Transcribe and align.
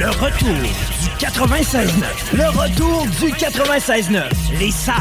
Le 0.00 0.08
retour 0.08 0.48
du 0.48 1.26
96.9. 1.26 1.92
Le 2.32 2.48
retour 2.58 3.06
du 3.20 3.26
96.9. 3.34 4.22
Les 4.58 4.70
salles 4.70 4.94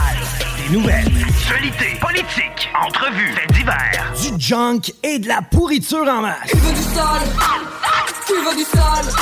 des 0.57 0.77
nouvelles. 0.77 1.07
Actualité, 1.25 1.97
politique, 2.01 2.69
entrevues, 2.85 3.33
faits 3.33 3.51
divers. 3.53 4.13
Du 4.21 4.37
junk 4.37 4.81
et 5.01 5.19
de 5.19 5.29
la 5.29 5.41
pourriture 5.41 6.05
en 6.05 6.23
masse. 6.23 6.49
Tu 6.51 6.57
veux 6.57 6.73
du 6.73 6.81
sale 6.81 7.29
Tu 8.27 8.33
veux 8.33 8.57
du 8.57 8.63
sale 8.63 9.13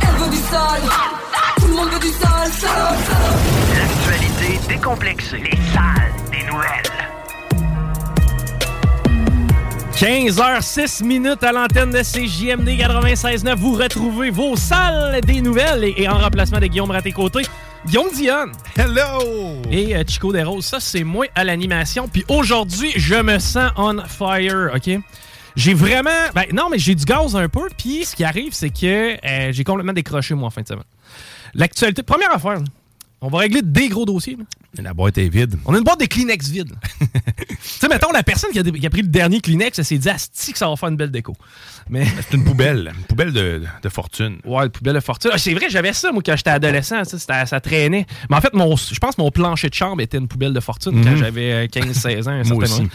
Elle 0.00 0.16
veut 0.16 0.30
du 0.30 0.42
sale 0.50 0.82
Tout 1.60 1.66
le 1.66 1.74
monde 1.74 1.90
veut 1.90 2.00
du 2.00 2.12
sale, 2.12 2.52
sale, 2.52 2.96
sale 3.06 3.78
L'actualité 3.78 4.60
décomplexée. 4.66 5.42
Les 5.44 5.58
salles 5.74 6.14
des 6.32 6.50
nouvelles. 6.50 6.95
15h06 9.96 11.02
minutes 11.02 11.42
à 11.42 11.52
l'antenne 11.52 11.90
de 11.90 12.02
CJMD 12.02 12.68
96.9. 12.68 13.54
Vous 13.54 13.72
retrouvez 13.72 14.28
vos 14.28 14.54
salles 14.54 15.22
des 15.22 15.40
nouvelles 15.40 15.84
et, 15.84 15.94
et 15.96 16.06
en 16.06 16.18
remplacement 16.18 16.60
de 16.60 16.66
Guillaume 16.66 16.90
Raté-Côté, 16.90 17.46
Guillaume 17.86 18.10
Dionne. 18.12 18.52
Hello! 18.76 19.62
Et 19.70 19.96
euh, 19.96 20.04
Chico 20.06 20.34
Desroses. 20.34 20.66
Ça, 20.66 20.80
c'est 20.80 21.02
moi 21.02 21.24
à 21.34 21.44
l'animation. 21.44 22.08
Puis 22.08 22.26
aujourd'hui, 22.28 22.92
je 22.94 23.14
me 23.14 23.38
sens 23.38 23.70
on 23.78 23.98
fire, 24.06 24.70
OK? 24.74 25.00
J'ai 25.56 25.72
vraiment... 25.72 26.10
Ben 26.34 26.44
non, 26.52 26.68
mais 26.70 26.78
j'ai 26.78 26.94
du 26.94 27.06
gaz 27.06 27.34
un 27.34 27.48
peu. 27.48 27.70
Puis 27.78 28.04
ce 28.04 28.14
qui 28.14 28.24
arrive, 28.24 28.52
c'est 28.52 28.68
que 28.68 29.16
euh, 29.26 29.52
j'ai 29.52 29.64
complètement 29.64 29.94
décroché, 29.94 30.34
moi, 30.34 30.48
en 30.48 30.50
fin 30.50 30.60
de 30.60 30.68
semaine. 30.68 30.84
L'actualité... 31.54 32.02
Première 32.02 32.34
affaire. 32.34 32.58
On 33.20 33.28
va 33.28 33.38
régler 33.38 33.62
des 33.62 33.88
gros 33.88 34.04
dossiers. 34.04 34.36
là. 34.36 34.44
La 34.82 34.92
boîte 34.92 35.16
est 35.16 35.28
vide. 35.30 35.56
On 35.64 35.72
a 35.74 35.78
une 35.78 35.84
boîte 35.84 36.00
de 36.00 36.04
Kleenex 36.04 36.48
vide. 36.50 36.70
tu 37.00 37.56
sais, 37.62 37.88
mettons, 37.88 38.12
la 38.12 38.22
personne 38.22 38.50
qui 38.50 38.58
a, 38.58 38.62
qui 38.62 38.86
a 38.86 38.90
pris 38.90 39.00
le 39.00 39.08
dernier 39.08 39.40
Kleenex, 39.40 39.78
elle 39.78 39.84
s'est 39.86 39.96
dit, 39.96 40.08
Asti, 40.10 40.52
que 40.52 40.58
ça 40.58 40.68
va 40.68 40.76
faire 40.76 40.90
une 40.90 40.96
belle 40.96 41.10
déco. 41.10 41.34
Mais. 41.88 42.04
C'est 42.28 42.36
une 42.36 42.44
poubelle. 42.44 42.92
Une 42.94 43.04
poubelle 43.04 43.32
de, 43.32 43.62
de 43.82 43.88
fortune. 43.88 44.38
Ouais, 44.44 44.64
une 44.64 44.70
poubelle 44.70 44.94
de 44.96 45.00
fortune. 45.00 45.30
Ah, 45.32 45.38
c'est 45.38 45.54
vrai, 45.54 45.66
j'avais 45.70 45.94
ça, 45.94 46.12
moi, 46.12 46.22
quand 46.24 46.36
j'étais 46.36 46.50
adolescent. 46.50 47.02
ça, 47.04 47.60
traînait. 47.60 48.06
Mais 48.28 48.36
en 48.36 48.40
fait, 48.42 48.52
mon, 48.52 48.76
je 48.76 48.98
pense 48.98 49.14
que 49.16 49.22
mon 49.22 49.30
plancher 49.30 49.70
de 49.70 49.74
chambre 49.74 50.02
était 50.02 50.18
une 50.18 50.28
poubelle 50.28 50.52
de 50.52 50.60
fortune 50.60 51.02
quand 51.02 51.10
Mhm. 51.12 51.16
j'avais 51.16 51.52
euh, 51.52 51.66
15-16 51.68 52.24
ans. 52.28 52.32
à 52.32 52.34
un 52.34 52.36
Moi 52.36 52.44
certain 52.44 52.62
aussi. 52.64 52.74
moment. 52.82 52.90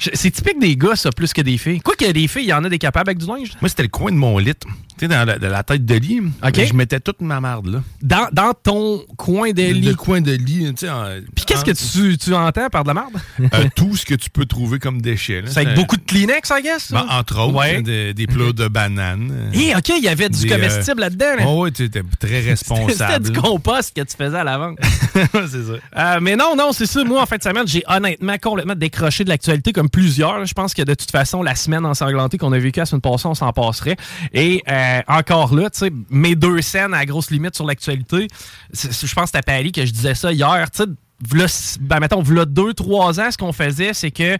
Je- 0.00 0.10
C'est 0.14 0.30
typique 0.32 0.58
des 0.58 0.76
gars, 0.76 0.96
ça, 0.96 1.10
plus 1.12 1.32
que 1.32 1.42
des 1.42 1.58
filles. 1.58 1.78
Quoi 1.80 1.94
qu'il 1.94 2.06
y 2.06 2.10
a 2.10 2.12
des 2.14 2.26
filles, 2.26 2.44
il 2.44 2.48
y 2.48 2.52
en 2.54 2.64
a 2.64 2.68
des 2.70 2.78
capables 2.78 3.10
avec 3.10 3.18
du 3.18 3.26
linge. 3.26 3.50
Moi, 3.60 3.68
c'était 3.68 3.82
le 3.82 3.88
coin 3.88 4.10
de 4.10 4.16
mon 4.16 4.38
lit. 4.38 4.54
Tu 5.00 5.06
sais, 5.06 5.08
dans 5.08 5.24
la, 5.24 5.38
de 5.38 5.46
la 5.46 5.62
tête 5.62 5.86
de 5.86 5.94
lit. 5.94 6.20
OK. 6.44 6.60
Je 6.62 6.74
mettais 6.74 7.00
toute 7.00 7.22
ma 7.22 7.40
marde 7.40 7.68
là. 7.68 7.82
Dans, 8.02 8.28
dans 8.32 8.52
ton 8.52 9.00
coin 9.16 9.52
de 9.52 9.62
lit. 9.62 9.80
Le 9.80 9.94
coin 9.94 10.20
de 10.20 10.32
lit, 10.32 10.74
tu 10.74 10.86
sais. 10.86 10.92
Puis 11.34 11.46
qu'est-ce 11.46 11.64
que 11.64 11.70
tu, 11.70 12.18
tu 12.18 12.34
entends 12.34 12.68
par 12.68 12.82
de 12.84 12.88
la 12.88 12.94
merde? 12.94 13.14
Euh, 13.40 13.64
tout 13.74 13.96
ce 13.96 14.04
que 14.04 14.14
tu 14.14 14.28
peux 14.28 14.44
trouver 14.44 14.78
comme 14.78 15.00
déchets. 15.00 15.42
C'est 15.46 15.60
avec 15.60 15.74
beaucoup 15.74 15.96
de 15.96 16.02
Kleenex, 16.02 16.50
I 16.54 16.62
guess? 16.62 16.92
Ben, 16.92 17.06
entre 17.08 17.38
autres, 17.40 17.54
Ouais. 17.54 17.80
des, 17.80 18.12
des 18.12 18.26
plats 18.26 18.52
de 18.52 18.68
bananes. 18.68 19.50
Hé, 19.54 19.74
OK, 19.74 19.88
il 19.96 20.04
y 20.04 20.08
avait 20.08 20.28
du 20.28 20.42
Des, 20.42 20.48
comestible 20.48 21.00
là-dedans. 21.00 21.36
là. 21.38 21.44
Oh, 21.46 21.64
oui, 21.64 21.72
tu 21.72 21.84
étais 21.84 22.02
très 22.18 22.28
C'était 22.40 22.50
responsable. 22.50 23.30
du 23.30 23.32
compost 23.40 23.96
que 23.96 24.02
tu 24.02 24.14
faisais 24.16 24.36
à 24.36 24.44
l'avant. 24.44 24.74
c'est 25.14 25.30
ça. 25.32 25.72
Euh, 25.96 26.18
mais 26.20 26.36
non, 26.36 26.54
non, 26.56 26.72
c'est 26.72 26.84
ça. 26.86 27.02
Moi, 27.04 27.22
en 27.22 27.26
fin 27.26 27.38
de 27.38 27.42
semaine, 27.42 27.66
j'ai 27.66 27.82
honnêtement 27.88 28.36
complètement 28.36 28.74
décroché 28.74 29.24
de 29.24 29.30
l'actualité 29.30 29.72
comme 29.72 29.88
plusieurs. 29.88 30.44
Je 30.44 30.52
pense 30.52 30.74
que 30.74 30.82
de 30.82 30.92
toute 30.92 31.10
façon, 31.10 31.42
la 31.42 31.54
semaine 31.54 31.86
ensanglantée 31.86 32.36
qu'on 32.36 32.52
a 32.52 32.58
vécue 32.58 32.80
la 32.80 32.86
semaine 32.86 33.00
passée, 33.00 33.26
on 33.26 33.34
s'en 33.34 33.50
passerait. 33.54 33.96
Et 34.34 34.62
euh, 34.68 34.89
encore 35.08 35.54
là, 35.54 35.70
tu 35.70 35.78
sais, 35.78 35.92
mes 36.10 36.34
deux 36.34 36.62
scènes 36.62 36.94
à 36.94 37.04
grosse 37.04 37.30
limite 37.30 37.54
sur 37.54 37.66
l'actualité, 37.66 38.28
je 38.72 39.14
pense 39.14 39.24
que 39.24 39.26
c'était 39.26 39.38
à 39.38 39.42
Paris 39.42 39.72
que 39.72 39.84
je 39.84 39.92
disais 39.92 40.14
ça 40.14 40.32
hier. 40.32 40.70
Tu 40.70 40.82
sais, 40.82 41.78
ben, 41.80 42.00
mettons, 42.00 42.22
v'là 42.22 42.44
deux, 42.44 42.72
trois 42.74 43.20
ans, 43.20 43.30
ce 43.30 43.36
qu'on 43.36 43.52
faisait, 43.52 43.92
c'est 43.92 44.10
que 44.10 44.38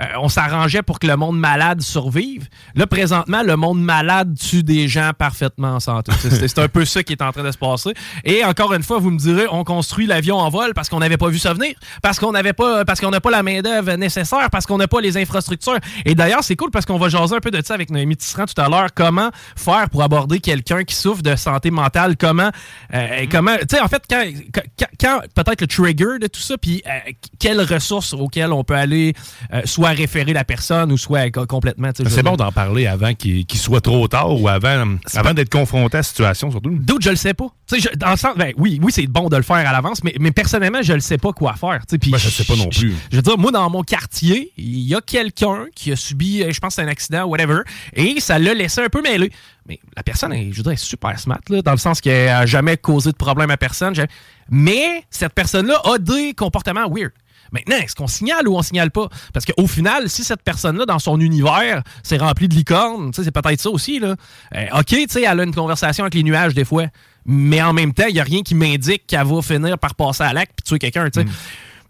euh, 0.00 0.04
on 0.20 0.28
s'arrangeait 0.28 0.82
pour 0.82 0.98
que 0.98 1.06
le 1.06 1.16
monde 1.16 1.38
malade 1.38 1.80
survive. 1.80 2.48
Là, 2.74 2.86
présentement, 2.86 3.42
le 3.42 3.56
monde 3.56 3.82
malade 3.82 4.36
tue 4.38 4.62
des 4.62 4.88
gens 4.88 5.10
parfaitement 5.16 5.74
en 5.74 5.80
santé. 5.80 6.12
C'est- 6.20 6.58
un 6.58 6.68
peu 6.68 6.84
ça 6.84 7.02
qui 7.04 7.12
est 7.12 7.22
en 7.22 7.30
train 7.30 7.44
de 7.44 7.50
se 7.52 7.58
passer. 7.58 7.92
Et 8.24 8.44
encore 8.44 8.72
une 8.74 8.82
fois, 8.82 8.98
vous 8.98 9.10
me 9.10 9.18
direz, 9.18 9.46
on 9.50 9.62
construit 9.64 10.06
l'avion 10.06 10.36
en 10.38 10.48
vol 10.50 10.72
parce 10.74 10.88
qu'on 10.88 10.98
n'avait 10.98 11.16
pas 11.16 11.28
vu 11.28 11.38
ça 11.38 11.52
venir, 11.54 11.74
parce 12.02 12.18
qu'on 12.18 12.32
n'avait 12.32 12.52
pas, 12.52 12.84
parce 12.84 13.00
qu'on 13.00 13.10
n'a 13.10 13.20
pas 13.20 13.30
la 13.30 13.42
main 13.42 13.60
d'œuvre 13.60 13.92
nécessaire, 13.94 14.50
parce 14.50 14.66
qu'on 14.66 14.78
n'a 14.78 14.88
pas 14.88 15.00
les 15.00 15.16
infrastructures. 15.16 15.78
Et 16.04 16.14
d'ailleurs, 16.14 16.42
c'est 16.42 16.56
cool 16.56 16.70
parce 16.70 16.84
qu'on 16.84 16.98
va 16.98 17.08
jaser 17.08 17.36
un 17.36 17.40
peu 17.40 17.50
de 17.52 17.64
ça 17.64 17.74
avec 17.74 17.90
Noémie 17.90 18.16
Tisserand 18.16 18.46
tout 18.46 18.60
à 18.60 18.68
l'heure. 18.68 18.88
Comment 18.94 19.30
faire 19.56 19.88
pour 19.90 20.02
aborder 20.02 20.40
quelqu'un 20.40 20.82
qui 20.84 20.94
souffre 20.94 21.22
de 21.22 21.36
santé 21.36 21.70
mentale? 21.70 22.16
Comment, 22.16 22.50
euh, 22.94 23.26
comment, 23.30 23.56
tu 23.58 23.76
sais, 23.76 23.80
en 23.80 23.88
fait, 23.88 24.02
quand, 24.10 24.24
quand, 24.52 24.86
quand- 25.00 25.20
peut-être 25.34 25.60
le 25.60 25.66
trigger 25.68 26.18
de 26.20 26.26
tout 26.26 26.40
ça, 26.40 26.56
puis 26.58 26.82
euh, 26.86 26.90
quelles 27.38 27.60
ressources 27.60 28.14
auxquelles 28.14 28.52
on 28.52 28.64
peut 28.64 28.74
aller, 28.74 29.14
euh, 29.52 29.62
soit 29.88 29.96
référer 29.96 30.32
la 30.32 30.44
personne 30.44 30.92
ou 30.92 30.98
soit 30.98 31.30
co- 31.30 31.46
complètement. 31.46 31.90
C'est 31.96 32.22
bon 32.22 32.36
d'en 32.36 32.52
parler 32.52 32.86
avant 32.86 33.14
qu'il 33.14 33.44
soit 33.54 33.80
trop 33.80 34.06
tard 34.08 34.40
ou 34.40 34.48
avant, 34.48 34.96
avant 35.14 35.34
d'être 35.34 35.50
confronté 35.50 35.96
à 35.96 36.00
la 36.00 36.02
situation, 36.02 36.50
surtout. 36.50 36.70
D'autres, 36.70 37.02
je 37.04 37.10
le 37.10 37.16
sais 37.16 37.34
pas. 37.34 37.46
Je- 37.72 37.96
dans 37.96 38.10
le 38.10 38.16
sens, 38.16 38.34
ben, 38.36 38.52
oui, 38.56 38.78
oui, 38.82 38.92
c'est 38.92 39.06
bon 39.06 39.28
de 39.28 39.36
le 39.36 39.42
faire 39.42 39.56
à 39.56 39.72
l'avance, 39.72 40.02
mais, 40.04 40.14
mais 40.20 40.30
personnellement, 40.30 40.82
je 40.82 40.92
le 40.92 41.00
sais 41.00 41.18
pas 41.18 41.32
quoi 41.32 41.54
faire. 41.54 41.80
puis 42.00 42.10
Ben, 42.10 42.18
je 42.18 42.28
sais 42.28 42.44
pas 42.44 42.56
non 42.56 42.68
plus. 42.68 42.94
Je 43.10 43.16
veux 43.16 43.22
dire, 43.22 43.38
moi, 43.38 43.50
dans 43.50 43.68
mon 43.70 43.82
quartier, 43.82 44.52
il 44.56 44.80
y 44.80 44.94
a 44.94 45.00
quelqu'un 45.00 45.66
qui 45.74 45.92
a 45.92 45.96
subi, 45.96 46.42
euh, 46.42 46.52
je 46.52 46.60
pense, 46.60 46.78
un 46.78 46.88
accident, 46.88 47.24
whatever, 47.24 47.60
et 47.94 48.20
ça 48.20 48.38
l'a 48.38 48.54
laissé 48.54 48.80
un 48.80 48.88
peu 48.88 49.02
mêlé. 49.02 49.30
Mais 49.66 49.78
la 49.96 50.02
personne, 50.02 50.32
est, 50.32 50.50
je 50.50 50.56
veux 50.58 50.62
dire, 50.62 50.72
est 50.72 50.76
super 50.76 51.18
smart, 51.18 51.40
là, 51.50 51.60
dans 51.62 51.72
le 51.72 51.76
sens 51.78 52.00
qu'elle 52.00 52.28
a 52.30 52.46
jamais 52.46 52.76
causé 52.78 53.10
de 53.12 53.16
problème 53.16 53.50
à 53.50 53.56
personne. 53.58 53.94
jamais- 53.94 54.08
Mais 54.50 55.04
cette 55.10 55.34
personne-là 55.34 55.80
a 55.84 55.98
des 55.98 56.32
comportements 56.34 56.88
weird. 56.90 57.12
Maintenant, 57.52 57.76
est-ce 57.76 57.94
qu'on 57.94 58.06
signale 58.06 58.48
ou 58.48 58.56
on 58.56 58.62
signale 58.62 58.90
pas? 58.90 59.08
Parce 59.32 59.44
qu'au 59.46 59.66
final, 59.66 60.08
si 60.08 60.24
cette 60.24 60.42
personne-là, 60.42 60.86
dans 60.86 60.98
son 60.98 61.20
univers, 61.20 61.82
c'est 62.02 62.18
rempli 62.18 62.48
de 62.48 62.54
licornes, 62.54 63.12
c'est 63.14 63.30
peut-être 63.30 63.60
ça 63.60 63.70
aussi. 63.70 63.98
Là. 63.98 64.16
Euh, 64.54 64.80
OK, 64.80 64.92
elle 64.92 65.40
a 65.40 65.42
une 65.42 65.54
conversation 65.54 66.04
avec 66.04 66.14
les 66.14 66.22
nuages 66.22 66.54
des 66.54 66.64
fois, 66.64 66.86
mais 67.24 67.62
en 67.62 67.72
même 67.72 67.92
temps, 67.92 68.06
il 68.08 68.14
n'y 68.14 68.20
a 68.20 68.24
rien 68.24 68.42
qui 68.42 68.54
m'indique 68.54 69.06
qu'elle 69.06 69.26
va 69.26 69.42
finir 69.42 69.78
par 69.78 69.94
passer 69.94 70.24
à 70.24 70.32
l'acte 70.32 70.52
puis 70.56 70.64
tuer 70.64 70.78
quelqu'un. 70.78 71.08
sais. 71.12 71.26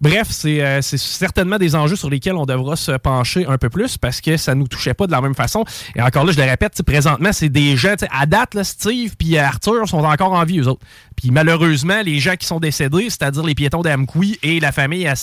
Bref, 0.00 0.28
c'est 0.30 0.62
euh, 0.62 0.80
c'est 0.80 0.98
certainement 0.98 1.58
des 1.58 1.74
enjeux 1.74 1.96
sur 1.96 2.08
lesquels 2.08 2.36
on 2.36 2.46
devra 2.46 2.76
se 2.76 2.92
pencher 2.92 3.46
un 3.46 3.58
peu 3.58 3.68
plus 3.68 3.98
parce 3.98 4.20
que 4.20 4.36
ça 4.36 4.54
nous 4.54 4.68
touchait 4.68 4.94
pas 4.94 5.06
de 5.06 5.12
la 5.12 5.20
même 5.20 5.34
façon. 5.34 5.64
Et 5.96 6.02
encore 6.02 6.24
là, 6.24 6.32
je 6.32 6.38
le 6.38 6.44
répète, 6.44 6.80
présentement, 6.84 7.32
c'est 7.32 7.48
des 7.48 7.76
gens, 7.76 7.94
à 8.12 8.26
date, 8.26 8.54
là, 8.54 8.62
Steve 8.62 9.16
puis 9.18 9.36
Arthur 9.38 9.88
sont 9.88 10.04
encore 10.04 10.32
en 10.32 10.44
vie, 10.44 10.60
eux 10.60 10.68
autres. 10.68 10.86
Puis 11.16 11.32
malheureusement, 11.32 12.00
les 12.04 12.20
gens 12.20 12.36
qui 12.36 12.46
sont 12.46 12.60
décédés, 12.60 13.10
c'est-à-dire 13.10 13.42
les 13.42 13.56
piétons 13.56 13.82
d'Amqui 13.82 14.38
et 14.44 14.60
la 14.60 14.70
famille 14.70 15.06
à, 15.06 15.14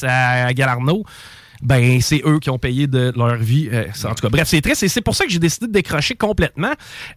à 0.47 0.53
Galarno, 0.53 1.05
ben 1.65 1.99
c'est 1.99 2.21
eux 2.25 2.39
qui 2.39 2.49
ont 2.49 2.59
payé 2.59 2.87
de 2.87 3.11
leur 3.15 3.37
vie. 3.37 3.69
euh, 3.71 3.85
en 4.03 4.13
tout 4.13 4.21
cas, 4.21 4.29
bref, 4.29 4.47
c'est 4.47 4.61
triste 4.61 4.83
et 4.83 4.87
c'est 4.87 5.01
pour 5.01 5.15
ça 5.15 5.25
que 5.25 5.31
j'ai 5.31 5.39
décidé 5.39 5.67
de 5.67 5.71
décrocher 5.71 6.15
complètement. 6.15 6.71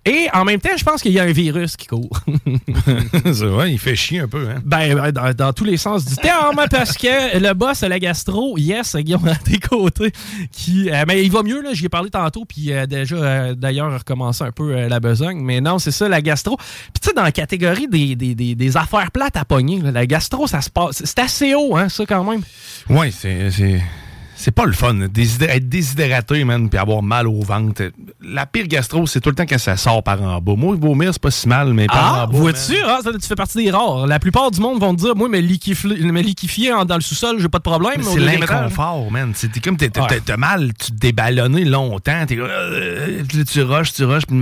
Et 0.07 0.29
en 0.33 0.45
même 0.45 0.61
temps, 0.61 0.77
je 0.77 0.85
pense 0.85 1.03
qu'il 1.03 1.13
y 1.13 1.21
a 1.21 1.25
un 1.25 1.33
virus 1.33 1.77
qui 1.77 1.87
court. 1.87 2.21
C'est 3.25 3.47
vrai, 3.47 3.73
il 3.73 3.79
fait 3.79 3.95
chier 3.95 4.21
un 4.21 4.29
peu. 4.29 4.49
Hein? 4.49 4.61
Ben, 4.65 4.95
ben, 4.95 5.13
dans, 5.13 5.35
dans 5.35 5.53
tous 5.53 5.65
les 5.65 5.77
sens 5.77 6.05
du 6.05 6.17
terme, 6.17 6.61
parce 6.71 6.97
que 6.97 7.39
le 7.39 7.53
boss 7.53 7.83
à 7.83 7.89
la 7.89 7.99
gastro, 7.99 8.57
yes, 8.57 8.97
Guillaume 8.97 9.29
à 9.29 9.35
tes 9.35 9.59
côtés, 9.59 10.13
qui, 10.51 10.91
euh, 10.91 11.05
mais 11.07 11.23
il 11.25 11.31
va 11.31 11.43
mieux, 11.43 11.63
là, 11.63 11.75
j'y 11.75 11.87
ai 11.87 11.89
parlé 11.89 12.11
tantôt, 12.11 12.45
puis 12.45 12.73
euh, 12.73 12.87
déjà, 12.87 13.17
euh, 13.17 13.55
d'ailleurs, 13.55 13.93
recommencer 13.93 14.45
un 14.45 14.53
peu 14.53 14.87
la 14.89 15.01
besogne, 15.01 15.41
mais 15.41 15.61
non, 15.61 15.79
c'est 15.79 15.91
ça, 15.91 16.09
la 16.09 16.23
gastro. 16.23 16.57
Puis 16.57 17.01
tu 17.03 17.09
sais, 17.09 17.15
dans 17.15 17.23
la 17.23 17.33
catégorie 17.33 17.89
des, 17.89 18.17
des, 18.17 18.35
des, 18.35 18.55
des 18.55 18.77
affaires 18.77 19.11
plates 19.11 19.37
à 19.37 19.45
pogner, 19.45 19.81
là, 19.81 19.91
la 19.91 20.07
gastro, 20.07 20.47
ça 20.47 20.61
se 20.61 20.71
passe, 20.71 21.03
c'est 21.05 21.19
assez 21.19 21.55
haut, 21.55 21.77
hein, 21.77 21.89
ça, 21.89 22.07
quand 22.07 22.25
même. 22.25 22.43
Oui, 22.89 23.13
c'est. 23.13 23.51
C'est- 24.41 24.51
pas 24.51 24.65
le 24.67 24.73
fun. 24.73 24.95
Désidé- 24.95 25.47
être 25.47 25.69
déshydraté, 25.69 26.45
man, 26.45 26.69
puis 26.69 26.79
avoir 26.79 27.03
mal 27.03 27.27
au 27.27 27.41
ventre. 27.43 27.91
La 28.23 28.47
pire 28.47 28.67
gastro, 28.67 29.07
c'est 29.07 29.21
tout 29.21 29.29
le 29.31 29.35
temps 29.35 29.47
quand 29.49 29.59
ça 29.59 29.77
sort 29.77 30.03
par 30.03 30.21
en 30.23 30.41
bas. 30.41 30.55
Moi, 30.57 30.77
vomir, 30.77 31.13
c'est 31.13 31.23
pas 31.23 31.31
si 31.31 31.49
mal, 31.49 31.73
mais 31.75 31.87
par 31.87 31.97
Ah, 32.21 32.25
en 32.25 32.29
bas. 32.33 32.39
vois-tu? 32.39 32.75
Ah, 32.87 32.99
ça, 33.03 33.11
tu 33.13 33.27
fais 33.27 33.35
partie 33.35 33.59
des 33.65 33.71
rares. 33.71 34.07
La 34.07 34.19
plupart 34.19 34.51
du 34.51 34.61
monde 34.61 34.81
vont 34.81 34.95
te 34.95 35.01
dire, 35.01 35.15
moi, 35.17 35.29
me 35.29 35.39
liquifier, 35.39 36.73
dans 36.87 36.95
le 36.97 37.01
sous-sol, 37.01 37.37
j'ai 37.41 37.49
pas 37.49 37.59
de 37.59 37.63
problème. 37.63 38.03
C'est 38.03 38.19
l'inconfort, 38.19 39.11
man. 39.11 39.33
C'est 39.35 39.49
comme 39.63 39.77
t'es- 39.77 39.91
t'as 39.91 40.03
Ouais. 40.03 40.37
mal, 40.37 40.73
tu 40.75 40.93
te 40.93 40.97
déballonné 40.97 41.65
longtemps, 41.65 42.25
t'es 42.27 42.37
comme, 42.37 42.47
euh, 42.49 43.23
tu 43.51 43.63
rushes, 43.63 43.93
tu 43.93 44.05
rushes, 44.05 44.27
puis 44.27 44.37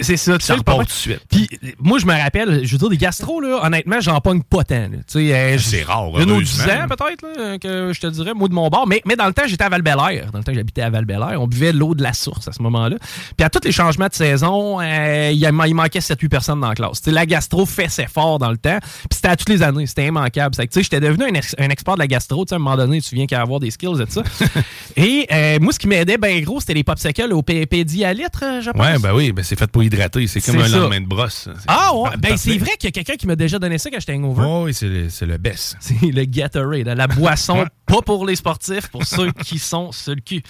C'est 0.00 0.16
ça, 0.16 0.38
tu 0.38 0.46
problème. 0.62 0.86
tout 0.86 0.92
de 0.92 0.96
suite. 0.96 1.20
Puis, 1.30 1.48
moi, 1.80 1.98
je 1.98 2.06
me 2.06 2.12
rappelle, 2.12 2.64
je 2.64 2.72
veux 2.72 2.78
dire, 2.78 2.88
des 2.90 2.96
gastro, 2.96 3.40
là, 3.40 3.60
honnêtement, 3.64 4.00
j'en 4.00 4.20
pogne 4.20 4.42
pas 4.42 4.64
tant. 4.64 4.74
euh, 5.16 5.56
C'est 5.58 5.82
rare, 5.82 6.18
Une 6.20 6.30
ou 6.32 6.42
dix 6.42 6.60
ans, 6.62 6.86
peut-être, 6.88 7.22
là, 7.38 7.58
que 7.58 7.92
je 7.92 8.00
te 8.00 8.06
dirais, 8.08 8.34
moi, 8.34 8.48
de 8.48 8.54
mon 8.60 8.68
bord. 8.68 8.86
Mais, 8.86 9.02
mais 9.06 9.16
dans 9.16 9.26
le 9.26 9.32
temps, 9.32 9.42
j'étais 9.46 9.64
à 9.64 9.68
val 9.68 9.82
Dans 9.82 9.94
le 10.38 10.44
temps 10.44 10.52
j'habitais 10.54 10.82
à 10.82 10.90
val 10.90 11.06
on 11.38 11.46
buvait 11.46 11.72
l'eau 11.72 11.94
de 11.94 12.02
la 12.02 12.12
source 12.12 12.48
à 12.48 12.52
ce 12.52 12.62
moment-là. 12.62 12.96
Puis 13.36 13.44
à 13.44 13.50
tous 13.50 13.60
les 13.64 13.72
changements 13.72 14.08
de 14.08 14.14
saison, 14.14 14.80
euh, 14.80 15.30
il 15.34 15.52
manquait 15.52 15.98
7-8 16.00 16.28
personnes 16.28 16.60
dans 16.60 16.68
la 16.68 16.74
classe. 16.74 17.00
Tu 17.00 17.06
sais, 17.06 17.10
la 17.10 17.26
gastro 17.26 17.66
fessait 17.66 18.06
fort 18.06 18.38
dans 18.38 18.50
le 18.50 18.56
temps. 18.56 18.78
Puis 18.80 19.16
c'était 19.16 19.28
à 19.28 19.36
toutes 19.36 19.48
les 19.48 19.62
années. 19.62 19.86
C'était 19.86 20.06
immanquable. 20.06 20.54
C'est 20.54 20.66
que, 20.66 20.72
tu 20.72 20.80
sais, 20.80 20.82
J'étais 20.90 21.00
devenu 21.00 21.24
un, 21.24 21.34
ex- 21.34 21.54
un 21.58 21.68
expert 21.68 21.94
de 21.94 22.00
la 22.00 22.06
gastro. 22.06 22.44
Tu 22.44 22.50
sais, 22.50 22.54
À 22.54 22.56
un 22.56 22.58
moment 22.60 22.76
donné, 22.76 23.00
tu 23.00 23.14
viens 23.14 23.26
qu'à 23.26 23.40
avoir 23.40 23.60
des 23.60 23.70
skills 23.70 24.00
et 24.00 24.06
tout 24.06 24.22
ça. 24.22 24.22
et 24.96 25.26
euh, 25.32 25.58
moi, 25.60 25.72
ce 25.72 25.78
qui 25.78 25.86
m'aidait 25.88 26.18
bien 26.18 26.40
gros, 26.40 26.60
c'était 26.60 26.74
les 26.74 26.84
popsicles 26.84 27.32
au 27.32 27.42
PPD 27.42 28.04
à 28.04 28.12
litre, 28.12 28.42
euh, 28.42 28.60
je 28.60 28.70
pense. 28.70 28.80
Ouais, 28.80 28.98
ben 28.98 29.14
oui, 29.14 29.32
ben 29.32 29.44
c'est 29.44 29.58
fait 29.58 29.70
pour 29.70 29.82
hydrater. 29.82 30.26
C'est 30.26 30.40
comme 30.40 30.58
un 30.60 30.68
ça. 30.68 30.78
lendemain 30.78 31.00
de 31.00 31.06
brosse. 31.06 31.48
Ah 31.66 31.94
ouais, 31.94 32.10
ben 32.18 32.36
c'est 32.36 32.58
vrai 32.58 32.72
qu'il 32.78 32.88
y 32.88 32.88
a 32.88 32.92
quelqu'un 32.92 33.14
qui 33.14 33.26
m'a 33.26 33.36
déjà 33.36 33.58
donné 33.58 33.78
ça 33.78 33.90
quand 33.90 34.00
j'étais 34.00 34.14
hangover. 34.14 34.42
Oh, 34.46 34.62
oui, 34.64 34.74
c'est 34.74 34.86
le, 34.88 35.08
le 35.26 35.38
best. 35.38 35.76
C'est 35.80 36.00
le 36.02 36.24
Gatorade, 36.24 36.86
la 36.86 37.06
boisson 37.06 37.64
pas 37.86 38.02
pour 38.02 38.24
les 38.26 38.36
pour 38.90 39.04
ceux 39.04 39.30
qui 39.32 39.58
sont 39.58 39.92
sur 39.92 40.14
le 40.14 40.20
cul. 40.20 40.42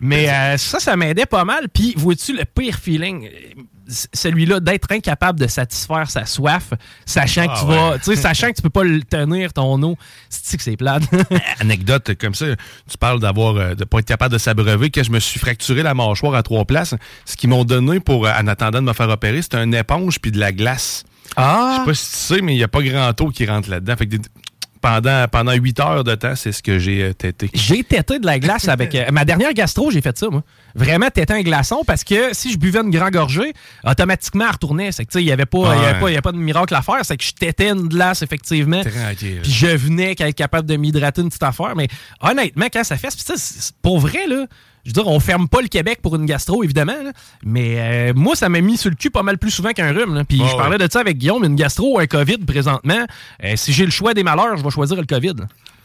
Mais 0.00 0.28
euh, 0.28 0.56
ça, 0.56 0.80
ça 0.80 0.96
m'aidait 0.96 1.26
pas 1.26 1.44
mal. 1.44 1.68
Puis, 1.68 1.94
vois-tu, 1.96 2.36
le 2.36 2.44
pire 2.44 2.76
feeling, 2.76 3.28
celui-là 4.12 4.60
d'être 4.60 4.90
incapable 4.92 5.38
de 5.38 5.46
satisfaire 5.46 6.08
sa 6.10 6.24
soif, 6.26 6.72
sachant 7.04 7.46
Ah 7.48 7.54
que 7.54 7.60
tu 7.60 7.66
ouais. 7.66 7.76
vas, 7.76 7.98
tu 7.98 8.04
sais, 8.04 8.16
sachant 8.16 8.48
que 8.48 8.56
tu 8.56 8.62
peux 8.62 8.70
pas 8.70 8.84
le 8.84 9.02
tenir 9.02 9.52
ton 9.52 9.82
eau, 9.82 9.96
c'est 10.28 10.56
que 10.56 10.62
c'est 10.62 10.76
plate? 10.76 11.02
Anecdote 11.60 12.12
comme 12.18 12.34
ça, 12.34 12.46
tu 12.90 12.98
parles 12.98 13.20
d'avoir 13.20 13.56
euh, 13.56 13.74
de 13.74 13.84
pas 13.84 13.98
être 13.98 14.06
capable 14.06 14.32
de 14.32 14.38
s'abreuver. 14.38 14.90
Quand 14.90 15.02
je 15.02 15.10
me 15.10 15.20
suis 15.20 15.38
fracturé 15.38 15.82
la 15.82 15.94
mâchoire 15.94 16.34
à 16.34 16.42
trois 16.42 16.64
places, 16.64 16.94
ce 17.24 17.36
qu'ils 17.36 17.50
m'ont 17.50 17.64
donné 17.64 18.00
pour, 18.00 18.26
euh, 18.26 18.32
en 18.32 18.46
attendant 18.46 18.80
de 18.80 18.86
me 18.86 18.92
faire 18.92 19.08
opérer, 19.08 19.42
c'était 19.42 19.62
une 19.62 19.74
éponge 19.74 20.18
puis 20.20 20.32
de 20.32 20.38
la 20.38 20.52
glace. 20.52 21.04
Je 21.28 21.32
ah, 21.36 21.76
sais 21.78 21.84
pas 21.84 21.94
si 21.94 22.10
tu 22.10 22.16
sais, 22.16 22.42
mais 22.42 22.54
il 22.54 22.58
n'y 22.58 22.62
a 22.62 22.68
pas 22.68 22.82
grand 22.82 23.18
eau 23.20 23.30
qui 23.30 23.46
rentre 23.46 23.68
là-dedans. 23.70 23.96
Fait 23.96 24.06
que 24.06 24.16
des- 24.16 24.28
pendant, 24.84 25.26
pendant 25.28 25.52
8 25.54 25.80
heures 25.80 26.04
de 26.04 26.14
temps, 26.14 26.36
c'est 26.36 26.52
ce 26.52 26.62
que 26.62 26.78
j'ai 26.78 27.02
euh, 27.02 27.12
tété. 27.14 27.48
j'ai 27.54 27.82
tété 27.82 28.18
de 28.18 28.26
la 28.26 28.38
glace 28.38 28.68
avec 28.68 28.94
euh, 28.94 29.10
ma 29.10 29.24
dernière 29.24 29.54
gastro, 29.54 29.90
j'ai 29.90 30.02
fait 30.02 30.16
ça 30.18 30.28
moi. 30.28 30.42
Vraiment 30.74 31.08
tété 31.08 31.32
un 31.32 31.40
glaçon 31.40 31.84
parce 31.86 32.04
que 32.04 32.34
si 32.34 32.52
je 32.52 32.58
buvais 32.58 32.80
une 32.80 32.90
grande 32.90 33.12
gorgée, 33.12 33.54
automatiquement 33.82 34.44
elle 34.44 34.50
retournait, 34.50 34.92
c'est 34.92 35.06
que 35.06 35.10
tu 35.10 35.18
sais, 35.18 35.24
il 35.24 35.26
y 35.26 35.32
avait 35.32 35.46
pas 35.46 35.74
y 35.74 35.84
avait 35.86 36.00
pas 36.00 36.08
il 36.10 36.12
y 36.12 36.16
avait 36.16 36.20
pas 36.20 36.32
de 36.32 36.36
miracle 36.36 36.74
à 36.74 36.82
faire, 36.82 36.98
c'est 37.02 37.16
que 37.16 37.24
je 37.24 37.32
tétais 37.32 37.70
une 37.70 37.88
glace 37.88 38.20
effectivement. 38.20 38.82
Tranquille. 38.82 39.40
Puis 39.42 39.52
je 39.52 39.68
venais 39.68 40.14
qu'à 40.16 40.28
être 40.28 40.36
capable 40.36 40.68
de 40.68 40.76
m'hydrater 40.76 41.22
une 41.22 41.28
petite 41.28 41.44
affaire. 41.44 41.74
Mais 41.76 41.88
honnêtement, 42.20 42.66
quand 42.70 42.84
ça 42.84 42.98
fait, 42.98 43.08
c'est- 43.10 43.72
pour 43.80 44.00
vrai, 44.00 44.26
là, 44.28 44.44
je 44.84 44.90
veux 44.90 44.92
dire, 44.94 45.06
on 45.06 45.18
ferme 45.20 45.48
pas 45.48 45.62
le 45.62 45.68
Québec 45.68 46.00
pour 46.02 46.16
une 46.16 46.26
gastro, 46.26 46.62
évidemment. 46.62 47.02
là. 47.02 47.12
mais 47.44 47.76
euh, 47.78 48.12
moi, 48.14 48.34
ça 48.36 48.48
m'a 48.48 48.60
mis 48.60 48.76
sur 48.76 48.90
le 48.90 48.96
cul 48.96 49.10
pas 49.10 49.22
mal 49.22 49.38
plus 49.38 49.50
souvent 49.50 49.70
qu'un 49.72 49.92
rhume. 49.92 50.14
là. 50.14 50.24
Puis 50.24 50.38
je 50.38 50.56
parlais 50.56 50.78
de 50.78 50.86
ça 50.90 51.00
avec 51.00 51.18
Guillaume, 51.18 51.44
une 51.44 51.56
gastro 51.56 51.96
ou 51.96 51.98
un 51.98 52.06
COVID 52.06 52.38
présentement. 52.38 53.06
euh, 53.44 53.52
si 53.56 53.72
j'ai 53.72 53.84
le 53.84 53.90
choix 53.90 54.14
des 54.14 54.22
malheurs, 54.22 54.56
je 54.56 54.62
vais 54.64 54.70
choisir 54.70 54.96
le 54.96 55.04
COVID. 55.06 55.34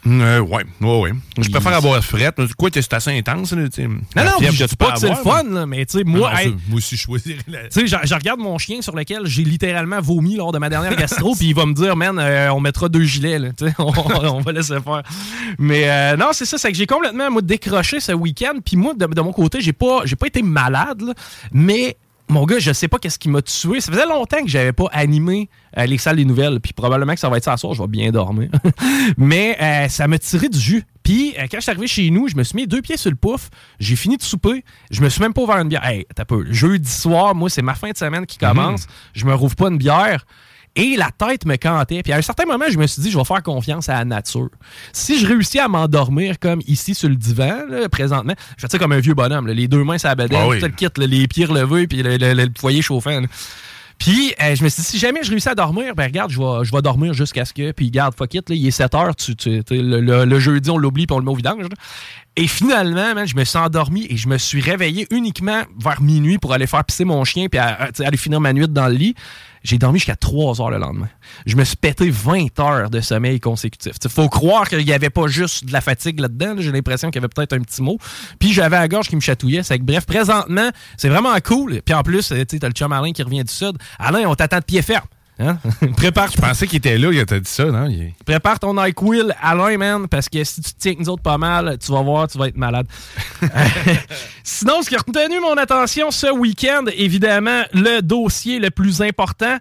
Euh, 0.06 0.40
ouais, 0.40 0.64
ouais, 0.80 1.00
ouais. 1.00 1.12
Je 1.38 1.50
préfère 1.50 1.74
avoir 1.74 2.02
frette. 2.02 2.36
Quoi, 2.56 2.70
c'est 2.72 2.92
assez 2.94 3.10
intense. 3.10 3.52
Là. 3.52 3.62
Non, 3.78 3.88
La 4.16 4.24
non, 4.24 4.30
je 4.40 4.64
dis 4.64 4.76
pas 4.76 4.92
que 4.92 4.98
c'est 5.00 5.08
le 5.10 5.14
fun, 5.16 5.42
mais- 5.44 5.54
là, 5.54 5.66
mais 5.66 5.84
tu 5.86 5.98
sais, 5.98 6.04
moi, 6.04 6.30
non, 6.30 6.36
hey, 6.38 6.48
ça, 6.48 6.54
moi 6.68 6.76
aussi, 6.78 6.96
je 6.96 7.02
choisirais 7.02 7.38
la... 7.48 7.68
Tu 7.68 7.80
sais, 7.80 7.86
je, 7.86 7.96
je 8.08 8.14
regarde 8.14 8.40
mon 8.40 8.56
chien 8.56 8.80
sur 8.80 8.96
lequel 8.96 9.26
j'ai 9.26 9.44
littéralement 9.44 10.00
vomi 10.00 10.36
lors 10.36 10.52
de 10.52 10.58
ma 10.58 10.70
dernière 10.70 10.96
gastro, 10.96 11.34
puis 11.38 11.48
il 11.48 11.54
va 11.54 11.66
me 11.66 11.74
dire, 11.74 11.96
man, 11.96 12.18
euh, 12.18 12.52
on 12.54 12.60
mettra 12.60 12.88
deux 12.88 13.02
gilets, 13.04 13.38
là, 13.38 13.48
tu 13.56 13.66
sais, 13.66 13.74
on, 13.78 13.92
on 13.94 14.40
va 14.40 14.52
laisser 14.52 14.80
faire. 14.80 15.02
Mais 15.58 15.90
euh, 15.90 16.16
non, 16.16 16.28
c'est 16.32 16.46
ça, 16.46 16.56
c'est 16.56 16.72
que 16.72 16.78
j'ai 16.78 16.86
complètement 16.86 17.30
moi, 17.30 17.42
décroché 17.42 18.00
ce 18.00 18.12
week-end, 18.12 18.54
puis 18.64 18.76
moi, 18.76 18.94
de, 18.94 19.04
de 19.06 19.20
mon 19.20 19.32
côté, 19.32 19.60
j'ai 19.60 19.74
pas, 19.74 20.02
pas 20.18 20.26
été 20.26 20.42
malade, 20.42 21.02
là, 21.02 21.12
mais 21.52 21.96
mon 22.30 22.46
gars, 22.46 22.58
je 22.58 22.72
sais 22.72 22.88
pas 22.88 22.98
qu'est-ce 22.98 23.18
qui 23.18 23.28
m'a 23.28 23.42
tué. 23.42 23.80
Ça 23.80 23.92
faisait 23.92 24.06
longtemps 24.06 24.42
que 24.42 24.48
j'avais 24.48 24.72
pas 24.72 24.86
animé 24.92 25.48
euh, 25.76 25.84
les 25.86 25.98
salles 25.98 26.16
des 26.16 26.24
nouvelles, 26.24 26.60
puis 26.60 26.72
probablement 26.72 27.12
que 27.14 27.20
ça 27.20 27.28
va 27.28 27.36
être 27.36 27.44
ça 27.44 27.52
à 27.52 27.56
soir, 27.56 27.74
je 27.74 27.82
vais 27.82 27.88
bien 27.88 28.10
dormir. 28.10 28.50
mais 29.16 29.56
euh, 29.60 29.88
ça 29.88 30.08
m'a 30.08 30.18
tiré 30.18 30.48
du 30.48 30.58
jus. 30.58 30.84
Puis 31.02 31.34
euh, 31.38 31.42
quand 31.50 31.58
je 31.58 31.62
suis 31.62 31.70
arrivé 31.70 31.86
chez 31.86 32.10
nous, 32.10 32.28
je 32.28 32.36
me 32.36 32.44
suis 32.44 32.56
mis 32.56 32.66
deux 32.66 32.82
pieds 32.82 32.96
sur 32.96 33.10
le 33.10 33.16
pouf, 33.16 33.50
j'ai 33.78 33.96
fini 33.96 34.16
de 34.16 34.22
souper, 34.22 34.64
je 34.90 35.02
me 35.02 35.08
suis 35.08 35.20
même 35.20 35.32
pas 35.32 35.42
ouvert 35.42 35.56
une 35.56 35.68
bière. 35.68 35.84
Hey, 35.84 36.06
t'as 36.14 36.24
peu. 36.24 36.46
Jeudi 36.50 36.90
soir, 36.90 37.34
moi, 37.34 37.50
c'est 37.50 37.62
ma 37.62 37.74
fin 37.74 37.90
de 37.90 37.96
semaine 37.96 38.26
qui 38.26 38.38
commence, 38.38 38.86
je 39.14 39.24
me 39.26 39.34
rouvre 39.34 39.56
pas 39.56 39.68
une 39.68 39.78
bière. 39.78 40.24
Et 40.76 40.96
la 40.96 41.10
tête 41.10 41.46
me 41.46 41.56
cantait. 41.56 42.02
Puis 42.02 42.12
à 42.12 42.16
un 42.16 42.22
certain 42.22 42.44
moment, 42.46 42.64
je 42.70 42.78
me 42.78 42.86
suis 42.86 43.02
dit, 43.02 43.10
je 43.10 43.18
vais 43.18 43.24
faire 43.24 43.42
confiance 43.42 43.88
à 43.88 43.94
la 43.94 44.04
nature. 44.04 44.48
Si 44.92 45.18
je 45.18 45.26
réussis 45.26 45.58
à 45.58 45.66
m'endormir 45.68 46.38
comme 46.38 46.60
ici 46.66 46.94
sur 46.94 47.08
le 47.08 47.16
divan, 47.16 47.64
là, 47.68 47.88
présentement, 47.88 48.34
je 48.56 48.62
fais 48.62 48.68
ça 48.70 48.78
comme 48.78 48.92
un 48.92 49.00
vieux 49.00 49.14
bonhomme, 49.14 49.48
là, 49.48 49.52
les 49.54 49.66
deux 49.66 49.82
mains 49.82 49.98
sur 49.98 50.08
la 50.08 50.14
bedaine, 50.14 50.38
Ah 50.42 50.48
oui. 50.48 50.60
tout 50.60 50.66
le 50.66 50.72
kit, 50.72 50.86
là, 50.96 51.06
les 51.06 51.26
pieds 51.26 51.44
relevés, 51.44 51.86
puis 51.88 52.02
le, 52.02 52.16
le- 52.16 52.34
le 52.34 52.46
foyer 52.58 52.82
chauffant. 52.82 53.20
Puis, 53.98 54.32
euh, 54.40 54.54
je 54.54 54.64
me 54.64 54.68
suis 54.70 54.80
dit, 54.82 54.88
si 54.88 54.98
jamais 54.98 55.20
je 55.22 55.28
réussis 55.30 55.48
à 55.50 55.54
dormir, 55.54 55.94
ben 55.94 56.04
regarde, 56.04 56.30
je 56.30 56.38
vais, 56.38 56.64
je 56.64 56.72
vais 56.72 56.80
dormir 56.80 57.12
jusqu'à 57.12 57.44
ce 57.44 57.52
que. 57.52 57.72
Puis, 57.72 57.90
garde, 57.90 58.14
fuck 58.16 58.32
it, 58.32 58.48
là, 58.48 58.54
il 58.56 58.66
est 58.66 58.70
7 58.70 58.94
heures, 58.94 59.14
tu, 59.14 59.36
tu- 59.36 59.62
tu 59.62 59.76
sais, 59.76 59.82
le, 59.82 60.00
le- 60.00 60.24
le 60.24 60.38
jeudi, 60.38 60.70
on 60.70 60.78
l'oublie, 60.78 61.06
puis 61.06 61.14
on 61.14 61.18
le 61.18 61.24
met 61.26 61.30
au 61.32 61.34
vidange. 61.36 61.66
Et 62.42 62.46
finalement, 62.46 63.26
je 63.26 63.36
me 63.36 63.44
suis 63.44 63.58
endormi 63.58 64.06
et 64.08 64.16
je 64.16 64.26
me 64.26 64.38
suis 64.38 64.62
réveillé 64.62 65.06
uniquement 65.10 65.62
vers 65.78 66.00
minuit 66.00 66.38
pour 66.38 66.54
aller 66.54 66.66
faire 66.66 66.82
pisser 66.86 67.04
mon 67.04 67.22
chien, 67.22 67.48
puis 67.50 67.58
à- 67.58 67.90
aller 67.98 68.16
finir 68.16 68.40
ma 68.40 68.54
nuit 68.54 68.66
dans 68.66 68.86
le 68.88 68.94
lit. 68.94 69.14
J'ai 69.62 69.76
dormi 69.76 69.98
jusqu'à 69.98 70.16
3 70.16 70.58
heures 70.62 70.70
le 70.70 70.78
lendemain. 70.78 71.10
Je 71.44 71.54
me 71.54 71.64
suis 71.64 71.76
pété 71.76 72.08
20 72.08 72.58
heures 72.60 72.88
de 72.88 73.02
sommeil 73.02 73.40
consécutif. 73.40 73.92
Il 74.02 74.10
faut 74.10 74.30
croire 74.30 74.66
qu'il 74.70 74.82
n'y 74.86 74.92
avait 74.94 75.10
pas 75.10 75.26
juste 75.26 75.66
de 75.66 75.72
la 75.74 75.82
fatigue 75.82 76.18
là-dedans. 76.18 76.54
là. 76.54 76.62
J'ai 76.62 76.72
l'impression 76.72 77.10
qu'il 77.10 77.20
y 77.20 77.22
avait 77.22 77.28
peut-être 77.28 77.52
un 77.52 77.60
petit 77.60 77.82
mot. 77.82 77.98
Puis 78.38 78.54
j'avais 78.54 78.78
la 78.78 78.88
gorge 78.88 79.08
qui 79.08 79.16
me 79.16 79.20
chatouillait. 79.20 79.62
C'est 79.62 79.76
bref, 79.76 80.06
présentement, 80.06 80.70
c'est 80.96 81.10
vraiment 81.10 81.38
cool. 81.44 81.82
Puis 81.84 81.94
en 81.94 82.02
plus, 82.02 82.32
tu 82.48 82.58
t'as 82.58 82.68
le 82.68 82.72
chum 82.72 82.90
Alain 82.90 83.12
qui 83.12 83.22
revient 83.22 83.44
du 83.44 83.52
sud. 83.52 83.76
Alain, 83.98 84.22
on 84.26 84.34
t'attend 84.34 84.60
de 84.60 84.64
pied 84.64 84.80
ferme. 84.80 85.04
Hein? 85.40 85.58
Prépare, 85.96 86.30
Je 86.30 86.36
pensais 86.40 86.66
qu'il 86.66 86.76
était 86.78 86.98
là, 86.98 87.10
il 87.12 87.24
t'a 87.24 87.40
dit 87.40 87.50
ça, 87.50 87.64
non? 87.64 87.86
Il- 87.86 88.12
prépare 88.24 88.58
ton 88.60 88.74
NyQuil, 88.74 89.32
Alain, 89.42 89.76
man, 89.78 90.08
parce 90.08 90.28
que 90.28 90.44
si 90.44 90.60
tu 90.60 90.70
tiens 90.78 90.92
avec 90.92 91.00
nous 91.00 91.08
autres 91.08 91.22
pas 91.22 91.38
mal, 91.38 91.78
tu 91.84 91.90
vas 91.90 92.02
voir, 92.02 92.28
tu 92.28 92.38
vas 92.38 92.48
être 92.48 92.56
malade. 92.58 92.86
Sinon, 94.44 94.82
ce 94.82 94.88
qui 94.88 94.96
a 94.96 94.98
retenu 94.98 95.40
mon 95.40 95.56
attention 95.56 96.10
ce 96.10 96.30
week-end, 96.30 96.84
évidemment, 96.94 97.62
le 97.72 98.00
dossier 98.00 98.58
le 98.58 98.70
plus 98.70 99.00
important 99.02 99.56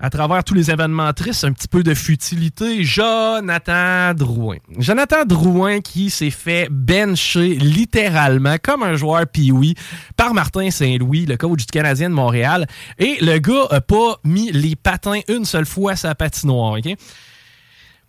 à 0.00 0.10
travers 0.10 0.44
tous 0.44 0.54
les 0.54 0.70
événements 0.70 1.12
tristes, 1.12 1.44
un 1.44 1.52
petit 1.52 1.68
peu 1.68 1.82
de 1.82 1.94
futilité, 1.94 2.84
Jonathan 2.84 4.14
Drouin. 4.14 4.56
Jonathan 4.78 5.24
Drouin 5.24 5.80
qui 5.80 6.10
s'est 6.10 6.30
fait 6.30 6.68
bencher 6.70 7.54
littéralement 7.54 8.56
comme 8.62 8.82
un 8.82 8.96
joueur 8.96 9.26
pee 9.26 9.74
par 10.16 10.34
Martin 10.34 10.70
Saint-Louis, 10.70 11.26
le 11.26 11.36
coach 11.36 11.66
du 11.66 11.72
Canadien 11.72 12.10
de 12.10 12.14
Montréal. 12.14 12.66
Et 12.98 13.18
le 13.20 13.38
gars 13.38 13.66
a 13.70 13.80
pas 13.80 14.18
mis 14.24 14.50
les 14.52 14.76
patins 14.76 15.20
une 15.28 15.44
seule 15.44 15.66
fois 15.66 15.92
à 15.92 15.96
sa 15.96 16.14
patinoire, 16.14 16.78
OK? 16.78 16.96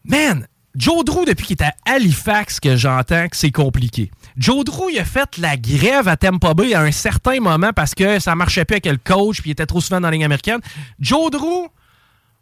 Man, 0.04 0.48
Joe 0.75 1.05
Drew, 1.05 1.25
depuis 1.25 1.46
qu'il 1.46 1.58
est 1.62 1.63
à 1.63 1.74
Halifax, 1.86 2.60
que 2.60 2.75
j'entends 2.75 3.29
que 3.29 3.38
c'est 3.38 3.51
compliqué. 3.51 4.12
Joe 4.38 4.65
Drew, 4.65 4.91
il 4.91 5.00
a 5.00 5.05
fait 5.05 5.38
la 5.38 5.55
grève 5.55 6.10
à 6.10 6.17
Tampa 6.17 6.53
Bay 6.53 6.74
à 6.74 6.82
un 6.82 6.91
certain 6.91 7.39
moment 7.39 7.72
parce 7.74 7.96
que 7.96 8.20
ça 8.20 8.36
marchait 8.36 8.65
plus 8.65 8.75
avec 8.75 8.86
le 8.86 8.98
coach 8.98 9.41
puis 9.41 9.51
il 9.51 9.53
était 9.53 9.65
trop 9.65 9.79
souvent 9.79 10.01
dans 10.01 10.08
la 10.08 10.12
ligne 10.12 10.25
américaine. 10.25 10.60
Joe 11.00 11.32
Drew, 11.32 11.70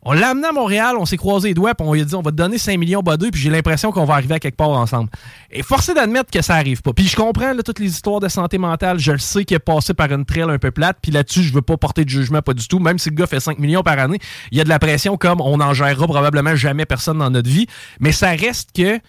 on 0.05 0.13
l'a 0.13 0.29
amené 0.29 0.47
à 0.47 0.51
Montréal, 0.51 0.95
on 0.99 1.05
s'est 1.05 1.17
croisé 1.17 1.49
les 1.49 1.53
doigts, 1.53 1.75
puis 1.75 1.87
on 1.87 1.93
lui 1.93 2.01
a 2.01 2.05
dit 2.05 2.15
on 2.15 2.21
va 2.21 2.31
te 2.31 2.35
donner 2.35 2.57
5 2.57 2.77
millions 2.77 3.01
bas 3.01 3.15
deux, 3.15 3.31
puis 3.31 3.41
j'ai 3.41 3.49
l'impression 3.49 3.91
qu'on 3.91 4.05
va 4.05 4.15
arriver 4.15 4.35
à 4.35 4.39
quelque 4.39 4.57
part 4.57 4.69
ensemble. 4.69 5.09
Et 5.49 5.63
forcé 5.63 5.93
d'admettre 5.93 6.29
que 6.29 6.41
ça 6.41 6.55
arrive 6.55 6.81
pas. 6.81 6.91
Puis 6.93 7.07
je 7.07 7.15
comprends 7.15 7.53
toutes 7.63 7.79
les 7.79 7.89
histoires 7.89 8.19
de 8.19 8.27
santé 8.27 8.57
mentale, 8.57 8.99
je 8.99 9.13
le 9.13 9.17
sais 9.17 9.45
qu'il 9.45 9.55
est 9.55 9.59
passé 9.59 9.93
par 9.93 10.11
une 10.11 10.25
trail 10.25 10.43
un 10.43 10.59
peu 10.59 10.71
plate, 10.71 10.97
puis 11.01 11.11
là-dessus, 11.11 11.43
je 11.43 11.53
veux 11.53 11.61
pas 11.61 11.77
porter 11.77 12.03
de 12.03 12.09
jugement, 12.09 12.41
pas 12.41 12.53
du 12.53 12.67
tout. 12.67 12.79
Même 12.79 12.99
si 12.99 13.09
le 13.09 13.15
gars 13.15 13.27
fait 13.27 13.39
5 13.39 13.59
millions 13.59 13.83
par 13.83 13.97
année, 13.97 14.19
il 14.51 14.57
y 14.57 14.61
a 14.61 14.63
de 14.65 14.69
la 14.69 14.79
pression 14.79 15.15
comme 15.15 15.39
on 15.39 15.57
n'en 15.57 15.73
gérera 15.73 16.05
probablement 16.07 16.55
jamais 16.55 16.85
personne 16.85 17.19
dans 17.19 17.29
notre 17.29 17.49
vie. 17.49 17.67
Mais 17.99 18.11
ça 18.11 18.31
reste 18.31 18.71
que 18.75 18.99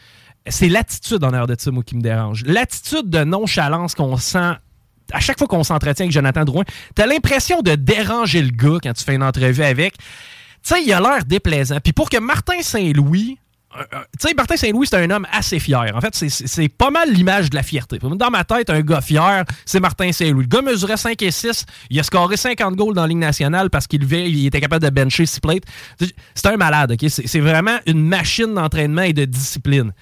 c'est 0.47 0.69
l'attitude 0.69 1.25
en 1.25 1.33
air 1.33 1.47
de 1.47 1.57
ça, 1.59 1.71
moi, 1.71 1.83
qui 1.83 1.97
me 1.97 2.03
dérange. 2.03 2.45
L'attitude 2.47 3.09
de 3.09 3.25
nonchalance 3.25 3.95
qu'on 3.95 4.17
sent 4.17 4.53
à 5.13 5.21
chaque 5.21 5.39
fois 5.39 5.47
qu'on 5.47 5.65
s'entretient 5.65 6.05
avec 6.05 6.13
Jonathan 6.13 6.45
Drouin, 6.45 6.65
t'as 6.95 7.07
l'impression 7.07 7.61
de 7.61 7.75
déranger 7.75 8.41
le 8.41 8.51
gars 8.51 8.79
quand 8.83 8.93
tu 8.95 9.05
fais 9.05 9.15
une 9.15 9.23
entrevue 9.23 9.63
avec. 9.63 9.95
Sais, 10.65 10.83
il 10.83 10.93
a 10.93 11.01
l'air 11.01 11.25
déplaisant. 11.25 11.79
Puis 11.83 11.93
pour 11.93 12.09
que 12.09 12.17
Martin 12.19 12.63
Saint-Louis. 12.63 13.39
euh, 13.77 13.83
euh, 13.93 13.99
tu 14.19 14.29
sais, 14.29 14.35
Martin 14.35 14.57
Saint-Louis, 14.57 14.87
c'est 14.89 14.97
un 14.97 15.11
homme 15.11 15.27
assez 15.31 15.59
fier. 15.59 15.93
En 15.95 16.01
fait, 16.01 16.15
c'est- 16.15 16.69
pas 16.69 16.91
mal 16.91 17.13
l'image 17.13 17.51
de 17.51 17.57
la 17.57 17.63
fierté. 17.63 17.99
Dans 17.99 18.31
ma 18.31 18.45
tête, 18.45 18.71
un 18.71 18.81
gars 18.81 19.01
fier, 19.01 19.45
c'est 19.67 19.81
Martin 19.81 20.11
Saint-Louis. 20.13 20.45
Le 20.45 20.49
gars 20.49 20.63
mesurait 20.63 20.97
5 20.97 21.21
et 21.23 21.31
6. 21.31 21.67
Il 21.91 21.99
a 22.01 22.03
scoré 22.03 22.37
50 22.37 22.77
goals 22.77 22.95
dans 22.95 23.03
la 23.03 23.09
Ligue 23.09 23.19
nationale 23.19 23.69
parce 23.71 23.87
qu'il 23.87 24.05
il 24.11 24.47
était 24.47 24.61
capable 24.61 24.85
de 24.85 24.91
bencher 24.91 25.27
6 25.27 25.41
plates. 25.41 25.65
C'est 26.35 26.47
un 26.47 26.57
malade, 26.57 26.93
OK? 26.93 27.11
C'est 27.11 27.27
c'est 27.27 27.41
vraiment 27.41 27.79
une 27.87 28.01
machine 28.07 28.55
d'entraînement 28.55 29.03
et 29.03 29.13
de 29.13 29.25
discipline. 29.25 29.93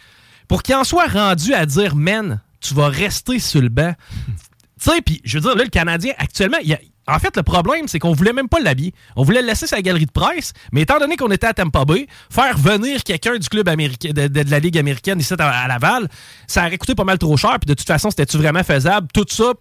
pour 0.48 0.62
qu'il 0.62 0.74
en 0.74 0.84
soit 0.84 1.06
rendu 1.06 1.54
à 1.54 1.64
dire, 1.64 1.96
man, 1.96 2.40
tu 2.60 2.74
vas 2.74 2.88
rester 2.88 3.38
sur 3.38 3.62
le 3.62 3.70
banc. 3.70 3.94
tu 4.82 4.90
sais, 4.90 5.00
puis 5.00 5.20
je 5.24 5.38
veux 5.38 5.40
dire, 5.42 5.54
là, 5.56 5.64
le 5.64 5.70
Canadien, 5.70 6.12
actuellement, 6.18 6.58
il 6.62 6.68
y 6.68 6.74
a, 6.74 6.78
en 7.08 7.18
fait, 7.18 7.36
le 7.36 7.42
problème, 7.42 7.88
c'est 7.88 7.98
qu'on 7.98 8.12
voulait 8.12 8.32
même 8.32 8.48
pas 8.48 8.60
l'habiller. 8.60 8.94
On 9.16 9.24
voulait 9.24 9.42
le 9.42 9.48
laisser 9.48 9.66
sa 9.66 9.82
galerie 9.82 10.06
de 10.06 10.12
presse, 10.12 10.52
mais 10.72 10.82
étant 10.82 10.98
donné 10.98 11.16
qu'on 11.16 11.30
était 11.30 11.48
à 11.48 11.54
Tampa 11.54 11.84
Bay, 11.84 12.06
faire 12.30 12.56
venir 12.56 13.02
quelqu'un 13.02 13.36
du 13.36 13.48
club 13.48 13.68
américain, 13.68 14.10
de, 14.12 14.50
la 14.50 14.58
Ligue 14.60 14.78
américaine 14.78 15.18
ici 15.18 15.34
à, 15.36 15.48
à 15.48 15.68
Laval, 15.68 16.08
ça 16.46 16.66
aurait 16.66 16.78
coûté 16.78 16.94
pas 16.94 17.04
mal 17.04 17.18
trop 17.18 17.36
cher. 17.36 17.58
Puis 17.60 17.66
de 17.66 17.74
toute 17.74 17.86
façon, 17.86 18.10
c'était-tu 18.10 18.36
vraiment 18.38 18.62
faisable? 18.62 19.08
Tout 19.12 19.26
ça, 19.28 19.52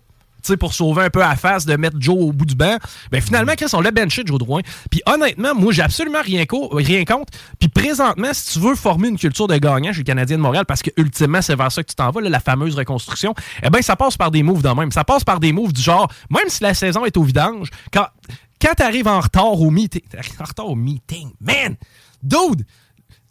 sais, 0.47 0.57
pour 0.57 0.73
sauver 0.73 1.03
un 1.03 1.09
peu 1.09 1.23
à 1.23 1.35
face 1.35 1.65
de 1.65 1.75
mettre 1.75 1.97
Joe 1.99 2.15
au 2.19 2.31
bout 2.31 2.45
du 2.45 2.55
banc. 2.55 2.77
Ben 3.11 3.21
finalement, 3.21 3.53
Chris, 3.55 3.67
on 3.73 3.81
l'a 3.81 3.91
benché, 3.91 4.23
Joe 4.25 4.37
Drouin. 4.39 4.61
Puis 4.89 5.01
honnêtement, 5.05 5.53
moi, 5.55 5.71
j'ai 5.73 5.81
absolument 5.81 6.21
rien, 6.23 6.45
co- 6.45 6.69
rien 6.71 7.03
contre. 7.05 7.31
Puis 7.59 7.69
présentement, 7.69 8.29
si 8.33 8.53
tu 8.53 8.59
veux 8.59 8.75
former 8.75 9.09
une 9.09 9.17
culture 9.17 9.47
de 9.47 9.57
gagnant 9.57 9.91
chez 9.93 9.99
le 9.99 10.03
Canadien 10.03 10.37
de 10.37 10.41
Montréal, 10.41 10.65
parce 10.65 10.81
que 10.81 10.89
ultimement, 10.97 11.41
c'est 11.41 11.55
vers 11.55 11.71
ça 11.71 11.83
que 11.83 11.89
tu 11.89 11.95
t'en 11.95 12.11
vas, 12.11 12.21
là, 12.21 12.29
la 12.29 12.39
fameuse 12.39 12.75
reconstruction, 12.75 13.33
eh 13.63 13.69
bien, 13.69 13.81
ça 13.81 13.95
passe 13.95 14.17
par 14.17 14.31
des 14.31 14.43
moves 14.43 14.61
de 14.63 14.69
même. 14.69 14.91
Ça 14.91 15.03
passe 15.03 15.23
par 15.23 15.39
des 15.39 15.51
moves 15.51 15.73
du 15.73 15.81
genre, 15.81 16.11
même 16.29 16.47
si 16.49 16.63
la 16.63 16.73
saison 16.73 17.05
est 17.05 17.17
au 17.17 17.23
vidange, 17.23 17.69
quand, 17.93 18.07
quand 18.61 18.73
tu 18.77 18.83
arrives 18.83 19.07
en 19.07 19.19
retard 19.19 19.59
au 19.59 19.69
meeting, 19.71 20.01
t'arrives 20.09 20.39
en 20.41 20.45
retard 20.45 20.67
au 20.69 20.75
meeting, 20.75 21.29
man, 21.39 21.75
dude, 22.23 22.65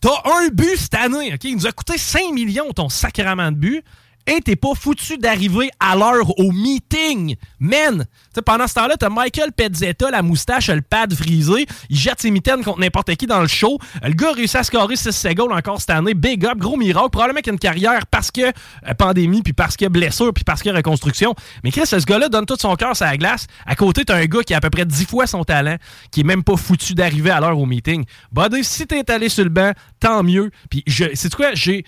T'as 0.02 0.22
un 0.24 0.48
but 0.48 0.78
cette 0.78 0.94
année, 0.94 1.34
OK? 1.34 1.44
Il 1.44 1.56
nous 1.56 1.66
a 1.66 1.72
coûté 1.72 1.98
5 1.98 2.32
millions 2.32 2.70
ton 2.72 2.88
sacrement 2.88 3.52
de 3.52 3.56
but. 3.58 3.84
Et 4.32 4.40
t'es 4.40 4.54
pas 4.54 4.75
foutu 4.76 5.18
d'arriver 5.18 5.72
à 5.80 5.96
l'heure 5.96 6.38
au 6.38 6.52
meeting. 6.52 7.34
Man! 7.58 8.06
T'sais, 8.32 8.42
pendant 8.42 8.68
ce 8.68 8.75
temps-là, 8.75 8.94
t'as 8.96 9.08
Michael 9.08 9.50
Pezzetta, 9.50 10.08
la 10.08 10.22
moustache, 10.22 10.68
le 10.68 10.82
pad 10.82 11.12
frisé. 11.12 11.66
Il 11.88 11.96
jette 11.96 12.20
ses 12.20 12.30
mitaines 12.30 12.62
contre 12.62 12.78
n'importe 12.78 13.12
qui 13.16 13.26
dans 13.26 13.40
le 13.40 13.49
show. 13.49 13.80
Le 14.04 14.12
gars 14.12 14.28
a 14.28 14.32
réussi 14.34 14.56
à 14.56 14.62
scorer 14.62 14.94
6 14.94 15.34
goals 15.34 15.52
encore 15.52 15.80
cette 15.80 15.90
année. 15.90 16.14
Big 16.14 16.46
up, 16.46 16.58
gros 16.58 16.76
miracle. 16.76 17.10
Probablement 17.10 17.40
qu'il 17.40 17.50
a 17.50 17.54
une 17.54 17.58
carrière 17.58 18.06
parce 18.06 18.30
que 18.30 18.42
euh, 18.42 18.94
pandémie, 18.96 19.42
puis 19.42 19.52
parce 19.52 19.76
que 19.76 19.87
blessure, 19.87 20.32
puis 20.32 20.44
parce 20.44 20.62
que 20.62 20.70
reconstruction. 20.70 21.34
Mais 21.64 21.72
Chris, 21.72 21.87
ce 21.87 21.96
gars-là 21.96 22.28
donne 22.28 22.46
tout 22.46 22.56
son 22.56 22.76
cœur 22.76 22.94
sur 22.94 23.06
la 23.06 23.16
glace. 23.16 23.49
À 23.66 23.75
côté, 23.75 24.04
t'as 24.04 24.14
un 24.14 24.26
gars 24.26 24.44
qui 24.44 24.54
a 24.54 24.58
à 24.58 24.60
peu 24.60 24.70
près 24.70 24.87
10 24.87 25.06
fois 25.06 25.26
son 25.26 25.42
talent, 25.42 25.75
qui 26.12 26.20
est 26.20 26.25
même 26.25 26.44
pas 26.44 26.56
foutu 26.56 26.94
d'arriver 26.94 27.30
à 27.30 27.40
l'heure 27.40 27.58
au 27.58 27.66
meeting. 27.66 28.04
Buddy, 28.30 28.62
si 28.62 28.87
t'es 28.87 29.10
allé 29.10 29.28
sur 29.28 29.42
le 29.42 29.50
banc, 29.50 29.72
tant 29.99 30.22
mieux. 30.22 30.52
Puis, 30.70 30.84
c'est 30.87 31.34
quoi, 31.34 31.52
j'ai. 31.54 31.84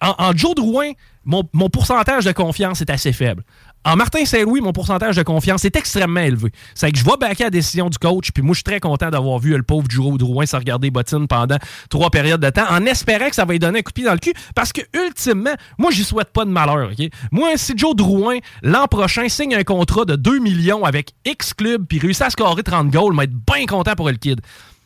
En, 0.00 0.14
en 0.18 0.36
Joe 0.36 0.56
Drouin, 0.56 0.90
mon, 1.24 1.68
pourcentage 1.68 2.24
de 2.24 2.32
confiance 2.32 2.80
est 2.80 2.90
assez 2.90 3.12
faible. 3.12 3.42
En 3.84 3.96
Martin 3.96 4.24
Saint-Louis, 4.24 4.60
mon 4.60 4.72
pourcentage 4.72 5.16
de 5.16 5.22
confiance 5.22 5.64
est 5.64 5.76
extrêmement 5.76 6.20
élevé. 6.20 6.50
C'est 6.74 6.90
que 6.90 6.98
je 6.98 7.04
vois 7.04 7.16
backer 7.18 7.44
la 7.44 7.50
décision 7.50 7.90
du 7.90 7.98
coach, 7.98 8.30
puis 8.32 8.42
moi, 8.42 8.54
je 8.54 8.58
suis 8.58 8.64
très 8.64 8.80
content 8.80 9.10
d'avoir 9.10 9.38
vu 9.38 9.54
le 9.54 9.62
pauvre 9.62 9.86
Joe 9.90 10.16
Drouin 10.16 10.46
se 10.46 10.56
regarder 10.56 10.90
bottine 10.90 11.28
pendant 11.28 11.58
trois 11.90 12.10
périodes 12.10 12.40
de 12.40 12.50
temps, 12.50 12.66
en 12.70 12.86
espérant 12.86 13.28
que 13.28 13.34
ça 13.34 13.44
va 13.44 13.52
lui 13.52 13.58
donner 13.58 13.80
un 13.80 13.82
coup 13.82 13.90
de 13.90 13.94
pied 13.94 14.04
dans 14.04 14.12
le 14.12 14.18
cul, 14.18 14.32
parce 14.54 14.72
que, 14.72 14.80
ultimement, 14.94 15.54
moi, 15.78 15.90
j'y 15.90 16.04
souhaite 16.04 16.32
pas 16.32 16.44
de 16.44 16.50
malheur, 16.50 16.90
OK? 16.92 17.08
Moi, 17.30 17.50
si 17.56 17.74
Joe 17.76 17.94
Drouin, 17.94 18.38
l'an 18.62 18.86
prochain, 18.86 19.28
signe 19.28 19.54
un 19.54 19.64
contrat 19.64 20.04
de 20.04 20.16
2 20.16 20.38
millions 20.38 20.84
avec 20.84 21.12
X 21.26 21.52
club, 21.52 21.84
puis 21.86 21.98
réussit 21.98 22.22
à 22.22 22.30
scorer 22.30 22.62
30 22.62 22.90
goals, 22.90 23.12
je 23.12 23.18
vais 23.18 23.24
être 23.24 23.34
bien 23.34 23.66
content 23.66 23.94
pour 23.94 24.08
le 24.08 24.16
kid. 24.16 24.40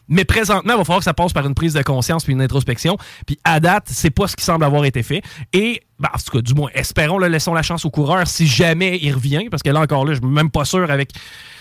Mais 0.08 0.24
présentement, 0.24 0.72
il 0.72 0.78
va 0.78 0.84
falloir 0.84 0.98
que 0.98 1.04
ça 1.04 1.14
passe 1.14 1.32
par 1.32 1.46
une 1.46 1.54
prise 1.54 1.74
de 1.74 1.82
conscience 1.82 2.24
puis 2.24 2.32
une 2.32 2.40
introspection. 2.40 2.96
Puis 3.26 3.38
à 3.44 3.60
date, 3.60 3.84
c'est 3.86 4.10
pas 4.10 4.26
ce 4.26 4.36
qui 4.36 4.44
semble 4.44 4.64
avoir 4.64 4.84
été 4.84 5.02
fait. 5.02 5.22
Et, 5.52 5.82
ben, 5.98 6.08
en 6.14 6.18
tout 6.18 6.36
cas, 6.36 6.40
du 6.42 6.54
moins, 6.54 6.70
espérons, 6.74 7.18
là, 7.18 7.28
laissons 7.28 7.54
la 7.54 7.62
chance 7.62 7.84
au 7.84 7.90
coureur 7.90 8.26
si 8.26 8.46
jamais 8.46 8.98
il 9.02 9.12
revient. 9.12 9.48
Parce 9.50 9.62
que 9.62 9.70
là, 9.70 9.80
encore 9.80 10.04
là, 10.04 10.14
je 10.14 10.18
suis 10.20 10.26
même 10.26 10.50
pas 10.50 10.64
sûr 10.64 10.90
avec. 10.90 11.12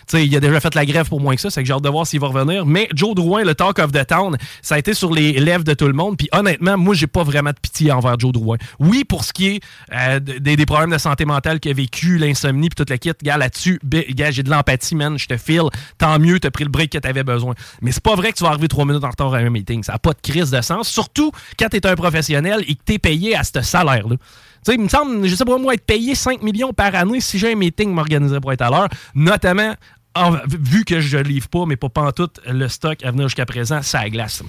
Tu 0.10 0.16
sais, 0.16 0.26
il 0.26 0.34
a 0.38 0.40
déjà 0.40 0.62
fait 0.62 0.74
la 0.74 0.86
grève 0.86 1.10
pour 1.10 1.20
moins 1.20 1.36
que 1.36 1.42
ça, 1.42 1.50
c'est 1.50 1.62
que 1.62 1.68
j'ai 1.68 1.74
hâte 1.74 1.82
de 1.84 1.90
voir 1.90 2.08
s'il 2.08 2.22
va 2.22 2.28
revenir. 2.28 2.66
Mais 2.66 2.88
Joe 2.96 3.14
Drouin, 3.14 3.44
le 3.44 3.54
talk 3.56 3.78
of 3.80 3.92
the 3.92 4.08
town, 4.08 4.38
ça 4.62 4.76
a 4.76 4.80
été 4.80 4.94
sur 4.94 5.14
les 5.14 5.34
lèvres 5.34 5.66
de 5.66 5.74
tout 5.74 5.86
le 5.88 5.92
monde. 5.92 6.16
Puis 6.16 6.30
honnêtement, 6.32 6.78
moi, 6.78 6.96
j'ai 6.96 7.08
pas 7.08 7.24
vraiment 7.24 7.50
de 7.50 7.58
pitié 7.62 7.92
envers 7.92 8.18
Joe 8.18 8.32
Drouin. 8.32 8.56
Oui, 8.80 9.04
pour 9.04 9.26
ce 9.26 9.34
qui 9.34 9.48
est 9.48 9.60
euh, 9.92 10.22
de- 10.22 10.38
des, 10.38 10.56
des 10.56 10.66
problèmes 10.66 10.92
de 10.92 10.98
santé 10.98 11.26
mentale 11.26 11.60
qu'il 11.60 11.72
a 11.72 11.74
vécu, 11.74 12.18
l'insomnie, 12.18 12.70
puis 12.70 12.76
toute 12.76 12.90
la 12.90 12.98
kit, 12.98 13.12
gars, 13.22 13.36
là-dessus, 13.36 13.82
gars, 13.84 14.32
j'ai 14.32 14.44
de 14.44 14.50
l'empathie, 14.50 14.96
man, 14.96 15.18
je 15.20 15.26
te 15.28 15.36
file. 15.36 15.64
Tant 15.98 16.18
mieux, 16.20 16.40
t'as 16.40 16.52
pris 16.52 16.64
le 16.64 16.70
break 16.70 16.94
que 16.94 17.00
t'avais 17.00 17.26
besoin. 17.26 17.54
Mais 17.82 17.92
c'est 17.92 18.02
pas 18.04 18.16
vrai 18.16 18.32
que 18.32 18.38
tu 18.38 18.46
vas 18.46 18.52
arriver 18.52 18.70
trois 18.70 18.86
minutes 18.86 19.04
en 19.04 19.10
retard 19.10 19.34
à 19.34 19.40
un 19.40 19.50
meeting. 19.50 19.84
Ça 19.84 19.92
n'a 19.92 20.00
pas 20.00 20.12
de 20.14 20.22
crise 20.24 20.52
de 20.52 20.62
sens. 20.62 20.88
Surtout 20.88 21.34
quand 21.60 21.68
t'es 21.68 21.86
un 21.86 21.96
professionnel 21.96 22.64
et 22.66 22.76
que 22.76 22.82
t'es 22.86 22.98
payé 22.98 23.36
à 23.36 23.44
ce 23.44 23.62
salaire-là. 23.62 24.16
Sais, 24.64 24.76
il 24.76 24.82
me 24.82 24.88
semble, 24.90 25.26
je 25.28 25.36
sais 25.36 25.46
pas 25.46 25.58
moi, 25.58 25.74
être 25.74 25.86
payé 25.86 26.14
5 26.16 26.42
millions 26.44 26.74
par 26.74 26.94
année 26.96 27.22
si 27.22 27.38
j'ai 27.40 27.54
un 27.54 27.56
meeting 27.56 27.92
m'organiser 27.94 28.40
pour 28.40 28.52
être 28.54 28.62
à 28.62 28.70
l'heure, 28.70 28.90
notamment 29.16 29.74
en- 30.16 30.38
vu 30.48 30.84
que 30.84 31.00
je 31.00 31.18
livre 31.18 31.48
pas, 31.48 31.66
mais 31.66 31.76
pas 31.76 31.90
pantoute, 31.90 32.40
le 32.48 32.68
stock 32.68 33.04
à 33.04 33.12
venir 33.12 33.28
jusqu'à 33.28 33.46
présent, 33.46 33.82
ça 33.82 34.10
glace. 34.10 34.44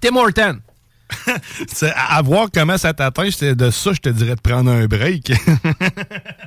Tim 0.00 0.16
Horton. 0.16 0.58
À, 1.96 2.22
voir 2.22 2.48
comment 2.52 2.78
ça 2.78 2.92
t'atteint, 2.92 3.28
de 3.28 3.70
ça, 3.70 3.92
je 3.92 4.00
te 4.00 4.08
dirais 4.08 4.34
de 4.34 4.40
prendre 4.40 4.70
un 4.70 4.86
break. 4.86 5.32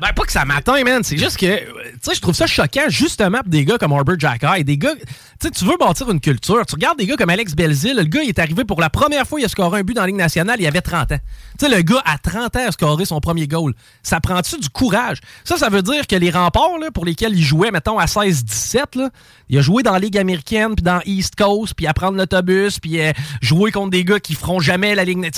Ben, 0.02 0.14
pas 0.16 0.24
que 0.24 0.32
ça 0.32 0.46
m'atteint, 0.46 0.82
man. 0.84 1.04
C'est 1.04 1.18
juste 1.18 1.38
que, 1.38 1.58
tu 1.58 1.66
sais, 2.02 2.16
je 2.16 2.22
trouve 2.22 2.34
ça 2.34 2.48
choquant, 2.48 2.88
justement, 2.88 3.40
pour 3.40 3.50
des 3.50 3.66
gars 3.66 3.78
comme 3.78 3.92
Herbert 3.92 4.18
Jackai. 4.18 4.64
Des 4.64 4.78
gars, 4.78 4.96
tu 4.96 5.08
sais, 5.42 5.52
tu 5.52 5.66
veux 5.66 5.76
bâtir 5.78 6.10
une 6.10 6.22
culture. 6.22 6.66
Tu 6.66 6.76
regardes 6.76 6.98
des 6.98 7.06
gars 7.06 7.18
comme 7.18 7.30
Alex 7.30 7.54
Belzil. 7.54 7.96
Le 7.96 8.04
gars, 8.04 8.22
il 8.24 8.30
est 8.30 8.40
arrivé 8.40 8.64
pour 8.64 8.80
la 8.80 8.90
première 8.90 9.28
fois, 9.28 9.42
il 9.42 9.46
a 9.46 9.50
scoré 9.50 9.80
un 9.80 9.84
but 9.84 9.94
dans 9.94 10.02
la 10.02 10.08
Ligue 10.08 10.16
nationale, 10.16 10.56
il 10.60 10.68
avait 10.68 10.82
30 10.82 11.12
ans. 11.12 11.20
Tu 11.60 11.66
sais, 11.66 11.76
le 11.76 11.82
gars, 11.82 12.02
à 12.06 12.18
30 12.18 12.56
ans, 12.56 12.68
a 12.68 12.72
scoré 12.72 13.04
son 13.04 13.20
premier 13.20 13.48
goal. 13.48 13.74
Ça 14.04 14.22
prend-tu 14.22 14.58
du 14.58 14.70
courage? 14.70 15.20
Ça, 15.44 15.58
ça 15.58 15.70
veut 15.70 15.82
dire 15.82 16.08
que 16.08 16.16
les 16.16 16.32
remparts, 16.32 16.78
là, 16.80 16.92
pour 16.92 17.04
lesquels 17.04 17.36
il 17.36 17.44
jouait, 17.44 17.72
mettons, 17.72 18.00
à 18.00 18.06
16-17, 18.06 18.98
là, 18.98 19.10
il 19.50 19.58
a 19.58 19.62
joué 19.62 19.84
dans 19.84 19.94
la 19.94 20.00
Ligue 20.00 20.18
américaine, 20.18 20.76
puis 20.76 20.84
dans 20.84 21.02
East 21.06 21.36
Coast, 21.36 21.74
puis 21.76 21.88
à 21.88 21.94
prendre 21.94 22.18
l'autobus, 22.18 22.80
puis 22.80 23.02
euh, 23.02 23.12
jouer 23.42 23.72
contre 23.72 23.90
des 23.90 24.06
gars 24.06 24.20
qui 24.20 24.36
feront 24.36 24.49
jamais 24.60 24.96
la 24.96 25.04
Ligue. 25.06 25.30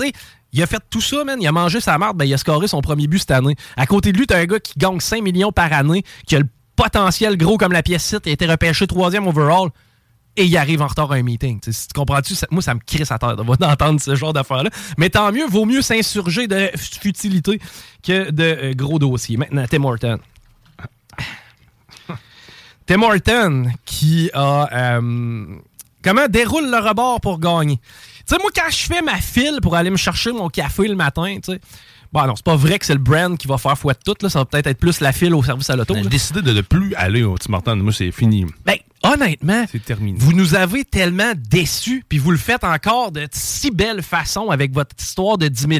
Il 0.53 0.62
a 0.62 0.68
fait 0.68 0.82
tout 0.89 1.01
ça, 1.01 1.24
man. 1.24 1.41
Il 1.41 1.48
a 1.48 1.51
mangé 1.51 1.80
sa 1.82 1.98
marde, 1.98 2.18
ben, 2.18 2.25
il 2.25 2.34
a 2.34 2.38
scoré 2.38 2.68
son 2.68 2.82
premier 2.82 3.08
but 3.08 3.20
cette 3.20 3.32
année. 3.32 3.56
À 3.77 3.86
côté 3.86 4.12
de 4.12 4.18
lui, 4.18 4.27
t'as 4.27 4.38
un 4.39 4.46
gars 4.46 4.60
qui 4.60 4.74
gagne 4.77 5.00
5 5.00 5.22
millions 5.22 5.51
par 5.51 5.72
année, 5.74 6.03
qui 6.25 6.36
a 6.36 6.39
le 6.39 6.48
potentiel 6.75 7.38
gros 7.38 7.58
comme 7.58 7.72
la 7.74 7.84
pièce 7.84 8.03
site, 8.03 8.22
il 8.25 8.30
a 8.30 8.34
été 8.34 8.46
repêché 8.46 8.88
troisième 8.88 9.27
overall, 9.27 9.70
et 10.36 10.46
il 10.46 10.58
arrive 10.58 10.82
en 10.82 10.88
retard 10.88 11.12
à 11.12 11.15
un 11.15 11.24
meeting. 11.24 11.60
Tu 11.62 11.72
comprends-tu? 11.94 12.34
Moi, 12.51 12.62
ça 12.62 12.74
me 12.74 12.80
crisse 12.86 13.12
à 13.12 13.20
terre 13.20 13.36
de- 13.36 13.44
d'entendre 13.60 14.00
ce 14.01 14.15
genre 14.15 14.34
d'affaires-là. 14.34 14.70
Mais 14.98 15.10
tant 15.10 15.32
mieux, 15.32 15.46
vaut 15.48 15.65
mieux 15.65 15.82
s'insurger 15.82 16.48
de 16.48 16.70
futilité 16.77 17.60
que 18.03 18.32
de 18.32 18.44
euh, 18.44 18.74
gros 18.74 19.00
dossiers. 19.00 19.38
Maintenant, 19.38 19.65
Tim 19.70 19.84
Horton. 19.84 20.20
Tim 22.88 23.01
Horton 23.03 23.72
qui 23.86 24.30
a... 24.34 24.98
euh, 24.98 25.46
comment 26.03 26.27
déroule 26.27 26.70
le 26.70 26.77
rebord 26.77 27.22
pour 27.22 27.39
gagner? 27.39 27.80
Tu 28.27 28.35
sais, 28.35 28.41
moi, 28.41 28.51
quand 28.55 28.69
je 28.69 28.77
fais 28.77 29.01
ma 29.01 29.17
file 29.17 29.59
pour 29.61 29.75
aller 29.75 29.89
me 29.89 29.97
chercher 29.97 30.31
mon 30.31 30.49
café 30.49 30.87
le 30.87 30.95
matin, 30.95 31.37
tu 31.43 31.53
sais... 31.53 31.59
Bon, 32.11 32.25
non, 32.27 32.35
c'est 32.35 32.43
pas 32.43 32.57
vrai 32.57 32.77
que 32.77 32.85
c'est 32.85 32.93
le 32.93 32.99
brand 32.99 33.37
qui 33.37 33.47
va 33.47 33.57
faire 33.57 33.77
foi 33.77 33.93
de 33.93 33.99
tout. 34.03 34.15
Là. 34.21 34.29
Ça 34.29 34.39
va 34.39 34.45
peut-être 34.45 34.67
être 34.67 34.79
plus 34.79 34.99
la 34.99 35.13
file 35.13 35.33
au 35.33 35.41
service 35.41 35.69
à 35.69 35.77
l'auto. 35.77 35.95
J'ai 35.95 36.09
décidé 36.09 36.41
de 36.41 36.51
ne 36.51 36.59
plus 36.59 36.93
aller 36.95 37.23
au 37.23 37.37
Tim 37.37 37.53
Hortons. 37.53 37.77
Moi, 37.77 37.93
c'est 37.93 38.11
fini. 38.11 38.45
Ben, 38.65 38.75
honnêtement, 39.01 39.63
C'est 39.71 39.83
terminé. 39.83 40.17
vous 40.19 40.33
nous 40.33 40.53
avez 40.55 40.83
tellement 40.83 41.31
déçus, 41.37 42.03
puis 42.09 42.17
vous 42.17 42.31
le 42.31 42.37
faites 42.37 42.65
encore 42.65 43.13
de 43.13 43.25
si 43.31 43.71
belle 43.71 44.01
façon 44.01 44.49
avec 44.49 44.73
votre 44.73 44.93
histoire 44.99 45.37
de 45.37 45.47
10 45.47 45.67
000 45.69 45.79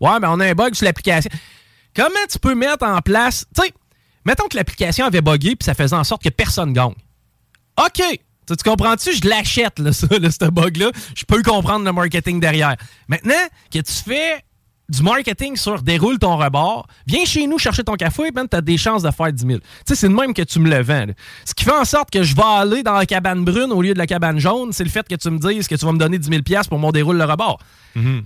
Ouais, 0.00 0.20
mais 0.20 0.28
on 0.28 0.38
a 0.38 0.46
un 0.46 0.54
bug 0.54 0.74
sur 0.74 0.84
l'application. 0.84 1.30
Comment 1.96 2.14
tu 2.30 2.38
peux 2.38 2.54
mettre 2.54 2.86
en 2.86 3.00
place... 3.00 3.44
Tu 3.56 3.62
sais, 3.62 3.74
mettons 4.24 4.46
que 4.46 4.56
l'application 4.56 5.06
avait 5.06 5.22
bugué, 5.22 5.56
puis 5.56 5.64
ça 5.64 5.74
faisait 5.74 5.96
en 5.96 6.04
sorte 6.04 6.22
que 6.22 6.28
personne 6.28 6.72
gagne. 6.72 6.94
OK! 7.84 8.00
Tu, 8.46 8.56
tu 8.56 8.68
comprends-tu? 8.68 9.12
Je 9.14 9.28
l'achète, 9.28 9.78
là, 9.78 9.92
ça, 9.92 10.06
là, 10.10 10.30
ce 10.30 10.50
bug-là. 10.50 10.90
Je 11.14 11.24
peux 11.24 11.42
comprendre 11.42 11.84
le 11.84 11.92
marketing 11.92 12.40
derrière. 12.40 12.76
Maintenant 13.08 13.34
que 13.70 13.78
tu 13.78 13.92
fais 13.92 14.44
du 14.88 15.02
marketing 15.02 15.56
sur 15.56 15.82
déroule 15.82 16.18
ton 16.18 16.36
rebord, 16.36 16.86
viens 17.06 17.24
chez 17.24 17.46
nous 17.46 17.58
chercher 17.58 17.82
ton 17.84 17.94
café, 17.94 18.30
ben 18.30 18.46
t'as 18.46 18.60
des 18.60 18.76
chances 18.76 19.02
de 19.02 19.10
faire 19.10 19.32
10 19.32 19.46
000. 19.46 19.58
Tu 19.58 19.64
sais, 19.86 19.94
c'est 19.94 20.08
de 20.08 20.14
même 20.14 20.34
que 20.34 20.42
tu 20.42 20.58
me 20.60 20.68
le 20.68 20.82
vends. 20.82 21.06
là. 21.06 21.14
Ce 21.44 21.54
qui 21.54 21.64
fait 21.64 21.72
en 21.72 21.84
sorte 21.84 22.10
que 22.10 22.22
je 22.22 22.36
vais 22.36 22.42
aller 22.42 22.82
dans 22.82 22.92
la 22.92 23.06
cabane 23.06 23.44
brune 23.44 23.72
au 23.72 23.80
lieu 23.80 23.94
de 23.94 23.98
la 23.98 24.06
cabane 24.06 24.38
jaune, 24.38 24.72
c'est 24.72 24.84
le 24.84 24.90
fait 24.90 25.06
que 25.08 25.14
tu 25.14 25.30
me 25.30 25.38
dises 25.38 25.68
que 25.68 25.74
tu 25.74 25.84
vas 25.86 25.92
me 25.92 25.98
donner 25.98 26.18
10 26.18 26.28
000 26.28 26.62
pour 26.68 26.78
mon 26.78 26.92
déroule 26.92 27.16
le 27.16 27.24
rebord. 27.24 27.58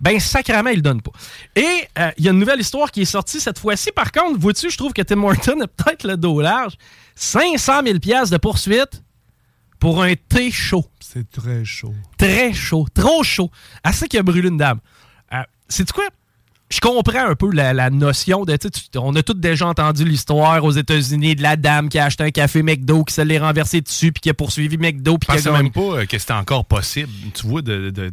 Ben, 0.00 0.18
sacrément, 0.18 0.70
il 0.70 0.76
le 0.76 0.82
donne 0.82 1.02
pas. 1.02 1.12
Et 1.54 1.66
euh, 1.98 2.10
il 2.16 2.24
y 2.24 2.28
a 2.28 2.32
une 2.32 2.38
nouvelle 2.38 2.60
histoire 2.60 2.90
qui 2.90 3.02
est 3.02 3.04
sortie 3.04 3.38
cette 3.38 3.58
fois-ci. 3.58 3.92
Par 3.92 4.10
contre, 4.12 4.40
vois-tu, 4.40 4.70
je 4.70 4.78
trouve 4.78 4.94
que 4.94 5.02
Tim 5.02 5.22
Horton 5.22 5.60
a 5.60 5.66
peut-être 5.66 6.04
le 6.04 6.16
dos 6.16 6.40
large. 6.40 6.72
500 7.14 7.82
000 7.84 7.98
de 7.98 8.36
poursuite 8.38 9.02
pour 9.78 10.02
un 10.02 10.14
thé 10.28 10.50
chaud. 10.50 10.84
C'est 11.00 11.30
très 11.30 11.64
chaud. 11.64 11.94
Très 12.16 12.52
chaud. 12.52 12.86
Trop 12.94 13.22
chaud. 13.22 13.50
Assez 13.84 14.08
qu'il 14.08 14.18
a 14.18 14.22
brûlé 14.22 14.48
une 14.48 14.56
dame. 14.58 14.80
Euh, 15.32 15.36
C'est 15.68 15.90
quoi? 15.92 16.04
Je 16.70 16.80
comprends 16.80 17.26
un 17.30 17.34
peu 17.34 17.50
la, 17.50 17.72
la 17.72 17.88
notion 17.88 18.44
de. 18.44 18.54
tu 18.56 18.68
On 18.98 19.16
a 19.16 19.22
tous 19.22 19.32
déjà 19.32 19.66
entendu 19.66 20.04
l'histoire 20.04 20.62
aux 20.62 20.70
États-Unis 20.72 21.34
de 21.34 21.42
la 21.42 21.56
dame 21.56 21.88
qui 21.88 21.98
a 21.98 22.04
acheté 22.04 22.24
un 22.24 22.30
café 22.30 22.62
McDo, 22.62 23.04
qui 23.04 23.14
se 23.14 23.22
l'est 23.22 23.38
renversé 23.38 23.80
dessus, 23.80 24.12
puis 24.12 24.20
qui 24.20 24.28
a 24.28 24.34
poursuivi 24.34 24.76
McDo, 24.76 25.16
puis 25.16 25.28
Je 25.34 25.40
qui 25.40 25.48
a 25.48 25.50
pensais 25.50 25.62
même 25.62 25.72
pas 25.72 26.00
euh, 26.00 26.04
que 26.04 26.18
c'était 26.18 26.34
encore 26.34 26.66
possible, 26.66 27.08
tu 27.32 27.46
vois, 27.46 27.62
de, 27.62 27.88
de- 27.88 28.12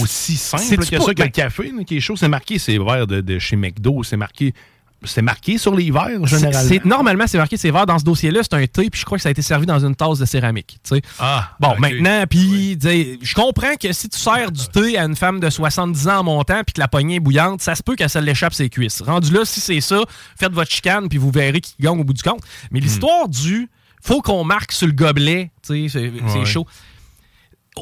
aussi 0.00 0.36
simple 0.36 0.86
que 0.86 0.96
pas- 0.96 1.02
ça 1.04 1.10
que 1.12 1.18
ben- 1.18 1.24
le 1.24 1.30
café 1.30 1.72
là, 1.76 1.84
qui 1.84 1.98
est 1.98 2.00
chaud. 2.00 2.16
C'est 2.16 2.28
marqué, 2.28 2.58
c'est 2.58 2.78
verre 2.78 3.06
de, 3.06 3.20
de 3.20 3.38
chez 3.38 3.56
McDo, 3.56 4.02
c'est 4.02 4.16
marqué 4.16 4.54
c'est 5.04 5.22
marqué 5.22 5.56
sur 5.58 5.74
les 5.74 5.90
verres, 5.90 6.26
généralement. 6.26 6.68
c'est- 6.68 6.84
normalement, 6.84 7.24
c'est 7.26 7.38
marqué 7.38 7.56
c'est 7.56 7.70
verre 7.70 7.86
dans 7.86 7.98
ce 7.98 8.04
dossier-là, 8.04 8.40
c'est 8.42 8.54
un 8.54 8.66
thé, 8.66 8.90
puis 8.90 9.00
je 9.00 9.04
crois 9.04 9.18
que 9.18 9.22
ça 9.22 9.28
a 9.28 9.32
été 9.32 9.42
servi 9.42 9.66
dans 9.66 9.78
une 9.84 9.94
tasse 9.96 10.18
de 10.18 10.24
céramique. 10.24 10.78
Ah, 11.18 11.50
Bon, 11.60 11.74
maintenant, 11.78 12.24
puis 12.28 12.76
sais, 12.80 13.18
je 13.22 13.34
comprends 13.34 13.76
que 13.80 13.92
si 13.92 14.08
tu 14.08 14.18
sers 14.18 14.50
du 14.52 14.66
thé 14.68 14.98
à 14.98 15.04
une 15.04 15.16
femme 15.16 15.40
de 15.40 15.48
70 15.50 16.08
ans 16.08 16.18
en 16.18 16.24
montant, 16.24 16.62
puis 16.64 16.74
que 16.74 16.80
la 16.80 16.88
poignée 16.88 17.16
est 17.16 17.20
bouillante, 17.20 17.60
ça 17.62 17.74
se 17.74 17.82
peut 17.82 17.96
qu'elle 17.96 18.10
se 18.10 18.18
l'échappe 18.18 18.54
ses 18.54 18.68
cuisses. 18.68 19.02
Rendu 19.02 19.32
là, 19.32 19.44
si 19.44 19.60
c'est 19.60 19.80
ça, 19.80 20.00
faites 20.38 20.52
votre 20.52 20.70
chicane, 20.70 21.08
puis 21.08 21.18
vous 21.18 21.30
verrez 21.30 21.60
qui 21.60 21.74
gagne 21.80 21.98
au 22.00 22.04
bout 22.04 22.12
du 22.14 22.22
compte. 22.22 22.40
Mais 22.70 22.80
l'histoire 22.80 23.28
du 23.28 23.68
faut 24.02 24.22
qu'on 24.22 24.44
marque 24.44 24.72
sur 24.72 24.86
le 24.86 24.94
gobelet, 24.94 25.50
tu 25.66 25.88
sais, 25.88 25.98
c'est 25.98 26.12
c'est 26.32 26.38
Ouais. 26.38 26.46
chaud. 26.46 26.66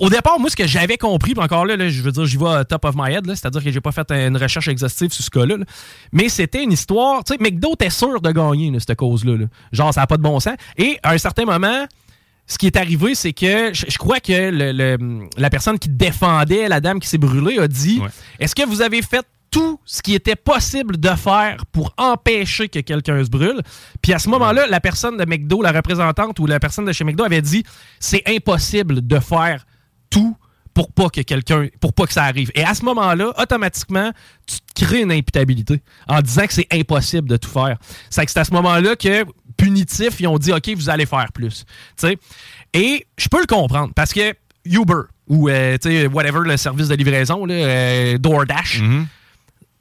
Au 0.01 0.11
départ, 0.11 0.39
moi, 0.39 0.49
ce 0.51 0.57
que 0.57 0.67
j'avais 0.67 0.97
compris, 0.97 1.35
puis 1.35 1.43
encore 1.43 1.67
là, 1.67 1.77
là, 1.77 1.89
je 1.89 2.01
veux 2.03 2.13
dire, 2.13 2.25
j'y 2.27 2.37
vais 2.37 2.65
top 2.69 2.85
of 2.85 2.95
my 2.97 3.13
head, 3.13 3.27
c'est-à-dire 3.27 3.63
que 3.63 3.71
j'ai 3.71 3.81
pas 3.81 3.93
fait 3.93 4.11
une 4.13 4.37
recherche 4.37 4.69
exhaustive 4.69 5.13
sur 5.13 5.25
ce 5.25 5.31
cas-là, 5.31 5.57
là. 5.57 5.65
mais 6.13 6.29
c'était 6.29 6.63
une 6.63 6.73
histoire, 6.73 7.25
tu 7.25 7.33
sais, 7.35 7.39
McDo 7.41 7.73
était 7.75 7.91
sûr 7.91 8.21
de 8.21 8.31
gagner, 8.33 8.73
cette 8.79 8.95
cause-là. 8.97 9.37
là. 9.37 9.47
Genre, 9.73 9.93
ça 9.93 10.01
n'a 10.03 10.07
pas 10.07 10.17
de 10.17 10.23
bon 10.23 10.39
sens. 10.41 10.55
Et 10.77 10.99
à 11.03 11.13
un 11.13 11.19
certain 11.19 11.45
moment, 11.45 11.87
ce 12.47 12.57
qui 12.59 12.67
est 12.67 12.77
arrivé, 12.77 13.15
c'est 13.15 13.33
que 13.33 13.75
je, 13.75 13.85
je 13.89 13.99
crois 13.99 14.21
que 14.21 14.33
le- 14.51 14.73
le- 14.73 15.29
la 15.37 15.51
personne 15.51 15.79
qui 15.79 15.89
défendait 15.89 16.67
la 16.69 16.81
dame 16.81 16.99
qui 17.01 17.07
s'est 17.09 17.19
brûlée 17.19 17.59
a 17.59 17.69
dit 17.69 18.01
Est-ce 18.41 18.55
que 18.55 18.67
vous 18.67 18.81
avez 18.83 19.03
fait 19.03 19.25
tout 19.51 19.81
ce 19.85 20.03
qui 20.03 20.15
était 20.15 20.37
possible 20.37 20.99
de 20.99 21.09
faire 21.11 21.57
pour 21.73 21.93
empêcher 21.99 22.69
que 22.69 22.79
quelqu'un 22.81 23.23
se 23.25 23.29
brûle? 23.31 23.61
Puis 24.01 24.13
à 24.15 24.19
ce 24.19 24.29
moment-là, 24.31 24.67
la 24.67 24.81
personne 24.81 25.17
de 25.19 25.25
McDo, 25.27 25.61
la 25.61 25.73
représentante 25.73 26.39
ou 26.39 26.47
la 26.47 26.59
personne 26.61 26.85
de 26.87 26.93
chez 26.93 27.05
McDo 27.05 27.25
avait 27.25 27.43
dit 27.43 27.65
c'est 28.01 28.23
impossible 28.27 29.07
de 29.07 29.19
faire 29.19 29.67
tout 30.11 30.37
pour 30.75 30.93
pas 30.93 31.09
que 31.09 31.21
quelqu'un 31.23 31.67
pour 31.81 31.93
pas 31.93 32.07
que 32.07 32.13
ça 32.13 32.25
arrive. 32.25 32.51
Et 32.55 32.63
à 32.63 32.75
ce 32.75 32.85
moment-là, 32.85 33.33
automatiquement, 33.37 34.13
tu 34.47 34.59
te 34.61 34.85
crées 34.85 35.03
une 35.03 35.11
imputabilité 35.11 35.83
en 36.09 36.21
disant 36.21 36.47
que 36.47 36.53
c'est 36.53 36.69
impossible 36.73 37.29
de 37.29 37.37
tout 37.37 37.51
faire. 37.51 37.79
C'est 38.11 38.37
à 38.37 38.45
ce 38.45 38.53
moment-là 38.53 38.95
que 38.95 39.25
punitif, 39.57 40.21
ils 40.21 40.29
ont 40.29 40.39
dit 40.39 40.53
OK, 40.53 40.69
vous 40.77 40.89
allez 40.89 41.07
faire 41.07 41.33
plus. 41.33 41.65
Et 42.73 43.07
je 43.17 43.29
peux 43.29 43.41
le 43.41 43.47
comprendre 43.47 43.93
parce 43.95 44.13
que 44.13 44.35
Uber 44.65 45.03
ou 45.29 45.49
euh, 45.49 45.77
whatever 46.13 46.41
le 46.45 46.57
service 46.57 46.89
de 46.89 46.95
livraison 46.95 47.45
euh, 47.49 48.17
DoorDash 48.19 48.81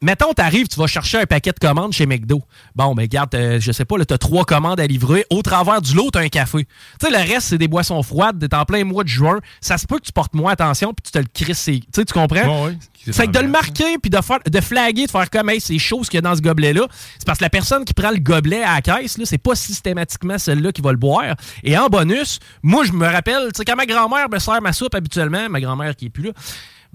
Mettons, 0.01 0.31
t'arrives, 0.33 0.67
tu 0.67 0.79
vas 0.79 0.85
chercher 0.85 1.19
un 1.19 1.25
paquet 1.25 1.51
de 1.51 1.59
commandes 1.59 1.91
chez 1.91 2.05
McDo. 2.05 2.43
Bon, 2.75 2.93
ben 2.93 3.01
regarde, 3.03 3.33
euh, 3.33 3.59
je 3.59 3.71
sais 3.71 3.85
pas, 3.85 3.97
t'as 4.05 4.17
trois 4.17 4.45
commandes 4.45 4.79
à 4.79 4.85
livrer. 4.85 5.25
Au 5.31 5.41
travers 5.41 5.81
du 5.81 5.95
lot, 5.95 6.11
t'as 6.11 6.21
un 6.21 6.27
café. 6.27 6.67
Tu 6.99 7.07
sais, 7.07 7.11
le 7.11 7.17
reste, 7.17 7.47
c'est 7.47 7.57
des 7.57 7.67
boissons 7.67 8.01
froides. 8.03 8.39
T'es 8.39 8.55
en 8.55 8.65
plein 8.65 8.83
mois 8.83 9.03
de 9.03 9.09
juin. 9.09 9.39
Ça 9.59 9.77
se 9.77 9.87
peut 9.87 9.97
que 9.97 10.05
tu 10.05 10.11
portes 10.11 10.35
moins 10.35 10.51
attention 10.51 10.93
puis 10.93 11.03
tu 11.03 11.11
te 11.11 11.17
le 11.17 11.25
crisses. 11.33 11.65
Tu 11.65 11.81
sais, 11.95 12.05
tu 12.05 12.13
comprends? 12.13 12.65
Ouais, 12.65 12.71
ouais. 12.71 12.77
C'est 13.11 13.27
que 13.27 13.31
de 13.31 13.39
le 13.39 13.47
marquer 13.47 13.97
puis 13.97 14.09
de, 14.09 14.21
faire, 14.21 14.39
de 14.45 14.61
flaguer, 14.61 15.05
de 15.05 15.11
faire 15.11 15.29
comme, 15.29 15.49
hey, 15.49 15.61
c'est 15.61 15.79
chaud 15.79 16.03
ce 16.03 16.09
qu'il 16.09 16.17
y 16.17 16.19
a 16.19 16.21
dans 16.21 16.35
ce 16.35 16.41
gobelet-là. 16.41 16.87
C'est 17.17 17.25
parce 17.25 17.39
que 17.39 17.43
la 17.43 17.49
personne 17.49 17.85
qui 17.85 17.93
prend 17.93 18.11
le 18.11 18.19
gobelet 18.19 18.63
à 18.63 18.75
la 18.75 18.81
caisse, 18.81 19.17
c'est 19.23 19.37
pas 19.37 19.55
systématiquement 19.55 20.37
celle-là 20.37 20.71
qui 20.71 20.81
va 20.81 20.91
le 20.91 20.97
boire. 20.97 21.35
Et 21.63 21.77
en 21.77 21.87
bonus, 21.87 22.39
moi, 22.61 22.83
je 22.83 22.91
me 22.91 23.07
rappelle, 23.07 23.47
tu 23.53 23.57
sais, 23.57 23.65
quand 23.65 23.75
ma 23.75 23.85
grand-mère 23.85 24.29
me 24.29 24.39
sert 24.39 24.61
ma 24.61 24.73
soupe 24.73 24.93
habituellement, 24.93 25.49
ma 25.49 25.61
grand-mère 25.61 25.95
qui 25.95 26.07
est 26.07 26.09
plus 26.09 26.23
là, 26.23 26.31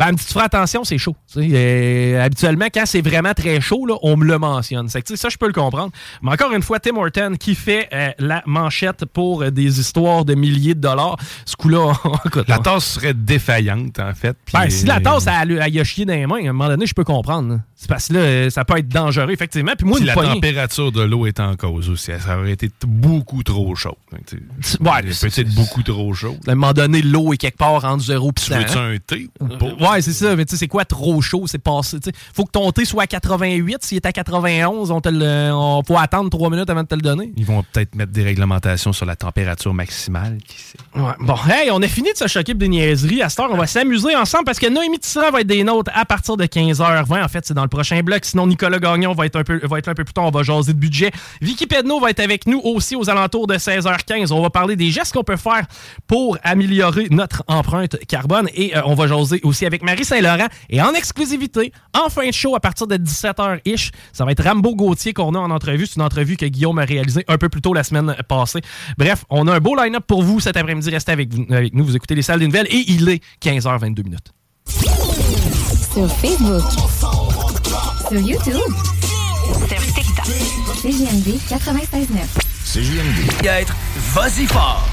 ben, 0.03 0.17
tu 0.17 0.25
feras 0.25 0.47
attention, 0.47 0.83
c'est 0.83 0.99
chaud. 0.99 1.15
Euh, 1.37 2.25
habituellement, 2.25 2.67
quand 2.75 2.87
c'est 2.87 3.03
vraiment 3.03 3.35
très 3.35 3.61
chaud, 3.61 3.87
là, 3.87 3.95
on 4.03 4.17
me 4.17 4.25
le 4.25 4.37
mentionne. 4.37 4.89
C'est 4.89 5.01
que, 5.03 5.15
ça, 5.15 5.29
je 5.29 5.37
peux 5.37 5.47
le 5.47 5.53
comprendre. 5.53 5.93
Mais 6.23 6.33
encore 6.33 6.53
une 6.53 6.63
fois, 6.63 6.81
Tim 6.81 6.97
Horton 6.97 7.35
qui 7.39 7.55
fait 7.55 7.89
euh, 7.93 8.11
la 8.19 8.43
manchette 8.45 9.05
pour 9.05 9.43
euh, 9.43 9.51
des 9.51 9.79
histoires 9.79 10.25
de 10.25 10.35
milliers 10.35 10.75
de 10.75 10.81
dollars. 10.81 11.17
Ce 11.45 11.55
coup-là, 11.55 11.93
La 12.49 12.59
tasse 12.59 12.85
serait 12.85 13.15
défaillante, 13.15 14.01
en 14.01 14.13
fait. 14.13 14.37
ben, 14.53 14.69
si 14.71 14.87
la 14.87 15.01
tasse, 15.01 15.27
elle, 15.29 15.61
a 15.61 15.85
chié 15.85 16.05
dans 16.05 16.15
les 16.15 16.27
mains, 16.27 16.45
à 16.47 16.49
un 16.49 16.53
moment 16.53 16.69
donné, 16.69 16.87
je 16.87 16.95
peux 16.95 17.05
comprendre. 17.05 17.51
là. 17.51 17.61
C'est 17.83 17.89
parce 17.89 18.07
que 18.07 18.13
là, 18.15 18.21
euh, 18.21 18.49
ça 18.51 18.65
peut 18.65 18.79
être 18.79 18.87
dangereux, 18.89 19.33
effectivement. 19.33 19.73
Puis 19.77 19.85
moi, 19.85 19.99
la 19.99 20.13
poignée- 20.15 20.35
température 20.35 20.93
de 20.93 21.03
l'eau 21.03 21.27
est 21.27 21.41
en 21.41 21.57
cause 21.57 21.91
aussi, 21.91 22.13
ça 22.25 22.39
aurait 22.39 22.53
été 22.53 22.71
beaucoup 22.87 23.43
trop 23.43 23.75
chaud. 23.75 23.97
Ouais, 24.13 25.03
Peut-être 25.03 25.53
beaucoup 25.57 25.83
trop 25.83 26.15
chaud. 26.15 26.37
À 26.47 26.53
un 26.53 26.55
moment 26.55 26.73
donné, 26.73 27.03
l'eau 27.03 27.33
est 27.33 27.39
quelque 27.39 27.57
part 27.59 27.85
entre 27.85 28.05
0 28.05 28.31
et 28.31 28.33
Tu 28.41 28.53
veux-tu 28.55 28.79
un 28.79 28.97
thé? 29.05 29.29
ou 29.41 29.49
pas? 29.49 29.91
Ouais, 29.95 30.01
c'est 30.01 30.13
ça. 30.13 30.37
Mais 30.37 30.45
tu 30.45 30.53
sais, 30.53 30.59
c'est 30.59 30.69
quoi 30.69 30.85
trop 30.85 31.21
chaud? 31.21 31.49
C'est 31.49 31.59
passé. 31.59 31.99
tu. 31.99 32.11
Faut 32.35 32.45
que 32.45 32.53
ton 32.53 32.71
thé 32.71 32.85
soit 32.85 33.03
à 33.03 33.07
88. 33.09 33.83
S'il 33.83 33.97
est 33.97 34.07
à 34.07 34.13
91, 34.13 34.93
on 34.93 35.01
te 35.01 35.09
le, 35.09 35.51
on 35.53 35.83
faut 35.85 35.99
attendre 35.99 36.31
3 36.31 36.51
minutes 36.51 36.71
avant 36.71 36.83
de 36.85 36.89
te 36.89 36.95
le 36.95 37.01
donner. 37.01 37.33
Ils 37.37 37.45
vont 37.45 37.65
peut-être 37.65 37.97
mettre 37.97 38.13
des 38.13 38.23
réglementations 38.23 38.93
sur 38.93 39.07
la 39.07 39.17
température 39.17 39.75
maximale. 39.75 40.39
Qui 40.47 40.57
sait? 40.61 40.79
Ouais. 40.95 41.13
Bon, 41.19 41.35
hey, 41.51 41.71
on 41.73 41.83
a 41.83 41.89
fini 41.89 42.13
de 42.13 42.17
se 42.19 42.29
choquer 42.29 42.55
des 42.55 42.69
niaiseries. 42.69 43.23
À 43.23 43.29
cette 43.29 43.41
heure, 43.41 43.51
on 43.51 43.57
va 43.57 43.67
s'amuser 43.67 44.15
ensemble 44.15 44.45
parce 44.45 44.61
que 44.61 44.69
Noémie 44.69 45.01
Tisserand 45.01 45.33
va 45.33 45.41
être 45.41 45.47
des 45.49 45.65
nôtres 45.65 45.91
à 45.95 46.05
partir 46.05 46.37
de 46.37 46.45
15h20. 46.45 47.25
En 47.25 47.29
fait, 47.29 47.45
c'est 47.45 47.55
dans 47.55 47.63
le 47.65 47.69
prochain 47.73 48.01
bloc. 48.03 48.25
Sinon, 48.25 48.47
Nicolas 48.47 48.79
Gagnon 48.79 49.13
va 49.15 49.27
être, 49.27 49.37
un 49.37 49.43
peu, 49.43 49.61
va 49.67 49.79
être 49.79 49.87
là 49.87 49.93
un 49.93 49.95
peu 49.95 50.05
plus 50.05 50.13
tard. 50.15 50.25
On 50.27 50.31
va 50.31 50.43
jaser 50.45 50.73
de 50.75 50.79
budget. 50.79 51.11
Vicky 51.41 51.67
Pedneau 51.67 51.99
va 51.99 52.11
être 52.11 52.21
avec 52.21 52.47
nous 52.47 52.61
aussi 52.63 52.95
aux 52.95 53.11
alentours 53.11 53.47
de 53.49 53.55
16h15. 53.55 54.33
On 54.33 54.41
va 54.43 54.51
parler 54.51 54.77
des 54.77 54.91
gestes 54.91 55.13
qu'on 55.15 55.25
peut 55.25 55.37
faire 55.37 55.67
pour 56.07 56.39
améliorer 56.45 57.09
notre 57.11 57.43
empreinte 57.49 57.97
carbone. 58.07 58.49
Et 58.55 58.77
euh, 58.77 58.83
on 58.85 58.95
va 58.95 59.07
jaser 59.09 59.41
aussi 59.43 59.67
avec 59.67 59.83
Marie 59.83 60.05
Saint-Laurent. 60.05 60.47
Et 60.71 60.81
en 60.81 60.93
exclusivité, 60.93 61.73
en 62.01 62.09
fin 62.09 62.27
de 62.29 62.33
show, 62.33 62.55
à 62.55 62.61
partir 62.61 62.87
de 62.87 62.97
17h-ish, 62.97 63.91
ça 64.13 64.25
va 64.25 64.33
être 64.33 64.45
Rambo 64.45 64.75
Gauthier 64.77 65.13
qu'on 65.13 65.35
a 65.35 65.39
en 65.39 65.51
entrevue. 65.51 65.87
C'est 65.87 65.97
une 65.97 66.03
entrevue 66.03 66.37
que 66.37 66.47
Guillaume 66.47 66.79
a 66.79 66.85
réalisée 66.85 67.25
un 67.29 67.39
peu 67.39 67.49
plus 67.49 67.61
tôt 67.63 67.75
la 67.75 67.83
semaine 67.85 68.15
passée. 68.29 68.61
Bref, 68.99 69.25
on 69.31 69.49
a 69.49 69.55
un 69.55 69.61
beau 69.61 69.75
line-up 69.75 70.05
pour 70.07 70.23
vous 70.23 70.41
cet 70.41 70.57
après-midi. 70.57 70.91
Restez 70.91 71.13
avec, 71.13 71.33
vous- 71.33 71.47
avec 71.51 71.75
nous. 71.75 71.85
Vous 71.85 71.97
écoutez 71.97 72.15
les 72.15 72.23
salles 72.23 72.41
des 72.41 72.47
nouvelles. 72.47 72.67
Et 72.71 72.85
il 72.89 73.09
est 73.09 73.23
15h22 73.43 74.05
minutes. 74.05 74.33
Sur 75.95 76.09
Facebook. 76.17 76.63
Sur 78.13 78.21
YouTube. 78.21 78.75
Sur 79.67 79.81
TikTok. 79.95 80.27
CGMD 80.83 81.39
96.9. 81.49 82.27
CJMD. 82.63 83.47
Être 83.47 83.75
vas-y 84.13 84.45
fort. 84.45 84.87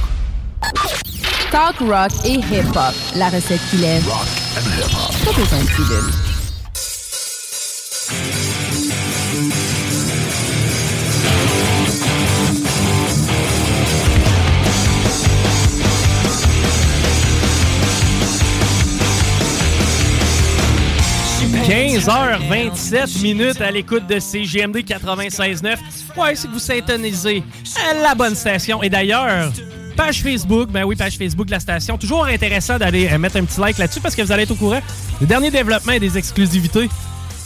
Talk 1.51 1.79
rock 1.81 2.11
et 2.23 2.35
hip-hop. 2.35 2.95
La 3.17 3.27
recette 3.27 3.59
qui 3.69 3.75
lève. 3.75 4.05
Pas 4.05 5.31
besoin 5.33 5.59
de 5.59 5.67
pilule. 5.67 6.13
Super. 6.73 8.68
15h27 21.69 23.21
minutes 23.21 23.61
à 23.61 23.69
l'écoute 23.69 24.07
de 24.07 24.19
CGMD 24.19 24.77
96.9. 24.77 25.77
Ouais, 26.17 26.35
c'est 26.35 26.47
que 26.47 26.53
vous 26.53 26.57
syntonisez 26.57 27.43
à 27.87 27.93
la 27.93 28.15
bonne 28.15 28.33
station. 28.33 28.81
Et 28.81 28.89
d'ailleurs, 28.89 29.51
page 29.95 30.23
Facebook, 30.23 30.71
ben 30.71 30.83
oui, 30.83 30.95
page 30.95 31.15
Facebook 31.15 31.45
de 31.45 31.51
la 31.51 31.59
station. 31.59 31.95
Toujours 31.95 32.25
intéressant 32.25 32.79
d'aller 32.79 33.07
euh, 33.11 33.19
mettre 33.19 33.37
un 33.37 33.43
petit 33.43 33.59
like 33.59 33.77
là-dessus 33.77 33.99
parce 33.99 34.15
que 34.15 34.23
vous 34.23 34.31
allez 34.31 34.43
être 34.43 34.51
au 34.51 34.55
courant 34.55 34.81
des 35.19 35.27
derniers 35.27 35.51
développements 35.51 35.91
et 35.91 35.99
des 35.99 36.17
exclusivités. 36.17 36.89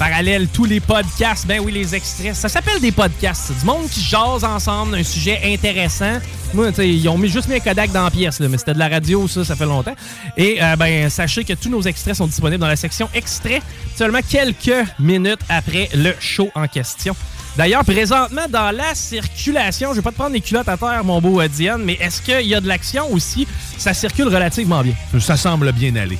Parallèle, 0.05 0.49
tous 0.49 0.65
les 0.65 0.81
podcasts, 0.81 1.47
ben 1.47 1.61
oui, 1.61 1.71
les 1.71 1.95
extraits. 1.95 2.35
Ça 2.35 2.49
s'appelle 2.49 2.81
des 2.81 2.91
podcasts. 2.91 3.45
C'est 3.47 3.59
du 3.61 3.65
monde 3.65 3.87
qui 3.89 4.01
jase 4.01 4.43
ensemble 4.43 4.97
d'un 4.97 5.03
sujet 5.03 5.39
intéressant. 5.45 6.19
Moi, 6.53 6.71
ils 6.79 7.07
ont 7.07 7.17
mis 7.17 7.29
juste 7.29 7.47
mis 7.47 7.55
un 7.55 7.61
Kodak 7.61 7.93
dans 7.93 8.03
la 8.03 8.11
pièce, 8.11 8.41
là, 8.41 8.49
mais 8.49 8.57
c'était 8.57 8.73
de 8.73 8.79
la 8.79 8.89
radio, 8.89 9.29
ça, 9.29 9.45
ça 9.45 9.55
fait 9.55 9.63
longtemps. 9.63 9.95
Et 10.35 10.61
euh, 10.61 10.75
ben, 10.75 11.09
sachez 11.09 11.45
que 11.45 11.53
tous 11.53 11.69
nos 11.69 11.81
extraits 11.83 12.15
sont 12.15 12.27
disponibles 12.27 12.59
dans 12.59 12.67
la 12.67 12.75
section 12.75 13.07
extraits 13.13 13.63
seulement 13.95 14.19
quelques 14.29 14.85
minutes 14.99 15.39
après 15.47 15.87
le 15.95 16.13
show 16.19 16.49
en 16.53 16.67
question. 16.67 17.15
D'ailleurs, 17.55 17.85
présentement, 17.85 18.47
dans 18.49 18.75
la 18.75 18.95
circulation, 18.95 19.91
je 19.91 19.99
vais 19.99 20.01
pas 20.01 20.11
te 20.11 20.17
prendre 20.17 20.33
les 20.33 20.41
culottes 20.41 20.67
à 20.67 20.75
terre, 20.75 21.05
mon 21.05 21.21
beau 21.21 21.39
euh, 21.39 21.47
Diane, 21.47 21.81
mais 21.81 21.93
est-ce 22.01 22.21
qu'il 22.21 22.45
y 22.45 22.55
a 22.55 22.59
de 22.59 22.67
l'action 22.67 23.09
aussi? 23.09 23.47
Ça 23.77 23.93
circule 23.93 24.27
relativement 24.27 24.81
bien? 24.81 24.95
Ça 25.21 25.37
semble 25.37 25.71
bien 25.71 25.95
aller. 25.95 26.17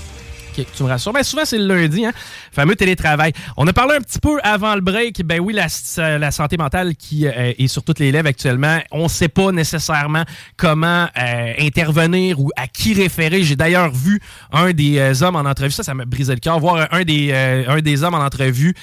Tu 0.54 0.84
me 0.84 0.88
rassures. 0.88 1.14
Ben, 1.14 1.24
souvent, 1.24 1.46
c'est 1.46 1.58
le 1.58 1.68
lundi, 1.68 2.06
hein? 2.06 2.12
Fameux 2.52 2.76
télétravail. 2.76 3.34
On 3.58 3.68
a 3.68 3.74
parlé 3.74 3.96
un 3.96 4.02
petit 4.02 4.20
peu 4.20 4.40
avant 4.44 4.76
le 4.76 4.82
break. 4.82 5.24
Ben 5.26 5.40
oui, 5.40 5.54
la, 5.54 6.32
santé 6.32 6.58
mentale 6.58 6.96
qui 6.96 7.28
euh, 7.28 7.54
est 7.58 7.68
sur 7.68 7.84
toutes 7.84 8.00
les 8.00 8.12
lèvres 8.12 8.28
actuellement. 8.28 8.80
On 8.92 9.04
ne 9.04 9.08
sait 9.08 9.28
pas 9.28 9.52
nécessairement 9.52 10.24
comment 10.58 11.08
euh, 11.18 11.54
intervenir 11.60 12.40
ou 12.40 12.50
à 12.56 12.68
qui 12.68 12.94
référer. 12.94 13.44
J'ai 13.44 13.56
d'ailleurs 13.56 13.92
vu 13.92 14.20
un 14.52 14.72
des 14.72 15.00
euh, 15.00 15.14
hommes 15.22 15.36
en 15.36 15.42
entrevue. 15.42 15.72
Ça, 15.72 15.84
ça 15.84 15.94
m'a 15.94 16.06
brisé 16.06 16.34
le 16.34 16.40
cœur. 16.40 16.60
Voir 16.60 16.88
un 16.92 17.04
des, 17.04 17.34
un 17.68 17.82
des 17.82 18.04
hommes 18.04 18.16
en 18.16 18.24
entrevue, 18.24 18.76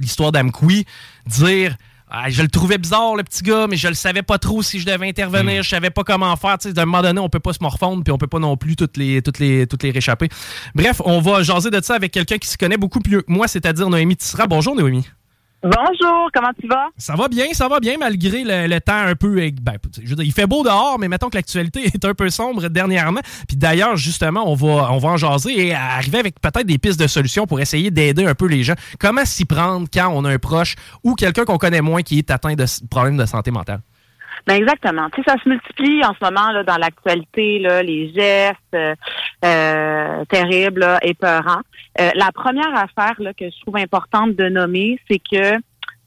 l'histoire 0.00 0.32
d'Amkoui, 0.32 0.86
dire... 1.26 1.76
Ah, 2.12 2.28
je 2.28 2.42
le 2.42 2.48
trouvais 2.48 2.76
bizarre, 2.76 3.14
le 3.14 3.22
petit 3.22 3.42
gars, 3.44 3.66
mais 3.68 3.76
je 3.76 3.86
le 3.86 3.94
savais 3.94 4.22
pas 4.22 4.38
trop 4.38 4.62
si 4.62 4.80
je 4.80 4.86
devais 4.86 5.08
intervenir. 5.08 5.62
Je 5.62 5.68
savais 5.68 5.90
pas 5.90 6.02
comment 6.02 6.34
faire. 6.36 6.58
Tu 6.58 6.68
sais, 6.68 6.74
D'un 6.74 6.84
moment 6.84 7.02
donné, 7.02 7.20
on 7.20 7.28
peut 7.28 7.38
pas 7.38 7.52
se 7.52 7.58
morfondre, 7.60 8.02
puis 8.02 8.12
on 8.12 8.18
peut 8.18 8.26
pas 8.26 8.40
non 8.40 8.56
plus 8.56 8.74
toutes 8.74 8.96
les, 8.96 9.22
toutes 9.22 9.38
les, 9.38 9.66
toutes 9.68 9.84
les 9.84 9.92
réchapper. 9.92 10.28
Bref, 10.74 11.00
on 11.04 11.20
va 11.20 11.44
jaser 11.44 11.70
de 11.70 11.80
ça 11.80 11.94
avec 11.94 12.12
quelqu'un 12.12 12.38
qui 12.38 12.48
se 12.48 12.58
connaît 12.58 12.76
beaucoup 12.76 13.00
mieux 13.08 13.22
que 13.22 13.30
moi, 13.32 13.46
c'est-à-dire 13.46 13.88
Noémie 13.88 14.16
Tissera. 14.16 14.48
Bonjour, 14.48 14.74
Noémie. 14.74 15.06
Bonjour, 15.62 16.30
comment 16.32 16.52
tu 16.58 16.66
vas? 16.66 16.88
Ça 16.96 17.14
va 17.16 17.28
bien, 17.28 17.46
ça 17.52 17.68
va 17.68 17.80
bien, 17.80 17.96
malgré 17.98 18.44
le, 18.44 18.78
temps 18.80 18.94
un 18.96 19.14
peu. 19.14 19.42
eh, 19.42 19.50
Ben, 19.50 19.74
je 20.02 20.08
veux 20.08 20.16
dire, 20.16 20.24
il 20.24 20.32
fait 20.32 20.46
beau 20.46 20.64
dehors, 20.64 20.98
mais 20.98 21.06
mettons 21.08 21.28
que 21.28 21.36
l'actualité 21.36 21.84
est 21.84 22.02
un 22.02 22.14
peu 22.14 22.30
sombre 22.30 22.66
dernièrement. 22.68 23.20
Puis 23.46 23.58
d'ailleurs, 23.58 23.96
justement, 23.96 24.50
on 24.50 24.54
va, 24.54 24.90
on 24.90 24.96
va 24.98 25.08
en 25.10 25.16
jaser 25.18 25.66
et 25.68 25.74
arriver 25.74 26.18
avec 26.18 26.40
peut-être 26.40 26.66
des 26.66 26.78
pistes 26.78 26.98
de 26.98 27.06
solutions 27.06 27.46
pour 27.46 27.60
essayer 27.60 27.90
d'aider 27.90 28.24
un 28.24 28.34
peu 28.34 28.46
les 28.46 28.62
gens. 28.62 28.74
Comment 28.98 29.26
s'y 29.26 29.44
prendre 29.44 29.86
quand 29.92 30.08
on 30.14 30.24
a 30.24 30.30
un 30.30 30.38
proche 30.38 30.76
ou 31.04 31.14
quelqu'un 31.14 31.44
qu'on 31.44 31.58
connaît 31.58 31.82
moins 31.82 32.00
qui 32.00 32.18
est 32.18 32.30
atteint 32.30 32.54
de 32.54 32.64
problèmes 32.88 33.18
de 33.18 33.26
santé 33.26 33.50
mentale? 33.50 33.80
Ben 34.46 34.56
exactement. 34.56 35.08
Tu 35.10 35.22
sais, 35.22 35.30
ça 35.30 35.36
se 35.42 35.48
multiplie 35.48 36.04
en 36.04 36.14
ce 36.14 36.24
moment 36.24 36.50
là, 36.52 36.62
dans 36.64 36.76
l'actualité, 36.76 37.58
là, 37.58 37.82
les 37.82 38.12
gestes 38.12 38.56
euh, 38.74 38.94
euh, 39.44 40.24
terribles, 40.26 40.80
là, 40.80 40.98
épeurants. 41.02 41.62
Euh, 42.00 42.10
la 42.14 42.32
première 42.32 42.74
affaire 42.74 43.14
là, 43.18 43.32
que 43.34 43.46
je 43.46 43.60
trouve 43.62 43.76
importante 43.76 44.34
de 44.36 44.48
nommer, 44.48 44.98
c'est 45.10 45.18
que 45.18 45.58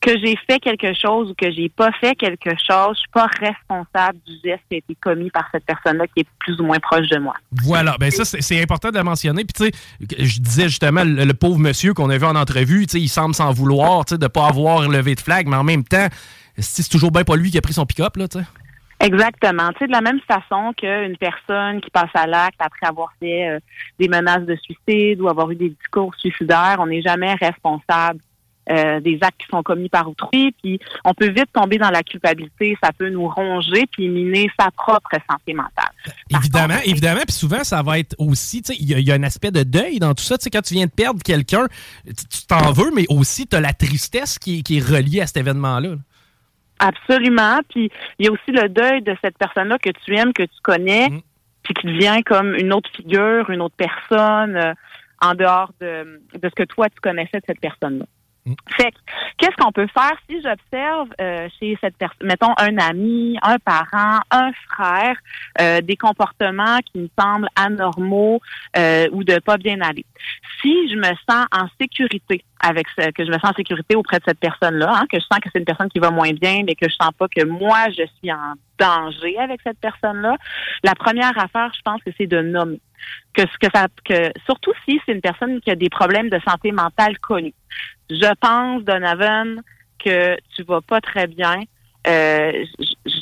que 0.03 0.11
j'ai 0.19 0.37
fait 0.49 0.59
quelque 0.59 0.93
chose 0.93 1.31
ou 1.31 1.33
que 1.33 1.49
j'ai 1.49 1.69
pas 1.69 1.89
fait 2.01 2.13
quelque 2.15 2.49
chose, 2.49 2.95
je 2.95 2.99
suis 2.99 3.11
pas 3.13 3.27
responsable 3.39 4.19
du 4.27 4.33
geste 4.43 4.61
qui 4.69 4.75
a 4.75 4.77
été 4.79 4.95
commis 4.99 5.29
par 5.29 5.45
cette 5.53 5.65
personne-là 5.65 6.07
qui 6.07 6.21
est 6.21 6.27
plus 6.39 6.59
ou 6.59 6.65
moins 6.65 6.79
proche 6.79 7.07
de 7.07 7.19
moi. 7.19 7.35
Voilà, 7.63 7.95
ben 7.97 8.11
ça, 8.11 8.25
c'est 8.25 8.61
important 8.61 8.89
de 8.89 8.97
le 8.97 9.03
mentionner. 9.03 9.45
Puis, 9.45 9.53
tu 9.53 9.71
sais, 9.71 10.25
je 10.25 10.41
disais 10.41 10.67
justement, 10.67 11.05
le, 11.05 11.23
le 11.23 11.33
pauvre 11.33 11.57
monsieur 11.57 11.93
qu'on 11.93 12.09
a 12.09 12.17
vu 12.17 12.25
en 12.25 12.35
entrevue, 12.35 12.85
tu 12.85 12.97
sais, 12.97 12.99
il 12.99 13.07
semble 13.07 13.33
s'en 13.33 13.51
vouloir, 13.53 14.03
tu 14.03 14.15
sais, 14.15 14.17
de 14.17 14.27
pas 14.27 14.47
avoir 14.47 14.89
levé 14.89 15.15
de 15.15 15.21
flag, 15.21 15.47
mais 15.47 15.55
en 15.55 15.63
même 15.63 15.85
temps, 15.85 16.07
c'est 16.57 16.87
toujours 16.89 17.11
bien 17.11 17.23
pas 17.23 17.35
lui 17.35 17.51
qui 17.51 17.57
a 17.57 17.61
pris 17.61 17.73
son 17.73 17.85
pick-up, 17.85 18.15
là, 18.17 18.27
tu 18.27 18.39
sais. 18.39 18.45
Exactement. 18.99 19.69
Tu 19.73 19.79
sais, 19.79 19.87
de 19.87 19.91
la 19.91 20.01
même 20.01 20.19
façon 20.21 20.71
qu'une 20.77 21.17
personne 21.17 21.81
qui 21.81 21.89
passe 21.89 22.11
à 22.13 22.25
l'acte 22.25 22.59
après 22.59 22.87
avoir 22.87 23.09
fait 23.19 23.49
euh, 23.49 23.59
des 23.99 24.07
menaces 24.07 24.45
de 24.45 24.55
suicide 24.55 25.19
ou 25.19 25.27
avoir 25.27 25.51
eu 25.51 25.55
des 25.55 25.69
discours 25.69 26.13
suicidaires, 26.15 26.77
on 26.79 26.87
n'est 26.87 27.01
jamais 27.01 27.33
responsable 27.33 28.19
euh, 28.69 29.01
des 29.01 29.17
actes 29.21 29.41
qui 29.41 29.47
sont 29.51 29.61
commis 29.61 29.89
par 29.89 30.07
autrui. 30.09 30.55
Puis 30.63 30.79
on 31.03 31.13
peut 31.13 31.27
vite 31.29 31.49
tomber 31.51 31.77
dans 31.77 31.89
la 31.89 32.01
culpabilité, 32.01 32.77
ça 32.81 32.91
peut 32.97 33.09
nous 33.09 33.27
ronger 33.27 33.83
puis 33.91 34.07
miner 34.07 34.49
sa 34.57 34.71
propre 34.71 35.09
santé 35.29 35.53
mentale. 35.53 35.91
Évidemment, 36.29 36.79
évidemment. 36.85 37.21
Puis 37.27 37.35
souvent, 37.35 37.65
ça 37.65 37.81
va 37.81 37.99
être 37.99 38.15
aussi, 38.19 38.61
tu 38.61 38.71
sais, 38.73 38.79
il 38.79 38.89
y, 38.89 38.93
a- 38.93 38.99
il 38.99 39.05
y 39.05 39.11
a 39.11 39.15
un 39.15 39.23
aspect 39.23 39.51
de 39.51 39.63
deuil 39.63 39.99
dans 39.99 40.13
tout 40.13 40.23
ça. 40.23 40.37
Tu 40.37 40.43
sais, 40.43 40.49
quand 40.49 40.61
tu 40.61 40.75
viens 40.75 40.85
de 40.85 40.91
perdre 40.91 41.21
quelqu'un, 41.21 41.67
tu 42.05 42.45
t'en 42.47 42.71
veux, 42.71 42.91
mais 42.95 43.05
aussi, 43.09 43.47
tu 43.47 43.55
as 43.57 43.59
la 43.59 43.73
tristesse 43.73 44.39
qui, 44.39 44.59
est- 44.59 44.61
qui 44.61 44.77
est 44.77 44.81
reliée 44.87 45.19
à 45.19 45.27
cet 45.27 45.35
événement-là. 45.37 45.89
là. 45.89 45.95
Absolument. 46.83 47.59
Puis 47.69 47.89
il 48.19 48.25
y 48.25 48.29
a 48.29 48.31
aussi 48.31 48.51
le 48.51 48.67
deuil 48.67 49.01
de 49.01 49.15
cette 49.23 49.37
personne-là 49.37 49.77
que 49.79 49.89
tu 49.89 50.15
aimes, 50.15 50.33
que 50.33 50.43
tu 50.43 50.61
connais, 50.61 51.09
puis 51.63 51.73
qui 51.73 51.87
devient 51.87 52.21
comme 52.25 52.53
une 52.55 52.73
autre 52.73 52.89
figure, 52.93 53.49
une 53.49 53.61
autre 53.61 53.75
personne 53.77 54.57
euh, 54.57 54.73
en 55.21 55.33
dehors 55.33 55.71
de, 55.79 56.21
de 56.33 56.49
ce 56.49 56.55
que 56.55 56.63
toi 56.63 56.89
tu 56.89 56.99
connaissais 56.99 57.39
de 57.39 57.45
cette 57.47 57.61
personne-là. 57.61 58.05
Fait 58.75 58.91
que, 58.91 58.97
qu'est-ce 59.37 59.55
qu'on 59.55 59.71
peut 59.71 59.87
faire 59.87 60.17
si 60.29 60.41
j'observe 60.41 61.07
euh, 61.21 61.47
chez 61.59 61.77
cette 61.79 61.95
personne, 61.95 62.27
mettons 62.27 62.53
un 62.57 62.77
ami, 62.77 63.37
un 63.41 63.57
parent, 63.57 64.19
un 64.31 64.51
frère, 64.69 65.15
euh, 65.61 65.79
des 65.79 65.95
comportements 65.95 66.79
qui 66.91 66.99
me 66.99 67.09
semblent 67.17 67.47
anormaux 67.55 68.41
euh, 68.77 69.07
ou 69.13 69.23
de 69.23 69.39
pas 69.39 69.57
bien 69.57 69.79
aller? 69.79 70.05
Si 70.61 70.89
je 70.89 70.95
me 70.95 71.13
sens 71.29 71.45
en 71.53 71.67
sécurité 71.79 72.43
avec 72.63 72.87
ce, 72.97 73.11
que 73.11 73.25
je 73.25 73.29
me 73.29 73.37
sens 73.39 73.51
en 73.51 73.53
sécurité 73.53 73.95
auprès 73.95 74.17
de 74.19 74.23
cette 74.25 74.39
personne-là, 74.39 74.89
hein, 74.89 75.05
que 75.11 75.19
je 75.19 75.25
sens 75.29 75.39
que 75.41 75.49
c'est 75.51 75.59
une 75.59 75.65
personne 75.65 75.89
qui 75.89 75.99
va 75.99 76.11
moins 76.11 76.31
bien, 76.31 76.63
mais 76.65 76.75
que 76.75 76.87
je 76.89 76.95
sens 76.95 77.11
pas 77.17 77.27
que 77.27 77.43
moi 77.43 77.89
je 77.89 78.03
suis 78.17 78.31
en 78.31 78.53
danger 78.79 79.37
avec 79.37 79.59
cette 79.63 79.79
personne-là, 79.79 80.37
la 80.83 80.95
première 80.95 81.37
affaire, 81.37 81.71
je 81.75 81.81
pense 81.83 82.01
que 82.03 82.11
c'est 82.17 82.27
de 82.27 82.41
nommer 82.41 82.79
que 83.33 83.41
ce 83.41 83.57
que 83.59 83.67
ça 83.73 83.87
que 84.05 84.31
surtout 84.45 84.71
si 84.85 84.99
c'est 85.05 85.11
une 85.11 85.21
personne 85.21 85.59
qui 85.59 85.71
a 85.71 85.75
des 85.75 85.89
problèmes 85.89 86.29
de 86.29 86.39
santé 86.47 86.71
mentale 86.71 87.19
connus. 87.19 87.53
Je 88.09 88.33
pense, 88.39 88.83
Donovan, 88.83 89.61
que 89.99 90.37
tu 90.55 90.63
vas 90.63 90.79
pas 90.79 91.01
très 91.01 91.27
bien. 91.27 91.63
Euh, 92.07 92.65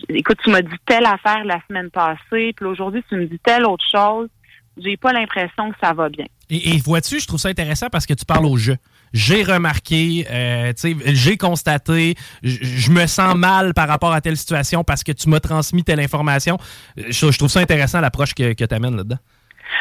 écoute, 0.09 0.37
tu 0.43 0.51
m'as 0.51 0.61
dit 0.61 0.75
telle 0.85 1.05
affaire 1.05 1.43
la 1.45 1.59
semaine 1.67 1.89
passée, 1.89 2.53
puis 2.55 2.65
aujourd'hui 2.65 3.03
tu 3.09 3.15
me 3.15 3.25
dis 3.25 3.39
telle 3.39 3.65
autre 3.65 3.85
chose. 3.89 4.29
J'ai 4.77 4.97
pas 4.97 5.13
l'impression 5.13 5.71
que 5.71 5.77
ça 5.81 5.93
va 5.93 6.09
bien. 6.09 6.25
Et 6.49 6.77
vois-tu, 6.77 7.19
je 7.19 7.27
trouve 7.27 7.39
ça 7.39 7.49
intéressant 7.49 7.87
parce 7.91 8.05
que 8.05 8.13
tu 8.13 8.25
parles 8.25 8.45
au 8.45 8.57
jeu. 8.57 8.77
J'ai 9.13 9.43
remarqué, 9.43 10.25
euh, 10.29 10.71
j'ai 11.05 11.37
constaté, 11.37 12.15
je 12.43 12.91
me 12.91 13.05
sens 13.07 13.35
mal 13.35 13.73
par 13.73 13.87
rapport 13.87 14.13
à 14.13 14.21
telle 14.21 14.37
situation 14.37 14.83
parce 14.83 15.03
que 15.03 15.11
tu 15.11 15.29
m'as 15.29 15.39
transmis 15.39 15.83
telle 15.83 15.99
information. 15.99 16.57
Je, 16.95 17.31
je 17.31 17.37
trouve 17.37 17.49
ça 17.49 17.59
intéressant 17.59 17.99
l'approche 17.99 18.33
que, 18.33 18.53
que 18.53 18.63
tu 18.63 18.75
amènes 18.75 18.95
là-dedans. 18.95 19.17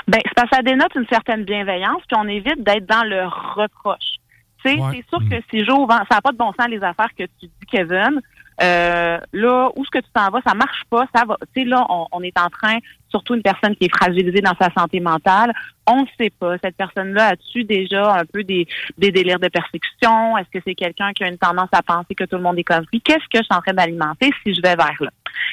Ben, 0.09 0.21
c'est 0.25 0.35
parce 0.35 0.51
que 0.51 0.57
ça 0.57 0.63
dénote 0.63 0.95
une 0.95 1.07
certaine 1.07 1.45
bienveillance, 1.45 2.03
puis 2.09 2.17
on 2.19 2.29
évite 2.29 2.63
d'être 2.63 2.87
dans 2.87 3.05
le 3.05 3.27
reproche. 3.27 4.19
Ouais. 4.65 4.77
c'est 4.93 5.09
sûr 5.09 5.21
que 5.29 5.43
si 5.51 5.65
j'ouvre, 5.65 5.89
ça 6.11 6.17
n'a 6.17 6.21
pas 6.21 6.33
de 6.33 6.37
bon 6.37 6.53
sens 6.59 6.69
les 6.69 6.83
affaires 6.83 7.09
que 7.17 7.25
tu 7.25 7.47
dis, 7.47 7.67
Kevin. 7.71 8.21
Euh, 8.63 9.19
là, 9.33 9.71
où 9.75 9.83
est-ce 9.83 9.91
que 9.91 10.05
tu 10.05 10.11
t'en 10.13 10.29
vas, 10.31 10.41
ça 10.47 10.55
marche 10.55 10.83
pas, 10.91 11.07
ça 11.15 11.25
va. 11.25 11.37
Tu 11.55 11.63
sais, 11.63 11.69
là, 11.69 11.87
on, 12.13 12.23
est 12.23 12.39
en 12.39 12.49
train, 12.51 12.79
surtout 13.09 13.35
une 13.35 13.43
personne 13.43 13.75
qui 13.75 13.87
est 13.87 13.97
fragilisée 13.97 14.41
dans 14.41 14.55
sa 14.61 14.71
santé 14.77 15.01
mentale, 15.01 15.53
on 15.87 16.03
ne 16.03 16.07
sait 16.19 16.31
pas. 16.39 16.57
Cette 16.63 16.77
personne-là 16.77 17.29
a-tu 17.29 17.65
déjà 17.65 18.17
un 18.17 18.25
peu 18.25 18.45
des, 18.45 18.67
des 18.99 19.11
délires 19.11 19.41
de 19.41 19.49
persécution? 19.49 20.37
Est-ce 20.37 20.51
que 20.51 20.63
c'est 20.67 20.75
quelqu'un 20.75 21.13
qui 21.13 21.25
a 21.25 21.29
une 21.29 21.39
tendance 21.39 21.71
à 21.73 21.83
penser 21.83 22.15
que 22.15 22.25
tout 22.25 22.37
le 22.37 22.43
monde 22.43 22.59
est 22.59 22.65
comme 22.65 22.85
lui? 22.93 23.01
Qu'est-ce 23.01 23.29
que 23.31 23.39
je 23.39 23.43
suis 23.43 23.55
en 23.55 23.61
train 23.61 23.73
d'alimenter 23.73 24.31
si 24.43 24.55
je 24.55 24.61
vais 24.61 24.77
vers 24.77 24.97
là? 25.01 25.11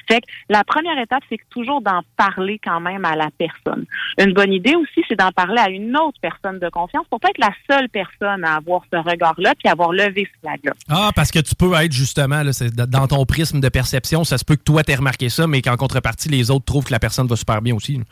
Fait 0.07 0.21
que 0.21 0.27
la 0.49 0.63
première 0.63 0.97
étape, 0.99 1.23
c'est 1.29 1.39
toujours 1.49 1.81
d'en 1.81 2.01
parler 2.15 2.59
quand 2.63 2.79
même 2.79 3.05
à 3.05 3.15
la 3.15 3.29
personne. 3.37 3.85
Une 4.17 4.33
bonne 4.33 4.53
idée 4.53 4.75
aussi, 4.75 5.03
c'est 5.07 5.15
d'en 5.15 5.31
parler 5.31 5.59
à 5.59 5.69
une 5.69 5.95
autre 5.97 6.17
personne 6.21 6.59
de 6.59 6.69
confiance 6.69 7.05
pour 7.09 7.19
pas 7.19 7.29
être 7.29 7.39
la 7.39 7.53
seule 7.69 7.89
personne 7.89 8.43
à 8.43 8.55
avoir 8.55 8.83
ce 8.91 8.97
regard-là 8.97 9.53
puis 9.57 9.69
avoir 9.69 9.91
levé 9.91 10.27
ce 10.33 10.39
flag-là. 10.41 10.73
Ah, 10.89 11.11
parce 11.15 11.31
que 11.31 11.39
tu 11.39 11.55
peux 11.55 11.73
être 11.73 11.91
justement, 11.91 12.43
là, 12.43 12.53
c'est 12.53 12.73
dans 12.73 13.07
ton 13.07 13.25
prisme 13.25 13.59
de 13.59 13.69
perception, 13.69 14.23
ça 14.23 14.37
se 14.37 14.45
peut 14.45 14.55
que 14.55 14.63
toi 14.63 14.83
t'aies 14.83 14.95
remarqué 14.95 15.29
ça, 15.29 15.47
mais 15.47 15.61
qu'en 15.61 15.77
contrepartie, 15.77 16.29
les 16.29 16.51
autres 16.51 16.65
trouvent 16.65 16.85
que 16.85 16.91
la 16.91 16.99
personne 16.99 17.27
va 17.27 17.35
super 17.35 17.61
bien 17.61 17.75
aussi. 17.75 17.97
là. 17.97 18.03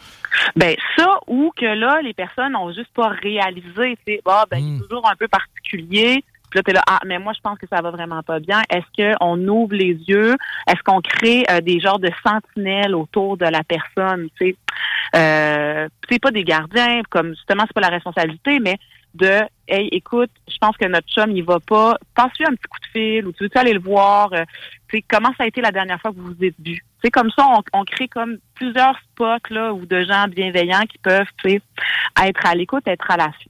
Ben 0.55 0.75
ça 0.97 1.19
ou 1.27 1.51
que 1.55 1.65
là, 1.65 2.01
les 2.01 2.13
personnes 2.13 2.55
ont 2.55 2.71
juste 2.71 2.93
pas 2.93 3.09
réalisé, 3.09 3.97
tu 4.05 4.13
sais, 4.13 4.21
bah, 4.23 4.45
ben, 4.49 4.57
il 4.57 4.75
est 4.75 4.79
toujours 4.81 5.09
un 5.09 5.15
peu 5.15 5.27
particulier. 5.27 6.23
Puis 6.55 6.59
là, 6.59 6.63
t'es 6.63 6.73
là, 6.73 6.83
ah, 6.87 6.99
mais 7.05 7.19
moi, 7.19 7.33
je 7.33 7.41
pense 7.41 7.59
que 7.59 7.67
ça 7.67 7.81
va 7.81 7.91
vraiment 7.91 8.23
pas 8.23 8.39
bien. 8.39 8.61
Est-ce 8.69 9.17
qu'on 9.17 9.45
ouvre 9.47 9.75
les 9.75 9.93
yeux? 10.07 10.35
Est-ce 10.67 10.81
qu'on 10.83 11.01
crée 11.01 11.43
euh, 11.49 11.59
des 11.59 11.81
genres 11.81 11.99
de 11.99 12.09
sentinelles 12.25 12.95
autour 12.95 13.35
de 13.35 13.45
la 13.45 13.61
personne, 13.63 14.29
tu 14.39 14.47
sais? 14.47 14.55
Euh, 15.17 15.89
c'est 16.09 16.19
pas 16.19 16.31
des 16.31 16.45
gardiens, 16.45 17.01
comme 17.09 17.29
justement, 17.35 17.63
c'est 17.67 17.73
pas 17.73 17.81
la 17.81 17.89
responsabilité, 17.89 18.59
mais 18.59 18.77
de, 19.15 19.41
hey, 19.67 19.89
écoute, 19.91 20.31
je 20.47 20.57
pense 20.57 20.77
que 20.77 20.85
notre 20.85 21.09
chum, 21.09 21.29
il 21.31 21.43
va 21.43 21.59
pas, 21.59 21.97
passe-lui 22.15 22.45
un 22.45 22.51
petit 22.51 22.67
coup 22.69 22.79
de 22.79 22.87
fil, 22.93 23.27
ou 23.27 23.33
tu 23.33 23.43
veux 23.43 23.49
aller 23.55 23.73
le 23.73 23.81
voir, 23.81 24.31
euh, 24.31 24.45
tu 24.87 24.97
sais, 24.97 25.05
comment 25.09 25.33
ça 25.37 25.43
a 25.43 25.47
été 25.47 25.59
la 25.59 25.71
dernière 25.71 25.99
fois 25.99 26.11
que 26.11 26.17
vous 26.17 26.33
vous 26.33 26.45
êtes 26.45 26.55
vus? 26.63 26.85
C'est 27.03 27.11
comme 27.11 27.31
ça, 27.31 27.45
on, 27.49 27.79
on 27.79 27.83
crée 27.83 28.07
comme 28.07 28.37
plusieurs 28.53 28.97
spots, 28.99 29.49
là, 29.49 29.73
ou 29.73 29.85
de 29.85 30.03
gens 30.03 30.27
bienveillants 30.29 30.85
qui 30.89 30.99
peuvent, 30.99 31.27
tu 31.43 31.61
être 32.23 32.45
à 32.45 32.55
l'écoute, 32.55 32.87
être 32.87 33.11
à 33.11 33.17
l'affût. 33.17 33.49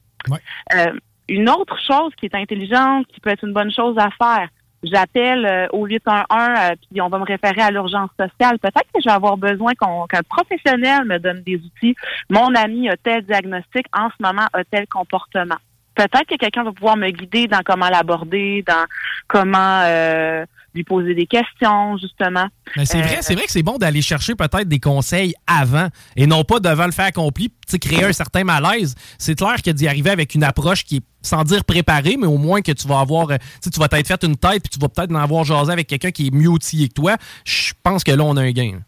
Euh, 0.73 0.93
une 1.27 1.49
autre 1.49 1.79
chose 1.79 2.13
qui 2.17 2.25
est 2.25 2.35
intelligente, 2.35 3.07
qui 3.07 3.19
peut 3.19 3.29
être 3.29 3.43
une 3.43 3.53
bonne 3.53 3.71
chose 3.71 3.97
à 3.97 4.09
faire, 4.11 4.49
j'appelle 4.83 5.45
euh, 5.45 5.67
au 5.71 5.85
811 5.85 6.25
euh, 6.31 6.75
puis 6.89 7.01
on 7.01 7.09
va 7.09 7.19
me 7.19 7.25
référer 7.25 7.61
à 7.61 7.71
l'urgence 7.71 8.09
sociale. 8.11 8.59
Peut-être 8.59 8.91
que 8.93 9.01
je 9.01 9.05
vais 9.05 9.15
avoir 9.15 9.37
besoin 9.37 9.73
qu'un 9.73 10.23
professionnel 10.29 11.05
me 11.05 11.17
donne 11.17 11.41
des 11.43 11.55
outils. 11.55 11.95
Mon 12.29 12.53
ami 12.55 12.89
a 12.89 12.97
tel 12.97 13.23
diagnostic, 13.23 13.87
en 13.93 14.09
ce 14.09 14.15
moment 14.23 14.47
a 14.53 14.63
tel 14.63 14.87
comportement. 14.87 15.57
Peut-être 15.95 16.25
que 16.25 16.35
quelqu'un 16.35 16.63
va 16.63 16.73
pouvoir 16.73 16.97
me 16.97 17.09
guider 17.09 17.47
dans 17.47 17.61
comment 17.65 17.89
l'aborder, 17.89 18.63
dans 18.67 18.85
comment 19.27 19.81
euh, 19.85 20.45
lui 20.75 20.83
poser 20.83 21.15
des 21.15 21.25
questions, 21.25 21.97
justement. 21.97 22.47
Mais 22.75 22.85
c'est 22.85 22.99
Euh, 22.99 23.01
vrai, 23.01 23.17
c'est 23.21 23.33
vrai 23.33 23.45
que 23.45 23.51
c'est 23.51 23.63
bon 23.63 23.77
d'aller 23.77 24.01
chercher 24.01 24.35
peut-être 24.35 24.67
des 24.67 24.79
conseils 24.79 25.33
avant 25.47 25.87
et 26.15 26.27
non 26.27 26.43
pas 26.43 26.59
devant 26.59 26.85
le 26.85 26.91
fait 26.91 27.03
accompli, 27.03 27.51
créer 27.81 28.03
un 28.03 28.13
certain 28.13 28.43
malaise. 28.43 28.93
C'est 29.17 29.35
clair 29.35 29.61
que 29.63 29.71
d'y 29.71 29.87
arriver 29.87 30.09
avec 30.11 30.35
une 30.35 30.43
approche 30.43 30.83
qui 30.83 30.97
est 30.97 31.03
sans 31.21 31.43
dire 31.43 31.65
préparée, 31.65 32.17
mais 32.19 32.27
au 32.27 32.37
moins 32.37 32.61
que 32.61 32.71
tu 32.71 32.87
vas 32.87 32.99
avoir, 32.99 33.31
euh, 33.31 33.37
tu 33.63 33.79
vas 33.79 33.87
t'être 33.87 34.07
fait 34.07 34.23
une 34.23 34.35
tête 34.35 34.61
puis 34.61 34.69
tu 34.71 34.79
vas 34.79 34.89
peut-être 34.89 35.11
en 35.11 35.15
avoir 35.15 35.43
jasé 35.43 35.71
avec 35.71 35.87
quelqu'un 35.87 36.11
qui 36.11 36.27
est 36.27 36.31
mieux 36.31 36.49
outillé 36.49 36.87
que 36.89 36.93
toi. 36.93 37.15
Je 37.45 37.73
pense 37.81 38.03
que 38.03 38.11
là, 38.11 38.23
on 38.23 38.37
a 38.37 38.43
un 38.43 38.51
gain. 38.51 38.79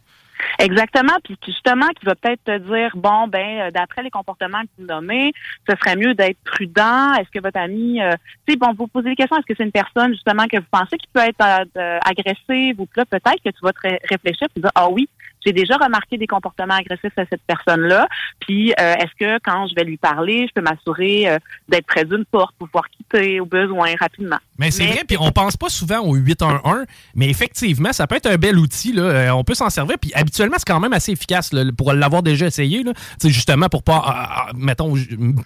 Exactement, 0.59 1.13
puis 1.23 1.37
justement, 1.45 1.87
qui 1.89 2.05
va 2.05 2.15
peut-être 2.15 2.43
te 2.43 2.57
dire, 2.57 2.91
bon, 2.95 3.27
ben, 3.27 3.59
euh, 3.59 3.71
d'après 3.71 4.03
les 4.03 4.09
comportements 4.09 4.61
que 4.61 4.69
vous 4.77 4.85
nommez, 4.85 5.33
ce 5.69 5.75
serait 5.77 5.95
mieux 5.95 6.13
d'être 6.13 6.37
prudent. 6.43 7.13
Est-ce 7.13 7.29
que 7.29 7.41
votre 7.41 7.59
ami, 7.59 8.01
euh, 8.01 8.13
tu 8.45 8.53
sais, 8.53 8.57
bon, 8.57 8.73
vous 8.73 8.87
posez 8.87 9.09
des 9.09 9.15
questions, 9.15 9.37
est-ce 9.37 9.45
que 9.45 9.53
c'est 9.57 9.63
une 9.63 9.71
personne, 9.71 10.11
justement, 10.11 10.47
que 10.47 10.57
vous 10.57 10.65
pensez 10.71 10.97
qui 10.97 11.07
peut 11.11 11.21
être 11.21 11.67
euh, 11.77 11.99
agressive 12.03 12.79
ou 12.79 12.87
là, 12.95 13.05
peut-être 13.05 13.43
que 13.43 13.49
tu 13.49 13.59
vas 13.61 13.73
te 13.73 13.79
ré- 13.81 13.99
réfléchir 14.09 14.47
puis 14.53 14.61
dire, 14.61 14.71
ah 14.75 14.89
oui, 14.89 15.07
j'ai 15.47 15.53
déjà 15.53 15.77
remarqué 15.77 16.17
des 16.17 16.27
comportements 16.27 16.73
agressifs 16.73 17.17
à 17.17 17.23
cette 17.29 17.41
personne-là, 17.47 18.09
puis 18.41 18.71
euh, 18.71 18.95
est-ce 18.95 19.15
que 19.17 19.39
quand 19.45 19.67
je 19.67 19.75
vais 19.75 19.85
lui 19.85 19.95
parler, 19.95 20.45
je 20.47 20.53
peux 20.53 20.61
m'assurer 20.61 21.29
euh, 21.29 21.37
d'être 21.69 21.85
près 21.85 22.03
d'une 22.03 22.25
porte 22.25 22.53
pour 22.57 22.67
pouvoir 22.67 22.89
quitter 22.89 23.39
au 23.39 23.45
besoin 23.45 23.93
rapidement? 23.97 24.35
Mais 24.59 24.71
c'est 24.71 24.85
vrai, 24.85 25.03
puis 25.07 25.15
on 25.17 25.31
pense 25.31 25.55
pas 25.55 25.69
souvent 25.69 25.99
au 25.99 26.15
811, 26.15 26.85
mais 27.15 27.29
effectivement, 27.29 27.93
ça 27.93 28.07
peut 28.07 28.15
être 28.15 28.25
un 28.25 28.35
bel 28.35 28.57
outil. 28.59 28.91
Là. 28.91 29.03
Euh, 29.03 29.29
on 29.31 29.45
peut 29.45 29.53
s'en 29.53 29.69
servir, 29.69 29.97
puis 29.99 30.11
habituellement, 30.13 30.57
c'est 30.57 30.67
quand 30.67 30.81
même 30.81 30.91
assez 30.91 31.13
efficace 31.13 31.53
là, 31.53 31.63
pour 31.77 31.93
l'avoir 31.93 32.23
déjà 32.23 32.47
essayé. 32.47 32.83
Là. 32.83 32.91
Justement, 33.23 33.69
pour 33.69 33.83
pas, 33.83 34.01
ah, 34.05 34.29
ah, 34.29 34.51
mettons, 34.53 34.95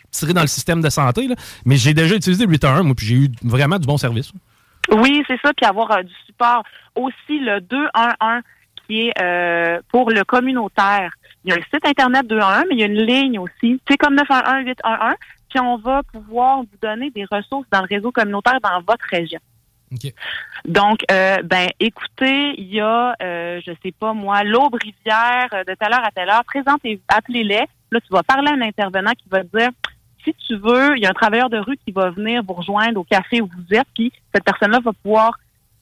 tirer 0.10 0.34
dans 0.34 0.42
le 0.42 0.48
système 0.48 0.82
de 0.82 0.90
santé. 0.90 1.28
Là. 1.28 1.36
Mais 1.66 1.76
j'ai 1.76 1.94
déjà 1.94 2.16
utilisé 2.16 2.46
le 2.46 2.52
811, 2.52 2.86
moi, 2.86 2.96
puis 2.96 3.06
j'ai 3.06 3.16
eu 3.16 3.32
vraiment 3.44 3.78
du 3.78 3.86
bon 3.86 3.98
service. 3.98 4.32
Oui, 4.90 5.24
c'est 5.28 5.40
ça, 5.42 5.54
puis 5.54 5.66
avoir 5.66 5.92
euh, 5.92 6.02
du 6.02 6.14
support. 6.26 6.64
Aussi, 6.96 7.40
le 7.40 7.62
211 7.62 8.42
qui 8.92 9.08
est 9.08 9.22
euh, 9.22 9.80
pour 9.90 10.12
le 10.12 10.24
communautaire. 10.24 11.12
Il 11.44 11.52
y 11.52 11.54
a 11.54 11.58
un 11.58 11.64
site 11.74 11.86
Internet 11.86 12.28
211, 12.28 12.66
mais 12.70 12.76
il 12.76 12.80
y 12.80 12.84
a 12.84 12.88
une 12.88 13.02
ligne 13.02 13.40
aussi. 13.40 13.80
C'est 13.88 13.98
comme 13.98 14.16
911 14.16 14.66
811 14.66 15.16
puis 15.50 15.60
on 15.60 15.78
va 15.78 16.02
pouvoir 16.04 16.62
vous 16.62 16.78
donner 16.82 17.10
des 17.12 17.26
ressources 17.26 17.68
dans 17.72 17.82
le 17.82 17.88
réseau 17.88 18.12
communautaire 18.12 18.60
dans 18.62 18.82
votre 18.82 19.06
région. 19.10 19.40
Donc, 20.64 21.04
euh, 21.12 21.42
ben, 21.44 21.68
écoutez, 21.82 22.54
il 22.58 22.74
y 22.74 22.80
a, 22.80 23.14
euh, 23.22 23.60
je 23.66 23.74
sais 23.84 23.92
pas 23.92 24.14
moi, 24.14 24.46
l'Aube 24.46 24.76
Rivière 24.82 25.50
euh, 25.52 25.66
de 25.66 25.74
telle 25.74 25.92
heure 25.92 26.06
à 26.06 26.12
telle 26.12 26.30
heure. 26.30 26.46
Présentez, 26.46 27.02
appelez-les. 27.10 27.66
Là, 27.92 28.00
tu 28.00 28.08
vas 28.10 28.24
parler 28.24 28.52
à 28.52 28.54
un 28.54 28.62
intervenant 28.62 29.12
qui 29.12 29.28
va 29.30 29.44
te 29.44 29.58
dire, 29.58 29.70
si 30.24 30.34
tu 30.48 30.56
veux, 30.56 30.96
il 30.96 31.04
y 31.04 31.06
a 31.06 31.10
un 31.10 31.14
travailleur 31.14 31.50
de 31.50 31.58
rue 31.58 31.78
qui 31.86 31.92
va 31.92 32.10
venir 32.10 32.42
vous 32.48 32.54
rejoindre 32.54 33.02
au 33.02 33.04
café 33.04 33.42
où 33.42 33.48
vous 33.48 33.76
êtes, 33.76 33.88
puis 33.94 34.14
cette 34.34 34.46
personne-là 34.46 34.80
va 34.80 34.94
pouvoir, 34.94 35.38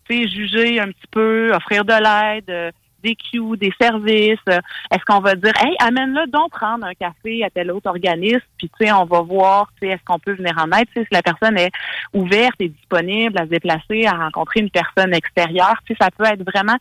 tu 0.10 0.28
juger 0.28 0.80
un 0.80 0.88
petit 0.88 1.08
peu, 1.12 1.52
offrir 1.54 1.86
de 1.86 1.94
l'aide, 1.94 2.50
euh, 2.50 2.72
des 3.04 3.16
cues, 3.16 3.58
des 3.58 3.74
services. 3.80 4.40
Euh, 4.50 4.60
Est-ce 4.92 5.04
qu'on 5.06 5.20
va 5.20 5.36
dire, 5.36 5.54
hey, 5.64 5.76
amène-le 5.80 6.28
donc 6.28 6.52
prendre 6.52 6.86
un 6.86 6.94
café 6.94 7.44
à 7.44 7.50
tel 7.50 7.72
autre 7.72 7.90
organisme, 7.90 8.42
puis 8.58 8.70
tu 8.70 8.86
sais, 8.86 8.92
on 8.92 9.06
va 9.06 9.22
voir, 9.22 9.72
tu 9.80 9.88
sais, 9.88 9.94
est-ce 9.94 10.04
qu'on 10.06 10.20
peut 10.20 10.34
venir 10.34 10.54
en 10.58 10.72
aide, 10.78 10.88
tu 10.94 11.02
sais, 11.02 11.08
si 11.10 11.14
la 11.14 11.22
personne 11.22 11.58
est 11.58 11.72
ouverte 12.14 12.56
et 12.60 12.70
disponible 12.70 13.38
à 13.38 13.44
se 13.44 13.50
déplacer, 13.50 14.06
à 14.06 14.14
rencontrer 14.14 14.62
une 14.62 14.70
personne 14.70 15.14
extérieure, 15.14 15.76
tu 15.86 15.94
sais, 15.94 15.98
ça 16.00 16.10
peut 16.12 16.26
être 16.26 16.44
vraiment 16.44 16.78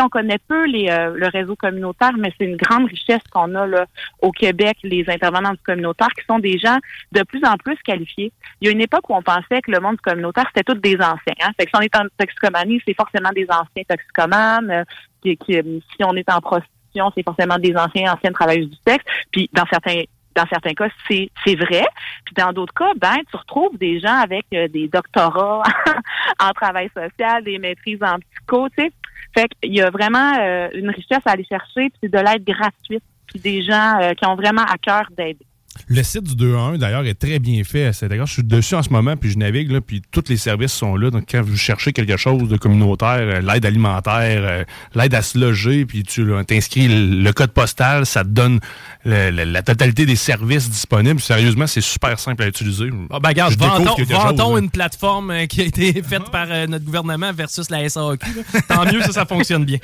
on 0.00 0.08
connaît 0.08 0.38
peu 0.38 0.66
les, 0.66 0.88
euh, 0.88 1.14
le 1.14 1.28
réseau 1.28 1.56
communautaire, 1.56 2.12
mais 2.16 2.32
c'est 2.38 2.46
une 2.46 2.56
grande 2.56 2.86
richesse 2.86 3.22
qu'on 3.30 3.54
a 3.54 3.66
là, 3.66 3.86
au 4.20 4.32
Québec, 4.32 4.78
les 4.82 5.04
intervenants 5.08 5.52
du 5.52 5.62
communautaire, 5.64 6.08
qui 6.08 6.24
sont 6.26 6.38
des 6.38 6.58
gens 6.58 6.78
de 7.12 7.22
plus 7.22 7.44
en 7.44 7.56
plus 7.56 7.76
qualifiés. 7.84 8.32
Il 8.60 8.66
y 8.66 8.68
a 8.68 8.72
une 8.72 8.80
époque 8.80 9.08
où 9.10 9.14
on 9.14 9.22
pensait 9.22 9.60
que 9.62 9.70
le 9.70 9.80
monde 9.80 9.96
du 9.96 10.02
communautaire, 10.02 10.46
c'était 10.54 10.72
tous 10.72 10.80
des 10.80 10.96
anciens. 10.96 11.34
Hein? 11.42 11.50
Fait 11.56 11.66
que 11.66 11.70
si 11.70 11.76
on 11.76 11.80
est 11.80 11.96
en 11.96 12.06
toxicomanie, 12.16 12.80
c'est 12.86 12.94
forcément 12.94 13.30
des 13.34 13.46
anciens 13.50 13.84
toxicomanes. 13.88 14.70
euh, 14.70 14.84
qui, 15.22 15.36
qui, 15.36 15.56
euh, 15.56 15.62
si 15.96 16.04
on 16.04 16.14
est 16.14 16.28
en 16.30 16.40
prostitution, 16.40 17.10
c'est 17.14 17.22
forcément 17.22 17.58
des 17.58 17.74
anciens, 17.76 18.12
anciennes 18.12 18.32
travailleuses 18.32 18.70
du 18.70 18.76
sexe. 18.86 19.04
Puis 19.30 19.48
dans 19.52 19.64
certains 19.70 20.02
dans 20.34 20.46
certains 20.46 20.74
cas, 20.74 20.88
c'est 21.08 21.54
vrai. 21.54 21.86
Puis 22.24 22.34
dans 22.36 22.52
d'autres 22.52 22.74
cas, 22.74 22.92
ben 22.96 23.16
tu 23.30 23.36
retrouves 23.36 23.76
des 23.78 24.00
gens 24.00 24.18
avec 24.18 24.46
euh, 24.54 24.68
des 24.68 24.88
doctorats 24.88 25.62
en 26.40 26.50
travail 26.52 26.90
social, 26.94 27.44
des 27.44 27.58
maîtrises 27.58 28.02
en 28.02 28.18
psycho, 28.18 28.68
tu 28.70 28.84
sais. 28.84 28.92
Fait 29.34 29.48
qu'il 29.60 29.74
y 29.74 29.80
a 29.80 29.90
vraiment 29.90 30.34
euh, 30.40 30.68
une 30.74 30.90
richesse 30.90 31.22
à 31.24 31.32
aller 31.32 31.44
chercher, 31.44 31.90
puis 32.00 32.10
de 32.10 32.18
l'aide 32.18 32.44
gratuite, 32.44 33.02
puis 33.26 33.40
des 33.40 33.62
gens 33.62 33.98
euh, 34.00 34.12
qui 34.12 34.26
ont 34.26 34.34
vraiment 34.34 34.62
à 34.62 34.76
cœur 34.76 35.04
d'aider. 35.16 35.46
Le 35.88 36.02
site 36.02 36.24
du 36.24 36.34
2-1, 36.52 36.76
d'ailleurs, 36.76 37.04
est 37.06 37.14
très 37.14 37.38
bien 37.38 37.64
fait. 37.64 37.92
C'est 37.94 38.06
D'ailleurs, 38.08 38.26
je 38.26 38.34
suis 38.34 38.42
dessus 38.44 38.74
en 38.74 38.82
ce 38.82 38.90
moment, 38.90 39.16
puis 39.16 39.30
je 39.30 39.38
navigue, 39.38 39.70
là, 39.70 39.80
puis 39.80 40.02
tous 40.10 40.24
les 40.28 40.36
services 40.36 40.72
sont 40.72 40.96
là. 40.96 41.10
Donc, 41.10 41.24
quand 41.30 41.40
vous 41.42 41.56
cherchez 41.56 41.94
quelque 41.94 42.18
chose 42.18 42.46
de 42.48 42.56
communautaire, 42.58 43.20
euh, 43.20 43.40
l'aide 43.40 43.64
alimentaire, 43.64 44.42
euh, 44.44 44.64
l'aide 44.94 45.14
à 45.14 45.22
se 45.22 45.38
loger, 45.38 45.86
puis 45.86 46.02
tu 46.02 46.26
t'inscris 46.46 46.88
le, 46.88 47.22
le 47.22 47.32
code 47.32 47.52
postal, 47.52 48.04
ça 48.04 48.22
te 48.22 48.28
donne 48.28 48.60
le- 49.06 49.30
le- 49.30 49.44
la 49.44 49.62
totalité 49.62 50.04
des 50.04 50.14
services 50.16 50.68
disponibles. 50.68 51.20
Sérieusement, 51.20 51.66
c'est 51.66 51.80
super 51.80 52.18
simple 52.20 52.42
à 52.42 52.48
utiliser. 52.48 52.90
Ah, 53.10 53.18
ben, 53.18 53.30
regarde, 53.30 53.54
vantons, 53.54 53.96
vantons 54.10 54.50
chose, 54.52 54.60
une 54.60 54.70
plateforme 54.70 55.30
euh, 55.30 55.46
qui 55.46 55.62
a 55.62 55.64
été 55.64 56.02
faite 56.02 56.30
par 56.30 56.48
notre 56.68 56.84
gouvernement 56.84 57.32
versus 57.32 57.70
la 57.70 57.88
SAQ. 57.88 58.26
Tant 58.68 58.84
mieux, 58.92 59.00
ça, 59.00 59.12
ça 59.12 59.24
fonctionne 59.26 59.64
bien. 59.64 59.78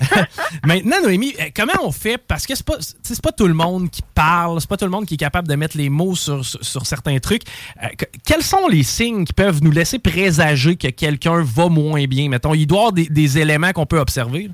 Maintenant, 0.64 0.96
Noémie, 1.02 1.34
comment 1.54 1.72
on 1.82 1.90
fait? 1.90 2.16
Parce 2.18 2.46
que 2.46 2.54
c'est 2.54 2.64
pas, 2.64 2.76
pas 3.22 3.32
tout 3.32 3.48
le 3.48 3.54
monde 3.54 3.90
qui 3.90 4.02
parle, 4.14 4.60
c'est 4.60 4.68
pas 4.68 4.76
tout 4.76 4.84
le 4.84 4.90
monde 4.90 5.04
qui 5.04 5.14
est 5.14 5.16
capable 5.16 5.31
de 5.40 5.54
mettre 5.54 5.78
les 5.78 5.88
mots 5.88 6.14
sur, 6.14 6.44
sur, 6.44 6.84
certains 6.84 7.18
trucs. 7.18 7.42
Euh, 7.82 7.86
que- 7.96 8.04
quels 8.26 8.42
sont 8.42 8.68
les 8.68 8.82
signes 8.82 9.24
qui 9.24 9.32
peuvent 9.32 9.62
nous 9.62 9.70
laisser 9.70 9.98
présager 9.98 10.76
que 10.76 10.88
quelqu'un 10.88 11.42
va 11.42 11.68
moins 11.68 12.04
bien? 12.04 12.28
Mettons, 12.28 12.52
il 12.52 12.66
doit 12.66 12.78
y 12.78 12.80
avoir 12.80 12.92
des, 12.92 13.38
éléments 13.38 13.72
qu'on 13.72 13.86
peut 13.86 13.98
observer. 13.98 14.50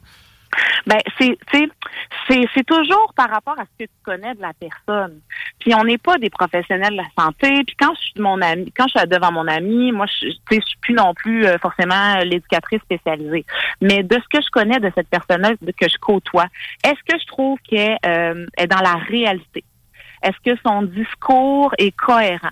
Ben, 0.87 0.99
c'est, 1.19 2.65
toujours 2.65 3.13
par 3.17 3.29
rapport 3.31 3.59
à 3.59 3.65
ce 3.65 3.85
que 3.85 3.91
tu 3.91 3.97
connais 4.05 4.35
de 4.35 4.41
la 4.41 4.53
personne. 4.55 5.21
Puis 5.59 5.75
on 5.75 5.85
n'est 5.85 5.99
pas 5.99 6.17
des 6.19 6.31
professionnels 6.31 6.93
de 6.93 6.97
la 6.97 7.25
santé. 7.25 7.65
Puis 7.67 7.77
quand 7.79 7.93
je 7.95 8.99
suis 8.99 9.09
devant 9.09 9.33
mon 9.33 9.47
ami, 9.47 9.93
moi, 9.93 10.07
je, 10.07 10.29
je 10.29 10.55
suis 10.55 10.79
plus 10.81 10.95
non 10.95 11.13
plus 11.15 11.47
euh, 11.47 11.59
forcément 11.59 12.19
l'éducatrice 12.25 12.81
spécialisée. 12.81 13.45
Mais 13.81 14.03
de 14.03 14.15
ce 14.15 14.39
que 14.39 14.43
je 14.43 14.51
connais 14.51 14.79
de 14.79 14.91
cette 14.95 15.09
personne-là 15.09 15.53
que 15.57 15.89
je 15.89 15.99
côtoie, 15.99 16.47
est-ce 16.85 17.01
que 17.07 17.19
je 17.21 17.27
trouve 17.27 17.59
qu'elle 17.69 17.99
euh, 18.07 18.47
est 18.57 18.67
dans 18.67 18.81
la 18.81 18.95
réalité? 18.95 19.65
Est-ce 20.23 20.39
que 20.45 20.59
son 20.65 20.83
discours 20.83 21.73
est 21.79 21.97
cohérent? 21.97 22.51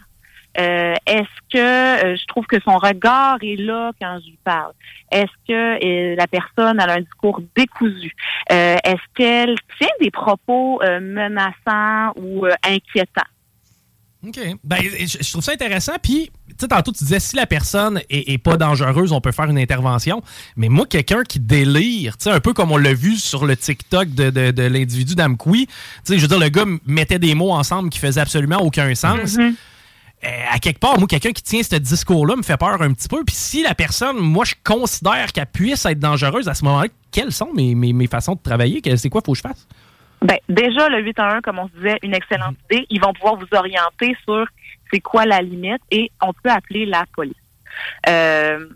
Euh, 0.58 0.94
est-ce 1.06 1.40
que 1.52 1.58
euh, 2.04 2.16
je 2.16 2.26
trouve 2.26 2.46
que 2.46 2.58
son 2.60 2.78
regard 2.78 3.36
est 3.42 3.60
là 3.60 3.92
quand 4.00 4.18
je 4.20 4.30
lui 4.30 4.38
parle? 4.42 4.72
Est-ce 5.12 5.32
que 5.46 5.84
euh, 5.84 6.16
la 6.16 6.26
personne 6.26 6.80
a 6.80 6.90
un 6.90 7.00
discours 7.00 7.40
décousu? 7.54 8.12
Euh, 8.50 8.76
est-ce 8.82 9.14
qu'elle 9.14 9.56
tient 9.78 9.88
des 10.00 10.10
propos 10.10 10.80
menaçants 11.00 12.12
ou 12.16 12.46
inquiétants? 12.64 13.22
OK. 14.26 14.40
Ben, 14.64 14.78
je, 14.82 15.18
je 15.20 15.30
trouve 15.30 15.42
ça 15.42 15.52
intéressant. 15.52 15.92
Puis, 16.02 16.30
tu 16.48 16.54
sais, 16.60 16.68
tantôt, 16.68 16.92
tu 16.92 17.04
disais, 17.04 17.20
si 17.20 17.36
la 17.36 17.46
personne 17.46 18.00
est, 18.10 18.32
est 18.32 18.38
pas 18.38 18.56
dangereuse, 18.56 19.12
on 19.12 19.20
peut 19.20 19.32
faire 19.32 19.50
une 19.50 19.58
intervention. 19.58 20.22
Mais 20.56 20.68
moi, 20.68 20.86
quelqu'un 20.86 21.22
qui 21.22 21.38
délire, 21.38 22.16
tu 22.16 22.24
sais, 22.24 22.30
un 22.30 22.40
peu 22.40 22.52
comme 22.52 22.72
on 22.72 22.76
l'a 22.76 22.94
vu 22.94 23.16
sur 23.16 23.46
le 23.46 23.56
TikTok 23.56 24.10
de, 24.10 24.30
de, 24.30 24.50
de 24.50 24.62
l'individu 24.62 25.14
d'Amkoui, 25.14 25.66
tu 25.66 25.74
sais, 26.04 26.16
je 26.16 26.22
veux 26.22 26.28
dire, 26.28 26.38
le 26.38 26.48
gars 26.48 26.64
mettait 26.86 27.18
des 27.18 27.34
mots 27.34 27.52
ensemble 27.52 27.90
qui 27.90 27.98
faisaient 27.98 28.20
absolument 28.20 28.58
aucun 28.62 28.94
sens. 28.94 29.36
Euh, 30.24 30.28
à 30.50 30.58
quelque 30.58 30.80
part, 30.80 30.98
moi, 30.98 31.06
quelqu'un 31.06 31.32
qui 31.32 31.42
tient 31.42 31.62
ce 31.62 31.76
discours-là 31.76 32.36
me 32.36 32.42
fait 32.42 32.56
peur 32.56 32.80
un 32.80 32.92
petit 32.94 33.06
peu. 33.06 33.22
Puis 33.24 33.36
si 33.36 33.62
la 33.62 33.74
personne, 33.74 34.16
moi, 34.16 34.44
je 34.46 34.54
considère 34.64 35.30
qu'elle 35.32 35.46
puisse 35.46 35.84
être 35.84 35.98
dangereuse 35.98 36.48
à 36.48 36.54
ce 36.54 36.64
moment-là, 36.64 36.88
quelles 37.12 37.32
sont 37.32 37.52
mes, 37.54 37.74
mes, 37.74 37.92
mes 37.92 38.06
façons 38.06 38.34
de 38.34 38.40
travailler? 38.42 38.80
C'est 38.96 39.10
quoi 39.10 39.20
faut 39.24 39.32
que 39.32 39.38
je 39.38 39.42
fasse? 39.42 39.66
Ben, 40.26 40.38
déjà, 40.48 40.88
le 40.88 41.02
8 41.02 41.20
à 41.20 41.36
1, 41.36 41.40
comme 41.40 41.60
on 41.60 41.68
se 41.68 41.74
disait, 41.74 41.98
une 42.02 42.12
excellente 42.12 42.56
idée. 42.68 42.84
Ils 42.90 43.00
vont 43.00 43.12
pouvoir 43.12 43.36
vous 43.36 43.46
orienter 43.52 44.16
sur 44.24 44.44
c'est 44.92 44.98
quoi 44.98 45.24
la 45.24 45.40
limite 45.40 45.80
et 45.92 46.10
on 46.20 46.32
peut 46.32 46.50
appeler 46.50 46.84
la 46.84 47.04
police. 47.14 47.36
Euh, 48.08 48.66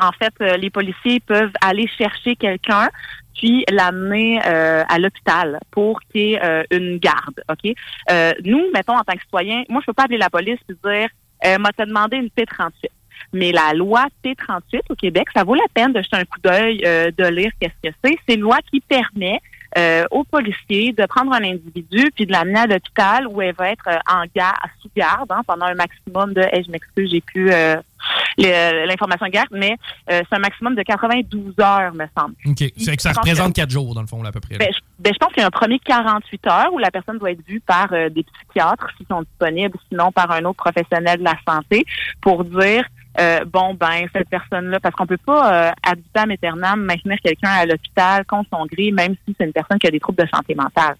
en 0.00 0.12
fait, 0.12 0.32
euh, 0.40 0.56
les 0.56 0.70
policiers 0.70 1.18
peuvent 1.18 1.52
aller 1.62 1.88
chercher 1.88 2.36
quelqu'un 2.36 2.90
puis 3.34 3.64
l'amener 3.70 4.40
euh, 4.46 4.84
à 4.88 4.98
l'hôpital 5.00 5.58
pour 5.72 6.00
qu'il 6.02 6.20
y 6.20 6.34
ait 6.34 6.44
euh, 6.44 6.62
une 6.70 6.98
garde. 6.98 7.42
Ok? 7.50 7.74
Euh, 8.12 8.32
nous, 8.44 8.70
mettons 8.72 8.94
en 8.94 9.02
tant 9.02 9.14
que 9.14 9.22
citoyen, 9.22 9.64
moi 9.68 9.80
je 9.80 9.86
peux 9.86 9.92
pas 9.94 10.04
appeler 10.04 10.18
la 10.18 10.30
police 10.30 10.60
et 10.68 10.74
dire, 10.84 11.58
m'a 11.58 11.70
demandé 11.76 12.18
une 12.18 12.28
P38. 12.28 12.88
Mais 13.32 13.52
la 13.52 13.74
loi 13.74 14.06
P38 14.24 14.80
au 14.88 14.94
Québec, 14.94 15.28
ça 15.34 15.44
vaut 15.44 15.54
la 15.54 15.66
peine 15.72 15.92
de 15.92 16.02
jeter 16.02 16.16
un 16.16 16.24
coup 16.24 16.40
d'œil, 16.42 16.82
euh, 16.84 17.10
de 17.16 17.24
lire 17.26 17.50
qu'est-ce 17.60 17.88
que 17.88 17.94
c'est. 18.02 18.16
C'est 18.26 18.34
une 18.34 18.42
loi 18.42 18.58
qui 18.70 18.80
permet 18.80 19.40
euh, 19.76 20.04
aux 20.10 20.24
policiers 20.24 20.92
de 20.92 21.04
prendre 21.06 21.32
un 21.32 21.44
individu 21.44 22.10
puis 22.14 22.26
de 22.26 22.32
l'amener 22.32 22.60
à 22.60 22.66
l'hôpital 22.66 23.26
où 23.26 23.42
elle 23.42 23.54
va 23.54 23.70
être 23.70 23.88
euh, 23.88 23.98
en 24.10 24.24
garde, 24.34 24.56
sous 24.80 24.90
garde 24.96 25.30
hein, 25.30 25.42
pendant 25.46 25.66
un 25.66 25.74
maximum 25.74 26.32
de, 26.32 26.42
hey, 26.52 26.64
je 26.64 26.70
m'excuse, 26.70 27.10
j'ai 27.10 27.20
plus 27.20 27.50
euh, 27.52 28.86
l'information 28.86 29.26
de 29.26 29.32
garde, 29.32 29.48
mais 29.50 29.76
euh, 30.10 30.22
c'est 30.28 30.36
un 30.36 30.38
maximum 30.38 30.74
de 30.74 30.82
92 30.82 31.54
heures, 31.60 31.92
me 31.94 32.06
semble. 32.16 32.34
OK. 32.46 32.64
C'est 32.76 32.96
que 32.96 33.02
ça 33.02 33.12
représente 33.12 33.54
quatre 33.54 33.70
jours, 33.70 33.94
dans 33.94 34.00
le 34.00 34.06
fond, 34.06 34.22
là, 34.22 34.28
à 34.28 34.32
peu 34.32 34.40
près. 34.40 34.56
Ben, 34.56 34.68
je, 34.72 34.78
ben, 34.98 35.12
je 35.12 35.18
pense 35.18 35.32
qu'il 35.32 35.40
y 35.40 35.44
a 35.44 35.46
un 35.48 35.50
premier 35.50 35.78
48 35.80 36.46
heures 36.46 36.72
où 36.72 36.78
la 36.78 36.90
personne 36.90 37.18
doit 37.18 37.32
être 37.32 37.44
vue 37.46 37.60
par 37.60 37.92
euh, 37.92 38.08
des 38.08 38.24
psychiatres 38.24 38.88
s'ils 38.96 39.06
sont 39.06 39.22
disponibles, 39.22 39.76
sinon 39.88 40.12
par 40.12 40.30
un 40.30 40.44
autre 40.44 40.56
professionnel 40.56 41.18
de 41.18 41.24
la 41.24 41.36
santé 41.46 41.84
pour 42.20 42.44
dire 42.44 42.84
euh, 43.20 43.44
bon 43.44 43.74
ben 43.74 44.06
cette 44.14 44.28
personne-là, 44.28 44.78
parce 44.80 44.94
qu'on 44.94 45.06
peut 45.06 45.16
pas 45.18 45.68
euh, 45.68 45.72
ad 45.82 45.98
vitam 45.98 46.30
aeternam 46.30 46.80
maintenir 46.84 47.18
quelqu'un 47.22 47.50
à 47.50 47.66
l'hôpital 47.66 48.24
contre 48.26 48.48
son 48.52 48.66
gré, 48.66 48.90
même 48.92 49.14
si 49.26 49.34
c'est 49.38 49.44
une 49.46 49.52
personne 49.52 49.78
qui 49.78 49.86
a 49.86 49.90
des 49.90 50.00
troubles 50.00 50.22
de 50.24 50.28
santé 50.32 50.54
mentale. 50.54 50.96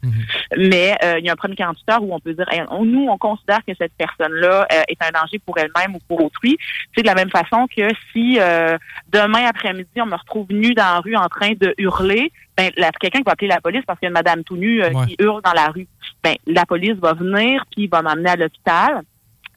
Mais 0.56 0.96
euh, 1.04 1.18
il 1.18 1.24
y 1.26 1.28
a 1.28 1.32
un 1.32 1.36
premier 1.36 1.54
48 1.56 1.90
heures 1.92 2.02
où 2.02 2.14
on 2.14 2.20
peut 2.20 2.32
dire 2.34 2.46
hey, 2.50 2.62
on- 2.70 2.84
nous 2.84 3.06
on 3.08 3.18
considère 3.18 3.60
que 3.66 3.72
cette 3.78 3.92
personne-là 3.98 4.66
euh, 4.72 4.82
est 4.88 5.02
un 5.02 5.10
danger 5.18 5.38
pour 5.38 5.56
elle-même 5.58 5.94
ou 5.94 5.98
pour 6.08 6.24
autrui. 6.24 6.56
C'est 6.94 7.02
de 7.02 7.06
la 7.06 7.14
même 7.14 7.30
façon 7.30 7.66
que 7.74 7.88
si 8.12 8.38
euh, 8.40 8.76
demain 9.12 9.44
après-midi 9.46 10.00
on 10.00 10.06
me 10.06 10.16
retrouve 10.16 10.46
nu 10.50 10.74
dans 10.74 10.82
la 10.94 11.00
rue 11.00 11.16
en 11.16 11.28
train 11.28 11.52
de 11.52 11.74
hurler, 11.78 12.32
ben 12.56 12.70
la- 12.76 12.90
quelqu'un 12.92 13.18
qui 13.18 13.24
va 13.24 13.32
appeler 13.32 13.48
la 13.48 13.60
police 13.60 13.82
parce 13.86 13.98
qu'il 13.98 14.06
y 14.06 14.08
a 14.08 14.10
une 14.10 14.14
madame 14.14 14.42
tout 14.44 14.56
nue 14.56 14.82
euh, 14.82 14.90
Ouais. 14.90 15.06
qui 15.06 15.16
hurle 15.20 15.42
dans 15.42 15.52
la 15.52 15.66
rue. 15.68 15.86
Ben 16.24 16.34
la 16.46 16.64
police 16.66 16.94
va 16.94 17.12
venir 17.12 17.64
puis 17.74 17.86
va 17.86 18.02
m'amener 18.02 18.30
à 18.30 18.36
l'hôpital. 18.36 19.02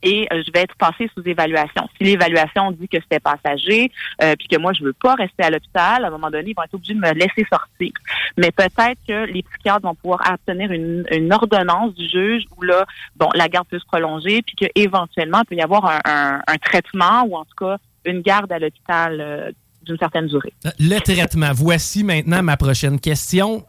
Et 0.03 0.27
euh, 0.33 0.41
je 0.45 0.51
vais 0.51 0.61
être 0.61 0.75
passée 0.75 1.09
sous 1.15 1.21
évaluation. 1.27 1.87
Si 1.97 2.03
l'évaluation 2.03 2.71
dit 2.71 2.87
que 2.87 2.97
c'était 3.01 3.19
passager, 3.19 3.91
euh, 4.23 4.35
puis 4.37 4.47
que 4.47 4.57
moi 4.57 4.73
je 4.73 4.83
veux 4.83 4.93
pas 4.93 5.15
rester 5.15 5.43
à 5.43 5.49
l'hôpital, 5.49 6.03
à 6.03 6.07
un 6.07 6.11
moment 6.11 6.29
donné, 6.31 6.49
ils 6.51 6.55
vont 6.55 6.63
être 6.63 6.73
obligés 6.73 6.93
de 6.95 6.99
me 6.99 7.11
laisser 7.13 7.45
sortir. 7.51 7.91
Mais 8.37 8.51
peut-être 8.51 8.99
que 9.07 9.25
les 9.31 9.43
psychiatres 9.43 9.81
vont 9.83 9.95
pouvoir 9.95 10.21
obtenir 10.33 10.71
une, 10.71 11.05
une 11.11 11.31
ordonnance 11.31 11.93
du 11.95 12.07
juge 12.09 12.43
où 12.57 12.63
là, 12.63 12.85
bon, 13.15 13.29
la 13.35 13.47
garde 13.47 13.67
peut 13.67 13.79
se 13.79 13.85
prolonger, 13.85 14.41
puis 14.41 14.55
qu'éventuellement, 14.55 15.41
il 15.41 15.45
peut 15.45 15.55
y 15.55 15.61
avoir 15.61 15.85
un, 15.85 15.99
un- 16.05 16.41
un 16.47 16.57
traitement 16.57 17.23
ou 17.27 17.35
en 17.35 17.45
tout 17.45 17.55
cas 17.65 17.77
une 18.05 18.21
garde 18.21 18.51
à 18.51 18.57
l'hôpital 18.59 19.17
euh, 19.21 19.51
d'une 19.83 19.97
certaine 19.97 20.27
durée. 20.27 20.53
Le 20.79 20.99
traitement. 20.99 21.51
Voici 21.53 22.03
maintenant 22.03 22.41
ma 22.41 22.57
prochaine 22.57 22.99
question. 22.99 23.65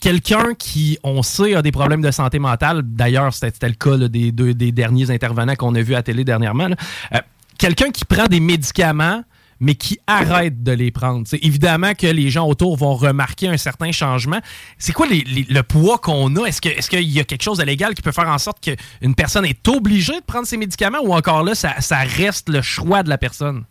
Quelqu'un 0.00 0.54
qui, 0.54 0.98
on 1.02 1.22
sait, 1.22 1.54
a 1.54 1.62
des 1.62 1.72
problèmes 1.72 2.02
de 2.02 2.10
santé 2.10 2.38
mentale, 2.38 2.82
d'ailleurs, 2.84 3.34
c'était 3.34 3.68
le 3.68 3.74
cas 3.74 3.96
des 4.08 4.32
deux 4.32 4.54
derniers 4.54 5.10
intervenants 5.10 5.56
qu'on 5.56 5.74
a 5.74 5.82
vus 5.82 5.94
à 5.94 5.98
la 5.98 6.02
télé 6.02 6.24
dernièrement. 6.24 6.68
Euh, 7.12 7.18
Quelqu'un 7.58 7.90
qui 7.90 8.06
prend 8.06 8.24
des 8.24 8.40
médicaments, 8.40 9.22
mais 9.60 9.74
qui 9.74 9.98
arrêtent 10.06 10.62
de 10.62 10.72
les 10.72 10.90
prendre. 10.90 11.26
C'est 11.26 11.44
évidemment 11.44 11.92
que 11.92 12.06
les 12.06 12.30
gens 12.30 12.48
autour 12.48 12.74
vont 12.78 12.94
remarquer 12.94 13.48
un 13.48 13.58
certain 13.58 13.92
changement. 13.92 14.40
C'est 14.78 14.94
quoi 14.94 15.06
le 15.10 15.60
poids 15.60 15.98
qu'on 15.98 16.34
a? 16.36 16.46
Est-ce 16.46 16.88
qu'il 16.88 17.02
y 17.02 17.20
a 17.20 17.24
quelque 17.24 17.42
chose 17.42 17.58
de 17.58 17.64
légal 17.64 17.94
qui 17.94 18.00
peut 18.00 18.12
faire 18.12 18.30
en 18.30 18.38
sorte 18.38 18.60
qu'une 18.62 19.14
personne 19.14 19.44
est 19.44 19.68
obligée 19.68 20.18
de 20.18 20.24
prendre 20.24 20.46
ses 20.46 20.56
médicaments 20.56 21.00
ou 21.02 21.12
encore 21.12 21.42
là, 21.44 21.54
ça 21.54 21.96
reste 22.16 22.48
le 22.48 22.62
choix 22.62 23.02
de 23.02 23.10
la 23.10 23.18
personne? 23.18 23.64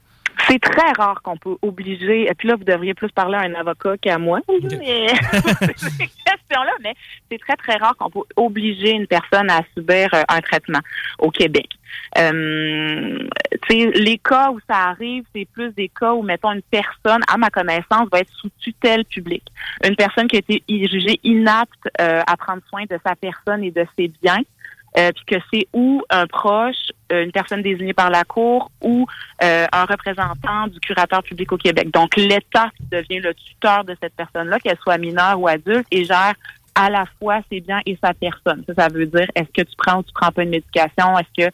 C'est 0.47 0.59
très 0.59 0.91
rare 0.97 1.21
qu'on 1.21 1.37
peut 1.37 1.57
obliger. 1.61 2.23
Et 2.29 2.33
puis 2.35 2.47
là, 2.47 2.55
vous 2.55 2.63
devriez 2.63 2.93
plus 2.93 3.11
parler 3.11 3.35
à 3.35 3.41
un 3.41 3.53
avocat 3.55 3.97
qu'à 3.97 4.17
moi. 4.17 4.39
Mais- 4.47 5.07
ces 5.75 6.07
questions-là, 6.07 6.71
mais 6.83 6.93
c'est 7.29 7.37
très, 7.39 7.55
très 7.55 7.75
rare 7.75 7.95
qu'on 7.97 8.09
peut 8.09 8.27
obliger 8.35 8.91
une 8.91 9.07
personne 9.07 9.49
à 9.49 9.61
subir 9.75 10.09
euh, 10.13 10.23
un 10.27 10.39
traitement 10.41 10.79
au 11.19 11.29
Québec. 11.29 11.67
Euh, 12.17 13.19
les 13.69 14.17
cas 14.17 14.49
où 14.51 14.59
ça 14.67 14.77
arrive, 14.89 15.23
c'est 15.35 15.47
plus 15.53 15.71
des 15.73 15.89
cas 15.89 16.13
où, 16.13 16.21
mettons, 16.21 16.51
une 16.51 16.61
personne, 16.63 17.21
à 17.27 17.37
ma 17.37 17.49
connaissance, 17.49 18.07
va 18.11 18.19
être 18.19 18.31
sous 18.33 18.49
tutelle 18.59 19.05
publique. 19.05 19.45
Une 19.83 19.95
personne 19.95 20.27
qui 20.27 20.37
a 20.37 20.39
été 20.39 20.63
jugée 20.67 21.19
inapte 21.23 21.89
euh, 21.99 22.21
à 22.25 22.37
prendre 22.37 22.61
soin 22.69 22.83
de 22.89 22.99
sa 23.05 23.15
personne 23.15 23.63
et 23.63 23.71
de 23.71 23.85
ses 23.97 24.11
biens. 24.21 24.41
Euh, 24.97 25.11
puis 25.13 25.37
que 25.37 25.43
c'est 25.53 25.67
ou 25.73 26.01
un 26.09 26.25
proche, 26.25 26.91
euh, 27.11 27.23
une 27.23 27.31
personne 27.31 27.61
désignée 27.61 27.93
par 27.93 28.09
la 28.09 28.23
Cour 28.23 28.71
ou 28.81 29.05
euh, 29.43 29.65
un 29.71 29.85
représentant 29.85 30.67
du 30.67 30.79
curateur 30.79 31.21
public 31.21 31.51
au 31.51 31.57
Québec. 31.57 31.91
Donc, 31.91 32.15
l'État 32.15 32.71
devient 32.91 33.19
le 33.19 33.33
tuteur 33.33 33.83
de 33.83 33.95
cette 34.01 34.13
personne-là, 34.15 34.59
qu'elle 34.59 34.77
soit 34.81 34.97
mineure 34.97 35.39
ou 35.39 35.47
adulte, 35.47 35.85
et 35.91 36.05
gère 36.05 36.33
à 36.75 36.89
la 36.89 37.05
fois 37.19 37.39
ses 37.51 37.59
biens 37.59 37.81
et 37.85 37.97
sa 38.01 38.13
personne. 38.13 38.63
Ça, 38.67 38.73
ça 38.77 38.87
veut 38.87 39.05
dire 39.05 39.27
est-ce 39.35 39.49
que 39.49 39.67
tu 39.67 39.75
prends 39.77 39.99
ou 39.99 40.03
tu 40.03 40.13
prends 40.13 40.31
pas 40.31 40.43
une 40.43 40.49
médication, 40.49 41.17
est-ce 41.19 41.45
que 41.45 41.51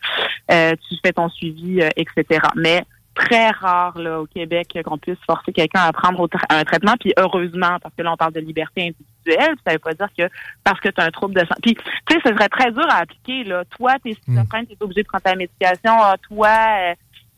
euh, 0.52 0.76
tu 0.88 0.96
fais 1.04 1.14
ton 1.14 1.30
suivi, 1.30 1.82
euh, 1.82 1.90
etc. 1.96 2.42
Mais 2.56 2.84
très 3.16 3.50
rare 3.50 3.98
là, 3.98 4.22
au 4.22 4.26
Québec 4.28 4.78
qu'on 4.86 4.98
puisse 4.98 5.18
forcer 5.26 5.52
quelqu'un 5.52 5.82
à 5.82 5.94
prendre 5.94 6.28
un 6.50 6.64
traitement. 6.64 6.96
Puis 7.00 7.14
heureusement, 7.18 7.78
parce 7.82 7.96
que 7.96 8.04
là, 8.04 8.14
on 8.14 8.18
parle 8.18 8.34
de 8.34 8.42
liberté 8.42 8.94
individuelle, 8.94 9.56
ça 9.66 9.74
veut 9.74 9.80
pas 9.80 9.94
dire 9.94 10.10
que 10.18 10.30
parce 10.64 10.80
que 10.80 10.90
tu 10.90 11.02
as 11.02 11.06
un 11.06 11.12
trouble 11.12 11.34
de 11.34 11.40
santé. 11.40 11.62
Puis, 11.62 11.76
tu 11.76 12.16
sais, 12.16 12.22
ce 12.24 12.34
serait 12.34 12.50
très 12.50 12.72
dur 12.72 12.86
à 12.90 12.98
appliquer. 12.98 13.44
Là. 13.46 13.64
Toi, 13.78 13.94
tu 14.04 14.12
es 14.12 14.14
schizophrène, 14.14 14.68
tu 14.68 14.74
es 14.74 14.78
obligé 14.84 15.02
de 15.04 15.08
prendre 15.08 15.24
ta 15.24 15.36
médication. 15.36 15.94
Ah, 16.00 16.16
toi, 16.28 16.50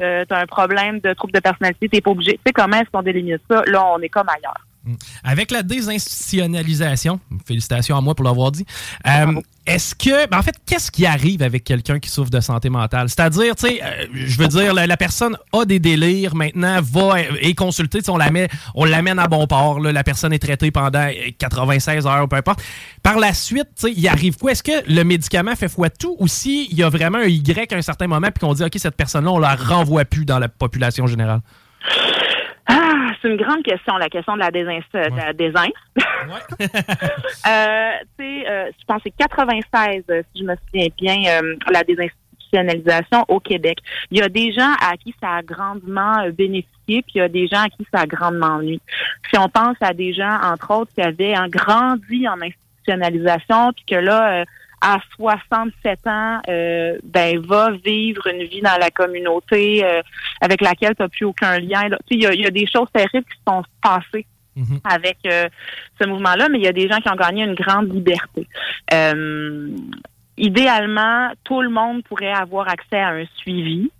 euh, 0.02 0.26
tu 0.28 0.34
as 0.34 0.40
un 0.40 0.46
problème 0.46 1.00
de 1.00 1.14
trouble 1.14 1.34
de 1.34 1.40
personnalité, 1.40 1.88
tu 1.90 2.02
pas 2.02 2.12
obligé. 2.12 2.34
Tu 2.34 2.42
sais 2.48 2.54
comment 2.54 2.78
est-ce 2.78 2.90
qu'on 2.90 3.04
délimite 3.04 3.42
ça? 3.50 3.64
Là, 3.68 3.86
on 3.86 4.00
est 4.00 4.10
comme 4.10 4.30
ailleurs. 4.30 4.67
Avec 5.24 5.52
la 5.52 5.64
désinstitutionnalisation, 5.64 7.20
félicitations 7.46 7.98
à 7.98 8.02
moi 8.02 8.16
pour 8.16 8.26
l'avoir 8.26 8.52
dit, 8.52 8.66
euh, 9.08 9.40
est-ce 9.66 9.96
que, 9.96 10.28
ben 10.30 10.40
en 10.40 10.42
fait, 10.42 10.56
qu'est-ce 10.66 10.90
qui 10.90 11.06
arrive 11.06 11.42
avec 11.42 11.64
quelqu'un 11.64 12.00
qui 12.00 12.10
souffre 12.10 12.30
de 12.30 12.40
santé 12.40 12.70
mentale? 12.70 13.10
C'est-à-dire, 13.10 13.56
tu 13.56 13.68
sais, 13.68 13.82
euh, 13.84 14.06
je 14.14 14.38
veux 14.38 14.48
dire, 14.48 14.74
la, 14.74 14.88
la 14.88 14.98
personne 14.98 15.38
a 15.52 15.66
des 15.66 15.80
délires, 15.80 16.36
maintenant, 16.36 16.80
va 16.82 17.22
et 17.42 17.54
consulter, 17.54 18.00
on 18.08 18.18
la 18.18 18.32
met, 18.32 18.48
on 18.76 18.86
l'amène 18.86 19.20
à 19.20 19.28
bon 19.28 19.46
port, 19.46 19.80
là, 19.80 19.92
la 19.92 20.04
personne 20.04 20.32
est 20.32 20.40
traitée 20.40 20.72
pendant 20.72 21.08
euh, 21.08 21.32
96 21.38 22.08
heures, 22.08 22.28
peu 22.30 22.38
importe. 22.38 22.62
Par 23.04 23.20
la 23.20 23.34
suite, 23.34 23.68
tu 23.76 23.88
sais, 23.88 23.94
il 23.96 24.08
arrive 24.08 24.38
quoi? 24.38 24.52
Est-ce 24.52 24.64
que 24.64 24.90
le 24.90 25.04
médicament 25.04 25.56
fait 25.56 25.70
foi 25.70 25.90
tout 25.90 26.16
ou 26.20 26.28
s'il 26.28 26.74
y 26.74 26.84
a 26.84 26.90
vraiment 26.90 27.20
un 27.20 27.28
Y 27.28 27.74
à 27.74 27.76
un 27.76 27.82
certain 27.82 28.08
moment 28.08 28.28
puis 28.34 28.46
qu'on 28.46 28.54
dit, 28.54 28.64
OK, 28.64 28.76
cette 28.78 28.96
personne-là, 28.96 29.32
on 29.32 29.40
la 29.40 29.56
renvoie 29.56 30.06
plus 30.06 30.26
dans 30.26 30.40
la 30.40 30.48
population 30.48 31.08
générale? 31.08 31.42
Ah, 32.68 33.12
c'est 33.22 33.30
une 33.30 33.38
grande 33.38 33.64
question, 33.64 33.96
la 33.98 34.10
question 34.10 34.34
de 34.34 34.40
la 34.40 34.52
désin. 34.52 34.80
de 34.94 35.16
la 35.16 35.34
désin. 35.34 35.68
Euh, 37.48 37.92
tu 38.18 38.26
sais, 38.26 38.50
euh, 38.50 38.72
je 38.78 38.86
pense 38.86 39.02
que 39.02 39.10
c'est 39.10 39.18
96, 39.18 40.04
euh, 40.10 40.22
si 40.34 40.42
je 40.42 40.46
me 40.46 40.56
souviens 40.56 40.88
bien, 40.98 41.42
euh, 41.42 41.56
la 41.72 41.84
désinstitutionnalisation 41.84 43.26
au 43.28 43.40
Québec. 43.40 43.78
Il 44.12 44.18
y 44.18 44.22
a 44.22 44.30
des 44.30 44.52
gens 44.52 44.74
à 44.82 44.98
qui 44.98 45.14
ça 45.22 45.36
a 45.36 45.42
grandement 45.44 46.20
euh, 46.20 46.32
bénéficié, 46.32 47.02
puis 47.02 47.14
il 47.16 47.18
y 47.20 47.22
a 47.22 47.30
des 47.30 47.48
gens 47.48 47.62
à 47.62 47.70
qui 47.70 47.86
ça 47.94 48.02
a 48.02 48.06
grandement 48.06 48.60
nuit. 48.60 48.82
Si 49.30 49.40
on 49.40 49.48
pense 49.50 49.78
à 49.82 49.94
des 49.94 50.14
gens, 50.14 50.38
entre 50.44 50.72
autres, 50.72 50.92
qui 50.94 51.02
avaient 51.02 51.36
hein, 51.36 51.48
grandi 51.48 52.28
en 52.28 52.42
institutionnalisation, 52.42 53.72
puis 53.74 53.86
que 53.88 53.96
là, 53.96 54.42
euh, 54.42 54.46
à 54.82 55.00
67 55.16 56.00
ans, 56.08 56.42
euh, 56.50 56.98
ben 57.04 57.40
va 57.40 57.72
vivre 57.84 58.28
une 58.28 58.44
vie 58.44 58.62
dans 58.62 58.78
la 58.80 58.92
communauté 58.92 59.84
euh, 59.84 60.02
avec 60.42 60.62
laquelle 60.62 60.96
tu 60.96 61.02
n'as 61.02 61.10
plus 61.10 61.26
aucun 61.26 61.60
lien. 61.60 61.90
là. 61.90 61.98
Tu 62.10 62.20
sais, 62.22 62.30
Il 62.30 62.40
y, 62.40 62.44
y 62.44 62.46
a 62.46 62.52
des 62.52 62.68
choses 62.68 62.88
terribles 62.94 63.26
qui 63.26 63.38
se 63.38 63.44
sont 63.48 63.64
passées 63.82 64.26
avec 64.84 65.18
euh, 65.26 65.48
ce 66.02 66.08
mouvement-là, 66.08 66.50
mais 66.50 66.58
il 66.60 66.64
y 66.64 66.68
a 66.68 66.74
des 66.74 66.88
gens 66.88 66.98
qui 66.98 67.10
ont 67.10 67.16
gagné 67.16 67.44
une 67.44 67.54
grande 67.56 67.94
liberté. 67.94 68.48
Euh, 68.94 69.70
idéalement, 70.38 71.32
tout 71.44 71.62
le 71.62 71.70
monde 71.70 72.04
pourrait 72.04 72.34
avoir 72.34 72.68
accès 72.68 73.00
à 73.00 73.10
un 73.10 73.26
suivi. 73.38 73.92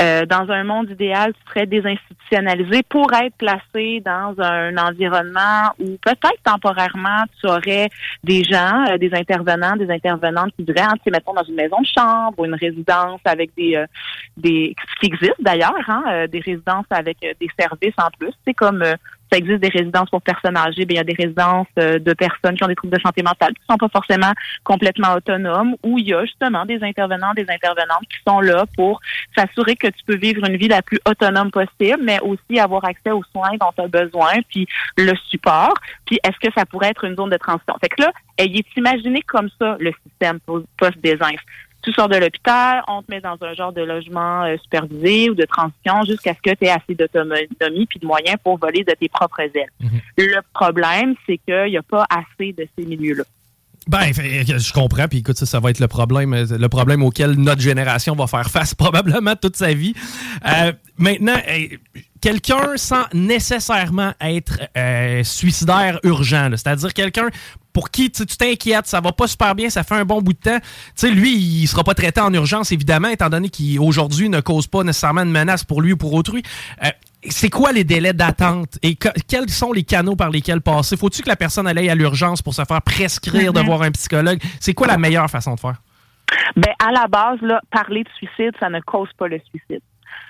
Euh, 0.00 0.26
dans 0.26 0.50
un 0.50 0.64
monde 0.64 0.90
idéal, 0.90 1.32
tu 1.32 1.52
serais 1.52 1.66
désinstitutionnalisé 1.66 2.82
pour 2.88 3.12
être 3.12 3.34
placé 3.36 4.02
dans 4.04 4.34
un 4.38 4.76
environnement 4.76 5.70
où 5.78 5.96
peut-être 6.02 6.42
temporairement 6.44 7.24
tu 7.40 7.46
aurais 7.46 7.88
des 8.22 8.42
gens, 8.42 8.84
euh, 8.90 8.98
des 8.98 9.14
intervenants, 9.14 9.76
des 9.76 9.90
intervenantes 9.90 10.52
qui 10.56 10.64
diraient, 10.64 10.80
hein, 10.80 10.94
tu 11.04 11.10
dans 11.10 11.44
une 11.44 11.54
maison 11.54 11.80
de 11.80 11.86
chambre 11.86 12.38
ou 12.38 12.44
une 12.44 12.54
résidence 12.54 13.20
avec 13.24 13.50
des, 13.56 13.76
euh, 13.76 13.86
des 14.36 14.74
qui 15.00 15.06
existe 15.06 15.40
d'ailleurs, 15.40 15.74
hein, 15.88 16.04
euh, 16.08 16.26
des 16.26 16.40
résidences 16.40 16.86
avec 16.90 17.18
euh, 17.24 17.32
des 17.40 17.48
services 17.58 17.94
en 17.98 18.08
plus. 18.18 18.32
C'est 18.46 18.54
comme 18.54 18.84
ça 19.34 19.38
existe 19.38 19.60
des 19.60 19.68
résidences 19.68 20.08
pour 20.10 20.22
personnes 20.22 20.56
âgées, 20.56 20.84
bien, 20.86 20.94
il 20.94 20.96
y 20.96 21.00
a 21.00 21.04
des 21.04 21.14
résidences 21.20 21.66
euh, 21.80 21.98
de 21.98 22.12
personnes 22.12 22.56
qui 22.56 22.62
ont 22.62 22.68
des 22.68 22.76
troubles 22.76 22.96
de 22.96 23.02
santé 23.02 23.22
mentale 23.22 23.52
qui 23.52 23.62
sont 23.68 23.76
pas 23.76 23.88
forcément 23.88 24.32
complètement 24.62 25.14
autonomes, 25.14 25.74
où 25.82 25.98
il 25.98 26.06
y 26.06 26.14
a 26.14 26.24
justement 26.24 26.64
des 26.64 26.82
intervenants, 26.84 27.34
des 27.34 27.46
intervenantes 27.48 28.06
qui 28.08 28.18
sont 28.26 28.40
là 28.40 28.64
pour 28.76 29.00
s'assurer 29.36 29.74
que 29.74 29.88
tu 29.88 30.04
peux 30.06 30.16
vivre 30.16 30.44
une 30.46 30.56
vie 30.56 30.68
la 30.68 30.82
plus 30.82 31.00
autonome 31.04 31.50
possible, 31.50 31.98
mais 32.02 32.20
aussi 32.20 32.60
avoir 32.60 32.84
accès 32.84 33.10
aux 33.10 33.24
soins 33.32 33.56
dont 33.60 33.72
tu 33.76 33.82
as 33.82 33.88
besoin, 33.88 34.34
puis 34.48 34.68
le 34.96 35.14
support. 35.28 35.74
Puis 36.06 36.20
est-ce 36.22 36.38
que 36.38 36.52
ça 36.56 36.64
pourrait 36.64 36.90
être 36.90 37.04
une 37.04 37.16
zone 37.16 37.30
de 37.30 37.36
transition? 37.36 37.74
Fait 37.80 37.88
que 37.88 38.02
là, 38.02 38.12
ayez 38.38 38.64
imaginé 38.76 39.20
comme 39.22 39.48
ça 39.58 39.76
le 39.80 39.92
système 40.06 40.38
post-désinf? 40.76 41.40
Tu 41.84 41.92
sors 41.92 42.08
de 42.08 42.16
l'hôpital, 42.16 42.82
on 42.88 43.02
te 43.02 43.10
met 43.10 43.20
dans 43.20 43.36
un 43.42 43.52
genre 43.52 43.72
de 43.72 43.82
logement 43.82 44.44
euh, 44.44 44.56
supervisé 44.62 45.28
ou 45.28 45.34
de 45.34 45.44
transition 45.44 46.02
jusqu'à 46.06 46.32
ce 46.32 46.40
que 46.40 46.56
tu 46.56 46.64
aies 46.64 46.70
assez 46.70 46.94
d'autonomie 46.94 47.86
puis 47.86 47.98
de 47.98 48.06
moyens 48.06 48.36
pour 48.42 48.58
voler 48.58 48.84
de 48.84 48.92
tes 48.92 49.10
propres 49.10 49.40
ailes. 49.40 49.68
Le 50.16 50.40
problème, 50.54 51.14
c'est 51.26 51.36
qu'il 51.38 51.66
n'y 51.66 51.76
a 51.76 51.82
pas 51.82 52.06
assez 52.08 52.54
de 52.54 52.66
ces 52.76 52.86
milieux-là. 52.86 53.24
Ben, 53.88 54.12
fait- 54.14 54.58
je 54.58 54.72
comprends. 54.72 55.08
Puis 55.08 55.18
écoute, 55.18 55.36
ça, 55.36 55.46
ça 55.46 55.60
va 55.60 55.70
être 55.70 55.80
le 55.80 55.88
problème, 55.88 56.32
euh, 56.32 56.46
le 56.58 56.68
problème 56.68 57.02
auquel 57.02 57.32
notre 57.32 57.60
génération 57.60 58.14
va 58.14 58.26
faire 58.26 58.50
face 58.50 58.74
probablement 58.74 59.36
toute 59.36 59.56
sa 59.56 59.74
vie. 59.74 59.94
Euh, 60.46 60.72
maintenant, 60.98 61.36
euh, 61.48 61.66
quelqu'un 62.20 62.76
sans 62.76 63.04
nécessairement 63.12 64.14
être 64.20 64.60
euh, 64.76 65.22
suicidaire 65.24 66.00
urgent, 66.02 66.48
c'est-à-dire 66.52 66.94
quelqu'un 66.94 67.28
pour 67.74 67.90
qui 67.90 68.10
tu 68.10 68.24
t'inquiètes, 68.24 68.86
ça 68.86 69.00
va 69.00 69.10
pas 69.12 69.26
super 69.26 69.54
bien, 69.54 69.68
ça 69.68 69.82
fait 69.82 69.96
un 69.96 70.04
bon 70.04 70.22
bout 70.22 70.32
de 70.32 70.38
temps. 70.38 70.58
Tu 70.60 70.92
sais, 70.94 71.10
lui, 71.10 71.34
il 71.36 71.66
sera 71.66 71.82
pas 71.82 71.94
traité 71.94 72.20
en 72.20 72.32
urgence, 72.32 72.70
évidemment, 72.70 73.08
étant 73.08 73.28
donné 73.28 73.48
qu'il 73.48 73.80
aujourd'hui 73.80 74.28
ne 74.28 74.40
cause 74.40 74.68
pas 74.68 74.84
nécessairement 74.84 75.22
une 75.22 75.32
menace 75.32 75.64
pour 75.64 75.82
lui 75.82 75.92
ou 75.92 75.96
pour 75.96 76.14
autrui. 76.14 76.42
Euh, 76.84 76.88
c'est 77.28 77.50
quoi 77.50 77.72
les 77.72 77.84
délais 77.84 78.12
d'attente 78.12 78.78
et 78.82 78.94
que- 78.96 79.08
quels 79.28 79.48
sont 79.50 79.72
les 79.72 79.82
canaux 79.84 80.16
par 80.16 80.30
lesquels 80.30 80.60
passer? 80.60 80.96
Faut-tu 80.96 81.22
que 81.22 81.28
la 81.28 81.36
personne 81.36 81.66
aille 81.66 81.90
à 81.90 81.94
l'urgence 81.94 82.42
pour 82.42 82.54
se 82.54 82.64
faire 82.64 82.82
prescrire 82.82 83.52
de 83.52 83.60
Mhm. 83.60 83.66
voir 83.66 83.82
un 83.82 83.90
psychologue? 83.90 84.38
C'est 84.60 84.74
quoi 84.74 84.86
la 84.86 84.98
meilleure 84.98 85.30
façon 85.30 85.54
de 85.54 85.60
faire? 85.60 85.80
Ben, 86.56 86.72
à 86.84 86.90
la 86.90 87.06
base, 87.06 87.40
là, 87.42 87.60
parler 87.70 88.02
de 88.02 88.08
suicide, 88.16 88.52
ça 88.58 88.68
ne 88.70 88.80
cause 88.80 89.08
pas 89.18 89.28
le 89.28 89.40
suicide. 89.50 89.82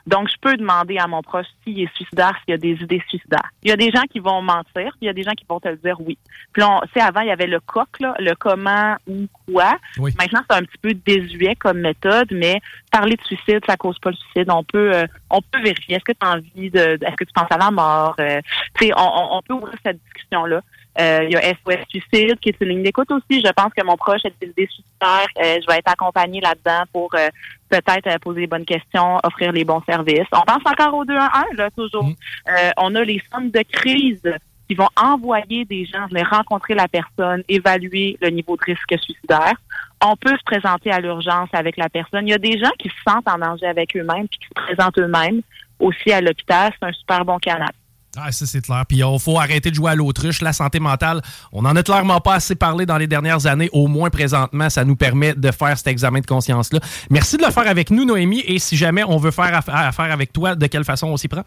Donc, 0.07 0.29
je 0.29 0.35
peux 0.41 0.57
demander 0.57 0.99
à 0.99 1.07
mon 1.07 1.23
proche 1.23 1.47
s'il 1.63 1.81
est 1.81 1.95
suicidaire, 1.95 2.33
s'il 2.45 2.53
y 2.53 2.55
a 2.55 2.59
des 2.59 2.73
idées 2.83 3.03
suicidaires. 3.09 3.49
Il 3.63 3.71
y 3.71 3.73
a 3.73 3.77
des 3.77 3.91
gens 3.91 4.03
qui 4.11 4.19
vont 4.21 4.43
mentir, 4.43 4.93
puis 4.93 5.03
il 5.03 5.07
y 5.07 5.09
a 5.09 5.15
des 5.15 5.23
gens 5.23 5.33
qui 5.33 5.47
vont 5.49 5.61
te 5.61 5.69
le 5.69 5.77
dire 5.77 5.97
oui. 6.01 6.19
Puis 6.53 6.63
tu 6.63 6.89
sais, 6.93 7.01
avant, 7.01 7.21
il 7.23 7.29
y 7.29 7.33
avait 7.33 7.47
le 7.47 7.59
coq, 7.61 7.89
là, 8.01 8.15
le 8.19 8.35
comment 8.35 8.97
ou 9.07 9.27
quoi. 9.47 9.77
Oui. 9.99 10.13
Maintenant, 10.19 10.41
c'est 10.49 10.57
un 10.57 10.63
petit 10.63 10.79
peu 10.83 10.93
désuet 10.93 11.55
comme 11.57 11.79
méthode, 11.81 12.29
mais 12.33 12.61
parler 12.91 13.17
de 13.17 13.23
suicide, 13.23 13.61
ça 13.67 13.77
cause 13.77 13.99
pas 13.99 14.11
le 14.11 14.17
suicide. 14.17 14.51
On 14.51 14.63
peut, 14.63 14.95
euh, 14.95 15.07
on 15.31 15.41
peut 15.41 15.63
vérifier. 15.63 15.97
Est-ce 15.97 16.05
que 16.05 16.13
tu 16.13 16.19
as 16.27 16.33
envie 16.33 16.71
de, 16.71 16.99
est-ce 17.01 17.17
que 17.17 17.25
tu 17.25 17.33
penses 17.35 17.51
à 17.51 17.59
la 17.59 17.71
mort? 17.71 18.15
Euh, 18.21 18.41
tu 18.79 18.87
sais, 18.87 18.93
on, 18.97 19.01
on- 19.01 19.37
on 19.39 19.43
peut 19.43 19.55
ouvrir 19.55 19.75
cette 19.85 19.99
discussion-là. 20.05 20.61
Euh, 21.01 21.25
il 21.25 21.33
y 21.33 21.37
a 21.37 21.41
SOS 21.43 21.85
Suicide 21.89 22.39
qui 22.41 22.51
est 22.51 22.57
une 22.61 22.69
ligne 22.69 22.83
d'écoute 22.83 23.11
aussi. 23.11 23.41
Je 23.41 23.53
pense 23.53 23.73
que 23.77 23.85
mon 23.85 23.97
proche 23.97 24.25
a 24.25 24.29
des 24.41 24.49
idées 24.49 24.69
suicidaires. 24.71 25.27
Euh, 25.43 25.59
je 25.61 25.67
vais 25.67 25.79
être 25.79 25.91
accompagnée 25.91 26.41
là-dedans 26.41 26.85
pour 26.93 27.11
euh, 27.15 27.29
peut-être 27.69 28.07
euh, 28.07 28.19
poser 28.19 28.43
les 28.43 28.47
bonnes 28.47 28.65
questions, 28.65 29.19
offrir 29.25 29.53
les 29.53 29.65
bons 29.65 29.83
services. 29.89 30.29
On 30.33 30.43
pense 30.43 30.63
encore 30.65 30.95
au 30.95 31.05
211, 31.05 31.57
là, 31.57 31.71
toujours. 31.71 32.09
Euh, 32.49 32.71
on 32.77 32.95
a 32.95 33.03
les 33.03 33.21
centres 33.33 33.53
de 33.53 33.63
crise 33.71 34.23
qui 34.69 34.75
vont 34.75 34.89
envoyer 34.97 35.65
des 35.65 35.85
gens 35.85 36.07
venir 36.07 36.29
rencontrer 36.31 36.75
la 36.75 36.89
personne, 36.89 37.43
évaluer 37.49 38.17
le 38.21 38.31
niveau 38.31 38.57
de 38.57 38.63
risque 38.63 38.95
suicidaire. 39.03 39.55
On 40.03 40.17
peut 40.17 40.37
se 40.37 40.45
présenter 40.45 40.91
à 40.91 41.01
l'urgence 41.01 41.49
avec 41.53 41.77
la 41.77 41.89
personne. 41.89 42.27
Il 42.27 42.31
y 42.31 42.35
a 42.35 42.39
des 42.39 42.59
gens 42.59 42.71
qui 42.79 42.89
se 42.89 42.95
sentent 43.07 43.29
en 43.29 43.39
danger 43.39 43.67
avec 43.67 43.95
eux-mêmes 43.97 44.29
puis 44.29 44.39
qui 44.39 44.47
se 44.47 44.55
présentent 44.55 44.99
eux-mêmes 44.99 45.43
aussi 45.79 46.13
à 46.13 46.21
l'hôpital. 46.21 46.73
C'est 46.79 46.87
un 46.87 46.93
super 46.93 47.25
bon 47.25 47.39
canal. 47.39 47.73
Ah, 48.17 48.31
ça, 48.31 48.47
c'est 48.47 48.61
clair. 48.61 48.85
Puis 48.87 48.99
il 48.99 49.19
faut 49.19 49.39
arrêter 49.39 49.71
de 49.71 49.75
jouer 49.75 49.91
à 49.91 49.95
l'autruche. 49.95 50.41
La 50.41 50.53
santé 50.53 50.79
mentale, 50.79 51.21
on 51.53 51.63
n'en 51.63 51.75
a 51.75 51.83
clairement 51.83 52.21
pas 52.21 52.35
assez 52.35 52.55
parlé 52.55 52.87
dans 52.87 52.97
les 52.97 53.07
dernières 53.09 53.47
années. 53.47 53.69
Au 53.73 53.89
moins, 53.89 54.09
présentement, 54.11 54.71
ça 54.71 54.85
nous 54.85 54.95
permet 54.97 55.35
de 55.35 55.51
faire 55.51 55.77
cet 55.77 55.89
examen 55.89 56.21
de 56.21 56.27
conscience-là. 56.27 56.79
Merci 57.11 57.37
de 57.37 57.45
le 57.45 57.51
faire 57.51 57.67
avec 57.67 57.91
nous, 57.91 58.05
Noémie. 58.05 58.43
Et 58.47 58.59
si 58.61 58.77
jamais 58.77 59.03
on 59.05 59.17
veut 59.17 59.31
faire 59.33 59.53
aff- 59.53 59.69
affaire 59.69 60.13
avec 60.13 60.33
toi, 60.33 60.55
de 60.55 60.67
quelle 60.67 60.85
façon 60.85 61.09
on 61.09 61.17
s'y 61.17 61.27
prend? 61.29 61.43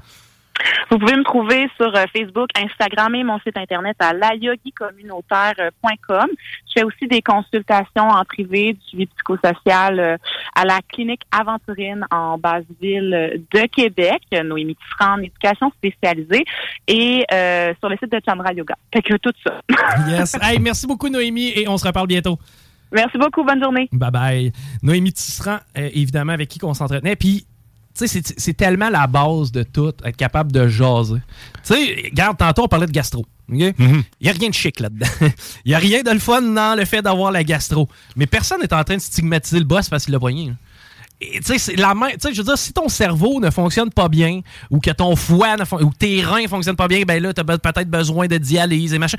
Vous 0.89 0.97
pouvez 0.99 1.16
me 1.16 1.24
trouver 1.24 1.70
sur 1.78 1.95
euh, 1.95 2.03
Facebook, 2.16 2.49
Instagram 2.55 3.14
et 3.16 3.24
mon 3.24 3.39
site 3.39 3.58
internet 3.58 3.95
à 3.99 4.14
layogicommunautaire.com. 4.14 6.28
Je 6.68 6.74
fais 6.74 6.84
aussi 6.84 7.08
des 7.08 7.22
consultations 7.22 8.10
en 8.10 8.26
privé 8.26 8.74
du 8.74 8.82
suivi 8.88 9.05
psychosocial 9.08 9.99
euh, 9.99 10.18
à 10.55 10.66
la 10.66 10.80
clinique 10.88 11.22
Aventurine 11.32 12.05
en 12.12 12.38
base 12.38 12.66
ville 12.82 13.43
de 13.51 13.66
Québec, 13.68 14.22
Noémie 14.43 14.76
Tifran 14.76 15.14
en 15.16 15.20
éducation 15.20 15.72
spécialisée 15.78 16.43
et 16.88 17.26
euh, 17.32 17.74
sur 17.80 17.89
le 17.89 17.97
site 17.97 18.12
de 18.12 18.20
Chandra 18.26 18.53
Yoga. 18.53 18.76
Fait 18.93 19.01
que 19.01 19.16
tout 19.18 19.34
ça. 19.45 19.62
yes. 20.08 20.38
Hey, 20.41 20.60
merci 20.60 20.88
beaucoup, 20.88 21.10
Noémie, 21.10 21.51
et 21.55 21.68
on 21.68 21.78
se 21.78 21.86
reparle 21.86 22.08
bientôt. 22.08 22.39
Merci 22.91 23.18
beaucoup. 23.18 23.43
Bonne 23.43 23.62
journée. 23.62 23.89
Bye 23.91 24.12
bye. 24.12 24.51
Noémie 24.82 25.12
Tisserand, 25.12 25.60
euh, 25.78 25.89
évidemment, 25.93 26.34
avec 26.34 26.49
qui 26.49 26.60
on 26.64 26.74
s'entretenait. 26.74 27.16
Puis, 27.16 27.45
c'est- 28.06 28.54
tellement 28.54 28.89
la 28.89 29.08
base 29.08 29.52
de 29.52 29.64
tout, 29.64 29.93
être 30.04 30.16
capable 30.18 30.52
de 30.52 30.68
jaser. 30.68 31.22
Tu 31.66 31.74
sais, 31.74 31.95
regarde, 32.12 32.38
tantôt, 32.38 32.64
on 32.64 32.68
parlait 32.68 32.86
de 32.88 32.91
gastro. 32.91 33.26
OK? 33.52 33.60
Il 33.60 34.04
n'y 34.22 34.30
a 34.30 34.34
rien 34.34 34.50
de 34.50 34.54
chic 34.54 34.80
là-dedans. 34.80 35.08
Il 35.66 35.70
n'y 35.70 35.74
a 35.74 35.80
rien 35.80 36.04
de 36.04 36.12
le 36.12 36.20
fun 36.20 36.41
dans 36.41 36.78
le 36.78 36.86
fait 36.86 37.02
d'avoir 37.02 37.32
la 37.32 37.43
gastro. 37.43 37.88
Mais 38.16 38.28
personne 38.28 38.60
n'est 38.62 38.74
en 38.74 38.84
train 38.84 38.98
de 38.98 39.02
stigmatiser 39.02 39.60
le 39.60 39.66
boss 39.66 39.88
parce 39.89 40.04
qu'il 40.06 40.12
l'a 40.14 40.20
poigné. 40.20 40.52
tu 41.20 41.41
sais, 41.43 41.58
c'est 41.58 41.76
la 41.78 41.93
main. 41.95 42.10
Tu 42.10 42.18
sais, 42.20 42.34
je 42.34 42.38
veux 42.39 42.43
dire, 42.43 42.58
si 42.58 42.74
ton 42.74 42.89
cerveau 42.89 43.39
ne 43.39 43.50
fonctionne 43.50 43.89
pas 43.89 44.10
bien, 44.10 44.41
ou 44.70 44.80
que 44.80 44.91
ton 44.91 45.16
foie 45.16 45.56
ne 45.56 45.64
ou 45.84 45.91
tes 45.98 46.22
reins 46.24 46.43
ne 46.43 46.48
fonctionnent 46.48 46.76
pas 46.76 46.88
bien, 46.89 47.04
ben 47.08 47.24
là, 47.24 47.34
tu 47.34 47.39
as 47.41 47.43
peut-être 47.45 47.89
besoin 47.89 48.28
de 48.28 48.38
dialyse 48.38 48.93
et 48.93 49.00
machin. 49.00 49.18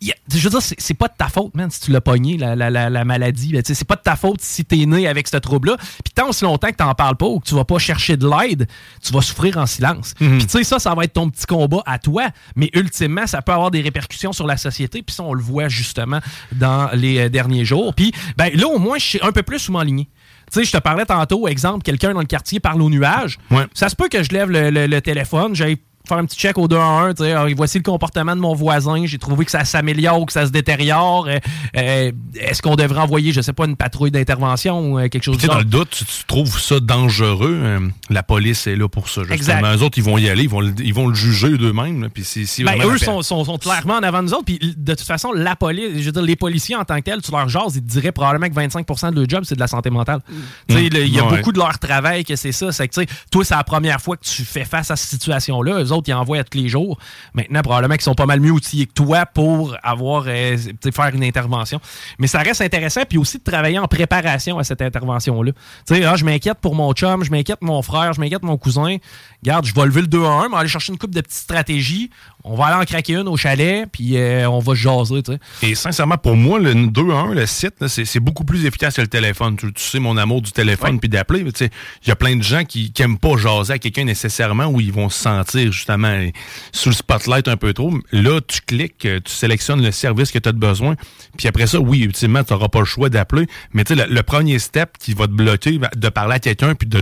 Il 0.00 0.08
y 0.08 0.12
a- 0.12 0.14
je 0.32 0.38
veux 0.48 0.50
dire, 0.50 0.60
c'est 0.62 0.94
pas 0.94 1.08
de 1.08 1.14
ta 1.18 1.26
faute, 1.28 1.56
man, 1.56 1.70
si 1.72 1.80
tu 1.80 1.90
l'as 1.90 2.00
pogné, 2.00 2.36
la, 2.38 2.54
la- 2.54 2.70
la- 2.70 2.88
la 2.88 3.04
maladie. 3.04 3.52
sais, 3.64 3.74
C'est 3.74 3.84
pas 3.86 3.96
de 3.96 4.00
ta 4.02 4.14
faute 4.14 4.40
si 4.40 4.64
t'es 4.64 4.86
né 4.86 5.08
avec 5.08 5.26
ce 5.26 5.36
trouble-là. 5.38 5.76
Puis 6.04 6.12
tant 6.14 6.28
aussi 6.28 6.44
longtemps 6.44 6.68
que 6.68 6.76
t'en 6.76 6.94
parles 6.94 7.16
pas 7.16 7.26
ou 7.26 7.40
que 7.40 7.48
tu 7.48 7.54
vas 7.56 7.64
pas 7.64 7.78
chercher 7.78 8.16
de 8.16 8.24
l'aide, 8.28 8.68
tu 9.02 9.12
vas 9.12 9.20
souffrir 9.22 9.56
en 9.58 9.66
silence. 9.66 10.14
Puis 10.16 10.46
tu 10.46 10.48
sais, 10.48 10.62
ça, 10.64 10.78
ça 10.78 10.94
va 10.94 11.02
être 11.02 11.14
ton 11.14 11.28
petit 11.30 11.46
combat 11.46 11.82
à 11.84 11.98
toi. 11.98 12.28
Mais 12.54 12.70
ultimement, 12.74 13.26
ça 13.26 13.42
peut 13.42 13.52
avoir 13.52 13.72
des 13.72 13.80
répercussions 13.80 14.32
sur 14.32 14.46
la 14.46 14.56
société. 14.56 15.02
Puis 15.02 15.16
ça, 15.16 15.24
on 15.24 15.34
le 15.34 15.42
voit 15.42 15.68
justement 15.68 16.20
dans 16.52 16.88
les 16.94 17.18
euh, 17.18 17.28
derniers 17.28 17.64
jours. 17.64 17.92
Puis 17.94 18.12
ben, 18.36 18.50
là, 18.54 18.68
au 18.68 18.78
moins, 18.78 18.98
je 18.98 19.04
suis 19.04 19.20
un 19.22 19.32
peu 19.32 19.42
plus 19.42 19.58
sous 19.58 19.72
m'enligner. 19.72 20.08
Tu 20.52 20.60
sais, 20.60 20.64
je 20.64 20.72
te 20.72 20.78
parlais 20.78 21.04
tantôt, 21.04 21.46
exemple, 21.48 21.82
quelqu'un 21.82 22.14
dans 22.14 22.20
le 22.20 22.26
quartier 22.26 22.58
parle 22.60 22.80
au 22.80 22.88
nuage. 22.88 23.36
Ça 23.74 23.88
se 23.90 23.96
peut 23.96 24.08
que 24.08 24.22
je 24.22 24.30
lève 24.30 24.48
le, 24.50 24.70
le- 24.70 24.86
le 24.86 25.00
téléphone, 25.02 25.54
j'aille 25.54 25.76
faire 26.08 26.18
un 26.18 26.24
petit 26.24 26.36
check 26.38 26.56
au 26.58 26.66
2 26.68 26.76
à 26.76 26.80
1, 26.84 27.14
tu 27.14 27.24
sais, 27.24 27.32
ah, 27.32 27.46
voici 27.56 27.78
le 27.78 27.82
comportement 27.84 28.34
de 28.34 28.40
mon 28.40 28.54
voisin, 28.54 29.04
j'ai 29.06 29.18
trouvé 29.18 29.44
que 29.44 29.50
ça 29.50 29.64
s'améliore 29.64 30.20
ou 30.20 30.26
que 30.26 30.32
ça 30.32 30.46
se 30.46 30.50
détériore. 30.50 31.26
Euh, 31.28 31.38
euh, 31.76 32.12
Est-ce 32.40 32.62
qu'on 32.62 32.76
devrait 32.76 33.00
envoyer, 33.00 33.32
je 33.32 33.40
sais 33.40 33.52
pas, 33.52 33.66
une 33.66 33.76
patrouille 33.76 34.10
d'intervention 34.10 34.92
ou 34.92 34.98
euh, 34.98 35.08
quelque 35.08 35.22
chose 35.24 35.36
Tu 35.36 35.42
sais, 35.42 35.46
du 35.46 35.48
dans 35.48 35.52
genre? 35.54 35.62
le 35.62 35.68
doute, 35.70 35.90
tu, 35.90 36.04
tu 36.04 36.24
trouves 36.26 36.58
ça 36.60 36.80
dangereux. 36.80 37.58
euh, 37.62 37.80
la 38.10 38.22
police 38.22 38.66
est 38.66 38.76
là 38.76 38.88
pour 38.88 39.08
ça. 39.08 39.22
Justement. 39.22 39.34
Exact. 39.58 39.76
Eux 39.76 39.82
autres, 39.82 39.98
ils 39.98 40.04
vont 40.04 40.18
y 40.18 40.28
aller, 40.28 40.44
ils 40.44 40.48
vont 40.48 40.60
le, 40.60 40.72
ils 40.82 40.94
vont 40.94 41.08
le 41.08 41.14
juger 41.14 41.56
d'eux-mêmes. 41.58 42.08
Puis 42.12 42.24
si, 42.24 42.46
si 42.46 42.64
Ben, 42.64 42.74
eux 42.82 42.92
la- 42.92 42.98
sont, 42.98 43.22
sont- 43.22 43.44
sont 43.44 43.58
clairement 43.58 43.94
en 43.94 44.02
avant 44.02 44.18
de 44.18 44.28
nous 44.28 44.34
autres. 44.34 44.44
Puis 44.46 44.58
de 44.76 44.94
toute 44.94 45.06
façon, 45.06 45.32
la 45.32 45.56
police, 45.56 45.98
je 45.98 46.04
veux 46.04 46.12
dire, 46.12 46.22
les 46.22 46.36
policiers 46.36 46.76
en 46.76 46.84
tant 46.84 46.96
que 46.96 47.02
tels, 47.02 47.20
tu 47.22 47.30
leur 47.32 47.48
jases, 47.48 47.76
ils 47.76 47.82
te 47.82 47.88
diraient 47.90 48.12
probablement 48.12 48.48
que 48.48 48.54
25% 48.54 49.10
de 49.12 49.16
leur 49.20 49.28
job, 49.28 49.44
c'est 49.44 49.54
de 49.54 49.60
la 49.60 49.66
santé 49.66 49.90
mentale. 49.90 50.20
Tu 50.68 50.74
sais, 50.74 50.82
Mm. 50.82 50.88
Il 51.08 51.14
y 51.14 51.18
a 51.18 51.24
Ouais. 51.26 51.36
beaucoup 51.38 51.52
de 51.52 51.58
leur 51.58 51.78
travail 51.78 52.24
que 52.24 52.34
c'est 52.36 52.52
ça. 52.52 52.72
C'est 52.72 52.88
que, 52.88 52.94
tu 52.94 53.00
sais, 53.02 53.06
toi, 53.30 53.44
c'est 53.44 53.54
la 53.54 53.64
première 53.64 54.00
fois 54.00 54.16
que 54.16 54.24
tu 54.24 54.42
fais 54.44 54.64
face 54.64 54.90
à 54.90 54.96
cette 54.96 55.10
situation-là. 55.10 55.82
Eux 55.82 55.92
autres, 55.92 55.97
ils 56.06 56.14
envoient 56.14 56.38
à 56.38 56.44
tous 56.44 56.58
les 56.58 56.68
jours. 56.68 56.98
Maintenant, 57.34 57.62
probablement 57.62 57.94
qu'ils 57.94 58.02
sont 58.02 58.14
pas 58.14 58.26
mal 58.26 58.40
mieux 58.40 58.50
outillés 58.50 58.86
que 58.86 58.92
toi 58.92 59.26
pour 59.26 59.76
avoir, 59.82 60.24
euh, 60.26 60.56
faire 60.94 61.14
une 61.14 61.24
intervention. 61.24 61.80
Mais 62.18 62.26
ça 62.26 62.40
reste 62.40 62.60
intéressant. 62.60 63.02
Puis 63.08 63.18
aussi 63.18 63.38
de 63.38 63.44
travailler 63.44 63.78
en 63.78 63.88
préparation 63.88 64.58
à 64.58 64.64
cette 64.64 64.82
intervention-là. 64.82 65.52
Tu 65.86 65.94
sais, 65.94 66.04
ah, 66.04 66.16
je 66.16 66.24
m'inquiète 66.24 66.58
pour 66.60 66.74
mon 66.74 66.92
chum, 66.92 67.24
je 67.24 67.30
m'inquiète 67.30 67.58
pour 67.58 67.68
mon 67.68 67.82
frère, 67.82 68.12
je 68.12 68.20
m'inquiète 68.20 68.40
pour 68.40 68.50
mon 68.50 68.58
cousin. 68.58 68.96
Regarde, 69.42 69.64
je 69.64 69.74
vais 69.74 69.84
lever 69.86 70.02
le 70.02 70.06
2 70.06 70.24
à 70.24 70.28
1, 70.28 70.48
mais 70.48 70.56
aller 70.56 70.68
chercher 70.68 70.92
une 70.92 70.98
coupe 70.98 71.14
de 71.14 71.20
petites 71.20 71.38
stratégies. 71.38 72.10
On 72.44 72.56
va 72.56 72.66
aller 72.66 72.82
en 72.82 72.84
craquer 72.84 73.14
une 73.14 73.28
au 73.28 73.36
chalet, 73.36 73.86
puis 73.90 74.16
euh, 74.16 74.48
on 74.48 74.58
va 74.58 74.74
se 74.74 74.80
jaser, 74.80 75.22
tu 75.22 75.32
sais. 75.32 75.38
Et 75.62 75.74
sincèrement, 75.74 76.16
pour 76.16 76.36
moi, 76.36 76.58
le 76.58 76.74
2 76.74 77.10
à 77.10 77.16
1, 77.16 77.34
le 77.34 77.46
site, 77.46 77.86
c'est 77.86 78.20
beaucoup 78.20 78.44
plus 78.44 78.64
efficace 78.64 78.96
que 78.96 79.02
le 79.02 79.08
téléphone. 79.08 79.56
Tu, 79.56 79.72
tu 79.72 79.82
sais, 79.82 79.98
mon 79.98 80.16
amour 80.16 80.42
du 80.42 80.52
téléphone 80.52 80.98
puis 81.00 81.08
d'appeler. 81.08 81.44
Il 81.60 82.08
y 82.08 82.10
a 82.10 82.16
plein 82.16 82.36
de 82.36 82.42
gens 82.42 82.64
qui 82.64 82.92
n'aiment 82.98 83.18
pas 83.18 83.36
jaser 83.36 83.74
à 83.74 83.78
quelqu'un 83.78 84.04
nécessairement 84.04 84.66
où 84.66 84.80
ils 84.80 84.92
vont 84.92 85.08
se 85.08 85.18
sentir 85.18 85.72
justement 85.78 86.08
euh, 86.08 86.30
sous 86.72 86.90
le 86.90 86.94
spotlight 86.94 87.48
un 87.48 87.56
peu 87.56 87.72
trop. 87.72 87.92
Là, 88.12 88.40
tu 88.46 88.60
cliques, 88.60 89.06
euh, 89.06 89.20
tu 89.24 89.32
sélectionnes 89.32 89.82
le 89.82 89.90
service 89.90 90.30
que 90.30 90.38
tu 90.38 90.48
as 90.48 90.52
besoin. 90.52 90.96
Puis 91.36 91.48
après 91.48 91.66
ça, 91.66 91.80
oui, 91.80 92.00
ultimement, 92.00 92.44
tu 92.44 92.52
n'auras 92.52 92.68
pas 92.68 92.80
le 92.80 92.84
choix 92.84 93.08
d'appeler. 93.08 93.46
Mais 93.72 93.84
tu 93.84 93.94
sais, 93.94 94.06
le, 94.06 94.12
le 94.12 94.22
premier 94.22 94.58
step 94.58 94.98
qui 94.98 95.14
va 95.14 95.26
te 95.26 95.32
bloquer, 95.32 95.78
de 95.96 96.08
parler 96.08 96.34
à 96.34 96.40
quelqu'un 96.40 96.74
puis 96.74 96.88
de 96.88 97.00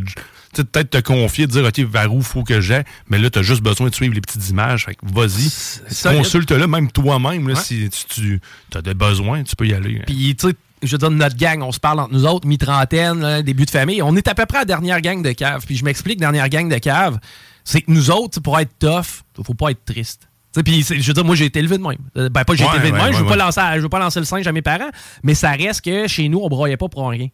peut-être 0.64 0.90
te 0.90 0.98
confier, 0.98 1.46
de 1.46 1.52
dire, 1.52 1.64
OK, 1.64 1.78
vers 1.78 2.14
où 2.14 2.22
faut 2.22 2.42
que 2.42 2.60
j'aille. 2.60 2.84
Mais 3.08 3.18
là, 3.18 3.30
tu 3.30 3.38
as 3.38 3.42
juste 3.42 3.62
besoin 3.62 3.88
de 3.88 3.94
suivre 3.94 4.14
les 4.14 4.20
petites 4.20 4.48
images. 4.50 4.86
Fait 4.86 4.94
que 4.94 5.00
vas-y, 5.02 6.16
consulte-le 6.16 6.66
même 6.66 6.90
toi-même. 6.90 7.54
Si 7.56 7.88
tu, 8.08 8.40
tu 8.70 8.78
as 8.78 8.82
des 8.82 8.94
besoins, 8.94 9.42
tu 9.42 9.56
peux 9.56 9.66
y 9.66 9.74
aller. 9.74 10.02
Puis, 10.06 10.36
tu 10.36 10.48
sais, 10.48 10.54
je 10.82 10.92
veux 10.92 10.98
dire, 10.98 11.10
notre 11.10 11.36
gang, 11.36 11.62
on 11.62 11.72
se 11.72 11.80
parle 11.80 12.00
entre 12.00 12.12
nous 12.12 12.26
autres, 12.26 12.46
mi-trentaine, 12.46 13.42
début 13.42 13.64
de 13.64 13.70
famille. 13.70 14.02
On 14.02 14.14
est 14.16 14.28
à 14.28 14.34
peu 14.34 14.46
près 14.46 14.58
la 14.58 14.64
dernière 14.64 15.00
gang 15.00 15.22
de 15.22 15.32
cave. 15.32 15.64
Puis 15.66 15.76
je 15.76 15.84
m'explique, 15.84 16.18
dernière 16.18 16.48
gang 16.48 16.68
de 16.68 16.78
cave, 16.78 17.18
c'est 17.66 17.82
que 17.82 17.90
nous 17.90 18.10
autres, 18.10 18.40
pour 18.40 18.58
être 18.58 18.72
tough, 18.78 19.22
faut 19.44 19.54
pas 19.54 19.70
être 19.72 19.84
triste. 19.84 20.28
Puis, 20.64 20.82
je 20.82 20.94
veux 21.06 21.12
dire, 21.12 21.24
moi, 21.24 21.34
j'ai 21.36 21.44
été 21.44 21.58
élevé 21.58 21.76
de 21.76 21.82
même. 21.82 21.98
Euh, 22.16 22.30
Ben, 22.30 22.42
pas 22.44 22.54
j'ai 22.54 22.64
Ouais, 22.64 22.70
été 22.70 22.78
élevé 22.78 22.90
de 22.92 22.96
ouais, 22.96 23.02
même, 23.02 23.12
je 23.12 23.18
veux 23.18 23.24
ouais, 23.24 23.28
pas 23.28 23.34
ouais. 23.36 23.44
lancer, 23.44 23.60
à- 23.60 23.76
je 23.76 23.82
veux 23.82 23.90
pas 23.90 23.98
lancer 23.98 24.20
le 24.20 24.24
singe 24.24 24.46
à 24.46 24.52
mes 24.52 24.62
parents, 24.62 24.88
mais 25.22 25.34
ça 25.34 25.50
reste 25.50 25.82
que 25.82 26.06
chez 26.08 26.30
nous, 26.30 26.38
on 26.42 26.48
broyait 26.48 26.78
pas 26.78 26.88
pour 26.88 27.10
rien. 27.10 27.28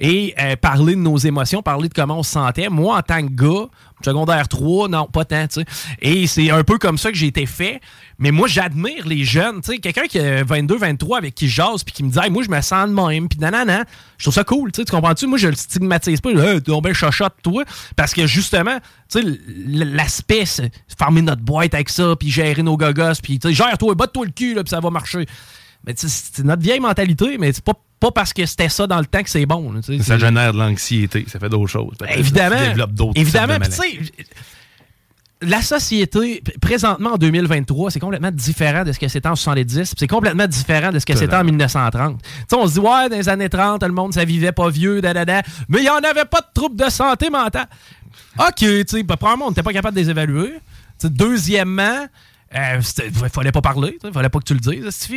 Et 0.00 0.34
euh, 0.38 0.56
parler 0.56 0.94
de 0.96 1.00
nos 1.00 1.16
émotions, 1.16 1.62
parler 1.62 1.88
de 1.88 1.94
comment 1.94 2.18
on 2.18 2.22
se 2.24 2.32
sentait. 2.32 2.68
Moi, 2.68 2.98
en 2.98 3.02
tant 3.02 3.26
que 3.26 3.32
gars, 3.32 3.68
secondaire 4.04 4.48
3, 4.48 4.88
non, 4.88 5.06
pas 5.06 5.24
tant. 5.24 5.46
tu 5.46 5.60
sais. 5.60 5.64
Et 6.00 6.26
c'est 6.26 6.50
un 6.50 6.62
peu 6.64 6.78
comme 6.78 6.98
ça 6.98 7.10
que 7.10 7.16
j'ai 7.16 7.26
été 7.26 7.46
fait. 7.46 7.80
Mais 8.18 8.30
moi, 8.30 8.46
j'admire 8.46 9.06
les 9.06 9.24
jeunes. 9.24 9.60
tu 9.60 9.72
sais, 9.72 9.78
Quelqu'un 9.78 10.06
qui 10.06 10.18
a 10.20 10.44
22, 10.44 10.76
23 10.76 11.18
avec 11.18 11.34
qui 11.34 11.48
jase 11.48 11.82
puis 11.82 11.92
qui 11.92 12.04
me 12.04 12.10
dit 12.10 12.30
Moi, 12.30 12.42
je 12.44 12.50
me 12.50 12.60
sens 12.60 12.88
de 12.88 12.94
même. 12.94 13.28
Puis 13.28 13.38
nanana. 13.40 13.84
Je 14.18 14.24
trouve 14.24 14.34
ça 14.34 14.44
cool. 14.44 14.70
Tu 14.70 14.80
sais, 14.80 14.84
tu 14.84 14.92
comprends-tu? 14.92 15.26
Moi, 15.26 15.38
je 15.38 15.48
le 15.48 15.56
stigmatise 15.56 16.20
pas. 16.20 16.30
Hey, 16.30 16.60
bien 16.60 16.92
chochotte, 16.92 17.34
toi. 17.42 17.64
Parce 17.96 18.14
que 18.14 18.26
justement, 18.26 18.78
tu 19.10 19.20
sais, 19.20 19.38
l'aspect, 19.46 20.44
c'est 20.46 20.70
fermer 20.96 21.22
notre 21.22 21.42
boîte 21.42 21.74
avec 21.74 21.88
ça, 21.88 22.14
puis 22.18 22.30
gérer 22.30 22.62
nos 22.62 22.76
gogos, 22.76 23.20
puis 23.22 23.38
tu 23.38 23.48
sais, 23.48 23.54
gère-toi, 23.54 23.94
batte-toi 23.94 24.26
le 24.26 24.32
cul, 24.32 24.54
là, 24.54 24.62
puis 24.62 24.70
ça 24.70 24.80
va 24.80 24.90
marcher. 24.90 25.26
Mais 25.86 25.94
tu 25.94 26.08
sais, 26.08 26.30
c'est 26.34 26.44
notre 26.44 26.62
vieille 26.62 26.80
mentalité, 26.80 27.36
mais 27.38 27.52
c'est 27.52 27.64
pas, 27.64 27.74
pas 28.04 28.12
parce 28.12 28.34
que 28.34 28.44
c'était 28.44 28.68
ça 28.68 28.86
dans 28.86 28.98
le 28.98 29.06
temps 29.06 29.22
que 29.22 29.30
c'est 29.30 29.46
bon. 29.46 29.72
là. 29.72 29.80
Ça 30.02 30.18
génère 30.18 30.52
de 30.52 30.58
l'anxiété, 30.58 31.24
ça 31.26 31.38
fait 31.38 31.48
d'autres 31.48 31.70
choses. 31.70 31.94
Ben, 31.98 32.08
Évidemment. 32.18 32.56
Tu 32.56 32.68
développes 32.68 32.92
d'autres 32.92 33.18
Évidemment. 33.18 33.58
tu 33.60 33.70
sais, 33.70 33.98
la 35.40 35.62
société, 35.62 36.42
présentement 36.60 37.14
en 37.14 37.16
2023, 37.16 37.90
c'est 37.90 38.00
complètement 38.00 38.30
différent 38.30 38.84
de 38.84 38.92
ce 38.92 38.98
que 38.98 39.08
c'était 39.08 39.28
en 39.28 39.36
70, 39.36 39.74
puis 39.74 39.88
c'est 39.98 40.06
complètement 40.06 40.46
différent 40.46 40.90
de 40.90 40.98
ce 40.98 41.06
que 41.06 41.16
c'était 41.16 41.34
en 41.34 41.44
1930. 41.44 42.20
Tu 42.22 42.28
sais, 42.48 42.56
on 42.56 42.66
se 42.66 42.74
dit, 42.74 42.78
ouais, 42.80 43.08
dans 43.08 43.16
les 43.16 43.28
années 43.30 43.48
30, 43.48 43.82
le 43.82 43.92
monde, 43.92 44.12
ça 44.12 44.24
vivait 44.26 44.52
pas 44.52 44.68
vieux, 44.68 45.00
da, 45.00 45.14
da, 45.14 45.24
da, 45.24 45.42
mais 45.68 45.78
il 45.78 45.82
n'y 45.84 45.90
en 45.90 45.96
avait 45.96 46.26
pas 46.26 46.40
de 46.40 46.46
troubles 46.54 46.76
de 46.76 46.90
santé 46.90 47.30
mentale. 47.30 47.68
OK, 48.38 48.54
tu 48.58 48.84
sais, 48.86 49.02
ben, 49.02 49.16
premièrement, 49.16 49.46
on 49.46 49.50
n'était 49.50 49.62
pas 49.62 49.72
capable 49.72 49.96
de 49.96 50.02
les 50.02 50.10
évaluer. 50.10 50.52
Sais, 50.98 51.08
il 52.54 53.30
fallait 53.30 53.50
pas 53.52 53.60
parler, 53.60 53.98
il 54.04 54.12
fallait 54.12 54.28
pas 54.28 54.38
que 54.38 54.44
tu 54.44 54.54
le 54.54 54.60
dises. 54.60 55.08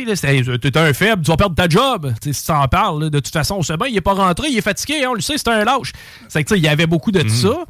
T'es 0.60 0.76
un 0.76 0.92
faible, 0.92 1.22
tu 1.22 1.30
vas 1.30 1.36
perdre 1.36 1.54
ta 1.54 1.68
job. 1.68 2.12
Si 2.20 2.44
tu 2.44 2.50
en 2.50 2.66
parles, 2.66 3.04
là, 3.04 3.10
de 3.10 3.20
toute 3.20 3.32
façon, 3.32 3.56
on 3.58 3.62
sait 3.62 3.76
bien, 3.76 3.86
il 3.86 3.96
est 3.96 4.00
pas 4.00 4.14
rentré, 4.14 4.48
il 4.50 4.58
est 4.58 4.62
fatigué, 4.62 5.04
hein, 5.04 5.10
on 5.10 5.14
le 5.14 5.20
sait, 5.20 5.38
c'est 5.38 5.48
un 5.48 5.64
lâche. 5.64 5.92
C'est 6.28 6.42
que 6.42 6.48
tu 6.48 6.54
sais, 6.54 6.60
il 6.60 6.64
y 6.64 6.68
avait 6.68 6.86
beaucoup 6.86 7.12
de 7.12 7.28
ça. 7.28 7.64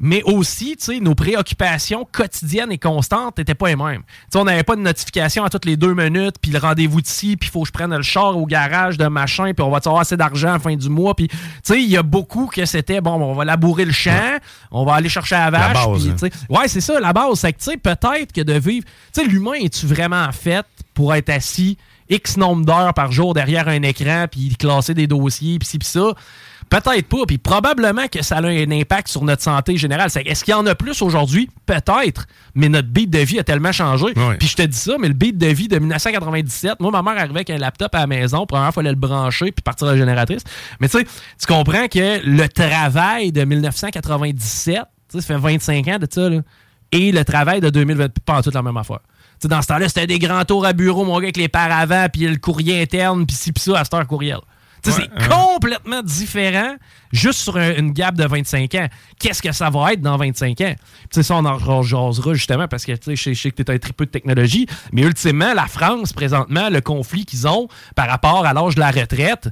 Mais 0.00 0.22
aussi, 0.22 0.76
tu 0.76 0.84
sais, 0.84 1.00
nos 1.00 1.14
préoccupations 1.14 2.06
quotidiennes 2.10 2.70
et 2.70 2.78
constantes 2.78 3.38
n'étaient 3.38 3.54
pas 3.54 3.68
les 3.68 3.76
mêmes. 3.76 4.02
Tu 4.02 4.14
sais, 4.32 4.38
on 4.38 4.44
n'avait 4.44 4.62
pas 4.62 4.76
de 4.76 4.80
notification 4.80 5.44
à 5.44 5.50
toutes 5.50 5.64
les 5.64 5.76
deux 5.76 5.94
minutes, 5.94 6.36
puis 6.40 6.52
le 6.52 6.58
rendez-vous 6.58 7.00
d'ici, 7.00 7.36
puis 7.36 7.48
il 7.48 7.52
faut 7.52 7.62
que 7.62 7.68
je 7.68 7.72
prenne 7.72 7.94
le 7.94 8.02
char 8.02 8.36
au 8.36 8.46
garage 8.46 8.96
de 8.96 9.06
machin, 9.06 9.52
puis 9.54 9.64
on 9.64 9.70
va 9.70 9.78
avoir 9.78 10.00
assez 10.00 10.16
d'argent 10.16 10.50
à 10.50 10.52
la 10.52 10.58
fin 10.60 10.76
du 10.76 10.88
mois. 10.88 11.14
Puis, 11.14 11.28
tu 11.28 11.36
sais, 11.62 11.82
il 11.82 11.90
y 11.90 11.96
a 11.96 12.02
beaucoup 12.02 12.46
que 12.46 12.64
c'était, 12.64 13.00
bon, 13.00 13.14
on 13.14 13.34
va 13.34 13.44
labourer 13.44 13.84
le 13.84 13.92
champ, 13.92 14.38
on 14.70 14.84
va 14.84 14.94
aller 14.94 15.08
chercher 15.08 15.34
la 15.34 15.50
vache. 15.50 15.74
base, 15.74 16.02
puis, 16.02 16.10
hein. 16.10 16.16
tu 16.18 16.38
sais, 16.38 16.46
Ouais, 16.48 16.68
c'est 16.68 16.80
ça, 16.80 17.00
la 17.00 17.12
base. 17.12 17.40
C'est 17.40 17.52
que, 17.52 17.58
tu 17.58 17.64
sais, 17.64 17.76
peut-être 17.76 18.32
que 18.32 18.40
de 18.40 18.52
vivre. 18.54 18.86
Tu 19.12 19.22
sais, 19.22 19.26
l'humain, 19.26 19.54
est-tu 19.54 19.86
vraiment 19.86 20.30
fait 20.32 20.64
pour 20.94 21.14
être 21.14 21.30
assis 21.30 21.76
X 22.08 22.36
nombre 22.36 22.64
d'heures 22.64 22.94
par 22.94 23.12
jour 23.12 23.34
derrière 23.34 23.68
un 23.68 23.82
écran, 23.82 24.26
puis 24.30 24.56
classer 24.56 24.94
des 24.94 25.06
dossiers, 25.06 25.58
puis 25.58 25.68
ci, 25.68 25.78
puis 25.78 25.88
ça? 25.88 26.14
Peut-être 26.70 27.08
pas. 27.08 27.24
Puis 27.26 27.38
probablement 27.38 28.08
que 28.08 28.22
ça 28.22 28.36
a 28.36 28.42
un 28.42 28.70
impact 28.70 29.08
sur 29.08 29.24
notre 29.24 29.42
santé 29.42 29.76
générale. 29.76 30.10
Est-ce 30.24 30.44
qu'il 30.44 30.52
y 30.52 30.54
en 30.54 30.66
a 30.66 30.74
plus 30.74 31.02
aujourd'hui? 31.02 31.48
Peut-être. 31.66 32.26
Mais 32.54 32.68
notre 32.68 32.88
beat 32.88 33.10
de 33.10 33.18
vie 33.18 33.38
a 33.38 33.44
tellement 33.44 33.72
changé. 33.72 34.06
Puis 34.38 34.48
je 34.48 34.56
te 34.56 34.62
dis 34.62 34.76
ça, 34.76 34.96
mais 34.98 35.08
le 35.08 35.14
beat 35.14 35.38
de 35.38 35.46
vie 35.46 35.68
de 35.68 35.78
1997, 35.78 36.80
moi, 36.80 36.90
ma 36.90 37.02
mère 37.02 37.18
arrivait 37.18 37.38
avec 37.38 37.50
un 37.50 37.58
laptop 37.58 37.94
à 37.94 38.00
la 38.00 38.06
maison. 38.06 38.46
Premièrement, 38.46 38.70
il 38.70 38.74
fallait 38.74 38.90
le 38.90 38.96
brancher 38.96 39.52
puis 39.52 39.62
partir 39.62 39.88
à 39.88 39.92
la 39.92 39.96
génératrice. 39.96 40.42
Mais 40.80 40.88
tu 40.88 40.98
sais, 40.98 41.04
tu 41.04 41.46
comprends 41.46 41.88
que 41.88 42.20
le 42.24 42.48
travail 42.48 43.32
de 43.32 43.44
1997, 43.44 44.76
tu 44.76 44.82
sais, 45.08 45.20
ça 45.20 45.34
fait 45.34 45.40
25 45.40 45.88
ans 45.88 45.98
de 45.98 46.06
ça, 46.10 46.28
là, 46.28 46.40
et 46.92 47.12
le 47.12 47.24
travail 47.24 47.60
de 47.60 47.70
2020, 47.70 48.08
pas 48.24 48.38
en 48.38 48.42
tout 48.42 48.50
la 48.52 48.62
même 48.62 48.76
affaire. 48.76 49.00
Dans 49.44 49.62
ce 49.62 49.68
temps-là, 49.68 49.88
c'était 49.88 50.06
des 50.06 50.18
grands 50.18 50.44
tours 50.44 50.66
à 50.66 50.72
bureau, 50.72 51.04
mon 51.04 51.14
gars, 51.18 51.26
avec 51.26 51.36
les 51.36 51.48
paravents, 51.48 52.06
puis 52.12 52.26
le 52.26 52.36
courrier 52.36 52.82
interne, 52.82 53.24
puis 53.26 53.36
ci, 53.36 53.52
puis 53.52 53.62
ça, 53.62 53.78
à 53.78 53.84
cette 53.84 53.94
heure 53.94 54.06
courriel. 54.06 54.38
C'est 54.84 55.08
complètement 55.28 56.02
différent 56.02 56.76
juste 57.12 57.40
sur 57.40 57.56
un- 57.56 57.74
une 57.76 57.92
gap 57.92 58.14
de 58.14 58.24
25 58.24 58.74
ans. 58.74 58.86
Qu'est-ce 59.18 59.42
que 59.42 59.52
ça 59.52 59.70
va 59.70 59.92
être 59.92 60.00
dans 60.00 60.16
25 60.16 60.60
ans? 60.60 60.74
Tu 60.78 61.06
sais, 61.10 61.22
ça, 61.22 61.34
on 61.36 61.44
en 61.44 61.58
jasera 61.82 62.34
justement 62.34 62.68
parce 62.68 62.84
que 62.84 62.92
je 63.14 63.34
sais- 63.34 63.50
que 63.50 63.62
tu 63.62 63.70
es 63.70 63.74
un 63.74 63.78
tripeux 63.78 64.06
de 64.06 64.10
technologie, 64.10 64.66
mais 64.92 65.02
ultimement, 65.02 65.54
la 65.54 65.66
France, 65.66 66.12
présentement, 66.12 66.68
le 66.70 66.80
conflit 66.80 67.24
qu'ils 67.24 67.46
ont 67.48 67.68
par 67.96 68.08
rapport 68.08 68.44
à 68.46 68.52
l'âge 68.52 68.74
de 68.74 68.80
la 68.80 68.90
retraite, 68.90 69.48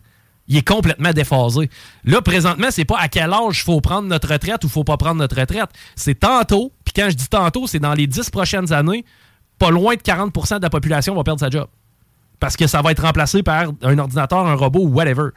il 0.48 0.56
est 0.58 0.66
complètement 0.66 1.12
déphasé. 1.12 1.68
Là, 2.04 2.22
présentement, 2.22 2.68
c'est 2.70 2.84
pas 2.84 2.98
à 3.00 3.08
quel 3.08 3.32
âge 3.32 3.58
il 3.58 3.64
faut 3.64 3.80
prendre 3.80 4.06
notre 4.08 4.32
retraite 4.32 4.62
ou 4.64 4.68
faut 4.68 4.84
pas 4.84 4.96
prendre 4.96 5.16
notre 5.16 5.40
retraite. 5.40 5.70
C'est 5.96 6.20
tantôt, 6.20 6.72
puis 6.84 6.92
quand 6.94 7.10
je 7.10 7.16
dis 7.16 7.28
tantôt, 7.28 7.66
c'est 7.66 7.80
dans 7.80 7.94
les 7.94 8.06
10 8.06 8.30
prochaines 8.30 8.72
années, 8.72 9.04
pas 9.58 9.70
loin 9.70 9.94
de 9.96 10.02
40% 10.02 10.58
de 10.58 10.62
la 10.62 10.70
population 10.70 11.14
va 11.16 11.24
perdre 11.24 11.40
sa 11.40 11.50
job. 11.50 11.66
Parce 12.40 12.56
que 12.56 12.66
ça 12.66 12.82
va 12.82 12.90
être 12.92 13.02
remplacé 13.02 13.42
par 13.42 13.66
un 13.82 13.98
ordinateur, 13.98 14.46
un 14.46 14.54
robot 14.54 14.80
ou 14.80 14.88
whatever. 14.88 15.30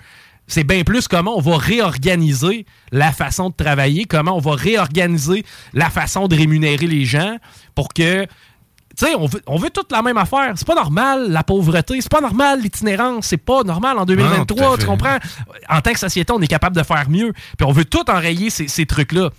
C'est 0.48 0.64
bien 0.64 0.84
plus 0.84 1.08
comment 1.08 1.38
on 1.38 1.42
va 1.42 1.58
réorganiser 1.58 2.66
la 2.92 3.12
façon 3.12 3.50
de 3.50 3.56
travailler, 3.56 4.06
comment 4.06 4.36
on 4.36 4.40
va 4.40 4.56
réorganiser 4.56 5.46
la 5.74 5.90
façon 5.90 6.28
de 6.28 6.36
rémunérer 6.36 6.88
les 6.88 7.06
gens 7.06 7.38
pour 7.76 7.90
que 7.94 8.26
tu 8.26 9.06
sais, 9.06 9.16
on 9.16 9.28
veut, 9.28 9.42
on 9.48 9.58
veut 9.58 9.70
toute 9.70 9.92
la 9.94 10.02
même 10.02 10.18
affaire. 10.18 10.52
C'est 10.56 10.68
pas 10.68 10.76
normal, 10.76 11.32
la 11.32 11.44
pauvreté. 11.44 12.02
C'est 12.02 12.12
pas 12.12 12.20
normal, 12.20 12.60
l'itinérance. 12.60 13.28
C'est 13.28 13.38
pas 13.38 13.64
normal 13.64 13.96
en 13.98 14.02
Non, 14.02 14.06
tout 14.06 14.16
2023. 14.16 14.74
à 14.74 14.78
tu 14.78 14.86
comprends? 14.86 15.18
En 15.70 15.80
tant 15.80 15.94
que 15.94 16.00
société, 16.00 16.34
on 16.34 16.42
est 16.42 16.48
capable 16.48 16.76
de 16.76 16.84
faire 16.84 17.10
mieux. 17.10 17.32
Puis 17.58 17.66
on 17.66 17.72
veut 17.72 17.86
tout 17.86 18.10
enrayer 18.10 18.50
ces, 18.50 18.68
ces 18.68 18.86
trucs-là. 18.86 19.30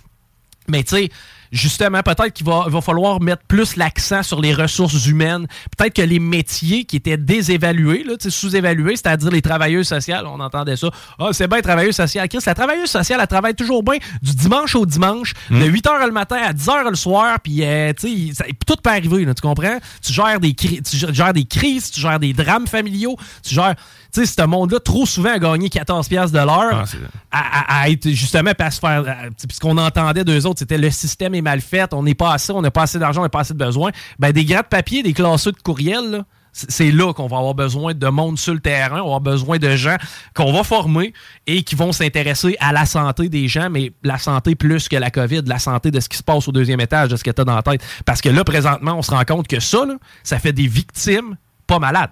Mais 0.67 0.83
tu 0.83 0.95
sais, 0.95 1.09
justement, 1.51 2.01
peut-être 2.01 2.29
qu'il 2.29 2.45
va, 2.45 2.65
va 2.67 2.81
falloir 2.81 3.21
mettre 3.21 3.43
plus 3.47 3.75
l'accent 3.75 4.23
sur 4.23 4.41
les 4.41 4.53
ressources 4.53 5.05
humaines. 5.05 5.47
Peut-être 5.77 5.95
que 5.95 6.01
les 6.01 6.19
métiers 6.19 6.85
qui 6.85 6.97
étaient 6.97 7.17
désévalués, 7.17 8.05
sous-évalués, 8.27 8.95
c'est-à-dire 8.95 9.31
les 9.31 9.41
travailleuses 9.41 9.87
sociales, 9.87 10.25
on 10.27 10.39
entendait 10.39 10.77
ça. 10.77 10.89
Ah, 11.19 11.29
c'est 11.31 11.47
bien 11.47 11.61
travailleuse 11.61 11.95
sociale. 11.95 12.27
Chris, 12.29 12.39
la 12.45 12.53
travailleuse 12.53 12.89
sociale, 12.89 13.19
elle 13.21 13.27
travaille 13.27 13.55
toujours 13.55 13.83
bien 13.83 13.97
du 14.21 14.35
dimanche 14.35 14.75
au 14.75 14.85
dimanche, 14.85 15.33
de 15.49 15.55
8h 15.55 16.05
le 16.05 16.11
matin 16.11 16.37
à 16.37 16.53
10h 16.53 16.89
le 16.89 16.95
soir, 16.95 17.39
puis 17.41 17.63
euh, 17.63 17.93
tu 17.97 18.33
sais, 18.33 18.45
tout 18.65 18.75
peut 18.81 18.89
arriver, 18.89 19.25
là, 19.25 19.33
tu 19.33 19.41
comprends? 19.41 19.79
Tu 20.01 20.13
gères, 20.13 20.39
des 20.39 20.53
tu 20.53 20.81
gères 21.13 21.33
des 21.33 21.45
crises, 21.45 21.91
tu 21.91 21.99
gères 21.99 22.19
des 22.19 22.33
drames 22.33 22.67
familiaux, 22.67 23.15
tu 23.43 23.55
gères... 23.55 23.75
Tu 24.13 24.25
sais, 24.25 24.41
ce 24.41 24.45
monde-là, 24.45 24.79
trop 24.79 25.05
souvent, 25.05 25.31
a 25.33 25.39
gagné 25.39 25.69
14$ 25.69 26.07
piastres 26.09 26.33
de 26.37 26.43
l'heure 26.43 26.85
à, 27.31 27.39
à- 27.39 27.81
à 27.83 27.89
être 27.89 28.09
justement 28.09 28.51
pas 28.53 28.69
se 28.71 28.79
faire. 28.79 29.03
à- 29.07 29.29
Puis 29.29 29.55
ce 29.55 29.59
qu'on 29.59 29.77
entendait 29.77 30.23
d'eux 30.23 30.45
autres, 30.45 30.59
c'était 30.59 30.77
le 30.77 30.91
système 30.91 31.33
est 31.35 31.41
mal 31.41 31.61
fait, 31.61 31.93
on 31.93 32.03
n'est 32.03 32.15
pas 32.15 32.33
assez, 32.33 32.51
on 32.51 32.61
n'a 32.61 32.71
pas 32.71 32.83
assez 32.83 32.99
d'argent, 32.99 33.21
on 33.21 33.23
n'a 33.23 33.29
pas 33.29 33.39
assez 33.41 33.53
de 33.53 33.59
besoins. 33.63 33.91
Ben, 34.19 34.31
des 34.31 34.43
grattes 34.45 34.67
papier, 34.69 35.01
des 35.03 35.13
classeux 35.13 35.51
de 35.53 35.61
courriel, 35.61 36.11
là, 36.11 36.25
c'est 36.53 36.69
c'est 36.69 36.91
là 36.91 37.13
qu'on 37.13 37.27
va 37.27 37.37
avoir 37.37 37.53
besoin 37.53 37.93
de 37.93 38.07
monde 38.07 38.37
sur 38.37 38.53
le 38.53 38.59
terrain, 38.59 38.95
on 38.95 39.03
va 39.03 39.15
avoir 39.15 39.21
besoin 39.21 39.57
de 39.57 39.73
gens 39.77 39.95
qu'on 40.35 40.51
va 40.51 40.65
former 40.65 41.13
et 41.47 41.63
qui 41.63 41.75
vont 41.75 41.93
s'intéresser 41.93 42.57
à 42.59 42.73
la 42.73 42.85
santé 42.85 43.29
des 43.29 43.47
gens, 43.47 43.69
mais 43.69 43.93
la 44.03 44.17
santé 44.17 44.55
plus 44.55 44.89
que 44.89 44.97
la 44.97 45.09
COVID, 45.11 45.43
la 45.45 45.59
santé 45.59 45.91
de 45.91 46.01
ce 46.01 46.09
qui 46.09 46.17
se 46.17 46.23
passe 46.23 46.49
au 46.49 46.51
deuxième 46.51 46.81
étage, 46.81 47.07
de 47.07 47.15
ce 47.15 47.23
que 47.23 47.31
tu 47.31 47.39
as 47.39 47.45
dans 47.45 47.55
la 47.55 47.63
tête. 47.63 47.81
Parce 48.05 48.19
que 48.19 48.27
là, 48.27 48.43
présentement, 48.43 48.95
on 48.97 49.01
se 49.01 49.11
rend 49.11 49.23
compte 49.23 49.47
que 49.47 49.61
ça, 49.61 49.85
là, 49.85 49.93
ça 50.23 50.39
fait 50.39 50.51
des 50.51 50.67
victimes 50.67 51.37
pas 51.67 51.79
malades. 51.79 52.09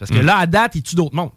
Parce 0.00 0.10
que 0.10 0.18
là, 0.18 0.36
à 0.38 0.46
date, 0.46 0.74
il 0.74 0.82
tue 0.82 0.96
d'autres 0.96 1.14
mondes. 1.14 1.30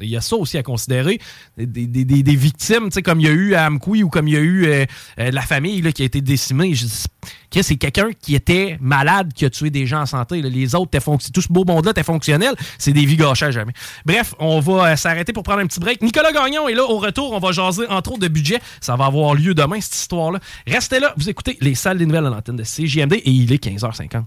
Il 0.00 0.08
y 0.08 0.16
a 0.16 0.20
ça 0.20 0.36
aussi 0.36 0.56
à 0.56 0.62
considérer. 0.62 1.18
Des, 1.56 1.66
des- 1.66 2.04
des- 2.04 2.22
des 2.22 2.36
victimes, 2.36 2.84
tu 2.84 2.92
sais, 2.92 3.02
comme 3.02 3.18
il 3.18 3.26
y 3.26 3.28
a 3.28 3.32
eu 3.32 3.54
à 3.54 3.66
Amkoui 3.66 4.04
ou 4.04 4.08
comme 4.08 4.28
il 4.28 4.34
y 4.34 4.36
a 4.36 4.40
eu 4.40 4.64
euh, 4.66 4.84
euh, 5.18 5.30
la 5.32 5.40
famille 5.42 5.82
là, 5.82 5.90
qui 5.90 6.02
a 6.02 6.04
été 6.04 6.20
décimée. 6.20 6.72
Je 6.72 6.84
dis, 6.86 7.04
Chris, 7.50 7.64
c'est 7.64 7.74
quelqu'un 7.74 8.10
qui 8.12 8.36
était 8.36 8.78
malade 8.80 9.32
qui 9.32 9.44
a 9.44 9.50
tué 9.50 9.70
des 9.70 9.86
gens 9.86 10.02
en 10.02 10.06
santé. 10.06 10.40
là. 10.40 10.48
Les 10.50 10.76
autres, 10.76 10.96
tout 11.32 11.40
ce 11.42 11.48
beau 11.52 11.64
monde-là 11.64 11.90
était 11.90 12.04
fonctionnel. 12.04 12.54
C'est 12.78 12.92
des 12.92 13.04
vies 13.06 13.16
gâchées 13.16 13.46
à 13.46 13.50
jamais. 13.50 13.72
Bref, 14.06 14.36
on 14.38 14.60
va 14.60 14.92
euh, 14.92 14.94
s'arrêter 14.96 15.32
pour 15.32 15.42
prendre 15.42 15.62
un 15.62 15.66
petit 15.66 15.80
break. 15.80 16.00
Nicolas 16.00 16.30
Gagnon 16.30 16.68
est 16.68 16.74
là. 16.74 16.84
Au 16.84 16.98
retour, 16.98 17.32
on 17.32 17.40
va 17.40 17.50
jaser 17.50 17.88
entre 17.88 18.12
autres 18.12 18.20
de 18.20 18.28
budget. 18.28 18.60
Ça 18.80 18.94
va 18.94 19.06
avoir 19.06 19.34
lieu 19.34 19.52
demain, 19.52 19.80
cette 19.80 19.96
histoire-là. 19.96 20.38
Restez 20.64 21.00
là. 21.00 21.12
Vous 21.16 21.28
écoutez 21.28 21.58
les 21.60 21.74
salles 21.74 21.98
des 21.98 22.06
nouvelles 22.06 22.26
à 22.26 22.30
l'antenne 22.30 22.54
de 22.54 22.62
CJMD 22.62 23.14
et 23.14 23.30
il 23.32 23.52
est 23.52 23.64
15h50. 23.64 24.22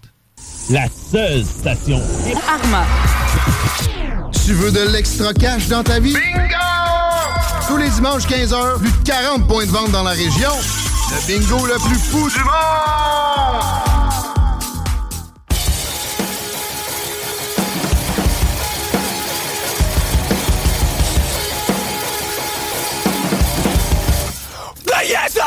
La 0.69 0.85
seule 1.11 1.43
station. 1.43 2.01
Arma. 2.47 2.85
Tu 4.45 4.53
veux 4.53 4.71
de 4.71 4.91
l'extra 4.91 5.33
cash 5.33 5.67
dans 5.67 5.83
ta 5.83 5.99
vie? 5.99 6.13
Bingo! 6.13 7.67
Tous 7.67 7.77
les 7.77 7.89
dimanches 7.89 8.27
15h, 8.27 8.79
plus 8.79 8.91
de 8.91 9.03
40 9.05 9.47
points 9.47 9.65
de 9.65 9.71
vente 9.71 9.91
dans 9.91 10.03
la 10.03 10.11
région. 10.11 10.51
Le 11.11 11.27
bingo 11.27 11.65
le 11.65 11.75
plus 11.87 11.99
fou 11.99 12.29
du 12.29 12.39
monde! 12.39 12.51
Yes, 25.03 25.37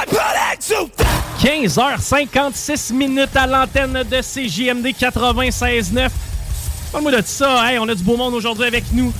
15h56 1.44 2.94
minutes 2.94 3.36
à 3.36 3.46
l'antenne 3.46 4.02
de 4.10 4.22
CJMD 4.22 4.86
96.9. 4.98 6.08
Parle-moi 6.90 7.12
de 7.12 7.22
ça. 7.26 7.70
Hey, 7.70 7.78
on 7.78 7.86
a 7.86 7.94
du 7.94 8.02
beau 8.02 8.16
monde 8.16 8.32
aujourd'hui 8.32 8.64
avec 8.64 8.90
nous. 8.92 9.12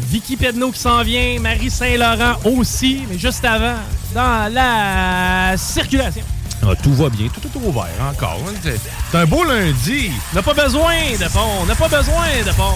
Vicky 0.00 0.36
Pedneau 0.36 0.72
qui 0.72 0.80
s'en 0.80 1.04
vient, 1.04 1.38
Marie 1.38 1.70
Saint-Laurent 1.70 2.40
aussi, 2.44 3.04
mais 3.08 3.18
juste 3.18 3.44
avant, 3.44 3.76
dans 4.12 4.52
la 4.52 5.56
circulation. 5.56 6.24
Ah, 6.60 6.74
tout 6.82 6.92
va 6.94 7.08
bien, 7.08 7.28
tout 7.28 7.46
est 7.46 7.56
ouvert 7.64 7.86
encore. 8.10 8.40
C'est 8.60 8.80
c'est 9.12 9.18
un 9.18 9.24
beau 9.24 9.44
lundi. 9.44 10.10
On 10.32 10.36
n'a 10.36 10.42
pas 10.42 10.54
besoin 10.54 10.96
de 11.12 11.32
pont, 11.32 11.62
on 11.62 11.66
n'a 11.66 11.76
pas 11.76 11.88
besoin 11.88 12.26
de 12.44 12.50
pont. 12.50 12.74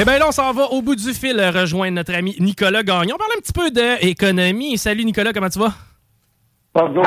Eh 0.00 0.04
bien 0.04 0.16
là, 0.20 0.28
on 0.28 0.32
s'en 0.32 0.52
va 0.52 0.66
au 0.66 0.80
bout 0.80 0.94
du 0.94 1.12
fil 1.12 1.36
euh, 1.40 1.50
rejoindre 1.50 1.96
notre 1.96 2.14
ami 2.14 2.36
Nicolas 2.38 2.84
Gagnon. 2.84 3.16
On 3.16 3.18
parle 3.18 3.32
un 3.36 3.40
petit 3.40 3.52
peu 3.52 3.68
d'économie. 3.72 4.78
Salut 4.78 5.04
Nicolas, 5.04 5.32
comment 5.32 5.48
tu 5.48 5.58
vas? 5.58 5.74
Pardon? 6.72 7.02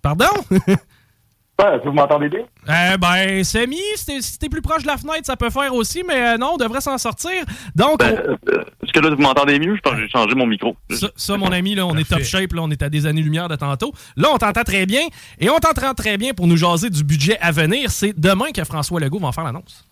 Pardon? 0.00 0.24
vous 1.84 1.92
m'entendez 1.92 2.30
bien? 2.30 2.40
Euh, 2.70 2.96
ben, 2.96 3.44
semi, 3.44 3.76
si 3.96 4.06
t'es 4.06 4.22
si 4.22 4.38
t'es 4.38 4.48
plus 4.48 4.62
proche 4.62 4.80
de 4.80 4.86
la 4.86 4.96
fenêtre, 4.96 5.26
ça 5.26 5.36
peut 5.36 5.50
faire 5.50 5.74
aussi, 5.74 6.02
mais 6.08 6.14
euh, 6.22 6.38
non, 6.38 6.52
on 6.54 6.56
devrait 6.56 6.80
s'en 6.80 6.96
sortir. 6.96 7.44
Donc, 7.76 8.00
on- 8.02 8.06
Est-ce 8.06 8.92
que 8.94 9.00
là, 9.00 9.14
vous 9.14 9.20
m'entendez 9.20 9.58
mieux? 9.58 9.76
Je 9.76 9.80
pense 9.82 9.92
que 9.92 10.00
j'ai 10.00 10.08
changé 10.08 10.34
mon 10.34 10.46
micro. 10.46 10.74
ça, 10.88 11.08
ça, 11.14 11.36
mon 11.36 11.52
ami, 11.52 11.74
là, 11.74 11.84
on 11.84 11.94
est 11.98 12.08
top 12.08 12.22
shape, 12.22 12.54
là, 12.54 12.62
on 12.62 12.70
est 12.70 12.82
à 12.82 12.88
des 12.88 13.04
années-lumière 13.04 13.48
de 13.48 13.56
tantôt. 13.56 13.92
Là, 14.16 14.28
on 14.32 14.38
t'entend 14.38 14.64
très 14.64 14.86
bien, 14.86 15.02
et 15.38 15.50
on 15.50 15.58
t'entend 15.58 15.92
très 15.92 16.16
bien 16.16 16.32
pour 16.32 16.46
nous 16.46 16.56
jaser 16.56 16.88
du 16.88 17.04
budget 17.04 17.36
à 17.42 17.52
venir. 17.52 17.90
C'est 17.90 18.18
demain 18.18 18.52
que 18.54 18.64
François 18.64 19.00
Legault 19.00 19.18
va 19.18 19.28
en 19.28 19.32
faire 19.32 19.44
l'annonce. 19.44 19.84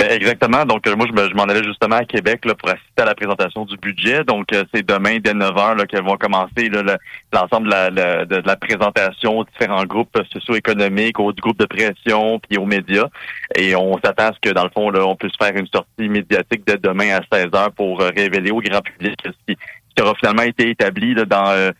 Ben, 0.00 0.12
exactement. 0.12 0.64
Donc, 0.64 0.86
euh, 0.86 0.96
moi, 0.96 1.06
je 1.06 1.12
me- 1.12 1.28
je 1.28 1.34
m'en 1.34 1.42
allais 1.42 1.62
justement 1.62 1.96
à 1.96 2.06
Québec 2.06 2.46
là, 2.46 2.54
pour 2.54 2.70
assister 2.70 3.02
à 3.02 3.04
la 3.04 3.14
présentation 3.14 3.66
du 3.66 3.76
budget. 3.76 4.24
Donc, 4.24 4.50
euh, 4.54 4.64
c'est 4.72 4.82
demain 4.86 5.18
dès 5.22 5.34
9 5.34 5.50
h 5.54 5.86
qu'elles 5.88 6.04
vont 6.04 6.16
commencer 6.16 6.70
l'ensemble 7.30 7.66
de 7.66 7.70
la, 7.70 8.24
de, 8.24 8.42
la 8.46 8.56
présentation 8.56 9.38
aux 9.40 9.44
différents 9.44 9.84
groupes 9.84 10.16
socio-économiques, 10.32 11.20
aux 11.20 11.34
groupes 11.34 11.58
de 11.58 11.66
pression, 11.66 12.38
puis 12.40 12.56
aux 12.56 12.64
médias. 12.64 13.08
Et 13.56 13.76
on 13.76 13.98
s'attend 14.02 14.28
à 14.28 14.32
ce 14.32 14.40
que, 14.40 14.54
dans 14.54 14.64
le 14.64 14.70
fond, 14.70 14.88
là, 14.88 15.04
on 15.06 15.16
puisse 15.16 15.36
faire 15.38 15.54
une 15.54 15.66
sortie 15.66 16.08
médiatique 16.08 16.62
dès 16.66 16.78
demain 16.78 17.18
à 17.18 17.20
16 17.30 17.48
h 17.48 17.70
pour 17.72 18.00
euh, 18.00 18.08
révéler 18.16 18.52
au 18.52 18.60
grand 18.60 18.80
public 18.80 19.14
ce 19.22 19.30
qui, 19.46 19.58
ce 19.90 19.94
qui 19.94 20.02
aura 20.02 20.14
finalement 20.14 20.44
été 20.44 20.70
établi 20.70 21.12
là, 21.12 21.26
dans... 21.26 21.48
euh, 21.48 21.72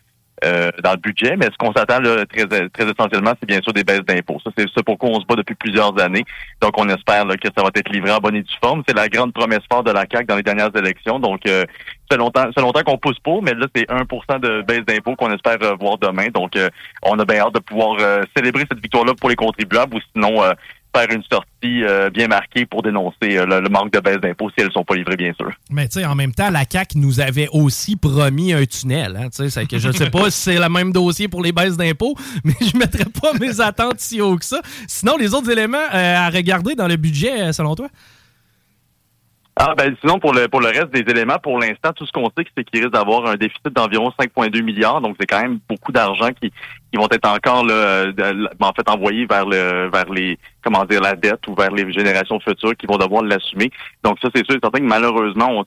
euh, 0.43 0.71
dans 0.83 0.91
le 0.91 0.97
budget, 0.97 1.35
mais 1.37 1.45
ce 1.45 1.57
qu'on 1.57 1.73
s'attend 1.73 2.01
très, 2.01 2.45
très 2.69 2.89
essentiellement, 2.89 3.33
c'est 3.39 3.47
bien 3.47 3.61
sûr 3.61 3.73
des 3.73 3.83
baisses 3.83 4.05
d'impôts. 4.07 4.39
Ça, 4.43 4.51
c'est 4.57 4.67
ce 4.67 4.81
pourquoi 4.81 5.09
on 5.09 5.19
se 5.19 5.25
bat 5.25 5.35
depuis 5.35 5.55
plusieurs 5.55 5.99
années. 6.01 6.25
Donc, 6.61 6.77
on 6.77 6.89
espère 6.89 7.25
là, 7.25 7.37
que 7.37 7.47
ça 7.55 7.63
va 7.63 7.69
être 7.73 7.89
livré 7.89 8.11
en 8.11 8.17
bonne 8.17 8.35
et 8.35 8.41
due 8.41 8.53
forme. 8.63 8.83
C'est 8.87 8.95
la 8.95 9.09
grande 9.09 9.33
promesse 9.33 9.61
forte 9.71 9.87
de 9.87 9.91
la 9.91 10.05
CAQ 10.11 10.25
dans 10.25 10.35
les 10.35 10.43
dernières 10.43 10.75
élections. 10.75 11.19
Donc, 11.19 11.41
euh, 11.47 11.65
fait 12.11 12.17
longtemps, 12.17 12.51
fait 12.53 12.61
longtemps 12.61 12.83
qu'on 12.83 12.97
pousse 12.97 13.19
pour, 13.19 13.41
mais 13.41 13.53
là, 13.53 13.67
c'est 13.75 13.89
1% 13.89 14.39
de 14.39 14.61
baisse 14.63 14.85
d'impôts 14.85 15.15
qu'on 15.15 15.31
espère 15.31 15.57
euh, 15.61 15.75
voir 15.79 15.97
demain. 15.97 16.27
Donc, 16.33 16.55
euh, 16.55 16.69
on 17.03 17.17
a 17.19 17.25
bien 17.25 17.39
hâte 17.39 17.53
de 17.53 17.59
pouvoir 17.59 17.97
euh, 17.99 18.23
célébrer 18.35 18.65
cette 18.69 18.81
victoire-là 18.81 19.13
pour 19.19 19.29
les 19.29 19.35
contribuables 19.35 19.95
ou 19.95 19.99
sinon 20.13 20.41
faire 20.95 21.09
une 21.11 21.23
sortie 21.23 21.83
euh, 21.83 22.09
bien 22.09 22.27
marquée 22.27 22.65
pour 22.65 22.81
dénoncer 22.81 23.37
euh, 23.37 23.45
le, 23.45 23.61
le 23.61 23.69
manque 23.69 23.91
de 23.91 23.99
baisse 23.99 24.19
d'impôts 24.19 24.49
si 24.49 24.63
elles 24.63 24.71
sont 24.71 24.83
pas 24.83 24.95
livrées, 24.95 25.15
bien 25.15 25.33
sûr. 25.33 25.51
Mais 25.69 25.87
tu 25.87 25.99
sais, 25.99 26.05
en 26.05 26.15
même 26.15 26.33
temps, 26.33 26.49
la 26.49 26.63
CAQ 26.69 26.97
nous 26.97 27.19
avait 27.19 27.47
aussi 27.51 27.95
promis 27.95 28.53
un 28.53 28.65
tunnel. 28.65 29.17
Hein, 29.17 29.27
c'est 29.31 29.67
que 29.67 29.77
je 29.77 29.87
ne 29.87 29.93
sais 29.93 30.09
pas 30.09 30.29
si 30.31 30.41
c'est 30.41 30.59
le 30.59 30.69
même 30.69 30.91
dossier 30.91 31.27
pour 31.27 31.41
les 31.41 31.51
baisses 31.51 31.77
d'impôts, 31.77 32.15
mais 32.43 32.53
je 32.59 32.75
ne 32.75 32.79
mettrais 32.79 33.05
pas 33.05 33.33
mes 33.39 33.61
attentes 33.61 33.99
si 33.99 34.21
haut 34.21 34.37
que 34.37 34.45
ça. 34.45 34.61
Sinon, 34.87 35.17
les 35.17 35.33
autres 35.33 35.49
éléments 35.49 35.77
euh, 35.93 36.15
à 36.17 36.29
regarder 36.29 36.75
dans 36.75 36.87
le 36.87 36.97
budget, 36.97 37.53
selon 37.53 37.75
toi? 37.75 37.87
Ah 39.57 39.75
ben 39.77 39.93
sinon 39.99 40.17
pour 40.17 40.33
le 40.33 40.47
pour 40.47 40.61
le 40.61 40.67
reste 40.69 40.91
des 40.91 41.01
éléments, 41.11 41.37
pour 41.37 41.59
l'instant, 41.59 41.91
tout 41.93 42.05
ce 42.05 42.11
qu'on 42.13 42.29
sait, 42.37 42.45
c'est 42.57 42.63
qu'il 42.63 42.79
risque 42.79 42.93
d'avoir 42.93 43.25
un 43.25 43.35
déficit 43.35 43.67
d'environ 43.75 44.11
5,2 44.17 44.63
milliards. 44.63 45.01
Donc 45.01 45.17
c'est 45.19 45.27
quand 45.27 45.41
même 45.41 45.59
beaucoup 45.67 45.91
d'argent 45.91 46.29
qui, 46.29 46.49
qui 46.51 46.97
vont 46.97 47.07
être 47.11 47.27
encore 47.27 47.65
là, 47.65 48.11
de- 48.13 48.49
en 48.61 48.71
fait 48.71 48.89
envoyés 48.89 49.25
vers 49.25 49.45
le 49.45 49.89
vers 49.91 50.09
les 50.09 50.39
comment 50.63 50.85
dire 50.85 51.01
la 51.01 51.15
dette 51.15 51.45
ou 51.47 51.53
vers 51.53 51.69
les 51.71 51.91
générations 51.91 52.39
futures 52.39 52.75
qui 52.77 52.87
vont 52.87 52.97
devoir 52.97 53.23
l'assumer. 53.23 53.69
Donc 54.03 54.17
ça 54.21 54.29
c'est 54.33 54.45
sûr 54.45 54.55
et 54.55 54.59
certain 54.63 54.79
que 54.79 54.83
malheureusement 54.85 55.49
on, 55.51 55.65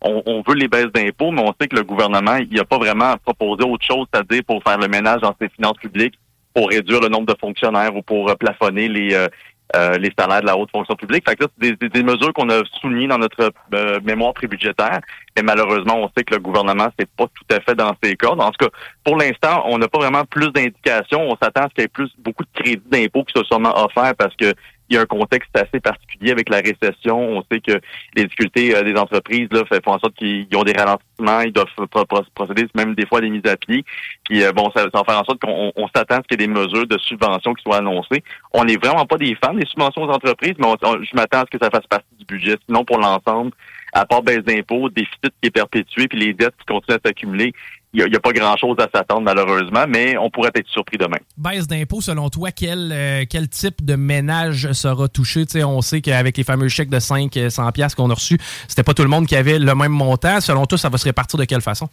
on, 0.00 0.22
on 0.24 0.42
veut 0.48 0.54
les 0.54 0.68
baisses 0.68 0.90
d'impôts, 0.92 1.30
mais 1.30 1.42
on 1.42 1.54
sait 1.60 1.68
que 1.68 1.76
le 1.76 1.84
gouvernement 1.84 2.36
il 2.50 2.58
a 2.58 2.64
pas 2.64 2.78
vraiment 2.78 3.14
proposé 3.22 3.64
autre 3.64 3.84
chose, 3.86 4.06
c'est-à-dire 4.12 4.42
pour 4.46 4.62
faire 4.62 4.78
le 4.78 4.88
ménage 4.88 5.20
dans 5.20 5.36
ses 5.40 5.50
finances 5.50 5.76
publiques, 5.76 6.14
pour 6.54 6.68
réduire 6.70 7.00
le 7.00 7.08
nombre 7.08 7.26
de 7.32 7.38
fonctionnaires 7.38 7.94
ou 7.94 8.02
pour 8.02 8.28
euh, 8.30 8.34
plafonner 8.34 8.88
les 8.88 9.14
euh, 9.14 9.28
euh, 9.76 9.98
les 9.98 10.12
salaires 10.18 10.40
de 10.40 10.46
la 10.46 10.56
haute 10.56 10.70
fonction 10.70 10.94
publique. 10.96 11.28
Fait 11.28 11.36
que 11.36 11.44
là, 11.44 11.50
c'est 11.60 11.76
des, 11.78 11.88
des- 11.88 12.02
mesures 12.02 12.32
qu'on 12.32 12.48
a 12.50 12.62
soulignées 12.80 13.08
dans 13.08 13.18
notre 13.18 13.52
euh, 13.74 14.00
mémoire 14.04 14.34
prébudgétaire, 14.34 15.00
mais 15.36 15.42
malheureusement, 15.42 15.96
on 16.02 16.10
sait 16.16 16.24
que 16.24 16.34
le 16.34 16.40
gouvernement, 16.40 16.88
c'est 16.98 17.08
pas 17.10 17.26
tout 17.26 17.54
à 17.54 17.60
fait 17.60 17.74
dans 17.74 17.94
ses 18.02 18.16
cordes. 18.16 18.40
En 18.40 18.50
tout 18.50 18.66
cas, 18.66 18.72
pour 19.04 19.16
l'instant, 19.16 19.62
on 19.66 19.78
n'a 19.78 19.88
pas 19.88 19.98
vraiment 19.98 20.24
plus 20.24 20.50
d'indications. 20.50 21.22
On 21.30 21.36
s'attend 21.40 21.62
à 21.62 21.68
ce 21.68 21.74
qu'il 21.74 21.82
y 21.82 21.84
ait 21.84 21.88
plus 21.88 22.10
beaucoup 22.18 22.44
de 22.44 22.50
crédits 22.62 22.82
d'impôts 22.90 23.24
qui 23.24 23.32
soient 23.32 23.44
sûrement 23.46 23.76
offerts 23.84 24.14
parce 24.16 24.34
que 24.36 24.54
il 24.88 24.96
y 24.96 24.98
a 24.98 25.02
un 25.02 25.06
contexte 25.06 25.50
assez 25.56 25.78
particulier 25.78 26.09
avec 26.28 26.48
la 26.50 26.58
récession. 26.58 27.18
On 27.18 27.42
sait 27.50 27.60
que 27.60 27.80
les 28.14 28.24
difficultés 28.24 28.76
euh, 28.76 28.82
des 28.82 28.98
entreprises 28.98 29.48
là, 29.52 29.62
font 29.84 29.92
en 29.92 29.98
sorte 29.98 30.14
qu'ils 30.16 30.46
ils 30.50 30.56
ont 30.56 30.64
des 30.64 30.72
ralentissements, 30.72 31.40
ils 31.40 31.52
doivent 31.52 31.68
pro- 31.90 32.04
pro- 32.04 32.24
procéder 32.34 32.66
même 32.74 32.94
des 32.94 33.06
fois 33.06 33.18
à 33.18 33.20
des 33.22 33.30
mises 33.30 33.46
à 33.46 33.56
pied. 33.56 33.84
Puis 34.24 34.42
euh, 34.42 34.52
bon, 34.52 34.70
ça, 34.74 34.82
ça 34.92 35.04
faire 35.04 35.20
en 35.20 35.24
sorte 35.24 35.40
qu'on 35.40 35.72
on 35.74 35.88
s'attend 35.94 36.16
à 36.16 36.18
ce 36.18 36.28
qu'il 36.28 36.40
y 36.40 36.44
ait 36.44 36.46
des 36.46 36.52
mesures 36.52 36.86
de 36.86 36.98
subvention 36.98 37.54
qui 37.54 37.62
soient 37.62 37.78
annoncées. 37.78 38.22
On 38.52 38.64
n'est 38.64 38.76
vraiment 38.76 39.06
pas 39.06 39.16
des 39.16 39.36
fans 39.42 39.54
des 39.54 39.66
subventions 39.66 40.02
aux 40.02 40.10
entreprises, 40.10 40.54
mais 40.58 40.66
je 40.82 41.16
m'attends 41.16 41.40
à 41.40 41.44
ce 41.50 41.56
que 41.56 41.64
ça 41.64 41.70
fasse 41.70 41.86
partie 41.86 42.14
du 42.18 42.24
budget. 42.24 42.56
Sinon, 42.66 42.84
pour 42.84 42.98
l'ensemble, 42.98 43.52
à 43.92 44.04
part 44.06 44.22
baisse 44.22 44.44
d'impôts, 44.44 44.88
déficit 44.88 45.32
qui 45.40 45.48
est 45.48 45.50
perpétué, 45.50 46.08
puis 46.08 46.18
les 46.18 46.34
dettes 46.34 46.54
qui 46.58 46.66
continuent 46.66 46.96
à 46.96 47.00
s'accumuler, 47.04 47.52
il 47.92 48.04
n'y 48.04 48.16
a, 48.16 48.20
pas 48.20 48.32
grand-chose 48.32 48.76
à 48.78 48.88
s'attendre 48.94 49.22
malheureusement, 49.22 49.84
mais 49.88 50.16
on 50.16 50.30
pourrait 50.30 50.52
être 50.54 50.68
surpris 50.68 50.96
demain. 50.96 51.18
Baisse 51.36 51.66
d'impôts, 51.66 52.00
selon 52.00 52.28
toi, 52.28 52.50
quel, 52.52 52.92
euh, 52.92 53.24
quel 53.28 53.48
type 53.48 53.84
de 53.84 53.96
ménage 53.96 54.72
sera 54.72 55.08
touché? 55.08 55.44
Tu 55.44 55.52
sais, 55.58 55.64
on 55.64 55.80
sait 55.80 56.00
qu'avec 56.00 56.36
les 56.36 56.44
fameux 56.44 56.68
chèques 56.68 56.90
de 56.90 57.00
500 57.00 57.72
pièces 57.72 57.94
qu'on 57.94 58.10
a 58.10 58.14
reçus, 58.14 58.38
c'était 58.68 58.84
pas 58.84 58.94
tout 58.94 59.02
le 59.02 59.08
monde 59.08 59.26
qui 59.26 59.34
avait 59.34 59.58
le 59.58 59.74
même 59.74 59.92
montant. 59.92 60.40
Selon 60.40 60.66
toi, 60.66 60.78
ça 60.78 60.88
va 60.88 60.98
se 60.98 61.04
répartir 61.04 61.38
de 61.38 61.44
quelle 61.44 61.62
façon? 61.62 61.88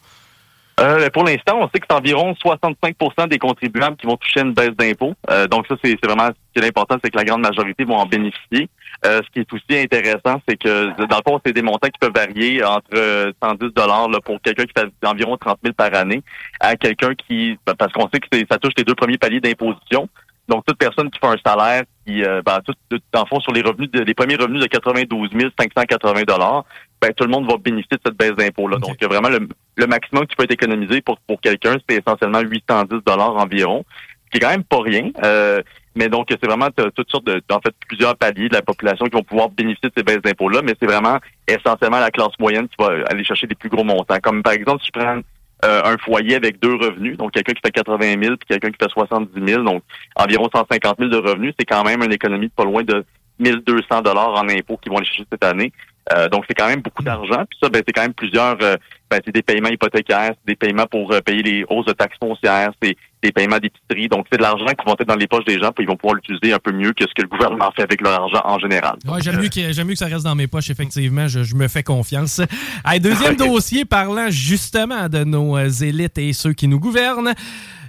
Euh, 0.79 1.09
pour 1.09 1.23
l'instant, 1.23 1.57
on 1.59 1.67
sait 1.69 1.79
que 1.79 1.87
c'est 1.89 1.95
environ 1.95 2.33
65% 2.33 3.27
des 3.27 3.39
contribuables 3.39 3.97
qui 3.97 4.05
vont 4.05 4.17
toucher 4.17 4.41
une 4.41 4.53
baisse 4.53 4.75
d'impôts. 4.77 5.15
Euh, 5.31 5.47
donc 5.47 5.65
ça, 5.67 5.75
c'est 5.83 5.97
c'est 6.01 6.07
vraiment 6.07 6.27
ce 6.27 6.59
qui 6.59 6.63
est 6.63 6.67
important, 6.67 6.97
c'est 7.03 7.09
que 7.09 7.17
la 7.17 7.25
grande 7.25 7.41
majorité 7.41 7.83
vont 7.83 7.95
en 7.95 8.05
bénéficier. 8.05 8.69
Euh, 9.05 9.21
ce 9.25 9.29
qui 9.31 9.39
est 9.39 9.53
aussi 9.53 9.79
intéressant, 9.79 10.41
c'est 10.47 10.57
que 10.57 10.87
dans 11.05 11.17
le 11.17 11.21
fond, 11.31 11.39
c'est 11.45 11.53
des 11.53 11.61
montants 11.61 11.87
qui 11.89 11.99
peuvent 11.99 12.13
varier 12.15 12.63
entre 12.63 12.87
euh, 12.95 13.31
110 13.43 13.73
dollars 13.75 14.07
pour 14.25 14.41
quelqu'un 14.41 14.65
qui 14.65 14.73
fait 14.77 14.87
environ 15.07 15.37
30 15.37 15.59
000 15.63 15.73
par 15.75 15.93
année 15.93 16.23
à 16.59 16.75
quelqu'un 16.75 17.13
qui, 17.13 17.57
ben, 17.65 17.75
parce 17.75 17.93
qu'on 17.93 18.09
sait 18.11 18.19
que 18.19 18.27
ça 18.49 18.57
touche 18.57 18.73
les 18.77 18.83
deux 18.83 18.95
premiers 18.95 19.17
paliers 19.19 19.39
d'imposition. 19.39 20.09
Donc 20.47 20.63
toute 20.65 20.77
personne 20.77 21.11
qui 21.11 21.19
fait 21.19 21.27
un 21.27 21.35
salaire 21.45 21.83
qui, 22.05 22.23
euh, 22.23 22.41
ben, 22.43 22.59
tout, 22.65 22.73
tout, 22.89 22.99
dans 23.11 23.21
le 23.21 23.27
fond, 23.27 23.39
sur 23.41 23.51
les 23.51 23.61
revenus, 23.61 23.91
de- 23.91 23.99
les 24.01 24.13
premiers 24.13 24.35
revenus 24.37 24.61
de 24.61 24.67
92 24.67 25.29
580 25.59 26.23
dollars, 26.23 26.63
ben 27.01 27.13
tout 27.13 27.25
le 27.25 27.29
monde 27.29 27.47
va 27.49 27.57
bénéficier 27.57 27.97
de 27.97 28.01
cette 28.05 28.17
baisse 28.17 28.31
d'impôt 28.35 28.67
là. 28.67 28.77
Donc 28.77 29.03
vraiment 29.03 29.29
le, 29.29 29.47
le 29.75 29.87
maximum 29.87 30.25
qui 30.25 30.35
peut 30.35 30.45
être 30.45 30.53
économisé 30.53 31.01
pour 31.01 31.19
pour 31.27 31.39
quelqu'un, 31.41 31.75
c'est 31.87 31.97
essentiellement 31.97 32.39
810 32.39 32.99
dollars 33.05 33.35
environ, 33.35 33.83
ce 34.25 34.29
qui 34.31 34.37
est 34.37 34.39
quand 34.39 34.49
même 34.51 34.63
pas 34.63 34.81
rien. 34.81 35.09
Euh, 35.23 35.61
mais 35.97 36.09
donc, 36.09 36.27
c'est 36.29 36.45
vraiment 36.45 36.69
toutes 36.95 37.09
sortes 37.09 37.25
de, 37.25 37.41
en 37.51 37.59
fait, 37.59 37.73
plusieurs 37.87 38.15
paliers 38.15 38.49
de 38.49 38.53
la 38.53 38.61
population 38.61 39.05
qui 39.07 39.15
vont 39.15 39.23
pouvoir 39.23 39.49
bénéficier 39.49 39.89
de 39.89 39.93
ces 39.97 40.03
baisses 40.03 40.21
d'impôts-là, 40.21 40.61
mais 40.63 40.73
c'est 40.79 40.85
vraiment 40.85 41.17
essentiellement 41.47 41.99
la 41.99 42.11
classe 42.11 42.37
moyenne 42.39 42.67
qui 42.67 42.75
va 42.77 42.91
aller 43.09 43.23
chercher 43.23 43.47
des 43.47 43.55
plus 43.55 43.69
gros 43.69 43.83
montants. 43.83 44.19
Comme 44.21 44.43
par 44.43 44.53
exemple, 44.53 44.83
si 44.83 44.91
je 44.93 44.99
prends 44.99 45.19
euh, 45.65 45.81
un 45.83 45.97
foyer 45.97 46.35
avec 46.35 46.59
deux 46.59 46.75
revenus, 46.75 47.17
donc 47.17 47.31
quelqu'un 47.31 47.53
qui 47.53 47.61
fait 47.65 47.71
80 47.71 48.21
000 48.21 48.35
puis 48.37 48.47
quelqu'un 48.47 48.69
qui 48.69 48.77
fait 48.79 48.91
70 48.91 49.31
000, 49.43 49.63
donc 49.63 49.81
environ 50.15 50.47
150 50.53 50.97
000 50.99 51.09
de 51.09 51.17
revenus, 51.17 51.55
c'est 51.59 51.65
quand 51.65 51.83
même 51.83 52.03
une 52.03 52.13
économie 52.13 52.47
de 52.47 52.53
pas 52.53 52.63
loin 52.63 52.83
de 52.83 53.03
1200 53.39 54.03
dollars 54.03 54.33
en 54.35 54.47
impôts 54.49 54.77
qui 54.77 54.89
vont 54.89 54.97
aller 54.97 55.05
chercher 55.07 55.25
cette 55.31 55.43
année. 55.43 55.73
Euh, 56.13 56.29
donc, 56.29 56.45
c'est 56.47 56.53
quand 56.53 56.67
même 56.67 56.81
beaucoup 56.81 57.03
d'argent. 57.03 57.43
Puis 57.49 57.59
ça, 57.61 57.69
ben, 57.69 57.81
c'est 57.85 57.93
quand 57.93 58.03
même 58.03 58.13
plusieurs... 58.13 58.57
euh, 58.61 58.77
ben, 59.09 59.21
c'est 59.23 59.31
des 59.31 59.41
paiements 59.41 59.69
hypothécaires, 59.69 60.33
c'est 60.35 60.47
des 60.47 60.55
paiements 60.55 60.85
pour 60.85 61.13
euh, 61.13 61.21
payer 61.21 61.41
les 61.41 61.65
hausses 61.69 61.85
de 61.85 61.93
taxes 61.93 62.17
foncières, 62.19 62.71
c'est 62.81 62.97
des 63.23 63.31
paiements 63.31 63.57
d'épicerie. 63.57 64.09
Donc, 64.09 64.25
c'est 64.29 64.37
de 64.37 64.43
l'argent 64.43 64.65
qui 64.65 64.85
vont 64.85 64.95
être 64.99 65.07
dans 65.07 65.15
les 65.15 65.27
poches 65.27 65.45
des 65.45 65.59
gens, 65.59 65.71
puis 65.71 65.85
ils 65.85 65.87
vont 65.87 65.95
pouvoir 65.95 66.15
l'utiliser 66.15 66.53
un 66.53 66.59
peu 66.59 66.71
mieux 66.73 66.91
que 66.91 67.05
ce 67.07 67.13
que 67.13 67.21
le 67.21 67.29
gouvernement 67.29 67.71
fait 67.73 67.83
avec 67.83 68.01
leur 68.01 68.13
argent 68.21 68.41
en 68.43 68.59
général. 68.59 68.97
Ouais, 69.05 69.21
j'aime 69.21 69.39
mieux, 69.39 69.47
que, 69.47 69.71
j'aime 69.71 69.87
mieux 69.87 69.93
que 69.93 69.99
ça 69.99 70.07
reste 70.07 70.25
dans 70.25 70.35
mes 70.35 70.47
poches, 70.47 70.69
effectivement. 70.69 71.27
Je, 71.27 71.43
je 71.43 71.55
me 71.55 71.69
fais 71.69 71.83
confiance. 71.83 72.41
Allez, 72.83 72.99
deuxième 72.99 73.35
dossier 73.37 73.85
parlant 73.85 74.29
justement 74.29 75.07
de 75.07 75.23
nos 75.23 75.57
élites 75.57 76.17
et 76.17 76.33
ceux 76.33 76.53
qui 76.53 76.67
nous 76.67 76.79
gouvernent. 76.79 77.33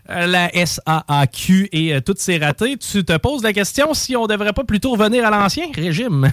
La 0.08 0.48
SAAQ 0.54 1.68
et 1.70 1.94
euh, 1.94 2.00
toutes 2.00 2.18
ses 2.18 2.38
ratés. 2.38 2.78
Tu 2.78 3.04
te 3.04 3.14
poses 3.18 3.42
la 3.42 3.52
question 3.52 3.92
si 3.92 4.16
on 4.16 4.26
devrait 4.26 4.54
pas 4.54 4.64
plutôt 4.64 4.92
revenir 4.92 5.26
à 5.26 5.30
l'ancien 5.30 5.66
régime? 5.74 6.32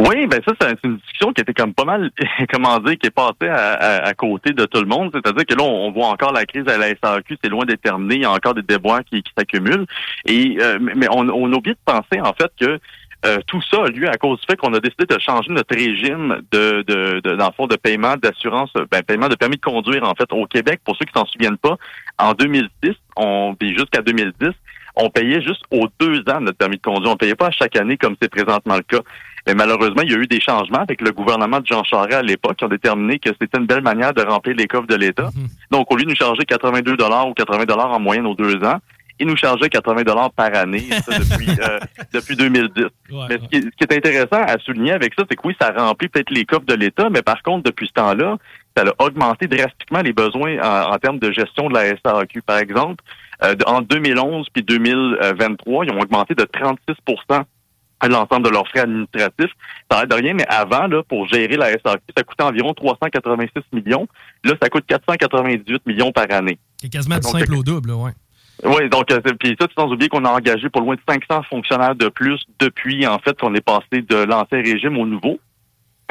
Oui, 0.00 0.26
ben 0.26 0.40
ça, 0.46 0.54
c'est 0.58 0.84
une 0.84 0.96
discussion 0.96 1.30
qui 1.34 1.42
était 1.42 1.52
comme 1.52 1.74
pas 1.74 1.84
mal, 1.84 2.10
comment 2.52 2.78
dire, 2.78 2.96
qui 2.96 3.08
est 3.08 3.10
passée 3.10 3.48
à, 3.50 3.74
à- 3.74 4.06
à 4.08 4.14
côté 4.14 4.52
de 4.52 4.64
tout 4.64 4.80
le 4.80 4.86
monde. 4.86 5.10
C'est-à-dire 5.12 5.44
que 5.44 5.54
là, 5.54 5.62
on, 5.62 5.92
voit 5.92 6.06
encore 6.06 6.32
la 6.32 6.46
crise 6.46 6.66
à 6.68 6.78
la 6.78 6.88
SAQ, 6.88 7.36
c'est 7.42 7.50
loin 7.50 7.66
d'être 7.66 7.82
terminé. 7.82 8.14
Il 8.14 8.22
y 8.22 8.24
a 8.24 8.30
encore 8.30 8.54
des 8.54 8.62
déboires 8.62 9.04
qui, 9.04 9.22
qui 9.22 9.30
s'accumulent. 9.36 9.84
Et 10.24 10.56
euh, 10.58 10.78
mais 10.80 11.06
on, 11.10 11.28
on 11.28 11.52
oublie 11.52 11.72
de 11.72 11.78
penser 11.84 12.18
en 12.18 12.32
fait 12.32 12.50
que 12.58 12.80
euh, 13.26 13.38
tout 13.46 13.60
ça 13.60 13.84
a 13.84 13.88
lieu 13.88 14.08
à 14.08 14.16
cause 14.16 14.40
du 14.40 14.46
fait 14.46 14.56
qu'on 14.56 14.72
a 14.72 14.80
décidé 14.80 15.04
de 15.04 15.18
changer 15.18 15.52
notre 15.52 15.74
régime 15.74 16.40
de, 16.50 16.82
de, 16.86 17.20
de 17.20 17.36
dans 17.36 17.48
le 17.48 17.52
fond, 17.52 17.66
de 17.66 17.76
paiement 17.76 18.14
d'assurance, 18.16 18.72
ben, 18.90 19.02
paiement 19.02 19.28
de 19.28 19.34
permis 19.34 19.56
de 19.56 19.60
conduire 19.60 20.04
en 20.04 20.14
fait 20.14 20.32
au 20.32 20.46
Québec. 20.46 20.80
Pour 20.82 20.96
ceux 20.96 21.04
qui 21.04 21.12
s'en 21.12 21.26
souviennent 21.26 21.58
pas, 21.58 21.76
en 22.18 22.32
2006, 22.32 22.94
on 23.16 23.54
puis 23.58 23.76
jusqu'à 23.76 24.00
2010, 24.00 24.48
on 24.96 25.10
payait 25.10 25.42
juste 25.42 25.62
aux 25.70 25.86
deux 25.98 26.20
ans 26.30 26.40
notre 26.40 26.56
permis 26.58 26.76
de 26.76 26.82
conduire. 26.82 27.12
On 27.12 27.16
payait 27.16 27.34
pas 27.34 27.48
à 27.48 27.50
chaque 27.50 27.76
année 27.76 27.96
comme 27.98 28.16
c'est 28.20 28.30
présentement 28.30 28.76
le 28.76 28.82
cas. 28.82 29.02
Mais 29.46 29.54
malheureusement, 29.54 30.02
il 30.02 30.10
y 30.10 30.14
a 30.14 30.18
eu 30.18 30.26
des 30.26 30.40
changements 30.40 30.80
avec 30.80 31.00
le 31.00 31.12
gouvernement 31.12 31.60
de 31.60 31.66
Jean 31.66 31.82
Charest 31.84 32.14
à 32.14 32.22
l'époque 32.22 32.56
qui 32.56 32.64
ont 32.64 32.68
déterminé 32.68 33.18
que 33.18 33.30
c'était 33.40 33.58
une 33.58 33.66
belle 33.66 33.82
manière 33.82 34.12
de 34.12 34.22
remplir 34.22 34.54
les 34.56 34.66
coffres 34.66 34.86
de 34.86 34.96
l'État. 34.96 35.30
Donc, 35.70 35.90
au 35.90 35.96
lieu 35.96 36.04
de 36.04 36.10
nous 36.10 36.16
charger 36.16 36.44
82 36.44 36.96
dollars 36.96 37.28
ou 37.28 37.34
80 37.34 37.64
dollars 37.64 37.90
en 37.90 38.00
moyenne 38.00 38.26
aux 38.26 38.34
deux 38.34 38.62
ans, 38.64 38.78
ils 39.20 39.26
nous 39.26 39.36
chargeaient 39.36 39.68
80 39.68 40.02
dollars 40.02 40.30
par 40.32 40.54
année 40.54 40.88
ça, 41.06 41.18
depuis, 41.18 41.50
euh, 41.60 41.78
depuis 42.12 42.36
2010. 42.36 42.84
mais 43.28 43.38
ce 43.38 43.48
qui, 43.48 43.56
est, 43.56 43.62
ce 43.62 43.68
qui 43.68 43.84
est 43.84 43.92
intéressant 43.92 44.42
à 44.42 44.58
souligner 44.58 44.92
avec 44.92 45.12
ça, 45.14 45.24
c'est 45.28 45.36
que 45.36 45.46
oui, 45.46 45.54
ça 45.60 45.72
remplit 45.76 46.08
peut-être 46.08 46.30
les 46.30 46.46
coffres 46.46 46.64
de 46.64 46.74
l'État, 46.74 47.10
mais 47.10 47.22
par 47.22 47.42
contre, 47.42 47.64
depuis 47.64 47.86
ce 47.86 47.92
temps-là, 47.92 48.38
ça 48.76 48.84
a 48.84 49.04
augmenté 49.04 49.46
drastiquement 49.46 50.00
les 50.00 50.14
besoins 50.14 50.58
en, 50.62 50.94
en 50.94 50.98
termes 50.98 51.18
de 51.18 51.30
gestion 51.32 51.68
de 51.68 51.74
la 51.74 51.88
SAQ. 51.96 52.40
Par 52.42 52.58
exemple, 52.58 53.04
euh, 53.44 53.54
en 53.66 53.82
2011 53.82 54.48
puis 54.52 54.62
2023, 54.62 55.84
ils 55.84 55.92
ont 55.92 56.00
augmenté 56.00 56.34
de 56.34 56.44
36 56.44 56.96
à 58.00 58.08
l'ensemble 58.08 58.46
de 58.46 58.50
leurs 58.50 58.66
frais 58.68 58.80
administratifs. 58.80 59.52
Ça 59.90 59.98
n'a 59.98 60.06
de 60.06 60.14
rien, 60.14 60.34
mais 60.34 60.46
avant, 60.48 60.86
là, 60.86 61.02
pour 61.02 61.26
gérer 61.28 61.56
la 61.56 61.70
SAQ, 61.72 62.02
ça 62.16 62.22
coûtait 62.24 62.42
environ 62.42 62.74
386 62.74 63.62
millions. 63.72 64.08
Là, 64.44 64.54
ça 64.60 64.68
coûte 64.68 64.84
498 64.86 65.86
millions 65.86 66.12
par 66.12 66.26
année. 66.30 66.58
C'est 66.78 66.88
quasiment 66.88 67.18
du 67.18 67.28
simple 67.28 67.54
au 67.54 67.62
double, 67.62 67.92
ouais. 67.92 68.12
Oui, 68.62 68.90
donc 68.90 69.10
euh, 69.10 69.20
puis 69.38 69.56
ça, 69.58 69.66
sans 69.74 69.90
oublier 69.90 70.08
qu'on 70.08 70.24
a 70.24 70.30
engagé 70.30 70.68
pour 70.68 70.82
loin 70.82 70.94
de 70.94 71.00
500 71.08 71.44
fonctionnaires 71.44 71.94
de 71.94 72.08
plus 72.08 72.42
depuis, 72.58 73.06
en 73.06 73.18
fait, 73.18 73.38
qu'on 73.38 73.54
est 73.54 73.64
passé 73.64 74.02
de 74.02 74.16
l'ancien 74.16 74.58
régime 74.58 74.98
au 74.98 75.06
nouveau. 75.06 75.40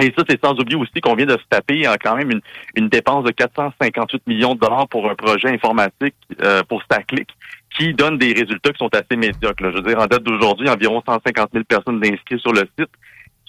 Et 0.01 0.13
ça, 0.17 0.23
c'est 0.27 0.43
sans 0.43 0.53
oublier 0.53 0.77
aussi 0.77 1.01
qu'on 1.01 1.13
vient 1.13 1.25
de 1.25 1.33
se 1.33 1.47
taper 1.49 1.85
euh, 1.87 1.95
quand 2.01 2.15
même 2.15 2.31
une, 2.31 2.41
une 2.75 2.89
dépense 2.89 3.23
de 3.25 3.31
458 3.31 4.25
millions 4.27 4.55
de 4.55 4.59
dollars 4.59 4.87
pour 4.87 5.09
un 5.09 5.15
projet 5.15 5.49
informatique 5.49 6.15
euh, 6.41 6.63
pour 6.63 6.81
Staclick 6.83 7.29
qui 7.75 7.93
donne 7.93 8.17
des 8.17 8.33
résultats 8.33 8.71
qui 8.71 8.79
sont 8.79 8.93
assez 8.93 9.15
médiocres. 9.15 9.71
Je 9.71 9.77
veux 9.77 9.81
dire, 9.81 9.99
en 9.99 10.07
date 10.07 10.23
d'aujourd'hui, 10.23 10.69
environ 10.69 11.01
150 11.05 11.49
000 11.53 11.63
personnes 11.65 12.01
inscrites 12.03 12.39
sur 12.39 12.53
le 12.53 12.67
site 12.77 12.89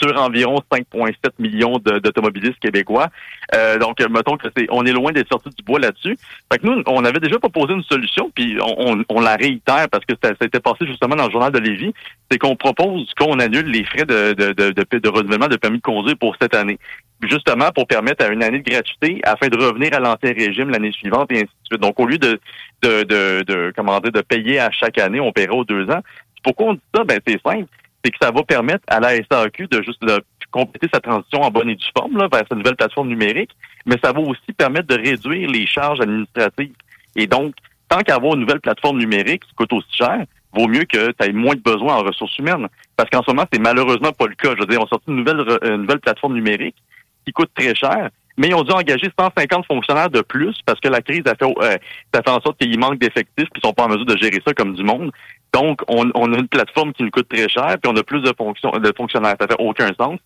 sur 0.00 0.16
environ 0.20 0.60
5,7 0.72 1.12
millions 1.38 1.78
d'automobilistes 1.78 2.58
québécois. 2.60 3.08
Euh, 3.54 3.78
donc, 3.78 4.00
euh, 4.00 4.08
mettons 4.08 4.36
que 4.36 4.48
c'est, 4.56 4.66
on 4.70 4.84
est 4.86 4.92
loin 4.92 5.12
d'être 5.12 5.28
sorti 5.28 5.50
du 5.50 5.62
bois 5.64 5.78
là-dessus. 5.78 6.16
Fait 6.52 6.58
que 6.58 6.66
nous, 6.66 6.82
on 6.86 7.04
avait 7.04 7.20
déjà 7.20 7.38
proposé 7.38 7.74
une 7.74 7.82
solution, 7.84 8.30
puis 8.34 8.56
on, 8.60 8.92
on- 8.92 9.04
on 9.08 9.20
la 9.20 9.36
réitère 9.36 9.88
parce 9.90 10.04
que 10.04 10.14
ça, 10.22 10.30
ça 10.30 10.36
a 10.40 10.44
été 10.46 10.60
passé 10.60 10.86
justement 10.86 11.16
dans 11.16 11.26
le 11.26 11.30
journal 11.32 11.52
de 11.52 11.58
Lévis, 11.58 11.92
c'est 12.30 12.38
qu'on 12.38 12.56
propose 12.56 13.12
qu'on 13.18 13.38
annule 13.38 13.66
les 13.66 13.84
frais 13.84 14.04
de, 14.04 14.32
de, 14.32 14.52
de, 14.52 14.70
de, 14.72 14.98
de 14.98 15.08
renouvellement 15.08 15.48
de 15.48 15.56
permis 15.56 15.78
de 15.78 15.82
conduire 15.82 16.16
pour 16.18 16.36
cette 16.40 16.54
année. 16.54 16.78
Justement 17.22 17.70
pour 17.74 17.86
permettre 17.86 18.24
à 18.24 18.28
une 18.28 18.42
année 18.42 18.60
de 18.60 18.70
gratuité 18.70 19.20
afin 19.24 19.48
de 19.48 19.58
revenir 19.62 19.92
à 19.94 19.98
l'ancien 20.00 20.32
régime 20.32 20.70
l'année 20.70 20.92
suivante 20.92 21.30
et 21.32 21.36
ainsi 21.36 21.44
de 21.44 21.66
suite. 21.66 21.80
Donc, 21.82 22.00
au 22.00 22.06
lieu 22.06 22.16
de, 22.16 22.40
de, 22.82 23.02
de, 23.02 23.42
de, 23.42 23.72
comment 23.76 24.00
dire, 24.00 24.12
de 24.12 24.22
payer 24.22 24.58
à 24.58 24.70
chaque 24.70 24.96
année, 24.98 25.20
on 25.20 25.30
paiera 25.32 25.54
aux 25.54 25.64
deux 25.64 25.90
ans. 25.90 26.00
Pourquoi 26.42 26.68
on 26.68 26.74
dit 26.74 26.80
ça? 26.94 27.04
Ben, 27.04 27.20
c'est 27.26 27.38
simple 27.42 27.66
c'est 28.04 28.10
que 28.10 28.18
ça 28.20 28.30
va 28.30 28.42
permettre 28.42 28.84
à 28.88 29.00
la 29.00 29.16
SAQ 29.16 29.68
de 29.68 29.82
juste 29.82 30.02
compléter 30.50 30.88
sa 30.92 31.00
transition 31.00 31.42
en 31.42 31.50
bonne 31.50 31.70
et 31.70 31.76
due 31.76 31.86
forme 31.96 32.16
là, 32.16 32.28
vers 32.32 32.44
sa 32.48 32.56
nouvelle 32.56 32.76
plateforme 32.76 33.08
numérique, 33.08 33.50
mais 33.86 33.96
ça 34.02 34.12
va 34.12 34.20
aussi 34.20 34.52
permettre 34.56 34.88
de 34.88 34.96
réduire 34.96 35.48
les 35.50 35.66
charges 35.66 36.00
administratives. 36.00 36.74
Et 37.16 37.26
donc, 37.26 37.54
tant 37.88 38.00
qu'avoir 38.00 38.34
une 38.34 38.40
nouvelle 38.40 38.60
plateforme 38.60 38.98
numérique 38.98 39.44
qui 39.44 39.54
coûte 39.54 39.72
aussi 39.72 39.96
cher, 39.96 40.24
vaut 40.52 40.66
mieux 40.66 40.84
que 40.84 41.12
tu 41.12 41.24
aies 41.24 41.32
moins 41.32 41.54
de 41.54 41.60
besoins 41.60 41.96
en 41.96 42.02
ressources 42.02 42.36
humaines. 42.38 42.68
Parce 42.96 43.08
qu'en 43.10 43.22
ce 43.22 43.30
moment, 43.30 43.46
c'est 43.52 43.60
malheureusement 43.60 44.12
pas 44.12 44.26
le 44.26 44.34
cas. 44.34 44.54
Je 44.54 44.60
veux 44.60 44.66
dire, 44.66 44.80
on 44.80 44.86
sorti 44.86 45.04
une 45.08 45.16
nouvelle, 45.16 45.44
une 45.62 45.82
nouvelle 45.82 46.00
plateforme 46.00 46.34
numérique 46.34 46.76
qui 47.24 47.32
coûte 47.32 47.50
très 47.54 47.74
cher, 47.74 48.10
mais 48.36 48.48
ils 48.48 48.54
ont 48.54 48.62
dû 48.62 48.72
engager 48.72 49.08
150 49.18 49.66
fonctionnaires 49.66 50.10
de 50.10 50.22
plus 50.22 50.58
parce 50.64 50.80
que 50.80 50.88
la 50.88 51.02
crise 51.02 51.22
a 51.26 51.34
fait, 51.34 51.44
euh, 51.44 51.76
ça 52.14 52.22
fait 52.22 52.30
en 52.30 52.40
sorte 52.40 52.58
qu'il 52.58 52.78
manque 52.78 52.98
d'effectifs 52.98 53.48
puis 53.50 53.60
ils 53.62 53.66
sont 53.66 53.74
pas 53.74 53.84
en 53.84 53.88
mesure 53.88 54.06
de 54.06 54.16
gérer 54.16 54.40
ça 54.46 54.54
comme 54.54 54.74
du 54.74 54.82
monde. 54.82 55.12
Donc, 55.52 55.80
on, 55.88 56.10
on 56.14 56.32
a 56.32 56.38
une 56.38 56.48
plateforme 56.48 56.92
qui 56.92 57.02
nous 57.02 57.10
coûte 57.10 57.28
très 57.28 57.48
cher 57.48 57.76
puis 57.82 57.92
on 57.92 57.96
a 57.96 58.02
plus 58.02 58.22
de, 58.22 58.32
fonctions, 58.36 58.70
de 58.70 58.92
fonctionnaires. 58.96 59.36
Ça 59.40 59.46
fait 59.46 59.56
aucun 59.58 59.88
sens. 59.98 60.18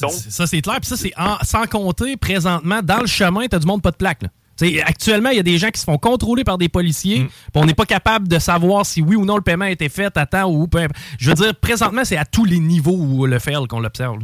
Donc, 0.00 0.10
Ça, 0.10 0.46
c'est 0.46 0.60
clair. 0.60 0.76
Puis 0.80 0.88
ça, 0.88 0.96
c'est 0.96 1.12
sans 1.42 1.66
compter, 1.66 2.16
présentement, 2.16 2.80
dans 2.82 3.00
le 3.00 3.06
chemin, 3.06 3.46
t'as 3.46 3.58
du 3.58 3.66
monde 3.66 3.82
pas 3.82 3.90
de 3.90 3.96
plaque. 3.96 4.22
Là. 4.22 4.28
T'sais, 4.56 4.82
actuellement, 4.82 5.30
il 5.30 5.36
y 5.36 5.40
a 5.40 5.42
des 5.42 5.56
gens 5.56 5.70
qui 5.70 5.80
se 5.80 5.84
font 5.84 5.96
contrôler 5.96 6.44
par 6.44 6.58
des 6.58 6.68
policiers, 6.68 7.24
puis 7.24 7.30
on 7.54 7.64
n'est 7.64 7.74
pas 7.74 7.86
capable 7.86 8.28
de 8.28 8.38
savoir 8.38 8.84
si 8.84 9.00
oui 9.00 9.16
ou 9.16 9.24
non 9.24 9.36
le 9.36 9.42
paiement 9.42 9.64
a 9.64 9.70
été 9.70 9.88
fait 9.88 10.14
à 10.18 10.26
temps 10.26 10.50
ou 10.50 10.66
peu. 10.66 10.86
Je 11.18 11.30
veux 11.30 11.34
dire, 11.34 11.54
présentement, 11.54 12.04
c'est 12.04 12.18
à 12.18 12.26
tous 12.26 12.44
les 12.44 12.58
niveaux 12.58 12.96
où 12.96 13.24
le 13.24 13.38
fait 13.38 13.54
qu'on 13.68 13.80
l'observe. 13.80 14.18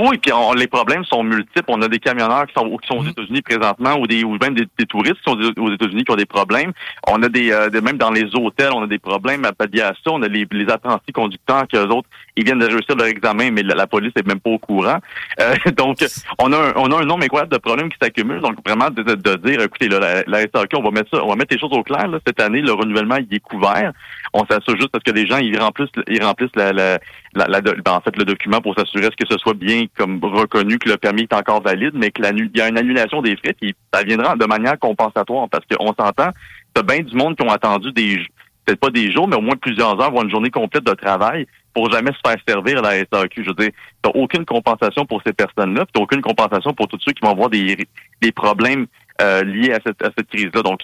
Oui, 0.00 0.16
puis 0.18 0.32
on- 0.32 0.52
les 0.54 0.66
problèmes 0.68 1.04
sont 1.04 1.22
multiples. 1.22 1.64
On 1.68 1.82
a 1.82 1.88
des 1.88 1.98
camionneurs 1.98 2.46
qui 2.46 2.54
sont, 2.54 2.76
qui 2.78 2.86
sont 2.88 2.98
aux 2.98 3.04
États-Unis 3.04 3.42
présentement 3.42 3.94
ou 3.98 4.06
des 4.06 4.24
ou 4.24 4.38
même 4.40 4.54
des, 4.54 4.66
des 4.78 4.86
touristes 4.86 5.16
qui 5.16 5.30
sont 5.30 5.38
aux 5.60 5.72
États-Unis 5.72 6.04
qui 6.04 6.10
ont 6.10 6.16
des 6.16 6.24
problèmes. 6.26 6.72
On 7.08 7.22
a 7.22 7.28
des, 7.28 7.52
euh, 7.52 7.68
des- 7.68 7.80
même 7.82 7.98
dans 7.98 8.10
les 8.10 8.24
hôtels, 8.34 8.70
on 8.74 8.82
a 8.82 8.86
des 8.86 8.98
problèmes 8.98 9.44
à 9.44 9.50
ça. 9.58 9.92
On 10.06 10.22
a 10.22 10.28
les, 10.28 10.46
les 10.50 10.68
apprentis 10.70 11.12
conducteurs 11.12 11.66
qui 11.68 11.76
eux 11.76 11.86
autres, 11.90 12.08
ils 12.36 12.44
viennent 12.44 12.58
de 12.58 12.66
réussir 12.66 12.96
leur 12.96 13.06
examen, 13.06 13.50
mais 13.50 13.62
la, 13.62 13.74
la 13.74 13.86
police 13.86 14.12
est 14.16 14.26
même 14.26 14.40
pas 14.40 14.50
au 14.50 14.58
courant. 14.58 14.98
Euh, 15.40 15.54
donc, 15.76 15.98
on 16.38 16.52
a 16.52 16.56
un, 16.56 16.72
on 16.76 16.90
a 16.90 17.02
un 17.02 17.04
nombre 17.04 17.24
incroyable 17.24 17.52
de 17.52 17.58
problèmes 17.58 17.90
qui 17.90 17.98
s'accumulent. 18.00 18.40
Donc, 18.40 18.56
vraiment 18.66 18.88
de, 18.88 19.02
de- 19.02 19.14
de 19.14 19.34
dire, 19.46 19.60
écoutez, 19.60 19.88
là, 19.88 19.98
la, 19.98 20.22
la 20.26 20.40
SAQ, 20.40 20.76
on 20.76 20.82
va 20.82 20.90
mettre 20.90 21.10
ça, 21.14 21.22
on 21.22 21.28
va 21.28 21.36
mettre 21.36 21.52
les 21.54 21.60
choses 21.60 21.72
au 21.72 21.82
clair. 21.82 22.08
Là. 22.08 22.18
Cette 22.26 22.40
année, 22.40 22.62
le 22.62 22.72
renouvellement 22.72 23.16
il 23.16 23.34
est 23.34 23.40
couvert. 23.40 23.92
On 24.34 24.46
s'assure 24.46 24.76
juste 24.76 24.88
parce 24.88 25.04
que 25.04 25.10
les 25.10 25.26
gens 25.26 25.36
ils 25.38 25.58
remplissent, 25.58 25.90
ils 26.08 26.22
remplissent 26.22 26.56
la, 26.56 26.72
la, 26.72 26.98
la, 27.34 27.60
ben, 27.60 27.92
en 27.92 28.00
fait 28.00 28.16
le 28.16 28.24
document 28.24 28.60
pour 28.60 28.74
s'assurer 28.74 29.04
est-ce 29.04 29.16
que 29.16 29.30
ce 29.30 29.36
soit 29.38 29.54
bien 29.54 29.84
comme 29.96 30.20
reconnu 30.22 30.78
que 30.78 30.88
le 30.88 30.96
permis 30.96 31.22
est 31.22 31.34
encore 31.34 31.62
valide, 31.62 31.92
mais 31.94 32.10
que 32.10 32.22
l'annu- 32.22 32.50
il 32.54 32.58
y 32.58 32.62
a 32.62 32.68
une 32.68 32.78
annulation 32.78 33.20
des 33.20 33.36
frais, 33.36 33.54
puis 33.60 33.74
ça 33.92 34.02
viendra 34.02 34.34
de 34.36 34.46
manière 34.46 34.78
compensatoire 34.78 35.48
parce 35.50 35.64
qu'on 35.66 35.88
s'entend, 35.88 36.30
t'as 36.72 36.82
bien 36.82 37.00
du 37.00 37.14
monde 37.14 37.36
qui 37.36 37.44
ont 37.44 37.50
attendu 37.50 37.92
des 37.92 38.20
peut-être 38.64 38.80
pas 38.80 38.90
des 38.90 39.10
jours, 39.10 39.26
mais 39.26 39.36
au 39.36 39.40
moins 39.40 39.56
plusieurs 39.56 40.00
heures, 40.00 40.10
voire 40.12 40.24
une 40.24 40.30
journée 40.30 40.50
complète 40.50 40.84
de 40.84 40.94
travail 40.94 41.46
pour 41.74 41.90
jamais 41.90 42.12
se 42.12 42.18
faire 42.24 42.40
servir 42.46 42.78
à 42.78 42.82
la 42.82 42.98
SAQ. 43.00 43.42
Je 43.42 43.48
veux 43.48 43.54
dire, 43.54 43.70
t'as 44.02 44.10
aucune 44.14 44.44
compensation 44.44 45.04
pour 45.04 45.20
ces 45.26 45.32
personnes-là, 45.32 45.84
puis 45.84 45.92
t'as 45.94 46.00
aucune 46.00 46.22
compensation 46.22 46.72
pour 46.72 46.86
tous 46.86 46.98
ceux 47.00 47.12
qui 47.12 47.22
vont 47.22 47.32
avoir 47.32 47.50
des, 47.50 47.76
des 48.20 48.32
problèmes 48.32 48.86
euh, 49.20 49.42
liés 49.42 49.72
à 49.72 49.80
cette, 49.84 50.00
à 50.02 50.10
cette 50.16 50.28
crise-là. 50.28 50.62
Donc, 50.62 50.80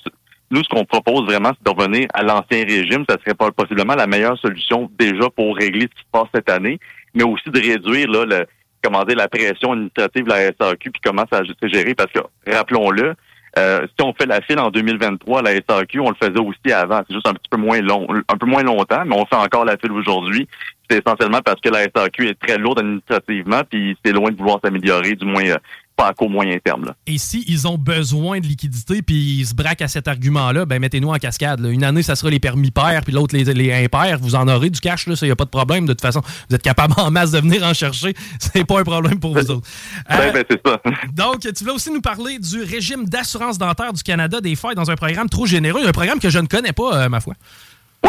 nous, 0.51 0.62
ce 0.62 0.68
qu'on 0.68 0.84
propose 0.84 1.24
vraiment, 1.24 1.51
c'est 1.51 1.72
de 1.72 1.78
revenir 1.78 2.09
à 2.14 2.22
l'ancien 2.22 2.64
régime. 2.64 3.05
Ça 3.09 3.16
serait 3.22 3.34
possiblement 3.53 3.94
la 3.94 4.07
meilleure 4.07 4.38
solution 4.38 4.90
déjà 4.99 5.28
pour 5.30 5.57
régler 5.57 5.82
ce 5.82 5.94
qui 5.94 6.03
se 6.03 6.11
passe 6.11 6.28
cette 6.34 6.49
année, 6.49 6.78
mais 7.14 7.24
aussi 7.24 7.51
de 7.51 7.61
réduire 7.61 8.09
là, 8.11 8.24
le, 8.24 8.46
comment 8.82 9.05
dire, 9.05 9.16
la 9.16 9.28
pression 9.28 9.72
administrative 9.72 10.24
de 10.24 10.30
la 10.30 10.46
SAQ 10.46 10.90
puis 10.90 11.01
comment 11.05 11.24
ça 11.30 11.42
s'est 11.44 11.68
géré. 11.68 11.94
Parce 11.94 12.11
que, 12.12 12.20
rappelons-le, 12.51 13.14
euh, 13.59 13.86
si 13.86 14.05
on 14.05 14.12
fait 14.12 14.26
la 14.26 14.40
file 14.40 14.59
en 14.59 14.70
2023, 14.70 15.42
la 15.42 15.55
SAQ, 15.55 16.01
on 16.01 16.11
le 16.11 16.16
faisait 16.20 16.40
aussi 16.40 16.72
avant. 16.72 17.03
C'est 17.07 17.14
juste 17.14 17.26
un 17.26 17.34
petit 17.34 17.49
peu 17.51 17.57
moins 17.57 17.80
long, 17.80 18.07
un 18.28 18.36
peu 18.36 18.46
moins 18.46 18.62
longtemps, 18.62 19.05
mais 19.05 19.16
on 19.16 19.26
fait 19.26 19.36
encore 19.36 19.64
la 19.64 19.76
file 19.76 19.92
aujourd'hui. 19.92 20.49
C'est 20.88 21.03
essentiellement 21.05 21.40
parce 21.44 21.61
que 21.61 21.68
la 21.68 21.84
SAQ 21.94 22.28
est 22.28 22.38
très 22.40 22.57
lourde 22.57 22.78
administrativement, 22.78 23.62
puis 23.68 23.96
c'est 24.05 24.12
loin 24.12 24.30
de 24.30 24.36
vouloir 24.36 24.61
s'améliorer, 24.62 25.12
du 25.12 25.26
moins 25.26 25.44
euh, 25.44 25.57
pas 25.99 26.07
à 26.07 26.14
court 26.14 26.30
moyen 26.30 26.57
terme. 26.64 26.84
Là. 26.84 26.94
Et 27.09 27.18
si 27.18 27.44
ils 27.49 27.66
ont 27.66 27.76
besoin 27.76 28.38
de 28.38 28.46
liquidité 28.46 29.03
puis 29.03 29.40
ils 29.40 29.46
se 29.46 29.55
braquent 29.55 29.82
à 29.82 29.88
cet 29.88 30.07
argument-là, 30.07 30.64
ben 30.64 30.78
mettez-nous 30.78 31.09
en 31.09 31.18
cascade. 31.18 31.59
là. 31.59 31.70
Une 31.70 31.82
année, 31.82 32.05
ça 32.05 32.14
sera 32.14 32.30
les 32.30 32.38
permis 32.38 32.70
pairs, 32.70 33.03
puis 33.03 33.12
l'autre, 33.12 33.36
les, 33.36 33.44
les 33.44 33.84
impairs. 33.84 34.18
Vous 34.20 34.36
en 34.36 34.46
aurez 34.46 34.70
du 34.70 34.80
cash, 34.80 35.09
là, 35.09 35.16
ça, 35.16 35.26
y 35.26 35.30
a 35.30 35.36
pas 35.36 35.44
de 35.44 35.51
problème. 35.51 35.86
De 35.86 35.92
toute 35.92 36.01
façon, 36.01 36.22
vous 36.49 36.55
êtes 36.55 36.62
capable 36.62 36.94
en 36.99 37.11
masse 37.11 37.32
de 37.32 37.40
venir 37.40 37.64
en 37.64 37.74
chercher. 37.74 38.14
C'est 38.38 38.64
pas 38.64 38.78
un 38.78 38.84
problème 38.84 39.18
pour 39.18 39.36
vous 39.36 39.51
autres. 39.51 39.68
Ben, 40.09 40.32
ben, 40.32 40.44
c'est 40.49 40.61
ça. 40.64 40.80
Donc, 41.12 41.40
tu 41.40 41.64
voulais 41.64 41.74
aussi 41.74 41.90
nous 41.90 42.01
parler 42.01 42.38
du 42.38 42.62
régime 42.62 43.05
d'assurance 43.09 43.59
dentaire 43.59 43.92
du 43.92 44.03
Canada 44.03 44.40
des 44.40 44.55
failles 44.55 44.76
dans 44.76 44.90
un 44.90 44.96
programme 44.96 45.28
trop 45.28 45.46
généreux, 45.46 45.86
un 45.86 45.92
programme 45.92 46.20
que 46.20 46.30
je 46.30 46.38
ne 46.38 46.46
connais 46.46 46.72
pas, 46.72 47.05
euh, 47.05 47.09
ma 47.09 47.20
foi. 47.20 47.34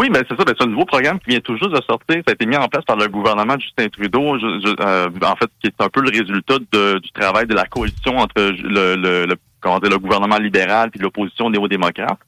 Oui, 0.00 0.08
ben 0.08 0.24
c'est 0.26 0.34
ça. 0.36 0.44
C'est 0.46 0.62
un 0.62 0.66
nouveau 0.66 0.86
programme 0.86 1.18
qui 1.20 1.28
vient 1.30 1.40
tout 1.40 1.56
juste 1.58 1.70
de 1.72 1.80
sortir. 1.86 2.16
Ça 2.26 2.30
a 2.30 2.32
été 2.32 2.46
mis 2.46 2.56
en 2.56 2.68
place 2.68 2.84
par 2.86 2.96
le 2.96 3.06
gouvernement 3.08 3.56
de 3.56 3.60
Justin 3.60 3.88
Trudeau. 3.88 4.34
Euh, 4.80 5.10
en 5.22 5.36
fait, 5.36 5.50
qui 5.60 5.66
est 5.66 5.80
un 5.80 5.90
peu 5.90 6.00
le 6.00 6.08
résultat 6.08 6.54
de- 6.72 6.98
du 6.98 7.10
travail 7.12 7.46
de 7.46 7.54
la 7.54 7.66
coalition 7.66 8.16
entre 8.16 8.32
le, 8.40 8.96
le, 8.96 9.26
le- 9.26 9.36
comment 9.60 9.78
dire, 9.78 9.90
le 9.90 9.98
gouvernement 9.98 10.38
libéral 10.38 10.90
puis 10.90 11.00
l'opposition 11.00 11.50
néo-démocrate. 11.50 12.18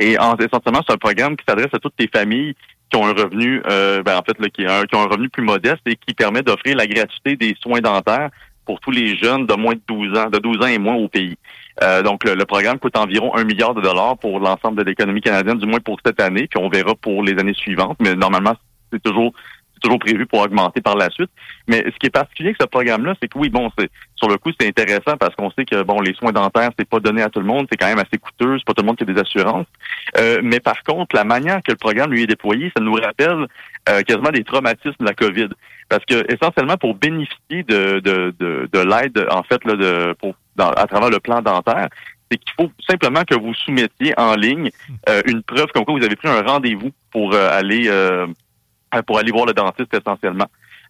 Et 0.00 0.18
en, 0.18 0.34
essentiellement, 0.36 0.80
c'est 0.84 0.92
un 0.94 0.98
programme 0.98 1.36
qui 1.36 1.44
s'adresse 1.48 1.72
à 1.72 1.78
toutes 1.78 1.94
les 2.00 2.08
familles 2.12 2.54
qui 2.90 2.96
ont 2.98 3.06
un 3.06 3.12
revenu, 3.12 3.62
euh, 3.70 4.02
ben, 4.02 4.16
en 4.18 4.22
fait, 4.22 4.36
là, 4.40 4.48
qui, 4.48 4.66
un- 4.66 4.84
qui 4.86 4.96
ont 4.96 5.02
un 5.02 5.06
revenu 5.08 5.28
plus 5.28 5.44
modeste 5.44 5.82
et 5.86 5.94
qui 5.94 6.12
permet 6.14 6.42
d'offrir 6.42 6.74
la 6.76 6.88
gratuité 6.88 7.36
des 7.36 7.56
soins 7.62 7.80
dentaires 7.80 8.30
pour 8.66 8.80
tous 8.80 8.90
les 8.90 9.16
jeunes 9.16 9.46
de 9.46 9.54
moins 9.54 9.74
de 9.74 9.80
12 9.86 10.18
ans, 10.18 10.28
de 10.30 10.38
12 10.38 10.58
ans 10.64 10.66
et 10.66 10.78
moins 10.78 10.96
au 10.96 11.06
pays. 11.08 11.36
Euh, 11.82 12.02
donc, 12.02 12.24
le, 12.24 12.34
le 12.34 12.44
programme 12.44 12.78
coûte 12.78 12.96
environ 12.96 13.34
un 13.34 13.44
milliard 13.44 13.74
de 13.74 13.80
dollars 13.80 14.18
pour 14.18 14.38
l'ensemble 14.38 14.76
de 14.78 14.82
l'économie 14.82 15.20
canadienne, 15.20 15.58
du 15.58 15.66
moins 15.66 15.80
pour 15.80 15.98
cette 16.04 16.20
année, 16.20 16.46
puis 16.46 16.62
on 16.62 16.68
verra 16.68 16.94
pour 16.94 17.22
les 17.22 17.38
années 17.38 17.54
suivantes. 17.54 17.96
Mais 18.00 18.14
normalement, 18.14 18.54
c'est 18.92 19.02
toujours 19.02 19.32
toujours 19.80 19.98
prévu 19.98 20.26
pour 20.26 20.40
augmenter 20.40 20.80
par 20.80 20.96
la 20.96 21.10
suite. 21.10 21.30
Mais 21.66 21.78
ce 21.84 21.96
qui 21.98 22.06
est 22.06 22.10
particulier 22.10 22.50
avec 22.50 22.58
ce 22.60 22.66
programme-là, 22.66 23.14
c'est 23.20 23.28
que 23.28 23.38
oui, 23.38 23.48
bon, 23.48 23.70
c'est 23.78 23.90
sur 24.16 24.28
le 24.28 24.36
coup, 24.36 24.50
c'est 24.58 24.68
intéressant 24.68 25.16
parce 25.18 25.34
qu'on 25.34 25.50
sait 25.52 25.64
que 25.64 25.82
bon, 25.82 26.00
les 26.00 26.14
soins 26.14 26.32
dentaires, 26.32 26.70
c'est 26.78 26.88
pas 26.88 27.00
donné 27.00 27.22
à 27.22 27.28
tout 27.30 27.40
le 27.40 27.46
monde, 27.46 27.66
c'est 27.70 27.76
quand 27.76 27.86
même 27.88 27.98
assez 27.98 28.18
coûteux, 28.18 28.58
c'est 28.58 28.64
pas 28.66 28.74
tout 28.74 28.82
le 28.82 28.86
monde 28.86 28.96
qui 28.96 29.04
a 29.04 29.06
des 29.06 29.18
assurances. 29.20 29.66
Euh, 30.18 30.40
mais 30.42 30.60
par 30.60 30.82
contre, 30.82 31.16
la 31.16 31.24
manière 31.24 31.62
que 31.62 31.72
le 31.72 31.76
programme 31.76 32.12
lui 32.12 32.22
est 32.22 32.26
déployé, 32.26 32.70
ça 32.76 32.82
nous 32.82 32.92
rappelle 32.92 33.46
euh, 33.88 34.02
quasiment 34.02 34.30
des 34.30 34.44
traumatismes 34.44 34.94
de 35.00 35.04
la 35.06 35.14
COVID. 35.14 35.48
Parce 35.88 36.04
que 36.04 36.24
essentiellement, 36.32 36.76
pour 36.76 36.94
bénéficier 36.94 37.62
de, 37.64 37.98
de, 38.00 38.34
de, 38.38 38.68
de 38.72 38.78
l'aide, 38.78 39.26
en 39.30 39.42
fait, 39.42 39.64
là, 39.64 39.74
de, 39.74 40.12
pour, 40.20 40.34
dans- 40.56 40.70
à 40.70 40.86
travers 40.86 41.10
le 41.10 41.18
plan 41.18 41.42
dentaire, 41.42 41.88
c'est 42.30 42.38
qu'il 42.38 42.52
faut 42.56 42.70
simplement 42.88 43.24
que 43.24 43.34
vous 43.34 43.54
soumettiez 43.54 44.14
en 44.16 44.36
ligne 44.36 44.70
euh, 45.08 45.20
une 45.26 45.42
preuve 45.42 45.66
comme 45.74 45.84
quoi 45.84 45.94
vous 45.98 46.04
avez 46.04 46.14
pris 46.14 46.28
un 46.28 46.42
rendez-vous 46.42 46.90
pour 47.10 47.34
euh, 47.34 47.50
aller 47.58 47.88
euh, 47.88 48.28
pour 49.06 49.18
aller 49.18 49.32
voir 49.32 49.46
le 49.46 49.52
dentiste 49.52 49.92
essentiellement. 49.94 50.46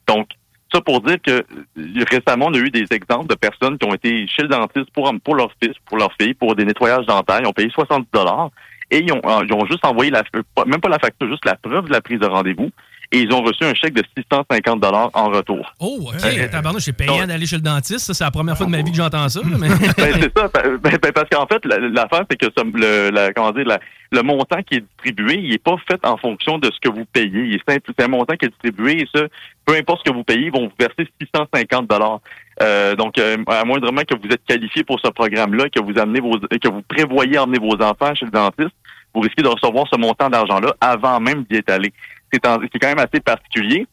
Donc, 0.07 0.29
ça 0.73 0.81
pour 0.81 1.01
dire 1.01 1.17
que 1.21 1.31
euh, 1.79 2.05
récemment, 2.11 2.47
on 2.49 2.55
a 2.55 2.59
eu 2.59 2.71
des 2.71 2.87
exemples 2.93 3.27
de 3.27 3.35
personnes 3.35 3.77
qui 3.79 3.87
ont 3.89 3.95
été 3.95 4.27
chez 4.29 4.43
le 4.43 4.49
dentiste 4.49 4.91
pour, 4.93 5.13
pour 5.25 5.35
leur 5.35 5.51
fils, 5.63 5.75
pour 5.87 5.99
leur 5.99 6.11
fille, 6.21 6.35
pour 6.35 6.55
des 6.55 6.65
nettoyages 6.65 7.07
dentaires. 7.07 7.41
Ils 7.43 7.47
ont 7.47 7.53
payé 7.53 7.71
70 7.71 8.07
dollars 8.13 8.51
et 8.91 8.99
ils 9.01 9.13
ont, 9.13 9.21
euh, 9.25 9.45
ils 9.45 9.53
ont 9.53 9.67
juste 9.67 9.85
envoyé 9.85 10.11
la, 10.11 10.23
pas- 10.55 10.65
même 10.65 10.81
pas 10.81 10.89
la 10.89 10.99
facture, 10.99 11.29
juste 11.29 11.45
la 11.45 11.57
preuve 11.57 11.87
de 11.87 11.93
la 11.93 12.01
prise 12.01 12.21
de 12.21 12.27
rendez-vous. 12.27 12.71
Et 13.13 13.19
ils 13.23 13.33
ont 13.33 13.43
reçu 13.43 13.65
un 13.65 13.75
chèque 13.75 13.95
de 13.95 14.05
650 14.17 14.79
dollars 14.81 15.11
en 15.15 15.31
retour. 15.31 15.73
Oh, 15.81 15.99
OK. 16.15 16.25
Euh, 16.25 16.49
Tabarnouche, 16.49 16.85
c'est 16.85 16.93
payant 16.93 17.27
d'aller 17.27 17.45
chez 17.45 17.57
le 17.57 17.63
dentiste. 17.63 18.07
Ça, 18.07 18.15
c'est 18.15 18.23
la 18.23 18.31
première 18.31 18.57
fois 18.57 18.67
de 18.67 18.71
ma 18.71 18.83
vie 18.83 18.91
que 18.93 18.97
j'entends 18.97 19.29
ça. 19.29 19.41
Mais... 19.59 19.69
ben, 19.69 19.77
c'est 19.97 20.39
ça. 20.39 20.49
Ben, 20.55 20.79
ben, 20.79 21.13
parce 21.13 21.29
qu'en 21.29 21.45
fait, 21.49 21.65
la- 21.65 21.79
l'affaire, 21.89 22.25
c'est 22.31 22.37
que 22.37 22.47
le, 22.57 23.11
la, 23.11 23.33
comment 23.33 23.51
dire, 23.51 23.65
la- 23.67 23.81
le 24.13 24.23
montant 24.23 24.63
qui 24.63 24.77
est 24.77 24.85
distribué, 24.97 25.41
il 25.43 25.53
est 25.53 25.59
pas 25.63 25.75
fait 25.89 25.99
en 26.07 26.17
fonction 26.17 26.59
de 26.59 26.71
ce 26.71 26.79
que 26.81 26.89
vous 26.95 27.05
payez. 27.05 27.61
C'est 27.67 28.01
un 28.01 28.09
montant 28.09 28.37
qui 28.37 28.47
est 28.47 28.51
distribué 28.51 29.03
et 29.03 29.09
ça, 29.13 29.25
peu 29.67 29.75
importe 29.75 30.03
ce 30.05 30.11
que 30.11 30.15
vous 30.17 30.23
payez, 30.25 30.47
ils 30.47 30.53
vont 30.53 30.67
vous 30.69 30.73
verser 30.79 31.09
650 31.21 31.89
dollars. 31.89 32.21
Euh, 32.63 32.95
donc, 32.95 33.19
euh, 33.19 33.39
à 33.49 33.65
moindrement 33.65 34.03
que 34.03 34.15
vous 34.15 34.29
êtes 34.33 34.45
qualifié 34.47 34.85
pour 34.85 35.01
ce 35.01 35.11
programme-là, 35.11 35.69
que 35.69 35.81
vous 35.81 35.99
amenez 35.99 36.21
vos, 36.21 36.39
que 36.39 36.69
vous 36.71 36.83
prévoyez 36.83 37.39
emmener 37.39 37.59
vos 37.59 37.75
enfants 37.83 38.15
chez 38.15 38.27
le 38.27 38.31
dentiste, 38.31 38.75
vous 39.15 39.21
risquez 39.23 39.43
de 39.43 39.49
recevoir 39.49 39.87
ce 39.93 39.99
montant 39.99 40.29
d'argent-là 40.29 40.75
avant 40.81 41.19
même 41.19 41.45
d'y 41.51 41.57
être 41.57 41.71
allé. 41.71 41.93
C'est 42.33 42.41
quand 42.41 42.89
même 42.89 42.99
assez 42.99 43.21
particulier. 43.21 43.87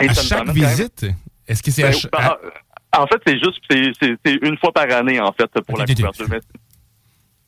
Et 0.00 0.08
À 0.08 0.14
chaque 0.14 0.46
même- 0.46 0.54
visite, 0.54 1.06
est-ce 1.46 1.62
que 1.62 1.70
c'est 1.70 1.82
ben, 1.82 1.94
à 2.12 2.18
ben, 2.18 2.36
à- 2.92 3.02
en 3.02 3.06
fait, 3.06 3.20
c'est 3.26 3.38
juste, 3.38 3.60
c'est 4.24 4.34
une 4.42 4.56
fois 4.58 4.72
par 4.72 4.90
année, 4.90 5.20
en 5.20 5.32
fait, 5.32 5.46
pour 5.66 5.78
la 5.78 5.84
couverture. 5.86 6.26
Mais, 6.30 6.40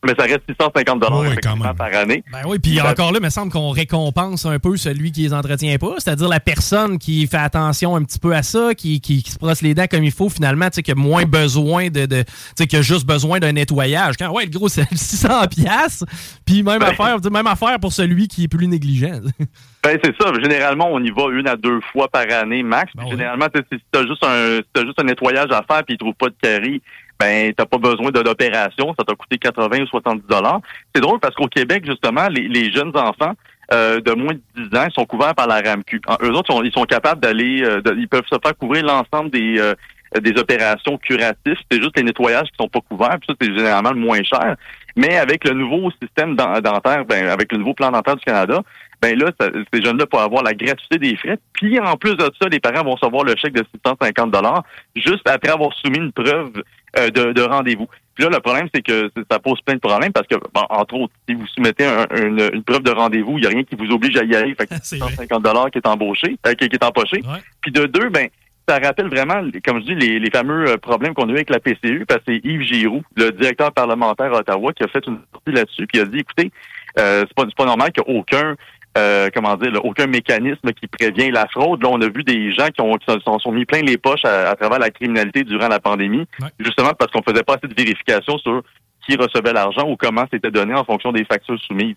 mais 0.05 0.15
ça 0.19 0.25
reste 0.25 0.43
650 0.49 1.01
dollars 1.01 1.75
par 1.77 1.95
année. 1.95 2.23
Ben 2.33 2.41
oui, 2.47 2.59
puis 2.59 2.81
encore 2.81 3.13
là, 3.13 3.19
il 3.21 3.25
me 3.25 3.31
semble 3.31 3.51
qu'on 3.51 3.71
récompense 3.71 4.47
un 4.47 4.59
peu 4.59 4.77
celui 4.77 5.13
qui 5.13 5.23
les 5.23 5.35
entretient 5.35 5.77
pas, 5.79 5.95
c'est-à-dire 5.99 6.29
la 6.29 6.41
personne 6.41 6.99
qui 6.99 7.27
fait 7.27 7.37
attention 7.37 7.97
un 7.97 8.03
petit 8.05 8.19
peu 8.19 8.35
à 8.35 8.43
ça, 8.43 8.75
qui, 8.75 9.01
qui, 9.01 9.23
qui 9.23 9.31
se 9.31 9.39
brosse 9.39 9.63
les 9.63 9.75
dents 9.75 9.87
comme 9.91 10.05
il 10.05 10.13
faut, 10.13 10.29
finalement, 10.29 10.67
tu 10.67 10.77
sais, 10.77 10.83
qui 10.83 10.93
a 10.93 10.95
moins 10.95 11.25
besoin 11.25 11.89
de, 11.89 12.07
de 12.07 12.23
tu 12.23 12.33
sais, 12.57 12.67
qui 12.67 12.77
a 12.77 12.83
juste 12.83 13.07
besoin 13.07 13.39
d'un 13.41 13.53
nettoyage. 13.53 14.17
Quand, 14.17 14.31
ouais, 14.33 14.45
le 14.45 14.51
gros, 14.51 14.69
c'est 14.69 14.87
600 14.93 15.47
pièces 15.49 16.05
puis 16.45 16.63
même 16.63 16.79
Ben- 16.79 16.89
affaire, 16.89 17.19
même 17.31 17.47
affaire 17.47 17.79
pour 17.81 17.93
celui 17.93 18.29
qui 18.29 18.45
est 18.45 18.49
plus 18.49 18.67
négligent. 18.69 19.21
Ben, 19.83 19.97
c'est 20.03 20.17
ça. 20.21 20.33
Généralement, 20.43 20.89
on 20.91 21.01
y 21.01 21.11
va 21.11 21.27
une 21.31 21.47
à 21.47 21.55
deux 21.55 21.81
fois 21.93 22.09
par 22.09 22.25
année 22.29 22.65
max. 22.65 22.91
Puis 22.99 23.09
Généralement, 23.09 23.47
si 23.55 23.79
t'as 23.93 24.05
juste 24.05 24.25
un, 24.25 24.57
si 24.57 24.65
t'as 24.73 24.85
juste 24.85 25.01
un 25.01 25.05
nettoyage 25.05 25.49
à 25.53 25.63
faire 25.63 25.85
puis 25.85 25.95
ils 25.95 25.97
trouvent 25.97 26.15
pas 26.15 26.27
de 26.27 26.35
carie, 26.43 26.83
ben, 27.19 27.53
t'as 27.55 27.67
pas 27.67 27.79
besoin 27.79 28.11
de. 28.11 28.23
Ça 28.27 29.05
t'a 29.05 29.15
coûté 29.15 29.39
80 29.39 29.83
ou 29.83 29.87
70 29.87 30.23
dollars. 30.29 30.61
C'est 30.95 31.01
drôle 31.01 31.19
parce 31.21 31.35
qu'au 31.35 31.47
Québec, 31.49 31.85
justement, 31.87 32.29
les, 32.29 32.49
les 32.49 32.71
jeunes 32.73 32.93
enfants, 32.97 33.33
euh, 33.73 34.01
de 34.01 34.13
moins 34.13 34.35
de 34.35 34.41
10 34.63 34.79
ans, 34.79 34.85
ils 34.89 34.93
sont 34.93 35.07
couverts 35.07 35.35
par 35.35 35.47
la 35.47 35.61
RAMQ. 35.61 36.01
Eux 36.23 36.31
autres, 36.31 36.53
sont- 36.53 36.63
ils 36.63 36.73
sont 36.73 36.85
capables 36.85 37.21
d'aller, 37.21 37.63
euh, 37.63 37.81
ils 37.97 38.09
peuvent 38.09 38.27
se 38.31 38.37
faire 38.43 38.57
couvrir 38.57 38.85
l'ensemble 38.85 39.31
des, 39.31 39.59
euh, 39.59 39.75
des 40.21 40.39
opérations 40.39 40.99
curatives. 40.99 41.57
C'est 41.71 41.83
juste 41.83 41.97
les 41.97 42.03
nettoyages 42.05 42.49
qui 42.49 42.57
sont 42.61 42.69
pas 42.69 42.81
couverts. 42.89 43.17
Puis 43.21 43.27
ça, 43.29 43.35
c'est 43.41 43.53
généralement 43.55 43.91
le 43.91 44.01
moins 44.01 44.23
cher. 44.23 44.57
Mais 44.97 45.17
avec 45.19 45.45
le 45.45 45.53
nouveau 45.55 45.91
système 46.01 46.37
dent- 46.37 46.61
dentaire, 46.61 47.05
ben, 47.05 47.29
avec 47.29 47.51
le 47.53 47.59
nouveau 47.59 47.75
plan 47.75 47.91
dentaire 47.91 48.17
du 48.17 48.25
Canada, 48.25 48.63
ben 49.03 49.19
là, 49.19 49.31
ça- 49.39 49.51
ces 49.73 49.83
jeunes-là 49.83 50.07
pourront 50.07 50.25
avoir 50.25 50.43
la 50.43 50.55
gratuité 50.55 50.99
des 50.99 51.17
frais. 51.17 51.39
Puis 51.53 51.79
en 51.79 51.97
plus 51.97 52.15
de 52.17 52.31
ça, 52.41 52.49
les 52.51 52.61
parents 52.61 52.83
vont 52.85 52.95
recevoir 52.95 53.25
le 53.25 53.35
chèque 53.37 53.53
de 53.55 53.65
650 53.75 54.31
dollars 54.31 54.63
juste 54.95 55.29
après 55.29 55.51
avoir 55.53 55.73
soumis 55.75 55.99
une 55.99 56.13
preuve 56.13 56.51
euh, 56.99 57.11
de, 57.11 57.33
de 57.33 57.43
rendez-vous. 57.43 57.87
Puis 58.15 58.25
là, 58.25 58.31
le 58.31 58.41
problème, 58.41 58.69
c'est 58.75 58.81
que 58.81 59.11
ça 59.31 59.39
pose 59.39 59.61
plein 59.61 59.75
de 59.75 59.81
problèmes 59.81 60.13
parce 60.13 60.27
que, 60.27 60.37
bon, 60.37 60.63
entre 60.71 60.95
autres, 60.95 61.13
si 61.29 61.35
vous 61.35 61.47
soumettez 61.49 61.85
un- 61.85 62.07
une, 62.17 62.49
une 62.55 62.63
preuve 62.65 62.83
de 62.83 62.91
rendez-vous, 62.91 63.37
il 63.37 63.43
n'y 63.43 63.47
a 63.47 63.51
rien 63.51 63.65
qui 63.65 63.75
vous 63.77 63.91
oblige 63.93 64.17
à 64.17 64.25
y 64.25 64.35
aller. 64.35 64.55
Fait 64.55 64.67
que 64.67 64.75
c'est 64.83 64.97
150 64.99 65.43
dollars 65.43 65.71
qui 65.71 65.77
est 65.79 65.87
embauché, 65.87 66.37
euh, 66.47 66.55
qui, 66.55 66.69
qui 66.71 66.77
est 66.77 66.85
empoché. 66.85 67.21
Puis 67.61 67.73
de 67.73 67.85
deux, 67.85 68.09
ben, 68.09 68.29
ça 68.67 68.79
rappelle 68.79 69.09
vraiment, 69.09 69.43
comme 69.65 69.81
je 69.81 69.85
dis, 69.87 69.95
les, 69.95 70.19
les 70.19 70.31
fameux 70.31 70.71
euh, 70.71 70.77
problèmes 70.79 71.13
qu'on 71.13 71.29
a 71.29 71.33
eu 71.33 71.35
avec 71.37 71.51
la 71.51 71.61
PCU, 71.61 72.07
parce 72.09 72.21
que 72.25 72.33
c'est 72.33 72.41
Yves 72.43 72.63
Giroux, 72.63 73.03
le 73.17 73.31
directeur 73.31 73.71
parlementaire 73.73 74.33
à 74.33 74.39
Ottawa, 74.39 74.73
qui 74.73 74.83
a 74.83 74.89
fait 74.89 75.07
une 75.07 75.19
sortie 75.33 75.53
là-dessus, 75.53 75.87
puis 75.87 75.99
il 75.99 76.01
a 76.01 76.05
dit, 76.07 76.19
écoutez, 76.21 76.51
euh, 76.99 77.25
c'est 77.29 77.35
pas, 77.35 77.45
pas 77.55 77.67
normal 77.67 77.93
qu'il 77.93 78.03
n'y 78.09 78.17
ait 78.17 78.19
aucun 78.21 78.57
euh, 78.97 79.29
comment 79.35 79.57
dire, 79.57 79.71
là, 79.73 79.81
aucun 79.85 80.07
mécanisme 80.07 80.73
qui 80.73 80.87
prévient 80.87 81.31
la 81.31 81.47
fraude. 81.49 81.83
Là, 81.83 81.89
on 81.93 82.01
a 82.01 82.09
vu 82.09 82.25
des 82.25 82.53
gens 82.53 82.69
qui, 82.69 82.81
ont, 82.81 82.97
qui 82.97 83.07
se 83.13 83.21
sont, 83.21 83.39
sont 83.39 83.53
mis 83.53 83.65
plein 83.65 83.83
les 83.83 83.99
poches 83.99 84.25
à, 84.25 84.51
à 84.51 84.55
travers 84.57 84.79
la 84.79 84.91
criminalité 84.91 85.45
durant 85.45 85.69
la 85.69 85.81
pandémie, 85.81 86.27
justement 86.59 86.93
parce 86.99 87.11
qu'on 87.13 87.23
faisait 87.23 87.43
pas 87.43 87.55
assez 87.55 87.69
de 87.69 87.75
vérification 87.81 88.39
sur 88.39 88.63
qui 89.09 89.15
recevait 89.17 89.53
l'argent 89.53 89.89
ou 89.89 89.95
comment 89.97 90.25
c'était 90.33 90.51
donné 90.51 90.75
en 90.75 90.83
fonction 90.85 91.13
des 91.13 91.25
factures 91.25 91.61
soumises. 91.61 91.95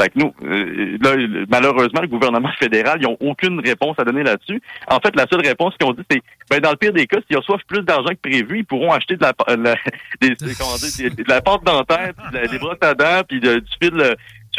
Fait 0.00 0.10
que 0.10 0.18
nous, 0.20 0.32
euh, 0.44 0.96
là, 1.02 1.44
malheureusement, 1.50 2.00
le 2.02 2.06
gouvernement 2.06 2.50
fédéral, 2.60 2.98
ils 3.00 3.04
n'ont 3.08 3.16
aucune 3.18 3.58
réponse 3.58 3.96
à 3.98 4.04
donner 4.04 4.22
là-dessus. 4.22 4.62
En 4.88 5.00
fait, 5.00 5.14
la 5.16 5.26
seule 5.26 5.44
réponse 5.44 5.74
qu'ils 5.76 5.88
ont 5.88 5.92
dit, 5.92 6.02
c'est, 6.08 6.22
ben, 6.50 6.60
dans 6.60 6.70
le 6.70 6.76
pire 6.76 6.92
des 6.92 7.08
cas, 7.08 7.18
s'ils 7.26 7.36
reçoivent 7.36 7.64
plus 7.66 7.82
d'argent 7.82 8.10
que 8.10 8.28
prévu, 8.30 8.58
ils 8.58 8.64
pourront 8.64 8.92
acheter 8.92 9.16
de 9.16 9.22
la, 9.24 9.32
la- 9.56 9.74
des, 10.20 10.36
des- 10.36 10.54
comment 10.56 10.76
dire, 10.76 11.10
des- 11.10 11.24
de 11.24 11.28
la 11.28 11.40
pâte 11.40 11.64
dentaire, 11.64 12.12
puis 12.16 12.30
de 12.32 12.38
la- 12.38 12.46
des 12.46 12.58
brosses 12.60 12.76
à 12.80 12.94
dents, 12.94 13.22
puis 13.28 13.40
de- 13.40 13.58
du 13.58 13.70
fil, 13.82 14.14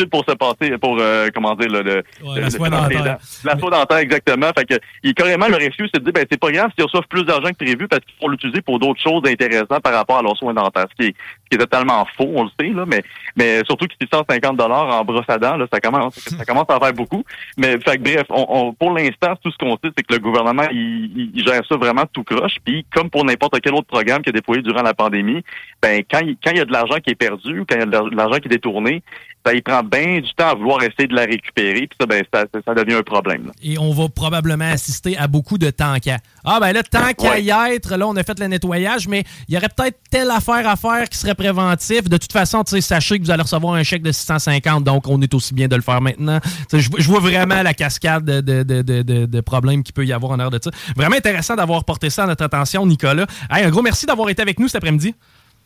pour 0.09 0.25
se 0.27 0.33
passer, 0.35 0.77
pour, 0.77 0.97
euh, 0.99 1.29
comment 1.33 1.55
dire, 1.55 1.69
le, 1.69 1.81
le, 1.81 1.95
Ouais, 2.23 2.35
le- 2.35 2.41
la 2.41 2.49
soie 2.49 2.69
dentaire. 2.69 3.17
La 3.43 3.57
soie 3.59 3.69
dentaire, 3.69 3.97
exactement. 3.97 4.49
Fait 4.57 4.65
que, 4.65 4.75
il, 5.03 5.13
carrément, 5.13 5.47
le 5.47 5.55
refus, 5.55 5.89
c'est 5.93 5.99
de 5.99 6.05
dire, 6.05 6.13
ben, 6.13 6.25
c'est 6.29 6.39
pas 6.39 6.51
grave 6.51 6.71
s'ils 6.75 6.83
reçoivent 6.83 7.07
plus 7.07 7.23
d'argent 7.23 7.49
que 7.49 7.63
prévu 7.63 7.87
parce 7.87 8.01
qu'ils 8.05 8.15
vont 8.21 8.29
l'utiliser 8.29 8.61
pour 8.61 8.79
d'autres 8.79 9.01
choses 9.01 9.21
intéressantes 9.25 9.81
par 9.83 9.93
rapport 9.93 10.17
à 10.17 10.21
leurs 10.21 10.37
soins 10.37 10.53
dentaires. 10.53 10.87
Ce 10.91 11.03
qui 11.03 11.09
est, 11.09 11.15
ce 11.42 11.42
qui 11.57 11.61
est 11.61 11.65
totalement 11.67 12.05
faux, 12.17 12.29
on 12.35 12.43
le 12.43 12.49
sait, 12.59 12.69
là, 12.69 12.83
mais, 12.87 13.03
mais 13.35 13.61
surtout 13.65 13.85
que 13.85 13.93
650 14.01 14.57
dollars 14.57 14.87
en 14.99 15.03
brosse 15.03 15.25
à 15.27 15.37
dents, 15.37 15.55
là, 15.57 15.65
ça 15.71 15.79
commence, 15.79 16.15
ça 16.15 16.45
commence 16.47 16.65
à 16.69 16.79
faire 16.79 16.93
beaucoup. 16.93 17.23
Mais, 17.57 17.77
fait 17.79 17.97
bref, 17.97 18.23
on, 18.29 18.45
on- 18.49 18.73
pour 18.73 18.91
l'instant, 18.91 19.35
tout 19.43 19.51
ce 19.51 19.57
qu'on 19.57 19.73
sait, 19.83 19.91
c'est 19.95 20.03
que 20.03 20.13
le 20.13 20.19
gouvernement, 20.19 20.63
il, 20.71 21.31
gère 21.45 21.61
ça 21.67 21.75
vraiment 21.77 22.05
tout 22.11 22.23
croche. 22.23 22.55
Puis, 22.65 22.85
comme 22.93 23.09
pour 23.09 23.23
n'importe 23.25 23.59
quel 23.61 23.73
autre 23.73 23.87
programme 23.87 24.21
qui 24.21 24.29
a 24.29 24.31
déployé 24.31 24.61
durant 24.61 24.81
la 24.81 24.93
pandémie, 24.93 25.43
ben, 25.81 26.01
quand 26.09 26.19
il, 26.19 26.35
quand 26.43 26.51
il 26.51 26.57
y 26.57 26.61
a 26.61 26.65
de 26.65 26.71
l'argent 26.71 26.95
qui 27.03 27.11
est 27.11 27.15
perdu 27.15 27.59
ou 27.59 27.65
quand 27.69 27.75
il 27.75 27.79
y 27.79 27.83
a 27.83 27.85
de 27.85 27.91
l'ar- 27.91 28.09
de 28.09 28.15
l'argent 28.15 28.39
qui 28.39 28.47
est 28.47 28.51
détourné, 28.51 29.03
ça, 29.45 29.53
il 29.53 29.61
prend 29.61 29.83
bien 29.83 30.21
du 30.21 30.33
temps 30.35 30.47
à 30.51 30.53
vouloir 30.55 30.81
essayer 30.83 31.07
de 31.07 31.15
la 31.15 31.23
récupérer. 31.25 31.87
Puis 31.87 31.97
ça, 31.99 32.05
ben, 32.05 32.23
ça, 32.31 32.73
devient 32.73 32.95
un 32.95 33.03
problème. 33.03 33.47
là. 33.47 33.51
Et 33.61 33.77
on 33.77 33.91
va 33.91 34.07
probablement 34.07 34.63
assister 34.71 35.17
à 35.17 35.27
beaucoup 35.27 35.57
de 35.57 35.69
tant 35.69 35.97
qu'à. 35.99 36.17
Ah, 36.45 36.59
ben 36.61 36.71
là, 36.71 36.81
tant 36.81 37.11
qu'à 37.11 37.39
y 37.39 37.49
être, 37.49 37.97
là, 37.97 38.07
on 38.07 38.15
a 38.15 38.23
fait 38.23 38.39
le 38.39 38.47
nettoyage, 38.47 39.07
mais 39.09 39.23
il 39.49 39.55
y 39.55 39.57
aurait 39.57 39.67
peut-être 39.75 39.97
telle 40.09 40.31
affaire 40.31 40.65
à 40.67 40.77
faire 40.77 41.09
qui 41.09 41.17
serait 41.17 41.35
préventif. 41.43 42.07
De 42.07 42.17
toute 42.17 42.31
façon, 42.31 42.63
sachez 42.65 43.19
que 43.19 43.25
vous 43.25 43.31
allez 43.31 43.43
recevoir 43.43 43.73
un 43.73 43.83
chèque 43.83 44.01
de 44.01 44.11
650, 44.13 44.83
donc 44.83 45.07
on 45.09 45.21
est 45.21 45.33
aussi 45.33 45.53
bien 45.53 45.67
de 45.67 45.75
le 45.75 45.81
faire 45.81 45.99
maintenant. 45.99 46.39
Je 46.71 47.07
vois 47.07 47.19
vraiment 47.19 47.61
la 47.61 47.73
cascade 47.73 48.23
de, 48.23 49.41
problèmes 49.41 49.83
qu'il 49.83 49.93
peut 49.93 50.05
y 50.05 50.13
avoir 50.13 50.31
en 50.31 50.39
heure 50.39 50.51
de 50.51 50.59
ça. 50.63 50.71
Vraiment 50.95 51.17
intéressant 51.17 51.55
d'avoir 51.55 51.83
porté 51.83 52.09
ça 52.09 52.23
à 52.23 52.27
notre 52.27 52.45
attention, 52.45 52.85
Nicolas. 52.85 53.25
Un 53.49 53.69
gros 53.69 53.81
merci 53.81 54.05
d'avoir 54.05 54.29
été 54.29 54.41
avec 54.41 54.57
nous 54.59 54.67
cet 54.67 54.77
après-midi. 54.77 55.13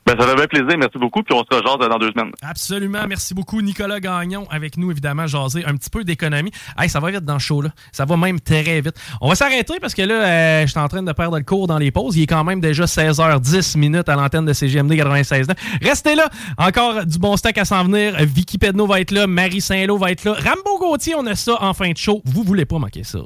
Ben, 0.08 0.16
ça 0.18 0.26
fait 0.26 0.36
bien 0.36 0.48
plaisir. 0.48 0.78
Merci 0.78 0.98
beaucoup. 0.98 1.22
Puis 1.22 1.36
on 1.36 1.44
se 1.44 1.54
rejoint 1.54 1.90
dans 1.90 1.98
deux 1.98 2.12
semaines. 2.12 2.32
Absolument. 2.42 3.06
Merci 3.10 3.34
beaucoup, 3.34 3.62
Nicolas 3.62 4.00
Gagnon, 4.00 4.48
avec 4.50 4.78
nous, 4.78 4.90
évidemment, 4.90 5.28
jaser 5.28 5.66
un 5.66 5.76
petit 5.76 5.90
peu 5.90 6.06
d'économie. 6.06 6.52
Hey, 6.78 6.88
ça 6.88 7.02
va 7.02 7.12
vite 7.12 7.26
dans 7.26 7.34
le 7.34 7.40
show, 7.40 7.62
là. 7.62 7.72
Ça 7.92 8.06
va 8.06 8.16
même 8.16 8.40
très 8.40 8.80
vite. 8.80 8.96
On 9.20 9.28
va 9.28 9.36
s'arrêter 9.36 9.74
parce 9.82 9.94
que 9.94 10.04
là, 10.04 10.14
euh, 10.14 10.62
je 10.62 10.72
suis 10.72 10.80
en 10.80 10.88
train 10.88 11.04
de 11.04 11.12
perdre 11.12 11.38
le 11.38 11.44
cours 11.44 11.68
dans 11.68 11.78
les 11.78 11.92
pauses. 11.92 12.16
Il 12.16 12.24
est 12.24 12.28
quand 12.28 12.46
même 12.46 12.62
déjà 12.62 12.86
16h10 12.86 13.78
minutes 13.78 14.08
à 14.08 14.16
l'antenne 14.16 14.46
de 14.46 14.54
CGMD 14.54 14.94
96.9. 14.94 15.58
Restez 15.82 16.16
là. 16.16 16.30
Encore 16.58 17.06
du 17.06 17.20
bon 17.20 17.36
stock 17.36 17.58
à 17.58 17.66
s'en 17.66 17.84
venir. 17.84 18.16
Vicky 18.22 18.58
Pedno 18.58 18.88
va 18.88 19.02
être 19.02 19.12
là. 19.12 19.28
Marie 19.28 19.60
Saint-Lô 19.60 19.98
va 19.98 20.12
être 20.12 20.24
là. 20.24 20.36
Rambo 20.36 20.80
Gauthier, 20.80 21.16
on 21.16 21.26
a 21.26 21.36
ça 21.36 21.58
en 21.60 21.74
fin 21.74 21.92
de 21.92 21.98
show. 21.98 22.22
Vous 22.24 22.44
voulez 22.44 22.64
pas 22.64 22.80
manquer 22.80 23.04
ça. 23.04 23.20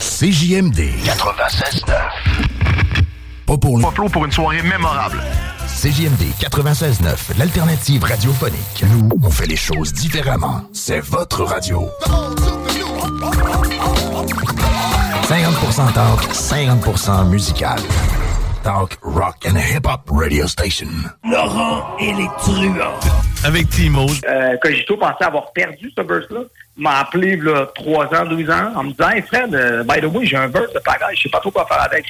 CJMD 0.00 0.80
96.9. 1.04 2.23
Pas 3.46 3.58
pour, 3.58 3.80
Pas 3.80 3.90
pour 3.90 4.24
une 4.24 4.32
soirée 4.32 4.62
mémorable. 4.62 5.20
CJMD 5.66 6.22
96.9, 6.40 7.38
l'alternative 7.38 8.02
radiophonique. 8.04 8.84
Nous, 8.90 9.08
on 9.22 9.30
fait 9.30 9.46
les 9.46 9.56
choses 9.56 9.92
différemment. 9.92 10.62
C'est 10.72 11.00
votre 11.00 11.42
radio. 11.44 11.88
50% 15.24 15.92
talk, 15.92 16.20
50% 16.32 17.28
musical. 17.28 17.78
Talk, 18.62 18.96
rock 19.02 19.36
and 19.46 19.56
hip-hop 19.56 20.08
radio 20.10 20.46
station. 20.46 20.88
Laurent 21.24 21.96
et 21.98 22.14
les 22.14 22.28
truands. 22.38 22.98
Avec 23.44 23.68
Timo. 23.68 24.06
Euh, 24.26 24.56
Cogito 24.62 24.96
pensait 24.96 25.24
avoir 25.24 25.52
perdu 25.52 25.92
ce 25.94 26.00
burst-là. 26.02 26.40
Il 26.78 26.82
m'a 26.82 27.00
appelé 27.00 27.36
là, 27.36 27.66
3 27.74 28.06
ans, 28.06 28.24
12 28.26 28.48
ans, 28.50 28.72
en 28.74 28.84
me 28.84 28.90
disant 28.92 29.10
Hey 29.10 29.20
Fred, 29.22 29.54
euh, 29.54 29.84
by 29.84 30.00
the 30.00 30.06
way, 30.06 30.24
j'ai 30.24 30.36
un 30.38 30.48
burst 30.48 30.74
de 30.74 30.78
pagaille, 30.78 31.14
je 31.14 31.24
sais 31.24 31.28
pas 31.28 31.40
trop 31.40 31.50
quoi 31.50 31.66
faire 31.66 31.82
avec. 31.82 32.06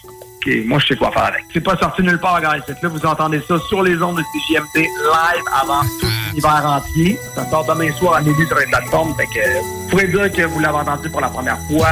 OK, 0.47 0.53
moi 0.67 0.79
je 0.79 0.89
sais 0.89 0.97
quoi 0.97 1.11
faire 1.11 1.25
avec. 1.25 1.45
C'est 1.53 1.61
pas 1.61 1.77
sorti 1.77 2.03
nulle 2.03 2.19
part, 2.19 2.41
guys. 2.41 2.61
Là, 2.83 2.89
vous 2.89 3.07
entendez 3.07 3.43
ça 3.47 3.59
sur 3.69 3.83
les 3.83 4.01
ondes 4.03 4.17
de 4.17 4.23
CGMT 4.23 4.77
live 4.77 5.45
avant 5.63 5.83
tout 6.01 6.07
l'hiver 6.35 6.63
entier. 6.65 7.19
Ça 7.35 7.49
sort 7.49 7.65
demain 7.65 7.93
soir 7.93 8.17
à 8.17 8.21
midi 8.21 8.47
sur 8.47 8.59
les 8.59 8.67
plateformes. 8.67 9.15
Fait 9.17 9.27
que 9.27 9.61
vous 9.61 9.89
pourrez 9.91 10.09
dire 10.09 10.33
que 10.33 10.43
vous 10.43 10.61
l'avez 10.61 10.79
entendu 10.79 11.09
pour 11.11 11.21
la 11.21 11.29
première 11.29 11.59
fois 11.71 11.89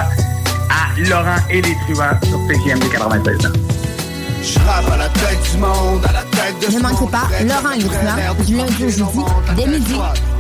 à 0.71 1.01
Laurent 1.09 1.37
et 1.51 1.63
les 1.63 1.77
truands 1.87 2.19
sur 2.25 2.39
CGMT 2.49 2.91
96 2.91 3.47
ans. 3.47 3.51
Je 4.43 4.59
rappe 4.59 4.91
à 4.93 4.97
la 4.97 5.09
tête 5.09 5.53
du 5.53 5.59
monde, 5.59 6.05
à 6.05 6.13
la 6.13 6.23
tête 6.23 6.59
de 6.61 6.77
Ne 6.77 6.83
manquez 6.83 7.11
pas 7.11 7.29
Laurent 7.45 7.73
et 7.73 7.79
les 7.79 7.85
truands, 7.85 8.45
du 8.45 8.57
lundi 8.57 8.85
au 8.85 8.91
jeudi, 8.91 9.25
dès 9.57 9.67
midi. 9.67 9.95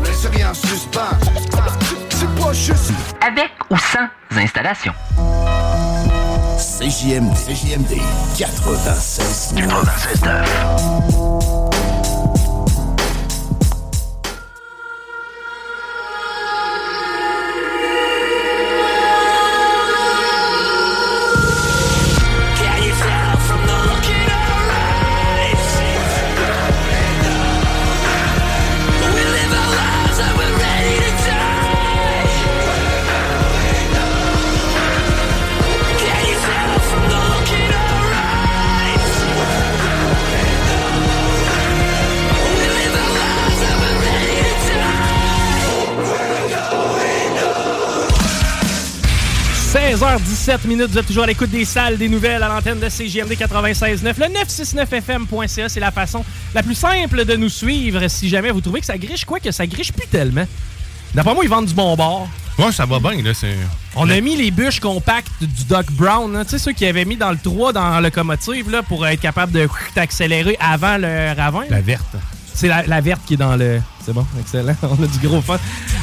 Laisse 0.04 0.26
rien 0.26 0.50
en 0.50 0.54
suspens. 0.54 1.00
C'est 2.10 2.42
pas 2.42 2.52
juste. 2.52 2.92
Avec 3.20 3.52
ou 3.70 3.76
sans 3.76 4.08
installation. 4.38 4.92
CJMD, 6.62 7.34
CJMD 7.34 8.00
96 8.34 9.52
96 9.52 11.61
16h17 49.92 50.66
minutes, 50.68 50.90
vous 50.90 50.98
êtes 50.98 51.06
toujours 51.06 51.24
à 51.24 51.26
l'écoute 51.26 51.50
des 51.50 51.66
salles 51.66 51.98
des 51.98 52.08
nouvelles 52.08 52.42
à 52.42 52.48
l'antenne 52.48 52.80
de 52.80 52.88
CGMD 52.88 53.32
96.9. 53.32 54.02
Le 54.02 54.40
969fm.ca, 54.40 55.68
c'est 55.68 55.80
la 55.80 55.90
façon 55.90 56.24
la 56.54 56.62
plus 56.62 56.74
simple 56.74 57.26
de 57.26 57.36
nous 57.36 57.50
suivre 57.50 58.08
si 58.08 58.30
jamais 58.30 58.50
vous 58.52 58.62
trouvez 58.62 58.80
que 58.80 58.86
ça 58.86 58.96
griche, 58.96 59.26
quoi 59.26 59.38
que 59.38 59.50
ça 59.50 59.66
griche 59.66 59.92
plus 59.92 60.06
tellement. 60.06 60.46
D'après 61.14 61.34
moi, 61.34 61.44
ils 61.44 61.50
vendent 61.50 61.66
du 61.66 61.74
bon 61.74 61.94
bord. 61.94 62.26
Ouais, 62.58 62.72
ça 62.72 62.86
va 62.86 63.00
bien, 63.00 63.20
là. 63.22 63.34
C'est... 63.34 63.54
On 63.94 64.08
a 64.08 64.18
mis 64.22 64.34
les 64.34 64.50
bûches 64.50 64.80
compactes 64.80 65.30
du 65.42 65.64
Doc 65.64 65.92
Brown, 65.92 66.34
hein. 66.36 66.44
tu 66.44 66.52
sais, 66.52 66.58
ceux 66.58 66.72
qui 66.72 66.86
avaient 66.86 67.04
mis 67.04 67.16
dans 67.16 67.30
le 67.30 67.36
3 67.36 67.74
dans 67.74 67.90
la 67.90 68.00
locomotive 68.00 68.70
là, 68.70 68.82
pour 68.82 69.06
être 69.06 69.20
capable 69.20 69.52
de 69.52 69.68
accélérer 69.96 70.56
avant 70.58 70.96
le 70.96 71.36
ravin. 71.36 71.64
La 71.68 71.82
verte. 71.82 72.16
C'est 72.54 72.68
la, 72.68 72.82
la 72.86 73.00
verte 73.00 73.22
qui 73.26 73.34
est 73.34 73.38
dans 73.38 73.56
le. 73.56 73.80
C'est 74.04 74.12
bon, 74.12 74.26
excellent. 74.40 74.74
On 74.82 75.02
a 75.02 75.06
du 75.06 75.18
gros 75.26 75.40
fun. 75.40 75.58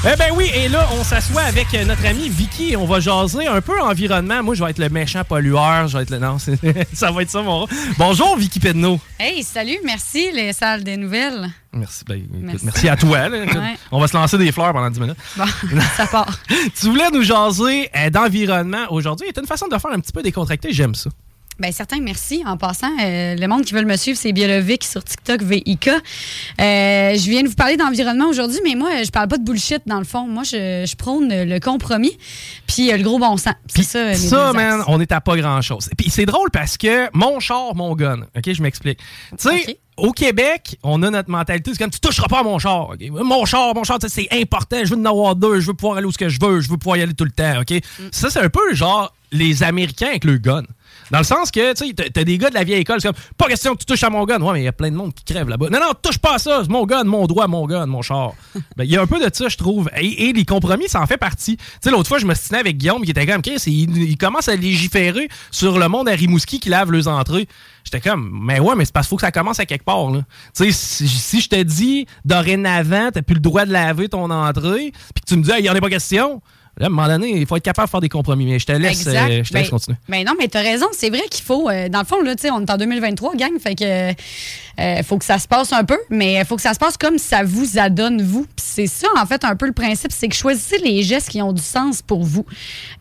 Eh 0.06 0.16
ben 0.18 0.30
oui, 0.34 0.50
et 0.56 0.70
là, 0.70 0.88
on 0.98 1.04
s'assoit 1.04 1.42
avec 1.42 1.74
notre 1.86 2.06
ami 2.06 2.30
Vicky 2.30 2.72
et 2.72 2.78
on 2.78 2.86
va 2.86 3.02
jaser 3.02 3.48
un 3.48 3.60
peu 3.60 3.82
environnement. 3.82 4.42
Moi, 4.42 4.56
je 4.56 4.64
vais 4.64 4.70
être 4.72 4.80
le 4.80 4.88
méchant 4.88 5.26
pollueur. 5.26 5.90
Je 5.90 5.98
vais 5.98 6.04
être 6.04 6.10
le. 6.12 6.20
Non, 6.20 6.38
ça 6.94 7.12
va 7.12 7.22
être 7.22 7.30
ça, 7.30 7.42
mon. 7.42 7.68
Bonjour, 7.98 8.38
Vicky 8.38 8.62
Pedneau. 8.62 9.00
Hey, 9.20 9.44
salut, 9.44 9.78
merci 9.84 10.32
les 10.34 10.54
salles 10.54 10.86
des 10.86 10.96
nouvelles. 10.96 11.50
Merci. 11.74 12.06
Ben, 12.08 12.22
merci. 12.32 12.66
Merci. 12.66 12.88
à 12.90 12.96
toi. 12.96 13.28
là. 13.28 13.38
Ouais. 13.60 13.76
On 13.92 14.00
va 14.00 14.08
se 14.08 14.16
lancer 14.16 14.38
des 14.38 14.52
fleurs 14.54 14.72
pendant 14.72 14.90
10 14.90 15.00
minutes. 15.02 15.18
Bon, 15.36 15.44
ça 15.98 16.08
part. 16.08 16.40
tu 16.80 16.88
voulais 16.88 17.10
nous 17.12 17.24
jaser 17.24 17.90
euh, 17.96 18.10
d'environnement 18.10 18.86
aujourd'hui. 18.90 19.28
C'est 19.34 19.42
une 19.42 19.48
façon 19.48 19.68
de 19.68 19.78
faire 19.78 19.92
un 19.92 20.00
petit 20.00 20.14
peu 20.14 20.22
décontracté. 20.24 20.72
J'aime 20.72 20.96
ça. 20.96 21.10
Ben 21.60 21.74
certain, 21.74 22.00
merci. 22.00 22.42
En 22.46 22.56
passant, 22.56 22.92
euh, 23.04 23.36
le 23.36 23.48
monde 23.48 23.66
qui 23.66 23.74
veut 23.74 23.84
me 23.84 23.98
suivre, 23.98 24.18
c'est 24.18 24.32
Biolovic 24.32 24.84
sur 24.86 25.04
TikTok, 25.04 25.42
VIK. 25.42 25.90
Euh, 25.90 26.00
je 26.58 27.30
viens 27.30 27.44
de 27.44 27.50
vous 27.50 27.56
parler 27.56 27.76
d'environnement 27.76 28.30
aujourd'hui, 28.30 28.60
mais 28.64 28.76
moi, 28.76 29.04
je 29.04 29.10
parle 29.12 29.28
pas 29.28 29.38
de 29.38 29.44
bullshit 29.44 29.82
dans 29.86 30.00
le 30.00 30.06
fond. 30.06 30.26
Moi, 30.26 30.44
je, 30.44 30.86
je 30.90 30.96
prône 30.96 31.28
le 31.30 31.60
compromis, 31.60 32.18
puis 32.66 32.92
euh, 32.94 32.98
le 32.98 33.04
gros 33.04 33.20
bon 33.20 33.36
sens. 33.36 33.56
C'est 33.68 33.84
ça, 33.84 34.14
Ça, 34.16 34.54
man, 34.54 34.84
on 34.88 35.02
est 35.02 35.12
à 35.12 35.20
pas 35.20 35.36
grand-chose. 35.36 35.90
Puis 35.98 36.10
c'est 36.10 36.26
drôle 36.26 36.50
parce 36.50 36.78
que 36.78 37.10
mon 37.14 37.42
char, 37.42 37.76
mon 37.76 37.94
gun. 37.94 38.22
OK, 38.38 38.54
je 38.54 38.62
m'explique. 38.62 39.00
Tu 39.38 39.50
sais, 39.50 39.80
au 39.98 40.14
Québec, 40.14 40.78
on 40.82 41.04
a 41.04 41.10
notre 41.10 41.30
mentalité, 41.30 41.72
c'est 41.74 41.78
comme 41.78 41.92
tu 41.92 42.00
toucheras 42.00 42.28
pas 42.30 42.40
à 42.40 42.44
mon 42.44 42.58
char. 42.58 42.94
Mon 43.12 43.44
char, 43.44 43.76
mon 43.76 43.84
char, 43.84 44.00
tu 44.00 44.08
sais, 44.08 44.28
c'est 44.30 44.42
important. 44.42 44.78
Je 44.84 44.96
veux 44.96 45.02
en 45.02 45.06
avoir 45.06 45.36
deux. 45.36 45.60
Je 45.60 45.68
veux 45.68 45.74
pouvoir 45.74 45.98
aller 45.98 46.08
où 46.08 46.12
ce 46.14 46.18
que 46.18 46.30
je 46.30 46.40
veux. 46.42 46.62
Je 46.62 46.70
veux 46.70 46.78
pouvoir 46.78 46.96
y 46.96 47.02
aller 47.02 47.14
tout 47.14 47.26
le 47.26 47.32
temps. 47.32 47.60
OK? 47.60 47.74
Ça, 48.12 48.30
c'est 48.30 48.40
un 48.40 48.50
peu 48.50 48.74
genre 48.74 49.14
les 49.32 49.62
Américains 49.64 50.08
avec 50.08 50.24
le 50.24 50.38
gun. 50.38 50.64
Dans 51.12 51.18
le 51.20 51.24
sens 51.24 51.50
que, 51.52 51.74
tu 51.74 51.88
sais, 51.88 51.94
t'as- 51.94 52.24
des 52.24 52.38
gars 52.38 52.50
de 52.50 52.54
la 52.56 52.64
vieille 52.64 52.82
école, 52.82 53.02
c'est 53.02 53.08
comme, 53.08 53.18
pas 53.38 53.48
question 53.48 53.74
que 53.74 53.80
tu 53.80 53.86
touches 53.86 54.04
à 54.04 54.10
mon 54.10 54.24
gun. 54.26 54.40
Ouais, 54.42 54.54
mais 54.54 54.62
il 54.62 54.66
y 54.66 54.68
a 54.68 54.72
plein 54.72 54.92
de 54.92 54.96
monde 54.96 55.14
qui 55.14 55.24
crève 55.24 55.50
là-bas. 55.50 55.68
Non, 55.72 55.80
non, 55.80 55.92
touche 56.02 56.18
pas 56.20 56.36
à 56.36 56.38
ça. 56.38 56.60
C'est 56.64 56.70
mon 56.70 56.86
gun, 56.86 57.04
mon 57.04 57.26
droit, 57.28 57.48
mon 57.48 57.66
gun, 57.66 57.86
mon 57.86 58.02
char. 58.02 58.34
Ben, 58.78 58.84
il 58.84 58.92
y 58.92 58.98
a 58.98 59.02
un 59.02 59.08
peu 59.08 59.20
de 59.20 59.34
ça, 59.34 59.50
je 59.50 59.58
trouve. 59.58 59.90
Et, 59.98 60.30
et 60.30 60.34
les 60.34 60.46
compromis, 60.46 60.88
ça 60.88 61.02
en 61.02 61.08
fait 61.08 61.18
partie. 61.18 61.58
Tu 61.58 61.64
sais, 61.82 61.92
l'autre 61.92 62.08
fois, 62.08 62.20
je 62.20 62.26
me 62.26 62.34
stinais 62.36 62.60
avec 62.60 62.78
Guillaume 62.78 63.04
qui 63.04 63.12
était 63.12 63.26
comme, 63.26 63.42
c'est- 63.44 63.72
il, 63.72 63.98
il 64.04 64.18
commence 64.18 64.48
à 64.48 64.56
légiférer 64.56 65.28
sur 65.52 65.80
le 65.80 65.88
monde 65.88 66.08
à 66.08 66.12
Rimouski 66.12 66.60
qui 66.60 66.70
lave 66.70 66.92
leurs 66.92 67.08
entrées. 67.08 67.48
J'étais 67.84 68.02
comme, 68.08 68.30
mais 68.44 68.60
ouais, 68.60 68.76
mais 68.76 68.86
c'est 68.86 68.94
parce 68.94 69.08
qu'il 69.08 69.12
faut 69.12 69.16
que 69.16 69.22
ça 69.22 69.32
commence 69.32 69.60
à 69.60 69.66
quelque 69.66 69.86
part. 69.86 70.12
là. 70.12 70.20
Tu 70.56 70.66
sais, 70.66 70.72
si, 70.72 71.08
si 71.08 71.42
je 71.42 71.50
te 71.50 71.62
dis, 71.64 72.06
dorénavant, 72.44 73.10
t'as 73.14 73.22
plus 73.22 73.34
le 73.36 73.40
droit 73.42 73.66
de 73.66 73.72
laver 73.72 74.10
ton 74.10 74.30
entrée, 74.30 74.92
puis 75.14 75.22
que 75.22 75.26
tu 75.28 75.36
me 75.38 75.44
dis, 75.44 75.52
il 75.60 75.66
y 75.66 75.70
en 75.70 75.76
a 75.76 75.82
pas 75.82 75.90
question. 75.90 76.42
Là, 76.80 76.86
à 76.86 76.88
un 76.88 76.90
moment 76.90 77.08
donné, 77.08 77.38
il 77.42 77.46
faut 77.46 77.58
être 77.58 77.64
capable 77.64 77.88
de 77.88 77.92
faire 77.92 78.00
des 78.00 78.10
compromis. 78.10 78.46
Mais 78.46 78.58
je 78.58 78.66
te 78.66 78.72
laisse, 78.72 79.06
euh, 79.06 79.44
je 79.44 79.50
te 79.50 79.54
laisse 79.58 79.66
Ben, 79.66 79.70
continuer. 79.70 79.98
Ben 80.08 80.26
non, 80.26 80.34
mais 80.40 80.48
t'as 80.48 80.62
raison. 80.62 80.86
C'est 80.94 81.10
vrai 81.10 81.24
qu'il 81.30 81.44
faut, 81.44 81.70
euh, 81.70 81.90
dans 81.90 82.00
le 82.00 82.06
fond, 82.06 82.22
là, 82.22 82.36
tu 82.36 82.44
sais, 82.44 82.52
on 82.52 82.62
est 82.62 82.72
en 82.72 82.78
2023, 82.78 83.36
gang, 83.36 83.52
fait 83.60 83.76
que 83.76 84.14
euh, 84.80 85.04
faut 85.04 85.18
que 85.18 85.26
ça 85.26 85.38
se 85.40 85.48
passe 85.48 85.74
un 85.74 85.84
peu, 85.84 85.98
mais 86.10 86.36
il 86.36 86.46
faut 86.46 86.56
que 86.56 86.62
ça 86.62 86.74
se 86.74 86.80
passe 86.80 86.96
comme 86.98 87.18
ça 87.18 87.44
vous 87.44 87.78
adonne, 87.78 88.22
vous. 88.22 88.46
C'est 88.56 88.88
ça, 88.88 89.08
en 89.18 89.26
fait, 89.26 89.44
un 89.44 89.56
peu 89.56 89.66
le 89.66 89.74
principe, 89.74 90.12
c'est 90.12 90.28
que 90.28 90.36
choisissez 90.36 90.78
les 90.80 91.04
gestes 91.04 91.30
qui 91.30 91.42
ont 91.42 91.52
du 91.54 91.62
sens 91.62 92.02
pour 92.02 92.24
vous. 92.24 92.46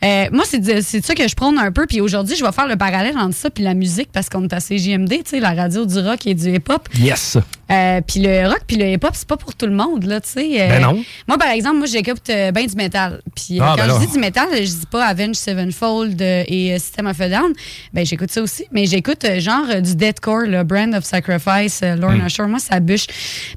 Euh, 0.04 0.26
moi, 0.32 0.44
c'est 0.46 0.58
de- 0.58 0.80
c'est 0.80 1.00
de 1.00 1.04
ça 1.04 1.14
que 1.14 1.28
je 1.28 1.34
prône 1.34 1.58
un 1.58 1.70
peu, 1.72 1.86
puis 1.86 2.00
aujourd'hui, 2.00 2.36
je 2.36 2.44
vais 2.44 2.52
faire 2.52 2.66
le 2.66 2.76
parallèle 2.76 3.16
entre 3.18 3.36
ça 3.36 3.50
puis 3.50 3.62
la 3.64 3.74
musique, 3.74 4.08
parce 4.12 4.28
qu'on 4.28 4.42
est 4.44 4.52
à 4.52 4.60
CJMD, 4.60 5.10
tu 5.10 5.30
sais, 5.30 5.40
la 5.40 5.52
radio 5.52 5.84
du 5.86 5.98
rock 6.00 6.26
et 6.26 6.34
du 6.34 6.54
hip-hop. 6.54 6.88
Yes. 6.98 7.36
Euh, 7.70 8.00
puis 8.06 8.20
le 8.20 8.48
rock 8.48 8.62
puis 8.66 8.76
le 8.76 8.86
hip-hop, 8.92 9.10
c'est 9.14 9.28
pas 9.28 9.36
pour 9.36 9.54
tout 9.54 9.66
le 9.66 9.72
monde, 9.74 10.04
là, 10.04 10.20
tu 10.20 10.30
sais. 10.30 10.60
Euh, 10.62 10.68
Ben 10.68 10.82
non. 10.82 11.02
Moi, 11.28 11.36
par 11.38 11.50
exemple, 11.50 11.76
moi, 11.76 11.86
j'écoute 11.86 12.22
ben 12.26 12.66
du 12.66 12.74
métal. 12.76 13.20
Puis 13.36 13.58
Ah, 13.60 13.74
quand 13.76 13.86
ben 13.86 13.94
je 14.00 14.06
dis 14.06 14.12
du 14.12 14.18
métal, 14.18 14.48
je 14.54 14.62
dis 14.62 14.86
pas 14.90 15.04
Avenged 15.06 15.36
Sevenfold 15.36 16.20
et 16.20 16.76
System 16.78 17.06
of 17.06 17.20
a 17.20 17.28
Down. 17.28 17.52
Ben, 17.92 18.04
j'écoute 18.06 18.30
ça 18.30 18.42
aussi. 18.42 18.64
Mais 18.72 18.86
j'écoute 18.86 19.24
genre 19.38 19.80
du 19.82 19.94
deathcore, 19.94 20.46
le 20.46 20.62
Brand 20.64 20.94
of 20.94 21.04
Sacrifice, 21.04 21.67
euh, 21.82 21.96
Lorna 21.96 22.24
Hmm. 22.24 22.28
Shore. 22.28 22.48
Moi, 22.48 22.58
ça 22.58 22.80
bûche. 22.80 23.06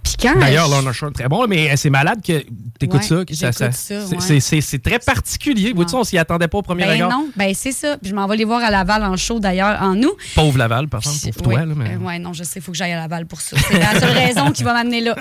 Puis 0.03 0.14
quand. 0.22 0.38
D'ailleurs, 0.39 0.68
euh, 0.68 0.72
Lorna 0.72 0.93
Shore, 0.93 1.12
très 1.12 1.28
bon, 1.28 1.47
mais 1.47 1.76
c'est 1.78 1.89
malade 1.89 2.20
que 2.26 2.43
t'écoutes 2.80 3.01
Ouais, 3.09 3.26
ça. 3.34 3.51
ça, 3.51 3.72
ça, 3.72 3.99
c'est- 4.30 4.55
ouais. 4.76 4.80
très 4.80 4.99
particulier. 4.99 5.74
Vois-tu, 5.74 5.95
on 5.95 6.03
s'y 6.03 6.18
attendait 6.18 6.47
pas 6.47 6.57
au 6.57 6.62
premier 6.62 6.84
Ben 6.84 6.91
regard. 6.93 7.09
non, 7.12 7.30
ben 7.36 7.53
c'est 7.53 7.72
ça. 7.72 7.97
Puis 7.97 8.09
je 8.09 8.16
m'en 8.16 8.28
vais 8.28 8.38
les 8.38 8.45
voir 8.45 8.64
à 8.64 8.72
Laval 8.72 9.03
en 9.03 9.16
show 9.18 9.39
d'ailleurs, 9.39 9.82
en 9.82 9.97
août. 10.01 10.16
Pauvre 10.36 10.57
Laval, 10.57 10.88
par 10.88 11.01
exemple, 11.01 11.34
pauvre 11.38 11.47
Oui. 11.49 11.55
toi. 11.55 11.66
Là, 11.66 11.74
mais... 11.76 11.95
Euh, 11.95 11.97
ouais, 12.07 12.20
non, 12.20 12.34
je 12.34 12.43
sais, 12.43 12.59
il 12.59 12.62
faut 12.62 12.72
que 12.72 12.78
j'aille 12.78 12.93
à 12.93 12.97
Laval 12.97 13.26
pour 13.26 13.41
ça. 13.41 13.57
C'est 13.70 13.80
la 13.80 13.99
seule 13.99 14.12
raison 14.12 14.51
qui 14.51 14.64
va 14.64 14.74
m'amener 14.74 15.01
là. 15.01 15.16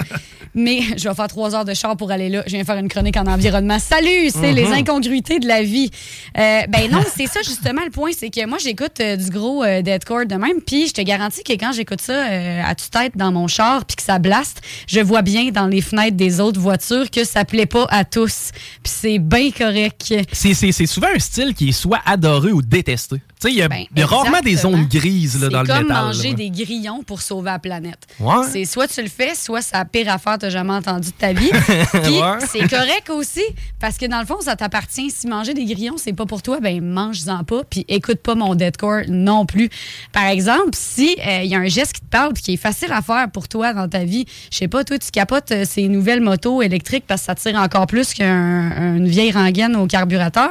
Mais 0.55 0.81
je 0.97 1.09
vais 1.09 1.15
faire 1.15 1.29
trois 1.29 1.55
heures 1.55 1.65
de 1.65 1.75
char 1.75 1.97
pour 1.97 2.11
aller 2.11 2.29
là. 2.29 2.43
Je 2.47 2.53
viens 2.57 2.65
faire 2.65 2.77
une 2.79 2.89
chronique 2.89 3.17
en 3.17 3.27
environnement. 3.27 3.79
Salut, 3.79 4.31
c'est 4.31 4.51
Mhm. 4.51 4.57
les 4.57 4.67
incongruités 4.73 5.39
de 5.39 5.47
la 5.47 5.63
vie. 5.63 5.91
Euh, 6.37 6.63
ben 6.69 6.91
non, 6.91 7.03
c'est 7.15 7.27
ça 7.27 7.41
justement 7.43 7.83
le 7.85 7.91
point, 7.91 8.11
c'est 8.17 8.31
que 8.31 8.45
moi 8.47 8.59
j'écoute 8.59 8.99
euh, 9.01 9.17
du 9.17 9.31
gros 9.31 9.63
euh, 9.63 9.81
deathcore 9.83 10.27
de 10.27 10.35
même, 10.35 10.61
puis 10.67 10.89
je 10.89 10.93
te 10.95 11.03
garantis 11.03 11.45
que 11.45 11.53
quand 11.53 11.73
j'écoute 11.73 12.01
ça 12.01 12.13
euh, 12.13 12.63
à 12.65 12.75
tête 12.89 13.17
dans 13.17 13.33
mon 13.33 13.49
char, 13.49 13.85
puis 13.85 13.97
que 13.97 14.03
ça 14.03 14.19
blaste, 14.19 14.63
je 14.87 15.01
vois 15.01 15.23
bien 15.23 15.51
dans 15.51 15.67
les 15.67 15.81
fenêtres 15.81 16.17
des 16.17 16.41
autres 16.41 16.61
voitures 16.61 17.11
que 17.11 17.25
ça 17.25 17.45
plaît 17.45 17.67
pas 17.67 17.87
à 17.91 18.05
tous. 18.05 18.51
Puis 18.83 18.93
c'est 18.93 19.19
bien 19.19 19.51
correct. 19.51 20.15
C'est 20.33 20.87
souvent 20.87 21.09
un 21.15 21.19
style 21.19 21.55
qui 21.55 21.71
est 21.71 21.73
soit 21.73 22.01
adoré 22.07 22.53
ou 22.53 22.63
détesté. 22.63 23.21
Tu 23.41 23.49
sais, 23.49 23.55
il 23.55 23.59
y 23.59 23.63
a, 23.63 23.69
a 24.05 24.07
rarement 24.07 24.41
des 24.41 24.57
zones 24.57 24.85
grises 24.87 25.41
là, 25.41 25.49
dans 25.49 25.61
le 25.63 25.67
C'est 25.67 25.73
comme 25.73 25.83
métal. 25.89 26.05
manger 26.05 26.29
là. 26.31 26.35
des 26.35 26.51
grillons 26.51 27.03
pour 27.03 27.23
sauver 27.23 27.51
la 27.51 27.59
planète. 27.59 27.99
Ouais. 28.19 28.45
C'est 28.51 28.65
soit 28.67 28.87
tu 28.87 29.01
le 29.01 29.09
fais, 29.09 29.35
soit 29.35 29.63
c'est 29.63 29.75
la 29.77 29.85
pire 29.87 30.13
affaire 30.13 30.37
que 30.39 30.47
tu 30.47 30.51
jamais 30.53 30.73
entendu 30.75 31.09
de 31.09 31.15
ta 31.15 31.33
vie. 31.33 31.49
Puis 32.03 32.21
Ouais. 32.21 32.39
c'est 32.51 32.69
correct 32.69 33.09
aussi, 33.09 33.43
parce 33.79 33.97
que 33.97 34.05
dans 34.07 34.21
le 34.21 34.27
fond, 34.27 34.37
ça 34.43 34.57
t'appartient. 34.57 35.11
Si 35.11 35.27
manger 35.27 35.55
des 35.55 35.65
grillons, 35.65 35.97
c'est 35.97 36.13
pas 36.13 36.27
pour 36.27 36.43
toi, 36.43 36.61
ben 36.61 36.83
mange-en 36.85 37.45
pas. 37.45 37.63
Puis 37.65 37.85
écoute 37.89 38.19
pas 38.21 38.35
mon 38.35 38.55
deadcore 38.55 39.03
non 39.09 39.47
plus. 39.47 39.71
Par 40.13 40.25
exemple, 40.27 40.71
si 40.75 41.17
il 41.43 41.47
y 41.47 41.55
a 41.55 41.59
un 41.59 41.67
geste 41.69 41.95
qui 41.95 42.01
te 42.03 42.11
parle 42.11 42.35
puis 42.35 42.43
qui 42.43 42.53
est 42.55 42.59
facile 42.59 42.93
à 42.93 43.01
faire 43.01 43.31
pour 43.33 43.49
toi 43.49 43.73
dans 43.73 43.89
ta 43.89 44.05
vie, 44.05 44.27
je 44.51 44.59
sais 44.59 44.69
pas, 44.69 44.85
toi, 44.85 44.99
tu 44.99 45.11
capotes 45.11 45.51
euh, 45.53 45.65
ces 45.67 45.89
nouvelles 45.89 46.21
motos 46.21 46.61
électriques 46.63 47.05
parce 47.07 47.23
que 47.23 47.27
ça 47.27 47.35
tire 47.35 47.57
encore 47.59 47.87
plus 47.87 48.13
qu'une 48.13 49.07
vieille 49.09 49.33
rengaine 49.33 49.77
au 49.77 49.87
carburateur, 49.87 50.51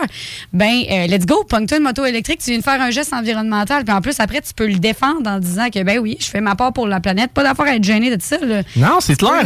ben 0.54 0.82
euh, 0.90 1.06
let's 1.08 1.26
go, 1.28 1.44
pogne-toi 1.48 1.78
une 1.78 1.84
moto 1.84 2.04
électrique, 2.06 2.40
tu 2.40 2.50
viens 2.50 2.60
de 2.60 2.64
faire 2.64 2.79
un 2.82 2.90
geste 2.92 3.14
environnemental, 3.14 3.84
puis 3.86 3.94
en 3.94 4.02
plus 4.02 4.20
après 4.20 4.42
tu 4.42 4.54
peux 4.54 4.68
le 4.68 4.80
défendre 4.80 5.30
en 5.30 5.40
disant 5.40 5.70
que 5.70 5.82
ben 5.84 6.00
oui, 6.00 6.18
je 6.20 6.26
fais 6.26 6.42
ma 6.42 6.56
part 6.56 6.74
pour 6.74 6.88
la 6.88 7.00
planète, 7.00 7.32
pas 7.32 7.44
d'affaire 7.44 7.66
à 7.66 7.76
être 7.76 7.84
gêné 7.84 8.16
de 8.16 8.22
ça. 8.22 8.38
là. 8.38 8.64
Non, 8.76 8.98
c'est 9.00 9.16
clair. 9.18 9.44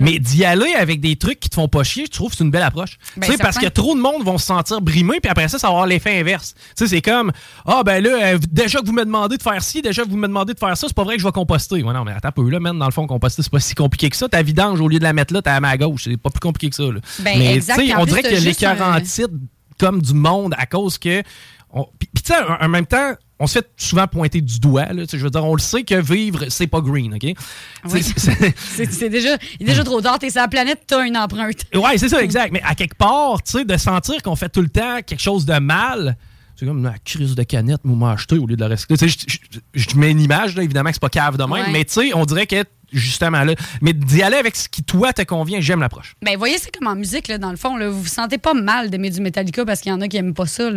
Mais 0.00 0.18
d'y 0.18 0.44
aller 0.44 0.72
avec 0.74 1.00
des 1.00 1.16
trucs 1.16 1.40
qui 1.40 1.48
te 1.48 1.54
font 1.54 1.68
pas 1.68 1.82
chier, 1.84 2.04
je 2.06 2.10
trouve 2.10 2.30
que 2.30 2.36
c'est 2.36 2.44
une 2.44 2.50
belle 2.50 2.62
approche. 2.62 2.98
Ben, 3.16 3.26
tu 3.26 3.32
sais, 3.32 3.38
parce 3.38 3.58
que 3.58 3.66
trop 3.68 3.94
de 3.94 4.00
monde 4.00 4.22
vont 4.24 4.38
se 4.38 4.46
sentir 4.46 4.80
brimés, 4.80 5.20
puis 5.20 5.30
après 5.30 5.48
ça, 5.48 5.58
ça 5.58 5.66
va 5.68 5.72
avoir 5.72 5.86
l'effet 5.86 6.18
inverse. 6.20 6.54
Tu 6.54 6.84
sais, 6.84 6.86
c'est 6.88 7.02
comme, 7.02 7.32
ah 7.66 7.82
ben 7.84 8.02
là, 8.02 8.10
euh, 8.34 8.38
déjà 8.50 8.80
que 8.80 8.86
vous 8.86 8.92
me 8.92 9.04
demandez 9.04 9.36
de 9.36 9.42
faire 9.42 9.62
ci, 9.62 9.82
déjà 9.82 10.02
que 10.04 10.08
vous 10.10 10.16
me 10.16 10.26
demandez 10.28 10.54
de 10.54 10.58
faire 10.58 10.76
ça, 10.76 10.86
c'est 10.86 10.96
pas 10.96 11.04
vrai 11.04 11.14
que 11.16 11.20
je 11.22 11.26
vais 11.26 11.32
composter. 11.32 11.82
Ouais, 11.82 11.92
non, 11.94 12.04
mais 12.04 12.12
attends 12.12 12.28
un 12.28 12.32
peu, 12.32 12.48
là, 12.48 12.60
même 12.60 12.78
dans 12.78 12.86
le 12.86 12.92
fond, 12.92 13.06
composter, 13.06 13.42
c'est 13.42 13.52
pas 13.52 13.60
si 13.60 13.74
compliqué 13.74 14.10
que 14.10 14.16
ça. 14.16 14.28
Ta 14.28 14.42
vidange, 14.42 14.80
au 14.80 14.88
lieu 14.88 14.98
de 14.98 15.04
la 15.04 15.12
mettre 15.12 15.32
là, 15.34 15.42
t'as 15.42 15.54
à 15.54 15.60
ma 15.60 15.76
gauche. 15.76 16.04
C'est 16.04 16.16
pas 16.16 16.30
plus 16.30 16.40
compliqué 16.40 16.70
que 16.70 16.76
ça. 16.76 16.82
Là. 16.84 17.00
Ben, 17.20 17.38
mais 17.38 17.54
exact, 17.54 17.80
on 17.96 18.02
plus, 18.04 18.10
dirait 18.10 18.22
que 18.22 18.30
juste 18.36 18.44
l'écœurant 18.60 18.92
un- 18.92 19.00
titre 19.00 19.30
comme 19.78 20.00
du 20.02 20.14
monde 20.14 20.54
à 20.58 20.66
cause 20.66 20.98
que. 20.98 21.22
on- 21.72 21.86
puis 22.22 22.32
tu 22.32 22.32
sais, 22.32 22.38
en 22.42 22.64
en 22.64 22.68
même 22.68 22.86
temps, 22.86 23.12
on 23.38 23.46
se 23.46 23.54
fait 23.58 23.68
souvent 23.76 24.06
pointer 24.06 24.40
du 24.40 24.60
doigt. 24.60 24.86
Là, 24.92 25.02
je 25.10 25.16
veux 25.16 25.30
dire, 25.30 25.44
on 25.44 25.54
le 25.54 25.60
sait 25.60 25.82
que 25.82 25.94
vivre, 26.00 26.44
c'est 26.48 26.68
pas 26.68 26.80
green, 26.80 27.14
OK? 27.14 27.24
Oui. 27.90 28.02
C'est- 28.02 29.08
déjà, 29.08 29.36
il 29.58 29.62
est 29.62 29.70
déjà 29.70 29.82
trop 29.84 30.00
tard, 30.00 30.18
t'es 30.18 30.30
sur 30.30 30.40
la 30.40 30.48
planète, 30.48 30.82
t'as 30.86 31.04
une 31.04 31.16
empreinte. 31.16 31.64
Ouais, 31.74 31.98
c'est 31.98 32.08
ça, 32.08 32.22
exact. 32.22 32.52
Mais 32.52 32.62
à 32.64 32.74
quelque 32.74 32.94
part, 32.96 33.42
tu 33.42 33.52
sais, 33.52 33.64
de 33.64 33.76
sentir 33.76 34.22
qu'on 34.22 34.36
fait 34.36 34.48
tout 34.48 34.62
le 34.62 34.68
temps 34.68 35.00
quelque 35.04 35.20
chose 35.22 35.44
de 35.44 35.58
mal, 35.58 36.16
c'est 36.54 36.66
comme 36.66 36.84
la 36.84 36.94
crise 37.04 37.34
de 37.34 37.42
canette, 37.42 37.80
m'a 37.84 38.12
acheté 38.12 38.38
au 38.38 38.46
lieu 38.46 38.54
de 38.54 38.60
la 38.60 38.68
recycler. 38.68 38.96
Je- 39.74 39.96
mets 39.96 40.12
une 40.12 40.20
image, 40.20 40.54
là, 40.54 40.62
évidemment 40.62 40.90
que 40.90 40.94
c'est 40.94 41.00
pas 41.02 41.08
cave 41.08 41.36
de 41.36 41.42
même, 41.42 41.50
Ouais. 41.52 41.72
mais 41.72 41.84
tu 41.84 41.94
sais, 41.94 42.14
on 42.14 42.24
dirait 42.24 42.46
que 42.46 42.62
justement 42.92 43.42
là, 43.42 43.54
mais 43.80 43.94
d'y 43.94 44.22
aller 44.22 44.36
avec 44.36 44.54
ce 44.54 44.68
qui 44.68 44.82
toi 44.84 45.12
te 45.14 45.22
convient, 45.22 45.60
j'aime 45.60 45.80
l'approche. 45.80 46.14
Ben, 46.22 46.36
voyez, 46.36 46.58
c'est 46.58 46.70
comme 46.76 46.86
en 46.86 46.94
musique, 46.94 47.26
là, 47.26 47.38
dans 47.38 47.50
le 47.50 47.56
fond, 47.56 47.76
là, 47.76 47.88
vous 47.88 48.02
vous 48.02 48.06
sentez 48.06 48.36
pas 48.38 48.54
mal 48.54 48.90
d'aimer 48.90 49.10
du 49.10 49.20
Metallica 49.20 49.64
parce 49.64 49.80
qu'il 49.80 49.90
y 49.90 49.94
en 49.94 50.00
a 50.02 50.06
qui 50.08 50.18
aiment 50.18 50.34
pas 50.34 50.46
ça. 50.46 50.70
là. 50.70 50.76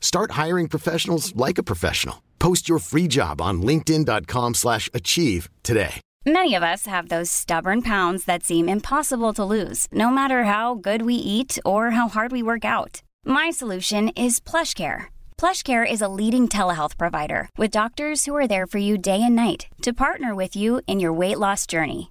Start 0.00 0.32
hiring 0.32 0.68
professionals 0.68 1.36
like 1.36 1.58
a 1.58 1.62
professional. 1.62 2.22
Post 2.40 2.68
your 2.68 2.80
free 2.80 3.06
job 3.06 3.40
on 3.40 3.62
linkedin.com/achieve 3.62 4.54
slash 4.54 4.90
achieve 4.92 5.48
today. 5.62 6.00
Many 6.26 6.54
of 6.54 6.62
us 6.62 6.86
have 6.86 7.08
those 7.08 7.30
stubborn 7.30 7.80
pounds 7.80 8.24
that 8.24 8.44
seem 8.44 8.68
impossible 8.68 9.32
to 9.34 9.44
lose, 9.44 9.86
no 9.92 10.10
matter 10.10 10.44
how 10.44 10.74
good 10.74 11.02
we 11.02 11.14
eat 11.14 11.58
or 11.64 11.92
how 11.92 12.08
hard 12.08 12.32
we 12.32 12.42
work 12.42 12.64
out. 12.64 13.02
My 13.24 13.50
solution 13.50 14.10
is 14.10 14.40
PlushCare. 14.40 15.06
PlushCare 15.38 15.90
is 15.90 16.02
a 16.02 16.08
leading 16.20 16.48
telehealth 16.48 16.98
provider 16.98 17.48
with 17.56 17.70
doctors 17.70 18.24
who 18.24 18.36
are 18.36 18.48
there 18.48 18.66
for 18.66 18.78
you 18.78 18.98
day 18.98 19.22
and 19.22 19.36
night 19.36 19.68
to 19.82 19.92
partner 19.92 20.34
with 20.34 20.54
you 20.54 20.80
in 20.86 21.00
your 21.00 21.12
weight 21.12 21.38
loss 21.38 21.66
journey. 21.66 22.10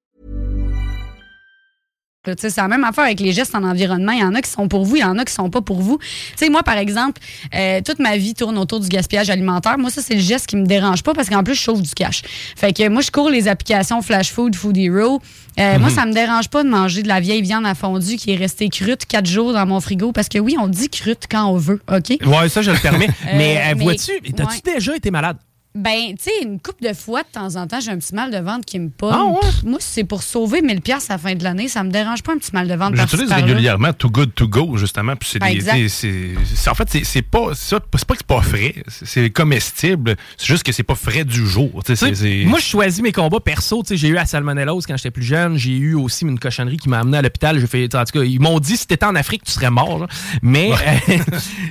Là. 2.27 2.35
Tu 2.35 2.41
sais, 2.41 2.49
C'est 2.49 2.61
la 2.61 2.67
même 2.67 2.83
affaire 2.83 3.03
avec 3.05 3.19
les 3.19 3.31
gestes 3.31 3.55
en 3.55 3.63
environnement. 3.63 4.11
Il 4.11 4.19
y 4.19 4.23
en 4.23 4.35
a 4.35 4.41
qui 4.41 4.49
sont 4.49 4.67
pour 4.67 4.85
vous, 4.85 4.95
il 4.97 5.01
y 5.01 5.03
en 5.03 5.17
a 5.17 5.25
qui 5.25 5.33
sont 5.33 5.49
pas 5.49 5.61
pour 5.61 5.81
vous. 5.81 5.97
Tu 5.97 6.05
sais, 6.37 6.49
moi, 6.49 6.63
par 6.63 6.77
exemple, 6.77 7.19
euh, 7.55 7.81
toute 7.85 7.99
ma 7.99 8.17
vie 8.17 8.33
tourne 8.33 8.57
autour 8.57 8.79
du 8.79 8.87
gaspillage 8.89 9.29
alimentaire. 9.29 9.77
Moi, 9.77 9.89
ça, 9.89 10.01
c'est 10.01 10.15
le 10.15 10.21
geste 10.21 10.47
qui 10.47 10.55
me 10.55 10.65
dérange 10.65 11.03
pas 11.03 11.13
parce 11.13 11.29
qu'en 11.29 11.43
plus, 11.43 11.55
je 11.55 11.61
sauve 11.61 11.81
du 11.81 11.91
cash. 11.91 12.21
Fait 12.55 12.73
que 12.73 12.87
moi, 12.89 13.01
je 13.01 13.11
cours 13.11 13.29
les 13.29 13.47
applications 13.47 14.01
Flash 14.01 14.31
Food, 14.31 14.55
Food 14.55 14.77
Hero. 14.77 15.21
Euh, 15.59 15.79
Moi, 15.79 15.89
Mhm. 15.89 15.95
ça 15.95 16.05
me 16.05 16.13
dérange 16.13 16.47
pas 16.49 16.63
de 16.63 16.69
manger 16.69 17.03
de 17.03 17.07
la 17.09 17.19
vieille 17.19 17.41
viande 17.41 17.65
à 17.65 17.75
fondue 17.75 18.15
qui 18.15 18.31
est 18.31 18.35
restée 18.37 18.69
crute 18.69 19.05
quatre 19.05 19.25
jours 19.25 19.51
dans 19.51 19.65
mon 19.65 19.81
frigo 19.81 20.11
parce 20.13 20.29
que 20.29 20.37
oui, 20.39 20.55
on 20.59 20.67
dit 20.67 20.89
crute 20.89 21.25
quand 21.29 21.45
on 21.45 21.57
veut, 21.57 21.81
OK? 21.91 22.17
Ouais, 22.25 22.47
ça, 22.49 22.61
je 22.61 22.71
le 22.71 22.77
permets. 22.77 23.09
Euh, 23.21 23.33
mais 23.35 23.57
euh, 23.57 23.73
mais- 23.77 23.83
vois-tu, 23.83 24.11
t'as-tu 24.33 24.55
ouais. 24.65 24.73
déjà 24.75 24.95
été 24.95 25.11
malade? 25.11 25.37
Ben, 25.73 26.15
tu 26.17 26.23
sais, 26.25 26.31
une 26.43 26.59
coupe 26.59 26.81
de 26.81 26.91
fois, 26.93 27.21
de 27.23 27.27
temps 27.31 27.55
en 27.55 27.65
temps, 27.65 27.79
j'ai 27.79 27.91
un 27.91 27.97
petit 27.97 28.13
mal 28.13 28.29
de 28.29 28.37
ventre 28.39 28.65
qui 28.65 28.77
me 28.77 28.89
pomme. 28.89 29.13
Ah 29.13 29.23
ouais? 29.25 29.39
Pff, 29.41 29.63
Moi, 29.63 29.77
c'est 29.79 30.03
pour 30.03 30.21
sauver 30.21 30.61
1000 30.61 30.81
pièces 30.81 31.09
à 31.09 31.13
la 31.13 31.17
fin 31.17 31.33
de 31.33 31.43
l'année. 31.43 31.69
Ça 31.69 31.81
me 31.83 31.89
dérange 31.91 32.23
pas 32.23 32.33
un 32.33 32.37
petit 32.37 32.51
mal 32.51 32.67
de 32.67 32.73
ventre 32.73 32.97
J'utilise 32.97 33.31
régulièrement 33.31 33.93
Too 33.93 34.09
Good 34.09 34.35
To 34.35 34.47
Go, 34.49 34.75
justement. 34.77 35.15
Puis 35.15 35.29
c'est 35.31 35.39
Ben, 35.39 35.47
des- 35.51 35.55
exact. 35.55 35.75
c'est- 35.87 35.89
c'est- 35.89 36.55
c'est- 36.55 36.69
en 36.69 36.75
fait, 36.75 36.89
c'est- 36.89 37.03
c'est 37.05 37.21
pas, 37.21 37.51
c'est 37.53 37.69
ça- 37.69 37.79
c'est 37.95 38.05
pas 38.05 38.13
que 38.15 38.19
c'est 38.19 38.27
pas 38.27 38.41
frais, 38.41 38.75
c'est 38.87 39.29
comestible. 39.29 40.17
C'est 40.37 40.47
juste 40.47 40.63
que 40.63 40.73
c'est 40.73 40.83
pas 40.83 40.95
frais 40.95 41.23
du 41.23 41.47
jour. 41.47 41.81
c'est- 41.85 42.43
Moi, 42.45 42.59
je 42.59 42.65
choisis 42.65 43.01
mes 43.01 43.13
combats 43.13 43.39
perso. 43.39 43.81
Tu 43.83 43.89
sais, 43.89 43.97
J'ai 43.97 44.07
eu 44.09 44.13
la 44.13 44.25
salmonellose 44.25 44.85
quand 44.85 44.97
j'étais 44.97 45.11
plus 45.11 45.23
jeune. 45.23 45.55
J'ai 45.57 45.77
eu 45.77 45.93
aussi 45.93 46.25
une 46.25 46.37
cochonnerie 46.39 46.77
qui 46.77 46.89
m'a 46.89 46.99
amené 46.99 47.17
à 47.19 47.21
l'hôpital. 47.21 47.57
J'ai 47.59 47.67
fait, 47.67 47.95
en 47.95 48.03
tout 48.03 48.19
cas, 48.19 48.25
ils 48.25 48.41
m'ont 48.41 48.59
dit 48.59 48.75
si 48.75 48.87
t'étais 48.87 49.05
en 49.05 49.15
Afrique, 49.15 49.43
tu 49.45 49.51
serais 49.51 49.69
mort. 49.69 49.99
là. 49.99 50.07
Mais 50.41 50.71
euh, 51.09 51.17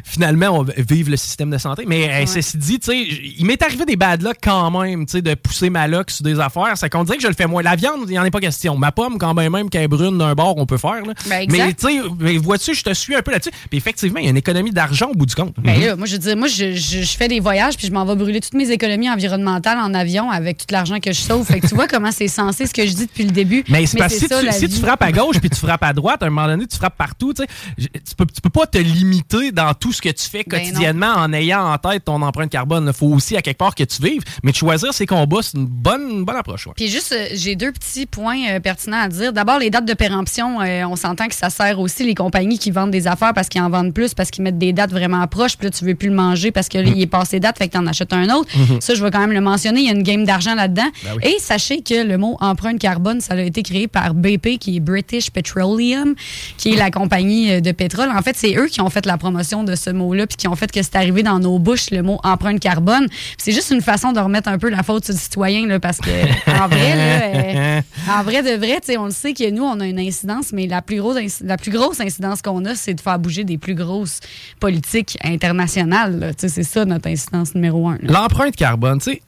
finalement, 0.05 0.47
on 0.61 0.63
vive 0.79 1.11
le 1.11 1.17
système 1.17 1.51
de 1.51 1.59
santé. 1.59 1.85
Mais 1.87 2.09
euh, 2.11 2.27
ceci 2.27 2.57
dit, 2.57 2.79
tu 2.79 2.93
sais, 2.93 2.99
il 3.39 3.45
m'est 3.45 3.61
arrivé 3.63 3.85
des 3.91 3.97
bad 3.97 4.23
luck 4.23 4.37
quand 4.43 4.71
même, 4.83 5.07
tu 5.07 5.13
sais, 5.13 5.23
de 5.23 5.35
pousser 5.35 5.71
ma 5.71 5.87
loc 5.89 6.11
sur 6.11 6.25
des 6.25 6.39
affaires. 6.41 6.73
C'est 6.77 6.89
qu'on 6.91 7.05
dirait 7.05 7.17
que 7.17 7.23
je 7.23 7.29
le 7.29 7.35
fais 7.35 7.47
moins. 7.47 7.63
La 7.63 7.77
viande, 7.77 8.01
il 8.07 8.11
n'y 8.13 8.19
en 8.19 8.25
est 8.25 8.31
pas 8.31 8.41
question. 8.41 8.77
Ma 8.77 8.93
pomme, 8.93 9.19
quand 9.19 9.35
même, 9.35 9.53
même 9.53 9.69
qu'elle 9.71 9.83
est 9.83 9.89
brune 9.89 10.19
d'un 10.19 10.35
bord, 10.35 10.55
on 10.57 10.67
peut 10.67 10.79
faire. 10.79 11.03
là. 11.05 11.13
Ben, 11.29 11.47
mais 11.51 11.73
tu 11.75 11.87
sais, 11.89 12.39
vois-tu, 12.39 12.75
je 12.75 12.83
te 12.83 12.95
suis 12.95 13.15
un 13.15 13.23
peu 13.23 13.31
là-dessus. 13.33 13.51
Puis 13.69 13.79
effectivement, 13.79 14.19
il 14.21 14.25
y 14.25 14.27
a 14.29 14.31
une 14.31 14.37
économie 14.37 14.71
d'argent 14.71 15.09
au 15.11 15.15
bout 15.15 15.27
du 15.27 15.35
compte. 15.35 15.55
Ben 15.59 15.79
là, 15.81 15.97
moi, 15.97 16.07
je 16.07 16.17
dire, 16.17 16.37
moi, 16.37 16.49
je, 16.49 16.75
je- 16.75 17.03
je 17.03 17.17
fais 17.17 17.29
des 17.29 17.41
voyages 17.41 17.77
puis 17.77 17.87
je 17.87 17.93
m'en 17.93 18.05
vais 18.05 18.15
brûler 18.17 18.41
toutes 18.41 18.55
mes 18.55 18.71
économies 18.71 19.11
environnementales 19.11 19.79
en 19.79 19.93
avion 19.95 20.31
avec 20.31 20.59
tout 20.59 20.67
l'argent 20.71 21.01
que 21.01 21.13
je 21.13 21.21
sauve. 21.21 21.47
Fait 21.47 21.61
que 21.61 21.67
tu 21.67 21.75
vois 21.75 21.87
comment 21.89 22.13
c'est 22.13 22.29
censé 22.29 22.67
ce 22.67 22.73
que 22.75 22.87
je 22.87 22.93
dis 22.95 23.07
depuis 23.07 23.25
le 23.25 23.31
début. 23.33 23.65
Mais 23.69 23.87
c'est 23.87 23.99
parce 23.99 24.15
que 24.15 24.21
si, 24.21 24.27
ça, 24.29 24.41
tu, 24.41 24.69
si 24.69 24.81
frappes 24.81 25.03
à 25.03 25.13
gauche 25.13 25.39
puis 25.41 25.51
tu 25.51 25.57
frappes 25.57 25.83
à 25.83 25.93
droite, 25.93 26.23
à 26.23 26.27
un 26.27 26.31
moment 26.31 26.47
donné, 26.47 26.67
tu 26.67 26.77
frappes 26.77 26.97
partout. 26.97 27.33
Tu, 27.33 27.43
sais. 27.43 27.49
Je- 27.79 27.87
tu, 27.87 28.15
peux, 28.17 28.27
tu 28.27 28.41
peux 28.41 28.51
pas 28.51 28.67
te 28.67 28.79
limiter 28.79 29.53
dans 29.53 29.73
tout 29.75 29.93
ce 29.93 30.01
que 30.01 30.09
tu 30.11 30.29
fais 30.29 30.45
Ben 30.47 30.59
quotidiennement 30.61 31.13
en 31.17 31.33
ayant 31.33 31.65
en 31.73 31.79
tête 31.79 32.05
ton 32.05 32.21
empreinte 32.23 32.51
carbone. 32.51 32.85
Il 32.87 32.93
faut 32.93 33.07
aussi 33.09 33.37
à 33.37 33.43
quelque 33.43 33.59
part 33.59 33.75
que 33.87 33.95
tu 33.95 34.03
vives. 34.03 34.23
Mais 34.43 34.53
de 34.53 34.57
choisir 34.57 34.93
ces 34.93 35.07
combats, 35.07 35.41
c'est 35.43 35.57
une 35.57 35.67
bonne, 35.67 36.03
une 36.11 36.25
bonne 36.25 36.37
approche. 36.37 36.67
ouais. 36.67 36.73
Puis 36.77 36.89
juste, 36.89 37.13
euh, 37.13 37.27
j'ai 37.35 37.57
deux 37.57 37.73
petits 37.73 38.07
points 38.07 38.39
euh, 38.51 38.61
pertinents 38.61 39.01
à 39.03 39.09
dire. 39.09 39.33
D'abord, 39.33 39.59
les 39.59 39.71
dates 39.71 39.85
de 39.87 39.95
péremption, 39.95 40.61
euh, 40.61 40.85
on 40.85 40.97
s'entend 40.97 41.29
que 41.29 41.35
ça 41.35 41.51
sert 41.51 41.79
aussi 41.81 42.05
les 42.05 42.15
compagnies 42.15 42.59
qui 42.59 42.71
vendent 42.71 42.91
des 42.91 43.07
affaires 43.07 43.33
parce 43.35 43.49
qu'ils 43.49 43.63
en 43.63 43.71
vendent 43.71 43.95
plus, 43.95 44.15
parce 44.15 44.31
qu'ils 44.31 44.45
mettent 44.45 44.59
des 44.59 44.73
dates 44.73 44.91
vraiment 44.91 45.27
proches, 45.27 45.57
puis 45.57 45.67
là, 45.67 45.71
tu 45.71 45.85
veux 45.85 45.95
plus 45.95 46.09
le 46.09 46.15
manger 46.15 46.51
parce 46.51 46.69
que 46.69 46.79
là, 46.79 46.85
il 46.95 47.01
est 47.01 47.07
passé 47.07 47.41
date, 47.41 47.59
fait 47.59 47.69
que 47.69 47.73
tu 47.73 47.79
en 47.79 47.87
achètes 47.87 48.13
un 48.13 48.29
autre. 48.35 48.49
Mhm. 48.57 48.81
Ça, 48.81 48.95
je 48.95 49.03
vais 49.05 49.11
quand 49.11 49.21
même 49.21 49.33
le 49.33 49.41
mentionner. 49.41 49.81
Il 49.81 49.87
y 49.87 49.91
a 49.91 49.93
une 49.93 50.03
game 50.03 50.25
d'argent 50.25 50.55
là-dedans. 50.55 50.89
Ben 51.05 51.11
oui. 51.17 51.31
Et 51.31 51.39
sachez 51.41 51.83
que 51.83 52.03
le 52.07 52.19
mot 52.19 52.37
empreinte 52.41 52.79
carbone, 52.79 53.21
ça 53.21 53.35
a 53.35 53.41
été 53.41 53.63
créé 53.63 53.89
par 53.89 54.15
BP, 54.15 54.59
qui 54.59 54.77
est 54.77 54.81
British 54.81 55.31
Petroleum, 55.31 56.15
qui 56.57 56.73
est 56.73 56.77
la 56.77 56.91
compagnie 56.91 57.53
euh, 57.53 57.61
de 57.61 57.73
pétrole. 57.73 58.09
En 58.11 58.23
fait, 58.23 58.37
c'est 58.37 58.55
eux 58.57 58.67
qui 58.67 58.81
ont 58.81 58.91
fait 58.91 59.07
la 59.07 59.17
promotion 59.19 59.65
de 59.65 59.75
ce 59.75 59.91
mot-là, 59.91 60.27
puis 60.27 60.37
qui 60.37 60.49
ont 60.49 60.57
fait 60.57 60.71
que 60.71 60.83
c'est 60.83 60.97
arrivé 60.97 61.23
dans 61.23 61.39
nos 61.39 61.59
bouches, 61.59 61.91
le 61.91 62.03
mot 62.03 62.19
empreinte 62.25 62.61
carbone. 62.61 63.07
C'est 63.39 63.53
juste 63.53 63.70
une 63.71 63.81
façon 63.81 64.13
de 64.13 64.21
remettre 64.21 64.49
un 64.49 64.59
peu 64.59 64.69
la 64.69 64.83
faute 64.83 65.05
sur 65.05 65.15
le 65.15 65.19
citoyen, 65.19 65.67
là, 65.67 65.81
parce 65.81 65.99
que 65.99 66.11
en 66.51 66.69
vrai, 66.69 66.93
euh, 66.97 67.81
en 68.09 68.23
vrai 68.23 68.43
de 68.43 68.57
vrai, 68.57 68.81
on 68.99 69.07
le 69.07 69.11
sait 69.11 69.33
que 69.33 69.51
nous, 69.51 69.63
on 69.63 69.81
a 69.81 69.87
une 69.87 69.99
incidence, 69.99 70.53
mais 70.53 70.67
la 70.67 70.83
plus 70.83 70.99
grosse, 70.99 71.41
la 71.43 71.57
plus 71.57 71.71
grosse 71.71 72.01
incidence 72.01 72.43
qu'on 72.43 72.65
a, 72.65 72.75
c'est 72.75 72.95
de 72.95 73.01
faire 73.01 73.19
bouger 73.19 73.45
des 73.45 73.59
plus 73.59 73.75
grosses 73.75 74.21
politiques 74.59 75.17
internationales. 75.23 76.33
C'est 76.39 76.63
ça 76.63 76.85
notre 76.85 77.09
incidence 77.09 77.55
numéro 77.55 77.89
un. 77.89 77.99
L'empreinte 78.03 78.57
carbone, 78.57 78.99
tu 78.99 79.13
sais. 79.13 79.23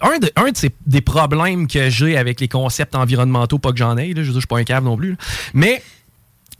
Un, 0.00 0.18
de, 0.18 0.30
un 0.36 0.50
de 0.50 0.56
ces, 0.56 0.70
des 0.86 1.02
problèmes 1.02 1.66
que 1.66 1.90
j'ai 1.90 2.16
avec 2.16 2.40
les 2.40 2.48
concepts 2.48 2.94
environnementaux, 2.94 3.58
pas 3.58 3.72
que 3.72 3.76
j'en 3.76 3.98
ai, 3.98 4.14
là, 4.14 4.22
je 4.22 4.32
je 4.32 4.38
suis 4.38 4.46
pas 4.46 4.56
un 4.58 4.64
cave 4.64 4.82
non 4.82 4.96
plus, 4.96 5.16
mais 5.52 5.82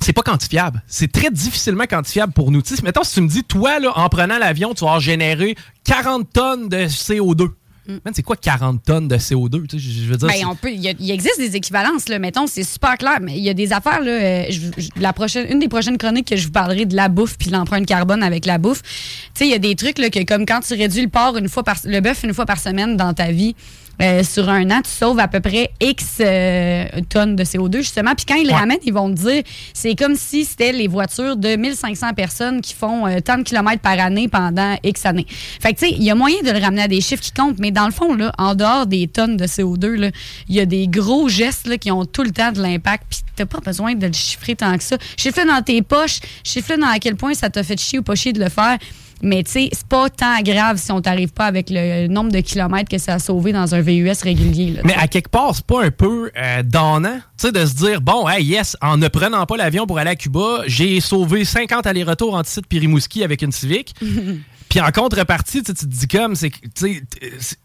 c'est 0.00 0.12
pas 0.12 0.22
quantifiable. 0.22 0.82
C'est 0.86 1.10
très 1.12 1.30
difficilement 1.30 1.84
quantifiable 1.88 2.32
pour 2.32 2.50
nous. 2.50 2.62
Sais, 2.64 2.74
mettons, 2.82 3.04
si 3.04 3.14
tu 3.14 3.20
me 3.20 3.28
dis, 3.28 3.44
toi, 3.44 3.78
là, 3.78 3.92
en 3.96 4.08
prenant 4.08 4.38
l'avion, 4.38 4.74
tu 4.74 4.84
vas 4.84 4.98
généré 4.98 5.54
40 5.84 6.28
tonnes 6.32 6.68
de 6.68 6.86
CO2. 6.86 7.48
Man, 7.88 8.12
c'est 8.14 8.22
quoi 8.22 8.36
40 8.36 8.80
tonnes 8.84 9.08
de 9.08 9.16
CO2? 9.16 9.66
Tu 9.66 9.76
sais, 9.80 9.84
je 9.84 10.02
je 10.04 10.08
veux 10.08 10.16
dire, 10.16 10.28
Ben, 10.28 10.34
c'est- 10.38 10.44
on 10.44 10.54
peut, 10.54 10.70
il, 10.70 11.10
existe 11.10 11.38
des 11.38 11.56
équivalences, 11.56 12.08
là, 12.08 12.20
mettons, 12.20 12.46
c'est 12.46 12.62
super 12.62 12.96
clair, 12.96 13.18
mais 13.20 13.36
il 13.36 13.42
y 13.42 13.50
a 13.50 13.54
des 13.54 13.72
affaires, 13.72 14.00
là, 14.00 14.10
euh, 14.12 14.44
je- 14.50 14.60
je- 14.80 14.88
la 15.00 15.12
prochaine, 15.12 15.48
une 15.50 15.58
des 15.58 15.66
prochaines 15.68 15.98
chroniques 15.98 16.28
que 16.28 16.36
je 16.36 16.46
vous 16.46 16.52
parlerai 16.52 16.86
de 16.86 16.94
la 16.94 17.08
bouffe 17.08 17.36
puis 17.36 17.50
l'empreinte 17.50 17.84
carbone 17.84 18.22
avec 18.22 18.46
la 18.46 18.58
bouffe. 18.58 18.82
Tu 18.82 18.88
sais, 19.34 19.46
il 19.46 19.50
y 19.50 19.54
a 19.54 19.58
des 19.58 19.74
trucs, 19.74 19.98
là, 19.98 20.10
que 20.10 20.22
comme 20.22 20.46
quand 20.46 20.60
tu 20.60 20.74
réduis 20.74 21.02
le 21.02 21.08
porc 21.08 21.36
une 21.36 21.48
fois 21.48 21.64
par, 21.64 21.76
le 21.84 21.98
bœuf 22.00 22.22
une 22.22 22.32
fois 22.34 22.46
par 22.46 22.60
semaine 22.60 22.96
dans 22.96 23.14
ta 23.14 23.32
vie, 23.32 23.56
euh, 24.00 24.24
sur 24.24 24.48
un 24.48 24.70
an, 24.70 24.80
tu 24.82 24.90
sauves 24.90 25.18
à 25.20 25.28
peu 25.28 25.40
près 25.40 25.70
X 25.80 26.16
euh, 26.20 26.86
tonnes 27.08 27.36
de 27.36 27.44
CO2, 27.44 27.78
justement. 27.78 28.14
Puis 28.16 28.24
quand 28.26 28.34
ils 28.34 28.46
les 28.46 28.54
ramènent, 28.54 28.78
ils 28.84 28.92
vont 28.92 29.08
te 29.12 29.20
dire, 29.20 29.42
c'est 29.74 29.94
comme 29.94 30.16
si 30.16 30.44
c'était 30.44 30.72
les 30.72 30.88
voitures 30.88 31.36
de 31.36 31.56
1500 31.56 32.14
personnes 32.14 32.60
qui 32.62 32.74
font 32.74 33.06
euh, 33.06 33.20
tant 33.20 33.38
de 33.38 33.42
kilomètres 33.42 33.82
par 33.82 33.98
année 34.00 34.28
pendant 34.28 34.76
X 34.82 35.06
années. 35.06 35.26
Fait 35.28 35.72
que, 35.72 35.78
tu 35.78 35.86
sais, 35.86 35.92
il 35.92 36.02
y 36.02 36.10
a 36.10 36.14
moyen 36.14 36.40
de 36.42 36.50
le 36.50 36.58
ramener 36.58 36.82
à 36.82 36.88
des 36.88 37.00
chiffres 37.00 37.22
qui 37.22 37.32
comptent, 37.32 37.58
mais 37.58 37.70
dans 37.70 37.86
le 37.86 37.92
fond, 37.92 38.14
là, 38.14 38.32
en 38.38 38.54
dehors 38.54 38.86
des 38.86 39.08
tonnes 39.08 39.36
de 39.36 39.46
CO2, 39.46 39.94
là, 39.94 40.10
il 40.48 40.56
y 40.56 40.60
a 40.60 40.66
des 40.66 40.88
gros 40.88 41.28
gestes 41.28 41.66
là, 41.66 41.76
qui 41.76 41.90
ont 41.90 42.04
tout 42.04 42.22
le 42.22 42.30
temps 42.30 42.50
de 42.50 42.60
l'impact, 42.60 43.04
puis 43.10 43.20
t'as 43.36 43.46
pas 43.46 43.60
besoin 43.60 43.94
de 43.94 44.06
le 44.06 44.12
chiffrer 44.12 44.56
tant 44.56 44.76
que 44.76 44.84
ça. 44.84 44.96
Chiffre-le 45.16 45.48
dans 45.48 45.62
tes 45.62 45.82
poches, 45.82 46.20
chiffre-le 46.44 46.80
dans 46.80 46.88
à 46.88 46.98
quel 46.98 47.16
point 47.16 47.34
ça 47.34 47.50
t'a 47.50 47.62
fait 47.62 47.78
chier 47.78 47.98
ou 47.98 48.02
pas 48.02 48.14
chier 48.14 48.32
de 48.32 48.42
le 48.42 48.48
faire. 48.48 48.78
Mais 49.22 49.42
tu 49.44 49.52
sais, 49.52 49.68
c'est 49.72 49.86
pas 49.86 50.10
tant 50.10 50.40
grave 50.42 50.78
si 50.78 50.90
on 50.92 51.00
t'arrive 51.00 51.32
pas 51.32 51.46
avec 51.46 51.68
le 51.70 52.08
nombre 52.08 52.32
de 52.32 52.40
kilomètres 52.40 52.88
que 52.90 52.98
ça 52.98 53.14
a 53.14 53.18
sauvé 53.20 53.52
dans 53.52 53.74
un 53.74 53.80
VUS 53.80 54.10
régulier. 54.22 54.72
là. 54.72 54.82
Mais 54.84 54.94
à 54.94 55.06
quelque 55.08 55.28
part, 55.30 55.54
c'est 55.54 55.64
pas 55.64 55.84
un 55.84 55.90
peu 55.92 56.30
euh, 56.36 56.62
donnant, 56.64 57.16
tu 57.38 57.46
sais, 57.46 57.52
de 57.52 57.64
se 57.64 57.74
dire, 57.74 58.00
bon, 58.00 58.28
hey, 58.28 58.44
yes, 58.44 58.76
en 58.80 58.96
ne 58.96 59.06
prenant 59.08 59.46
pas 59.46 59.56
l'avion 59.56 59.86
pour 59.86 59.98
aller 59.98 60.10
à 60.10 60.16
Cuba, 60.16 60.62
j'ai 60.66 61.00
sauvé 61.00 61.44
50 61.44 61.86
allers-retours 61.86 62.34
entre 62.34 62.48
site 62.48 62.66
Pirimouski 62.66 63.22
avec 63.22 63.42
une 63.42 63.52
Civic. 63.52 63.94
Puis 64.68 64.80
en 64.80 64.90
contrepartie, 64.90 65.62
tu 65.62 65.72
te 65.74 65.84
dis 65.86 66.08
comme, 66.08 66.34
c'est, 66.34 66.50
que, 66.50 66.58
tu 66.60 66.70
sais, 66.74 67.02
t- 67.08 67.32
c'est- 67.38 67.58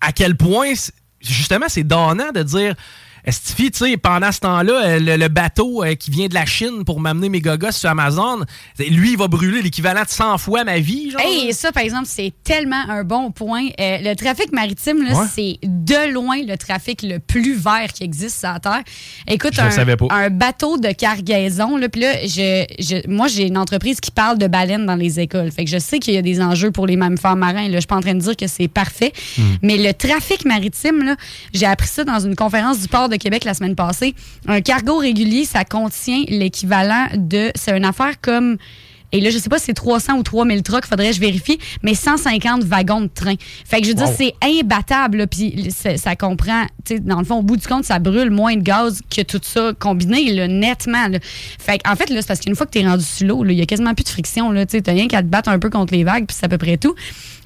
à 0.00 0.12
quel 0.12 0.36
point, 0.36 0.72
justement, 1.20 1.66
c'est 1.68 1.84
donnant 1.84 2.32
de 2.34 2.42
dire, 2.42 2.74
Estifi, 3.24 3.70
tu 3.70 3.78
sais, 3.90 3.96
pendant 3.96 4.32
ce 4.32 4.40
temps-là, 4.40 4.72
euh, 4.84 4.98
le, 4.98 5.16
le 5.16 5.28
bateau 5.28 5.84
euh, 5.84 5.94
qui 5.94 6.10
vient 6.10 6.26
de 6.28 6.34
la 6.34 6.46
Chine 6.46 6.84
pour 6.84 7.00
m'amener 7.00 7.28
mes 7.28 7.40
gogos 7.40 7.72
sur 7.72 7.90
Amazon, 7.90 8.40
lui, 8.78 9.12
il 9.12 9.18
va 9.18 9.28
brûler 9.28 9.62
l'équivalent 9.62 10.02
de 10.02 10.08
100 10.08 10.38
fois 10.38 10.64
ma 10.64 10.78
vie, 10.78 11.10
genre. 11.10 11.20
Hey, 11.20 11.52
ça, 11.52 11.72
par 11.72 11.82
exemple, 11.82 12.06
c'est 12.06 12.32
tellement 12.44 12.82
un 12.88 13.04
bon 13.04 13.30
point. 13.30 13.66
Euh, 13.78 13.98
le 14.00 14.14
trafic 14.14 14.52
maritime, 14.52 15.02
là, 15.04 15.14
Ouais. 15.20 15.26
c'est 15.34 15.58
de 15.62 16.12
loin 16.12 16.38
le 16.42 16.56
trafic 16.56 17.02
le 17.02 17.18
plus 17.18 17.54
vert 17.54 17.92
qui 17.92 18.04
existe 18.04 18.40
sur 18.40 18.48
la 18.52 18.60
Terre. 18.60 18.82
Écoute, 19.28 19.52
Je 19.54 19.60
un, 20.10 20.30
bateau 20.30 20.78
de 20.78 20.92
cargaison, 20.92 21.76
là, 21.76 21.88
puis 21.88 22.00
là, 22.00 22.14
je, 22.22 22.64
je- 22.78 23.08
moi, 23.08 23.28
j'ai 23.28 23.46
une 23.46 23.58
entreprise 23.58 24.00
qui 24.00 24.10
parle 24.10 24.38
de 24.38 24.46
baleines 24.46 24.86
dans 24.86 24.94
les 24.96 25.20
écoles. 25.20 25.50
Fait 25.52 25.64
que 25.64 25.70
je 25.70 25.78
sais 25.78 25.98
qu'il 25.98 26.14
y 26.14 26.16
a 26.16 26.22
des 26.22 26.40
enjeux 26.40 26.70
pour 26.70 26.86
les 26.86 26.96
mammifères 26.96 27.36
marins. 27.36 27.68
Là. 27.68 27.74
Je 27.74 27.80
suis 27.80 27.86
pas 27.86 27.96
en 27.96 28.00
train 28.00 28.14
de 28.14 28.20
dire 28.20 28.36
que 28.36 28.46
c'est 28.46 28.68
parfait. 28.68 29.12
Hmm. 29.36 29.42
Mais 29.62 29.76
le 29.76 29.92
trafic 29.92 30.44
maritime, 30.46 31.02
là, 31.04 31.16
j'ai 31.52 31.66
appris 31.66 31.88
ça 31.88 32.04
dans 32.04 32.18
une 32.20 32.34
conférence 32.36 32.80
du 32.80 32.88
port 32.88 33.08
de 33.10 33.16
Québec 33.16 33.44
la 33.44 33.54
semaine 33.54 33.74
passée. 33.74 34.14
Un 34.46 34.60
cargo 34.60 34.96
régulier, 34.98 35.44
ça 35.44 35.64
contient 35.64 36.22
l'équivalent 36.28 37.08
de... 37.14 37.50
C'est 37.54 37.76
une 37.76 37.84
affaire 37.84 38.20
comme... 38.20 38.56
Et 39.12 39.20
là, 39.20 39.30
je 39.30 39.38
sais 39.38 39.48
pas 39.48 39.58
si 39.58 39.64
c'est 39.66 39.74
300 39.74 40.18
ou 40.18 40.22
3000 40.22 40.62
trucks, 40.62 40.86
faudrait 40.86 41.08
que 41.08 41.16
je 41.16 41.20
vérifie, 41.20 41.58
mais 41.82 41.94
150 41.94 42.62
wagons 42.62 43.00
de 43.00 43.08
train. 43.08 43.34
Fait 43.64 43.80
que 43.80 43.86
je 43.86 43.90
veux 43.90 43.96
dire, 43.96 44.06
c'est 44.06 44.34
imbattable, 44.40 45.26
puis 45.26 45.68
ça 45.72 46.14
comprend, 46.14 46.64
tu 46.84 46.94
sais, 46.94 47.00
dans 47.00 47.18
le 47.18 47.24
fond, 47.24 47.38
au 47.38 47.42
bout 47.42 47.56
du 47.56 47.66
compte, 47.66 47.84
ça 47.84 47.98
brûle 47.98 48.30
moins 48.30 48.54
de 48.54 48.62
gaz 48.62 49.00
que 49.10 49.22
tout 49.22 49.40
ça 49.42 49.72
combiné, 49.76 50.32
là, 50.32 50.46
nettement. 50.46 51.08
Là. 51.08 51.18
Fait 51.58 51.80
en 51.88 51.96
fait, 51.96 52.08
là, 52.10 52.20
c'est 52.20 52.28
parce 52.28 52.38
qu'une 52.38 52.54
fois 52.54 52.66
que 52.66 52.70
tu 52.70 52.78
es 52.78 52.86
rendu 52.86 53.04
sur 53.04 53.26
l'eau, 53.26 53.44
il 53.44 53.54
y 53.54 53.62
a 53.62 53.66
quasiment 53.66 53.94
plus 53.94 54.04
de 54.04 54.10
friction, 54.10 54.52
là, 54.52 54.64
tu 54.64 54.76
sais, 54.76 54.82
t'as 54.82 54.92
rien 54.92 55.08
qu'à 55.08 55.22
te 55.22 55.26
battre 55.26 55.48
un 55.48 55.58
peu 55.58 55.70
contre 55.70 55.92
les 55.92 56.04
vagues, 56.04 56.26
puis 56.26 56.36
c'est 56.38 56.46
à 56.46 56.48
peu 56.48 56.58
près 56.58 56.76
tout. 56.76 56.94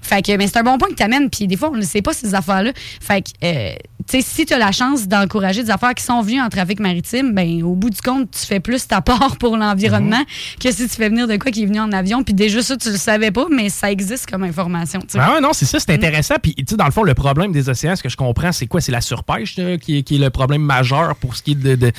Fait 0.05 0.23
que, 0.23 0.37
mais 0.37 0.47
c'est 0.47 0.59
un 0.59 0.63
bon 0.63 0.79
point 0.79 0.89
que 0.91 0.95
t'amènes, 0.95 1.31
puis 1.31 1.47
des 1.47 1.57
fois, 1.57 1.71
on 1.73 1.77
ne 1.77 1.83
sait 1.83 2.03
pas 2.03 2.13
ces 2.13 2.35
affaires-là. 2.35 2.73
Fait 3.01 3.23
que, 3.23 3.31
euh, 3.43 3.75
tu 4.07 4.21
sais, 4.21 4.23
si 4.23 4.45
tu 4.45 4.53
as 4.53 4.59
la 4.59 4.71
chance 4.71 5.09
d'encourager 5.09 5.63
des 5.63 5.71
affaires 5.71 5.95
qui 5.95 6.05
sont 6.05 6.21
venues 6.21 6.41
en 6.41 6.51
trafic 6.51 6.79
maritime, 6.79 7.33
ben 7.33 7.63
au 7.63 7.75
bout 7.75 7.89
du 7.89 8.01
compte, 8.03 8.31
tu 8.33 8.47
fais 8.47 8.61
plus 8.61 8.87
ta 8.87 9.01
part 9.01 9.39
pour 9.39 9.57
l'environnement 9.57 10.23
que 10.61 10.71
si 10.71 10.87
tu 10.89 10.95
fais 10.95 11.09
venir 11.09 11.27
de 11.27 11.37
quoi 11.37 11.51
qui 11.51 11.63
est 11.63 11.67
venu 11.67 11.81
en 11.81 11.91
avion, 11.91 12.23
puis 12.23 12.35
déjà 12.35 12.63
ça, 12.63 12.77
tu 12.77 12.91
le 12.91 12.99
savais 12.99 13.31
pas, 13.31 13.47
mais 13.51 13.71
ça 13.71 13.91
existe 13.91 14.31
comme 14.31 14.43
information, 14.43 15.01
tu. 15.01 15.17
Ah 15.19 15.33
ouais, 15.33 15.41
non, 15.41 15.53
c'est 15.55 15.65
ça, 15.65 15.81
c'est 15.81 15.93
intéressant. 15.93 16.35
Puis, 16.43 16.55
tu 16.55 16.65
sais, 16.69 16.77
dans 16.77 16.85
le 16.85 16.91
fond, 16.91 17.03
le 17.03 17.15
problème 17.15 17.53
des 17.53 17.69
océans, 17.71 17.97
ce 17.97 18.03
que 18.03 18.11
je 18.11 18.17
comprends, 18.17 18.53
c'est 18.53 18.67
quoi? 18.67 18.81
C'est 18.83 18.93
la 18.93 19.01
surpêche 19.01 19.57
là, 19.57 19.79
qui, 19.79 19.99
est, 19.99 20.03
qui 20.03 20.17
est 20.17 20.19
le 20.19 20.31
problème 20.31 20.63
majeur 20.63 21.17
pour 21.17 21.35
ce 21.35 21.43
qui 21.43 21.53
est 21.53 21.55
de, 21.55 21.75
de, 21.75 21.93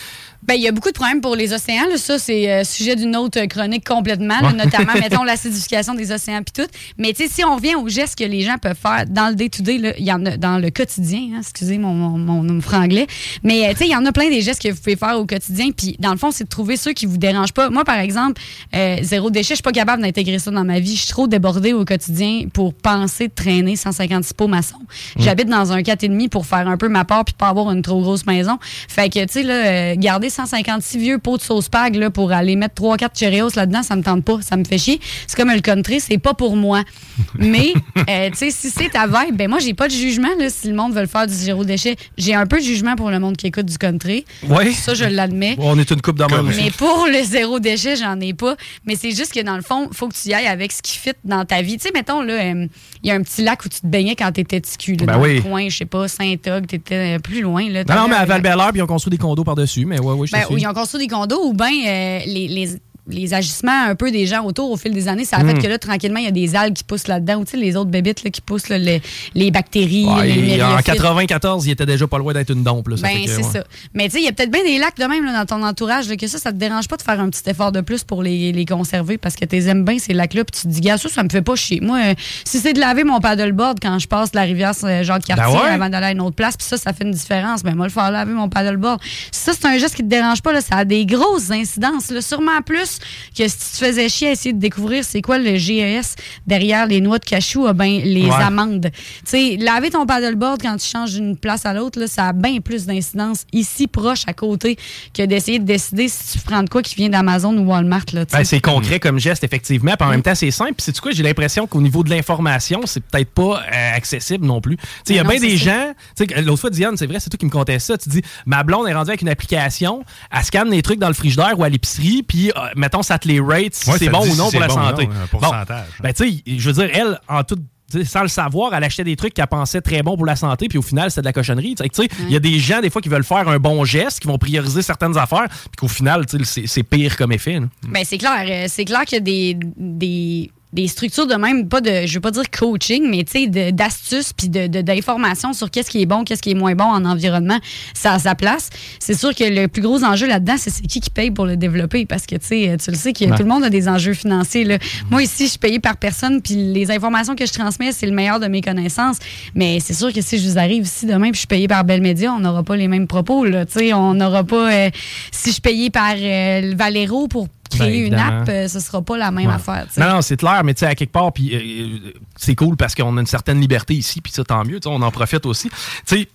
Ben, 0.47 0.53
il 0.53 0.61
y 0.61 0.67
a 0.67 0.71
beaucoup 0.71 0.89
de 0.89 0.93
problèmes 0.93 1.21
pour 1.21 1.35
les 1.35 1.53
océans. 1.53 1.87
là. 1.89 1.97
Ça, 1.97 2.19
c'est 2.19 2.51
euh, 2.51 2.63
sujet 2.63 2.95
d'une 2.95 3.15
autre 3.15 3.43
chronique 3.45 3.85
complètement, 3.85 4.39
là, 4.41 4.53
notamment, 4.53 4.93
mettons, 5.01 5.23
l'acidification 5.23 5.95
des 5.95 6.11
océans 6.11 6.41
puis 6.43 6.63
tout. 6.63 6.69
Mais 6.97 7.13
tu 7.13 7.23
sais, 7.23 7.29
si 7.29 7.43
on 7.43 7.55
revient 7.55 7.75
aux 7.75 7.87
gestes 7.87 8.17
que 8.17 8.23
les 8.23 8.41
gens 8.41 8.57
peuvent 8.57 8.77
faire 8.79 9.05
dans 9.07 9.29
le 9.29 9.35
day-to-day, 9.35 9.95
il 9.97 10.05
y 10.05 10.11
en 10.11 10.23
a 10.25 10.37
dans 10.37 10.59
le 10.59 10.69
quotidien, 10.69 11.29
hein, 11.33 11.39
excusez 11.39 11.79
mon, 11.79 11.93
mon, 11.93 12.17
mon, 12.17 12.43
mon 12.43 12.61
franglais, 12.61 13.07
mais 13.43 13.65
euh, 13.65 13.71
tu 13.71 13.77
sais, 13.77 13.85
il 13.85 13.91
y 13.91 13.95
en 13.95 14.05
a 14.05 14.11
plein 14.11 14.29
des 14.29 14.41
gestes 14.41 14.61
que 14.61 14.69
vous 14.69 14.77
pouvez 14.77 14.95
faire 14.95 15.19
au 15.19 15.25
quotidien. 15.25 15.71
Puis 15.71 15.95
dans 15.99 16.11
le 16.11 16.17
fond, 16.17 16.29
c'est 16.29 16.43
de 16.43 16.49
trouver 16.49 16.77
ceux 16.77 16.93
qui 16.93 17.07
vous 17.07 17.17
dérangent 17.17 17.53
pas. 17.53 17.69
Moi, 17.69 17.83
par 17.83 17.97
exemple, 17.97 18.39
euh, 18.75 18.97
zéro 19.01 19.31
déchet, 19.31 19.53
je 19.53 19.55
suis 19.55 19.63
pas 19.63 19.71
capable 19.71 20.03
d'intégrer 20.03 20.37
ça 20.37 20.51
dans 20.51 20.63
ma 20.63 20.79
vie. 20.79 20.95
Je 20.95 21.01
suis 21.01 21.11
trop 21.11 21.27
débordée 21.27 21.73
au 21.73 21.85
quotidien 21.85 22.47
pour 22.53 22.73
penser 22.73 23.29
de 23.29 23.33
traîner 23.33 23.75
156 23.75 24.33
pots 24.33 24.47
maçons. 24.47 24.75
J'habite 25.17 25.49
dans 25.49 25.71
un 25.71 25.81
4,5 25.81 26.29
pour 26.29 26.45
faire 26.45 26.67
un 26.67 26.77
peu 26.77 26.87
ma 26.87 27.03
part 27.03 27.25
puis 27.25 27.33
pas 27.35 27.47
avoir 27.47 27.71
une 27.71 27.81
trop 27.81 27.99
grosse 28.01 28.25
maison. 28.27 28.59
Fait 28.87 29.09
que, 29.09 29.25
tu 29.25 29.33
sais, 29.33 29.43
là, 29.43 29.53
euh, 29.53 29.95
garder 29.97 30.29
156 30.35 30.97
vieux 30.97 31.17
pots 31.17 31.37
de 31.37 31.41
sauce 31.41 31.69
pag 31.69 31.95
là, 31.95 32.09
pour 32.09 32.31
aller 32.31 32.55
mettre 32.55 32.81
3-4 32.81 33.17
Cheerios 33.17 33.49
là-dedans, 33.55 33.83
ça 33.83 33.95
me 33.95 34.03
tente 34.03 34.23
pas. 34.23 34.39
Ça 34.41 34.57
me 34.57 34.63
fait 34.63 34.77
chier. 34.77 34.99
C'est 35.27 35.37
comme 35.37 35.51
le 35.51 35.61
country, 35.61 35.99
c'est 35.99 36.17
pas 36.17 36.33
pour 36.33 36.55
moi. 36.55 36.83
Mais, 37.39 37.73
euh, 38.09 38.29
tu 38.31 38.37
sais, 38.37 38.51
si 38.51 38.69
c'est 38.69 38.89
ta 38.89 39.07
vibe, 39.07 39.35
ben 39.35 39.49
moi, 39.49 39.59
j'ai 39.59 39.73
pas 39.73 39.87
de 39.87 39.93
jugement 39.93 40.29
là, 40.37 40.49
si 40.49 40.67
le 40.67 40.75
monde 40.75 40.93
veut 40.93 41.01
le 41.01 41.07
faire 41.07 41.27
du 41.27 41.33
zéro 41.33 41.63
déchet. 41.63 41.95
J'ai 42.17 42.35
un 42.35 42.45
peu 42.45 42.57
de 42.57 42.63
jugement 42.63 42.95
pour 42.95 43.09
le 43.09 43.19
monde 43.19 43.37
qui 43.37 43.47
écoute 43.47 43.65
du 43.65 43.77
country. 43.77 44.25
Ouais. 44.47 44.71
Ça, 44.71 44.93
je 44.93 45.05
l'admets. 45.05 45.55
On 45.59 45.79
est 45.79 45.89
une 45.89 46.01
coupe 46.01 46.17
dans 46.17 46.27
même. 46.27 46.53
Mais 46.55 46.71
pour 46.71 47.07
le 47.07 47.23
zéro 47.23 47.59
déchet, 47.59 47.95
j'en 47.95 48.19
ai 48.19 48.33
pas. 48.33 48.55
Mais 48.85 48.95
c'est 48.95 49.11
juste 49.11 49.33
que 49.33 49.41
dans 49.41 49.55
le 49.55 49.61
fond, 49.61 49.89
faut 49.91 50.07
que 50.09 50.15
tu 50.15 50.29
y 50.29 50.33
ailles 50.33 50.47
avec 50.47 50.71
ce 50.71 50.81
qui 50.81 50.97
fit 50.97 51.13
dans 51.23 51.45
ta 51.45 51.61
vie. 51.61 51.77
Tu 51.77 51.83
sais, 51.83 51.91
mettons, 51.93 52.21
là, 52.21 52.33
euh, 52.33 52.67
il 53.03 53.09
y 53.09 53.11
a 53.11 53.15
un 53.15 53.21
petit 53.21 53.43
lac 53.43 53.63
où 53.65 53.69
tu 53.69 53.79
te 53.79 53.87
baignais 53.87 54.15
quand 54.15 54.31
t'étais 54.31 54.59
ticu, 54.61 54.95
là, 54.95 55.05
Ben 55.05 55.13
dans 55.13 55.21
oui. 55.21 55.35
le 55.35 55.41
coin, 55.41 55.69
je 55.69 55.77
sais 55.77 55.85
pas, 55.85 56.07
Saint-Og, 56.07 56.67
t'étais 56.67 57.15
euh, 57.15 57.19
plus 57.19 57.41
loin, 57.41 57.69
là. 57.69 57.83
Non, 57.87 57.95
non, 57.95 58.07
mais 58.09 58.15
à 58.15 58.25
val 58.25 58.41
puis 58.41 58.79
ils 58.79 58.81
ont 58.81 58.87
construit 58.87 59.11
des 59.11 59.17
condos 59.17 59.43
par-dessus. 59.43 59.85
Mais 59.85 59.99
ouais, 59.99 60.13
ouais, 60.33 60.39
je 60.41 60.45
te 60.45 60.49
ben, 60.49 60.55
suis. 60.55 60.63
ils 60.63 60.67
ont 60.67 60.73
construit 60.73 61.07
des 61.07 61.13
condos 61.13 61.43
ou 61.45 61.53
bien 61.53 61.67
euh, 61.67 62.19
les, 62.25 62.47
les, 62.47 62.69
les 63.07 63.33
agissements 63.33 63.83
un 63.87 63.95
peu 63.95 64.11
des 64.11 64.25
gens 64.25 64.43
autour 64.43 64.71
au 64.71 64.77
fil 64.77 64.93
des 64.93 65.07
années, 65.07 65.25
ça 65.25 65.37
a 65.37 65.45
fait 65.45 65.53
que 65.53 65.67
là, 65.67 65.77
tranquillement, 65.77 66.19
il 66.19 66.25
y 66.25 66.27
a 66.27 66.31
des 66.31 66.55
algues 66.55 66.73
qui 66.75 66.83
poussent 66.83 67.07
là-dedans. 67.07 67.35
Ou 67.35 67.45
tu 67.45 67.51
sais, 67.51 67.57
les 67.57 67.75
autres 67.75 67.89
bébites 67.91 68.23
là, 68.23 68.29
qui 68.31 68.41
poussent 68.41 68.69
là, 68.69 68.77
les, 68.77 69.01
les 69.33 69.51
bactéries, 69.51 70.05
Ouais, 70.05 70.27
les 70.27 70.55
et 70.57 70.63
en 70.63 70.67
myriophytes. 70.69 70.85
94, 70.85 71.67
il 71.67 71.71
était 71.71 71.85
déjà 71.85 72.07
pas 72.07 72.17
loin 72.17 72.33
d'être 72.33 72.51
une 72.51 72.63
dompe. 72.63 72.87
Là, 72.87 72.97
ça 72.97 73.03
Ben, 73.07 73.17
c'est 73.25 73.37
ouais. 73.37 73.43
ça. 73.43 73.63
Mais 73.93 74.05
tu 74.05 74.11
sais, 74.13 74.19
il 74.21 74.25
y 74.25 74.27
a 74.27 74.31
peut-être 74.31 74.51
bien 74.51 74.63
des 74.63 74.77
lacs 74.77 74.97
de 74.97 75.05
même 75.05 75.25
dans 75.25 75.45
ton 75.45 75.63
entourage, 75.63 76.07
que 76.15 76.27
ça, 76.27 76.37
ça 76.37 76.51
te 76.51 76.57
dérange 76.57 76.87
pas 76.87 76.97
de 76.97 77.01
faire 77.01 77.19
un 77.19 77.29
petit 77.29 77.47
effort 77.49 77.71
de 77.71 77.81
plus 77.81 78.03
pour 78.03 78.23
les, 78.23 78.51
les 78.51 78.65
conserver 78.65 79.17
parce 79.17 79.35
que 79.35 79.45
tu 79.45 79.55
les 79.55 79.67
aimes 79.67 79.83
bien, 79.85 79.99
ces 79.99 80.13
lacs-là, 80.13 80.43
puis 80.45 80.61
tu 80.61 80.67
te 80.67 80.73
dis, 80.73 80.81
gars, 80.81 80.97
ça, 80.97 81.09
ça 81.09 81.23
me 81.23 81.29
fait 81.29 81.41
pas 81.41 81.55
chier. 81.55 81.79
Moi, 81.81 81.99
euh, 82.05 82.13
si 82.43 82.59
c'est 82.59 82.73
de 82.73 82.79
laver 82.79 83.03
mon 83.03 83.19
paddleboard 83.19 83.79
quand 83.81 83.99
je 83.99 84.07
passe 84.07 84.33
la 84.33 84.41
rivière 84.43 84.73
Jacques-Cartier 84.73 85.45
Ben 85.57 85.63
ouais. 85.63 85.69
avant 85.69 85.89
d'aller 85.89 86.07
à 86.07 86.11
une 86.11 86.21
autre 86.21 86.35
place, 86.35 86.57
puis 86.57 86.65
ça, 86.67 86.77
ça 86.77 86.93
fait 86.93 87.03
une 87.03 87.11
différence, 87.11 87.61
ben 87.63 87.75
moi, 87.75 87.85
le 87.85 87.91
faire 87.91 88.09
laver 88.11 88.33
mon 88.33 88.49
paddleboard. 88.49 88.99
Ça, 89.31 89.51
c'est 89.53 89.65
un 89.67 89.77
geste 89.77 89.95
qui 89.95 90.01
te 90.03 90.07
dérange 90.07 90.41
pas, 90.41 90.53
là, 90.53 90.61
ça 90.61 90.77
a 90.77 90.85
des 90.85 91.05
grosses 91.05 91.51
incidences, 91.51 92.11
sûrement 92.21 92.61
plus 92.65 92.94
que 93.37 93.47
si 93.47 93.57
tu 93.57 93.63
te 93.79 93.85
faisais 93.85 94.09
chier 94.09 94.29
à 94.29 94.31
essayer 94.31 94.53
de 94.53 94.59
découvrir 94.59 95.03
c'est 95.03 95.21
quoi 95.21 95.37
le 95.37 95.55
GES 95.57 96.15
derrière 96.47 96.87
les 96.87 97.01
noix 97.01 97.19
de 97.19 97.25
cachou, 97.25 97.65
ah 97.67 97.73
ben, 97.73 98.01
les 98.03 98.25
Ouais. 98.25 98.31
amandes. 98.41 98.89
Tu 98.91 99.01
sais, 99.25 99.57
laver 99.59 99.89
ton 99.91 100.05
paddleboard 100.05 100.61
quand 100.61 100.77
tu 100.77 100.87
changes 100.87 101.13
d'une 101.13 101.37
place 101.37 101.65
à 101.65 101.73
l'autre, 101.73 101.99
là, 101.99 102.07
ça 102.07 102.27
a 102.29 102.33
bien 102.33 102.59
plus 102.59 102.85
d'incidence 102.85 103.45
ici, 103.53 103.87
proche, 103.87 104.23
à 104.27 104.33
côté, 104.33 104.77
que 105.13 105.23
d'essayer 105.25 105.59
de 105.59 105.65
décider 105.65 106.07
si 106.09 106.37
tu 106.37 106.43
prends 106.43 106.63
de 106.63 106.69
quoi 106.69 106.81
qui 106.81 106.95
vient 106.95 107.09
d'Amazon 107.09 107.55
ou 107.57 107.65
Walmart. 107.69 108.05
Ben, 108.13 108.43
c'est 108.43 108.59
concret 108.61 108.99
comme 108.99 109.19
geste, 109.19 109.43
effectivement. 109.43 109.93
Puis 109.97 110.07
en 110.07 110.11
même 110.11 110.21
temps, 110.21 110.35
c'est 110.35 110.51
simple. 110.51 110.73
Puis 110.73 110.85
c'est 110.85 110.99
quoi, 110.99 111.11
j'ai 111.11 111.23
l'impression 111.23 111.67
qu'au 111.67 111.81
niveau 111.81 112.03
de 112.03 112.09
l'information, 112.09 112.81
c'est 112.85 113.03
peut-être 113.03 113.29
pas 113.31 113.61
euh, 113.71 113.95
accessible 113.95 114.45
non 114.45 114.61
plus. 114.61 114.77
Tu 114.77 114.83
sais, 114.83 115.13
il 115.13 115.15
y 115.15 115.19
a 115.19 115.23
Ben 115.23 115.31
bien 115.31 115.39
des 115.39 115.57
gens. 115.57 115.93
Tu 116.17 116.25
sais, 116.27 116.41
l'autre 116.41 116.61
fois, 116.61 116.69
Diane, 116.69 116.97
c'est 116.97 117.07
vrai, 117.07 117.19
c'est 117.19 117.29
toi 117.29 117.37
qui 117.37 117.45
me 117.45 117.51
contais 117.51 117.79
ça. 117.79 117.97
Tu 117.97 118.09
dis, 118.09 118.21
ma 118.45 118.63
blonde 118.63 118.87
est 118.87 118.93
rendue 118.93 119.09
avec 119.11 119.21
une 119.21 119.29
application, 119.29 120.03
elle 120.31 120.43
scanne 120.43 120.69
les 120.69 120.81
trucs 120.81 120.99
dans 120.99 121.07
le 121.07 121.13
frigidaire 121.13 121.57
ou 121.57 121.63
à 121.63 121.69
l'épicerie, 121.69 122.23
puis 122.23 122.49
euh, 122.49 122.51
mettons, 122.85 123.01
ça 123.03 123.17
te 123.17 123.27
les 123.27 123.39
rate 123.39 123.73
si 123.73 123.89
Ouais, 123.89 123.97
c'est 123.97 124.09
bon 124.09 124.21
ou 124.21 124.35
non 124.35 124.45
si 124.49 124.51
pour 124.57 124.61
la 124.61 124.67
bon 124.67 124.73
santé. 124.75 125.07
non, 125.07 125.13
un 125.23 125.27
pourcentage. 125.27 125.85
Ben, 126.01 126.13
tu 126.13 126.29
sais, 126.31 126.43
je 126.57 126.69
veux 126.71 126.85
dire, 126.85 126.89
elle, 126.95 127.19
en 127.27 127.43
toute 127.43 127.61
sans 128.03 128.23
le 128.23 128.27
savoir, 128.27 128.73
elle 128.73 128.83
achetait 128.83 129.03
des 129.03 129.15
trucs 129.15 129.35
qu'elle 129.35 129.45
pensait 129.47 129.79
très 129.79 130.01
bons 130.01 130.17
pour 130.17 130.25
la 130.25 130.35
santé, 130.35 130.67
puis 130.67 130.77
au 130.79 130.81
final, 130.81 131.11
c'était 131.11 131.21
de 131.21 131.25
la 131.27 131.33
cochonnerie. 131.33 131.75
Il 132.19 132.31
y 132.31 132.35
a 132.35 132.39
des 132.39 132.57
gens, 132.59 132.81
des 132.81 132.89
fois, 132.89 132.99
qui 133.01 133.09
veulent 133.09 133.23
faire 133.23 133.47
un 133.47 133.59
bon 133.59 133.85
geste, 133.85 134.19
qui 134.21 134.27
vont 134.27 134.39
prioriser 134.39 134.81
certaines 134.81 135.15
affaires, 135.17 135.45
puis 135.49 135.69
qu'au 135.77 135.87
final, 135.87 136.25
tu 136.25 136.43
sais, 136.45 136.63
c'est- 136.65 136.83
pire 136.83 137.15
comme 137.15 137.31
effet. 137.31 137.59
Ben, 137.87 138.03
c'est 138.03 138.17
clair. 138.17 138.43
Euh, 138.49 138.65
C'est 138.69 138.85
clair 138.85 139.05
qu'il 139.05 139.17
y 139.17 139.21
a 139.21 139.21
des, 139.21 139.57
des, 139.77 140.51
des 140.75 140.87
structures 140.87 141.25
de 141.27 141.35
même, 141.35 141.67
pas 141.69 141.81
de, 141.81 142.05
je 142.05 142.13
veux 142.15 142.19
pas 142.21 142.31
dire 142.31 142.43
coaching, 142.51 143.07
mais 143.09 143.23
tu 143.23 143.31
sais, 143.31 143.47
de- 143.47 143.71
d'astuces 143.71 144.33
puis 144.33 144.49
de- 144.49 144.67
de- 144.67 144.81
d'informations 144.81 145.53
sur 145.53 145.71
qu'est-ce 145.71 145.89
qui 145.89 146.01
est 146.01 146.05
bon, 146.05 146.23
qu'est-ce 146.23 146.41
qui 146.41 146.51
est 146.51 146.55
moins 146.55 146.75
bon 146.75 146.83
en 146.85 147.05
environnement, 147.05 147.57
ça 147.93 148.13
a 148.13 148.19
sa 148.19 148.35
place. 148.35 148.69
C'est 148.99 149.17
sûr 149.17 149.33
que 149.33 149.43
le 149.43 149.67
plus 149.67 149.81
gros 149.81 150.03
enjeu 150.03 150.27
là-dedans, 150.27 150.55
c'est 150.57 150.71
qui 150.85 150.99
qui 150.99 151.09
paye 151.09 151.31
pour 151.31 151.45
le 151.45 151.55
développer? 151.57 152.05
Parce 152.05 152.25
que 152.25 152.35
tu 152.35 152.45
sais, 152.47 152.77
tu 152.83 152.91
le 152.91 152.97
sais 152.97 153.13
que 153.13 153.25
Ouais. 153.25 153.31
tout 153.37 153.43
le 153.43 153.49
monde 153.49 153.63
a 153.63 153.69
des 153.69 153.87
enjeux 153.87 154.13
financiers. 154.13 154.65
Là. 154.65 154.77
Moi, 155.09 155.23
ici, 155.23 155.45
je 155.45 155.49
suis 155.51 155.59
payée 155.59 155.79
par 155.79 155.97
personne 155.97 156.41
puis 156.41 156.55
les 156.55 156.91
informations 156.91 157.35
que 157.35 157.45
je 157.45 157.53
transmets, 157.53 157.91
c'est 157.91 158.05
le 158.05 158.11
meilleur 158.13 158.39
de 158.39 158.47
mes 158.47 158.61
connaissances. 158.61 159.17
Mais 159.55 159.79
c'est 159.79 159.93
sûr 159.93 160.11
que 160.11 160.21
si 160.21 160.37
je 160.37 160.49
vous 160.49 160.57
arrive 160.57 160.83
ici 160.83 161.05
demain 161.05 161.27
puis 161.31 161.35
je 161.35 161.39
suis 161.39 161.47
payée 161.47 161.67
par 161.67 161.83
Bell 161.85 162.01
Media, 162.01 162.33
on 162.33 162.39
n'aura 162.39 162.63
pas 162.63 162.75
les 162.75 162.87
mêmes 162.87 163.07
propos. 163.07 163.45
Là, 163.45 163.65
tu 163.65 163.79
sais, 163.79 163.93
on 163.93 164.13
n'aura 164.13 164.43
pas. 164.43 164.71
euh, 164.71 164.89
si 165.31 165.49
je 165.49 165.53
suis 165.53 165.61
payée 165.61 165.89
par 165.89 166.13
euh, 166.17 166.73
Valero 166.75 167.27
pour 167.27 167.47
créer 167.75 168.09
Ben, 168.09 168.13
une 168.13 168.19
app, 168.19 168.49
euh, 168.49 168.67
ce 168.67 168.79
sera 168.79 169.01
pas 169.01 169.17
la 169.17 169.31
même 169.31 169.47
Ouais. 169.47 169.53
affaire. 169.53 169.85
Non, 169.97 170.09
non, 170.15 170.21
c'est 170.21 170.37
clair, 170.37 170.61
mais 170.63 170.73
tu 170.73 170.79
sais, 170.79 170.85
à 170.87 170.95
quelque 170.95 171.11
part, 171.11 171.31
puis 171.31 171.51
euh, 171.53 172.11
c'est 172.35 172.55
cool 172.55 172.75
parce 172.77 172.95
qu'on 172.95 173.15
a 173.17 173.19
une 173.21 173.27
certaine 173.27 173.59
liberté 173.59 173.93
ici, 173.93 174.21
puis 174.21 174.31
ça, 174.31 174.43
tant 174.43 174.63
mieux, 174.63 174.79
on 174.85 175.01
en 175.01 175.11
profite 175.11 175.45
aussi. 175.45 175.69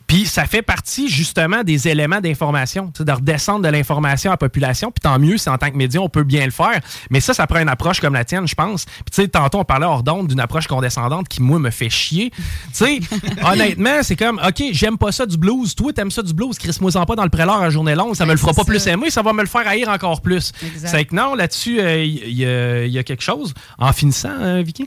Puis 0.06 0.26
ça 0.26 0.44
fait 0.46 0.62
partie, 0.62 1.08
justement, 1.08 1.62
des 1.62 1.88
éléments 1.88 2.20
d'information, 2.20 2.92
de 2.98 3.12
redescendre 3.12 3.60
de 3.62 3.68
l'information 3.68 4.30
à 4.30 4.34
la 4.34 4.38
population, 4.38 4.90
puis 4.90 5.00
tant 5.00 5.18
mieux 5.18 5.36
si 5.38 5.48
en 5.48 5.58
tant 5.58 5.70
que 5.70 5.76
média, 5.76 6.00
on 6.00 6.08
peut 6.08 6.24
bien 6.24 6.44
le 6.44 6.50
faire. 6.50 6.80
Mais 7.10 7.20
ça, 7.20 7.34
ça 7.34 7.46
prend 7.46 7.60
une 7.60 7.68
approche 7.68 8.00
comme 8.00 8.14
la 8.14 8.24
tienne, 8.24 8.46
je 8.46 8.54
pense. 8.54 8.84
Puis 8.84 9.04
tu 9.12 9.22
sais, 9.22 9.28
tantôt, 9.28 9.58
on 9.58 9.64
parlait 9.64 9.86
hors 9.86 10.02
d'onde 10.02 10.28
d'une 10.28 10.40
approche 10.40 10.66
condescendante 10.66 11.28
qui, 11.28 11.42
moi, 11.42 11.58
me 11.58 11.70
fait 11.70 11.90
chier. 11.90 12.30
Tu 12.30 12.40
sais, 12.72 13.00
honnêtement, 13.44 14.02
c'est 14.02 14.16
comme, 14.16 14.40
OK, 14.46 14.62
j'aime 14.72 14.98
pas 14.98 15.12
ça 15.12 15.26
du 15.26 15.36
blues. 15.36 15.74
Toi, 15.74 15.92
t'aimes 15.92 16.10
ça 16.10 16.22
du 16.22 16.32
blues, 16.34 16.58
Chris-moi 16.58 16.96
en 16.96 17.06
pas 17.06 17.14
dans 17.16 17.24
le 17.24 17.30
préleur 17.30 17.60
à 17.60 17.70
journée 17.70 17.94
longue, 17.94 18.14
ça 18.14 18.26
me 18.26 18.32
le 18.32 18.36
fera 18.38 18.52
pas 18.52 18.64
plus 18.64 18.84
aimer, 18.86 19.10
ça 19.10 19.22
va 19.22 19.32
me 19.32 19.42
le 19.42 19.48
faire 19.48 19.66
haïr 19.66 19.88
encore 19.88 20.20
plus. 20.22 20.52
C'est 20.84 21.04
que 21.04 21.14
non, 21.14 21.29
là-dessus, 21.34 21.78
il 21.80 22.32
y, 22.38 22.44
a- 22.44 22.84
y 22.86 22.98
a 22.98 23.02
quelque 23.02 23.22
chose. 23.22 23.54
En 23.78 23.92
finissant, 23.92 24.30
hein, 24.30 24.62
Vicky? 24.62 24.86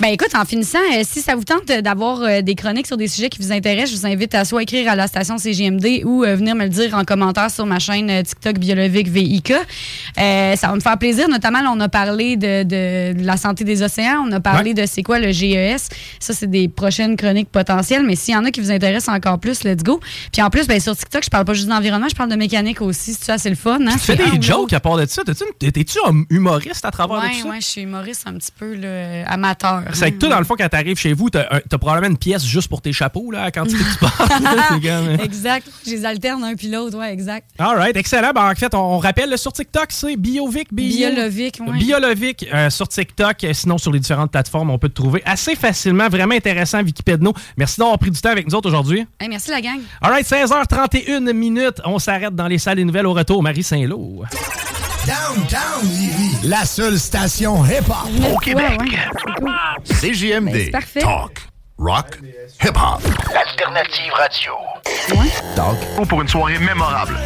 Ben 0.00 0.08
écoute, 0.08 0.34
en 0.34 0.44
finissant, 0.44 0.78
euh, 0.94 1.02
si 1.02 1.20
ça 1.20 1.34
vous 1.34 1.44
tente 1.44 1.68
euh, 1.70 1.80
d'avoir 1.80 2.22
euh, 2.22 2.40
des 2.42 2.54
chroniques 2.54 2.86
sur 2.86 2.96
des 2.96 3.08
sujets 3.08 3.28
qui 3.28 3.40
vous 3.42 3.52
intéressent, 3.52 3.90
je 3.94 4.00
vous 4.00 4.06
invite 4.06 4.34
à 4.34 4.44
soit 4.44 4.62
écrire 4.62 4.90
à 4.90 4.96
la 4.96 5.06
station 5.06 5.38
CGMD 5.38 6.02
ou 6.04 6.24
euh, 6.24 6.36
venir 6.36 6.54
me 6.54 6.64
le 6.64 6.68
dire 6.70 6.94
en 6.94 7.04
commentaire 7.04 7.50
sur 7.50 7.66
ma 7.66 7.78
chaîne 7.78 8.10
euh, 8.10 8.22
TikTok 8.22 8.58
Biologique 8.58 9.08
VIK. 9.08 9.52
Euh, 10.18 10.56
ça 10.56 10.68
va 10.68 10.74
me 10.74 10.80
faire 10.80 10.98
plaisir. 10.98 11.28
Notamment, 11.28 11.60
là, 11.62 11.72
on 11.74 11.80
a 11.80 11.88
parlé 11.88 12.36
de, 12.36 12.62
de- 12.62 13.18
de 13.18 13.24
la 13.26 13.36
santé 13.36 13.64
des 13.64 13.82
océans, 13.82 14.24
on 14.26 14.32
a 14.32 14.40
parlé 14.40 14.74
de 14.74 14.84
c'est 14.86 15.02
quoi 15.02 15.18
le 15.18 15.32
GES. 15.32 15.88
Ça, 16.20 16.32
c'est 16.34 16.50
des 16.50 16.68
prochaines 16.68 17.16
chroniques 17.16 17.50
potentielles. 17.50 18.04
Mais 18.04 18.16
s'il 18.16 18.34
y 18.34 18.36
en 18.36 18.44
a 18.44 18.50
qui 18.50 18.60
vous 18.60 18.70
intéressent 18.70 19.14
encore 19.14 19.38
plus, 19.38 19.64
let's 19.64 19.82
go. 19.82 20.00
Puis 20.32 20.42
en 20.42 20.50
plus, 20.50 20.66
ben, 20.66 20.80
sur 20.80 20.96
TikTok, 20.96 21.24
je 21.24 21.30
parle 21.30 21.44
pas 21.44 21.54
juste 21.54 21.68
d'environnement, 21.68 22.08
je 22.08 22.14
parle 22.14 22.30
de 22.30 22.36
mécanique 22.36 22.80
aussi. 22.82 23.14
C'est 23.14 23.24
ça, 23.24 23.38
c'est 23.38 23.50
le 23.50 23.56
fun. 23.56 23.78
Hein? 23.86 23.92
Tu 23.92 23.98
fais 23.98 24.16
des 24.16 24.40
jokes 24.40 24.72
à 24.72 24.80
part 24.80 24.96
de 24.96 25.06
ça? 25.06 25.22
Une- 25.26 25.68
T'es-tu 25.78 25.98
un 26.04 26.24
humoriste 26.28 26.84
à 26.84 26.90
travers 26.90 27.18
Ouais, 27.18 27.30
tout 27.30 27.42
ça? 27.42 27.48
ouais, 27.50 27.60
je 27.60 27.66
suis 27.66 27.82
humoriste 27.82 28.24
un 28.26 28.32
petit 28.32 28.50
peu 28.50 28.74
là, 28.74 29.24
amateur. 29.30 29.84
C'est 29.92 30.10
que 30.10 30.18
toi, 30.18 30.28
dans 30.30 30.40
le 30.40 30.44
fond, 30.44 30.56
quand 30.58 30.68
t'arrives 30.68 30.98
chez 30.98 31.12
vous, 31.12 31.30
t'as 31.30 31.60
t'as 31.60 31.78
probablement 31.78 32.10
une 32.10 32.18
pièce 32.18 32.44
juste 32.44 32.66
pour 32.68 32.82
tes 32.82 32.92
chapeaux, 32.92 33.30
là, 33.30 33.52
quand 33.52 33.64
tu 33.64 33.76
parles. 34.00 35.20
Exact. 35.22 35.68
Je 35.86 35.92
les 35.92 36.04
alterne 36.04 36.42
un 36.42 36.56
puis 36.56 36.68
l'autre, 36.68 36.98
ouais, 36.98 37.12
exact. 37.12 37.48
All 37.60 37.76
right, 37.76 37.96
excellent. 37.96 38.32
Ben, 38.34 38.50
en 38.50 38.54
fait, 38.56 38.74
on, 38.74 38.98
rappelle, 38.98 39.38
sur 39.38 39.52
TikTok, 39.52 39.86
c'est 39.90 40.16
Biovic. 40.16 40.74
Bio- 40.74 40.88
Biolovic, 41.10 41.60
ouais. 41.60 41.78
Biolovic 41.78 42.46
euh, 42.52 42.70
sur 42.70 42.88
TikTok. 42.88 43.44
Euh, 43.44 43.52
Sinon, 43.52 43.78
sur 43.78 43.92
les 43.92 44.00
différentes 44.00 44.32
plateformes, 44.32 44.70
on 44.70 44.78
peut 44.78 44.88
te 44.88 44.94
trouver 44.94 45.22
assez 45.24 45.54
facilement. 45.54 46.08
Vraiment 46.08 46.34
intéressant, 46.34 46.82
Wikipedno. 46.82 47.32
Merci 47.56 47.78
d'avoir 47.78 47.98
pris 48.00 48.10
du 48.10 48.20
temps 48.20 48.30
avec 48.30 48.48
nous 48.48 48.54
autres 48.56 48.68
aujourd'hui. 48.68 49.06
Hey, 49.20 49.28
merci 49.28 49.50
la 49.52 49.60
gang. 49.60 49.78
All 50.00 50.10
right, 50.10 50.26
16h31 50.26 51.32
minutes. 51.32 51.80
On 51.84 52.00
s'arrête 52.00 52.34
dans 52.34 52.48
les 52.48 52.58
salles 52.58 52.78
des 52.78 52.84
nouvelles 52.84 53.06
au 53.06 53.12
retour. 53.12 53.44
Marie 53.44 53.62
Saint-Lô. 53.62 54.24
Downtown 55.08 55.84
Lévis, 55.84 56.46
la 56.46 56.66
seule 56.66 56.98
station 56.98 57.64
hip-hop 57.64 58.30
au 58.30 58.36
Québec. 58.40 58.78
CJMD. 59.86 60.70
Ben. 60.70 60.82
Talk, 61.00 61.40
rock, 61.78 62.18
hip-hop. 62.62 63.00
L'alternative 63.32 64.12
radio. 64.12 64.52
Talk. 65.56 65.78
Pour 66.06 66.20
une 66.20 66.28
soirée 66.28 66.58
mémorable. 66.58 67.16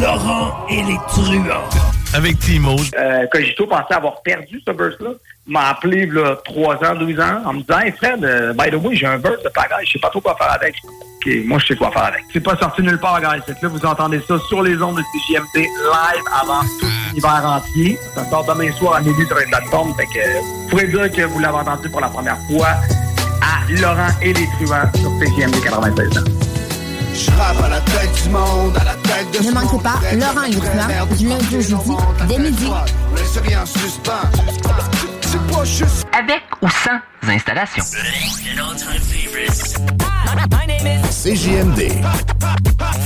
Laurent 0.00 0.66
et 0.70 0.82
les 0.84 0.96
truands. 1.08 1.97
Avec 2.14 2.38
Timo. 2.38 2.76
Euh, 2.98 3.26
Cogito 3.30 3.66
pensait 3.66 3.94
avoir 3.94 4.22
perdu 4.22 4.60
ce 4.66 4.72
burst-là. 4.72 5.10
Il 5.46 5.52
m'a 5.52 5.68
appelé 5.68 6.06
là, 6.06 6.36
3 6.44 6.76
ans, 6.84 6.94
12 6.94 7.20
ans, 7.20 7.42
en 7.44 7.52
me 7.54 7.60
disant 7.60 7.78
Hey 7.80 7.92
Fred, 7.92 8.24
euh, 8.24 8.52
by 8.54 8.70
the 8.70 8.74
way, 8.74 8.94
j'ai 8.96 9.06
un 9.06 9.18
burst 9.18 9.44
de 9.44 9.50
pagaille, 9.50 9.84
je 9.86 9.92
sais 9.92 9.98
pas 9.98 10.08
trop 10.08 10.20
quoi 10.20 10.36
faire 10.36 10.52
avec. 10.52 10.74
OK, 10.84 11.32
moi 11.44 11.58
je 11.58 11.66
sais 11.66 11.76
quoi 11.76 11.90
faire 11.90 12.04
avec. 12.04 12.22
C'est 12.32 12.40
pas 12.40 12.56
sorti 12.56 12.82
nulle 12.82 12.98
part, 12.98 13.20
guys. 13.20 13.42
C'est 13.46 13.58
que 13.58 13.66
là, 13.66 13.68
vous 13.68 13.84
entendez 13.84 14.20
ça 14.26 14.38
sur 14.48 14.62
les 14.62 14.80
ondes 14.80 14.96
de 14.96 15.02
CGMT 15.02 15.56
live 15.56 16.24
avant 16.40 16.62
tout 16.80 16.86
l'hiver 17.14 17.42
entier. 17.44 17.98
Ça 18.14 18.24
sort 18.30 18.44
demain 18.44 18.72
soir 18.72 18.94
à 18.94 19.00
minuit 19.00 19.26
sur 19.26 19.38
une 19.38 19.48
plateforme. 19.48 19.94
Fait 19.94 20.06
que 20.06 20.38
vous 20.38 20.68
pourrez 20.68 20.86
dire 20.86 21.10
que 21.10 21.22
vous 21.22 21.38
l'avez 21.40 21.58
entendu 21.58 21.88
pour 21.90 22.00
la 22.00 22.08
première 22.08 22.38
fois 22.50 22.68
à 23.42 23.70
Laurent 23.80 24.12
et 24.22 24.32
les 24.32 24.46
truands 24.58 24.90
sur 24.94 25.10
CGMT 25.18 25.62
96 25.62 26.18
ans. 26.18 26.47
Je 27.18 27.30
rappe 27.32 27.60
à 27.64 27.68
la 27.68 27.80
tête 27.80 28.22
du 28.22 28.28
monde, 28.30 28.76
à 28.80 28.84
la 28.84 28.94
tête 28.94 29.42
de 29.42 29.46
Ne 29.48 29.52
manquez 29.52 29.82
pas 29.82 29.98
Laurent 30.12 30.44
et 30.44 30.52
Lutma, 30.52 30.86
du 31.16 31.26
lundi 31.26 31.56
au 31.56 31.60
jeudi, 31.60 31.96
dès 32.28 32.38
midi. 32.38 32.66
Rien 33.44 33.62
en 33.62 33.66
suspens. 33.66 34.12
C'est 35.22 35.52
pas 35.52 35.64
juste. 35.64 36.06
Avec 36.12 36.42
ou 36.62 36.68
sans 36.68 37.00
installation. 37.28 37.82
CJMD. 41.10 41.90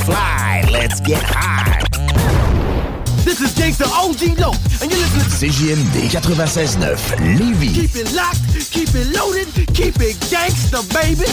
Fly, 0.05 0.71
let's 0.71 1.01
get 1.01 1.23
high. 1.23 1.83
This 3.25 3.41
is 3.41 3.55
Gangsta 3.55 3.87
OG 3.87 4.39
Low, 4.39 4.53
and 4.83 4.91
you're 4.91 5.01
listening 5.01 5.25
to 5.25 5.31
CJMD 5.31 6.11
96.9 6.11 7.39
Lévis. 7.39 7.73
Keep 7.73 7.97
it 7.97 8.13
locked, 8.13 8.71
keep 8.71 8.95
it 8.95 9.17
loaded, 9.17 9.49
keep 9.73 10.01
it 10.03 10.17
gangsta, 10.29 10.83
baby. 10.93 11.25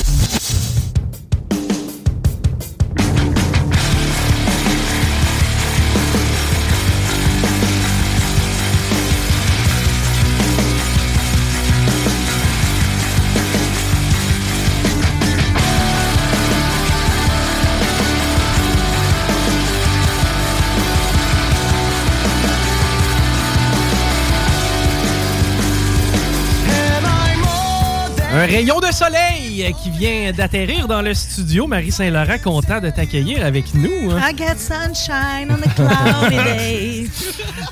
Un 28.40 28.46
rayon 28.46 28.80
de 28.80 28.86
soleil 28.94 29.76
qui 29.84 29.90
vient 29.90 30.32
d'atterrir 30.32 30.88
dans 30.88 31.02
le 31.02 31.14
studio. 31.14 31.68
Marie 31.68 31.92
Saint-Laurent, 31.92 32.38
content 32.42 32.80
de 32.80 32.90
t'accueillir 32.90 33.46
avec 33.46 33.74
nous. 33.74 34.12
hein. 34.12 34.22
I 34.30 34.34
got 34.34 34.58
sunshine 34.58 35.50
on 35.50 35.56
a 35.62 35.68
cloudy 35.76 36.36
day. 36.44 37.10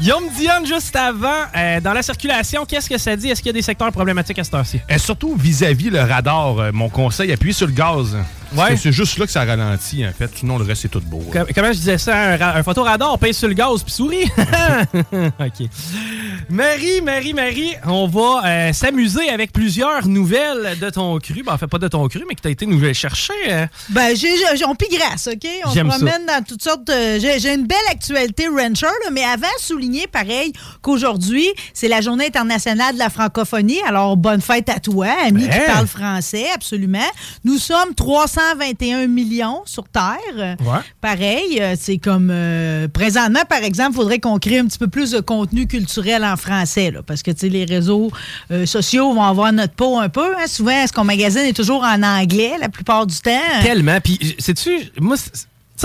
Guillaume 0.01 0.25
Dionne, 0.37 0.65
juste 0.65 0.93
avant, 0.95 1.29
euh, 1.55 1.79
dans 1.79 1.93
la 1.93 2.01
circulation, 2.01 2.65
qu'est-ce 2.65 2.89
que 2.89 2.97
ça 2.97 3.15
dit? 3.15 3.29
Est-ce 3.29 3.41
qu'il 3.41 3.47
y 3.47 3.51
a 3.51 3.53
des 3.53 3.61
secteurs 3.61 3.91
problématiques 3.93 4.39
à 4.39 4.43
cette 4.43 4.53
heure-ci? 4.55 4.81
Et 4.89 4.97
surtout 4.97 5.35
vis-à-vis 5.37 5.89
le 5.89 6.01
radar, 6.01 6.59
euh, 6.59 6.71
mon 6.73 6.89
conseil, 6.89 7.31
appuyez 7.31 7.53
sur 7.53 7.67
le 7.67 7.73
gaz. 7.73 8.17
Parce 8.55 8.69
Ouais. 8.69 8.75
que 8.75 8.81
C'est 8.81 8.91
juste 8.93 9.17
là 9.17 9.25
que 9.25 9.31
ça 9.31 9.43
ralentit, 9.43 10.05
en 10.07 10.11
fait. 10.17 10.31
Sinon, 10.35 10.57
le 10.57 10.63
reste, 10.65 10.81
c'est 10.83 10.87
tout 10.89 11.01
beau. 11.01 11.19
Com- 11.33 11.45
Comment 11.53 11.67
je 11.67 11.77
disais 11.79 11.97
ça? 11.97 12.15
Un, 12.17 12.41
un 12.59 12.63
photoradar, 12.63 13.13
on 13.13 13.17
pèse 13.17 13.37
sur 13.37 13.47
le 13.49 13.53
gaz 13.53 13.83
puis 13.83 13.91
souris. 13.93 14.23
OK. 15.39 15.67
Marie, 16.49 17.01
Marie, 17.01 17.33
Marie, 17.33 17.73
on 17.85 18.07
va 18.07 18.41
euh, 18.45 18.73
s'amuser 18.73 19.29
avec 19.29 19.51
plusieurs 19.51 20.07
nouvelles 20.07 20.77
de 20.79 20.89
ton 20.89 21.17
cru. 21.19 21.43
Ben, 21.43 21.53
en 21.53 21.57
fait, 21.57 21.67
pas 21.67 21.77
de 21.79 21.87
ton 21.87 22.07
cru, 22.07 22.23
mais 22.27 22.35
que 22.35 22.41
tu 22.41 22.47
as 22.47 22.51
été 22.51 22.65
nous 22.65 22.93
chercher. 22.93 23.33
euh. 23.49 23.65
Ben, 23.89 24.15
j'ai, 24.15 24.29
on 24.65 24.75
pigrasse, 24.75 25.27
OK? 25.31 25.47
On 25.65 25.69
se 25.69 25.75
ça. 25.75 25.83
promène 25.83 26.25
dans 26.25 26.43
toutes 26.43 26.63
sortes 26.63 26.85
de... 26.85 27.19
J'ai, 27.19 27.53
une 27.53 27.65
belle 27.67 27.77
actualité 27.91 28.47
rancher, 28.47 28.85
là, 28.85 29.09
mais 29.11 29.23
avant, 29.23 29.47
souligner, 29.59 30.07
pareil, 30.07 30.53
qu'aujourd'hui, 30.81 31.47
c'est 31.73 31.87
la 31.87 32.01
journée 32.01 32.27
internationale 32.27 32.93
de 32.93 32.99
la 32.99 33.09
francophonie. 33.09 33.79
Alors, 33.87 34.17
bonne 34.17 34.41
fête 34.41 34.69
à 34.69 34.79
toi, 34.79 35.07
ami 35.25 35.47
qui 35.47 35.59
parle 35.65 35.87
français, 35.87 36.45
absolument. 36.53 36.99
Nous 37.43 37.57
sommes 37.57 37.93
321 37.95 39.07
millions 39.07 39.61
sur 39.65 39.85
Terre. 39.89 40.57
Ouais. 40.59 40.79
Pareil, 41.01 41.59
euh, 41.61 41.75
c'est 41.79 41.97
comme... 41.97 42.29
euh, 42.31 42.87
présentement, 42.87 43.43
par 43.47 43.63
exemple, 43.63 43.91
il 43.91 43.95
faudrait 43.95 44.19
qu'on 44.19 44.39
crée 44.39 44.59
un 44.59 44.65
petit 44.65 44.77
peu 44.77 44.87
plus 44.87 45.11
de 45.11 45.19
contenu 45.19 45.67
culturel 45.67 46.23
en 46.31 46.37
français, 46.37 46.91
là, 46.91 47.01
parce 47.05 47.23
que, 47.23 47.31
les 47.47 47.65
réseaux 47.65 48.11
euh, 48.51 48.65
sociaux 48.65 49.13
vont 49.13 49.23
avoir 49.23 49.51
notre 49.53 49.73
peau 49.73 49.99
un 49.99 50.09
peu. 50.09 50.35
hein. 50.37 50.47
Souvent, 50.47 50.85
ce 50.87 50.91
qu'on 50.93 51.03
magasine 51.03 51.41
est 51.41 51.55
toujours 51.55 51.83
en 51.83 52.01
anglais 52.03 52.53
la 52.59 52.69
plupart 52.69 53.05
du 53.05 53.15
temps? 53.17 53.31
Tellement. 53.63 53.99
Puis, 54.01 54.35
sais-tu, 54.39 54.89
moi, 54.99 55.15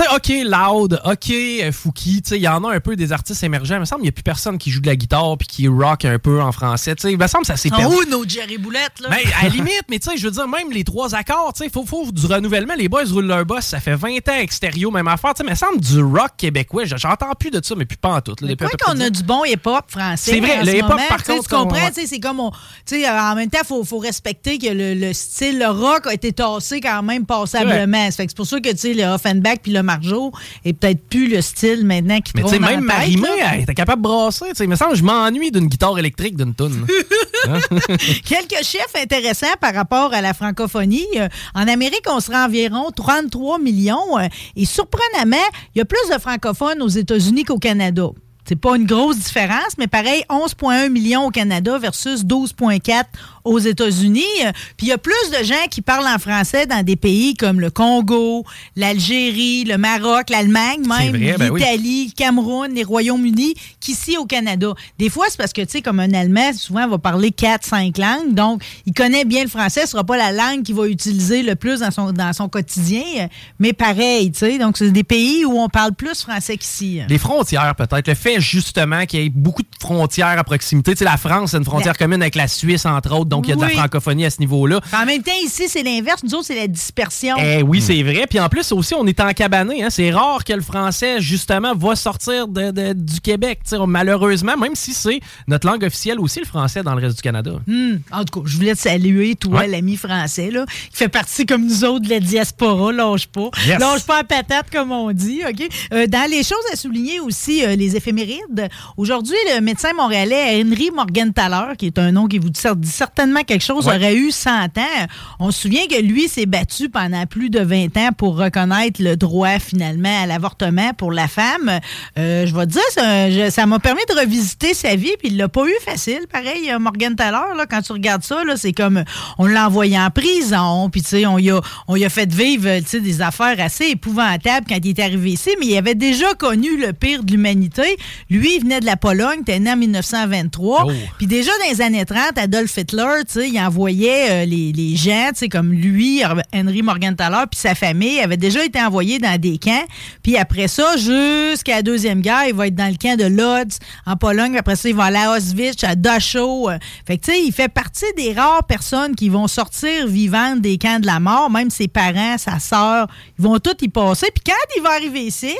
sais, 0.01 0.07
OK, 0.15 0.45
Loud, 0.45 1.01
OK, 1.05 1.29
euh, 1.29 1.71
Fouki, 1.71 2.21
tu 2.21 2.29
sais, 2.29 2.37
il 2.37 2.41
y 2.41 2.47
en 2.47 2.63
a 2.63 2.73
un 2.73 2.79
peu 2.79 2.95
des 2.95 3.11
artistes 3.11 3.43
émergents. 3.43 3.75
Il 3.75 3.81
me 3.81 3.85
semble 3.85 4.01
qu'il 4.01 4.05
n'y 4.05 4.09
a 4.09 4.13
plus 4.13 4.23
personne 4.23 4.57
qui 4.57 4.71
joue 4.71 4.81
de 4.81 4.87
la 4.87 4.95
guitare 4.95 5.37
puis 5.37 5.47
qui 5.47 5.67
rock 5.67 6.05
un 6.05 6.19
peu 6.19 6.41
en 6.41 6.51
français. 6.51 6.95
Tu 6.95 7.01
sais, 7.03 7.11
il 7.11 7.17
me 7.17 7.27
semble 7.27 7.43
que 7.43 7.47
ça 7.47 7.57
s'est 7.57 7.69
perdu. 7.69 7.95
nos 8.09 8.27
Jerry 8.27 8.57
Boulettes, 8.57 8.99
là? 9.01 9.09
Ben, 9.09 9.19
à 9.39 9.43
la 9.43 9.49
limite, 9.49 9.83
mais 9.89 9.99
tu 9.99 10.09
sais, 10.09 10.17
je 10.17 10.25
veux 10.25 10.31
dire, 10.31 10.47
même 10.47 10.71
les 10.71 10.83
trois 10.83 11.15
accords, 11.15 11.53
tu 11.53 11.63
sais, 11.63 11.69
faut, 11.69 11.85
faut 11.85 12.11
du 12.11 12.25
renouvellement. 12.25 12.73
Les 12.75 12.89
boys 12.89 13.03
roulent 13.11 13.25
leur 13.25 13.45
boss, 13.45 13.65
ça 13.65 13.79
fait 13.79 13.95
20 13.95 14.27
ans 14.29 14.39
extérieur, 14.39 14.91
même 14.91 15.07
affaire. 15.07 15.33
Tu 15.33 15.43
sais, 15.43 15.49
mais 15.49 15.55
ça 15.55 15.67
me 15.67 15.81
semble 15.81 15.83
du 15.83 16.17
rock 16.17 16.31
québécois. 16.37 16.83
J'entends 16.85 17.31
plus 17.39 17.51
de 17.51 17.63
ça, 17.63 17.75
mais 17.75 17.85
plus 17.85 17.97
pas 17.97 18.15
en 18.15 18.21
tout. 18.21 18.35
là, 18.41 18.47
depuis 18.47 18.77
qu'on 18.83 18.99
a 18.99 19.09
du 19.09 19.23
bon 19.23 19.43
hip-hop 19.45 19.85
français? 19.87 20.31
C'est 20.31 20.39
vrai, 20.39 20.63
le 20.63 20.77
hip-hop, 20.77 20.99
par 21.07 21.23
contre, 21.23 21.43
Tu 21.47 21.55
comprends, 21.55 21.87
tu 21.89 22.01
sais, 22.01 22.07
c'est 22.07 22.19
comme 22.19 22.39
on. 22.39 22.51
Tu 22.85 23.01
sais, 23.01 23.09
en 23.09 23.35
même 23.35 23.49
temps, 23.49 23.59
il 23.61 23.67
faut, 23.67 23.83
faut 23.83 23.99
respecter 23.99 24.57
que 24.57 24.67
le, 24.67 24.95
le 24.95 25.13
style, 25.13 25.59
le 25.59 25.67
rock 25.67 26.07
a 26.07 26.13
été 26.13 26.33
tassé 26.33 26.81
quand 26.81 27.03
même 27.03 27.25
passablement. 27.25 28.07
Que 28.07 28.13
C'est 28.13 28.35
pour 28.35 28.47
ça 28.47 28.59
que, 28.59 28.69
tu 28.69 28.77
sais, 28.77 28.93
le 28.93 29.03
Offenbach 29.03 29.57
puis 29.61 29.71
le 29.71 29.82
Marjo 29.83 30.31
est 30.65 30.73
peut-être 30.73 31.03
plus 31.07 31.27
le 31.29 31.41
style 31.41 31.85
maintenant 31.85 32.19
qui 32.21 32.31
Mais 32.35 32.43
tu 32.43 32.49
sais, 32.49 32.59
même 32.59 32.81
Marimé, 32.81 33.27
elle 33.53 33.61
était 33.61 33.73
capable 33.75 34.01
de 34.01 34.07
brasser. 34.07 34.45
Il 34.59 34.67
me 34.69 34.75
semble 34.75 34.95
je 34.95 35.03
m'ennuie 35.03 35.51
d'une 35.51 35.67
guitare 35.67 35.97
électrique 35.99 36.35
d'une 36.35 36.53
toune. 36.55 36.87
Hein? 37.45 37.59
Quelques 38.25 38.63
chiffres 38.63 38.95
intéressants 39.01 39.47
par 39.59 39.73
rapport 39.73 40.13
à 40.13 40.21
la 40.21 40.33
francophonie. 40.33 41.05
Euh, 41.17 41.27
En 41.53 41.67
Amérique, 41.67 42.05
on 42.09 42.21
sera 42.21 42.45
environ 42.45 42.89
33 42.95 43.59
millions. 43.59 44.17
euh, 44.17 44.27
Et 44.55 44.65
surprenamment, 44.65 45.35
il 45.75 45.79
y 45.79 45.81
a 45.81 45.85
plus 45.85 45.97
de 46.13 46.17
francophones 46.19 46.81
aux 46.81 46.87
États-Unis 46.87 47.43
qu'au 47.43 47.59
Canada. 47.59 48.07
C'est 48.47 48.57
pas 48.59 48.75
une 48.75 48.85
grosse 48.85 49.17
différence, 49.19 49.77
mais 49.77 49.87
pareil, 49.87 50.23
11,1 50.29 50.89
millions 50.89 51.25
au 51.25 51.31
Canada 51.31 51.77
versus 51.79 52.23
12,4 52.25 53.03
aux 53.43 53.59
États-Unis. 53.59 54.21
Euh, 54.45 54.51
Puis 54.77 54.87
il 54.87 54.89
y 54.89 54.91
a 54.93 54.97
plus 54.97 55.13
de 55.37 55.43
gens 55.43 55.67
qui 55.69 55.81
parlent 55.81 56.07
en 56.07 56.19
français 56.19 56.65
dans 56.65 56.83
des 56.83 56.95
pays 56.95 57.33
comme 57.35 57.59
le 57.59 57.69
Congo, 57.69 58.43
l'Algérie, 58.75 59.63
le 59.63 59.77
Maroc, 59.77 60.29
l'Allemagne, 60.29 60.81
même 60.87 61.11
ben 61.37 61.49
oui. 61.51 61.59
l'Italie, 61.59 62.05
le 62.07 62.11
Cameroun, 62.15 62.71
les 62.73 62.83
Royaumes-Unis, 62.83 63.55
qu'ici 63.79 64.17
au 64.17 64.25
Canada. 64.25 64.73
Des 64.99 65.09
fois, 65.09 65.25
c'est 65.29 65.37
parce 65.37 65.51
que, 65.53 65.61
tu 65.61 65.69
sais, 65.71 65.81
comme 65.81 65.99
un 65.99 66.13
Allemand, 66.13 66.53
souvent, 66.53 66.87
va 66.87 66.97
parler 66.99 67.29
4-5 67.31 67.99
langues, 67.99 68.33
donc 68.33 68.61
il 68.85 68.93
connaît 68.93 69.25
bien 69.25 69.43
le 69.43 69.49
français, 69.49 69.81
ce 69.81 69.87
sera 69.93 70.03
pas 70.03 70.17
la 70.17 70.31
langue 70.31 70.63
qu'il 70.63 70.75
va 70.75 70.85
utiliser 70.87 71.41
le 71.43 71.55
plus 71.55 71.79
dans 71.79 71.91
son, 71.91 72.11
dans 72.11 72.33
son 72.33 72.47
quotidien, 72.49 73.01
euh, 73.21 73.27
mais 73.59 73.73
pareil, 73.73 74.31
tu 74.31 74.39
sais, 74.39 74.57
donc 74.57 74.77
c'est 74.77 74.91
des 74.91 75.03
pays 75.03 75.43
où 75.45 75.59
on 75.59 75.69
parle 75.69 75.93
plus 75.93 76.21
français 76.21 76.57
qu'ici. 76.57 76.99
Les 77.09 77.17
frontières, 77.17 77.73
peut-être. 77.75 78.07
Le 78.07 78.13
fait, 78.15 78.39
justement, 78.39 79.05
qu'il 79.05 79.21
y 79.21 79.25
ait 79.25 79.29
beaucoup 79.29 79.63
de 79.63 79.67
frontières 79.79 80.27
à 80.37 80.43
proximité. 80.43 80.91
Tu 80.91 80.99
sais, 80.99 81.05
la 81.05 81.17
France, 81.17 81.51
c'est 81.51 81.57
une 81.57 81.63
frontière 81.65 81.93
La- 81.99 82.05
commune 82.05 82.21
avec 82.21 82.35
la 82.35 82.47
Suisse, 82.47 82.85
entre 82.85 83.13
autres, 83.15 83.29
donc 83.35 83.47
il 83.47 83.49
y 83.49 83.53
a 83.53 83.55
de 83.55 83.61
la 83.61 83.67
Oui. 83.67 83.73
francophonie 83.73 84.25
à 84.25 84.29
ce 84.29 84.39
niveau-là. 84.39 84.79
En 84.93 85.05
même 85.05 85.21
temps, 85.23 85.31
ici, 85.43 85.63
c'est 85.67 85.83
l'inverse. 85.83 86.21
Nous 86.23 86.33
autres, 86.35 86.45
c'est 86.47 86.55
la 86.55 86.67
dispersion. 86.67 87.35
Eh 87.39 87.63
oui, 87.63 87.81
c'est 87.81 88.01
vrai. 88.03 88.25
Puis 88.29 88.39
en 88.39 88.49
plus, 88.49 88.71
aussi, 88.71 88.93
on 88.93 89.05
est 89.07 89.19
encabané. 89.19 89.83
Hein. 89.83 89.89
C'est 89.89 90.11
rare 90.11 90.43
que 90.43 90.53
le 90.53 90.61
français, 90.61 91.19
justement, 91.21 91.73
va 91.75 91.95
sortir 91.95 92.47
de- 92.47 92.71
de- 92.71 92.93
du 92.93 93.19
Québec. 93.21 93.59
malheureusement, 93.87 94.57
même 94.57 94.75
si 94.75 94.93
c'est 94.93 95.19
notre 95.47 95.67
langue 95.67 95.83
officielle 95.83 96.19
aussi, 96.19 96.39
le 96.39 96.45
français, 96.45 96.83
dans 96.83 96.95
le 96.95 97.01
reste 97.01 97.15
du 97.17 97.21
Canada. 97.21 97.51
Hmm. 97.67 97.97
En 98.11 98.23
tout 98.23 98.41
cas, 98.41 98.45
je 98.47 98.55
voulais 98.57 98.75
te 98.75 98.79
saluer, 98.81 99.35
toi, 99.35 99.59
Ouais. 99.59 99.67
l'ami 99.67 99.95
français, 99.97 100.51
là, 100.51 100.65
qui 100.91 100.97
fait 100.97 101.07
partie 101.09 101.45
comme 101.45 101.65
nous 101.65 101.83
autres 101.85 102.05
de 102.05 102.09
la 102.09 102.19
diaspora. 102.19 102.91
Lâche 102.91 103.27
pas. 103.27 103.49
Yes. 103.65 103.79
Lâche 103.79 104.03
pas 104.03 104.19
à 104.19 104.23
patate, 104.23 104.67
comme 104.71 104.91
on 104.91 105.11
dit. 105.11 105.41
OK? 105.47 105.67
Euh, 105.93 106.07
dans 106.07 106.29
les 106.29 106.43
choses 106.43 106.65
à 106.71 106.75
souligner 106.75 107.19
aussi, 107.19 107.63
euh, 107.65 107.75
les 107.75 107.95
éphémérides. 107.95 108.69
Aujourd'hui, 108.97 109.35
le 109.55 109.61
médecin 109.61 109.93
montréalais 109.93 110.61
Henry 110.63 110.89
Morgenthaler, 110.95 111.75
qui 111.77 111.87
est 111.87 111.99
un 111.99 112.11
nom 112.11 112.27
qui 112.27 112.39
vous 112.39 112.49
dit 112.49 112.61
dit 112.77 112.89
certainement 113.23 113.43
quelque 113.43 113.63
chose, 113.63 113.87
Ouais. 113.87 113.95
aurait 113.95 114.15
eu 114.15 114.31
100 114.31 114.77
ans. 114.77 115.07
On 115.39 115.49
se 115.51 115.61
souvient 115.61 115.85
que 115.87 116.01
lui 116.01 116.27
s'est 116.27 116.45
battu 116.45 116.89
pendant 116.89 117.25
plus 117.25 117.49
de 117.49 117.59
20 117.61 117.95
ans 117.97 118.09
pour 118.17 118.35
reconnaître 118.37 119.01
le 119.01 119.15
droit, 119.15 119.59
finalement, 119.59 120.23
à 120.23 120.25
l'avortement 120.25 120.91
pour 120.97 121.11
la 121.13 121.27
femme. 121.29 121.79
Euh, 122.17 122.45
je 122.45 122.53
vais 122.53 122.65
te 122.65 122.71
dire, 122.71 122.81
ça 122.91 123.31
je- 123.31 123.49
ça 123.49 123.65
m'a 123.65 123.79
permis 123.79 124.01
de 124.09 124.19
revisiter 124.19 124.73
sa 124.73 124.95
vie, 124.97 125.13
puis 125.19 125.29
il 125.29 125.37
l'a 125.37 125.47
pas 125.47 125.65
eu 125.65 125.73
facile. 125.85 126.19
Pareil, 126.31 126.69
euh, 126.69 126.79
Morgan 126.79 127.15
Thaler, 127.15 127.55
là, 127.57 127.65
quand 127.69 127.81
tu 127.81 127.93
regardes 127.93 128.23
ça, 128.23 128.43
là, 128.43 128.57
c'est 128.57 128.73
comme 128.73 129.03
on 129.37 129.45
l'a 129.45 129.67
envoyé 129.67 129.97
en 129.97 130.09
prison, 130.09 130.89
puis 130.89 131.01
tu 131.01 131.07
sais, 131.09 131.25
on 131.25 131.37
y 131.37 131.49
a, 131.49 131.61
on 131.87 131.95
y 131.95 132.03
a 132.03 132.09
fait 132.09 132.31
vivre 132.33 132.67
des 132.99 133.21
affaires 133.21 133.55
assez 133.59 133.85
épouvantables 133.91 134.65
quand 134.67 134.77
il 134.83 134.89
est 134.89 134.99
arrivé 134.99 135.31
ici, 135.31 135.51
mais 135.61 135.67
il 135.67 135.77
avait 135.77 135.95
déjà 135.95 136.33
connu 136.33 136.77
le 136.77 136.91
pire 136.93 137.23
de 137.23 137.31
l'humanité. 137.31 137.83
Lui, 138.29 138.55
il 138.57 138.61
venait 138.63 138.81
de 138.81 138.85
la 138.85 138.97
Pologne, 138.97 139.39
était 139.41 139.59
né 139.59 139.71
en 139.71 139.77
1923, 139.77 140.85
Oh. 140.87 140.91
puis 141.17 141.27
déjà 141.27 141.51
dans 141.63 141.69
les 141.71 141.81
années 141.81 142.05
30, 142.05 142.37
Adolf 142.37 142.75
Hitler, 142.77 143.03
il 143.35 143.59
envoyait 143.59 144.43
euh, 144.43 144.45
les, 144.45 144.95
gens, 144.95 145.31
comme 145.51 145.71
lui, 145.71 146.21
Henry 146.53 146.81
Morgenthaler, 146.81 147.45
puis 147.49 147.59
sa 147.59 147.75
famille, 147.75 148.19
avaient 148.19 148.37
déjà 148.37 148.63
été 148.63 148.81
envoyés 148.81 149.19
dans 149.19 149.39
des 149.39 149.57
camps. 149.57 149.85
Puis 150.21 150.37
après 150.37 150.67
ça, 150.67 150.95
jusqu'à 150.97 151.77
la 151.77 151.81
Deuxième 151.81 152.21
Guerre, 152.21 152.45
il 152.47 152.53
va 152.53 152.67
être 152.67 152.75
dans 152.75 152.89
le 152.89 152.97
camp 152.97 153.17
de 153.17 153.25
Lodz, 153.25 153.79
en 154.05 154.15
Pologne. 154.15 154.51
Puis 154.51 154.59
après 154.59 154.75
ça, 154.75 154.89
il 154.89 154.95
va 154.95 155.05
à 155.05 155.37
Auschwitz, 155.37 155.83
à 155.83 155.95
Dachau. 155.95 156.69
Fait 157.05 157.17
que, 157.17 157.25
tu 157.25 157.31
sais, 157.31 157.43
il 157.43 157.51
fait 157.51 157.69
partie 157.69 158.05
des 158.15 158.33
rares 158.33 158.65
personnes 158.65 159.15
qui 159.15 159.29
vont 159.29 159.47
sortir 159.47 160.07
vivantes 160.07 160.61
des 160.61 160.77
camps 160.77 160.99
de 160.99 161.05
la 161.05 161.19
mort. 161.19 161.49
Même 161.49 161.69
ses 161.69 161.87
parents, 161.87 162.37
sa 162.37 162.59
sœur, 162.59 163.07
ils 163.37 163.43
vont 163.43 163.59
tous 163.59 163.77
y 163.81 163.89
passer. 163.89 164.27
Puis 164.33 164.43
quand 164.45 164.77
il 164.77 164.81
va 164.81 164.91
arriver 164.91 165.21
ici, 165.21 165.53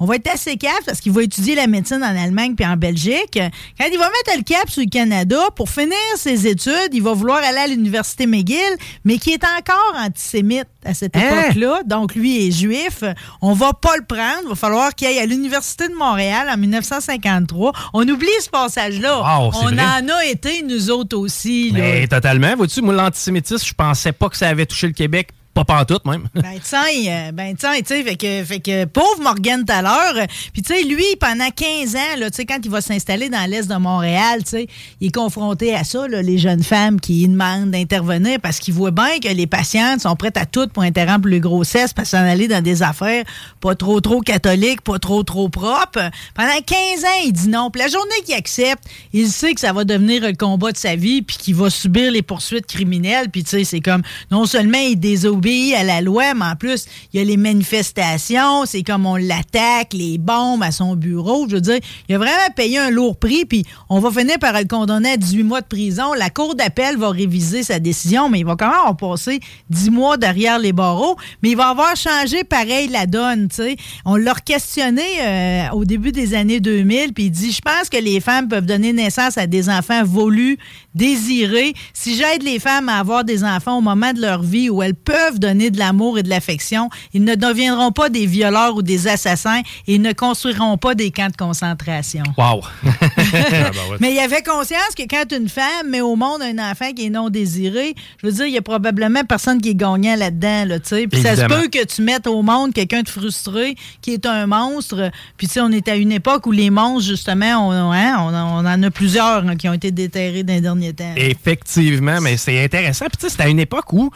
on 0.00 0.06
va 0.06 0.16
être 0.16 0.28
assez 0.32 0.56
cap 0.56 0.78
parce 0.86 1.00
qu'il 1.00 1.12
va 1.12 1.22
étudier 1.22 1.54
la 1.54 1.66
médecine 1.66 2.02
en 2.02 2.16
Allemagne 2.16 2.54
puis 2.54 2.66
en 2.66 2.76
Belgique. 2.76 3.38
Quand 3.78 3.86
il 3.90 3.98
va 3.98 4.06
mettre 4.06 4.36
le 4.36 4.42
cap 4.42 4.70
sur 4.70 4.82
le 4.82 4.88
Canada 4.88 5.38
pour 5.56 5.68
finir 5.68 5.96
ses 6.16 6.46
études, 6.46 6.67
il 6.92 7.02
va 7.02 7.12
vouloir 7.12 7.38
aller 7.38 7.58
à 7.58 7.66
l'université 7.66 8.26
McGill, 8.26 8.56
mais 9.04 9.18
qui 9.18 9.30
est 9.32 9.42
encore 9.44 9.94
antisémite 9.96 10.66
à 10.84 10.94
cette 10.94 11.16
Hein? 11.16 11.42
époque-là. 11.44 11.80
Donc, 11.86 12.14
lui 12.14 12.46
est 12.46 12.50
juif. 12.50 13.02
On 13.42 13.52
va 13.52 13.72
pas 13.72 13.96
le 13.96 14.04
prendre. 14.04 14.40
Il 14.44 14.48
va 14.50 14.54
falloir 14.54 14.94
qu'il 14.94 15.06
aille 15.08 15.18
à 15.18 15.26
l'université 15.26 15.88
de 15.88 15.94
Montréal 15.94 16.48
en 16.50 16.56
1953. 16.56 17.72
On 17.94 18.08
oublie 18.08 18.28
ce 18.40 18.48
passage-là. 18.50 19.18
Wow, 19.20 19.50
On 19.54 19.62
vrai. 19.66 19.76
en 19.82 20.08
a 20.08 20.24
été, 20.24 20.62
nous 20.62 20.90
autres 20.90 21.16
aussi. 21.16 21.70
là. 21.70 21.78
Mais 21.80 22.06
totalement. 22.06 22.54
Vois-tu, 22.56 22.80
moi, 22.82 22.94
l'antisémitisme, 22.94 23.66
je 23.66 23.74
pensais 23.74 24.12
pas 24.12 24.28
que 24.28 24.36
ça 24.36 24.48
avait 24.48 24.66
touché 24.66 24.86
le 24.86 24.92
Québec. 24.92 25.28
Pas 25.58 25.64
pantoute, 25.64 26.06
même. 26.06 26.28
Ben 26.34 26.60
tiens, 26.62 26.78
euh, 27.08 27.32
ben 27.32 27.56
tiens, 27.56 27.74
tu 27.78 27.86
sais, 27.86 28.04
fait 28.04 28.14
que, 28.14 28.44
fait 28.44 28.60
que 28.60 28.84
pauvre 28.84 29.20
Morgan 29.20 29.64
tout 29.64 29.72
à 29.72 29.82
l'heure, 29.82 30.14
euh, 30.16 30.26
puis 30.52 30.62
tu 30.62 30.72
sais, 30.72 30.84
lui, 30.84 31.04
pendant 31.18 31.50
15 31.50 31.96
ans, 31.96 32.16
là, 32.16 32.28
quand 32.48 32.58
il 32.62 32.70
va 32.70 32.80
s'installer 32.80 33.28
dans 33.28 33.44
l'Est 33.50 33.68
de 33.68 33.74
Montréal, 33.74 34.44
tu 34.44 34.50
sais, 34.50 34.66
il 35.00 35.08
est 35.08 35.10
confronté 35.10 35.74
à 35.74 35.82
ça, 35.82 36.06
là, 36.06 36.22
les 36.22 36.38
jeunes 36.38 36.62
femmes 36.62 37.00
qui 37.00 37.26
demandent 37.26 37.72
d'intervenir 37.72 38.38
parce 38.40 38.60
qu'il 38.60 38.72
voit 38.72 38.92
bien 38.92 39.18
que 39.20 39.28
les 39.28 39.48
patientes 39.48 40.00
sont 40.00 40.14
prêtes 40.14 40.36
à 40.36 40.46
tout 40.46 40.68
pour 40.68 40.84
interrompre 40.84 41.26
le 41.26 41.40
grossesse, 41.40 41.92
parce 41.92 42.10
s'en 42.10 42.18
aller 42.18 42.46
dans 42.46 42.62
des 42.62 42.84
affaires 42.84 43.24
pas 43.60 43.74
trop, 43.74 44.00
trop 44.00 44.20
catholiques, 44.20 44.82
pas 44.82 45.00
trop, 45.00 45.24
trop 45.24 45.48
propres. 45.48 46.08
Pendant 46.34 46.60
15 46.64 47.04
ans, 47.04 47.18
il 47.26 47.32
dit 47.32 47.48
non. 47.48 47.70
Puis 47.72 47.82
la 47.82 47.88
journée 47.88 48.22
qu'il 48.24 48.36
accepte, 48.36 48.84
il 49.12 49.28
sait 49.28 49.54
que 49.54 49.60
ça 49.60 49.72
va 49.72 49.82
devenir 49.82 50.22
le 50.22 50.34
combat 50.34 50.70
de 50.70 50.76
sa 50.76 50.94
vie, 50.94 51.22
puis 51.22 51.36
qu'il 51.36 51.56
va 51.56 51.68
subir 51.68 52.12
les 52.12 52.22
poursuites 52.22 52.66
criminelles, 52.66 53.28
puis 53.30 53.42
tu 53.42 53.50
sais, 53.50 53.64
c'est 53.64 53.80
comme, 53.80 54.02
non 54.30 54.46
seulement 54.46 54.78
il 54.78 54.94
désobéit 54.96 55.47
à 55.74 55.82
la 55.82 56.00
loi, 56.00 56.34
mais 56.34 56.44
en 56.44 56.56
plus, 56.56 56.86
il 57.12 57.18
y 57.18 57.22
a 57.22 57.24
les 57.24 57.36
manifestations, 57.36 58.66
c'est 58.66 58.82
comme 58.82 59.06
on 59.06 59.16
l'attaque, 59.16 59.92
les 59.92 60.18
bombes 60.18 60.62
à 60.62 60.70
son 60.70 60.94
bureau. 60.94 61.46
Je 61.48 61.54
veux 61.54 61.60
dire, 61.60 61.78
il 62.08 62.14
a 62.14 62.18
vraiment 62.18 62.52
payé 62.54 62.78
un 62.78 62.90
lourd 62.90 63.16
prix, 63.16 63.44
puis 63.44 63.64
on 63.88 63.98
va 64.00 64.10
finir 64.10 64.38
par 64.38 64.52
le 64.52 64.66
condamner 64.66 65.12
à 65.12 65.16
18 65.16 65.42
mois 65.44 65.60
de 65.60 65.66
prison. 65.66 66.12
La 66.14 66.30
Cour 66.30 66.54
d'appel 66.54 66.96
va 66.96 67.10
réviser 67.10 67.62
sa 67.62 67.78
décision, 67.78 68.28
mais 68.28 68.40
il 68.40 68.46
va 68.46 68.56
quand 68.56 68.68
même 68.68 68.86
en 68.86 68.94
passer 68.94 69.40
10 69.70 69.90
mois 69.90 70.16
derrière 70.16 70.58
les 70.58 70.72
barreaux, 70.72 71.16
mais 71.42 71.50
il 71.50 71.56
va 71.56 71.68
avoir 71.68 71.96
changé 71.96 72.44
pareil 72.44 72.88
la 72.88 73.06
donne, 73.06 73.48
tu 73.48 73.56
sais. 73.56 73.76
On 74.04 74.16
l'a 74.16 74.34
questionné 74.34 75.02
euh, 75.22 75.70
au 75.72 75.84
début 75.84 76.12
des 76.12 76.34
années 76.34 76.60
2000, 76.60 77.12
puis 77.14 77.24
il 77.24 77.30
dit, 77.30 77.52
je 77.52 77.60
pense 77.60 77.88
que 77.88 77.98
les 77.98 78.20
femmes 78.20 78.48
peuvent 78.48 78.66
donner 78.66 78.92
naissance 78.92 79.38
à 79.38 79.46
des 79.46 79.70
enfants 79.70 80.04
voulus, 80.04 80.58
désirés. 80.98 81.74
Si 81.94 82.16
j'aide 82.16 82.42
les 82.42 82.58
femmes 82.58 82.88
à 82.88 82.98
avoir 82.98 83.24
des 83.24 83.44
enfants 83.44 83.78
au 83.78 83.80
moment 83.80 84.12
de 84.12 84.20
leur 84.20 84.42
vie 84.42 84.68
où 84.68 84.82
elles 84.82 84.96
peuvent 84.96 85.38
donner 85.38 85.70
de 85.70 85.78
l'amour 85.78 86.18
et 86.18 86.24
de 86.24 86.28
l'affection, 86.28 86.90
ils 87.14 87.22
ne 87.22 87.36
deviendront 87.36 87.92
pas 87.92 88.08
des 88.10 88.26
violeurs 88.26 88.74
ou 88.74 88.82
des 88.82 89.06
assassins 89.06 89.60
et 89.86 89.94
ils 89.94 90.02
ne 90.02 90.12
construiront 90.12 90.76
pas 90.76 90.96
des 90.96 91.10
camps 91.12 91.28
de 91.28 91.36
concentration. 91.36 92.24
Wow. 92.36 92.62
Mais 94.00 94.12
il 94.12 94.18
avait 94.18 94.42
conscience 94.42 94.94
que 94.96 95.04
quand 95.04 95.32
une 95.32 95.48
femme 95.48 95.88
met 95.88 96.00
au 96.00 96.16
monde 96.16 96.42
un 96.42 96.58
enfant 96.70 96.92
qui 96.92 97.06
est 97.06 97.10
non 97.10 97.30
désiré, 97.30 97.94
je 98.20 98.26
veux 98.26 98.32
dire, 98.32 98.46
il 98.46 98.54
y 98.54 98.58
a 98.58 98.62
probablement 98.62 99.22
personne 99.24 99.60
qui 99.60 99.70
est 99.70 99.74
gagnant 99.76 100.16
là-dedans, 100.16 100.64
là, 100.66 100.80
tu 100.80 100.88
sais. 100.88 101.06
Puis 101.06 101.22
ça 101.22 101.36
se 101.36 101.44
peut 101.44 101.68
que 101.68 101.84
tu 101.84 102.02
mettes 102.02 102.26
au 102.26 102.42
monde 102.42 102.74
quelqu'un 102.74 103.02
de 103.02 103.08
frustré 103.08 103.76
qui 104.02 104.14
est 104.14 104.26
un 104.26 104.46
monstre. 104.48 105.10
Puis 105.36 105.46
tu 105.46 105.54
sais, 105.54 105.60
on 105.60 105.70
est 105.70 105.86
à 105.88 105.94
une 105.94 106.10
époque 106.10 106.46
où 106.46 106.50
les 106.50 106.70
monstres, 106.70 107.08
justement, 107.08 107.68
on, 107.68 107.92
hein, 107.92 108.16
on, 108.18 108.34
on 108.34 108.66
en 108.66 108.82
a 108.82 108.90
plusieurs 108.90 109.46
hein, 109.46 109.54
qui 109.54 109.68
ont 109.68 109.74
été 109.74 109.92
déterrés 109.92 110.42
dans 110.42 110.54
les 110.54 110.60
derniers 110.60 110.87
Effectivement, 111.16 112.20
mais 112.20 112.36
c'est 112.36 112.62
intéressant. 112.62 113.06
Puis 113.06 113.18
tu 113.18 113.22
sais, 113.22 113.30
c'était 113.30 113.44
à 113.44 113.48
une 113.48 113.60
époque 113.60 113.92
où 113.92 114.10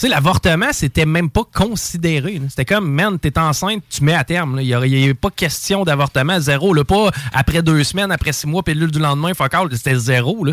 sais, 0.00 0.08
l'avortement, 0.08 0.68
c'était 0.72 1.06
même 1.06 1.30
pas 1.30 1.42
considéré. 1.54 2.34
là. 2.34 2.46
C'était 2.48 2.64
comme, 2.64 2.90
man, 2.90 3.18
t'es 3.18 3.38
enceinte, 3.38 3.82
tu 3.90 4.02
mets 4.04 4.14
à 4.14 4.24
terme. 4.24 4.56
là. 4.56 4.62
Il 4.62 4.66
n'y 4.92 5.04
avait 5.04 5.14
pas 5.14 5.30
question 5.30 5.84
d'avortement, 5.84 6.38
zéro. 6.40 6.74
Là. 6.74 6.84
Pas 6.84 7.10
après 7.32 7.62
deux 7.62 7.82
semaines, 7.84 8.10
après 8.12 8.32
six 8.32 8.46
mois, 8.46 8.62
puis 8.62 8.74
le 8.74 8.86
du 8.86 8.98
lendemain, 8.98 9.32
fuck 9.34 9.52
c'était 9.72 9.96
zéro. 9.96 10.44
là. 10.44 10.52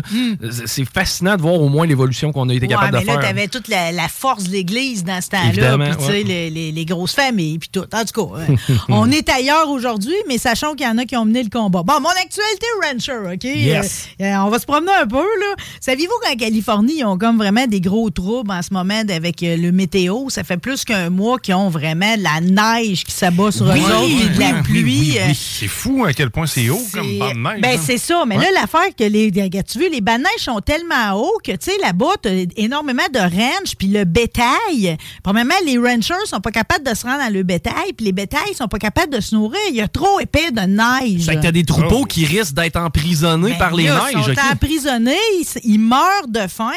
C'est- 0.66 0.84
fascinant 0.88 1.36
de 1.36 1.42
voir 1.42 1.54
au 1.54 1.68
moins 1.68 1.86
l'évolution 1.86 2.32
qu'on 2.32 2.48
a 2.48 2.54
été 2.54 2.66
Hmm. 2.66 2.70
Ouais, 2.70 2.74
capable 2.76 2.96
mais 2.96 3.02
de 3.02 3.06
là, 3.06 3.12
faire. 3.14 3.22
t'avais 3.22 3.48
toute 3.48 3.68
la, 3.68 3.92
la 3.92 4.08
force 4.08 4.44
de 4.44 4.52
l'Église 4.52 5.04
dans 5.04 5.20
ce 5.20 5.28
temps-là, 5.28 5.76
puis 5.78 5.96
tu 5.98 6.04
sais, 6.04 6.10
ouais. 6.10 6.22
les, 6.22 6.50
les- 6.50 6.72
les 6.72 6.84
grosses 6.84 7.14
familles, 7.14 7.58
puis 7.58 7.68
tout. 7.72 7.84
En 7.92 8.04
tout 8.04 8.26
cas, 8.26 8.40
euh, 8.40 8.56
on 8.88 9.10
est 9.10 9.28
ailleurs 9.28 9.68
aujourd'hui, 9.68 10.14
mais 10.28 10.38
sachons 10.38 10.74
qu'il 10.74 10.86
y 10.86 10.90
en 10.90 10.98
a 10.98 11.04
qui 11.04 11.16
ont 11.16 11.24
mené 11.24 11.42
le 11.42 11.50
combat. 11.50 11.82
Bon, 11.82 12.00
mon 12.00 12.08
actualité 12.08 12.66
rancher, 12.82 13.34
OK? 13.34 13.44
Yes. 13.44 14.08
Euh, 14.20 14.24
euh, 14.24 14.36
on 14.44 14.48
va 14.50 14.58
se 14.58 14.66
promener 14.66 14.92
un 15.00 15.06
peu, 15.06 15.16
là. 15.16 15.54
Saviez-vous 15.80 16.12
qu'en 16.24 16.36
Californie, 16.36 16.98
ils 16.98 17.04
ont 17.04 17.18
comme 17.18 17.36
vraiment 17.38 17.66
des 17.66 17.80
gros 17.80 18.10
troubles 18.10 18.50
en 18.50 18.62
ce 18.62 18.72
moment 18.72 19.02
avec 19.08 19.37
le 19.42 19.70
météo? 19.72 20.28
Ça 20.28 20.44
fait 20.44 20.56
plus 20.56 20.84
qu'un 20.84 21.10
mois 21.10 21.38
qu'ils 21.38 21.54
ont 21.54 21.68
vraiment 21.68 22.16
de 22.16 22.22
la 22.22 22.40
neige 22.40 23.04
qui 23.04 23.12
s'abat 23.12 23.50
sur 23.52 23.66
Oui, 23.66 23.80
eux 23.80 23.82
autres, 23.96 24.04
oui, 24.06 24.28
de 24.34 24.40
la 24.40 24.50
oui, 24.52 24.62
pluie. 24.62 24.82
oui, 24.82 25.10
oui. 25.12 25.18
euh, 25.20 25.32
C'est 25.34 25.68
fou 25.68 26.04
à 26.04 26.12
quel 26.12 26.30
point 26.30 26.46
c'est 26.46 26.68
haut 26.70 26.80
comme 26.92 27.18
bande 27.18 27.34
de 27.34 27.38
neige. 27.40 27.60
ben, 27.60 27.76
hein. 27.78 27.82
c'est 27.84 27.98
ça. 27.98 28.24
Mais 28.26 28.36
Ouais. 28.36 28.44
là, 28.44 28.60
l'affaire 28.60 28.94
que 28.98 29.04
les. 29.04 29.30
Tu 29.30 29.78
veux, 29.78 29.88
les 29.90 30.00
bancs 30.00 30.18
de 30.18 30.22
neige 30.22 30.40
sont 30.44 30.60
tellement 30.60 31.12
hauts 31.14 31.38
que, 31.44 31.52
tu 31.52 31.58
sais, 31.70 31.72
là-bas, 31.82 32.12
t'as 32.22 32.30
énormément 32.56 33.02
de 33.12 33.18
ranch, 33.18 33.74
puis 33.78 33.88
le 33.88 34.04
bétail. 34.04 34.96
Premièrement, 35.22 35.54
les 35.66 35.78
ranchers 35.78 36.14
sont 36.26 36.40
pas 36.40 36.50
capables 36.50 36.84
de 36.88 36.94
se 36.94 37.04
rendre 37.06 37.18
dans 37.26 37.32
le 37.32 37.42
bétail, 37.42 37.92
puis 37.96 38.06
les 38.06 38.12
bétails 38.12 38.54
sont 38.56 38.68
pas 38.68 38.78
capables 38.78 39.12
de 39.14 39.20
se 39.20 39.34
nourrir. 39.34 39.60
Il 39.70 39.76
y 39.76 39.80
a 39.80 39.88
trop 39.88 40.20
épais 40.20 40.50
de 40.50 40.60
neige. 40.60 41.24
Fait 41.26 41.36
que 41.36 41.42
t'as 41.42 41.52
des 41.52 41.64
troupeaux 41.64 42.04
qui 42.04 42.24
risquent 42.24 42.54
d'être 42.54 42.76
emprisonnés 42.76 43.50
Ben 43.52 43.58
par 43.58 43.74
les 43.74 43.84
là, 43.84 44.04
neiges. 44.12 44.24
Ils 44.28 44.34
sont 44.34 44.40
emprisonnés, 44.52 45.16
ils, 45.40 45.46
ils 45.64 45.78
meurent 45.80 46.28
de 46.28 46.46
faim. 46.48 46.70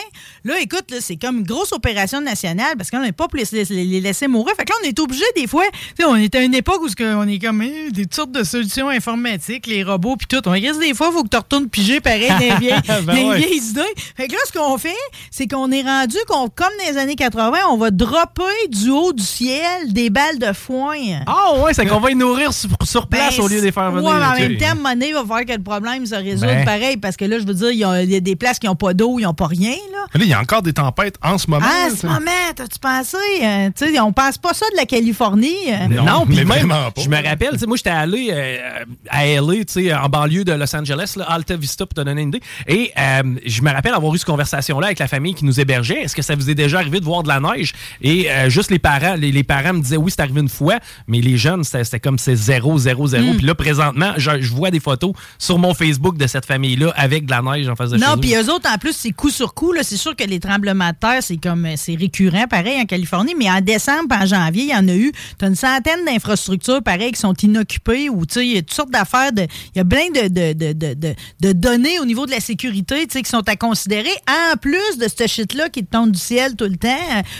Là, 0.43 0.59
écoute, 0.59 0.89
là, 0.91 0.97
c'est 0.99 1.15
comme 1.17 1.37
une 1.39 1.43
grosse 1.45 1.71
opération 1.71 2.19
nationale 2.19 2.40
parce 2.77 2.89
qu'on 2.89 3.01
n'est 3.01 3.11
pas 3.11 3.27
pour 3.27 3.37
les, 3.37 3.45
les- 3.69 3.85
les 3.85 4.01
laisser 4.01 4.27
mourir. 4.27 4.55
Fait 4.55 4.65
que 4.65 4.69
là, 4.71 4.75
on 4.83 4.87
est 4.87 4.99
obligé 4.99 5.23
des 5.35 5.47
fois. 5.47 5.63
On 6.05 6.15
est 6.15 6.33
à 6.35 6.41
une 6.41 6.53
époque 6.55 6.81
où 6.81 6.87
on 7.03 7.27
est 7.27 7.39
comme 7.39 7.61
eh, 7.61 7.91
des 7.91 8.05
sortes 8.11 8.31
de 8.31 8.43
solutions 8.43 8.89
informatiques, 8.89 9.67
les 9.67 9.83
robots, 9.83 10.15
puis 10.17 10.27
tout. 10.27 10.41
On 10.47 10.51
regarde 10.51 10.79
des 10.79 10.93
fois, 10.93 11.07
il 11.11 11.13
faut 11.13 11.23
que 11.23 11.29
tu 11.29 11.37
retournes 11.37 11.67
piger 11.69 11.99
pareil 12.01 12.31
les 12.39 12.55
vieilles, 12.59 12.81
Ben 13.05 13.15
les 13.15 13.23
ouais. 13.25 13.37
vieilles 13.37 13.57
idées. 13.69 13.81
Fait 14.15 14.27
que 14.27 14.33
là, 14.33 14.39
ce 14.45 14.51
qu'on 14.51 14.77
fait, 14.77 14.95
c'est 15.29 15.47
qu'on 15.47 15.71
est 15.71 15.81
rendu 15.81 16.17
qu'on, 16.27 16.49
comme 16.49 16.67
dans 16.85 16.91
les 16.91 16.97
années 16.97 17.15
80, 17.15 17.57
on 17.69 17.77
va 17.77 17.91
dropper 17.91 18.43
du 18.69 18.89
haut 18.89 19.13
du 19.13 19.23
ciel 19.23 19.91
des 19.93 20.09
balles 20.09 20.39
de 20.39 20.53
foin. 20.53 20.97
Ah 21.27 21.53
ouais, 21.63 21.73
c'est 21.73 21.85
qu'on 21.85 21.99
va 21.99 22.11
y 22.11 22.15
nourrir 22.15 22.53
sur, 22.53 22.69
sur 22.83 23.07
place 23.07 23.37
Ben, 23.37 23.43
au 23.43 23.47
lieu 23.47 23.57
de 23.59 23.65
les 23.65 23.71
faire 23.71 23.91
venir. 23.91 24.09
Ouais, 24.09 24.15
mais 24.19 24.25
en 24.25 24.33
même 24.49 24.57
temps, 24.57 24.75
moment 24.75 24.95
il 25.01 25.13
va 25.13 25.21
falloir 25.21 25.45
que 25.45 25.53
le 25.53 25.63
problème 25.63 26.05
se 26.05 26.15
résolve 26.15 26.51
Ben. 26.53 26.65
pareil, 26.65 26.97
parce 26.97 27.17
que 27.17 27.25
là, 27.25 27.39
je 27.39 27.45
veux 27.45 27.53
dire, 27.53 27.71
il 27.71 27.77
y, 27.79 27.83
a- 27.83 28.03
il 28.03 28.11
y 28.11 28.15
a 28.15 28.19
des 28.19 28.35
places 28.35 28.59
qui 28.59 28.67
n'ont 28.67 28.75
pas 28.75 28.93
d'eau, 28.93 29.19
ils 29.19 29.23
n'ont 29.23 29.33
pas 29.33 29.47
rien, 29.47 29.75
là. 29.91 30.05
Il 30.15 30.25
y 30.25 30.33
a 30.33 30.39
encore 30.39 30.61
des 30.61 30.73
tempêtes 30.73 31.15
en 31.23 31.37
ce 31.37 31.49
moment. 31.49 31.65
Ah, 31.67 31.87
en 31.87 31.89
ce 31.91 31.97
ça. 31.97 32.07
T'as-tu 32.55 32.79
pensé? 32.79 33.17
euh, 33.43 33.69
tu 33.75 33.93
sais, 33.93 33.99
on 33.99 34.11
pense 34.13 34.37
pas 34.37 34.53
ça 34.53 34.65
de 34.71 34.77
la 34.77 34.85
Californie. 34.85 35.55
euh. 35.69 35.87
Non, 35.87 36.25
puis 36.25 36.35
mais 36.37 36.45
même, 36.45 36.67
vraiment 36.67 36.91
pas. 36.91 37.01
je 37.01 37.09
me 37.09 37.15
rappelle, 37.23 37.57
moi, 37.67 37.77
j'étais 37.77 37.89
allé 37.89 38.29
euh, 38.31 38.83
à 39.09 39.25
LA, 39.25 39.63
tu 39.65 39.73
sais, 39.73 39.93
en 39.93 40.09
banlieue 40.09 40.43
de 40.43 40.51
Los 40.53 40.75
Angeles, 40.75 41.13
là, 41.17 41.25
Alta 41.29 41.55
Vista, 41.55 41.85
pour 41.85 41.93
te 41.95 42.01
donner 42.01 42.21
une 42.21 42.29
idée. 42.29 42.41
Et 42.67 42.91
euh, 42.97 43.35
je 43.45 43.61
me 43.61 43.71
rappelle 43.71 43.93
avoir 43.93 44.13
eu 44.13 44.17
cette 44.17 44.27
conversation-là 44.27 44.87
avec 44.87 44.99
la 44.99 45.07
famille 45.07 45.33
qui 45.33 45.45
nous 45.45 45.59
hébergeait. 45.59 46.01
Est-ce 46.03 46.15
que 46.15 46.21
ça 46.21 46.35
vous 46.35 46.49
est 46.49 46.55
déjà 46.55 46.79
arrivé 46.79 46.99
de 46.99 47.05
voir 47.05 47.23
de 47.23 47.27
la 47.27 47.39
neige? 47.39 47.73
Et 48.01 48.29
euh, 48.31 48.49
juste 48.49 48.71
les 48.71 48.79
parents, 48.79 49.15
les, 49.15 49.31
les 49.31 49.43
parents 49.43 49.73
me 49.73 49.81
disaient, 49.81 49.97
oui, 49.97 50.11
c'est 50.11 50.21
arrivé 50.21 50.41
une 50.41 50.49
fois, 50.49 50.79
mais 51.07 51.21
les 51.21 51.37
jeunes, 51.37 51.63
c'était 51.63 51.99
comme 51.99 52.17
c'est 52.19 52.35
zéro, 52.35 52.77
zéro, 52.77 53.07
zéro. 53.07 53.33
Mm. 53.33 53.37
Puis 53.37 53.45
là, 53.45 53.55
présentement, 53.55 54.13
je, 54.17 54.41
je 54.41 54.53
vois 54.53 54.71
des 54.71 54.79
photos 54.79 55.13
sur 55.37 55.57
mon 55.59 55.73
Facebook 55.73 56.17
de 56.17 56.27
cette 56.27 56.45
famille-là 56.45 56.93
avec 56.95 57.25
de 57.25 57.31
la 57.31 57.41
neige 57.41 57.67
en 57.69 57.75
face 57.75 57.91
de 57.91 57.97
chez 57.97 58.05
Non, 58.05 58.17
puis 58.17 58.35
eux 58.35 58.49
autres, 58.51 58.69
en 58.69 58.77
plus, 58.77 58.93
c'est 58.95 59.11
coup 59.11 59.29
sur 59.29 59.53
coup. 59.53 59.71
là. 59.73 59.83
C'est 59.83 59.97
sûr 59.97 60.15
que 60.15 60.23
les 60.23 60.39
tremblements 60.39 60.89
de 60.89 60.95
terre, 60.95 61.19
c'est 61.21 61.37
comme 61.37 61.67
c'est 61.75 61.95
récurrent, 61.95 62.20
pareil, 62.29 62.79
en 62.79 62.85
Californie. 62.85 63.33
Mais 63.37 63.49
en 63.49 63.61
décembre, 63.61 64.15
en 64.15 64.25
janvier, 64.25 64.63
il 64.63 64.69
y 64.69 64.75
en 64.75 64.87
a 64.87 64.93
eu. 64.95 65.11
Tu 65.39 65.45
as 65.45 65.47
une 65.47 65.55
centaine 65.55 66.05
d'infrastructures, 66.05 66.81
pareil, 66.83 67.11
qui 67.11 67.19
sont 67.19 67.33
inoccupées 67.33 68.09
ou, 68.09 68.25
tu 68.25 68.33
sais, 68.35 68.45
il 68.47 68.53
y 68.53 68.57
a 68.57 68.61
toutes 68.61 68.73
sortes 68.73 68.91
d'affaires. 68.91 69.31
de- 69.31 69.47
Il 69.75 69.77
y 69.77 69.81
a 69.81 69.85
plein 69.85 70.09
de, 70.13 70.27
de, 70.27 70.53
de, 70.53 70.73
de, 70.73 71.15
de- 71.41 71.51
données 71.53 71.99
au 71.99 72.05
niveau 72.05 72.25
de 72.25 72.31
la 72.31 72.39
sécurité, 72.39 73.05
tu 73.07 73.13
sais, 73.13 73.21
qui 73.21 73.29
sont 73.29 73.47
à 73.47 73.55
considérer, 73.55 74.09
en 74.27 74.57
plus 74.57 74.97
de 74.97 75.07
ce 75.07 75.27
shit-là 75.27 75.69
qui 75.69 75.83
te 75.85 75.91
tombe 75.91 76.11
du 76.11 76.19
ciel 76.19 76.55
tout 76.55 76.65
le 76.65 76.77
temps. 76.77 76.87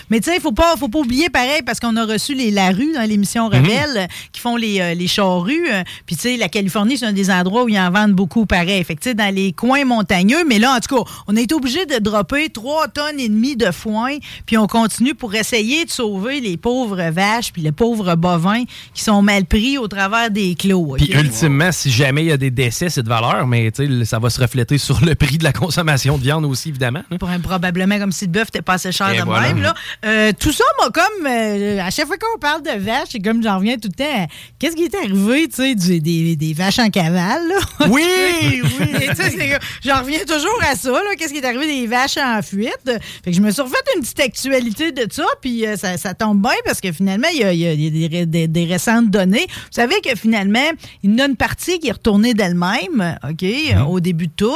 Mais, 0.10 0.20
tu 0.20 0.30
sais, 0.30 0.36
il 0.38 0.42
faut 0.42 0.52
pas, 0.52 0.76
faut 0.78 0.88
pas 0.90 1.00
oublier, 1.00 1.30
pareil, 1.30 1.62
parce 1.66 1.80
qu'on 1.80 1.96
a 1.96 2.06
reçu 2.06 2.34
les 2.34 2.52
La 2.52 2.70
Rue 2.72 2.94
dans 2.94 3.08
l'émission 3.08 3.48
Rebelle, 3.48 3.98
euh, 3.98 4.06
qui 4.32 4.42
font 4.42 4.56
les, 4.56 4.80
euh, 4.80 4.94
les 4.94 5.08
charrues. 5.08 5.68
euh, 5.72 5.84
Puis, 6.06 6.16
tu 6.16 6.22
sais, 6.24 6.38
la 6.38 6.50
Californie, 6.50 6.98
c'est 6.98 7.06
un 7.06 7.14
des 7.14 7.30
endroits 7.32 7.64
où 7.64 7.70
ils 7.70 7.80
en 7.80 7.92
vendent 7.92 8.14
beaucoup, 8.14 8.46
pareil. 8.46 8.84
Fait 8.84 8.96
que, 8.96 9.02
tu 9.02 9.10
sais, 9.10 9.16
dans 9.16 9.34
les 9.34 9.52
coins 9.54 9.86
montagneux. 9.86 10.44
Mais 10.48 10.60
là, 10.60 10.76
en 10.76 10.80
tout 10.80 10.96
cas, 10.96 11.12
on 11.28 11.36
a 11.36 11.42
été 11.42 11.54
obligé 11.56 11.86
de 11.86 11.98
dropper 12.00 12.50
3 12.50 12.88
tonnes 12.90 13.20
et 13.20 13.30
demie 13.30 13.56
de 13.56 13.72
foin. 13.72 14.18
Puis, 14.46 14.58
on 14.58 14.68
continue 14.72 15.14
pour 15.14 15.36
essayer 15.36 15.84
de 15.84 15.92
sauver 15.92 16.40
les 16.40 16.56
pauvres 16.56 17.02
vaches 17.12 17.52
puis 17.52 17.62
les 17.62 17.74
pauvres 17.74 18.16
bovins 18.16 18.64
qui 18.94 19.04
sont 19.04 19.22
mal 19.22 19.44
pris 19.46 19.78
au 19.78 19.88
travers 19.90 20.32
des 20.32 20.56
clos. 20.56 20.96
Puis 20.98 21.12
ultimement, 21.14 21.72
si 21.74 21.92
jamais 21.92 22.24
il 22.24 22.28
y 22.28 22.32
a 22.32 22.38
des 22.38 22.52
décès, 22.52 22.90
c'est 22.90 23.04
de 23.04 23.10
valeur, 23.10 23.46
mais 23.48 23.70
ça 24.06 24.18
va 24.20 24.30
se 24.30 24.40
refléter 24.40 24.78
sur 24.78 25.02
le 25.04 25.14
prix 25.22 25.38
de 25.38 25.44
la 25.44 25.52
consommation 25.52 26.18
de 26.18 26.24
viande 26.24 26.46
aussi, 26.46 26.70
évidemment. 26.70 27.04
hein. 27.12 27.18
Pour 27.18 27.30
un- 27.30 27.40
probablement 27.42 28.00
comme 28.00 28.14
si 28.14 28.26
le 28.26 28.32
bœuf 28.32 28.48
était 28.48 28.62
pas 28.62 28.76
assez 28.76 28.94
cher 28.94 29.10
Et 29.12 29.18
de 29.20 29.24
voilà. 29.24 29.48
même. 29.50 29.62
Là. 29.62 29.74
Euh, 30.06 30.32
tout 30.40 30.54
ça 30.54 30.64
m'a 30.80 30.90
comme. 30.90 31.28
euh, 31.28 31.80
à 31.82 31.92
chaque 31.92 32.08
fois 32.08 32.16
qu'on 32.18 32.40
parle 32.40 32.62
de 32.64 32.80
vaches, 32.82 33.10
c'est 33.12 33.20
comme 33.20 33.44
j'en 33.44 33.58
reviens 33.58 33.76
tout 33.78 33.90
le 33.90 33.94
temps. 34.04 34.24
à 34.24 34.28
Qu'est-ce 34.58 34.78
qui 34.78 34.84
est 34.86 34.96
arrivé, 34.96 35.50
tu 35.50 35.56
sais, 35.78 36.00
des, 36.00 36.36
des 36.38 36.54
vaches 36.54 36.80
en 36.80 36.90
cavale? 36.90 37.42
là? 37.50 37.88
Oui, 37.90 38.62
oui. 38.80 39.08
J'en 39.84 40.00
reviens 40.02 40.20
toujours 40.26 40.60
à 40.62 40.76
ça. 40.76 40.92
là. 40.92 41.00
Qu'est-ce 41.18 41.34
qui 41.34 41.40
est 41.40 41.46
arrivé 41.46 41.68
des 41.68 41.88
vaches 41.88 42.18
en 42.18 42.42
fuite? 42.42 42.70
Fait 42.86 43.32
que 43.32 43.36
je 43.36 43.42
me 43.42 43.52
suis 43.52 43.62
refait 43.62 43.76
une 43.96 44.02
petite 44.02 44.20
l'actualité 44.64 44.92
de 45.06 45.12
ça, 45.12 45.24
puis 45.42 45.66
euh, 45.66 45.76
ça, 45.78 45.98
ça 45.98 46.14
tombe 46.14 46.42
bien 46.42 46.52
parce 46.66 46.80
que 46.82 46.92
finalement, 46.92 47.28
il 47.34 47.40
y 47.40 47.44
a, 47.44 47.54
il 47.54 47.60
y 47.60 47.68
a 47.68 47.76
des, 47.76 48.08
ré- 48.18 48.26
des- 48.26 48.48
des 48.48 48.66
récentes 48.66 49.10
données. 49.10 49.46
Vous 49.50 49.56
savez 49.72 49.96
que 50.04 50.16
finalement, 50.16 50.60
il 51.04 51.12
y 51.12 51.14
en 51.16 51.26
a 51.26 51.28
une 51.28 51.36
partie 51.36 51.80
qui 51.80 51.88
est 51.88 51.92
retournée 51.94 52.34
d'elle-même, 52.34 53.18
OK, 53.30 53.44
euh, 53.44 53.82
au 53.84 54.00
début 54.00 54.28
de 54.28 54.34
tout. 54.36 54.52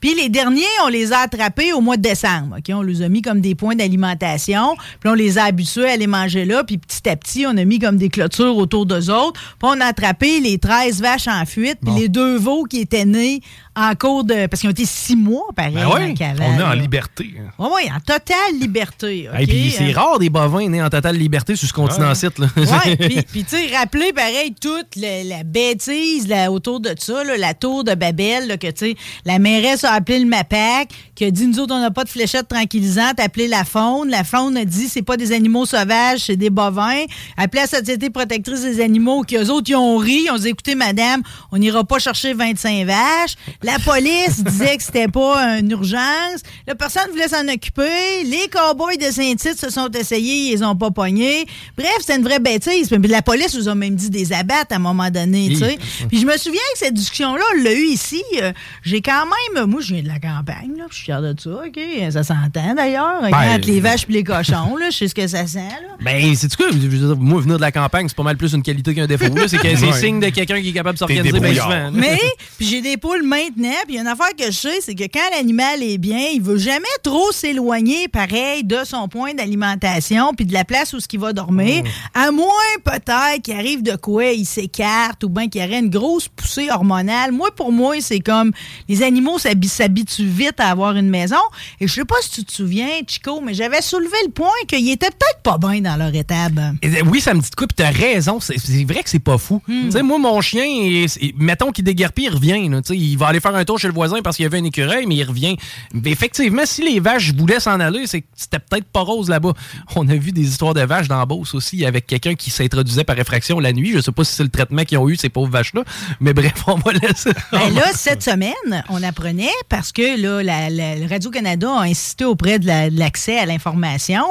Puis 0.00 0.14
les 0.14 0.28
derniers, 0.28 0.62
on 0.84 0.88
les 0.88 1.12
a 1.12 1.20
attrapés 1.20 1.72
au 1.72 1.80
mois 1.80 1.96
de 1.96 2.02
décembre, 2.02 2.56
OK? 2.58 2.74
On 2.74 2.82
les 2.82 3.02
a 3.02 3.08
mis 3.08 3.22
comme 3.22 3.40
des 3.40 3.54
points 3.54 3.74
d'alimentation, 3.74 4.76
puis 5.00 5.08
on 5.10 5.14
les 5.14 5.38
a 5.38 5.44
habitués 5.44 5.88
à 5.90 5.96
les 5.96 6.06
manger 6.06 6.44
là, 6.44 6.64
puis 6.64 6.78
petit 6.78 7.08
à 7.08 7.16
petit, 7.16 7.46
on 7.46 7.56
a 7.56 7.64
mis 7.64 7.78
comme 7.78 7.96
des 7.96 8.08
clôtures 8.08 8.56
autour 8.56 8.86
d'eux 8.86 9.10
autres. 9.10 9.40
Puis 9.58 9.68
on 9.70 9.80
a 9.80 9.86
attrapé 9.86 10.40
les 10.40 10.58
13 10.58 11.00
vaches 11.00 11.28
en 11.28 11.44
fuite, 11.46 11.78
puis 11.84 11.94
les 12.00 12.08
deux 12.08 12.36
veaux 12.38 12.64
qui 12.64 12.80
étaient 12.80 13.04
nés 13.04 13.40
en 13.78 13.94
cours 13.94 14.24
de... 14.24 14.46
Parce 14.46 14.60
qu'ils 14.60 14.68
ont 14.68 14.72
été 14.72 14.86
six 14.86 15.16
mois, 15.16 15.48
pareil, 15.54 15.74
Ben 15.74 15.86
en 15.86 15.94
oui, 15.96 16.14
on 16.40 16.58
est 16.58 16.62
en 16.62 16.72
liberté. 16.72 17.34
Oui, 17.58 17.68
oui, 17.76 17.90
en 17.94 18.00
totale 18.00 18.58
liberté. 18.58 19.28
Et 19.38 19.44
OK? 19.44 19.48
puis 19.48 19.70
c'est 19.76 19.90
Euh, 19.94 19.98
rare 19.98 20.18
des 20.18 20.30
bovins 20.30 20.68
nés 20.68 20.82
en 20.82 20.88
totale 20.88 21.16
liberté 21.16 21.56
sur 21.56 21.68
ce 21.68 21.72
continent-ci. 21.72 22.26
Ouais, 22.26 22.96
puis, 23.32 23.44
tu 23.44 23.56
sais, 23.56 23.76
rappelez 23.76 24.12
pareil 24.12 24.54
toute 24.60 24.96
la, 24.96 25.22
la 25.24 25.42
bêtise 25.44 26.28
là, 26.28 26.50
autour 26.50 26.80
de 26.80 26.94
ça, 26.98 27.24
là, 27.24 27.36
la 27.36 27.54
tour 27.54 27.84
de 27.84 27.94
Babel, 27.94 28.46
là, 28.48 28.56
que 28.56 28.66
tu 28.68 28.86
sais, 28.92 28.96
la 29.24 29.38
mairesse 29.38 29.84
a 29.84 29.92
appelé 29.92 30.18
le 30.20 30.26
MAPAC, 30.26 30.88
qui 31.14 31.24
a 31.24 31.30
dit 31.30 31.46
nous 31.46 31.60
autres, 31.60 31.74
on 31.74 31.80
n'a 31.80 31.90
pas 31.90 32.04
de 32.04 32.08
fléchette 32.08 32.48
tranquillisante, 32.48 33.18
appelé 33.20 33.48
la 33.48 33.64
faune. 33.64 34.08
La 34.10 34.24
faune 34.24 34.56
a 34.56 34.64
dit 34.64 34.88
c'est 34.88 35.02
pas 35.02 35.16
des 35.16 35.32
animaux 35.32 35.66
sauvages, 35.66 36.20
c'est 36.20 36.36
des 36.36 36.50
bovins. 36.50 37.04
Appelé 37.36 37.62
la 37.62 37.78
Société 37.78 38.10
protectrice 38.10 38.62
des 38.62 38.80
animaux, 38.82 39.22
qui 39.22 39.36
eux 39.36 39.50
autres, 39.50 39.70
ils 39.70 39.76
ont 39.76 39.96
ri, 39.96 40.22
ils 40.26 40.30
ont 40.30 40.36
dit 40.38 40.48
écoutez, 40.48 40.74
madame, 40.74 41.22
on 41.52 41.58
n'ira 41.58 41.84
pas 41.84 41.98
chercher 41.98 42.34
25 42.34 42.86
vaches. 42.86 43.34
La 43.62 43.78
police 43.78 44.42
disait 44.44 44.76
que 44.76 44.82
c'était 44.82 45.08
pas 45.08 45.58
une 45.58 45.70
urgence. 45.70 46.40
La 46.66 46.74
personne 46.74 47.10
voulait 47.10 47.28
s'en 47.28 47.46
occuper. 47.48 48.24
Les 48.24 48.48
cowboys 48.50 48.96
de 48.98 49.10
Saint-Tite 49.26 49.58
se 49.58 49.70
sont 49.70 49.90
essayés, 49.90 50.48
ils 50.48 50.50
les 50.52 50.62
ont 50.62 50.76
pas 50.76 50.90
pognés. 50.90 51.46
Bref, 51.76 51.90
c'est 52.00 52.16
une 52.16 52.22
vraie 52.22 52.38
bêtise. 52.38 52.88
Puis 52.88 52.98
la 53.08 53.22
police 53.22 53.54
nous 53.56 53.68
a 53.68 53.74
même 53.74 53.94
dit 53.96 54.10
des 54.10 54.32
abattes 54.32 54.70
à 54.72 54.76
un 54.76 54.80
moment 54.80 55.10
donné, 55.10 55.48
tu 55.50 55.56
sais. 55.56 55.78
Puis 56.08 56.20
je 56.20 56.26
me 56.26 56.36
souviens 56.36 56.60
que 56.74 56.78
cette 56.78 56.94
discussion-là, 56.94 57.42
on 57.58 57.62
l'a 57.62 57.72
eu 57.72 57.84
ici. 57.86 58.22
Euh, 58.42 58.52
J'ai 58.82 59.00
quand 59.02 59.24
même, 59.54 59.66
moi, 59.66 59.80
je 59.80 59.94
viens 59.94 60.02
de 60.02 60.08
la 60.08 60.18
campagne, 60.20 60.72
là, 60.76 60.84
je 60.90 60.94
suis 60.94 61.04
fier 61.06 61.20
de 61.22 61.34
ça, 61.38 61.50
OK? 61.50 61.80
Ça 62.12 62.22
s'entend 62.22 62.74
d'ailleurs. 62.74 63.22
Ben, 63.22 63.54
Entre 63.56 63.66
les 63.68 63.80
vaches 63.80 64.06
et 64.08 64.12
les 64.12 64.24
cochons, 64.24 64.76
là, 64.76 64.90
je 64.90 64.96
sais 64.96 65.08
ce 65.08 65.14
que 65.14 65.26
ça 65.26 65.46
sent, 65.46 65.58
là. 65.58 65.96
Ben, 66.00 66.34
c'est 66.36 66.54
quoi? 66.56 66.66
Je 66.70 66.76
veux 66.76 66.88
dire, 67.06 67.16
Moi, 67.16 67.40
venir 67.40 67.56
de 67.56 67.60
la 67.62 67.72
campagne, 67.72 68.06
c'est 68.08 68.16
pas 68.16 68.22
mal 68.22 68.36
plus 68.36 68.52
une 68.52 68.62
qualité 68.62 68.94
qu'un 68.94 69.06
défaut. 69.06 69.24
C'est 69.48 69.58
que 69.58 69.66
Ouais. 69.86 69.92
signe 69.92 70.20
de 70.20 70.28
quelqu'un 70.30 70.60
qui 70.60 70.70
est 70.70 70.72
capable 70.72 70.94
de 70.94 70.98
s'organiser 70.98 71.38
bien 71.38 71.54
souvent. 71.54 71.68
là. 71.68 71.90
Mais, 71.92 72.18
puis 72.58 72.66
j'ai 72.66 72.80
des 72.80 72.96
poules 72.96 73.22
maintenant, 73.22 73.68
puis 73.84 73.90
il 73.90 73.94
y 73.94 73.98
a 73.98 74.00
une 74.02 74.06
affaire 74.08 74.30
que 74.36 74.46
je 74.46 74.50
sais, 74.50 74.80
c'est 74.80 74.94
que 74.94 75.04
quand 75.04 75.20
l'animal 75.36 75.82
est 75.82 75.98
bien, 75.98 76.28
il 76.32 76.40
veut 76.42 76.56
jamais 76.58 76.84
trop 77.02 77.30
s'éloigner, 77.32 78.08
pareil, 78.08 78.64
de 78.64 78.78
son 78.84 79.08
point 79.16 79.32
d'alimentation, 79.34 80.34
puis 80.34 80.44
de 80.46 80.52
la 80.52 80.64
place 80.64 80.92
où 80.92 81.00
ce 81.00 81.08
qu'il 81.08 81.20
va 81.20 81.32
dormir, 81.32 81.82
à 82.14 82.30
moins 82.30 82.46
peut-être 82.84 83.40
qu'il 83.42 83.54
arrive 83.54 83.82
de 83.82 83.96
quoi, 83.96 84.26
il 84.26 84.44
s'écarte, 84.44 85.24
ou 85.24 85.28
bien 85.30 85.48
qu'il 85.48 85.62
y 85.62 85.64
aurait 85.64 85.78
une 85.78 85.88
grosse 85.90 86.28
poussée 86.28 86.68
hormonale. 86.70 87.32
Moi, 87.32 87.48
pour 87.56 87.72
moi, 87.72 87.94
c'est 88.00 88.20
comme, 88.20 88.52
les 88.88 89.02
animaux 89.02 89.38
s'habi- 89.38 89.68
s'habituent 89.68 90.26
vite 90.28 90.58
à 90.60 90.68
avoir 90.70 90.96
une 90.96 91.08
maison, 91.08 91.36
et 91.80 91.86
je 91.88 91.92
sais 91.94 92.04
pas 92.04 92.16
si 92.20 92.30
tu 92.30 92.44
te 92.44 92.52
souviens, 92.52 92.88
Chico, 93.06 93.40
mais 93.40 93.54
j'avais 93.54 93.80
soulevé 93.80 94.16
le 94.26 94.32
point 94.32 94.50
qu'il 94.68 94.88
était 94.90 95.08
peut-être 95.10 95.40
pas 95.42 95.56
bien 95.58 95.80
dans 95.80 95.96
leur 95.96 96.14
étable. 96.14 96.74
Et, 96.82 97.02
Oui, 97.02 97.20
ça 97.20 97.32
me 97.34 97.40
dit 97.40 97.48
de 97.50 97.54
quoi, 97.54 97.66
puis 97.66 97.76
t'as 97.76 97.90
raison. 97.90 98.38
C'est 98.40 98.84
vrai 98.84 99.02
que 99.02 99.08
c'est 99.10 99.18
pas 99.18 99.38
fou. 99.38 99.62
Hmm. 99.66 99.86
Tu 99.86 99.92
sais, 99.92 100.02
moi, 100.02 100.18
mon 100.18 100.40
chien, 100.42 100.64
il- 100.64 101.06
mettons 101.38 101.72
qu'il 101.72 101.84
déguerpit, 101.84 102.24
il 102.24 102.30
revient. 102.30 102.68
là. 102.68 102.80
Il 102.90 103.16
va 103.16 103.28
aller 103.28 103.40
faire 103.40 103.54
un 103.54 103.64
tour 103.64 103.78
chez 103.78 103.88
le 103.88 103.94
voisin 103.94 104.20
parce 104.22 104.36
qu'il 104.36 104.42
y 104.42 104.46
avait 104.46 104.58
un 104.58 104.64
écureuil, 104.64 105.06
mais 105.06 105.14
il 105.16 105.24
revient. 105.24 105.56
Mais 105.94 106.10
effectivement, 106.10 106.62
si 106.66 106.82
les 106.82 107.00
vaches 107.00 107.32
voulaient 107.32 107.60
s'en 107.60 107.78
aller, 107.80 108.06
c'était 108.06 108.58
peut-être 108.58 108.86
pas 108.96 109.02
rose 109.02 109.28
là-bas. 109.28 109.52
On 109.94 110.08
a 110.08 110.14
vu 110.14 110.32
des 110.32 110.42
histoires 110.48 110.72
de 110.72 110.80
vaches 110.80 111.06
dans 111.08 111.18
la 111.18 111.26
Beauce 111.26 111.54
aussi, 111.54 111.84
avec 111.84 112.06
quelqu'un 112.06 112.34
qui 112.34 112.48
s'introduisait 112.50 113.04
par 113.04 113.18
effraction 113.18 113.60
la 113.60 113.72
nuit. 113.74 113.92
Je 113.92 114.00
sais 114.00 114.10
pas 114.12 114.24
si 114.24 114.32
c'est 114.34 114.42
le 114.42 114.48
traitement 114.48 114.84
qu'ils 114.84 114.96
ont 114.96 115.08
eu, 115.08 115.16
ces 115.16 115.28
pauvres 115.28 115.50
vaches-là. 115.50 115.82
Mais 116.20 116.32
bref, 116.32 116.54
on 116.66 116.76
va 116.76 116.92
laisser. 116.92 117.30
Ben 117.52 117.74
là, 117.74 117.90
cette 117.94 118.22
semaine, 118.22 118.84
on 118.88 119.02
apprenait 119.02 119.50
parce 119.68 119.92
que 119.92 120.18
là, 120.18 120.42
la- 120.42 121.06
Radio-Canada 121.08 121.70
a 121.70 121.82
insisté 121.82 122.24
auprès 122.24 122.58
de 122.58 122.66
la- 122.66 122.88
de 122.88 122.98
l'accès 122.98 123.38
à 123.38 123.44
l'information. 123.44 124.24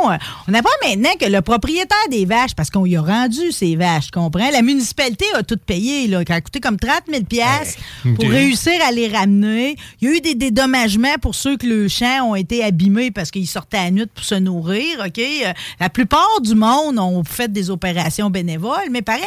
On 0.48 0.54
apprend 0.54 0.72
maintenant 0.84 1.10
que 1.20 1.26
le 1.28 1.42
propriétaire 1.42 1.98
des 2.10 2.26
vaches, 2.26 2.56
parce 2.56 2.70
qu'on 2.72 2.86
y 2.88 2.96
a 2.96 3.02
rendu 3.02 3.52
ces 3.52 3.76
vaches, 3.76 4.10
comprends? 4.12 4.50
La 4.52 4.62
municipalité 4.64 5.26
a 5.36 5.44
tout 5.44 5.58
payé, 5.64 6.08
là, 6.08 6.26
qui 6.26 6.32
a 6.32 6.42
coûté 6.42 6.60
comme 6.60 6.80
30 6.80 7.04
000 7.10 7.24
piastres 7.26 7.80
pour 8.16 8.30
réussir 8.30 8.74
à 8.88 8.92
les 8.92 9.08
ramener. 9.10 9.76
Il 10.02 10.10
y 10.10 10.12
a 10.12 10.16
eu 10.18 10.22
des 10.22 10.34
dédommagements 10.36 11.16
pour 11.22 11.36
ceux 11.36 11.58
que 11.58 11.68
le 11.68 11.88
champ 11.88 12.30
ont 12.32 12.36
été 12.36 12.64
abîmés 12.64 13.12
parce 13.12 13.30
qu'ils 13.32 13.48
sortaient 13.48 13.78
à 13.78 13.84
la 13.86 13.92
nuit 13.92 14.06
pour 14.14 14.24
se 14.24 14.36
nourrir, 14.36 14.55
OK? 14.64 15.20
Euh, 15.20 15.54
La 15.80 15.90
plupart 15.90 16.42
du 16.42 16.56
monde 16.56 17.00
ont 17.00 17.24
fait 17.24 17.52
des 17.52 17.70
opérations 17.70 18.30
bénévoles, 18.30 18.90
mais 18.92 19.02
pareil, 19.02 19.24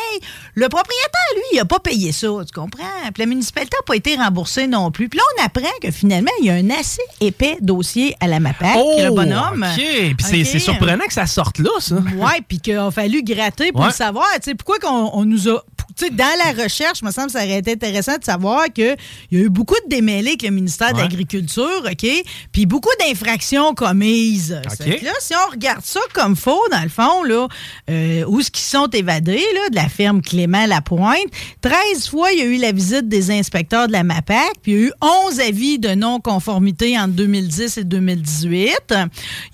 le 0.54 0.68
propriétaire, 0.68 1.34
lui, 1.36 1.42
il 1.52 1.56
n'a 1.56 1.64
pas 1.64 1.78
payé 1.78 2.12
ça, 2.12 2.28
tu 2.46 2.52
comprends? 2.54 2.84
Puis 3.14 3.20
la 3.22 3.26
municipalité 3.26 3.76
n'a 3.80 3.84
pas 3.86 3.96
été 3.96 4.16
remboursée 4.16 4.66
non 4.66 4.90
plus. 4.90 5.08
Puis 5.08 5.18
là, 5.18 5.24
on 5.38 5.44
apprend 5.46 5.72
que 5.82 5.90
finalement, 5.90 6.30
il 6.40 6.46
y 6.46 6.50
a 6.50 6.54
un 6.54 6.70
assez 6.70 7.02
épais 7.20 7.56
dossier 7.60 8.14
à 8.20 8.26
la 8.28 8.40
MAPAC, 8.40 8.76
est 8.98 9.04
le 9.04 9.10
bonhomme. 9.10 9.66
Oh, 9.68 9.72
OK. 9.80 10.14
Puis 10.16 10.44
c'est 10.44 10.58
surprenant 10.58 11.04
que 11.06 11.12
ça 11.12 11.26
sorte 11.26 11.58
là, 11.58 11.70
ça. 11.80 11.96
Oui, 11.96 12.30
puis 12.46 12.60
qu'il 12.60 12.76
a 12.76 12.90
fallu 12.90 13.22
gratter 13.22 13.72
pour 13.72 13.82
Ouais. 13.82 13.88
le 13.88 13.92
savoir. 13.92 14.26
Tu 14.34 14.50
sais, 14.50 14.54
pourquoi 14.54 14.78
qu'on 14.78 15.10
on 15.14 15.24
nous 15.24 15.48
a. 15.48 15.62
Tu 15.96 16.04
sais, 16.06 16.10
dans 16.10 16.24
la 16.44 16.62
recherche, 16.62 17.02
me 17.02 17.10
semble 17.10 17.26
que 17.26 17.32
ça 17.32 17.38
aurait 17.44 17.58
été 17.58 17.72
intéressant 17.72 18.16
de 18.18 18.24
savoir 18.24 18.66
qu'il 18.72 18.96
y 19.32 19.36
a 19.36 19.40
eu 19.40 19.48
beaucoup 19.48 19.74
de 19.84 19.88
démêlés 19.88 20.28
avec 20.30 20.42
le 20.42 20.50
ministère 20.50 20.92
de 20.92 20.98
l'Agriculture, 20.98 21.82
OK? 21.84 22.06
Puis 22.52 22.66
beaucoup 22.66 22.90
d'infractions 23.00 23.74
commises. 23.74 24.60
Là, 25.02 25.12
si 25.20 25.32
on 25.34 25.50
regarde 25.50 25.84
ça 25.84 26.00
comme 26.14 26.36
faux, 26.36 26.60
dans 26.70 26.82
le 26.82 26.88
fond, 26.88 27.22
là, 27.24 27.46
euh, 27.90 28.24
où 28.26 28.40
est-ce 28.40 28.50
qu'ils 28.50 28.64
sont 28.64 28.86
évadés, 28.88 29.42
là, 29.54 29.68
de 29.70 29.74
la 29.76 29.88
ferme 29.88 30.22
Clément 30.22 30.66
Lapointe, 30.66 31.26
13 31.60 32.08
fois, 32.08 32.32
il 32.32 32.38
y 32.38 32.42
a 32.42 32.44
eu 32.46 32.56
la 32.58 32.72
visite 32.72 33.08
des 33.08 33.30
inspecteurs 33.30 33.86
de 33.88 33.92
la 33.92 34.04
MAPAC, 34.04 34.52
puis 34.62 34.72
il 34.72 34.78
y 34.78 34.84
a 34.84 34.86
eu 34.86 34.92
11 35.26 35.40
avis 35.40 35.78
de 35.78 35.90
non-conformité 35.94 36.98
entre 36.98 37.12
2010 37.14 37.78
et 37.78 37.84
2018. 37.84 38.94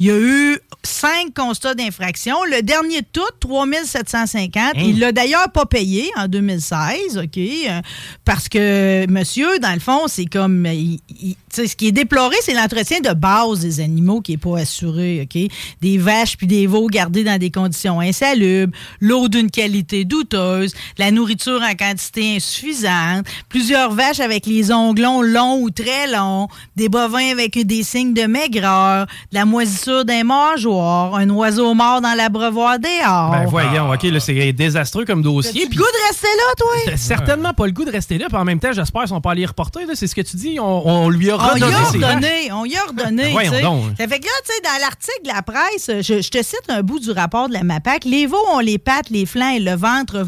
Il 0.01 0.07
y 0.07 0.11
a 0.11 0.19
eu 0.19 0.59
5 0.82 1.32
constats 1.35 1.74
d'infraction. 1.74 2.36
Le 2.51 2.62
dernier 2.62 3.01
de 3.01 3.07
tout, 3.12 3.23
3750. 3.41 4.73
Il 4.85 4.99
l'a 5.01 5.12
d'ailleurs 5.12 5.51
pas 5.53 5.66
payé 5.66 6.11
en 6.16 6.28
2016, 6.28 7.19
OK? 7.19 7.39
euh, 7.39 7.81
Parce 8.24 8.49
que 8.49 9.07
monsieur, 9.09 9.59
dans 9.61 9.73
le 9.73 9.81
fond, 9.81 10.03
c'est 10.09 10.27
comme... 10.27 10.66
il- 10.66 11.01
il- 11.20 11.36
ce 11.55 11.62
qui 11.77 11.86
est 11.89 11.93
déploré, 11.93 12.35
c'est 12.43 12.55
l'entretien 12.55 13.01
de 13.01 13.12
base 13.12 13.61
des 13.61 13.81
animaux 13.81 14.20
qui 14.20 14.32
est 14.32 14.36
pas 14.36 14.59
assuré, 14.59 15.23
OK? 15.23 15.51
Des 15.81 15.99
vaches 15.99 16.37
puis 16.37 16.47
des 16.47 16.67
veaux 16.67 16.87
gardés 16.87 17.25
dans 17.25 17.39
des 17.39 17.51
conditions 17.51 18.01
insalubres, 18.01 18.73
l'eau 19.01 19.29
d'une 19.29 19.51
qualité 19.51 20.05
douteuse, 20.05 20.75
la 20.99 21.11
nourriture 21.11 21.61
en 21.63 21.75
quantité 21.75 22.37
insuffisante, 22.37 23.27
plusieurs 23.49 23.93
vaches 23.93 24.21
avec 24.21 24.47
les 24.47 24.73
onglons 24.73 25.23
longs 25.23 25.61
ou 25.61 25.71
très 25.71 26.07
longs, 26.11 26.49
des 26.77 26.89
bovins 26.89 27.31
avec 27.31 27.59
des 27.67 27.83
signes 27.83 28.15
de 28.15 28.25
maigreur, 28.25 29.07
de 29.31 29.35
la 29.39 29.45
moisissure 29.45 30.05
d'un 30.05 30.25
mangeoire, 30.25 31.15
un 31.15 31.29
oiseau 31.31 31.75
mort 31.75 32.01
dans 32.01 32.15
l'abreuvoir 32.15 32.79
dehors. 32.79 33.31
Ben 33.33 33.47
voyons, 33.47 33.91
OK, 33.91 34.03
là, 34.05 34.21
c'est 34.21 34.53
désastreux 34.53 35.05
comme 35.05 35.23
dossier. 35.23 35.67
Puis- 35.67 35.77
le 35.77 35.83
goût 35.83 35.91
de 35.91 36.09
rester 36.09 36.29
là, 36.29 36.55
toi? 36.57 36.73
T'as 36.87 36.97
certainement 36.97 37.53
pas 37.53 37.67
le 37.67 37.73
goût 37.73 37.85
de 37.85 37.91
rester 37.91 38.19
là, 38.19 38.27
puis 38.29 38.37
en 38.37 38.45
même 38.45 38.61
temps, 38.61 38.73
j'espère 38.73 39.03
qu'ils 39.03 39.09
sont 39.09 39.21
pas 39.21 39.33
allés 39.33 39.47
reporter. 39.47 39.81
C'est 39.95 40.07
ce 40.07 40.15
que 40.15 40.21
tu 40.21 40.37
dis. 40.37 40.59
On, 40.61 40.83
on 40.87 41.09
lui 41.09 41.31
a 41.31 41.37
On 41.37 41.57
y 41.57 41.63
redonné 41.63 41.75
a 41.75 41.85
redonné, 41.85 42.53
on 42.53 42.65
y 42.65 42.77
a 42.77 42.83
redonné. 42.85 43.35
Ben 43.35 43.63
donc. 43.63 43.85
Ça 43.99 44.09
fait 44.09 44.21
que 44.21 44.27
là, 44.27 44.33
tu 44.47 44.53
sais, 44.53 44.61
dans 44.63 44.81
l'article 44.81 45.23
de 45.25 45.29
la 45.29 45.43
je, 45.49 46.29
te 46.29 46.43
cite 46.43 46.65
un 46.69 46.83
bout 46.83 46.99
du 46.99 47.11
rapport 47.11 47.49
de 47.49 47.55
la 47.55 47.62
MAPAC. 47.62 48.05
Les 48.05 48.27
veaux 48.27 48.37
ont 48.53 48.61
les 48.61 48.79
pattes, 48.79 49.11
les 49.11 49.27
flancs 49.27 49.55
et 49.55 49.61
le 49.61 49.75
ventre 49.75 50.27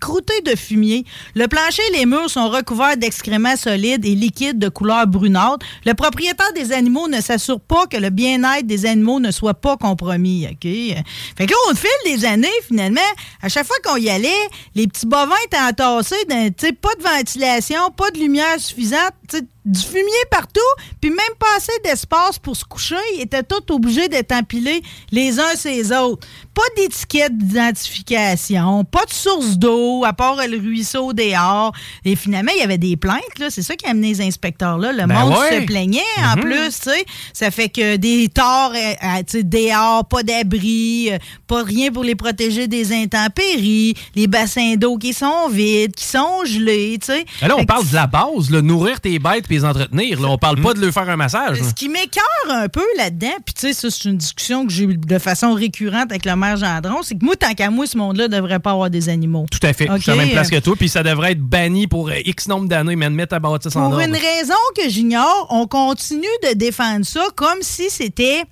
croûtés 0.00 0.40
de 0.44 0.56
fumier. 0.56 1.04
Le 1.34 1.46
plancher 1.48 1.82
et 1.90 1.98
les 1.98 2.06
murs 2.06 2.30
sont 2.30 2.48
recouverts 2.48 2.96
d'excréments 2.96 3.56
solides 3.56 4.04
et 4.04 4.14
liquides 4.14 4.58
de 4.58 4.68
couleur 4.68 5.06
brunâtre. 5.06 5.64
Le 5.84 5.94
propriétaire 5.94 6.52
des 6.54 6.72
animaux 6.72 7.08
ne 7.08 7.20
s'assure 7.20 7.60
pas 7.60 7.86
que 7.86 7.96
le 7.96 8.10
bien-être 8.10 8.66
des 8.66 8.86
animaux 8.86 9.20
ne 9.20 9.30
soit 9.30 9.54
pas 9.54 9.76
compromis. 9.76 10.46
OK? 10.50 10.62
Fait 10.62 11.46
que 11.46 11.50
là, 11.50 11.56
au 11.70 11.74
fil 11.74 11.90
des 12.04 12.24
années, 12.24 12.48
finalement, 12.66 13.00
à 13.42 13.48
chaque 13.48 13.66
fois 13.66 13.76
qu'on 13.84 13.96
y 13.96 14.10
allait, 14.10 14.30
les 14.74 14.86
petits 14.86 15.06
bovins 15.06 15.34
étaient 15.44 15.58
entassés, 15.58 16.24
dans, 16.28 16.52
pas 16.80 16.94
de 16.94 17.02
ventilation, 17.02 17.90
pas 17.96 18.10
de 18.10 18.18
lumière 18.18 18.58
suffisante, 18.58 19.12
du 19.66 19.80
fumier 19.80 20.24
partout, 20.30 20.60
puis 21.00 21.10
même 21.10 21.36
pas 21.38 21.56
assez 21.56 21.72
d'espace 21.84 22.38
pour 22.38 22.56
se 22.56 22.64
coucher. 22.64 22.96
Ils 23.16 23.22
étaient 23.22 23.42
tous 23.42 23.72
obligés 23.74 24.08
d'être 24.08 24.32
empilés 24.32 24.80
les 25.10 25.38
uns 25.40 25.54
les 25.64 25.92
autres. 25.92 26.26
Pas 26.56 26.62
d'étiquette 26.82 27.36
d'identification, 27.36 28.84
pas 28.84 29.04
de 29.04 29.12
source 29.12 29.58
d'eau, 29.58 30.04
à 30.06 30.14
part 30.14 30.36
le 30.48 30.56
ruisseau 30.58 31.12
dehors. 31.12 31.72
Et 32.06 32.16
finalement, 32.16 32.50
il 32.56 32.60
y 32.60 32.64
avait 32.64 32.78
des 32.78 32.96
plaintes, 32.96 33.20
là. 33.38 33.48
C'est 33.50 33.60
ça 33.60 33.76
qui 33.76 33.84
a 33.84 33.90
amené 33.90 34.08
les 34.08 34.20
inspecteurs-là. 34.22 34.92
Le 34.92 35.04
Ben 35.06 35.20
monde 35.20 35.34
ouais. 35.38 35.60
se 35.60 35.66
plaignait, 35.66 36.00
en 36.18 36.36
Mhm. 36.36 36.40
plus, 36.44 36.80
tu 36.80 36.90
sais. 36.90 37.04
Ça 37.34 37.50
fait 37.50 37.68
que 37.68 37.96
des 37.96 38.28
torts, 38.28 38.72
euh, 38.74 38.94
euh, 39.36 39.42
dehors, 39.44 40.06
pas 40.08 40.22
d'abri, 40.22 41.10
euh, 41.12 41.18
pas 41.46 41.62
rien 41.62 41.92
pour 41.92 42.04
les 42.04 42.14
protéger 42.14 42.68
des 42.68 42.90
intempéries, 42.90 43.92
les 44.14 44.26
bassins 44.26 44.76
d'eau 44.76 44.96
qui 44.96 45.12
sont 45.12 45.48
vides, 45.50 45.94
qui 45.94 46.06
sont 46.06 46.42
gelés, 46.46 46.96
tu 47.00 47.12
sais. 47.12 47.26
Là, 47.42 47.54
on 47.54 47.58
Fait 47.58 47.62
que 47.66 47.66
parle 47.66 47.86
de 47.90 47.94
la 47.94 48.06
base, 48.06 48.50
là, 48.50 48.62
nourrir 48.62 49.00
tes 49.02 49.18
bêtes 49.18 49.46
puis 49.46 49.56
les 49.58 49.64
entretenir. 49.66 50.22
Là. 50.22 50.28
On 50.28 50.38
parle 50.38 50.62
pas 50.62 50.72
de 50.72 50.80
leur 50.80 50.90
faire 50.94 51.10
un 51.10 51.16
massage. 51.16 51.60
là. 51.60 51.68
Ce 51.68 51.74
qui 51.74 51.90
m'écœure 51.90 52.24
un 52.48 52.68
peu 52.70 52.84
là-dedans, 52.96 53.34
puis 53.44 53.52
tu 53.52 53.60
sais, 53.60 53.72
ça, 53.74 53.90
c'est 53.90 54.08
une 54.08 54.16
discussion 54.16 54.64
que 54.66 54.72
j'ai 54.72 54.84
eu 54.84 54.96
de 54.96 55.18
façon 55.18 55.52
récurrente 55.52 56.10
avec 56.10 56.24
le 56.24 56.34
maire 56.34 56.45
Gendron, 56.54 57.02
c'est 57.02 57.16
que 57.18 57.24
moi, 57.24 57.34
tant 57.34 57.52
qu'à 57.54 57.70
moi, 57.70 57.86
ce 57.86 57.98
monde-là 57.98 58.28
devrait 58.28 58.60
pas 58.60 58.70
avoir 58.70 58.90
des 58.90 59.08
animaux. 59.08 59.46
Tout 59.50 59.66
à 59.66 59.72
fait. 59.72 59.90
OK? 59.90 59.96
Je 59.96 60.02
suis 60.02 60.12
à 60.12 60.14
la 60.14 60.22
même 60.22 60.30
place 60.32 60.50
que 60.50 60.60
toi. 60.60 60.76
Puis 60.76 60.88
ça 60.88 61.02
devrait 61.02 61.32
être 61.32 61.40
banni 61.40 61.88
pour 61.88 62.08
euh, 62.10 62.14
X 62.24 62.46
nombre 62.46 62.68
d'années, 62.68 62.94
mais 62.94 63.06
de 63.06 63.14
mettre 63.14 63.34
à 63.34 63.40
bâtisse 63.40 63.74
en 63.74 63.80
Pour 63.90 63.98
ordre. 63.98 64.00
une 64.00 64.12
raison 64.14 64.54
que 64.76 64.88
j'ignore, 64.88 65.48
on 65.50 65.66
continue 65.66 66.26
de 66.48 66.54
défendre 66.54 67.04
ça 67.04 67.24
comme 67.34 67.58
si 67.62 67.90
c'était. 67.90 68.44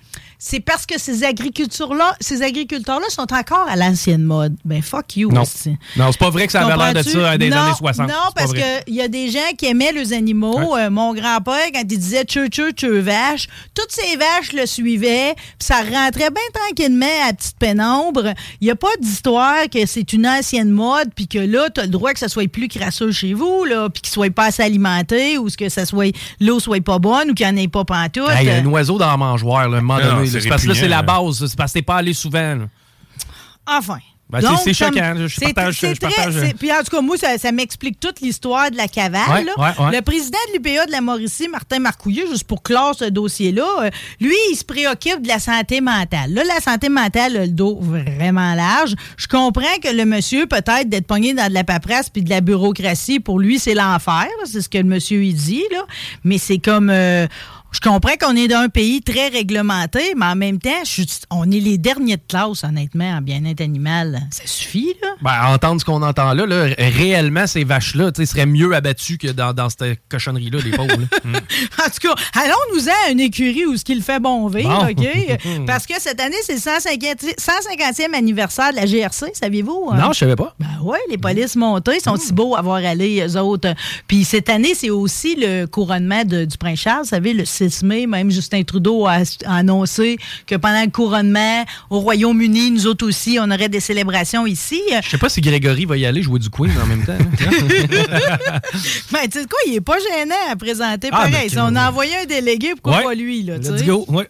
C'est 0.47 0.59
parce 0.59 0.85
que 0.85 0.99
ces 0.99 1.23
agriculteurs-là, 1.23 2.15
ces 2.19 2.43
agriculteurs-là 2.43 3.07
sont 3.09 3.33
encore 3.33 3.65
à 3.67 3.75
l'ancienne 3.75 4.21
mode. 4.21 4.55
Ben 4.63 4.79
fuck 4.79 5.17
you. 5.17 5.31
Non. 5.31 5.41
aussi. 5.41 5.75
Non, 5.97 6.11
c'est 6.11 6.19
pas 6.19 6.29
vrai 6.29 6.45
que 6.45 6.51
ça 6.51 6.67
avait 6.67 6.77
l'air 6.77 6.93
de 6.93 7.01
ça 7.01 7.17
euh, 7.17 7.37
des 7.37 7.49
Non, 7.49 7.57
années 7.57 7.73
60. 7.75 8.07
Non, 8.07 8.13
parce 8.35 8.53
qu'il 8.53 8.93
y 8.93 9.01
a 9.01 9.07
des 9.07 9.31
gens 9.31 9.39
qui 9.57 9.65
aimaient 9.65 9.91
les 9.91 10.13
animaux. 10.13 10.77
Euh, 10.77 10.91
mon 10.91 11.15
grand-père, 11.15 11.71
quand 11.73 11.81
il 11.81 11.97
disait 11.97 12.25
tchou 12.25 12.45
tchou 12.47 12.69
tchou 12.73 13.01
vache, 13.01 13.47
toutes 13.73 13.89
ces 13.89 14.17
vaches 14.17 14.53
le 14.53 14.67
suivaient, 14.67 15.33
puis 15.33 15.55
ça 15.57 15.77
rentrait 15.77 16.29
bien 16.29 16.43
tranquillement 16.53 17.27
à 17.27 17.33
petite 17.33 17.57
pénombre. 17.57 18.35
Il 18.61 18.65
n'y 18.65 18.71
a 18.71 18.75
pas 18.75 18.95
d'histoire 19.01 19.67
que 19.73 19.87
c'est 19.87 20.13
une 20.13 20.27
ancienne 20.27 20.69
mode, 20.69 21.09
puis 21.15 21.27
que 21.27 21.39
là, 21.39 21.71
tu 21.73 21.81
as 21.81 21.85
le 21.85 21.89
droit 21.89 22.13
que 22.13 22.19
ça 22.19 22.27
soit 22.27 22.47
plus 22.47 22.67
crasseux 22.67 23.11
chez 23.11 23.33
vous, 23.33 23.63
là, 23.63 23.89
puis 23.89 24.03
qu'il 24.03 24.13
soit 24.13 24.29
pas 24.29 24.45
assez 24.45 24.61
alimenté, 24.61 25.39
ou 25.39 25.47
que 25.57 25.69
ça 25.69 25.85
soit 25.85 26.15
l'eau 26.39 26.59
soit 26.59 26.83
pas 26.83 26.99
bonne, 26.99 27.31
ou 27.31 27.33
qu'il 27.33 27.47
n'y 27.47 27.59
en 27.59 27.63
ait 27.63 27.67
pas 27.67 27.83
pantoute. 27.83 28.29
Hey, 28.29 28.47
un 28.47 28.65
oiseau 28.67 28.99
dans 28.99 29.09
la 29.09 29.17
mangeoire, 29.17 29.67
là, 29.69 29.77
à 29.77 29.79
un 29.79 29.81
moment 29.81 29.99
donné. 29.99 30.34
C'est 30.41 30.49
parce 30.49 30.63
que 30.63 30.67
là, 30.69 30.75
c'est 30.75 30.87
la 30.87 31.01
base. 31.01 31.45
C'est 31.47 31.55
parce 31.57 31.71
que 31.73 31.79
t'es 31.79 31.83
pas 31.83 31.95
allé 31.97 32.13
souvent. 32.13 32.55
là. 32.55 32.65
Enfin. 33.67 33.97
Ben, 34.27 34.41
c'est- 34.41 34.47
Donc, 34.47 34.57
c'est 34.63 34.73
comme- 34.85 34.95
choquant, 34.95 35.27
je 35.27 35.39
partage- 35.39 35.77
c'est 35.79 35.93
je 35.93 35.99
très- 36.01 36.09
partage. 36.15 36.53
Puis 36.57 36.71
en 36.71 36.77
tout 36.83 36.89
cas, 36.95 37.01
moi, 37.01 37.15
ça, 37.15 37.37
ça 37.37 37.51
m'explique 37.51 37.99
toute 37.99 38.21
l'histoire 38.21 38.71
de 38.71 38.75
la 38.75 38.87
cavale. 38.87 39.21
Ouais, 39.31 39.43
là. 39.43 39.51
ouais, 39.55 39.85
ouais. 39.85 39.95
Le 39.97 40.01
président 40.01 40.39
de 40.47 40.53
l'UPA 40.57 40.87
de 40.87 40.91
la 40.91 40.99
Mauricie, 41.01 41.47
Martin 41.47 41.77
Marcouillet, 41.77 42.23
juste 42.31 42.45
pour 42.45 42.63
clore 42.63 42.95
ce 42.97 43.05
dossier-là, 43.05 43.67
euh, 43.83 43.89
lui, 44.19 44.33
il 44.51 44.55
se 44.55 44.63
préoccupe 44.65 45.21
de 45.21 45.27
la 45.27 45.37
santé 45.37 45.79
mentale. 45.79 46.33
Là, 46.33 46.41
la 46.43 46.59
santé 46.59 46.89
mentale 46.89 47.37
a 47.37 47.45
le 47.45 47.51
dos 47.51 47.77
vraiment 47.79 48.55
large. 48.55 48.95
Je 49.15 49.27
comprends 49.27 49.61
que 49.79 49.95
le 49.95 50.05
monsieur, 50.05 50.47
peut-être, 50.47 50.89
d'être 50.89 51.05
pogné 51.05 51.35
dans 51.35 51.47
de 51.47 51.53
la 51.53 51.63
paperasse 51.63 52.09
puis 52.09 52.23
de 52.23 52.29
la 52.31 52.41
bureaucratie, 52.41 53.19
pour 53.19 53.37
lui, 53.39 53.59
c'est 53.59 53.75
l'enfer. 53.75 54.25
C'est 54.45 54.61
ce 54.63 54.69
que 54.69 54.79
le 54.79 54.85
monsieur, 54.85 55.23
il 55.23 55.35
dit. 55.35 55.63
Là. 55.71 55.85
Mais 56.23 56.39
c'est 56.39 56.57
comme... 56.57 56.89
euh, 56.89 57.27
je 57.75 57.79
comprends 57.81 58.15
qu'on 58.19 58.35
est 58.35 58.47
dans 58.47 58.59
un 58.59 58.69
pays 58.69 59.01
très 59.01 59.27
réglementé, 59.27 60.13
mais 60.15 60.25
en 60.27 60.35
même 60.35 60.59
temps, 60.59 60.69
je 60.85 61.03
on 61.29 61.49
est 61.51 61.59
les 61.59 61.77
derniers 61.77 62.17
de 62.17 62.21
classe, 62.27 62.63
honnêtement, 62.63 63.09
en 63.17 63.21
bien-être 63.21 63.61
animal. 63.61 64.21
Ça 64.31 64.43
suffit, 64.45 64.93
là? 65.01 65.09
Ben, 65.21 65.53
entendre 65.53 65.79
ce 65.81 65.85
qu'on 65.85 66.01
entend 66.01 66.33
là, 66.33 66.45
là, 66.45 66.67
réellement, 66.77 67.47
ces 67.47 67.63
vaches-là 67.63 68.11
tu 68.11 68.21
sais, 68.21 68.31
seraient 68.31 68.45
mieux 68.45 68.73
abattues 68.73 69.17
que 69.17 69.27
dans, 69.27 69.53
dans 69.53 69.69
cette 69.69 69.99
cochonnerie-là, 70.09 70.59
les 70.63 70.71
pauvres. 70.71 70.95
Mm. 71.25 71.35
En 71.35 71.89
tout 71.89 72.07
cas, 72.07 72.13
allons-nous 72.39 72.87
à 72.89 73.09
une 73.11 73.19
écurie 73.19 73.65
où 73.65 73.75
ce 73.77 73.83
qu'il 73.83 74.03
fait 74.03 74.19
bon 74.19 74.47
vivre, 74.47 74.69
Bon. 74.93 75.03
OK? 75.03 75.65
Parce 75.67 75.87
que 75.87 75.93
cette 75.99 76.19
année, 76.19 76.35
c'est 76.43 76.53
le 76.55 76.59
150 76.59 77.23
150e 77.39 78.13
anniversaire 78.15 78.71
de 78.71 78.75
la 78.75 78.85
GRC, 78.85 79.31
saviez-vous? 79.33 79.89
hein? 79.91 79.97
Non, 79.97 80.13
je 80.13 80.19
savais 80.19 80.35
pas. 80.35 80.55
Ben 80.59 80.67
oui, 80.83 80.97
les 81.09 81.17
polices 81.17 81.55
montées 81.55 81.99
sont 81.99 82.15
si 82.17 82.31
beaux 82.33 82.55
à 82.55 82.61
voir 82.61 82.77
aller, 82.77 83.25
eux 83.27 83.37
autres. 83.39 83.73
Puis 84.07 84.23
cette 84.23 84.49
année, 84.49 84.73
c'est 84.75 84.89
aussi 84.91 85.35
le 85.35 85.65
couronnement 85.65 86.23
de- 86.23 86.45
du 86.45 86.57
prince 86.57 86.79
Charles. 86.79 87.03
Vous 87.03 87.09
savez, 87.09 87.33
le 87.33 87.45
6 87.45 87.64
mai, 87.83 88.05
même 88.07 88.31
Justin 88.31 88.63
Trudeau 88.63 89.05
a, 89.07 89.17
a 89.45 89.55
annoncé 89.55 90.17
que 90.47 90.55
pendant 90.55 90.81
le 90.83 90.91
couronnement 90.91 91.65
au 91.89 91.99
Royaume-Uni, 91.99 92.71
nous 92.71 92.87
autres 92.87 93.05
aussi, 93.07 93.37
on 93.39 93.49
aurait 93.51 93.69
des 93.69 93.79
célébrations 93.79 94.45
ici. 94.45 94.81
Je 95.03 95.09
sais 95.09 95.17
pas 95.17 95.29
si 95.29 95.41
Grégory 95.41 95.85
va 95.85 95.97
y 95.97 96.05
aller 96.05 96.21
jouer 96.23 96.39
du 96.39 96.49
Queen 96.49 96.71
en 96.81 96.85
même 96.85 97.05
temps. 97.05 97.13
hein. 97.13 98.59
Ben, 99.11 99.27
tu 99.31 99.39
sais 99.39 99.45
quoi, 99.45 99.59
il 99.67 99.75
est 99.75 99.81
pas 99.81 99.97
gênant 99.99 100.35
à 100.51 100.55
présenter 100.55 101.09
Ah, 101.11 101.17
pareil. 101.17 101.31
ben, 101.33 101.49
Si 101.49 101.57
on 101.59 101.75
a 101.75 101.89
envoyé 101.89 102.15
un 102.17 102.25
délégué, 102.25 102.71
pourquoi 102.81 102.97
Ouais. 102.97 103.03
pas 103.03 103.15
lui, 103.15 103.43
là, 103.43 103.57
Let's 103.57 103.83
go. 103.83 104.05
Ouais. 104.07 104.27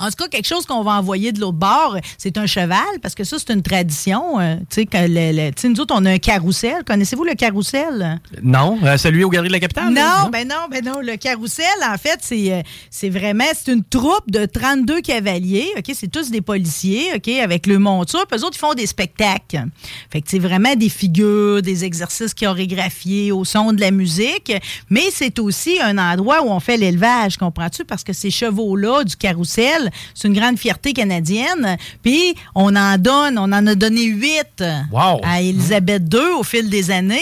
En 0.00 0.06
tout 0.06 0.16
cas, 0.18 0.28
quelque 0.28 0.46
chose 0.46 0.64
qu'on 0.66 0.82
va 0.82 0.92
envoyer 0.92 1.32
de 1.32 1.40
l'autre 1.40 1.58
bord, 1.58 1.96
c'est 2.18 2.36
un 2.38 2.46
cheval, 2.46 2.78
parce 3.02 3.14
que 3.14 3.24
ça, 3.24 3.36
c'est 3.38 3.52
une 3.52 3.62
tradition. 3.62 4.38
euh, 4.40 4.56
tu 4.70 4.82
sais, 4.82 4.86
que 4.86 4.96
le- 4.98 5.32
le- 5.46 5.50
tu 5.52 5.62
sais, 5.62 5.68
nous 5.68 5.80
autres, 5.80 5.94
on 5.96 6.04
a 6.04 6.10
un 6.12 6.18
carrousel. 6.18 6.84
Connaissez-vous 6.86 7.24
le 7.24 7.34
carrousel? 7.34 8.20
Non, 8.42 8.78
euh, 8.84 8.96
celui 8.96 9.24
au 9.24 9.28
Galerie 9.30 9.48
de 9.48 9.52
la 9.54 9.60
Capitale? 9.60 9.92
là, 9.94 10.22
Non, 10.24 10.30
ben 10.30 10.46
non, 10.46 10.66
ben 10.70 10.84
non. 10.84 11.00
Le 11.00 11.16
carrousel, 11.16 11.66
en 11.84 11.96
fait, 11.98 12.18
c'est 12.20 12.52
euh, 12.52 12.62
c'est 12.90 13.08
vraiment 13.10 13.44
c'est 13.54 13.72
une 13.72 13.84
troupe 13.84 14.30
de 14.30 14.44
32 14.46 15.00
cavaliers. 15.00 15.68
Ok, 15.76 15.90
c'est 15.94 16.10
tous 16.10 16.30
des 16.30 16.40
policiers, 16.40 17.08
ok, 17.16 17.28
avec 17.42 17.66
le 17.66 17.78
monture. 17.78 18.26
Puis 18.26 18.38
eux 18.40 18.44
autres, 18.44 18.56
ils 18.56 18.60
font 18.60 18.74
des 18.74 18.86
spectacles. 18.86 19.64
Fait 20.10 20.20
que 20.20 20.28
c'est 20.30 20.38
vraiment 20.38 20.74
des 20.74 20.88
figures, 20.88 21.62
des 21.62 21.84
exercices 21.84 22.34
chorégraphiés 22.34 23.32
au 23.32 23.44
son 23.44 23.72
de 23.72 23.80
la 23.80 23.90
musique. 23.90 24.52
Mais 24.90 25.04
c'est 25.12 25.38
aussi 25.38 25.80
un 25.80 25.98
endroit 25.98 26.42
où 26.42 26.50
on 26.50 26.60
fait 26.60 26.76
l'élevage, 26.76 27.36
comprends-tu? 27.36 27.84
Parce 27.84 28.04
que 28.04 28.12
ces 28.12 28.30
chevaux-là 28.30 29.04
du 29.04 29.16
carrousel, 29.16 29.87
c'est 30.14 30.28
une 30.28 30.34
grande 30.34 30.58
fierté 30.58 30.92
canadienne. 30.92 31.76
Puis 32.02 32.34
on 32.54 32.74
en 32.76 32.96
donne, 32.98 33.38
on 33.38 33.52
en 33.52 33.66
a 33.66 33.74
donné 33.74 34.04
huit 34.04 34.62
Wow. 34.92 35.20
à 35.22 35.40
Élisabeth 35.40 36.02
II 36.12 36.20
au 36.38 36.42
fil 36.42 36.68
des 36.68 36.90
années. 36.90 37.18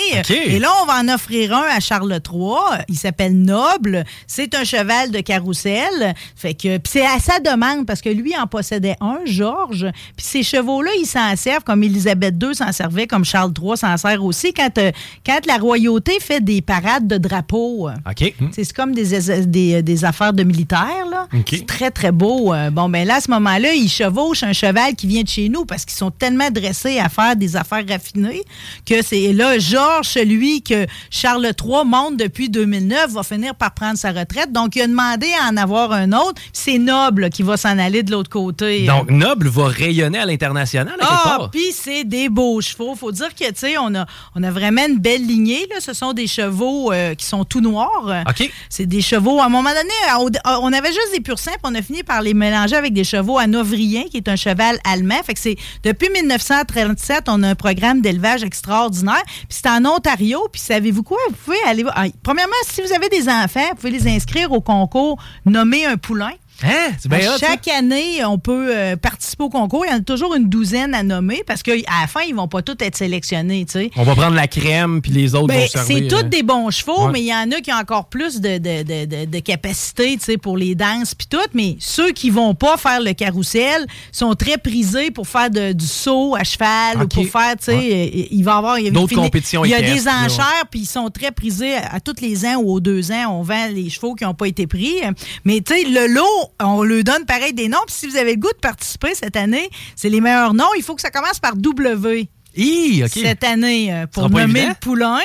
Et 0.47 0.59
là, 0.59 0.69
on 0.83 0.87
va 0.87 1.01
en 1.01 1.09
offrir 1.15 1.53
un 1.55 1.65
à 1.77 1.81
Charles 1.81 2.13
III. 2.13 2.85
Il 2.89 2.97
s'appelle 2.97 3.37
Noble. 3.37 4.05
C'est 4.27 4.55
un 4.55 4.65
cheval 4.65 5.11
de 5.11 5.21
carrousel. 5.21 6.15
Fait 6.35 6.55
que 6.55 6.79
puis 6.79 6.93
c'est 6.93 7.07
à 7.07 7.19
sa 7.19 7.39
demande 7.41 7.87
parce 7.87 8.01
que 8.01 8.09
lui 8.09 8.37
en 8.37 8.47
possédait 8.47 8.97
un, 9.01 9.19
Georges. 9.25 9.87
Puis 10.17 10.27
ces 10.27 10.43
chevaux-là, 10.43 10.91
ils 11.01 11.07
s'en 11.07 11.35
servent 11.37 11.65
comme 11.65 11.83
Élisabeth 11.83 12.35
II 12.43 12.55
s'en 12.55 12.73
servait, 12.73 13.07
comme 13.07 13.25
Charles 13.25 13.53
III 13.61 13.77
s'en 13.77 13.97
sert 13.97 14.23
aussi 14.25 14.53
quand, 14.53 14.77
euh, 14.79 14.91
quand 15.25 15.45
la 15.47 15.59
royauté 15.59 16.19
fait 16.21 16.41
des 16.43 16.63
parades 16.63 17.07
de 17.07 17.19
drapeaux. 17.19 17.89
OK. 18.09 18.35
C'est 18.53 18.73
comme 18.73 18.95
des, 18.95 19.19
des, 19.47 19.83
des 19.83 20.05
affaires 20.05 20.33
de 20.33 20.43
militaires, 20.43 21.07
là. 21.11 21.27
OK. 21.35 21.47
C'est 21.51 21.67
très, 21.67 21.91
très 21.91 22.13
beau. 22.13 22.53
Euh, 22.57 22.71
Bon, 22.71 22.89
ben 22.89 23.07
là, 23.07 23.17
à 23.17 23.21
ce 23.21 23.31
moment-là, 23.31 23.73
ils 23.73 23.89
chevauchent 23.89 24.43
un 24.43 24.53
cheval 24.53 24.95
qui 24.95 25.07
vient 25.07 25.23
de 25.23 25.29
chez 25.29 25.49
nous 25.49 25.65
parce 25.65 25.85
qu'ils 25.85 25.97
sont 25.97 26.11
tellement 26.11 26.51
dressés 26.51 26.99
à 26.99 27.09
faire 27.09 27.37
des 27.37 27.57
affaires 27.57 27.85
raffinées 27.89 28.43
que 28.85 29.03
c'est 29.03 29.33
là, 29.33 29.59
Georges, 29.59 30.09
celui 30.09 30.63
que 30.63 30.87
Charles 31.11 31.45
III 31.47 31.85
monte 31.85 32.17
depuis 32.17 32.49
2009, 32.51 33.13
va 33.13 33.23
finir 33.23 33.55
par 33.55 33.73
prendre 33.73 33.97
sa 33.97 34.13
retraite. 34.13 34.53
Donc, 34.53 34.77
il 34.77 34.83
a 34.83 34.87
demandé 34.87 35.29
à 35.43 35.49
en 35.51 35.57
avoir 35.57 35.93
un 35.93 36.13
autre. 36.13 36.41
C'est 36.53 36.79
Noble 36.79 37.31
qui 37.31 37.43
va 37.43 37.57
s'en 37.57 37.79
aller 37.79 38.03
de 38.03 38.11
l'autre 38.11 38.31
côté. 38.31 38.87
Donc, 38.87 39.11
Noble 39.11 39.49
va 39.49 39.69
rayonner 39.69 40.19
à 40.19 40.27
l'international, 40.27 40.97
Ah, 41.01 41.49
puis 41.53 41.73
c'est 41.73 42.05
des 42.05 42.29
beaux 42.29 42.61
chevaux. 42.61 42.95
Faut 42.95 43.13
dire 43.13 43.35
que, 43.35 43.47
tu 43.47 43.53
sais, 43.57 43.79
on 43.79 43.95
a, 43.95 44.07
on 44.35 44.43
a 44.43 44.51
vraiment 44.51 44.87
une 44.87 44.99
belle 44.99 45.27
lignée. 45.27 45.67
Là. 45.71 45.77
Ce 45.81 45.93
sont 45.93 46.13
des 46.13 46.27
chevaux 46.27 46.93
euh, 46.93 47.15
qui 47.15 47.27
sont 47.27 47.45
tout 47.45 47.61
noirs. 47.61 48.25
OK. 48.29 48.51
C'est 48.69 48.87
des 48.87 49.01
chevaux. 49.01 49.41
À 49.41 49.47
un 49.47 49.49
moment 49.49 49.71
donné, 49.71 50.31
on 50.63 50.73
avait 50.73 50.93
juste 50.93 51.13
des 51.15 51.21
pur 51.21 51.37
on 51.63 51.75
a 51.75 51.83
fini 51.83 52.03
par 52.03 52.23
les 52.23 52.35
avec 52.55 52.93
des 52.93 53.05
chevaux 53.05 53.39
hanovriens, 53.39 54.05
qui 54.11 54.19
est 54.19 54.29
un 54.29 54.37
cheval 54.37 54.79
allemand. 54.85 55.23
Fait 55.25 55.35
que 55.35 55.41
c'est 55.41 55.57
depuis 55.83 56.09
1937, 56.11 57.25
on 57.29 57.43
a 57.43 57.49
un 57.49 57.55
programme 57.55 58.01
d'élevage 58.01 58.43
extraordinaire. 58.43 59.23
Puis 59.25 59.59
c'est 59.63 59.69
en 59.69 59.85
Ontario. 59.85 60.49
Puis 60.53 60.61
savez-vous 60.61 61.03
quoi? 61.03 61.19
Vous 61.29 61.37
pouvez 61.45 61.63
aller. 61.67 61.85
ah, 61.95 62.07
premièrement, 62.23 62.55
si 62.69 62.83
vous 62.83 62.93
avez 62.93 63.09
des 63.09 63.29
enfants, 63.29 63.69
vous 63.71 63.77
pouvez 63.77 63.91
les 63.91 64.09
inscrire 64.09 64.53
au 64.53 64.61
concours 64.61 65.19
Nommer 65.45 65.87
un 65.87 65.97
poulain. 65.97 66.33
Hein? 66.63 66.93
Bien 67.09 67.21
ça. 67.21 67.37
chaque 67.39 67.69
année, 67.69 68.25
on 68.25 68.39
peut 68.39 68.75
euh, 68.75 68.97
participer 68.97 69.45
au 69.45 69.49
concours. 69.51 69.85
Il 69.87 69.91
y 69.91 69.95
en 69.95 69.99
a 69.99 70.01
toujours 70.01 70.35
une 70.35 70.49
douzaine 70.49 70.95
à 70.95 71.03
nommer 71.03 71.43
parce 71.47 71.63
qu'à 71.63 71.75
la 71.75 72.07
fin, 72.07 72.21
ils 72.27 72.35
vont 72.35 72.49
pas 72.49 72.63
tous 72.63 72.77
être 72.81 72.97
sélectionnés. 72.97 73.67
On 73.97 74.03
va 74.05 74.15
prendre 74.15 74.35
la 74.35 74.47
crème, 74.49 75.03
puis 75.03 75.13
les 75.13 75.35
autres 75.35 75.49
Ben, 75.49 75.61
vont 75.61 75.67
servir. 75.69 75.97
c'est 75.99 76.09
tous 76.09 76.17
euh, 76.25 76.29
des 76.29 76.43
bons 76.43 76.71
chevaux, 76.71 77.07
Ouais. 77.07 77.13
mais 77.13 77.21
il 77.21 77.27
y 77.27 77.35
en 77.35 77.51
a 77.53 77.61
qui 77.61 77.71
ont 77.73 77.77
encore 77.77 78.07
plus 78.07 78.41
de, 78.41 78.59
de, 78.59 78.83
de, 78.83 79.25
de, 79.27 79.39
capacité 79.41 80.17
pour 80.39 80.57
les 80.57 80.75
danses 80.75 81.15
puis 81.15 81.27
tout. 81.29 81.37
Mais 81.55 81.77
ceux 81.79 82.13
qui 82.13 82.31
vont 82.31 82.55
pas 82.55 82.77
faire 82.79 83.01
le 83.01 83.13
carrousel 83.13 83.87
sont 84.11 84.35
très 84.35 84.57
prisés 84.59 85.11
pour 85.11 85.29
faire 85.29 85.51
du 85.51 85.87
saut 85.87 86.35
à 86.37 86.45
cheval 86.45 87.03
ou 87.03 87.09
pour 87.09 87.27
faire, 87.27 87.55
euh, 87.69 88.27
il 88.31 88.43
va 88.43 88.53
y 88.53 88.57
avoir... 88.57 88.79
il 88.79 88.85
y 88.87 88.89
a- 88.89 88.91
D'autres 88.91 89.09
fini- 89.11 89.23
compétitions 89.23 89.65
Il 89.65 89.71
y 89.71 89.75
a 89.75 89.83
des 89.83 90.09
enchères, 90.09 90.65
puis 90.71 90.81
ils 90.81 90.87
sont 90.87 91.11
très 91.11 91.33
prisés 91.33 91.75
à, 91.75 91.97
à 91.97 92.01
tous 92.01 92.21
les 92.23 92.45
ans 92.47 92.57
ou 92.57 92.73
aux 92.73 92.81
deux 92.81 93.13
ans. 93.13 93.39
On 93.39 93.43
vend 93.43 93.67
les 93.73 93.91
chevaux 93.91 94.15
qui 94.15 94.25
n'ont 94.25 94.35
pas 94.35 94.49
été 94.49 94.67
pris. 94.67 94.95
Mais 95.45 95.61
le 95.69 96.07
lot, 96.07 96.46
on 96.61 96.83
le 96.83 97.03
donne 97.03 97.25
pareil 97.27 97.53
des 97.53 97.69
noms. 97.69 97.79
Puis 97.87 97.97
si 97.97 98.07
vous 98.07 98.17
avez 98.17 98.35
le 98.35 98.41
goût 98.41 98.53
de 98.53 98.59
participer 98.61 99.15
cette 99.15 99.37
année, 99.37 99.69
c'est 99.95 100.09
les 100.09 100.21
meilleurs 100.21 100.55
noms. 100.55 100.75
Il 100.77 100.83
faut 100.83 100.95
que 100.95 101.03
ça 101.03 101.11
commence 101.11 101.39
par 101.39 101.57
W. 101.57 102.29
Hi. 102.57 103.05
Cette 103.09 103.45
année, 103.45 103.93
euh, 103.93 104.07
pour 104.07 104.31
nommer 104.31 104.69
le 104.69 104.75
poulain. 104.81 105.19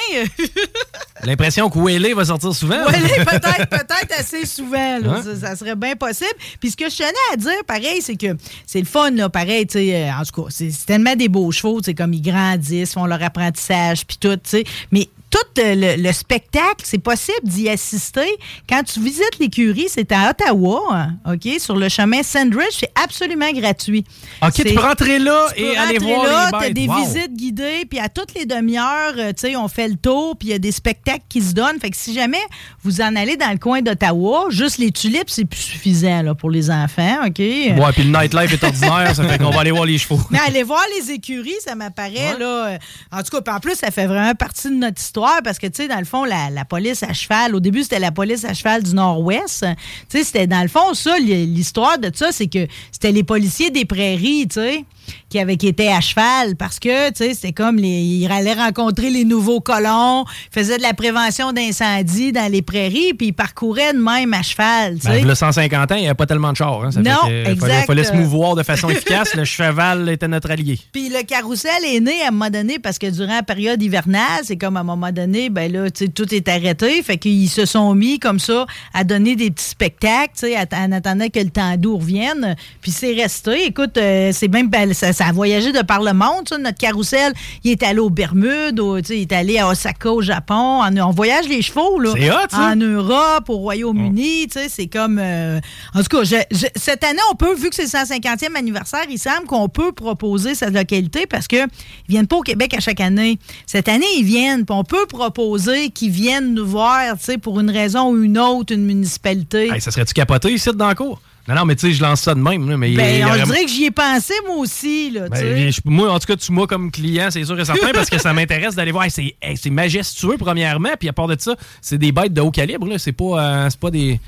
L'impression 1.23 1.69
que 1.69 1.79
Whaley 1.79 2.13
va 2.13 2.25
sortir 2.25 2.53
souvent. 2.53 2.85
Ouais, 2.87 2.99
peut-être, 3.25 3.69
peut-être 3.69 4.19
assez 4.19 4.45
souvent. 4.45 4.99
là. 4.99 5.15
Hein? 5.15 5.23
Ça, 5.23 5.35
ça 5.35 5.55
serait 5.55 5.75
bien 5.75 5.95
possible. 5.95 6.29
Puis 6.59 6.71
ce 6.71 6.77
que 6.77 6.89
je 6.89 6.97
tenais 6.97 7.33
à 7.33 7.37
dire, 7.37 7.63
pareil, 7.65 8.01
c'est 8.01 8.17
que 8.17 8.35
c'est 8.65 8.79
le 8.79 8.85
fun, 8.85 9.11
là, 9.11 9.29
pareil, 9.29 9.65
tu 9.65 9.73
sais, 9.73 9.95
euh, 9.95 10.11
en 10.11 10.23
tout 10.23 10.43
cas, 10.43 10.49
c'est 10.49 10.71
c'est 10.71 10.85
tellement 10.85 11.15
des 11.15 11.29
beaux 11.29 11.51
chevaux, 11.51 11.79
tu 11.79 11.85
sais, 11.85 11.93
comme 11.93 12.13
ils 12.13 12.21
grandissent, 12.21 12.93
font 12.93 13.05
leur 13.05 13.23
apprentissage, 13.23 14.05
puis 14.05 14.17
tout, 14.19 14.35
tu 14.35 14.41
sais. 14.43 14.63
Mais 14.91 15.07
tout 15.31 15.39
le, 15.61 15.95
le 15.95 16.11
spectacle, 16.11 16.83
c'est 16.83 16.97
possible 16.97 17.39
d'y 17.43 17.69
assister. 17.69 18.27
Quand 18.69 18.83
tu 18.83 18.99
visites 18.99 19.39
l'écurie, 19.39 19.87
c'est 19.87 20.11
à 20.11 20.29
Ottawa, 20.31 21.07
OK, 21.25 21.47
sur 21.59 21.77
le 21.77 21.87
chemin 21.89 22.21
Sandridge, 22.21 22.75
c'est 22.79 22.91
absolument 23.01 23.49
gratuit. 23.53 24.03
OK, 24.43 24.53
tu 24.53 24.63
peux 24.73 24.79
rentrer 24.81 25.19
là 25.19 25.45
tu 25.55 25.61
et 25.63 25.71
peux 25.73 25.79
aller 25.79 25.97
rentrer 25.97 26.13
voir 26.15 26.25
là, 26.25 26.49
les 26.51 26.67
bêtes. 26.67 26.73
des 26.75 26.87
Wow. 26.87 27.05
visites 27.05 27.33
guidées, 27.33 27.85
puis 27.89 27.99
à 27.99 28.09
toutes 28.09 28.33
les 28.33 28.45
demi-heures, 28.45 29.13
euh, 29.17 29.29
tu 29.29 29.47
sais, 29.47 29.55
on 29.55 29.67
fait 29.69 29.87
le 29.87 29.95
tour, 29.95 30.35
puis 30.37 30.49
il 30.49 30.51
y 30.51 30.55
a 30.55 30.59
des 30.59 30.71
spectacles 30.73 31.23
qui 31.29 31.41
se 31.41 31.53
donnent. 31.53 31.79
Fait 31.79 31.89
que 31.91 31.95
si 31.97 32.13
jamais 32.13 32.41
vous 32.83 32.99
en 33.01 33.15
allez 33.15 33.37
dans 33.37 33.51
le 33.51 33.57
coin 33.57 33.81
d'Ottawa, 33.81 34.47
juste 34.49 34.77
les 34.79 34.91
tulipes, 34.91 35.29
c'est 35.29 35.45
plus 35.45 35.59
suffisant 35.61 36.21
là, 36.23 36.35
pour 36.35 36.49
les 36.51 36.69
enfants, 36.69 37.19
OK? 37.25 37.39
Ouais, 37.39 37.91
puis 37.93 38.03
le 38.03 38.09
nightlife 38.19 38.51
est 38.53 38.63
ordinaire, 38.65 39.15
ça 39.15 39.23
fait 39.25 39.37
qu'on 39.37 39.51
va 39.51 39.61
aller 39.61 39.71
voir 39.71 39.85
les 39.85 39.97
chevaux. 39.97 40.19
Mais 40.29 40.39
aller 40.39 40.63
voir 40.63 40.83
les 40.99 41.11
écuries, 41.11 41.55
ça 41.65 41.75
m'apparaît, 41.75 42.37
là. 42.37 42.67
euh, 42.67 42.77
En 43.13 43.23
tout 43.23 43.29
cas, 43.31 43.41
puis 43.41 43.53
en 43.55 43.59
plus, 43.61 43.75
ça 43.75 43.91
fait 43.91 44.07
vraiment 44.07 44.35
partie 44.35 44.67
de 44.67 44.73
notre 44.75 44.99
histoire 44.99 45.20
parce 45.43 45.59
que, 45.59 45.67
tu 45.67 45.83
sais, 45.83 45.87
dans 45.87 45.99
le 45.99 46.05
fond, 46.05 46.25
la, 46.25 46.49
la 46.49 46.65
police 46.65 47.03
à 47.03 47.13
cheval, 47.13 47.55
au 47.55 47.59
début, 47.59 47.83
c'était 47.83 47.99
la 47.99 48.11
police 48.11 48.45
à 48.45 48.53
cheval 48.53 48.83
du 48.83 48.93
Nord-Ouest. 48.93 49.65
Tu 50.09 50.17
sais, 50.17 50.23
c'était 50.23 50.47
dans 50.47 50.61
le 50.61 50.67
fond, 50.67 50.93
ça, 50.93 51.17
l'histoire 51.19 51.97
de 51.97 52.11
ça, 52.13 52.31
c'est 52.31 52.47
que 52.47 52.67
c'était 52.91 53.11
les 53.11 53.23
policiers 53.23 53.69
des 53.69 53.85
prairies, 53.85 54.47
tu 54.47 54.55
sais 54.55 54.85
qui 55.29 55.39
avaient 55.39 55.57
qui 55.57 55.67
étaient 55.67 55.87
à 55.89 56.01
cheval 56.01 56.55
parce 56.57 56.79
que 56.79 57.09
tu 57.09 57.15
sais 57.17 57.33
c'était 57.33 57.53
comme 57.53 57.77
les 57.77 57.87
ils 58.01 58.31
allaient 58.31 58.53
rencontrer 58.53 59.09
les 59.09 59.23
nouveaux 59.25 59.59
colons 59.61 60.25
faisaient 60.51 60.77
de 60.77 60.81
la 60.83 60.93
prévention 60.93 61.51
d'incendie 61.53 62.31
dans 62.31 62.51
les 62.51 62.61
prairies 62.61 63.13
puis 63.13 63.27
ils 63.27 63.33
parcouraient 63.33 63.93
de 63.93 63.99
même 63.99 64.33
à 64.33 64.41
cheval 64.41 64.97
Ben, 65.03 65.25
le 65.25 65.35
150 65.35 65.91
ans, 65.91 65.95
il 65.95 66.01
n'y 66.01 66.07
a 66.09 66.15
pas 66.15 66.25
tellement 66.25 66.51
de 66.51 66.57
chars. 66.57 66.83
Hein, 66.83 66.91
ça 66.91 67.01
Non, 67.01 67.27
fait 67.27 67.51
exact. 67.51 67.59
Fallait, 67.59 67.85
fallait 67.85 68.03
se 68.03 68.13
mouvoir 68.13 68.55
de 68.55 68.63
façon 68.63 68.89
efficace. 68.89 69.35
le 69.35 69.45
cheval 69.45 70.09
était 70.09 70.27
notre 70.27 70.51
allié. 70.51 70.79
Puis 70.91 71.09
le 71.09 71.23
carrousel 71.23 71.71
est 71.85 71.99
né 71.99 72.21
à 72.23 72.27
un 72.27 72.31
moment 72.31 72.49
donné 72.49 72.79
parce 72.79 72.97
que 72.99 73.07
durant 73.09 73.35
la 73.35 73.43
période 73.43 73.81
hivernale, 73.81 74.41
c'est 74.43 74.57
comme 74.57 74.77
à 74.77 74.81
un 74.81 74.83
moment 74.83 75.11
donné, 75.11 75.49
ben 75.49 75.71
là, 75.71 75.89
tu 75.89 76.05
sais, 76.05 76.11
tout 76.11 76.33
est 76.33 76.47
arrêté. 76.47 77.01
Fait 77.03 77.17
qu'ils 77.17 77.49
se 77.49 77.65
sont 77.65 77.93
mis 77.95 78.19
comme 78.19 78.39
ça 78.39 78.65
à 78.93 79.03
donner 79.03 79.35
des 79.35 79.51
petits 79.51 79.65
spectacles, 79.69 80.33
tu 80.35 80.47
sais, 80.47 80.55
à- 80.55 80.65
en 80.73 80.91
attendant 80.91 81.27
que 81.29 81.39
le 81.39 81.49
temps 81.49 81.75
doux 81.77 81.97
revienne. 81.97 82.55
Puis 82.81 82.91
c'est 82.91 83.13
resté. 83.13 83.65
Écoute, 83.67 83.97
euh, 83.97 84.31
c'est 84.33 84.47
même, 84.47 84.69
ben, 84.69 84.90
ça, 84.93 85.13
ça 85.13 85.25
a 85.27 85.31
voyagé 85.31 85.71
de 85.71 85.81
par 85.81 86.01
le 86.01 86.13
monde, 86.13 86.47
ça, 86.47 86.57
notre 86.57 86.77
carrousel. 86.77 87.33
Il 87.63 87.71
est 87.71 87.83
allé 87.83 87.99
aux 87.99 88.09
Bermudes, 88.09 88.79
au- 88.79 88.97
il 88.97 89.21
est 89.21 89.31
allé 89.31 89.57
à 89.59 89.67
Osaka, 89.67 90.11
au 90.11 90.21
Japon. 90.21 90.81
On, 90.83 90.97
on 90.97 91.11
voyage 91.11 91.47
les 91.47 91.61
chevaux, 91.61 91.99
là. 91.99 92.13
Hot. 92.31 92.55
En 92.55 92.75
Europe, 92.75 93.49
au 93.49 93.57
Royaume-Uni, 93.57 94.47
tu 94.47 94.59
sais, 94.59 94.69
c'est 94.69 94.87
comme... 94.87 95.19
euh, 95.19 95.59
en 95.93 96.01
tout 96.03 96.17
cas, 96.17 96.23
je- 96.23 96.35
je- 96.55 96.67
cette 96.75 97.03
année, 97.03 97.19
on 97.31 97.35
peut, 97.35 97.53
vu 97.55 97.69
que 97.69 97.75
c'est 97.75 97.83
le 97.83 97.89
150e 97.89 98.55
anniversaire, 98.55 99.05
il 99.09 99.17
semble 99.19 99.45
qu'on 99.47 99.69
peut 99.69 99.91
proposer 99.91 100.55
cette 100.55 100.73
localité 100.73 101.25
parce 101.27 101.47
qu'ils 101.47 101.67
viennent 102.09 102.27
pas 102.27 102.37
au 102.37 102.41
Québec 102.41 102.73
à 102.75 102.79
chaque 102.79 102.99
année. 103.01 103.39
Cette 103.65 103.87
année, 103.89 104.05
ils 104.17 104.25
viennent, 104.25 104.65
puis 104.65 104.75
on 104.75 104.83
peut 104.83 105.05
proposer 105.07 105.89
qu'ils 105.89 106.11
viennent 106.11 106.53
nous 106.53 106.65
voir, 106.67 107.17
tu 107.17 107.23
sais, 107.25 107.37
pour 107.37 107.59
une 107.59 107.69
raison 107.69 108.11
ou 108.11 108.23
une 108.23 108.37
autre, 108.37 108.73
une 108.73 108.85
municipalité. 108.85 109.69
Hey, 109.73 109.81
ça 109.81 109.91
serait-tu 109.91 110.13
capoté 110.13 110.51
ici 110.53 110.69
dans 110.75 110.89
le 110.89 110.95
cours? 110.95 111.21
Non, 111.47 111.55
non, 111.55 111.65
mais 111.65 111.75
tu 111.75 111.87
sais, 111.87 111.93
je 111.93 112.01
lance 112.01 112.21
ça 112.21 112.35
de 112.35 112.39
même. 112.39 112.69
là, 112.69 112.77
mais 112.77 112.91
il 112.91 112.97
ben, 112.97 113.25
on 113.25 113.29
aurait- 113.29 113.43
dirait 113.43 113.65
que 113.65 113.71
j'y 113.71 113.85
ai 113.85 113.91
pensé, 113.91 114.33
moi 114.45 114.57
aussi, 114.57 115.09
là. 115.11 115.27
Ben, 115.29 115.71
je- 115.71 115.81
moi, 115.85 116.11
en 116.11 116.19
tout 116.19 116.27
cas, 116.27 116.35
tu 116.35 116.51
moi 116.51 116.67
comme 116.67 116.91
client, 116.91 117.29
c'est 117.31 117.43
sûr 117.43 117.59
et 117.59 117.65
certain, 117.65 117.91
parce 117.93 118.09
que 118.09 118.19
ça 118.19 118.31
m'intéresse 118.33 118.75
d'aller 118.75 118.91
voir. 118.91 119.05
Hey, 119.05 119.11
c'est 119.11 119.35
hey, 119.41 119.57
majestueux, 119.71 120.37
premièrement, 120.37 120.91
puis 120.99 121.09
à 121.09 121.13
part 121.13 121.27
de 121.27 121.35
ça, 121.39 121.55
c'est 121.81 121.97
des 121.97 122.11
bêtes 122.11 122.33
de 122.33 122.41
haut 122.41 122.51
calibre. 122.51 122.87
là. 122.87 122.97
C'est 122.99 123.11
pas, 123.11 123.65
euh, 123.65 123.69
pas 123.79 123.89
des. 123.91 124.19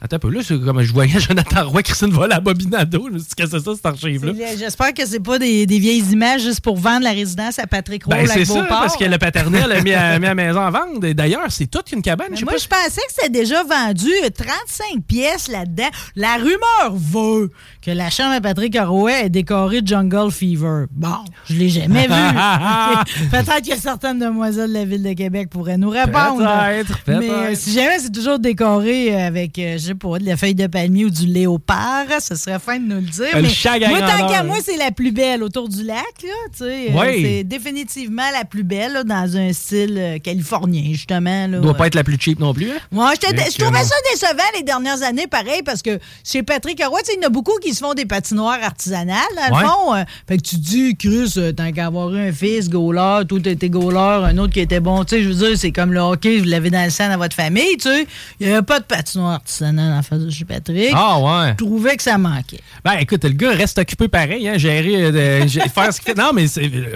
Attends 0.00 0.16
un 0.16 0.18
peu, 0.18 0.30
là, 0.30 0.40
c'est 0.44 0.60
comme 0.60 0.82
je 0.82 0.92
voyais 0.92 1.18
Jonathan 1.20 1.68
Roy, 1.68 1.82
Christine 1.82 2.10
Vol 2.10 2.30
à 2.30 2.40
Bobinado. 2.40 3.06
Je 3.08 3.12
me 3.14 3.18
suis 3.18 3.28
dit, 3.28 3.34
qu'est-ce 3.34 3.52
que 3.52 3.58
c'est 3.58 3.64
ça, 3.64 3.74
cette 3.74 3.86
archive-là? 3.86 4.32
J'espère 4.58 4.92
que 4.92 5.06
c'est 5.06 5.20
pas 5.20 5.38
des, 5.38 5.66
des 5.66 5.78
vieilles 5.78 6.04
images 6.12 6.42
juste 6.42 6.60
pour 6.60 6.76
vendre 6.76 7.04
la 7.04 7.12
résidence 7.12 7.58
à 7.58 7.66
Patrick 7.66 8.04
Roy 8.04 8.14
Ben, 8.16 8.26
c'est 8.26 8.44
ça, 8.44 8.62
parce 8.68 8.96
que 8.96 9.04
le 9.04 9.16
paternel 9.18 9.72
a 9.72 9.80
mis 9.80 9.92
à, 9.94 10.18
mis 10.18 10.26
à 10.26 10.28
la 10.28 10.34
maison 10.34 10.60
à 10.60 10.70
vendre. 10.70 11.04
Et 11.04 11.14
D'ailleurs, 11.14 11.46
c'est 11.48 11.66
toute 11.66 11.92
une 11.92 12.02
cabane. 12.02 12.36
je 12.36 12.44
Moi, 12.44 12.52
pas. 12.52 12.58
je 12.58 12.68
pensais 12.68 13.00
que 13.00 13.12
c'était 13.14 13.30
déjà 13.30 13.62
vendu 13.62 14.10
euh, 14.24 14.28
35 14.28 15.02
pièces 15.06 15.48
là-dedans. 15.48 15.88
La 16.14 16.36
rumeur 16.36 16.92
veut 16.92 17.50
que 17.80 17.90
la 17.90 18.10
chambre 18.10 18.32
à 18.34 18.40
Patrick 18.40 18.76
Roy 18.78 19.12
est 19.12 19.30
décorée 19.30 19.80
de 19.80 19.86
Jungle 19.86 20.30
Fever. 20.30 20.84
Bon, 20.90 21.24
je 21.48 21.54
l'ai 21.54 21.68
jamais 21.68 22.06
vu. 22.06 22.12
Peut-être 23.30 23.62
que 23.66 23.76
certaines 23.76 24.18
demoiselles 24.18 24.68
de 24.68 24.74
la 24.74 24.84
ville 24.84 25.02
de 25.02 25.12
Québec 25.14 25.48
pourraient 25.50 25.78
nous 25.78 25.90
répondre. 25.90 26.38
Peut-être, 26.38 26.98
peut-être. 27.04 27.20
Mais 27.20 27.30
euh, 27.30 27.54
si 27.54 27.72
jamais 27.72 27.98
c'est 27.98 28.12
toujours 28.12 28.38
décoré 28.38 29.14
euh, 29.14 29.26
avec, 29.26 29.58
euh, 29.58 29.78
sais 29.86 29.94
pas, 29.94 30.18
de 30.18 30.24
la 30.24 30.36
feuille 30.36 30.54
de 30.54 30.66
palmier 30.66 31.04
ou 31.06 31.10
du 31.10 31.26
léopard, 31.26 32.06
ce 32.20 32.34
serait 32.34 32.58
fin 32.58 32.78
de 32.78 32.84
nous 32.86 32.96
le 32.96 33.02
dire. 33.02 33.26
Le 33.34 33.42
Mais 33.42 33.88
moi, 33.88 34.00
tant 34.00 34.28
qu'à 34.28 34.42
moi, 34.42 34.56
c'est 34.64 34.76
la 34.76 34.90
plus 34.90 35.12
belle 35.12 35.42
autour 35.42 35.68
du 35.68 35.82
lac. 35.82 36.04
Là. 36.22 36.28
Euh. 36.62 37.12
C'est 37.22 37.44
définitivement 37.44 38.30
la 38.32 38.44
plus 38.44 38.62
belle 38.64 38.92
là, 38.92 39.04
dans 39.04 39.36
un 39.36 39.52
style 39.52 39.96
euh, 39.98 40.18
californien, 40.18 40.84
justement. 40.92 41.46
Là, 41.46 41.58
doit 41.58 41.74
pas 41.74 41.86
être 41.86 41.94
la 41.94 42.04
plus 42.04 42.16
cheap 42.20 42.38
non 42.38 42.52
plus. 42.54 42.70
Hein? 42.70 42.78
moi, 42.90 43.12
je, 43.14 43.58
trouvais 43.58 43.84
ça 43.84 43.94
décevant 44.12 44.42
les 44.56 44.62
dernières 44.62 45.02
années, 45.02 45.26
pareil, 45.26 45.62
parce 45.64 45.82
que 45.82 45.98
chez 46.24 46.42
Patrick 46.42 46.82
Roy, 46.84 47.00
il 47.14 47.22
y 47.22 47.24
en 47.24 47.28
a 47.28 47.30
beaucoup 47.30 47.58
qui 47.62 47.74
se 47.74 47.80
font 47.80 47.94
des 47.94 48.06
patinoires 48.06 48.58
artisanales, 48.62 49.16
dans 49.36 49.56
Ouais. 49.56 49.62
le 49.62 49.68
fond. 49.68 49.94
euh, 49.94 50.04
fait 50.28 50.36
que 50.38 50.42
tu 50.42 50.56
te 50.56 50.60
dis, 50.60 50.96
Chris, 50.96 51.32
euh, 51.36 51.52
tant 51.52 51.70
qu'à 51.72 51.86
avoir 51.86 52.12
eu 52.14 52.28
un 52.28 52.32
fils, 52.32 52.68
goaler, 52.68 53.24
tout 53.28 53.46
était 53.48 53.68
goaler, 53.68 54.26
un 54.30 54.38
autre 54.38 54.52
qui 54.52 54.60
était 54.60 54.80
bon, 54.80 55.04
tu 55.04 55.16
sais, 55.16 55.22
je 55.22 55.28
veux 55.28 55.34
dire, 55.48 55.58
c'est 55.58 55.72
comme 55.72 55.92
le 55.92 56.00
hockey, 56.00 56.38
vous 56.38 56.44
l'avez 56.44 56.70
dans 56.70 56.84
le 56.84 56.90
sang 56.90 57.08
dans 57.08 57.18
votre 57.18 57.36
famille, 57.36 57.76
tu 57.76 57.88
sais. 57.88 58.06
Il 58.40 58.46
n'y 58.46 58.52
avait 58.52 58.62
pas 58.62 58.80
de 58.80 58.84
patinoire 58.84 59.32
artisanale 59.34 59.75
en 59.78 60.02
face 60.02 60.20
de 60.20 60.30
chez 60.30 60.44
Patrick. 60.44 60.90
Ah, 60.94 61.18
ouais. 61.18 61.50
Je 61.58 61.64
trouvais 61.64 61.96
que 61.96 62.02
ça 62.02 62.18
manquait. 62.18 62.60
Ben, 62.84 62.94
écoute, 63.00 63.24
le 63.24 63.30
gars 63.30 63.50
reste 63.52 63.78
occupé 63.78 64.08
pareil, 64.08 64.48
hein, 64.48 64.58
gérer, 64.58 65.04
euh, 65.04 65.46
faire 65.74 65.92
ce 65.92 66.00
qu'il 66.00 66.14
fait. 66.14 66.18
Non, 66.20 66.30
mais 66.34 66.46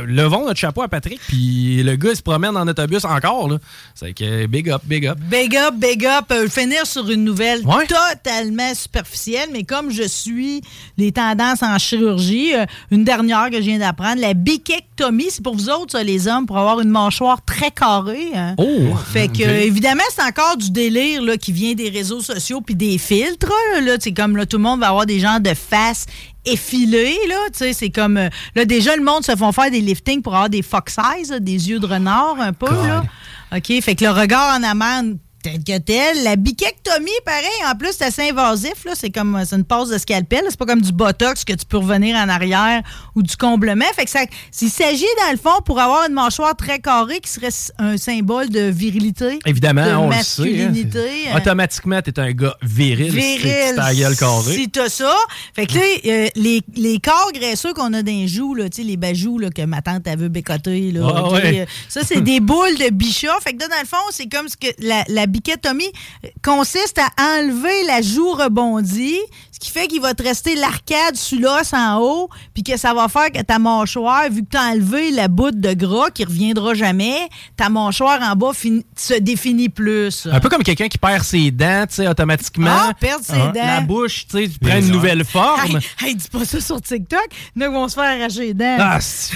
levons 0.06 0.44
notre 0.46 0.58
chapeau 0.58 0.82
à 0.82 0.88
Patrick, 0.88 1.20
puis 1.28 1.82
le 1.82 1.96
gars 1.96 2.10
il 2.10 2.16
se 2.16 2.22
promène 2.22 2.56
en 2.56 2.66
autobus 2.66 3.04
encore, 3.04 3.48
là. 3.48 3.58
C'est 3.94 4.12
que 4.12 4.46
big 4.46 4.70
up, 4.70 4.82
big 4.84 5.06
up. 5.06 5.18
Big 5.30 5.56
up, 5.56 5.74
big 5.76 6.06
up. 6.06 6.26
Euh, 6.32 6.48
finir 6.48 6.86
sur 6.86 7.08
une 7.10 7.24
nouvelle 7.24 7.62
totalement 7.88 8.74
superficielle, 8.74 9.48
mais 9.52 9.64
comme 9.64 9.90
je 9.90 10.02
suis 10.04 10.62
les 10.96 11.12
tendances 11.12 11.62
en 11.62 11.78
chirurgie, 11.78 12.54
euh, 12.54 12.64
une 12.90 13.04
dernière 13.04 13.50
que 13.50 13.56
je 13.56 13.62
viens 13.66 13.78
d'apprendre, 13.78 14.20
la 14.20 14.34
bichectomie, 14.34 15.28
c'est 15.30 15.42
pour 15.42 15.54
vous 15.56 15.68
autres, 15.68 15.92
ça, 15.92 16.02
les 16.02 16.28
hommes, 16.28 16.46
pour 16.46 16.58
avoir 16.58 16.80
une 16.80 16.90
mâchoire 16.90 17.44
très 17.44 17.70
carrée. 17.70 18.30
hein. 18.34 18.54
Oh! 18.58 18.94
Fait 19.12 19.28
que, 19.28 19.42
évidemment, 19.42 20.02
c'est 20.14 20.22
encore 20.22 20.56
du 20.56 20.70
délire 20.70 21.22
là, 21.22 21.36
qui 21.36 21.52
vient 21.52 21.74
des 21.74 21.88
réseaux 21.90 22.20
sociaux 22.20 22.60
puis 22.70 22.76
des 22.76 22.98
filtres. 22.98 23.52
Là. 23.82 23.96
C'est 23.98 24.12
comme 24.12 24.36
là, 24.36 24.46
tout 24.46 24.56
le 24.58 24.62
monde 24.62 24.80
va 24.80 24.88
avoir 24.88 25.06
des 25.06 25.18
genres 25.18 25.40
de 25.40 25.54
faces 25.54 26.06
effilées. 26.44 27.18
Là, 27.28 27.36
Tu 27.52 27.58
sais, 27.58 27.72
c'est 27.72 27.90
comme. 27.90 28.16
euh, 28.16 28.28
là, 28.54 28.64
déjà, 28.64 28.94
le 28.96 29.02
monde 29.02 29.24
se 29.24 29.34
font 29.34 29.50
faire 29.52 29.70
des 29.70 29.80
liftings 29.80 30.22
pour 30.22 30.34
avoir 30.34 30.48
des 30.48 30.62
fox 30.62 30.96
eyes, 30.98 31.28
là, 31.30 31.40
des 31.40 31.68
yeux 31.68 31.80
de 31.80 31.86
renard 31.86 32.36
un 32.38 32.52
peu. 32.52 32.66
Là. 32.86 33.02
OK? 33.56 33.72
Fait 33.82 33.94
que 33.96 34.04
le 34.04 34.10
regard 34.10 34.56
en 34.58 34.62
amande. 34.62 35.18
Tel 35.42 35.64
que 35.64 35.78
tel. 35.78 36.22
La 36.22 36.36
bichectomie, 36.36 37.10
pareil, 37.24 37.48
en 37.70 37.74
plus, 37.76 37.90
c'est 37.96 38.04
assez 38.04 38.28
invasif. 38.30 38.84
là. 38.84 38.92
C'est 38.94 39.10
comme 39.10 39.40
c'est 39.46 39.56
une 39.56 39.64
pause 39.64 39.88
de 39.90 39.98
scalpel. 39.98 40.42
C'est 40.48 40.58
pas 40.58 40.66
comme 40.66 40.82
du 40.82 40.92
botox 40.92 41.44
que 41.44 41.52
tu 41.54 41.64
peux 41.66 41.78
revenir 41.78 42.16
en 42.16 42.28
arrière 42.28 42.82
ou 43.14 43.22
du 43.22 43.36
comblement. 43.36 43.86
Fait 43.96 44.04
que 44.04 44.10
ça, 44.10 44.20
il 44.60 44.68
s'agit, 44.70 45.04
dans 45.24 45.32
le 45.32 45.38
fond, 45.38 45.62
pour 45.64 45.80
avoir 45.80 46.06
une 46.08 46.14
mâchoire 46.14 46.54
très 46.54 46.78
carrée 46.78 47.20
qui 47.20 47.30
serait 47.30 47.48
un 47.78 47.96
symbole 47.96 48.50
de 48.50 48.60
virilité. 48.70 49.38
Évidemment, 49.46 49.86
de 49.86 49.94
on 49.94 50.10
le 50.10 50.14
sait. 50.22 50.42
hein. 50.42 50.68
masculinité. 50.68 51.08
Automatiquement, 51.34 52.02
t'es 52.02 52.18
un 52.18 52.32
gars 52.32 52.56
viril. 52.62 53.10
Viril. 53.10 53.74
Ta 53.76 53.94
gueule 53.94 54.16
carrée. 54.16 54.54
Si 54.54 54.68
t'as 54.68 54.88
ça. 54.88 55.14
Fait 55.54 55.66
que 55.66 55.74
là, 55.74 55.80
euh, 56.06 56.28
les, 56.36 56.60
les 56.76 56.98
corps 56.98 57.30
graisseux 57.32 57.72
qu'on 57.72 57.92
a 57.94 58.02
dans 58.02 58.12
les 58.12 58.28
joues, 58.28 58.54
là, 58.54 58.64
les 58.78 58.96
bajoux 58.96 59.38
là, 59.38 59.50
que 59.50 59.62
ma 59.62 59.80
tante 59.82 60.06
veut 60.18 60.28
bécoter, 60.28 60.92
là, 60.92 61.00
Ah 61.14 61.30
ouais. 61.30 61.60
euh, 61.60 61.66
ça, 61.88 62.00
c'est 62.04 62.20
des 62.20 62.40
boules 62.40 62.76
de 62.78 62.90
bichat. 62.90 63.32
Fait 63.42 63.52
que 63.54 63.60
là, 63.60 63.68
dans 63.68 63.80
le 63.80 63.86
fond, 63.86 63.96
c'est 64.10 64.26
comme 64.28 64.48
ce 64.48 64.56
que 64.56 64.68
la, 64.80 65.04
la 65.08 65.26
bichectomie 65.30 65.90
euh, 66.24 66.28
consiste 66.44 66.98
à 66.98 67.08
enlever 67.38 67.84
la 67.86 68.02
joue 68.02 68.32
rebondie, 68.32 69.18
ce 69.52 69.58
qui 69.58 69.70
fait 69.70 69.86
qu'il 69.88 70.00
va 70.00 70.14
te 70.14 70.22
rester 70.22 70.54
l'arcade 70.56 71.16
sous 71.16 71.38
l'os 71.38 71.72
en 71.72 71.98
haut, 71.98 72.28
puis 72.54 72.62
que 72.62 72.76
ça 72.76 72.92
va 72.94 73.08
faire 73.08 73.30
que 73.32 73.42
ta 73.42 73.58
mâchoire, 73.58 74.30
vu 74.30 74.42
que 74.42 74.48
t'as 74.50 74.70
enlevé 74.72 75.10
la 75.10 75.28
boute 75.28 75.58
de 75.58 75.72
gras 75.74 76.10
qui 76.10 76.24
reviendra 76.24 76.74
jamais, 76.74 77.28
ta 77.56 77.68
mâchoire 77.68 78.20
en 78.22 78.34
bas 78.36 78.52
fin- 78.54 78.80
se 78.96 79.14
définit 79.14 79.68
plus. 79.68 80.26
Un 80.30 80.40
peu 80.40 80.48
comme 80.48 80.62
quelqu'un 80.62 80.88
qui 80.88 80.98
perd 80.98 81.22
ses 81.24 81.50
dents, 81.50 81.84
tu 81.88 81.96
sais, 81.96 82.08
automatiquement. 82.08 82.70
Ah, 82.70 82.92
perdre 82.98 83.24
ses 83.24 83.32
Ah, 83.34 83.52
dents. 83.54 83.66
La 83.66 83.80
bouche, 83.80 84.26
tu 84.28 84.38
sais, 84.44 84.48
tu 84.48 84.58
prends 84.58 84.78
une 84.78 84.88
nouvelle 84.88 85.24
forme. 85.24 85.60
Hey, 86.00 86.08
hey, 86.08 86.14
dis 86.14 86.28
pas 86.28 86.44
ça 86.44 86.60
sur 86.60 86.80
TikTok. 86.80 87.20
Il 87.56 87.62
y 87.62 87.64
en 87.64 87.68
a 87.68 87.70
qui 87.70 87.74
vont 87.74 87.88
se 87.88 87.94
faire 87.94 88.04
arracher 88.18 88.40
les 88.46 88.54
dents. 88.54 88.76
Ah, 88.78 89.00
c'est- 89.00 89.34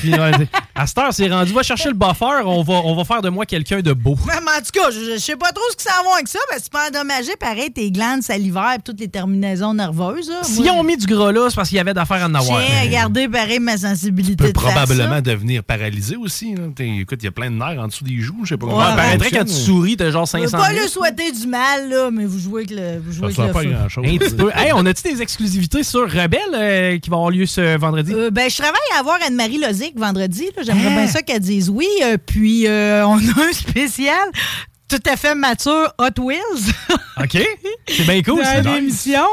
à 0.74 0.86
cette 0.86 0.98
heure, 0.98 1.12
c'est 1.12 1.28
rendu. 1.30 1.52
Va 1.52 1.62
chercher 1.62 1.88
le 1.88 1.94
buffer, 1.94 2.42
on 2.44 2.62
va, 2.62 2.74
on 2.84 2.96
va 2.96 3.04
faire 3.04 3.22
de 3.22 3.28
moi 3.28 3.46
quelqu'un 3.46 3.80
de 3.80 3.92
beau. 3.92 4.16
Mais 4.26 4.32
en 4.34 4.58
tout 4.58 4.70
cas, 4.72 4.90
je, 4.90 5.12
je 5.14 5.18
sais 5.18 5.36
pas 5.36 5.52
trop 5.52 5.62
ce 5.70 5.76
qui 5.76 5.84
s'en 5.85 6.05
vont 6.05 6.15
avec 6.15 6.28
ça, 6.28 6.39
parce 6.48 6.62
que 6.62 6.65
tu 6.66 6.70
peux 6.70 6.78
endommager, 6.78 7.32
pareil, 7.39 7.70
tes 7.70 7.90
glandes 7.90 8.23
salivaires 8.23 8.74
et 8.78 8.82
toutes 8.82 9.01
les 9.01 9.09
terminaisons 9.09 9.74
nerveuses. 9.74 10.28
là. 10.28 10.36
S'ils 10.43 10.65
Moi, 10.65 10.73
ont 10.73 10.82
mis 10.82 10.97
du 10.97 11.06
gras 11.06 11.32
là, 11.32 11.47
c'est 11.51 11.56
parce 11.56 11.69
qu'il 11.69 11.77
y 11.77 11.81
avait 11.81 11.94
d'affaires 11.94 12.23
à 12.23 12.27
en 12.27 12.35
avoir. 12.35 12.61
J'ai 12.61 12.86
regardé, 12.89 13.28
pareil, 13.28 13.59
ma 13.61 13.77
sensibilité 13.77 14.44
peut 14.44 14.52
de 14.52 14.59
faire 14.59 14.70
probablement 14.73 15.15
ça. 15.16 15.20
devenir 15.20 15.62
paralysé 15.65 16.16
aussi. 16.16 16.55
là. 16.55 16.62
T'es- 16.74 16.98
Écoute, 17.05 17.19
il 17.23 17.27
y 17.27 17.28
a 17.28 17.32
plein 17.32 17.51
de 17.51 17.56
nerfs 17.56 17.78
en 17.82 17.86
dessous 17.89 18.05
des 18.05 18.19
joues. 18.20 18.40
Je 18.44 18.51
sais 18.51 18.56
pas 18.56 18.66
Ouais, 18.66 18.73
comment. 18.73 18.86
ça 18.89 18.97
paraîtrait 18.97 19.31
quand 19.31 19.44
tu 19.44 19.52
souris, 19.52 19.97
t'as 19.97 20.11
genre 20.11 20.27
Je 20.27 20.36
veux 20.39 20.47
500 20.48 20.59
pas 20.59 20.70
000. 20.70 20.81
lui 20.82 20.89
souhaiter 20.89 21.32
du 21.32 21.47
mal, 21.47 21.89
là, 21.89 22.11
mais 22.11 22.24
vous 22.24 22.39
jouez 22.39 22.62
avec 22.62 22.70
le, 22.70 22.98
vous 23.01 23.12
jouez 23.12 23.20
Ça 23.20 23.24
avec 23.24 23.36
sert 23.36 23.47
le 23.47 23.52
pas 23.52 23.61
feu. 23.62 23.70
grand-chose. 23.70 24.05
Un 24.06 24.16
petit 24.19 24.35
peu. 24.35 24.51
Hey, 24.55 24.73
on 24.74 24.86
a-tu 24.86 25.02
des 25.02 25.20
exclusivités 25.23 25.82
sur 25.82 26.02
Rebelle 26.11 26.40
euh, 26.55 26.98
qui 26.98 27.11
vont 27.11 27.16
avoir 27.16 27.31
lieu 27.31 27.47
ce 27.47 27.77
vendredi? 27.78 28.12
Euh, 28.15 28.31
ben, 28.31 28.48
je 28.48 28.56
travaille 28.56 28.81
à 28.97 29.01
avoir 29.01 29.19
Anne-Marie 29.27 29.59
Lozic 29.59 29.98
vendredi. 29.98 30.47
là. 30.56 30.62
J'aimerais 30.65 30.86
Hein? 30.86 30.97
bien 30.97 31.06
ça 31.09 31.23
qu'elle 31.23 31.40
dise 31.40 31.69
oui. 31.70 31.86
Euh, 32.05 32.16
puis, 32.24 32.66
euh, 32.66 33.06
on 33.06 33.16
a 33.19 33.48
un 33.48 33.52
spécial 33.52 34.15
tout 34.89 35.11
à 35.11 35.16
fait 35.16 35.35
mature 35.35 35.93
Hot 35.98 36.20
Wheels. 36.23 36.40
OK. 37.23 37.39
C'est 37.89 38.05
bien 38.06 38.23
cool, 38.23 38.40
c'est 38.44 38.62
nice. 38.62 38.74
l'émission. 38.74 39.24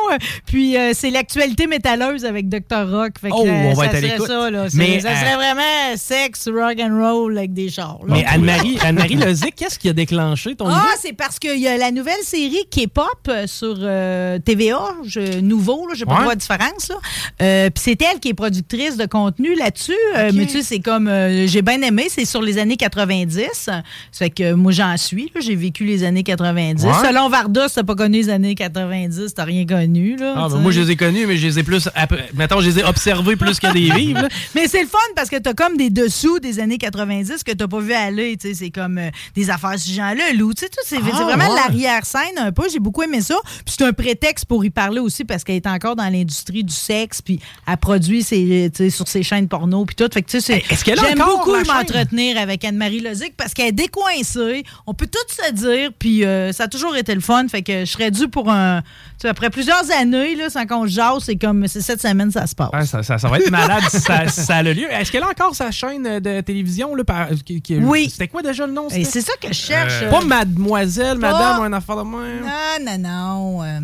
Puis, 0.45 0.77
euh, 0.77 0.91
c'est 0.93 1.09
l'actualité 1.09 1.67
métalleuse 1.67 2.25
avec 2.25 2.47
Dr. 2.47 2.89
Rock. 2.89 3.13
Fait 3.19 3.29
que, 3.29 3.33
Oh, 3.35 3.45
euh, 3.45 3.51
on 3.71 3.73
va 3.73 3.85
ça 3.89 3.97
être 3.97 4.05
à 4.13 4.17
serait 4.17 4.27
ça, 4.27 4.49
là. 4.51 4.65
Mais, 4.75 4.99
ça 4.99 5.09
euh, 5.09 5.15
serait 5.15 5.35
vraiment 5.35 5.95
sexe, 5.97 6.47
rock 6.47 6.75
and 6.79 6.97
roll 7.01 7.37
avec 7.37 7.53
des 7.53 7.69
chars. 7.69 7.99
là. 8.05 8.13
Mais 8.15 8.25
Anne-Marie 8.25 8.77
Anne-Marie 8.81 9.15
Lozic, 9.15 9.55
qu'est-ce 9.55 9.79
qui 9.79 9.89
a 9.89 9.93
déclenché 9.93 10.55
ton 10.55 10.67
Ah, 10.69 10.87
c'est 10.99 11.13
parce 11.13 11.39
qu'il 11.39 11.57
y 11.59 11.67
a 11.67 11.75
la 11.77 11.91
nouvelle 11.91 12.21
série 12.23 12.65
K-pop 12.69 13.07
euh, 13.27 13.45
sur 13.47 13.75
euh, 13.79 14.37
TVA, 14.39 14.95
je- 15.05 15.39
nouveau, 15.39 15.87
là, 15.87 15.93
j'ai 15.95 16.05
pas 16.05 16.13
Ouais. 16.15 16.21
droit 16.21 16.35
de 16.35 16.39
différence. 16.39 16.89
là. 16.89 16.95
Euh, 17.41 17.69
Puis 17.71 17.83
c'est 17.83 18.01
elle 18.01 18.19
qui 18.19 18.29
est 18.29 18.33
productrice 18.33 18.95
de 18.97 19.05
contenu 19.05 19.55
là-dessus. 19.55 19.93
Euh, 20.15 20.31
mais 20.33 20.45
tu 20.45 20.53
sais, 20.59 20.63
c'est 20.63 20.79
comme, 20.79 21.07
euh, 21.07 21.47
j'ai 21.47 21.61
bien 21.61 21.81
aimé, 21.81 22.07
c'est 22.09 22.25
sur 22.25 22.41
les 22.41 22.57
années 22.59 22.77
90. 22.77 23.49
Ça 23.53 23.81
fait 24.11 24.29
que 24.29 24.43
euh, 24.43 24.55
moi, 24.55 24.71
j'en 24.71 24.95
suis. 24.97 25.31
là. 25.35 25.40
J'ai 25.41 25.55
vécu 25.55 25.85
les 25.85 26.03
années 26.03 26.23
90. 26.23 26.83
Ouais. 26.85 26.91
Selon 27.05 27.29
Varda, 27.29 27.67
si 27.67 27.75
t'as 27.75 27.83
pas 27.83 27.95
connu 27.95 28.17
les 28.19 28.29
années 28.29 28.55
90, 28.55 29.33
t'as 29.33 29.43
rien 29.43 29.65
connu. 29.65 30.15
Là, 30.17 30.33
Ah, 30.37 30.47
ben, 30.49 30.59
moi, 30.59 30.71
je 30.71 30.81
les 30.81 30.91
ai 30.91 30.95
connus, 30.95 31.25
mais 31.27 31.37
je 31.37 31.47
les 31.47 31.59
ai 31.59 31.63
plus. 31.63 31.89
je 31.89 32.69
les 32.69 32.79
ai 32.79 32.83
observés 32.83 33.35
plus 33.35 33.59
que 33.59 33.71
des 33.73 33.91
vivres. 33.91 34.21
là. 34.21 34.27
Mais 34.55 34.67
c'est 34.67 34.81
le 34.81 34.87
fun 34.87 34.97
parce 35.15 35.29
que 35.29 35.37
t'as 35.37 35.53
comme 35.53 35.77
des 35.77 35.89
dessous 35.89 36.39
des 36.39 36.59
années 36.59 36.77
90 36.77 37.43
que 37.43 37.51
t'as 37.51 37.67
pas 37.67 37.79
vu 37.79 37.93
aller. 37.93 38.37
C'est 38.41 38.69
comme 38.69 38.97
euh, 38.97 39.09
des 39.35 39.49
affaires 39.49 39.77
ce 39.77 39.89
genre-là, 39.91 40.33
Lou. 40.35 40.53
Tu 40.53 40.61
sais, 40.61 40.69
tout, 40.69 40.79
C'est 40.85 40.97
Ah, 40.97 41.23
vraiment 41.23 41.49
ouais. 41.49 41.55
l'arrière-scène 41.55 42.37
un 42.37 42.51
peu. 42.51 42.63
J'ai 42.71 42.79
beaucoup 42.79 43.03
aimé 43.03 43.21
ça. 43.21 43.35
Puis 43.65 43.75
c'est 43.77 43.85
un 43.85 43.93
prétexte 43.93 44.45
pour 44.45 44.63
y 44.65 44.69
parler 44.69 44.99
aussi 44.99 45.23
parce 45.25 45.43
qu'elle 45.43 45.55
est 45.55 45.67
encore 45.67 45.95
dans 45.95 46.09
l'industrie 46.11 46.63
du 46.63 46.73
sexe. 46.73 47.21
Puis 47.21 47.39
elle 47.67 47.77
produit 47.77 48.23
ses, 48.23 48.69
sais, 48.73 48.89
sur 48.89 49.07
ses 49.07 49.23
chaînes 49.23 49.47
porno. 49.47 49.85
Puis 49.85 49.95
tout. 49.95 50.09
Fait 50.13 50.21
que, 50.21 50.29
tu 50.29 50.41
sais, 50.41 50.63
J'aime 50.85 51.17
beaucoup 51.19 51.55
m'entretenir 51.67 52.37
avec 52.37 52.63
Anne-Marie 52.65 52.99
Lozic 52.99 53.33
parce 53.37 53.53
qu'elle 53.53 53.67
est 53.67 53.71
décoincée. 53.71 54.63
On 54.87 54.93
peut 54.93 55.07
tout 55.07 55.19
se 55.31 55.51
dire. 55.53 55.91
Puis 55.97 56.25
euh, 56.25 56.51
ça 56.51 56.63
a 56.63 56.67
toujours 56.67 56.95
été 56.95 57.13
le 57.15 57.21
fun. 57.21 57.47
Fait 57.47 57.61
que 57.61 57.81
je 57.85 57.91
serais 57.91 58.11
dû 58.11 58.27
pour 58.27 58.49
un. 58.51 58.81
tu 58.81 58.87
sais, 59.23 59.27
après 59.27 59.49
plusieurs 59.49 59.89
années, 59.99 60.35
là, 60.35 60.49
sans 60.49 60.65
qu'on 60.65 60.83
se 60.85 60.91
jase, 60.91 61.23
c'est 61.25 61.35
comme 61.37 61.67
c'est 61.67 61.81
cette 61.81 62.01
semaine, 62.01 62.31
ça 62.31 62.47
se 62.47 62.55
passe. 62.55 62.69
Ça, 62.89 63.03
ça- 63.03 63.17
ça 63.17 63.27
va 63.27 63.39
être 63.39 63.51
malade 63.51 63.83
si 63.89 63.99
ça, 63.99 64.27
ça 64.27 64.55
a 64.57 64.63
le 64.63 64.73
lieu. 64.73 64.91
Est-ce 64.91 65.11
qu'elle 65.11 65.23
a 65.23 65.29
encore 65.29 65.55
sa 65.55 65.71
chaîne 65.71 66.19
de 66.19 66.41
télévision? 66.41 66.93
Là, 66.95 67.03
par- 67.03 67.29
qui- 67.45 67.61
qui- 67.61 67.77
Oui. 67.77 68.09
C'était 68.11 68.27
quoi 68.27 68.41
déjà 68.41 68.65
le 68.67 68.73
nom? 68.73 68.87
Et 68.89 69.03
c'est 69.05 69.21
ça 69.21 69.33
que 69.41 69.47
je 69.49 69.53
cherche. 69.53 70.09
Pas 70.09 70.21
mademoiselle, 70.21 71.17
madame, 71.17 71.59
ou 71.59 71.63
un 71.63 71.73
affaire 71.73 71.97
de 71.97 72.03
moi. 72.03 72.21
Non, 72.21 72.85
non, 72.85 72.97
non. 72.97 73.63
euh, 73.63 73.79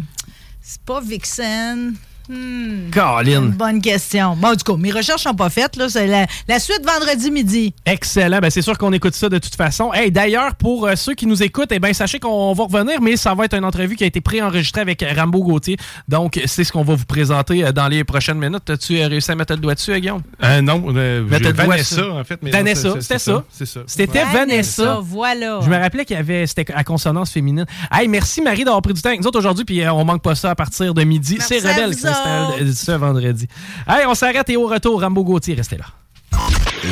c'est 0.62 0.82
pas 0.82 1.00
Vixen. 1.02 1.94
Hmm. 2.30 2.90
Colin. 2.92 3.44
Une 3.44 3.52
bonne 3.52 3.82
question. 3.82 4.36
Bon, 4.36 4.54
du 4.54 4.64
coup, 4.64 4.76
mes 4.78 4.92
recherches 4.92 5.24
sont 5.24 5.34
pas 5.34 5.50
faites. 5.50 5.76
Là. 5.76 5.88
C'est 5.90 6.08
la, 6.08 6.26
la 6.48 6.60
suite 6.60 6.82
vendredi 6.86 7.32
midi. 7.32 7.74
Excellent. 7.86 8.40
Ben, 8.40 8.50
c'est 8.50 8.62
sûr 8.62 8.78
qu'on 8.78 8.92
écoute 8.94 9.16
ça 9.16 9.30
de 9.30 9.38
toute 9.38 9.56
façon. 9.56 9.94
Hey, 9.94 10.12
D'ailleurs, 10.12 10.56
pour 10.56 10.88
euh, 10.88 10.96
ceux 10.96 11.14
qui 11.14 11.26
nous 11.26 11.42
écoutent, 11.44 11.72
eh 11.72 11.80
ben, 11.80 11.94
sachez 11.94 12.20
qu'on 12.20 12.54
va 12.54 12.64
revenir, 12.66 13.02
mais 13.02 13.16
ça 13.18 13.34
va 13.34 13.46
être 13.46 13.56
une 13.56 13.66
entrevue 13.66 13.96
qui 13.96 14.04
a 14.04 14.08
été 14.08 14.20
préenregistrée 14.22 14.82
avec 14.82 15.06
Rambo 15.16 15.44
Gauthier. 15.44 15.78
Donc, 16.08 16.40
c'est 16.46 16.64
ce 16.64 16.72
qu'on 16.72 16.84
va 16.84 16.96
vous 16.96 17.06
présenter 17.06 17.64
euh, 17.64 17.72
dans 17.72 17.88
les 17.88 18.04
prochaines 18.04 18.40
minutes. 18.40 18.70
As-tu 18.70 19.00
euh, 19.00 19.08
réussi 19.08 19.32
à 19.32 19.36
mettre 19.36 19.54
le 19.54 19.60
doigt 19.60 19.76
dessus, 19.76 19.98
Guillaume? 20.00 20.22
Euh, 20.44 20.62
non, 20.62 20.84
euh, 20.96 21.24
Mettre 21.24 21.52
Vanessa, 21.52 21.96
dessus. 21.98 22.10
en 22.10 22.24
fait. 22.24 22.40
mais 22.42 22.52
Vanessa, 22.52 22.90
c'était 23.00 23.20
ça. 23.20 23.44
C'est 23.52 23.66
ça. 23.66 23.80
C'était 23.88 24.24
Vanessa. 24.26 25.00
voilà. 25.02 25.60
Je 25.64 25.70
me 25.70 25.78
rappelais 25.78 26.06
qu'il 26.06 26.16
y 26.16 26.20
avait, 26.20 26.46
c'était 26.48 26.66
à 26.74 26.84
consonance 26.84 27.32
féminine. 27.32 27.66
Hey, 27.92 28.08
merci 28.08 28.42
Marie 28.42 28.64
d'avoir 28.64 28.82
pris 28.82 28.94
du 28.94 29.02
temps 29.02 29.10
avec 29.10 29.22
nous 29.22 29.28
autres 29.28 29.40
aujourd'hui, 29.40 29.66
puis 29.66 29.82
euh, 29.82 29.94
on 29.94 30.04
manque 30.06 30.22
pas 30.22 30.36
ça 30.36 30.50
à 30.52 30.56
partir 30.56 30.94
de 30.94 31.04
midi. 31.04 31.36
Merci 31.40 31.60
C'est 31.62 31.70
Rebelle 31.74 31.96
s'installe 32.24 32.68
euh, 32.68 32.74
ce 32.74 32.92
vendredi. 32.92 33.48
Hey, 33.88 34.06
on 34.06 34.16
s'arrête 34.16 34.50
et 34.50 34.58
au 34.58 34.68
retour, 34.68 35.02
Rambo 35.02 35.24
Gauthier, 35.24 35.56
restez 35.56 35.78
là. 35.78 35.86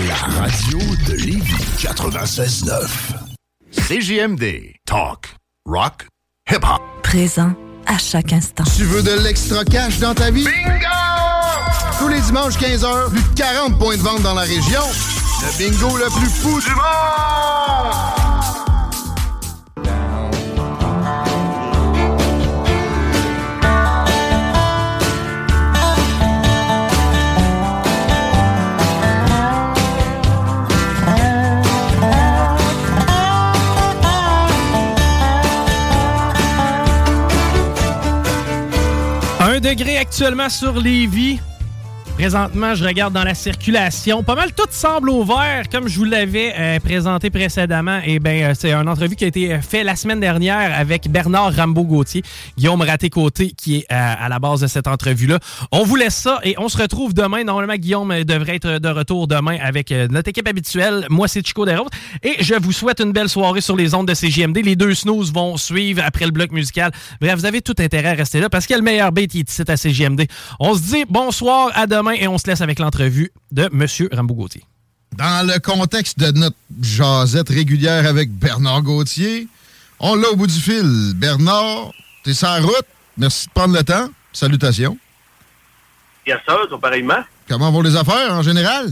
La 0.07 0.15
radio 0.41 0.79
de 1.07 1.13
Lévis 1.13 1.53
96.9. 1.77 2.87
CJMD. 3.87 4.73
Talk. 4.85 5.35
Rock. 5.65 6.07
Hip-hop. 6.51 6.81
Présent 7.03 7.53
à 7.85 7.97
chaque 7.97 8.33
instant. 8.33 8.63
Tu 8.75 8.83
veux 8.83 9.03
de 9.03 9.23
l'extra 9.23 9.63
cash 9.63 9.99
dans 9.99 10.13
ta 10.15 10.31
vie? 10.31 10.45
Bingo! 10.45 10.85
Tous 11.99 12.07
les 12.07 12.19
dimanches 12.21 12.57
15h, 12.57 13.09
plus 13.09 13.21
de 13.21 13.35
40 13.35 13.77
points 13.79 13.97
de 13.97 14.01
vente 14.01 14.21
dans 14.21 14.33
la 14.33 14.41
région. 14.41 14.81
Le 15.41 15.57
bingo 15.57 15.97
le 15.97 16.05
plus 16.19 16.29
fou 16.29 16.59
du 16.59 16.69
monde! 16.75 18.24
Un 39.65 39.69
degré 39.69 39.97
actuellement 39.97 40.47
sur 40.47 40.79
Lévis. 40.79 41.39
Présentement, 42.15 42.75
je 42.75 42.85
regarde 42.85 43.13
dans 43.13 43.25
la 43.25 43.35
circulation. 43.35 44.23
Pas 44.23 44.35
mal 44.35 44.53
tout 44.53 44.63
semble 44.69 45.09
au 45.09 45.25
vert, 45.25 45.65
comme 45.69 45.89
je 45.89 45.97
vous 45.97 46.05
l'avais 46.05 46.53
euh, 46.57 46.79
présenté 46.79 47.29
précédemment. 47.29 47.99
Et 48.05 48.19
ben, 48.19 48.41
euh, 48.41 48.53
c'est 48.57 48.71
une 48.71 48.87
entrevue 48.87 49.17
qui 49.17 49.25
a 49.25 49.27
été 49.27 49.59
faite 49.59 49.83
la 49.83 49.97
semaine 49.97 50.21
dernière 50.21 50.73
avec 50.79 51.09
Bernard 51.09 51.53
Rambeau-Gauthier, 51.53 52.23
Guillaume 52.57 52.81
Raté-Côté, 52.81 53.51
qui 53.51 53.79
est 53.79 53.85
euh, 53.91 54.13
à 54.17 54.29
la 54.29 54.39
base 54.39 54.61
de 54.61 54.67
cette 54.67 54.87
entrevue-là. 54.87 55.39
On 55.73 55.83
vous 55.83 55.97
laisse 55.97 56.15
ça 56.15 56.39
et 56.43 56.55
on 56.57 56.69
se 56.69 56.77
retrouve 56.77 57.13
demain. 57.13 57.43
Normalement, 57.43 57.75
Guillaume 57.75 58.11
euh, 58.11 58.23
devrait 58.23 58.55
être 58.55 58.79
de 58.79 58.89
retour 58.89 59.27
demain 59.27 59.57
avec 59.61 59.91
euh, 59.91 60.07
notre 60.09 60.29
équipe 60.29 60.47
habituelle. 60.47 61.05
Moi, 61.09 61.27
c'est 61.27 61.45
Chico 61.45 61.65
Desroses. 61.65 61.89
Et 62.23 62.41
je 62.41 62.55
vous 62.55 62.71
souhaite 62.71 63.01
une 63.01 63.11
belle 63.11 63.29
soirée 63.29 63.59
sur 63.59 63.75
les 63.75 63.93
ondes 63.93 64.07
de 64.07 64.13
CGMD. 64.13 64.59
Les 64.63 64.77
deux 64.77 64.93
snooze 64.93 65.33
vont 65.33 65.57
suivre 65.57 66.01
après 66.05 66.23
le 66.23 66.31
bloc 66.31 66.53
musical. 66.53 66.93
Bref, 67.19 67.35
vous 67.35 67.45
avez 67.45 67.61
tout 67.61 67.75
intérêt 67.77 68.09
à 68.09 68.13
rester 68.13 68.39
là 68.39 68.49
parce 68.49 68.65
qu'il 68.65 68.73
y 68.73 68.75
a 68.75 68.79
le 68.79 68.85
meilleur 68.85 69.11
beat 69.11 69.31
qui 69.31 69.39
est 69.39 69.49
ici 69.49 69.63
à 69.67 69.75
CGMD. 69.75 70.27
On 70.61 70.75
se 70.75 70.81
dit 70.81 71.03
bonsoir, 71.09 71.71
à 71.75 71.87
demain 71.87 72.04
et 72.13 72.27
on 72.27 72.37
se 72.37 72.47
laisse 72.47 72.61
avec 72.61 72.79
l'entrevue 72.79 73.31
de 73.51 73.63
M. 73.63 73.85
Rambo-Gauthier. 74.11 74.63
Dans 75.17 75.47
le 75.47 75.59
contexte 75.59 76.19
de 76.19 76.31
notre 76.37 76.55
jasette 76.81 77.49
régulière 77.49 78.05
avec 78.07 78.29
Bernard 78.31 78.81
Gauthier, 78.81 79.47
on 79.99 80.15
l'a 80.15 80.29
au 80.29 80.35
bout 80.35 80.47
du 80.47 80.59
fil. 80.59 81.13
Bernard, 81.15 81.91
t'es 82.23 82.33
sur 82.33 82.47
la 82.47 82.59
route. 82.59 82.85
Merci 83.17 83.47
de 83.47 83.51
prendre 83.53 83.73
le 83.75 83.83
temps. 83.83 84.09
Salutations. 84.33 84.97
Bien 86.25 86.37
sûr, 86.47 86.67
tout 86.69 86.77
pareillement. 86.79 87.23
Comment 87.47 87.71
vont 87.71 87.81
les 87.81 87.95
affaires 87.95 88.33
en 88.33 88.41
général? 88.41 88.87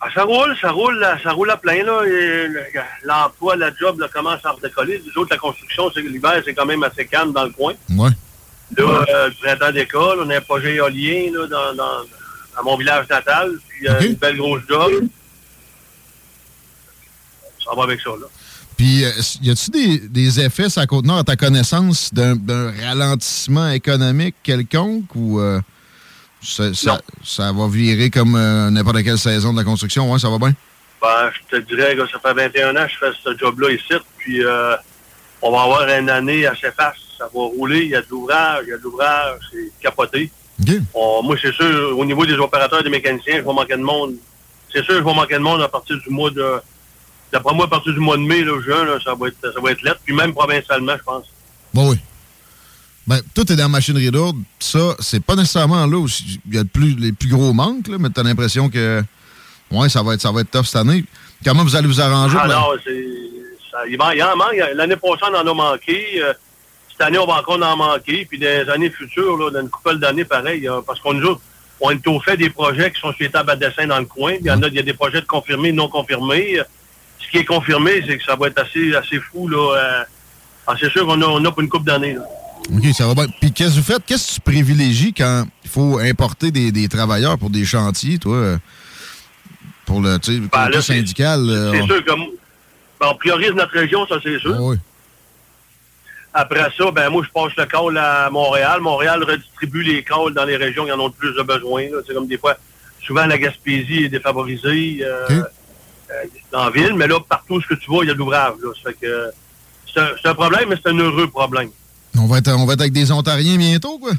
Ah, 0.00 0.06
ça 0.14 0.22
roule, 0.22 0.56
ça 0.60 0.70
roule, 0.70 1.04
ça 1.22 1.32
roule 1.32 1.50
à 1.50 1.56
plein. 1.56 1.82
là. 1.82 2.02
Et 2.06 2.48
le- 2.48 2.62
L'emploi, 3.04 3.56
la 3.56 3.74
job 3.74 3.98
là, 3.98 4.06
commence 4.08 4.38
à 4.44 4.52
redécoller. 4.52 5.02
Les 5.04 5.18
autres, 5.20 5.30
la 5.32 5.38
construction, 5.38 5.90
c'est 5.92 6.02
que 6.02 6.08
l'hiver, 6.08 6.40
c'est 6.44 6.54
quand 6.54 6.66
même 6.66 6.82
assez 6.84 7.04
calme 7.04 7.32
dans 7.32 7.44
le 7.44 7.50
coin. 7.50 7.74
Ouais. 7.90 8.10
Là, 8.76 8.84
euh, 8.84 9.28
le 9.28 9.34
printemps 9.34 9.72
d'école, 9.72 10.18
on 10.22 10.30
a 10.30 10.36
un 10.36 10.40
projet 10.40 10.74
éolien 10.74 11.30
là, 11.32 11.46
dans, 11.46 11.74
dans, 11.74 12.04
dans 12.56 12.64
mon 12.64 12.76
village 12.76 13.08
natal. 13.08 13.52
Puis 13.68 13.88
euh, 13.88 14.00
une 14.00 14.14
belle 14.14 14.36
grosse 14.36 14.62
job. 14.68 15.08
Ça 17.64 17.74
va 17.76 17.84
avec 17.84 18.00
ça, 18.00 18.10
là. 18.10 18.26
Puis, 18.78 19.04
euh, 19.04 19.10
y 19.42 19.50
a-tu 19.50 19.70
des, 19.72 19.98
des 19.98 20.40
effets, 20.40 20.68
ça 20.68 20.86
contenant 20.86 21.18
à 21.18 21.24
ta 21.24 21.34
connaissance, 21.34 22.14
d'un 22.14 22.72
ralentissement 22.80 23.70
économique 23.70 24.36
quelconque 24.44 25.12
ou 25.16 25.40
euh, 25.40 25.60
ça, 26.40 26.72
ça, 26.72 27.00
ça 27.24 27.52
va 27.52 27.66
virer 27.66 28.08
comme 28.08 28.36
euh, 28.36 28.70
n'importe 28.70 29.02
quelle 29.02 29.18
saison 29.18 29.52
de 29.52 29.58
la 29.58 29.64
construction? 29.64 30.12
Ouais, 30.12 30.20
ça 30.20 30.30
va 30.30 30.38
bien? 30.38 30.54
Ben, 31.02 31.30
je 31.32 31.56
te 31.56 31.62
dirais 31.64 31.96
que 31.96 32.06
ça 32.06 32.20
fait 32.20 32.32
21 32.32 32.76
ans 32.76 32.86
que 32.86 32.92
je 32.92 32.98
fais 32.98 33.12
ce 33.24 33.36
job-là 33.36 33.72
ici. 33.72 33.94
Puis 34.18 34.44
euh, 34.44 34.76
on 35.42 35.50
va 35.50 35.62
avoir 35.62 35.88
une 35.88 36.08
année 36.08 36.46
assez 36.46 36.70
faste. 36.70 37.00
Ça 37.18 37.24
va 37.24 37.40
rouler, 37.40 37.82
il 37.84 37.90
y 37.90 37.96
a 37.96 38.00
de 38.00 38.06
l'ouvrage, 38.10 38.62
il 38.66 38.70
y 38.70 38.72
a 38.72 38.78
de 38.78 38.82
l'ouvrage, 38.82 39.40
c'est 39.52 39.70
capoté. 39.82 40.30
On- 40.94 41.22
moi, 41.22 41.36
c'est 41.40 41.52
sûr, 41.52 41.98
au 41.98 42.04
niveau 42.04 42.24
des 42.24 42.34
opérateurs, 42.34 42.82
des 42.82 42.90
mécaniciens, 42.90 43.36
je 43.38 43.42
vais 43.42 43.52
manquer 43.52 43.76
de 43.76 43.82
monde. 43.82 44.14
C'est 44.72 44.84
sûr, 44.84 44.94
je 44.94 45.04
vais 45.04 45.14
manquer 45.14 45.34
de 45.34 45.40
monde 45.40 45.62
à 45.62 45.68
partir 45.68 45.96
du 45.98 46.10
mois 46.10 46.30
de... 46.30 46.60
D'après 47.32 47.54
moi, 47.54 47.66
à 47.66 47.68
partir 47.68 47.92
du 47.92 48.00
mois 48.00 48.16
de 48.16 48.22
mai, 48.22 48.42
là, 48.42 48.60
juin, 48.62 48.84
là, 48.84 48.98
ça 49.04 49.14
va 49.14 49.28
être 49.28 49.36
ça 49.42 49.60
va 49.60 49.70
être 49.72 49.82
lettre. 49.82 50.00
Puis 50.04 50.14
même 50.14 50.32
provincialement, 50.32 50.94
je 50.96 51.02
pense. 51.02 51.24
Bon, 51.74 51.90
oui. 51.90 51.96
Ben, 53.06 53.20
tout 53.34 53.50
est 53.52 53.56
dans 53.56 53.64
la 53.64 53.68
machinerie 53.68 54.10
lourde. 54.10 54.36
Ça, 54.58 54.94
c'est 55.00 55.22
pas 55.22 55.34
nécessairement 55.34 55.86
là 55.86 55.96
où 55.96 56.06
il 56.46 56.54
y 56.54 56.58
a 56.58 56.62
le 56.62 56.68
plus, 56.68 56.94
les 56.96 57.12
plus 57.12 57.28
gros 57.28 57.52
manques, 57.52 57.88
là, 57.88 57.96
mais 57.98 58.10
t'as 58.10 58.22
l'impression 58.22 58.68
que 58.68 59.02
ouais, 59.70 59.88
ça 59.88 60.02
va 60.02 60.14
être 60.14 60.20
ça 60.20 60.30
va 60.32 60.40
être 60.42 60.50
tough 60.50 60.64
cette 60.64 60.76
année. 60.76 61.04
Comment 61.44 61.64
vous 61.64 61.76
allez 61.76 61.86
vous 61.86 62.00
arranger? 62.00 62.36
Ah 62.40 62.48
non. 62.48 62.66
Ça 63.70 63.86
il, 63.86 64.22
en 64.22 64.36
manque. 64.36 64.54
L'année 64.74 64.96
passée, 64.96 65.22
on 65.30 65.34
en 65.34 65.46
a 65.46 65.54
manqué. 65.54 66.22
Euh, 66.22 66.32
cette 66.98 67.06
année, 67.06 67.18
on 67.18 67.26
va 67.26 67.34
encore 67.40 67.62
en 67.62 67.76
manquer. 67.76 68.26
Puis 68.28 68.38
dans 68.38 68.46
les 68.46 68.68
années 68.70 68.90
futures, 68.90 69.36
là, 69.36 69.50
dans 69.50 69.60
une 69.60 69.68
couple 69.70 69.98
d'années, 69.98 70.24
pareil, 70.24 70.66
euh, 70.68 70.80
parce 70.86 70.98
qu'on 71.00 71.14
nous 71.14 71.26
autres, 71.26 71.40
on 71.80 71.90
est 71.90 72.06
au 72.08 72.18
fait 72.20 72.36
des 72.36 72.50
projets 72.50 72.90
qui 72.90 73.00
sont 73.00 73.12
sur 73.12 73.22
les 73.24 73.30
tables 73.30 73.50
à 73.50 73.56
dessin 73.56 73.86
dans 73.86 73.98
le 73.98 74.04
coin. 74.06 74.32
Il 74.40 74.46
y 74.46 74.50
en 74.50 74.60
a, 74.62 74.66
il 74.68 74.74
y 74.74 74.78
a 74.80 74.82
des 74.82 74.94
projets 74.94 75.20
de 75.20 75.26
confirmés, 75.26 75.70
non 75.72 75.88
confirmés. 75.88 76.58
Euh, 76.58 76.64
Ce 77.20 77.30
qui 77.30 77.38
est 77.38 77.44
confirmé, 77.44 78.02
c'est 78.06 78.16
que 78.18 78.24
ça 78.24 78.34
va 78.36 78.46
être 78.48 78.58
assez, 78.60 78.94
assez 78.94 79.20
fou. 79.20 79.48
Là, 79.48 79.76
euh, 79.76 80.04
ah, 80.66 80.74
c'est 80.80 80.90
sûr 80.90 81.04
qu'on 81.06 81.20
a, 81.22 81.26
on 81.26 81.44
a 81.44 81.50
pour 81.52 81.60
une 81.60 81.68
couple 81.68 81.84
d'années. 81.86 82.16
OK, 82.18 82.84
ça 82.94 83.06
va 83.06 83.14
bien. 83.14 83.26
Puis 83.40 83.52
qu'est-ce 83.52 83.70
que 83.76 83.80
vous 83.80 83.82
faites? 83.92 84.04
Qu'est-ce 84.06 84.28
que 84.28 84.34
tu 84.34 84.40
privilégies 84.40 85.12
quand 85.12 85.44
il 85.64 85.70
faut 85.70 85.98
importer 85.98 86.50
des, 86.50 86.72
des 86.72 86.88
travailleurs 86.88 87.38
pour 87.38 87.50
des 87.50 87.64
chantiers, 87.64 88.18
toi? 88.18 88.34
euh, 88.34 88.58
Pour 89.86 90.00
le, 90.02 90.18
Ben, 90.52 90.68
là, 90.68 90.82
syndical? 90.82 91.40
euh, 91.48 91.72
C'est 91.72 91.80
on- 91.82 91.86
sûr 91.86 92.04
que 92.04 92.10
ben, 92.10 92.26
on 93.10 93.14
priorise 93.14 93.52
notre 93.52 93.72
région, 93.72 94.06
ça 94.06 94.16
c'est 94.22 94.38
sûr. 94.38 94.54
Ah 94.54 94.60
oui. 94.62 94.76
Après 96.40 96.70
ça, 96.78 96.90
ben 96.92 97.10
moi 97.10 97.24
je 97.26 97.30
passe 97.32 97.52
le 97.56 97.66
call 97.66 97.98
à 97.98 98.30
Montréal. 98.30 98.80
Montréal 98.80 99.24
redistribue 99.24 99.82
les 99.82 100.04
calls 100.04 100.32
dans 100.34 100.44
les 100.44 100.56
régions 100.56 100.84
qui 100.84 100.92
en 100.92 101.00
ont 101.00 101.08
le 101.08 101.12
plus 101.12 101.34
de 101.34 101.42
besoin. 101.42 101.82
C'est 102.06 102.14
comme 102.14 102.28
des 102.28 102.38
fois, 102.38 102.56
souvent 103.04 103.26
la 103.26 103.38
Gaspésie 103.38 104.04
est 104.04 104.08
défavorisée 104.08 105.00
euh, 105.02 105.26
euh, 105.30 105.42
dans 106.52 106.66
la 106.66 106.70
ville, 106.70 106.94
mais 106.94 107.08
là, 107.08 107.18
partout 107.28 107.60
ce 107.60 107.66
que 107.66 107.74
tu 107.74 107.90
vois, 107.90 108.04
il 108.04 108.08
y 108.08 108.10
a 108.12 108.14
de 108.14 108.20
l'ouvrage. 108.20 108.52
c'est 108.92 110.28
un, 110.28 110.34
problème, 110.34 110.68
mais 110.68 110.76
c'est 110.80 110.90
un 110.90 110.96
heureux 110.96 111.26
problème. 111.28 111.70
On 112.16 112.26
va, 112.26 112.38
être, 112.38 112.52
on 112.52 112.66
va 112.66 112.74
être 112.74 112.82
avec 112.82 112.92
des 112.92 113.10
Ontariens 113.10 113.56
bientôt, 113.56 113.98
quoi? 113.98 114.12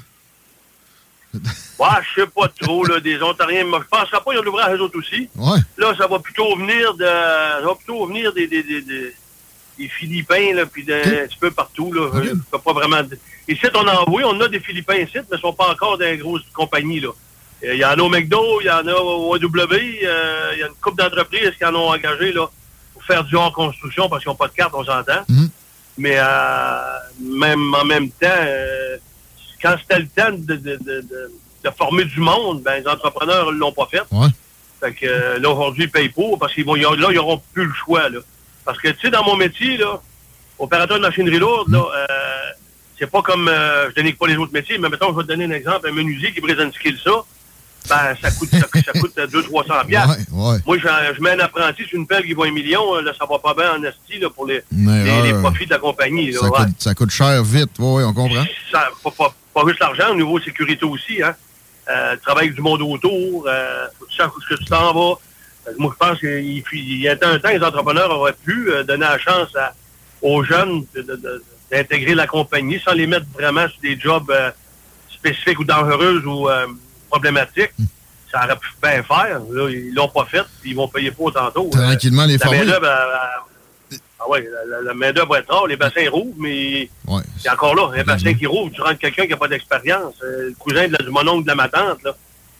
Ouais, 1.80 1.88
je 2.14 2.22
sais 2.22 2.28
pas 2.28 2.50
trop, 2.60 2.84
là, 2.86 3.00
des 3.00 3.22
Ontariens. 3.22 3.64
mais 3.64 3.78
Je 3.78 3.88
penserais 3.88 4.18
pas 4.18 4.24
qu'il 4.26 4.34
y 4.34 4.38
a 4.38 4.41
de 4.41 4.46
l'ouvrage 4.46 4.78
eux 4.78 4.82
autres 4.82 5.00
aussi. 5.00 5.30
Ouais. 5.38 5.60
Là, 5.78 5.94
ça 5.98 6.08
va 6.08 6.20
plutôt 6.20 6.54
venir 6.58 6.94
de. 6.96 7.06
Ça 7.06 7.62
va 7.64 7.76
plutôt 7.76 8.06
venir 8.08 8.34
des, 8.34 8.48
des, 8.48 8.62
des, 8.64 8.82
des- 8.82 9.16
des 9.80 9.88
Philippins, 9.88 10.54
là, 10.54 10.66
puis 10.66 10.84
d'un 10.84 11.00
un 11.00 11.28
petit 11.28 11.38
peu 11.40 11.52
partout, 11.52 11.92
là. 11.94 12.10
Je 12.24 12.30
peux 12.52 12.60
pas 12.60 12.74
vraiment. 12.74 13.02
Ici, 13.48 13.66
on 13.74 13.88
en 13.88 14.06
oui, 14.12 14.24
on 14.26 14.40
a 14.42 14.48
des 14.48 14.60
Philippins 14.60 14.96
ici, 14.98 15.18
mais 15.30 15.38
ils 15.38 15.40
sont 15.40 15.54
pas 15.54 15.70
encore 15.72 15.98
les 15.98 16.18
grosses 16.18 16.44
compagnies, 16.54 17.00
là. 17.00 17.10
Euh, 17.64 17.74
Il 17.74 17.80
y 17.80 17.86
en 17.86 17.90
a 17.92 17.98
au 18.02 18.10
McDo, 18.10 18.62
il 18.62 18.68
y 18.68 18.70
en 18.72 18.86
a 18.88 18.94
au 18.94 19.34
AW, 19.36 19.40
euh, 19.44 20.52
il 20.54 20.60
y 20.60 20.64
a 20.64 20.68
une 20.68 20.74
couple 20.82 20.98
d'entreprises 21.02 21.52
qui 21.58 21.66
en 21.66 21.74
ont 21.76 21.90
engagé, 21.90 22.32
là, 22.34 22.48
pour 22.94 23.04
faire 23.04 23.24
du 23.24 23.36
hors 23.36 23.52
construction 23.54 24.08
parce 24.10 24.22
qu'ils 24.24 24.30
n'ont 24.32 24.36
pas 24.36 24.48
de 24.50 24.54
carte, 24.54 24.74
on 24.76 24.84
s'entend. 24.84 25.24
Mais 25.98 26.16
euh, 26.18 26.98
même 27.20 27.74
en 27.74 27.84
même 27.86 28.10
temps, 28.12 28.28
euh, 28.30 28.98
quand 29.62 29.76
c'était 29.82 30.00
le 30.00 30.08
temps 30.08 30.32
de, 30.32 30.56
de, 30.56 30.76
de, 30.78 31.02
de- 31.02 31.32
de 31.62 31.70
former 31.78 32.06
du 32.06 32.22
monde, 32.22 32.62
ben, 32.64 32.82
les 32.82 32.88
entrepreneurs 32.88 33.52
ne 33.52 33.58
l'ont 33.58 33.74
pas 33.74 33.86
fait. 33.92 34.02
Fait 34.80 34.94
que 34.94 35.06
euh, 35.06 35.40
là, 35.40 35.50
aujourd'hui, 35.50 35.84
ils 35.84 35.92
payent 35.92 36.08
pour 36.08 36.40
parce 36.40 36.54
qu'ils 36.54 36.64
vont, 36.64 36.76
là, 36.76 36.92
ils 37.10 37.16
n'auront 37.16 37.42
plus 37.54 37.66
le 37.66 37.74
choix. 37.74 38.08
Là. 38.08 38.20
Parce 38.70 38.82
que, 38.82 38.90
tu 38.90 39.00
sais, 39.02 39.10
dans 39.10 39.24
mon 39.24 39.36
métier, 39.36 39.78
là, 39.78 40.00
opérateur 40.60 40.98
de 40.98 41.02
machinerie 41.02 41.40
lourde, 41.40 41.72
là, 41.72 41.80
euh, 41.80 42.06
c'est 43.00 43.10
pas 43.10 43.24
comme, 43.24 43.48
euh, 43.48 43.90
je 43.90 43.96
dénigre 43.96 44.20
pas 44.20 44.28
les 44.28 44.38
autres 44.38 44.54
métiers, 44.54 44.78
mais 44.78 44.90
mettons, 44.90 45.10
je 45.10 45.16
vais 45.16 45.24
te 45.24 45.28
donner 45.30 45.46
un 45.46 45.58
exemple, 45.58 45.90
un 45.90 45.91
menuisier 45.91 46.32
qui 46.32 46.40
brise 46.40 46.60
une 46.60 46.72
skill 46.72 46.96
ça, 47.04 47.24
ben, 47.90 48.16
ça 48.22 48.30
coûte, 48.30 48.50
ça, 48.52 48.68
ça 48.86 49.00
coûte 49.00 49.18
200-300 49.18 49.88
piastres. 49.88 50.18
Ouais. 50.32 50.58
Moi, 50.68 50.78
je, 50.78 51.16
je 51.16 51.22
mets 51.24 51.32
un 51.32 51.40
apprenti 51.40 51.84
sur 51.86 51.98
une 51.98 52.06
pelle 52.06 52.24
qui 52.24 52.34
vaut 52.34 52.44
un 52.44 52.52
million, 52.52 52.96
euh, 52.96 53.02
là, 53.02 53.12
ça 53.18 53.26
va 53.26 53.40
pas 53.40 53.56
bien 53.56 53.74
en 53.74 53.84
esti, 53.84 54.20
là, 54.20 54.30
pour 54.30 54.46
les, 54.46 54.62
les, 54.72 55.34
profits 55.41 55.66
de 55.66 55.72
la 55.72 55.80
compagnie. 55.80 56.30
Là, 56.30 56.41
Ça, 56.41 56.46
ouais. 56.46 56.58
coûte, 56.60 56.76
ça 56.78 56.94
coûte 56.94 57.10
cher 57.10 57.44
vite. 57.44 57.72
Oui, 57.80 58.04
on 58.04 58.14
comprend. 58.14 58.46
Ça, 58.72 58.88
pas, 59.04 59.10
pas, 59.10 59.34
pas 59.52 59.64
juste 59.68 59.80
l'argent, 59.80 60.12
au 60.12 60.16
niveau 60.16 60.40
sécurité 60.40 60.86
aussi, 60.86 61.24
hein. 61.24 61.34
Euh, 61.90 62.16
travail 62.18 62.44
avec 62.44 62.56
du 62.56 62.62
monde 62.62 62.84
autour, 62.84 63.48
euh, 63.48 63.88
faut 63.98 64.06
que 64.06 64.12
tu 64.12 64.18
saches 64.18 64.30
où 64.30 64.56
tu 64.56 64.66
t'en 64.66 64.94
vas. 64.94 65.16
Que 65.65 65.72
moi, 65.77 65.94
je 65.99 66.07
pense 66.07 66.19
qu'il 66.19 66.64
il 66.73 67.02
y 67.02 67.07
a 67.07 67.14
un 67.14 67.15
temps, 67.40 67.49
les 67.49 67.61
entrepreneurs 67.64 68.10
auraient 68.11 68.34
pu 68.45 68.72
euh, 68.72 68.84
donner 68.84 69.06
la 69.06 69.18
chance 69.19 69.56
à- 69.56 69.73
aux 70.22 70.44
jeunes 70.44 70.84
d'intégrer 71.72 72.15
la 72.15 72.27
compagnie 72.27 72.80
sans 72.84 72.94
les 72.94 73.07
mettre 73.07 73.26
vraiment 73.34 73.68
sur 73.69 73.80
des 73.81 73.99
jobs 73.99 74.30
euh, 74.31 74.52
spécifiques 75.10 75.60
ou 75.60 75.64
dangereux 75.64 76.22
ou 76.26 76.49
euh, 76.49 76.65
problématiques. 77.10 77.72
Ça 78.31 78.44
aurait 78.45 78.57
pu 78.57 78.69
bien 78.81 79.02
faire. 79.03 79.40
Là, 79.52 79.69
ils 79.69 79.94
l'ont 79.94 80.07
pas 80.07 80.26
fait, 80.26 80.44
puis 80.61 80.72
ils 80.72 80.76
vont 80.76 80.88
payer 80.88 81.11
pour 81.11 81.31
tantôt. 81.34 81.69
Tranquillement, 81.72 82.26
les 82.26 82.38
former. 82.38 82.60
ah 84.22 84.30
ouais, 84.30 84.48
la, 84.68 84.81
la- 84.81 84.94
main-d'œuvre 84.94 85.30
va 85.31 85.40
être 85.40 85.52
rare, 85.53 85.65
les 85.68 85.77
bassins 85.77 86.07
rouvrent, 86.11 86.36
mais 86.38 86.90
Ouais. 87.07 87.22
c'est 87.41 87.49
encore 87.49 87.73
là, 87.73 87.90
un 87.95 88.03
bassin 88.03 88.34
qui 88.34 88.45
rouvre, 88.45 88.72
tu 88.72 88.81
rentres 88.81 88.99
quelqu'un 88.99 89.23
qui 89.23 89.30
n'a 89.30 89.38
pas 89.38 89.48
d'expérience. 89.48 90.14
Euh, 90.23 90.49
le 90.49 90.56
cousin 90.60 90.88
de 90.88 90.91
la- 90.94 91.06
du 91.06 91.10
mononcle 91.10 91.44
de 91.44 91.48
la 91.48 91.56
ma 91.56 91.69
tante, 91.69 92.03
là. 92.03 92.15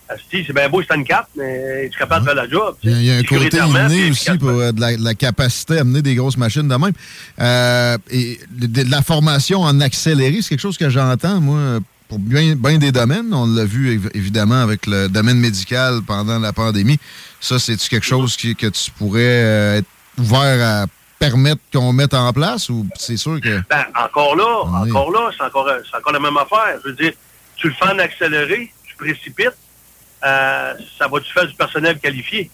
Asti, 0.10 0.44
c'est 0.48 0.54
bien 0.54 0.68
beau, 0.70 0.82
c'est 0.82 0.96
une 0.96 1.04
cape, 1.06 1.28
mais 1.38 1.86
es-tu 1.86 2.00
capable 2.00 2.26
de 2.26 2.32
faire 2.32 2.36
la 2.44 2.50
job? 2.50 2.76
Il 2.84 3.04
y 3.04 3.12
a, 3.12 3.18
un 3.18 3.24
côté 3.24 3.58
inné 3.58 4.10
aussi 4.10 4.38
pour 4.40 4.50
euh, 4.50 4.72
de, 4.72 4.82
la, 4.82 4.98
de 4.98 5.04
la 5.04 5.14
capacité 5.14 5.78
à 5.78 5.82
amener 5.82 6.02
des 6.02 6.16
grosses 6.16 6.38
machines 6.38 6.68
de 6.68 6.76
même. 6.76 6.94
Euh, 7.40 7.98
et 8.10 8.40
de, 8.50 8.66
de 8.84 8.90
la 8.90 9.02
formation 9.04 9.62
en 9.62 9.80
accéléré, 9.82 10.42
c'est 10.42 10.50
quelque 10.50 10.62
chose 10.62 10.78
que 10.80 10.90
j'entends, 10.90 11.40
moi, 11.40 11.80
pour 12.08 12.18
bien, 12.18 12.56
bien 12.56 12.80
des 12.80 12.92
domaines. 12.92 13.32
On 13.34 13.46
l'a 13.46 13.66
vu 13.66 13.98
év- 14.00 14.10
évidemment 14.16 14.62
avec 14.62 14.88
le 14.88 15.08
domaine 15.10 15.38
médical 15.38 16.00
pendant 16.08 16.40
la 16.40 16.54
pandémie. 16.54 16.98
Ça, 17.40 17.60
c'est-tu 17.60 17.88
quelque 17.88 18.06
chose 18.06 18.36
qui- 18.36 18.56
que 18.56 18.68
tu 18.68 18.90
pourrais 18.92 19.22
euh, 19.24 19.78
être 19.78 19.88
ouvert 20.18 20.82
à 20.84 20.86
permettre 21.20 21.62
qu'on 21.72 21.94
mette 21.94 22.14
en 22.16 22.34
place 22.34 22.70
ou 22.70 22.88
c'est 22.98 23.18
sûr 23.18 23.40
que. 23.42 23.62
Ben, 23.70 23.86
encore 24.04 24.36
là, 24.36 24.64
encore 24.90 25.12
là, 25.12 25.30
c'est 25.38 25.44
encore, 25.44 25.70
c'est 25.90 25.98
encore 25.98 26.14
la 26.14 26.20
même 26.20 26.38
affaire. 26.38 26.80
Je 26.84 26.90
veux 26.90 26.96
dire, 26.96 27.12
tu 27.58 27.68
le 27.68 27.74
fais 27.76 27.86
en 27.94 28.00
accéléré, 28.00 28.74
tu 28.88 28.96
précipites, 28.96 29.54
euh, 30.26 30.74
ça 30.98 31.08
va-tu 31.08 31.32
faire 31.32 31.48
du 31.48 31.54
personnel 31.56 31.98
qualifié? 32.00 32.50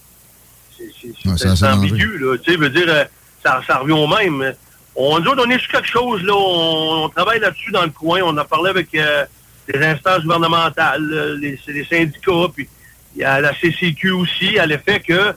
C'est 1.38 1.48
ambigu, 1.74 2.18
là. 2.20 2.38
Tu 2.38 2.52
sais, 2.58 2.70
dire, 2.70 2.86
euh, 2.88 3.06
ça, 3.44 3.62
ça 3.66 3.78
revient 3.78 3.94
au 3.94 4.08
même. 4.08 4.54
On, 4.96 5.20
nous 5.20 5.28
autres, 5.32 5.44
on 5.46 5.50
est 5.50 5.60
sur 5.60 5.72
quelque 5.72 5.88
chose, 5.88 6.22
là. 6.24 6.34
On, 6.36 7.06
on 7.06 7.10
travaille 7.10 7.40
là-dessus 7.40 7.72
dans 7.72 7.84
le 7.84 7.90
coin. 7.90 8.20
On 8.24 8.36
a 8.38 8.44
parlé 8.46 8.70
avec 8.70 8.94
euh, 8.96 9.26
les 9.68 9.84
instances 9.86 10.22
gouvernementales, 10.24 11.10
euh, 11.12 11.38
les, 11.38 11.60
les 11.68 11.86
syndicats, 11.86 12.48
puis 12.54 12.68
il 13.16 13.22
y 13.22 13.24
a 13.24 13.40
la 13.42 13.54
CCQ 13.54 14.12
aussi, 14.12 14.60
à 14.60 14.66
l'effet 14.66 15.00
que 15.00 15.34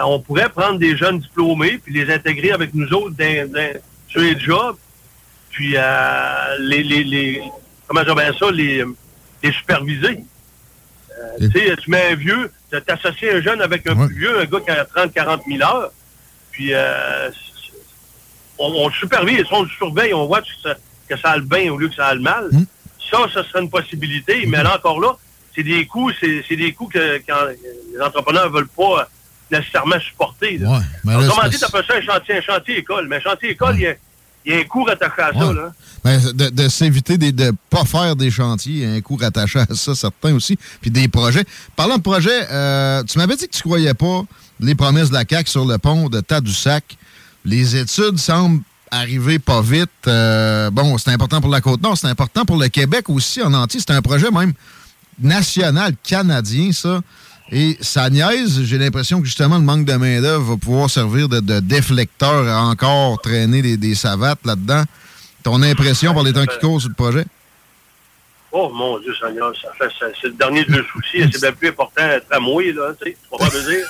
on 0.00 0.20
pourrait 0.20 0.48
prendre 0.48 0.78
des 0.78 0.96
jeunes 0.96 1.18
diplômés 1.18 1.78
puis 1.78 1.92
les 1.92 2.12
intégrer 2.12 2.52
avec 2.52 2.72
nous 2.72 2.88
autres 2.92 3.16
dans- 3.16 3.52
dans- 3.52 3.80
sur 4.08 4.20
les 4.20 4.38
jobs, 4.38 4.76
puis 5.50 5.74
les, 6.60 6.82
les, 6.82 7.04
les- 7.04 7.42
comment 7.86 8.02
ça, 8.38 8.50
les, 8.50 8.84
les 9.42 9.52
superviser. 9.52 10.20
Euh, 11.20 11.48
tu 11.52 11.58
sais, 11.68 11.76
tu 11.76 11.90
mets 11.90 12.12
un 12.12 12.14
vieux, 12.14 12.50
tu 12.72 12.80
t'associes 12.82 13.30
un 13.30 13.40
jeune 13.42 13.60
avec 13.60 13.86
un 13.88 13.94
plus 14.06 14.14
vieux, 14.18 14.40
un 14.40 14.44
gars 14.44 14.60
qui 14.60 14.70
a 14.70 14.84
30, 14.84 15.12
40 15.12 15.42
000 15.48 15.62
heures, 15.62 15.90
puis 16.52 16.68
euh, 16.72 17.30
on, 18.58 18.66
on 18.84 18.88
le 18.88 18.94
supervise, 18.94 19.44
on 19.50 19.62
le 19.62 19.68
surveille, 19.70 20.14
on 20.14 20.26
voit 20.26 20.40
que 20.42 20.48
ça, 20.62 20.74
que 21.08 21.16
ça 21.16 21.30
a 21.30 21.36
le 21.36 21.42
bien 21.44 21.72
au 21.72 21.78
lieu 21.78 21.88
que 21.88 21.94
ça 21.94 22.06
a 22.06 22.14
le 22.14 22.20
mal. 22.20 22.48
Ça, 23.10 23.18
ça 23.32 23.42
serait 23.44 23.62
une 23.62 23.70
possibilité, 23.70 24.44
mais 24.46 24.62
là 24.62 24.76
encore 24.76 25.00
là, 25.00 25.16
c'est 25.54 25.62
des 25.62 25.86
coûts, 25.86 26.10
c'est 26.20 26.56
des 26.56 26.72
coûts 26.72 26.88
que 26.88 27.18
quand 27.26 27.46
les 27.94 28.00
entrepreneurs 28.00 28.50
ne 28.50 28.54
veulent 28.54 28.68
pas 28.68 29.08
nécessairement 29.50 29.98
supporter. 29.98 30.58
là. 30.58 30.68
mais 31.04 31.12
là, 31.12 31.18
Autrement 31.28 31.48
dit, 31.48 31.56
tu 31.58 31.58
ça 31.86 31.94
un 31.96 32.02
chantier, 32.02 32.34
un 32.36 32.40
chantier 32.42 32.78
école, 32.78 33.08
mais 33.08 33.16
un 33.16 33.20
chantier 33.20 33.50
école, 33.50 33.76
il 33.76 33.80
y 33.82 33.86
a- 33.86 33.94
il 34.44 34.52
y, 34.52 34.56
a 34.56 34.60
un 34.60 34.64
coût 34.64 34.88
attaché 34.88 35.22
à 35.22 35.32
ça. 35.32 35.52
Là. 35.52 35.72
Ben, 36.04 36.20
de 36.32 36.48
de 36.48 36.68
s'éviter 36.68 37.18
de 37.18 37.44
ne 37.44 37.50
pas 37.70 37.84
faire 37.84 38.16
des 38.16 38.30
chantiers, 38.30 38.86
un 38.86 39.00
coût 39.00 39.16
rattaché 39.16 39.58
à 39.58 39.74
ça, 39.74 39.94
certains 39.94 40.34
aussi, 40.34 40.58
puis 40.80 40.90
des 40.90 41.08
projets. 41.08 41.44
Parlant 41.76 41.96
de 41.96 42.02
projets, 42.02 42.46
euh, 42.50 43.02
tu 43.04 43.18
m'avais 43.18 43.36
dit 43.36 43.46
que 43.48 43.54
tu 43.54 43.62
croyais 43.62 43.94
pas 43.94 44.22
les 44.60 44.74
promesses 44.74 45.08
de 45.08 45.14
la 45.14 45.24
CAQ 45.28 45.50
sur 45.50 45.64
le 45.64 45.78
pont 45.78 46.08
de 46.08 46.20
Tadoussac. 46.20 46.96
Les 47.44 47.76
études 47.76 48.18
semblent 48.18 48.62
arriver 48.90 49.38
pas 49.38 49.60
vite. 49.60 49.90
Euh, 50.06 50.70
bon, 50.70 50.98
c'est 50.98 51.10
important 51.10 51.40
pour 51.40 51.50
la 51.50 51.60
Côte-Nord, 51.60 51.96
c'est 51.96 52.08
important 52.08 52.44
pour 52.44 52.56
le 52.56 52.68
Québec 52.68 53.08
aussi 53.08 53.42
en 53.42 53.52
entier. 53.54 53.80
C'est 53.80 53.92
un 53.92 54.02
projet 54.02 54.30
même 54.30 54.52
national, 55.20 55.94
canadien, 56.02 56.72
ça. 56.72 57.00
Et 57.50 57.76
ça 57.80 58.10
niaise. 58.10 58.62
J'ai 58.64 58.78
l'impression 58.78 59.20
que 59.20 59.26
justement, 59.26 59.56
le 59.58 59.64
manque 59.64 59.84
de 59.86 59.94
main-d'œuvre 59.94 60.52
va 60.52 60.56
pouvoir 60.56 60.90
servir 60.90 61.28
de, 61.28 61.40
de 61.40 61.60
déflecteur 61.60 62.46
à 62.48 62.62
encore 62.62 63.20
traîner 63.20 63.62
des, 63.62 63.76
des 63.76 63.94
savates 63.94 64.40
là-dedans. 64.44 64.84
Ton 65.42 65.62
impression 65.62 66.12
par 66.12 66.24
les 66.24 66.32
temps 66.32 66.44
qui 66.44 66.58
courent 66.58 66.80
sur 66.80 66.90
le 66.90 66.94
projet? 66.94 67.24
Oh 68.50 68.70
mon 68.74 68.98
Dieu 68.98 69.14
Seigneur, 69.22 69.52
ça 69.60 69.68
fait 69.78 69.90
ça- 69.98 70.06
c'est 70.20 70.28
le 70.28 70.32
dernier 70.34 70.64
de 70.64 70.82
soucis, 70.90 71.18
et 71.18 71.28
c'est 71.30 71.40
bien 71.42 71.52
plus 71.52 71.68
important 71.68 72.02
un 72.02 72.18
tramway, 72.20 72.72
là, 72.72 72.92
tu 73.00 73.10
sais, 73.10 73.16
tu 73.38 73.56
veux 73.58 73.70
dire? 73.70 73.86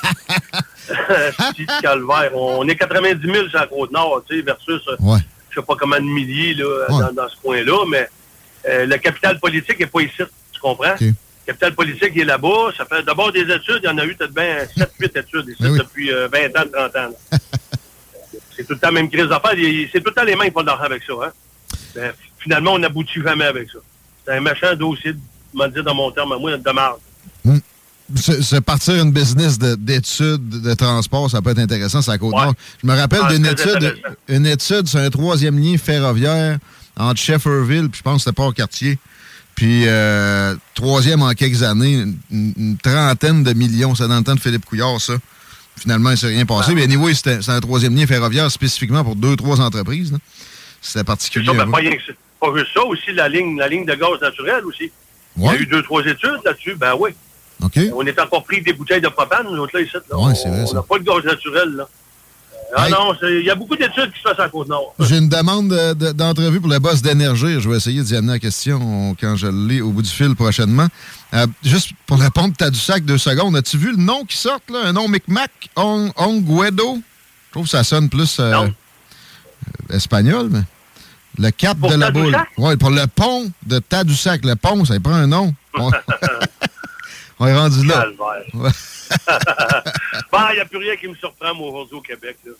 Petit 1.52 1.66
calvaire. 1.80 2.30
On 2.34 2.66
est 2.68 2.74
90 2.76 3.24
000 3.24 3.48
sur 3.48 3.58
la 3.58 3.66
Côte-Nord, 3.66 4.22
tu 4.28 4.36
sais, 4.36 4.42
versus, 4.42 4.80
euh, 4.88 4.96
Ouais. 4.98 5.18
je 5.50 5.60
sais 5.60 5.66
pas 5.66 5.74
combien 5.78 6.00
de 6.00 6.06
milliers, 6.06 6.54
là, 6.54 6.86
dans, 6.88 7.12
dans 7.12 7.28
ce 7.28 7.36
coin-là, 7.40 7.84
mais 7.88 8.08
euh, 8.68 8.86
le 8.86 8.96
capital 8.98 9.38
politique 9.38 9.78
n'est 9.78 9.86
pas 9.86 10.00
ici, 10.00 10.22
tu 10.52 10.60
comprends? 10.60 10.96
Capital 11.48 11.74
politique 11.74 12.12
il 12.14 12.20
est 12.20 12.24
là-bas, 12.26 12.72
ça 12.76 12.84
fait 12.84 13.02
d'abord 13.02 13.32
des 13.32 13.40
études, 13.40 13.80
il 13.82 13.86
y 13.86 13.88
en 13.88 13.96
a 13.96 14.04
eu 14.04 14.14
peut-être 14.14 14.34
bien 14.34 14.58
7-8 14.76 15.18
études 15.18 15.48
ici 15.48 15.56
Ben 15.62 15.70
oui. 15.72 15.78
depuis 15.78 16.12
euh, 16.12 16.28
20 16.30 16.60
ans, 16.60 16.90
30 16.92 16.96
ans. 16.96 17.16
c'est 18.54 18.66
tout 18.66 18.74
le 18.74 18.78
temps 18.78 18.88
la 18.88 18.92
même 18.92 19.08
crise 19.08 19.28
d'affaires, 19.28 19.54
c'est 19.90 20.00
tout 20.00 20.10
le 20.10 20.14
temps 20.14 20.24
les 20.24 20.36
mains 20.36 20.44
qui 20.44 20.50
font 20.50 20.60
de 20.60 20.66
l'argent 20.66 20.84
avec 20.84 21.02
ça, 21.04 21.14
hein? 21.24 21.32
Ben, 21.94 22.12
finalement, 22.38 22.74
on 22.74 22.78
n'aboutit 22.78 23.22
jamais 23.22 23.46
avec 23.46 23.70
ça. 23.70 23.78
C'est 24.26 24.36
un 24.36 24.40
méchant 24.42 24.74
dossier, 24.76 25.14
je 25.58 25.66
dire 25.68 25.84
dans 25.84 25.94
mon 25.94 26.10
terme 26.10 26.32
à 26.32 26.38
moi, 26.38 26.54
de 26.54 26.70
marde. 26.70 26.98
se, 28.14 28.42
se 28.42 28.56
partir 28.56 29.02
une 29.02 29.12
business 29.12 29.58
de- 29.58 29.74
d'études 29.74 30.48
de, 30.62 30.74
transport, 30.74 31.30
ça 31.30 31.40
peut 31.40 31.50
être 31.50 31.60
intéressant, 31.60 32.02
c'est 32.02 32.10
à 32.10 32.18
Côte-Nord. 32.18 32.54
Je 32.82 32.86
me 32.86 32.94
rappelle 32.94 33.22
Ah, 33.24 33.32
d'une 33.32 33.46
étude, 33.46 33.96
une 34.28 34.46
étude 34.46 34.86
sur 34.86 35.00
un 35.00 35.08
troisième 35.08 35.58
lien 35.58 35.78
ferroviaire 35.78 36.58
entre 36.98 37.20
Shefferville, 37.20 37.88
puis 37.88 37.98
je 37.98 38.02
pense 38.02 38.16
que 38.16 38.20
c'était 38.24 38.34
Port-Cartier, 38.34 38.98
puis 39.58 39.88
euh, 39.88 40.54
troisième 40.72 41.20
en 41.20 41.32
quelques 41.32 41.64
années, 41.64 42.04
une, 42.30 42.52
une 42.56 42.76
trentaine 42.80 43.42
de 43.42 43.52
millions, 43.54 43.92
c'est 43.96 44.06
dans 44.06 44.18
le 44.18 44.22
temps 44.22 44.36
de 44.36 44.40
Philippe 44.40 44.64
Couillard, 44.64 45.00
ça. 45.00 45.14
Finalement, 45.76 46.10
il 46.10 46.12
ne 46.12 46.16
s'est 46.16 46.28
rien 46.28 46.46
passé. 46.46 46.76
Mais 46.76 46.84
anyway, 46.84 47.12
c'était 47.12 47.40
un 47.50 47.58
troisième 47.58 47.96
lien 47.96 48.06
ferroviaire 48.06 48.48
spécifiquement 48.52 49.02
pour 49.02 49.16
deux, 49.16 49.34
trois 49.34 49.60
entreprises. 49.60 50.10
C'était 50.10 51.00
C'est 51.00 51.04
particulier. 51.04 51.46
ça, 51.46 51.54
ben, 51.54 51.68
pas, 51.68 51.78
rien 51.78 51.90
que 51.90 52.02
ça. 52.06 52.12
Pas 52.40 52.56
juste 52.56 52.70
ça, 52.72 52.84
aussi 52.84 53.10
la 53.12 53.28
ligne, 53.28 53.58
la 53.58 53.66
ligne 53.66 53.84
de 53.84 53.94
gaz 53.94 54.20
naturel 54.22 54.64
aussi. 54.64 54.92
Il 55.36 55.42
y 55.42 55.48
a 55.48 55.56
eu 55.56 55.66
deux, 55.66 55.82
trois 55.82 56.02
études 56.02 56.38
là-dessus, 56.44 56.76
ben 56.76 56.94
oui. 56.96 57.10
On 57.92 58.06
est 58.06 58.20
encore 58.20 58.44
pris 58.44 58.62
des 58.62 58.72
bouteilles 58.74 59.00
de 59.00 59.08
propane, 59.08 59.48
nous 59.50 59.58
autres 59.58 59.76
là, 59.76 59.82
ici. 59.82 59.96
Là. 60.08 60.18
Ouais, 60.18 60.36
c'est 60.36 60.50
vrai, 60.50 60.66
on 60.68 60.72
n'a 60.72 60.82
pas 60.82 61.00
de 61.00 61.04
gaz 61.04 61.24
naturel, 61.24 61.70
là. 61.70 61.88
Ah 62.76 62.86
Hey. 62.86 62.92
non, 62.92 63.14
il 63.22 63.44
y 63.46 63.50
a 63.50 63.54
beaucoup 63.54 63.76
d'études 63.76 64.12
qui 64.12 64.18
se 64.18 64.24
passent 64.24 64.38
à 64.40 64.48
Côte-Nord. 64.48 64.94
J'ai 65.00 65.16
une 65.18 65.28
demande 65.28 65.68
de- 65.70 65.94
de- 65.94 66.12
d'entrevue 66.12 66.60
pour 66.60 66.68
le 66.68 66.78
boss 66.78 67.00
d'énergie. 67.00 67.60
Je 67.60 67.68
vais 67.68 67.76
essayer 67.78 68.02
d'y 68.02 68.14
amener 68.14 68.32
la 68.34 68.38
question 68.38 69.16
quand 69.18 69.36
je 69.36 69.46
l'ai 69.46 69.80
au 69.80 69.90
bout 69.90 70.02
du 70.02 70.10
fil 70.10 70.34
prochainement. 70.36 70.86
Euh, 71.34 71.46
juste 71.64 71.90
pour 72.06 72.18
répondre, 72.20 72.54
tu 72.58 72.64
as 72.64 72.70
du 72.70 72.78
sac 72.78 73.04
deux 73.04 73.16
secondes. 73.18 73.56
As-tu 73.56 73.78
vu 73.78 73.92
le 73.92 73.96
nom 74.02 74.24
qui 74.24 74.36
sort, 74.36 74.60
là? 74.70 74.80
Un 74.86 74.92
nom 74.92 75.08
Micmac? 75.08 75.50
On- 75.76 76.10
Onguedo? 76.16 76.98
Je 77.48 77.52
trouve 77.52 77.64
que 77.64 77.70
ça 77.70 77.84
sonne 77.84 78.10
plus 78.10 78.36
euh, 78.38 78.52
euh, 78.54 78.68
espagnol, 79.96 80.48
mais. 80.50 80.60
Le 81.40 81.50
cap 81.52 81.78
Pour 81.78 81.90
de 81.90 81.94
la 81.96 82.10
boule. 82.10 82.36
Oui, 82.56 82.76
pour 82.76 82.90
le 82.90 83.06
pont 83.06 83.48
de 83.64 83.78
Tadoussac. 83.78 84.44
Le 84.44 84.56
pont, 84.56 84.84
ça 84.84 84.98
prend 84.98 85.14
un 85.14 85.28
nom. 85.28 85.54
On, 87.38 87.44
on 87.44 87.46
est 87.48 87.56
rendu 87.56 87.86
là. 87.86 88.06
Ouais. 88.54 88.70
Ben, 90.32 90.48
il 90.50 90.54
n'y 90.56 90.60
a 90.60 90.64
plus 90.66 90.78
rien 90.78 90.96
qui 90.96 91.08
me 91.08 91.14
surprend, 91.14 91.54
moi, 91.54 91.70
aujourd'hui 91.70 91.96
au 91.96 92.00
Québec. 92.02 92.36
Là. 92.44 92.52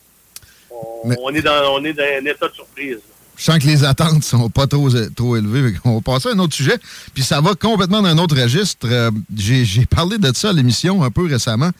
On, 0.70 1.08
Mais- 1.08 1.16
on 1.22 1.30
est 1.34 1.42
dans, 1.42 1.74
on 1.74 1.84
est 1.84 1.92
dans 1.92 2.02
un 2.02 2.24
état 2.30 2.48
de 2.48 2.54
surprise. 2.54 2.98
Je 3.36 3.44
sens 3.44 3.58
que 3.58 3.66
les 3.66 3.84
attentes 3.84 4.24
sont 4.24 4.48
pas 4.50 4.66
trop, 4.66 4.88
trop 5.14 5.36
élevées. 5.36 5.74
qu'on 5.74 5.96
va 5.96 6.00
passer 6.00 6.30
à 6.30 6.32
un 6.32 6.38
autre 6.40 6.54
sujet. 6.54 6.76
Puis 7.14 7.22
ça 7.22 7.40
va 7.40 7.54
complètement 7.54 8.02
dans 8.02 8.08
un 8.08 8.18
autre 8.18 8.36
registre. 8.40 8.86
Euh, 8.90 9.10
J'ai 9.36 9.86
parlé 9.86 10.18
de 10.18 10.34
ça 10.34 10.50
à 10.50 10.52
l'émission 10.52 11.04
un 11.04 11.10
peu 11.10 11.26
récemment. 11.26 11.70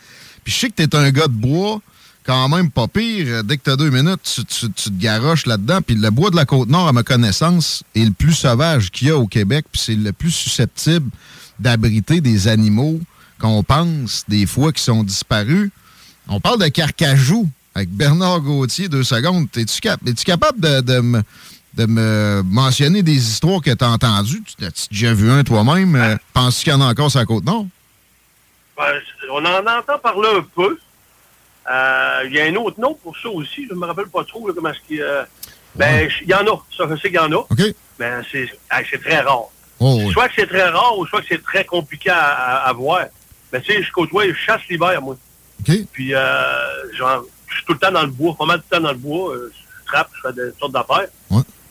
Puis 0.45 0.53
je 0.53 0.59
sais 0.61 0.69
que 0.71 0.75
tu 0.77 0.83
es 0.85 0.95
un 0.95 1.11
gars 1.11 1.27
de 1.27 1.33
bois, 1.33 1.81
quand 2.25 2.49
même 2.49 2.71
pas 2.71 2.87
pire. 2.87 3.43
Dès 3.43 3.57
que 3.57 3.65
tu 3.65 3.71
as 3.71 3.77
deux 3.77 3.91
minutes, 3.91 4.21
tu, 4.23 4.45
tu- 4.45 4.71
tu 4.71 4.91
te 4.91 5.01
garoches 5.03 5.47
là-dedans. 5.47 5.81
Puis 5.83 5.97
le 5.97 6.11
bois 6.11 6.31
de 6.31 6.37
la 6.37 6.45
Côte-Nord, 6.45 6.87
à 6.89 6.93
ma 6.93 7.03
connaissance, 7.03 7.83
est 7.97 8.05
le 8.05 8.13
plus 8.13 8.35
sauvage 8.35 8.91
qu'il 8.93 9.09
y 9.09 9.11
a 9.11 9.17
au 9.17 9.27
Québec. 9.27 9.65
Puis 9.73 9.81
c'est 9.85 9.95
le 9.97 10.13
plus 10.13 10.31
susceptible 10.31 11.11
d'abriter 11.59 12.21
des 12.21 12.49
animaux 12.49 13.01
qu'on 13.41 13.63
pense 13.63 14.25
des 14.29 14.47
fois 14.47 14.73
qui 14.73 14.83
sont 14.83 15.03
disparus. 15.05 15.71
On 16.29 16.41
parle 16.41 16.61
de 16.61 16.69
carcajou 16.69 17.49
avec 17.75 17.89
Bernard 17.91 18.41
Gauthier, 18.41 18.89
deux 18.89 19.05
secondes. 19.05 19.47
Es-tu 19.57 19.81
cap- 19.81 20.01
es-tu 20.07 20.25
capable 20.25 20.61
de, 20.61 20.81
de 20.81 21.01
me, 21.01 21.23
de 21.75 21.87
me 21.87 22.43
mentionner 22.45 23.03
des 23.03 23.17
histoires 23.17 23.61
que 23.61 23.71
tu 23.71 23.85
as 23.85 23.91
entendues? 23.91 24.43
Tu 24.59 24.65
as 24.65 24.89
déjà 24.91 25.15
vu 25.15 25.31
un 25.31 25.45
toi-même? 25.45 25.95
Euh, 25.95 26.17
Penses-tu 26.33 26.65
qu'il 26.65 26.73
y 26.73 26.77
en 26.77 26.81
a 26.81 26.87
encore 26.91 27.11
sur 27.11 27.21
la 27.21 27.27
Côte-Nord? 27.27 27.67
Ben, 28.77 28.85
on 29.33 29.45
en 29.45 29.67
entend 29.79 29.99
parler 30.03 30.29
un 30.39 30.47
peu. 30.55 30.79
Euh, 31.71 32.21
Il 32.27 32.33
y 32.35 32.41
a 32.41 32.45
un 32.47 32.55
autre 32.57 32.81
nom 32.81 32.95
pour 33.03 33.17
ça 33.17 33.29
aussi. 33.29 33.67
Je 33.69 33.75
ne 33.75 33.79
me 33.79 33.87
rappelle 33.87 34.09
pas 34.09 34.25
trop 34.25 34.47
là, 34.49 34.55
comment 34.57 34.71
est-ce 34.71 34.79
qu'il... 34.87 35.01
euh, 35.01 35.23
ben, 35.77 36.09
il 36.23 36.29
y 36.29 36.35
en 36.35 36.39
a. 36.47 36.63
Ça, 36.77 36.85
je 36.91 36.97
sais 36.97 37.09
qu'il 37.09 37.15
y 37.15 37.19
en 37.19 37.33
a. 37.33 37.45
Mais 37.99 38.11
c'est 38.33 38.49
ah, 38.71 38.81
c'est 38.91 39.01
très 39.03 39.21
rare. 39.21 39.45
Oh, 39.81 40.01
oui. 40.05 40.13
Soit 40.13 40.29
que 40.29 40.35
c'est 40.37 40.47
très 40.47 40.69
rare 40.69 40.99
ou 40.99 41.07
soit 41.07 41.21
que 41.21 41.27
c'est 41.29 41.43
très 41.43 41.65
compliqué 41.65 42.11
à, 42.11 42.19
à- 42.21 42.69
à 42.69 42.73
voir. 42.73 43.05
Mais 43.53 43.61
tu 43.61 43.73
sais, 43.73 43.83
je 43.83 43.91
côtoie, 43.93 44.27
je 44.29 44.35
chasse 44.35 44.61
l'hiver, 44.69 45.01
moi. 45.01 45.17
Puis, 45.93 46.15
euh, 46.15 46.93
genre, 46.97 47.25
je 47.49 47.55
suis 47.57 47.65
tout 47.65 47.73
le 47.75 47.79
temps 47.79 47.93
dans 47.93 48.03
le 48.03 48.09
bois, 48.09 48.35
pas 48.39 48.45
mal 48.47 48.59
tout 48.59 48.65
le 48.71 48.77
temps 48.77 48.83
dans 48.83 48.93
le 48.93 48.99
bois. 48.99 49.35
euh, 49.35 49.53
je 49.87 49.87
trappe, 49.93 50.11
je 50.17 50.29
fais 50.29 50.35
des 50.35 50.51
sortes 50.59 50.73
d'affaires. 50.73 51.09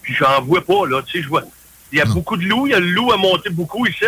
Puis, 0.02 0.14
j'en 0.16 0.42
vois 0.42 0.64
pas, 0.66 0.88
là. 0.88 1.02
Tu 1.06 1.18
sais, 1.18 1.24
je 1.24 1.28
vois. 1.30 1.44
Il 1.92 1.98
y 1.98 2.02
a 2.02 2.06
beaucoup 2.06 2.36
de 2.38 2.44
loups. 2.46 2.68
Il 2.68 2.72
y 2.72 2.74
a 2.76 2.80
le 2.80 2.88
loup 2.88 3.12
a 3.14 3.18
monté 3.18 3.50
beaucoup 3.50 3.86
ici. 3.86 4.04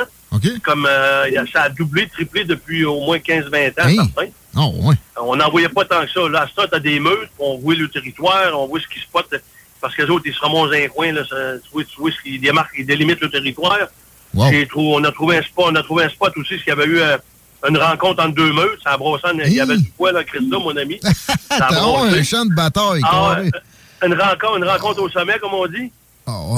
Comme 0.64 0.86
euh, 0.90 1.46
ça 1.54 1.64
a 1.64 1.70
doublé, 1.70 2.08
triplé 2.10 2.44
depuis 2.44 2.84
au 2.86 3.00
moins 3.02 3.18
15-20 3.20 3.82
ans, 3.82 3.88
Hey. 3.88 3.96
certains. 3.96 4.32
Oh, 4.58 4.74
oui. 4.82 4.96
On 5.22 5.36
n'en 5.36 5.50
voyait 5.50 5.70
pas 5.70 5.86
tant 5.86 6.02
que 6.06 6.12
ça. 6.12 6.28
Là, 6.30 6.48
temps, 6.56 6.64
t'as 6.70 6.80
des 6.80 7.00
meutes, 7.00 7.30
on 7.40 7.58
voit 7.60 7.76
le 7.76 7.88
territoire, 7.88 8.60
on 8.60 8.68
voit 8.68 8.80
ce 8.80 8.88
qui 8.88 9.00
se 9.00 9.06
passe. 9.12 9.40
Parce 9.82 9.96
que 9.96 10.02
les 10.04 10.10
autres, 10.10 10.26
ils 10.28 10.34
se 10.34 10.40
remontent 10.40 10.68
dans 10.68 10.74
un 10.74 10.88
coin, 10.88 11.12
là, 11.14 11.22
ça- 11.30 11.58
tu 11.64 11.70
vois, 11.72 11.84
tu 11.84 11.96
vois 12.00 12.12
ce 12.12 12.22
qu'ils 12.22 12.40
démarquent, 12.42 12.76
ils 12.78 12.86
délimitent 12.86 13.22
le 13.22 13.30
territoire. 13.30 13.78
Trou- 14.68 14.96
on 14.96 15.04
a 15.04 15.12
trouvé 15.12 15.38
un 15.38 15.42
spot, 15.42 15.66
on 15.70 15.76
a 15.76 15.84
trouvé 15.84 16.04
un 16.04 16.10
spot 16.10 16.36
aussi, 16.38 16.50
parce 16.56 16.64
qu'il 16.64 16.70
y 16.70 16.72
avait 16.74 16.86
eu 16.86 17.00
euh, 17.00 17.18
une 17.68 17.78
rencontre 17.78 18.22
entre 18.24 18.36
deux 18.36 18.54
meutes, 18.54 18.80
ça 18.84 18.98
en- 19.24 19.40
il 19.40 19.54
y 19.54 19.60
avait 19.62 19.78
du 19.78 19.90
poil, 19.92 20.14
là, 20.14 20.24
Christa, 20.24 20.58
mon 20.60 20.76
ami. 20.78 21.00
T'as 21.50 21.68
un 22.20 22.24
champ 22.24 22.46
de 22.46 22.54
bataille, 22.54 23.02
Ah, 23.04 23.40
ouais, 23.42 23.50
une 24.06 24.14
rencontre, 24.14 24.58
une 24.58 24.64
rencontre 24.66 25.02
au 25.02 25.10
sommet, 25.10 25.38
comme 25.40 25.54
on 25.54 25.66
dit. 25.68 25.92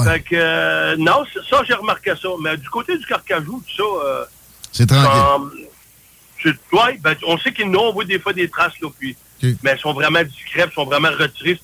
Fait 0.04 0.20
que, 0.20 0.34
euh, 0.34 0.96
non, 0.98 1.24
ça, 1.48 1.62
j'ai 1.66 1.72
remarqué 1.74 2.12
ça. 2.20 2.28
Mais 2.42 2.56
du 2.58 2.68
côté 2.68 2.96
du 2.98 3.06
carcajou, 3.06 3.62
tout 3.66 3.76
ça, 3.76 4.06
euh, 4.06 4.24
C'est 4.70 4.86
tranquille. 4.86 6.60
ouais, 6.72 6.98
ben, 7.00 7.14
on 7.26 7.38
sait 7.38 7.52
qu'ils 7.52 7.70
n'ont, 7.70 7.84
on 7.88 7.92
voit 7.92 8.04
des 8.04 8.18
fois 8.18 8.32
des 8.32 8.48
traces, 8.48 8.78
là, 8.82 8.88
puis, 8.98 9.16
mais 9.62 9.70
elles 9.70 9.78
sont 9.78 9.92
vraiment 9.94 10.22
discrètes, 10.22 10.66
elles 10.68 10.72
sont 10.74 10.84
vraiment 10.84 11.08
retirées. 11.18 11.58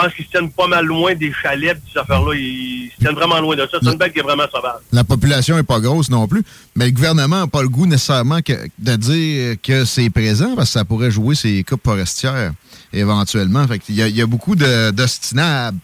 Je 0.00 0.06
pense 0.06 0.14
qu'ils 0.14 0.24
se 0.26 0.30
tiennent 0.30 0.50
pas 0.52 0.66
mal 0.66 0.84
loin 0.86 1.14
des 1.14 1.32
chalets, 1.42 1.74
pis 1.84 1.92
ces 1.92 1.98
affaires-là. 1.98 2.34
Ils 2.34 2.90
se 2.94 2.98
tiennent 3.00 3.14
vraiment 3.14 3.40
loin 3.40 3.54
de 3.56 3.62
ça. 3.70 3.78
C'est 3.82 3.90
une 3.90 3.98
bête 3.98 4.12
qui 4.12 4.18
est 4.20 4.22
vraiment 4.22 4.44
sauvage. 4.52 4.80
La 4.92 5.04
population 5.04 5.56
n'est 5.56 5.62
pas 5.62 5.80
grosse 5.80 6.10
non 6.10 6.26
plus, 6.28 6.42
mais 6.76 6.86
le 6.86 6.92
gouvernement 6.92 7.40
n'a 7.40 7.46
pas 7.46 7.62
le 7.62 7.68
goût 7.68 7.86
nécessairement 7.86 8.40
que- 8.42 8.68
de 8.78 8.96
dire 8.96 9.56
que 9.62 9.84
c'est 9.84 10.10
présent 10.10 10.54
parce 10.56 10.68
que 10.68 10.72
ça 10.78 10.84
pourrait 10.84 11.10
jouer 11.10 11.34
ses 11.34 11.62
coupes 11.64 11.84
forestières 11.84 12.52
éventuellement. 12.92 13.66
Fait 13.68 13.78
qu'il 13.78 13.94
y, 13.94 14.02
a- 14.02 14.08
il 14.08 14.16
y 14.16 14.22
a 14.22 14.26
beaucoup 14.26 14.56
d'ostinables 14.56 15.78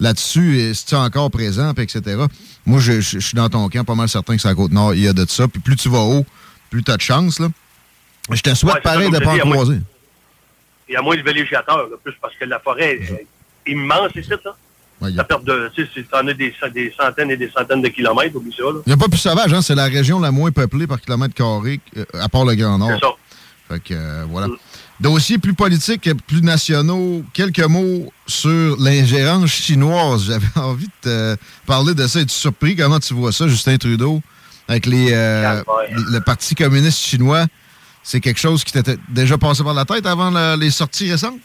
là-dessus, 0.00 0.58
et 0.58 0.74
c'est 0.74 0.94
encore 0.96 1.30
présent, 1.30 1.74
puis 1.74 1.84
etc. 1.84 2.22
Moi, 2.66 2.80
je, 2.80 3.00
je- 3.00 3.18
je 3.18 3.26
suis 3.26 3.36
dans 3.36 3.48
ton 3.48 3.68
camp, 3.68 3.84
pas 3.84 3.94
mal 3.94 4.08
certain 4.08 4.34
que 4.36 4.42
c'est 4.42 4.48
à 4.48 4.54
Côte-Nord, 4.54 4.94
il 4.94 5.02
y 5.02 5.08
a 5.08 5.12
de 5.12 5.24
ça. 5.28 5.46
Puis 5.48 5.60
plus 5.60 5.76
tu 5.76 5.88
vas 5.88 5.98
haut, 6.00 6.24
plus 6.70 6.82
tu 6.82 6.90
as 6.90 6.96
de 6.96 7.02
chance. 7.02 7.38
Là. 7.38 7.48
Je 8.30 8.40
te 8.40 8.54
souhaite 8.54 8.74
Ouais, 8.76 8.80
pareil 8.80 9.10
de 9.10 9.16
je 9.16 9.20
pas 9.22 9.34
en 9.34 9.38
croiser. 9.50 9.78
Il 10.88 10.92
y 10.94 10.96
a 10.96 11.02
moins 11.02 11.16
de 11.16 11.22
villégiateurs, 11.22 11.88
là, 11.88 11.96
plus 12.02 12.12
parce 12.20 12.34
que 12.34 12.44
la 12.44 12.58
forêt 12.58 12.98
immense 13.66 14.10
ici, 14.16 14.30
là. 14.30 14.38
Ouais, 15.00 15.10
a- 15.18 15.38
de, 15.42 15.70
tu 15.74 16.04
t'en 16.04 16.26
as 16.28 16.32
des, 16.34 16.54
des 16.72 16.94
centaines 16.98 17.30
et 17.32 17.36
des 17.36 17.50
centaines 17.50 17.82
de 17.82 17.88
kilomètres, 17.88 18.36
oublie 18.36 18.54
ça, 18.56 18.62
là. 18.64 18.80
Il 18.86 18.90
n'y 18.90 18.92
a 18.92 18.96
pas 18.96 19.08
plus 19.08 19.18
sauvage, 19.18 19.52
hein? 19.52 19.60
c'est 19.62 19.74
la 19.74 19.86
région 19.86 20.20
la 20.20 20.30
moins 20.30 20.52
peuplée 20.52 20.86
par 20.86 21.00
kilomètre 21.00 21.34
carré, 21.34 21.80
euh, 21.96 22.04
à 22.20 22.28
part 22.28 22.44
le 22.44 22.54
Grand 22.54 22.78
Nord. 22.78 22.90
C'est 22.94 23.00
ça. 23.06 23.12
Fait 23.68 23.80
que, 23.82 23.94
euh, 23.94 24.24
voilà. 24.28 24.48
Dossiers 25.00 25.38
plus 25.38 25.54
politiques, 25.54 26.08
plus 26.28 26.42
nationaux. 26.42 27.24
Quelques 27.32 27.64
mots 27.64 28.12
sur 28.26 28.76
l'ingérence 28.78 29.50
chinoise. 29.50 30.24
J'avais 30.26 30.46
envie 30.54 30.86
de 30.86 30.92
te 31.34 31.36
parler 31.66 31.94
de 31.94 32.06
ça. 32.06 32.20
Es-tu 32.20 32.34
surpris? 32.34 32.76
Comment 32.76 33.00
tu 33.00 33.12
vois 33.14 33.32
ça, 33.32 33.48
Justin 33.48 33.78
Trudeau, 33.78 34.20
avec 34.68 34.86
les, 34.86 35.08
euh, 35.12 35.62
le 35.90 36.20
Parti 36.20 36.54
communiste 36.54 37.00
chinois? 37.00 37.46
C'est 38.04 38.20
quelque 38.20 38.38
chose 38.38 38.62
qui 38.62 38.72
t'était 38.72 38.98
déjà 39.08 39.36
passé 39.38 39.64
par 39.64 39.74
la 39.74 39.84
tête 39.84 40.06
avant 40.06 40.30
la- 40.30 40.56
les 40.56 40.70
sorties 40.70 41.10
récentes? 41.10 41.38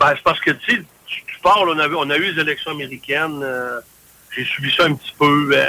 Ben, 0.00 0.12
c'est 0.16 0.22
parce 0.24 0.40
que, 0.40 0.50
tu 0.52 0.76
sais, 0.76 0.82
tu, 1.06 1.22
parles, 1.42 1.68
on 1.68 1.78
on 1.96 2.10
a 2.10 2.16
eu 2.16 2.32
les 2.32 2.40
élections 2.40 2.70
américaines, 2.72 3.40
euh, 3.42 3.80
j'ai 4.34 4.44
suivi 4.44 4.72
ça 4.74 4.84
un 4.84 4.94
petit 4.94 5.14
peu. 5.18 5.50
euh, 5.52 5.64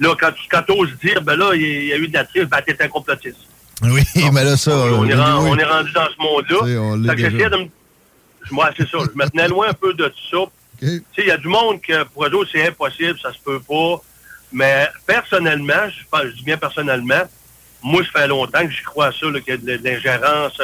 là, 0.00 0.14
quand 0.20 0.32
tu 0.32 0.42
quand 0.50 0.62
oses 0.70 0.92
dire, 1.02 1.22
ben 1.22 1.36
là, 1.36 1.52
il 1.54 1.62
y, 1.62 1.64
a- 1.64 1.68
il 1.68 1.86
y 1.88 1.92
a 1.92 1.96
eu 1.96 2.08
de 2.08 2.12
la 2.14 2.24
triche, 2.24 2.44
ben 2.44 2.60
t'es 2.64 2.80
un 2.82 2.88
complotiste. 2.88 3.38
Oui, 3.82 4.02
mais 4.32 4.44
là, 4.44 4.56
ça. 4.56 4.70
on, 4.76 5.04
est 5.06 5.14
oui, 5.14 5.14
ren- 5.14 5.42
oui. 5.44 5.50
on 5.52 5.58
est 5.58 5.64
rendu 5.64 5.92
dans 5.92 6.06
ce 6.06 6.22
monde-là. 6.22 6.58
de 7.50 7.56
me... 7.56 7.66
Moi, 8.50 8.70
c'est 8.76 8.88
ça. 8.88 8.98
Je 9.00 9.18
me 9.18 9.28
tenais 9.30 9.48
loin 9.48 9.68
un 9.68 9.72
peu 9.74 9.94
de 9.94 10.06
tout 10.08 10.28
ça. 10.30 10.50
Tu 10.78 10.86
sais, 11.16 11.22
il 11.22 11.26
y 11.28 11.30
a 11.30 11.36
du 11.38 11.48
monde 11.48 11.80
que 11.80 12.04
pour 12.04 12.24
eux 12.26 12.34
autres, 12.34 12.50
c'est 12.52 12.66
impossible, 12.68 13.18
ça 13.20 13.32
se 13.32 13.38
peut 13.38 13.60
pas. 13.60 14.02
Mais 14.52 14.88
personnellement, 15.06 15.88
je, 15.88 16.28
dis 16.32 16.42
bien 16.44 16.56
personnellement, 16.58 17.22
moi, 17.82 18.02
ça 18.04 18.20
fait 18.20 18.28
longtemps 18.28 18.64
que 18.66 18.70
j'y 18.70 18.82
crois 18.82 19.06
à 19.06 19.12
ça, 19.12 19.18
qu'il 19.20 19.42
y 19.48 19.52
a 19.52 19.56
de, 19.56 19.76
de 19.76 19.84
l'ingérence. 19.88 20.60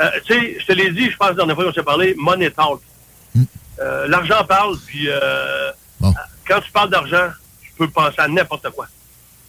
Euh, 0.00 0.10
tu 0.24 0.34
sais, 0.34 0.56
je 0.60 0.66
te 0.66 0.72
l'ai 0.72 0.90
dit, 0.90 1.10
je 1.10 1.16
pense, 1.16 1.28
la 1.28 1.34
dernière 1.34 1.54
fois 1.54 1.64
qu'on 1.66 1.72
s'est 1.72 1.82
parlé, 1.82 2.14
money 2.18 2.50
talk. 2.50 2.80
Euh, 3.80 4.06
L'argent 4.08 4.44
parle, 4.44 4.76
puis 4.86 5.08
euh, 5.08 5.70
quand 6.46 6.60
tu 6.60 6.70
parles 6.72 6.90
d'argent, 6.90 7.28
tu 7.62 7.70
peux 7.76 7.88
penser 7.88 8.18
à 8.18 8.28
n'importe 8.28 8.68
quoi. 8.70 8.86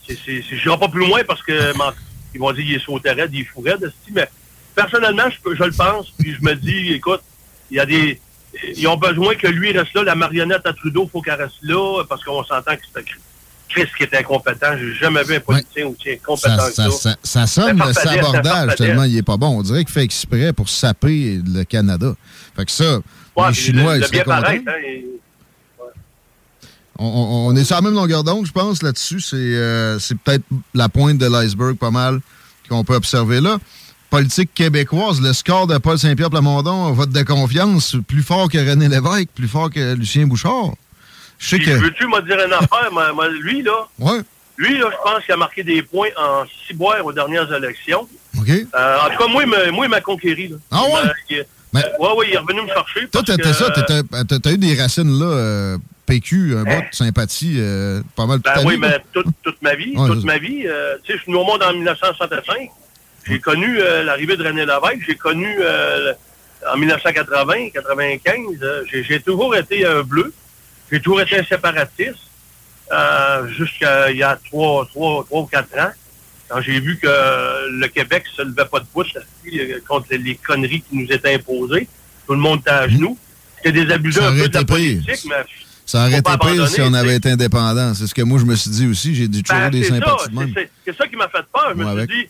Je 0.07 0.13
n'irai 0.31 0.77
pas 0.79 0.87
plus 0.87 1.05
loin 1.07 1.21
parce 1.27 1.41
que 1.43 1.73
ils 2.33 2.39
vont 2.39 2.51
dire 2.51 2.63
qu'il 2.65 2.75
est 2.75 2.79
sauté 2.85 3.11
raide, 3.11 3.31
il 3.33 3.41
est 3.41 3.45
fou 3.45 3.61
raide, 3.61 3.91
mais 4.13 4.27
personnellement, 4.75 5.29
je, 5.29 5.39
peux- 5.41 5.55
je 5.55 5.63
le 5.63 5.71
pense, 5.71 6.11
puis 6.17 6.33
je 6.35 6.41
me 6.43 6.53
dis, 6.55 6.93
écoute, 6.93 7.21
il 7.71 7.77
y 7.77 7.79
a 7.79 7.85
des... 7.85 8.19
Ils 8.77 8.87
ont 8.87 8.95
besoin 8.97 9.35
que 9.35 9.47
lui 9.47 9.71
reste 9.77 9.93
là, 9.95 10.03
la 10.03 10.15
marionnette 10.15 10.65
à 10.65 10.73
Trudeau, 10.73 11.09
faut 11.11 11.21
qu'elle 11.21 11.41
reste 11.41 11.57
là, 11.63 12.03
parce 12.07 12.23
qu'on 12.23 12.43
s'entend 12.43 12.75
que 12.75 12.81
c'est 12.93 12.99
un 12.99 13.03
Chris- 13.75 13.89
qui 13.97 14.03
est 14.03 14.15
incompétent. 14.17 14.77
J'ai 14.77 14.93
jamais 14.95 15.23
vu 15.23 15.35
un 15.35 15.39
politicien 15.39 15.87
aussi 15.87 16.11
incompétent 16.11 16.57
Ça, 16.57 16.67
que 16.69 16.73
ça, 16.73 16.91
ça. 16.91 16.91
ça, 16.91 17.15
ça 17.23 17.47
sonne 17.47 17.77
le 17.85 17.93
sabordage 17.93 18.75
tellement 18.75 19.03
il 19.03 19.17
est 19.17 19.21
pas 19.23 19.37
bon. 19.37 19.59
On 19.59 19.61
dirait 19.61 19.83
qu'il 19.83 19.93
fait 19.93 20.03
exprès 20.03 20.53
pour 20.53 20.69
saper 20.69 21.41
le 21.45 21.63
Canada. 21.63 22.15
Fait 22.55 22.65
que 22.65 22.71
ça, 22.71 22.99
Ouais, 23.35 23.47
les 23.49 23.53
Chinois, 23.53 23.93
le, 23.95 23.99
ils 23.99 24.03
le 24.03 24.09
bien 24.09 24.23
paraître, 24.23 24.63
hein, 24.67 24.71
et- 24.87 25.05
On, 26.97 27.05
on- 27.05 27.47
on 27.49 27.55
est 27.57 27.65
sur 27.65 27.75
la 27.75 27.81
même 27.81 27.93
longueur 27.93 28.23
d'onde, 28.23 28.45
je 28.45 28.51
pense, 28.53 28.81
là-dessus. 28.81 29.19
C'est 29.19 29.35
euh, 29.35 29.99
c'est 29.99 30.17
peut-être 30.17 30.45
la 30.73 30.87
pointe 30.87 31.17
de 31.17 31.25
l'iceberg, 31.27 31.75
pas 31.75 31.91
mal. 31.91 32.21
qu'on 32.69 32.83
peut 32.85 32.95
observer 32.95 33.41
là. 33.41 33.57
Politique 34.09 34.53
québécoise, 34.53 35.19
le 35.19 35.33
score 35.33 35.67
de 35.67 35.77
Paul 35.77 35.99
Saint-Pierre 35.99 36.29
Plamondon, 36.29 36.91
vote 36.93 37.09
de 37.11 37.21
confiance, 37.23 37.97
plus 38.07 38.23
fort 38.23 38.49
que 38.49 38.57
René 38.57 38.87
Lévesque, 38.87 39.27
plus 39.35 39.47
fort 39.49 39.69
que 39.69 39.93
Lucien 39.95 40.25
Bouchard. 40.25 40.71
Je 41.39 41.47
sais 41.49 41.57
Puis, 41.57 41.65
que. 41.65 41.71
Veux-tu 41.71 42.07
me 42.07 42.21
dire 42.21 42.37
une 42.45 42.53
affaire? 42.53 42.89
lui, 43.41 43.61
là, 43.61 43.87
Ouais. 43.99 44.19
lui, 44.57 44.77
là, 44.77 44.89
je 44.91 44.97
pense 45.11 45.23
qu'il 45.25 45.33
a 45.33 45.37
marqué 45.37 45.63
des 45.63 45.81
points 45.81 46.09
en 46.17 46.43
ciboire 46.67 47.05
aux 47.05 47.11
dernières 47.13 47.51
élections. 47.53 48.07
OK. 48.39 48.49
Euh, 48.49 48.97
en 48.99 49.09
tout 49.09 49.17
cas, 49.17 49.27
moi, 49.27 49.43
il 49.43 49.49
m'a- 49.49 49.71
moi, 49.71 49.85
il 49.85 49.89
m'a 49.89 50.01
conquéri. 50.01 50.47
Là. 50.49 50.57
Ah 50.71 50.83
ouais? 50.83 50.89
Il 50.93 51.37
m'a- 51.37 51.41
il- 51.41 51.45
Mais- 51.73 51.81
est 52.33 52.37
revenu 52.37 52.61
me 52.61 52.67
chercher. 52.67 53.07
Toi, 53.09 53.21
t'étais 53.23 53.41
que, 53.41 53.53
ça, 53.53 53.69
t'as 53.69 54.39
t'as 54.39 54.51
eu 54.51 54.57
des 54.57 54.75
racines 54.79 55.19
là, 55.19 55.25
euh, 55.25 55.77
PQ, 56.05 56.55
un 56.57 56.63
de 56.63 56.69
sympathie, 56.91 57.55
euh, 57.57 58.01
pas 58.15 58.25
mal 58.25 58.37
toute 58.37 58.45
Ben 58.45 58.53
ta 58.61 58.65
oui, 58.67 58.75
vie, 58.75 58.79
mais 58.79 58.89
là. 58.89 58.99
toute, 59.11 59.25
toute 59.43 59.61
ma 59.61 59.75
vie, 59.75 59.93
Ouais, 59.97 60.07
toute 60.07 60.23
ma 60.23 60.37
vie, 60.37 60.63
euh, 60.67 60.95
tu 61.03 61.11
sais, 61.11 61.17
je 61.17 61.23
suis 61.23 61.31
venu 61.31 61.41
au 61.41 61.45
monde 61.45 61.63
en 61.63 61.73
1965. 61.73 62.69
J'ai 63.27 63.39
connu 63.39 63.77
l'arrivée 64.03 64.37
de 64.37 64.43
René 64.43 64.61
Lévesque, 64.65 65.03
j'ai 65.07 65.15
connu 65.15 65.57
en 66.71 66.77
1980, 66.77 67.69
95, 67.73 68.39
euh, 68.61 68.83
j'ai 68.91 69.03
j'ai 69.03 69.19
toujours 69.19 69.55
été 69.55 69.85
un 69.85 70.01
bleu, 70.03 70.31
j'ai 70.91 70.99
toujours 70.99 71.21
été 71.21 71.39
un 71.39 71.43
séparatiste, 71.43 72.15
euh, 72.91 73.47
jusqu'à 73.49 74.11
il 74.11 74.17
y 74.17 74.23
a 74.23 74.39
trois, 74.45 74.85
trois, 74.85 75.23
trois 75.25 75.41
ou 75.41 75.45
quatre 75.45 75.77
ans, 75.79 75.91
quand 76.47 76.61
j'ai 76.61 76.79
vu 76.79 76.97
que 76.97 77.07
le 77.07 77.87
Québec 77.87 78.23
se 78.35 78.43
levait 78.43 78.65
pas 78.65 78.79
de 78.79 78.85
pouce 78.85 79.11
contre 79.87 80.07
les, 80.11 80.35
conneries 80.35 80.81
qui 80.81 80.95
nous 80.95 81.11
étaient 81.11 81.33
imposées, 81.33 81.87
tout 82.27 82.33
le 82.33 82.39
monde 82.39 82.59
était 82.59 82.69
à 82.69 82.87
genoux. 82.87 83.17
C'était 83.57 83.85
des 83.85 83.91
abusés 83.91 84.21
un 84.21 84.31
peu 84.31 84.47
de 84.47 84.53
la 84.53 84.63
pire. 84.63 84.67
politique, 84.67 85.25
mais 85.27 85.43
Ça 85.85 86.01
aurait 86.01 86.19
été 86.19 86.31
pire 86.39 86.67
si 86.67 86.81
on 86.81 86.93
avait 86.93 87.15
été 87.15 87.31
indépendant. 87.31 87.93
C'est 87.95 88.05
ce 88.05 88.13
que 88.13 88.21
moi, 88.21 88.39
je 88.39 88.45
me 88.45 88.55
suis 88.55 88.69
dit 88.69 88.87
aussi. 88.87 89.15
J'ai 89.15 89.27
toujours 89.27 89.43
Ben, 89.59 89.69
des 89.71 89.83
sympathies 89.83 90.29
de 90.29 90.35
même. 90.35 90.53
c'est- 90.53 90.97
ça 90.97 91.07
qui 91.07 91.15
m'a 91.15 91.27
fait 91.29 91.45
peur. 91.51 91.71
Je 91.71 91.83
me 91.83 92.05
suis 92.05 92.07
dit, 92.07 92.29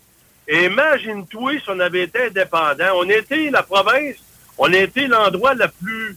imagine-toi 0.66 1.54
si 1.54 1.70
on 1.70 1.80
avait 1.80 2.04
été 2.04 2.28
indépendant. 2.28 2.86
On 2.96 3.10
était 3.10 3.50
la 3.50 3.64
province, 3.64 4.16
on 4.58 4.72
été 4.72 5.08
l'endroit 5.08 5.54
la 5.56 5.68
plus, 5.68 6.16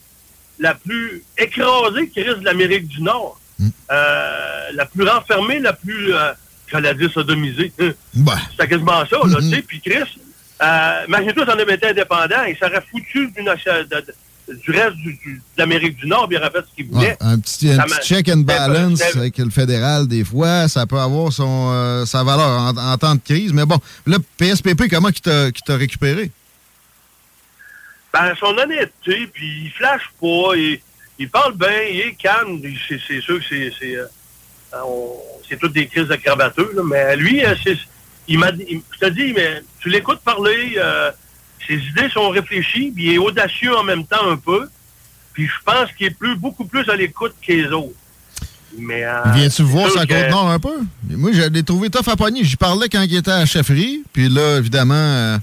la 0.59 0.75
plus 0.75 1.23
écrasée 1.37 2.09
qui 2.09 2.23
reste 2.23 2.41
de 2.41 2.45
l'Amérique 2.45 2.89
du 2.89 3.03
Nord. 3.03 3.41
Hmm. 3.59 3.69
Euh, 3.91 4.71
la 4.75 4.87
plus 4.87 5.09
renfermée, 5.09 5.59
la 5.61 5.73
plus, 5.73 6.15
euh, 6.15 6.33
j'allais 6.71 6.95
dire 6.95 7.11
sodomisée. 7.13 7.73
Ben. 8.15 8.39
C'était 8.53 8.69
quasiment 8.69 9.05
ça, 9.07 9.17
là, 9.17 9.25
Mm-hmm. 9.25 9.51
tu 9.51 9.57
sais. 9.57 9.63
Puis 9.63 9.81
Chris, 9.81 10.19
euh, 10.63 11.05
imagine-toi 11.09 11.45
si 11.45 11.51
on 11.51 11.59
avait 11.59 11.75
été 11.75 11.87
indépendant, 11.89 12.43
il 12.49 12.57
serait 12.57 12.83
foutu 12.91 13.31
d'une 13.37 13.49
du 14.65 14.71
reste 14.71 14.97
du- 14.97 15.13
du- 15.23 15.35
de 15.37 15.59
l'Amérique 15.59 15.97
du 15.99 16.07
Nord, 16.07 16.25
aurait 16.37 16.51
fait 16.51 16.65
ce 16.71 16.75
qu'il 16.75 16.87
voulait. 16.91 17.09
Ouais, 17.09 17.17
un 17.21 17.39
petit, 17.39 17.71
un 17.71 17.85
check 18.03 18.29
and 18.31 18.39
balance 18.39 19.03
avec 19.15 19.37
le 19.39 19.51
fédéral, 19.51 20.07
des 20.09 20.25
fois, 20.25 20.69
ça 20.69 20.87
peut 20.87 20.99
avoir 20.99 21.33
son, 21.33 21.69
euh, 21.73 22.07
sa 22.07 22.25
valeur 22.25 22.49
en, 22.49 22.77
en 22.77 22.97
temps 22.97 23.15
de 23.15 23.21
crise. 23.21 23.53
Mais 23.53 23.67
bon, 23.67 23.79
là, 24.07 24.17
PSPP, 24.39 24.89
comment 24.91 25.11
qui 25.11 25.21
t'a 25.21 25.51
qui 25.53 25.63
t'a 25.63 25.77
récupéré? 25.77 26.31
Ben, 28.13 28.35
son 28.41 28.57
honnêteté, 28.57 29.27
puis 29.33 29.65
il 29.65 29.71
flash 29.71 30.03
pas, 30.21 30.57
il, 30.57 30.81
il 31.19 31.29
parle 31.29 31.55
bien, 31.57 31.83
il 31.91 32.01
est 32.01 32.15
calme. 32.15 32.61
C'est 32.89 33.21
sûr 33.21 33.39
que 33.39 33.45
c'est 33.49 33.73
c'est 33.79 33.97
euh, 33.97 34.07
c'est 35.49 35.59
toutes 35.59 35.73
des 35.73 35.87
crises 35.87 36.09
de 36.09 36.17
crabateux, 36.17 36.73
là, 36.75 36.83
mais 36.85 37.17
lui, 37.17 37.45
euh, 37.45 37.55
il 38.27 38.39
m'a 38.39 38.51
je 38.53 38.99
te 38.99 39.11
dis, 39.11 39.33
mais 39.35 39.63
tu 39.81 39.89
l'écoutes 39.89 40.21
parler, 40.21 40.75
euh, 40.77 41.11
ses 41.67 41.77
idées 41.77 42.09
sont 42.11 42.29
réfléchies, 42.31 42.93
puis 42.95 43.07
il 43.07 43.13
est 43.15 43.19
audacieux 43.19 43.75
en 43.77 43.83
même 43.85 44.07
temps 44.07 44.29
un 44.29 44.37
peu. 44.37 44.69
Puis 45.33 45.47
je 45.47 45.63
pense 45.65 45.93
qu'il 45.93 46.07
est 46.09 46.19
plus, 46.19 46.35
beaucoup 46.37 46.65
plus 46.65 46.89
à 46.91 46.97
l'écoute 46.97 47.35
que 47.47 47.53
les 47.53 47.67
autres. 47.69 47.95
Mais, 48.77 49.05
euh, 49.05 49.23
Viens-tu 49.35 49.63
voir 49.63 49.91
sa 49.91 50.05
que- 50.05 50.13
Côte-Nord 50.13 50.51
un 50.51 50.59
peu? 50.59 50.81
Moi, 51.11 51.31
je 51.33 51.43
l'ai 51.43 51.63
trouvé 51.63 51.89
tough 51.91 52.09
à 52.09 52.17
pogner. 52.17 52.43
J'y 52.45 52.57
parlais 52.57 52.89
quand 52.89 53.03
il 53.03 53.17
était 53.17 53.31
à 53.31 53.39
la 53.41 53.47
chefferie. 53.47 54.03
Puis 54.13 54.29
là, 54.29 54.59
évidemment, 54.59 54.95
euh, 54.95 55.39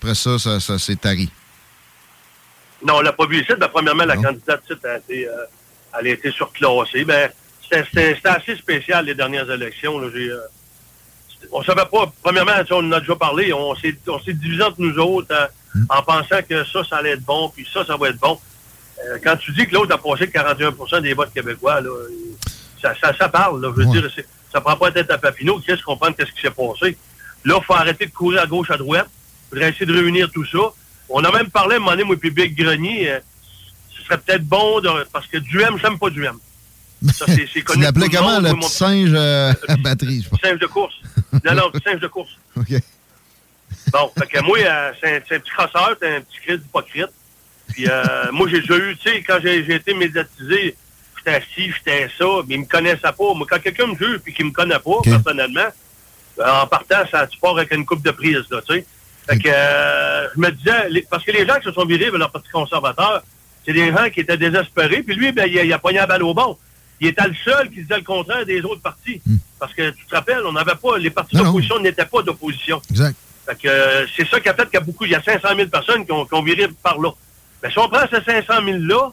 après 0.00 0.14
ça, 0.14 0.38
ça, 0.38 0.58
ça 0.60 0.78
s'est 0.78 0.96
tari. 0.96 1.30
Non, 2.84 2.94
on 2.96 3.00
l'a 3.00 3.12
pas 3.12 3.26
vu 3.26 3.40
ici. 3.40 3.52
Ben, 3.58 3.68
premièrement, 3.68 4.04
la 4.04 4.16
candidate 4.16 4.62
titre 4.66 4.86
a 4.88 4.96
été, 4.98 5.28
euh, 5.28 5.32
elle 6.00 6.06
a 6.06 6.10
été 6.10 6.30
surclassée. 6.30 7.04
Ben, 7.04 7.30
c'était- 7.70 8.16
assez 8.24 8.56
spécial, 8.56 9.04
les 9.06 9.14
dernières 9.14 9.50
élections. 9.50 9.98
Là. 9.98 10.08
Euh, 10.08 10.38
on 11.50 11.62
savait 11.62 11.86
pas, 11.90 12.12
premièrement, 12.22 12.52
on 12.70 12.76
en 12.88 12.92
a 12.92 13.00
déjà 13.00 13.16
parlé, 13.16 13.52
on 13.52 13.74
s'est 13.74 13.96
divisé 14.34 14.62
entre 14.62 14.80
nous 14.80 14.96
autres 14.98 15.32
euh, 15.32 15.46
en 15.88 16.02
pensant 16.02 16.42
que 16.48 16.64
ça, 16.64 16.84
ça 16.84 16.96
allait 16.98 17.12
être 17.12 17.24
bon, 17.24 17.48
puis 17.54 17.66
ça, 17.72 17.84
ça 17.84 17.96
va 17.96 18.08
être 18.10 18.18
bon. 18.18 18.38
Euh, 19.04 19.18
quand 19.22 19.36
tu 19.36 19.52
dis 19.52 19.66
que 19.66 19.74
l'autre 19.74 19.94
a 19.94 19.98
passé 19.98 20.28
41% 20.28 21.00
des 21.00 21.14
votes 21.14 21.32
québécois, 21.32 21.80
là, 21.80 21.90
ça, 22.80 22.94
ça, 23.00 23.12
ça 23.16 23.28
parle. 23.28 23.60
Là, 23.62 23.72
je 23.76 23.82
veux 23.82 23.86
dire, 24.00 24.10
ça 24.52 24.60
prend 24.60 24.76
pas 24.76 24.86
la 24.86 24.92
tête 24.92 25.10
à 25.10 25.18
Papineau. 25.18 25.58
Qui 25.58 25.70
est-ce 25.72 25.82
comprendre 25.82 26.14
qu'est-ce 26.16 26.32
qui 26.32 26.40
s'est 26.42 26.50
passé? 26.50 26.96
Là, 27.44 27.58
il 27.60 27.64
faut 27.64 27.74
arrêter 27.74 28.06
de 28.06 28.12
courir 28.12 28.42
à 28.42 28.46
gauche, 28.46 28.70
à 28.70 28.76
droite. 28.76 29.08
Il 29.10 29.48
faudrait 29.50 29.70
essayer 29.70 29.86
de 29.86 29.94
réunir 29.94 30.30
tout 30.30 30.44
ça. 30.44 30.58
On 31.12 31.22
a 31.24 31.30
même 31.32 31.50
parlé 31.50 31.74
à 31.74 31.76
un 31.76 31.80
moment 31.80 31.92
donné, 31.92 32.04
moi, 32.04 32.16
puis 32.18 32.30
Big 32.30 32.56
Grenier, 32.56 33.10
euh, 33.10 33.18
ce 33.96 34.02
serait 34.04 34.18
peut-être 34.18 34.44
bon, 34.44 34.80
de- 34.80 35.06
parce 35.12 35.26
que 35.26 35.38
du 35.38 35.60
M, 35.60 35.76
j'aime 35.80 35.98
pas 35.98 36.10
du 36.10 36.24
M. 36.24 36.36
Ça, 37.14 37.26
c'est- 37.26 37.34
c'est 37.46 37.46
Tu 37.60 37.64
connu. 37.64 37.80
de 37.80 37.84
l'appelais 37.84 38.08
le 38.08 38.20
monde. 38.52 38.60
petit 38.60 38.70
singe 38.70 39.10
euh, 39.12 39.52
à 39.68 39.76
batterie, 39.76 40.22
je 40.24 40.28
pense. 40.28 40.40
singe 40.40 40.58
de 40.58 40.66
course. 40.66 40.94
Non, 41.44 41.54
non, 41.54 41.70
singe 41.84 42.00
de 42.00 42.06
course. 42.08 42.30
OK. 42.56 42.72
Bon, 43.92 44.10
fait 44.18 44.26
que 44.26 44.40
moi, 44.44 44.58
euh, 44.58 44.92
c'est 45.00 45.16
un, 45.16 45.20
c'est 45.28 45.36
un 45.36 45.40
petit 45.40 45.50
crosseur, 45.50 45.96
c'est 46.00 46.16
un 46.16 46.20
petit 46.20 46.38
Christ 46.46 46.60
hypocrite. 46.64 47.06
Puis 47.72 47.86
euh, 47.88 48.04
moi, 48.32 48.48
j'ai 48.48 48.60
déjà 48.60 48.76
eu, 48.76 48.96
tu 48.96 49.10
sais, 49.10 49.22
quand 49.22 49.38
j'ai 49.42 49.64
j'ai 49.64 49.74
été 49.76 49.94
médiatisé, 49.94 50.76
j'étais 51.16 51.36
assis, 51.36 51.72
j'étais 51.76 52.08
ça, 52.18 52.24
mais 52.46 52.54
il 52.54 52.60
me 52.60 52.66
connaissait 52.66 53.00
pas. 53.00 53.34
Moi, 53.34 53.46
quand 53.48 53.58
quelqu'un 53.60 53.86
me 53.86 53.96
juge 53.96 54.18
puis 54.18 54.32
qu'il 54.34 54.46
me 54.46 54.50
connaît 54.52 54.78
pas, 54.78 55.00
personnellement, 55.04 55.68
en 56.38 56.66
partant, 56.66 57.02
ça, 57.10 57.26
tu 57.26 57.38
pars 57.38 57.56
avec 57.56 57.72
une 57.72 57.84
coupe 57.84 58.02
de 58.02 58.10
prise, 58.10 58.44
là, 58.50 58.60
tu 58.66 58.74
sais. 58.74 58.86
Fait 59.28 59.38
que 59.38 59.48
euh, 59.48 60.28
je 60.34 60.40
me 60.40 60.50
disais, 60.50 60.88
les- 60.90 61.02
parce 61.02 61.24
que 61.24 61.30
les 61.32 61.46
gens 61.46 61.56
qui 61.58 61.64
se 61.64 61.72
sont 61.72 61.84
virés 61.84 62.10
vers 62.10 62.18
leur 62.18 62.30
parti 62.30 62.48
conservateur, 62.50 63.22
c'est 63.64 63.72
des 63.72 63.90
gens 63.92 64.10
qui 64.10 64.20
étaient 64.20 64.36
désespérés, 64.36 65.02
puis 65.02 65.14
lui, 65.14 65.30
ben, 65.32 65.46
il, 65.48 65.58
a, 65.58 65.64
il 65.64 65.72
a 65.72 65.78
pogné 65.78 65.98
la 65.98 66.06
balle 66.06 66.22
au 66.24 66.34
bon. 66.34 66.58
Il 67.00 67.08
était 67.08 67.26
le 67.26 67.34
seul 67.44 67.68
qui 67.70 67.82
disait 67.82 67.96
le 67.96 68.02
contraire 68.04 68.44
des 68.46 68.60
autres 68.62 68.80
partis. 68.82 69.20
Parce 69.58 69.72
que 69.74 69.90
tu 69.90 70.04
te 70.06 70.14
rappelles, 70.14 70.42
on 70.44 70.52
n'avait 70.52 70.74
pas, 70.74 70.98
les 70.98 71.10
partis 71.10 71.36
d'opposition 71.44 71.78
n'étaient 71.78 72.04
pas 72.06 72.22
d'opposition. 72.22 72.80
Exact. 72.90 73.16
Fait 73.46 73.54
que 73.60 73.68
euh, 73.68 74.06
c'est 74.16 74.26
ça 74.28 74.40
qui 74.40 74.48
a 74.48 74.54
fait 74.54 74.64
qu'il 74.64 74.74
y 74.74 74.76
a 74.76 74.80
beaucoup, 74.80 75.04
il 75.04 75.10
y 75.12 75.14
a 75.14 75.22
500 75.22 75.48
000 75.56 75.68
personnes 75.68 76.04
qui 76.04 76.12
ont, 76.12 76.24
qui 76.24 76.34
ont 76.34 76.42
viré 76.42 76.68
par 76.82 76.98
là. 77.00 77.10
Mais 77.62 77.70
si 77.70 77.78
on 77.78 77.88
prend 77.88 78.04
ces 78.10 78.22
500 78.24 78.54
000-là, 78.64 79.12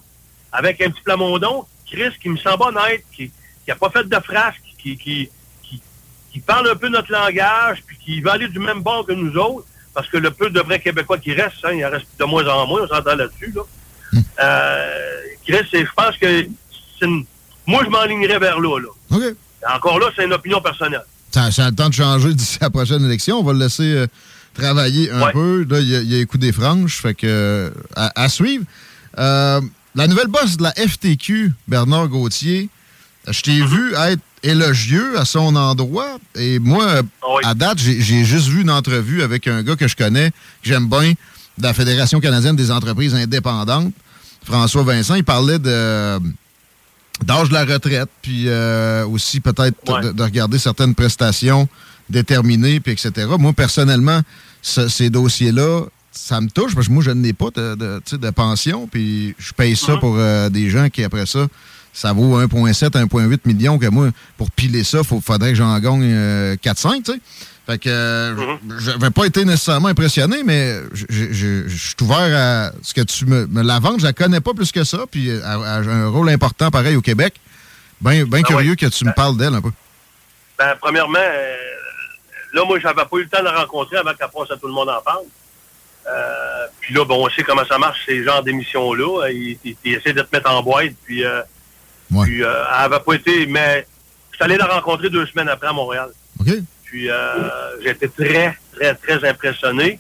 avec 0.52 0.82
un 0.82 0.90
petit 0.90 1.02
Plamondon, 1.04 1.66
Chris, 1.92 2.12
qui 2.22 2.30
me 2.30 2.38
semble 2.38 2.64
honnête, 2.64 3.04
qui 3.16 3.32
n'a 3.68 3.76
pas 3.76 3.90
fait 3.92 4.08
de 4.08 4.20
frasque, 4.20 4.62
qui, 4.80 4.98
qui, 4.98 5.30
qui, 5.64 5.82
qui 6.32 6.40
parle 6.40 6.70
un 6.70 6.76
peu 6.76 6.90
notre 6.90 7.12
langage, 7.12 7.84
puis 7.86 7.98
qui 7.98 8.22
va 8.22 8.34
aller 8.34 8.48
du 8.48 8.60
même 8.60 8.82
bord 8.82 9.06
que 9.06 9.14
nous 9.14 9.36
autres, 9.38 9.68
parce 10.00 10.10
que 10.12 10.18
le 10.18 10.32
peu 10.32 10.50
de 10.50 10.62
vrais 10.62 10.80
Québécois 10.80 11.18
qui 11.18 11.34
restent, 11.34 11.64
hein, 11.66 11.72
il 11.74 11.86
en 11.86 11.90
reste 11.92 12.06
de 12.18 12.24
moins 12.26 12.46
en 12.48 12.66
moins, 12.68 12.82
on 12.84 12.88
s'entend 12.88 13.16
là-dessus. 13.16 13.54
Là. 13.54 13.62
Euh, 14.42 15.22
Chris, 15.46 15.68
c'est- 15.70 15.82
je 15.86 15.92
pense 15.96 16.16
que 16.18 16.48
c'est 17.00 17.06
une- 17.06 17.26
moi, 17.68 17.82
je 17.86 17.90
m'enlignerais 17.90 18.40
vers 18.40 18.60
là, 18.60 18.80
là. 18.80 19.18
Encore 19.76 20.00
là, 20.00 20.08
c'est 20.16 20.24
une 20.26 20.34
opinion 20.34 20.62
personnelle. 20.62 21.04
Ça, 21.32 21.52
ça 21.52 21.66
a 21.66 21.70
le 21.70 21.76
temps 21.76 21.90
de 21.90 21.94
changer 21.94 22.34
d'ici 22.34 22.58
la 22.62 22.70
prochaine 22.70 23.04
élection. 23.06 23.40
On 23.40 23.44
va 23.44 23.54
le 23.54 23.60
laisser 23.60 23.84
euh, 23.94 24.08
travailler 24.54 25.12
un 25.12 25.22
Ouais. 25.22 25.32
peu. 25.34 25.66
Là, 25.70 25.80
il 25.80 25.88
y, 25.90 25.96
a- 25.96 26.00
il 26.00 26.12
y 26.12 26.16
a 26.16 26.20
les 26.20 26.26
coups 26.26 26.42
des 26.42 26.52
franches. 26.54 27.02
Fait 27.02 27.14
que, 27.14 27.28
euh, 27.28 27.70
à, 27.96 28.24
à 28.24 28.30
suivre. 28.30 28.64
Euh, 29.18 29.60
la 29.96 30.08
nouvelle 30.08 30.28
boss 30.28 30.56
de 30.58 30.64
la 30.64 30.72
FTQ, 30.76 31.52
Bernard 31.68 32.08
Gauthier, 32.08 32.70
je 33.28 33.42
t'ai 33.42 33.62
vu 33.62 33.94
être 33.96 34.22
élogieux 34.44 35.20
à 35.20 35.26
son 35.26 35.56
endroit. 35.56 36.18
Et 36.36 36.60
moi, 36.60 37.02
à 37.44 37.54
date, 37.54 37.78
j'ai 37.80 38.24
juste 38.26 38.48
vu 38.48 38.62
une 38.62 38.70
entrevue 38.72 39.22
avec 39.22 39.48
un 39.48 39.64
gars 39.64 39.76
que 39.76 39.88
je 39.88 39.96
connais, 39.96 40.32
que 40.32 40.36
j'aime 40.70 40.88
bien, 40.88 41.14
de 41.58 41.64
la 41.64 41.74
Fédération 41.74 42.20
canadienne 42.20 42.56
des 42.56 42.72
entreprises 42.72 43.14
indépendantes, 43.16 43.94
François 44.44 44.84
Vincent. 44.84 45.16
Il 45.16 45.24
parlait 45.24 45.60
de 45.60 46.20
d'âge 47.26 47.50
de 47.50 47.54
la 47.54 47.66
retraite, 47.66 48.08
puis 48.22 48.46
euh, 48.48 49.06
aussi 49.06 49.42
peut-être 49.42 49.76
de, 50.02 50.12
de 50.14 50.24
regarder 50.24 50.58
certaines 50.58 50.96
prestations 50.96 51.68
déterminées, 52.10 52.80
puis 52.80 52.94
etc. 52.94 53.28
Moi, 53.38 53.52
personnellement, 53.52 54.22
ce- 54.62 54.88
ces 54.88 55.10
dossiers-là, 55.10 55.82
ça 56.14 56.40
me 56.40 56.48
touche, 56.50 56.74
parce 56.76 56.88
que 56.88 56.94
moi, 56.94 57.04
je 57.04 57.12
n'ai 57.12 57.34
pas 57.34 57.50
de, 57.54 57.76
de, 57.76 58.30
pension, 58.30 58.88
puis 58.88 59.36
je 59.38 59.52
paye 59.54 59.76
ça 59.76 59.98
pour 59.98 60.16
euh, 60.18 60.50
des 60.50 60.70
gens 60.70 60.90
qui, 60.90 61.04
après 61.04 61.26
ça, 61.26 61.48
ça 61.94 62.14
vaut 62.14 62.40
1,7, 62.42 62.92
1,8 62.92 63.40
millions, 63.46 63.78
que 63.80 63.88
moi, 63.88 64.10
pour 64.38 64.52
piler 64.52 64.84
ça, 64.84 65.00
il 65.12 65.22
faudrait 65.22 65.50
que 65.50 65.56
j'en 65.56 65.78
gagne 65.80 66.04
euh, 66.06 66.56
4-5, 66.56 67.04
tu 67.04 67.12
sais. 67.14 67.20
Fait 67.68 67.78
que 67.78 67.90
euh, 67.90 68.56
je 68.80 68.90
n'avais 68.92 69.12
pas 69.12 69.26
été 69.26 69.46
nécessairement 69.46 69.90
impressionné, 69.90 70.38
mais 70.44 70.80
je- 70.94 71.68
suis 71.70 71.96
ouvert 72.02 72.18
à 72.36 72.72
ce 72.82 72.94
que 72.96 73.02
tu 73.02 73.26
me, 73.28 73.46
me 73.46 73.62
la 73.62 73.78
ventes. 73.80 74.00
Je 74.00 74.06
la 74.06 74.14
connais 74.14 74.42
pas 74.42 74.54
plus 74.56 74.72
que 74.72 74.84
ça, 74.84 75.00
puis 75.12 75.30
elle 75.30 75.44
a 75.44 75.76
un 75.78 76.08
rôle 76.10 76.30
important 76.30 76.72
pareil 76.72 76.96
au 76.96 77.02
Québec. 77.02 77.36
Bien 78.02 78.26
ben 78.26 78.42
curieux 78.44 78.72
ouais. 78.72 78.76
que 78.76 78.88
tu 78.88 79.06
me 79.06 79.12
parles 79.14 79.38
d'elle 79.38 79.54
un 79.54 79.62
peu. 79.62 79.72
Ben, 80.58 80.74
premièrement, 80.82 81.20
euh, 81.20 81.56
là, 82.54 82.64
moi, 82.66 82.80
j'avais 82.80 82.96
pas 83.06 83.18
eu 83.18 83.24
le 83.24 83.30
temps 83.30 83.40
de 83.40 83.46
la 83.46 83.60
rencontrer 83.62 83.98
avant 83.98 84.14
qu'elle 84.16 84.30
passe 84.30 84.50
à 84.52 84.58
tout 84.58 84.68
le 84.68 84.74
monde 84.74 84.90
en 84.90 85.02
parle. 85.02 85.26
Euh, 86.08 86.66
puis 86.82 86.96
là, 86.96 87.06
bon, 87.06 87.26
on 87.26 87.30
sait 87.30 87.44
comment 87.44 87.66
ça 87.70 87.78
marche, 87.78 88.00
ces 88.08 88.24
genres 88.24 88.42
d'émissions-là. 88.42 89.30
Ils, 89.32 89.58
ils- 89.64 89.76
ils 89.86 89.94
essaient 89.94 90.14
de 90.14 90.22
te 90.22 90.36
mettre 90.36 90.50
en 90.50 90.64
boîte, 90.64 90.94
puis, 91.06 91.24
euh, 92.14 92.24
puis 92.24 92.44
euh, 92.44 92.64
elle 92.78 92.86
avait 92.86 93.00
pas 93.00 93.14
été... 93.14 93.46
Mais 93.48 93.86
je 94.32 94.36
suis 94.38 94.44
allé 94.46 94.58
la 94.58 94.66
rencontrer 94.66 95.10
deux 95.10 95.26
semaines 95.26 95.50
après 95.50 95.68
à 95.68 95.74
Montréal. 95.74 96.10
OK. 96.40 96.54
Puis 96.86 97.10
euh, 97.10 97.82
j'étais 97.84 98.08
très, 98.08 98.58
très, 98.76 98.96
très 98.96 99.30
impressionné. 99.30 100.00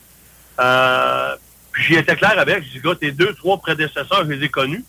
Euh, 0.59 1.35
puis 1.71 1.83
j'y 1.83 1.95
étais 1.95 2.15
clair 2.15 2.37
avec. 2.39 2.63
Je 2.65 2.69
dis, 2.71 2.79
gars, 2.79 2.95
tes 2.95 3.11
deux, 3.11 3.33
trois 3.33 3.57
prédécesseurs, 3.59 4.25
je 4.25 4.31
les 4.31 4.45
ai 4.45 4.49
connus. 4.49 4.83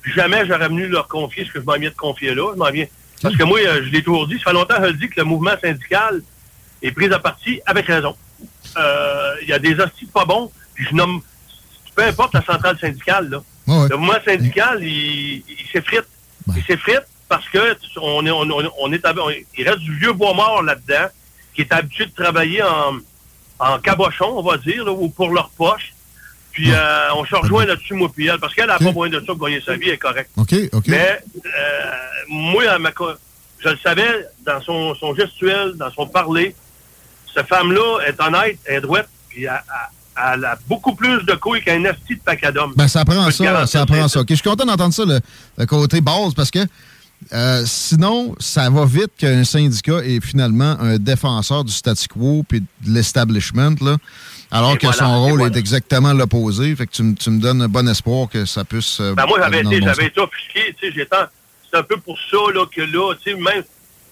Puis 0.00 0.12
jamais 0.12 0.46
j'aurais 0.46 0.68
venu 0.68 0.86
leur 0.88 1.08
confier 1.08 1.44
ce 1.44 1.52
que 1.52 1.60
je 1.60 1.64
m'en 1.64 1.74
viens 1.74 1.90
de 1.90 1.94
confier 1.94 2.34
là. 2.34 2.52
Je 2.54 2.58
m'en 2.58 2.70
viens. 2.70 2.86
Parce 3.20 3.36
que 3.36 3.44
moi, 3.44 3.60
euh, 3.60 3.82
je 3.84 3.90
l'ai 3.90 4.02
toujours 4.02 4.26
dit, 4.26 4.36
ça 4.38 4.44
fait 4.44 4.52
longtemps 4.52 4.76
que 4.76 4.82
je 4.84 4.88
le 4.88 4.94
dis 4.98 5.08
que 5.08 5.20
le 5.20 5.24
mouvement 5.24 5.54
syndical 5.62 6.22
est 6.82 6.90
pris 6.90 7.12
à 7.12 7.18
partie 7.18 7.60
avec 7.66 7.86
raison. 7.86 8.16
Euh, 8.76 9.34
Il 9.42 9.48
y 9.48 9.52
a 9.52 9.58
des 9.58 9.78
hosties 9.78 10.06
pas 10.06 10.24
bons, 10.24 10.50
puis 10.74 10.86
je 10.90 10.94
nomme 10.96 11.20
peu 11.94 12.02
importe 12.02 12.34
la 12.34 12.42
centrale 12.42 12.78
syndicale, 12.78 13.28
là. 13.28 13.42
Le 13.90 13.96
mouvement 13.96 14.18
syndical, 14.24 14.82
il, 14.82 15.44
il 15.46 15.66
s'effrite. 15.70 16.06
Il 16.56 16.62
s'effrite 16.64 17.02
parce 17.28 17.48
que 17.48 17.76
on 18.00 18.24
est, 18.26 18.30
on, 18.30 18.44
est, 18.60 18.68
on- 18.78 18.92
il 18.92 19.68
reste 19.68 19.78
du 19.80 19.96
vieux 19.98 20.12
bois 20.12 20.34
mort 20.34 20.62
là-dedans, 20.62 21.06
qui 21.54 21.62
est 21.62 21.72
habitué 21.72 22.06
de 22.06 22.12
travailler 22.12 22.62
en, 22.62 22.96
en 23.58 23.78
cabochon, 23.78 24.26
on 24.38 24.42
va 24.42 24.56
dire, 24.58 24.84
là, 24.84 24.92
ou 24.92 25.08
pour 25.08 25.30
leur 25.32 25.48
poche. 25.50 25.92
Puis 26.52 26.70
euh, 26.70 27.14
on 27.14 27.24
se 27.24 27.34
rejoint 27.34 27.64
là-dessus, 27.64 27.94
moi 27.94 28.10
puis 28.14 28.26
elle, 28.26 28.38
parce 28.38 28.54
qu'elle 28.54 28.66
n'a 28.66 28.76
pas 28.78 28.84
besoin 28.86 29.08
de 29.08 29.20
ça 29.20 29.26
pour 29.26 29.46
gagner 29.46 29.62
sa 29.62 29.74
vie, 29.76 29.88
elle 29.88 29.94
est 29.94 29.98
correcte. 29.98 30.30
OK, 30.36 30.54
OK. 30.72 30.88
Mais 30.88 31.20
euh, 31.46 31.90
moi, 32.28 32.62
je 33.60 33.68
le 33.70 33.78
savais 33.78 34.26
dans 34.44 34.60
son, 34.60 34.94
son 34.96 35.14
gestuel, 35.14 35.72
dans 35.76 35.90
son 35.92 36.06
parler, 36.06 36.54
cette 37.32 37.46
femme-là 37.48 38.00
est 38.06 38.20
honnête, 38.20 38.58
elle 38.66 38.74
est 38.76 38.80
droite, 38.82 39.08
puis 39.30 39.44
elle, 39.44 39.62
elle- 40.16 40.34
elle 40.38 40.44
a 40.44 40.58
beaucoup 40.68 40.94
plus 40.94 41.22
de 41.24 41.34
couilles 41.34 41.62
qu'un 41.62 41.82
esti 41.84 42.16
de 42.16 42.20
pacadum. 42.20 42.72
Ben, 42.76 42.88
ça 42.88 43.04
prend 43.04 43.30
ça, 43.30 43.66
ça 43.66 43.86
prend 43.86 44.08
ça. 44.08 44.20
Je 44.28 44.34
suis 44.34 44.42
content 44.42 44.64
d'entendre 44.66 44.94
ça, 44.94 45.04
le, 45.04 45.20
le 45.58 45.66
côté 45.66 46.00
base, 46.00 46.34
parce 46.34 46.50
que 46.50 46.60
euh, 47.32 47.62
sinon, 47.66 48.34
ça 48.40 48.68
va 48.68 48.84
vite 48.84 49.12
qu'un 49.16 49.44
syndicat 49.44 49.98
est 50.04 50.20
finalement 50.24 50.76
un 50.80 50.96
défenseur 50.98 51.62
du 51.64 51.72
statu 51.72 52.08
quo 52.08 52.44
puis 52.48 52.60
de 52.60 52.66
l'establishment, 52.92 53.76
là, 53.80 53.96
alors 54.50 54.74
Et 54.74 54.78
que 54.78 54.86
voilà, 54.86 54.98
son 54.98 55.20
rôle 55.22 55.38
voilà. 55.38 55.54
est 55.54 55.58
exactement 55.58 56.12
l'opposé. 56.12 56.74
Fait 56.74 56.86
que 56.86 56.90
tu, 56.92 57.02
me- 57.04 57.14
tu 57.14 57.30
me 57.30 57.40
donnes 57.40 57.62
un 57.62 57.68
bon 57.68 57.88
espoir 57.88 58.28
que 58.28 58.44
ça 58.44 58.64
puisse. 58.64 58.98
euh, 59.00 59.14
Ben 59.14 59.24
moi, 59.26 59.38
j'avais 59.40 59.60
été, 59.60 59.80
bon 59.80 59.86
j'avais 59.86 60.06
été 60.06 60.20
offusqué, 60.20 60.74
tu 60.80 60.92
sais, 60.92 61.06
c'est 61.70 61.78
un 61.78 61.82
peu 61.84 61.96
pour 61.96 62.18
ça, 62.30 62.36
là, 62.52 62.66
que 62.66 62.82
là, 62.82 63.14
tu 63.22 63.30
sais, 63.32 63.36
même 63.38 63.62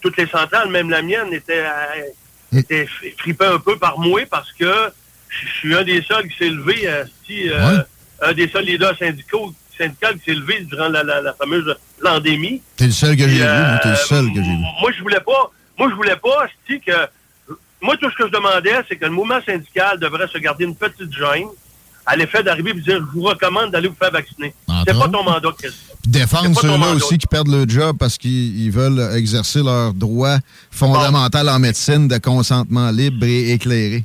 toutes 0.01 0.17
les 0.17 0.27
centrales, 0.29 0.71
même 0.71 0.89
la 0.89 1.03
mienne, 1.03 1.33
était, 1.33 1.65
euh, 1.65 2.59
était 2.59 2.87
fri- 2.87 3.13
fripée 3.19 3.45
un 3.47 3.59
peu 3.59 3.77
par 3.77 3.99
moi 3.99 4.21
parce 4.31 4.51
que 4.53 4.91
je 5.31 5.49
suis 5.59 5.75
un 5.75 5.85
des 5.85 6.03
seuls 6.03 6.29
qui 6.29 6.37
s'est 6.37 6.51
levé, 6.51 6.87
euh, 6.87 7.05
si, 7.27 7.49
euh, 7.49 7.79
un 8.23 8.33
des 8.33 8.49
seuls 8.49 8.65
leaders 8.65 8.97
syndicaux, 8.99 9.55
syndicaux 9.79 10.09
qui 10.19 10.31
s'est 10.31 10.37
levé 10.39 10.61
durant 10.63 10.89
la, 10.89 11.03
la- 11.03 11.21
la 11.23 11.33
fameuse 11.35 11.75
pandémie. 12.03 12.61
T'es 12.77 12.87
le 12.87 12.93
seul 12.93 13.17
que 13.17 13.23
j'ai 13.23 13.29
Puis, 13.29 13.35
vu, 13.39 13.79
t'es 13.83 13.89
le 13.89 13.95
euh, 13.95 13.97
seul 13.97 14.27
que 14.29 14.43
j'ai 14.43 14.51
vu. 14.51 14.65
Moi, 14.81 14.91
je 14.97 15.03
voulais 15.03 15.21
pas, 15.21 15.51
moi, 15.79 15.89
je 15.91 15.95
voulais 15.95 16.17
pas, 16.17 16.47
si, 16.69 16.81
que, 16.81 16.93
moi, 17.81 17.97
tout 17.97 18.11
ce 18.11 18.17
que 18.17 18.27
je 18.27 18.33
demandais, 18.33 18.75
c'est 18.89 18.97
que 18.97 19.05
le 19.07 19.11
mouvement 19.13 19.41
syndical 19.47 19.99
devrait 19.99 20.29
se 20.29 20.39
garder 20.39 20.65
une 20.65 20.77
petite 20.77 21.13
gêne 21.13 21.47
à 22.07 22.17
l'effet 22.17 22.43
d'arriver 22.43 22.71
et 22.71 22.75
de 22.75 22.81
dire, 22.81 22.97
je 22.99 23.19
vous 23.19 23.23
recommande 23.25 23.71
d'aller 23.71 23.89
vous 23.89 23.95
faire 23.95 24.11
vacciner. 24.11 24.53
C'est 24.87 24.99
pas 24.99 25.09
ton 25.09 25.23
mandat, 25.23 25.51
Chris. 25.57 25.69
Puis 26.03 26.11
défendre 26.11 26.59
ceux-là 26.61 26.95
aussi 26.95 27.19
qui 27.19 27.27
perdent 27.27 27.49
leur 27.49 27.69
job 27.69 27.97
parce 27.99 28.17
qu'ils 28.19 28.59
ils 28.65 28.71
veulent 28.71 29.15
exercer 29.17 29.63
leur 29.63 29.93
droit 29.95 30.39
fondamental 30.71 31.49
en 31.49 31.59
médecine 31.59 32.09
de 32.09 32.17
consentement 32.19 32.91
libre 32.91 33.25
et 33.27 33.53
éclairé. 33.53 34.05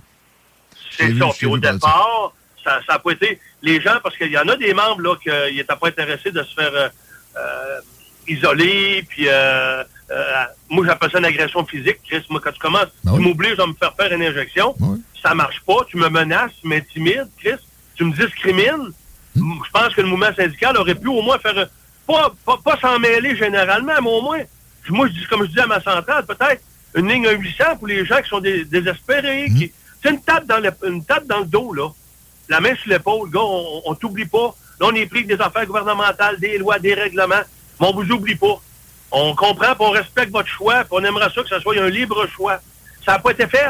C'est 0.97 1.07
ça. 1.19 1.25
Puis 1.37 1.45
au 1.47 1.57
départ, 1.57 2.33
ça 2.63 2.79
n'a 2.89 2.99
pas 2.99 3.11
été. 3.11 3.39
Les 3.61 3.79
gens, 3.81 3.95
parce 4.03 4.17
qu'il 4.17 4.31
y 4.31 4.37
en 4.37 4.47
a 4.47 4.55
des 4.55 4.73
membres 4.73 5.01
là 5.01 5.15
qui 5.21 5.29
n'étaient 5.55 5.75
pas 5.75 5.87
intéressés 5.87 6.31
de 6.31 6.41
se 6.43 6.53
faire 6.53 6.71
euh, 6.73 6.89
euh, 7.37 7.79
isoler, 8.27 9.05
puis 9.07 9.27
euh, 9.27 9.83
euh, 10.11 10.43
moi 10.69 10.85
j'appelle 10.85 11.11
ça 11.11 11.19
une 11.19 11.25
agression 11.25 11.65
physique. 11.65 11.97
Chris, 12.07 12.23
moi 12.29 12.41
quand 12.43 12.51
tu 12.51 12.59
commences, 12.59 12.87
Ben 13.03 13.13
tu 13.15 13.19
m'obliges 13.21 13.59
à 13.59 13.67
me 13.67 13.73
faire 13.73 13.93
faire 13.95 14.11
une 14.13 14.23
injection, 14.23 14.75
ça 15.21 15.33
marche 15.35 15.59
pas, 15.65 15.77
tu 15.87 15.97
me 15.97 16.09
menaces, 16.09 16.51
tu 16.61 16.67
m'intimides, 16.67 17.27
Chris, 17.39 17.57
tu 17.95 18.03
me 18.05 18.13
discrimines. 18.13 18.91
Hmm. 19.35 19.53
Je 19.65 19.71
pense 19.71 19.93
que 19.93 20.01
le 20.01 20.07
mouvement 20.07 20.33
syndical 20.35 20.77
aurait 20.77 20.95
pu 20.95 21.07
au 21.07 21.21
moins 21.21 21.37
faire 21.39 21.67
pas, 22.07 22.31
pas, 22.45 22.57
pas 22.63 22.77
s'en 22.79 22.99
mêler 22.99 23.35
généralement, 23.35 23.93
mais 24.01 24.09
au 24.09 24.21
moins, 24.21 24.39
moi 24.89 25.07
je 25.07 25.13
dis 25.13 25.25
comme 25.27 25.43
je 25.45 25.51
dis 25.51 25.59
à 25.59 25.67
ma 25.67 25.81
centrale, 25.81 26.25
peut-être 26.25 26.61
une 26.95 27.09
ligne 27.09 27.27
à 27.27 27.31
800 27.31 27.77
pour 27.77 27.87
les 27.87 28.05
gens 28.05 28.21
qui 28.21 28.29
sont 28.29 28.39
dé- 28.39 28.63
désespérés, 28.65 29.47
qui, 29.57 29.71
c'est 30.05 30.11
une 30.13 30.21
tape 30.21 30.45
dans 30.45 30.59
le, 30.59 30.69
une 30.87 31.03
tape 31.03 31.25
dans 31.25 31.39
le 31.39 31.45
dos, 31.45 31.73
là. 31.73 31.89
La 32.49 32.59
main 32.59 32.75
sur 32.75 32.89
l'épaule, 32.89 33.29
gars, 33.31 33.39
on, 33.41 33.81
on 33.85 33.95
t'oublie 33.95 34.25
pas. 34.25 34.53
Là, 34.79 34.87
on 34.91 34.95
est 34.95 35.07
pris 35.07 35.25
des 35.25 35.39
affaires 35.41 35.65
gouvernementales, 35.65 36.39
des 36.39 36.57
lois, 36.59 36.77
des 36.79 36.93
règlements. 36.93 37.41
Mais 37.79 37.87
on 37.87 37.93
vous 37.93 38.09
oublie 38.11 38.35
pas. 38.35 38.61
On 39.11 39.33
comprend, 39.35 39.73
puis 39.75 39.85
on 39.85 39.91
respecte 39.91 40.31
votre 40.31 40.47
choix, 40.49 40.83
puis 40.83 40.91
on 40.91 41.03
aimerait 41.03 41.29
ça 41.33 41.41
que 41.41 41.49
ce 41.49 41.59
soit 41.59 41.79
un 41.79 41.89
libre 41.89 42.27
choix. 42.27 42.59
Ça 43.05 43.13
n'a 43.13 43.19
pas 43.19 43.31
été 43.31 43.47
fait. 43.47 43.69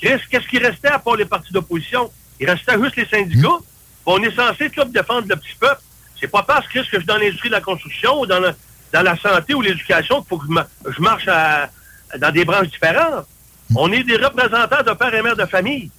Chris, 0.00 0.20
qu'est-ce 0.30 0.48
qui 0.48 0.58
restait 0.58 0.88
à 0.88 0.98
part 0.98 1.16
les 1.16 1.24
partis 1.26 1.52
d'opposition? 1.52 2.10
Il 2.40 2.50
restait 2.50 2.80
juste 2.82 2.96
les 2.96 3.06
syndicats. 3.06 3.58
Puis 3.58 3.66
On 4.06 4.22
est 4.22 4.34
censé 4.34 4.70
tout 4.70 4.84
défendre 4.84 5.26
le 5.28 5.36
petit 5.36 5.54
peuple. 5.60 5.80
C'est 6.18 6.28
pas 6.28 6.42
parce 6.42 6.66
Chris, 6.68 6.80
que 6.90 6.96
je 6.96 6.98
suis 6.98 7.06
dans 7.06 7.16
l'industrie 7.18 7.48
de 7.50 7.54
la 7.54 7.60
construction 7.60 8.20
ou 8.20 8.26
dans, 8.26 8.40
le- 8.40 8.54
dans 8.92 9.02
la 9.02 9.16
santé 9.18 9.54
ou 9.54 9.60
l'éducation 9.60 10.20
qu'il 10.20 10.28
faut 10.30 10.38
que 10.38 10.46
je, 10.46 10.52
ma- 10.52 10.66
je 10.86 11.00
marche 11.00 11.28
à- 11.28 11.68
dans 12.18 12.30
des 12.32 12.44
branches 12.44 12.68
différentes. 12.68 13.26
On 13.76 13.90
est 13.92 14.02
des 14.02 14.16
représentants 14.16 14.82
de 14.84 14.92
père 14.92 15.14
et 15.14 15.22
mère 15.22 15.36
de 15.36 15.46
famille. 15.46 15.90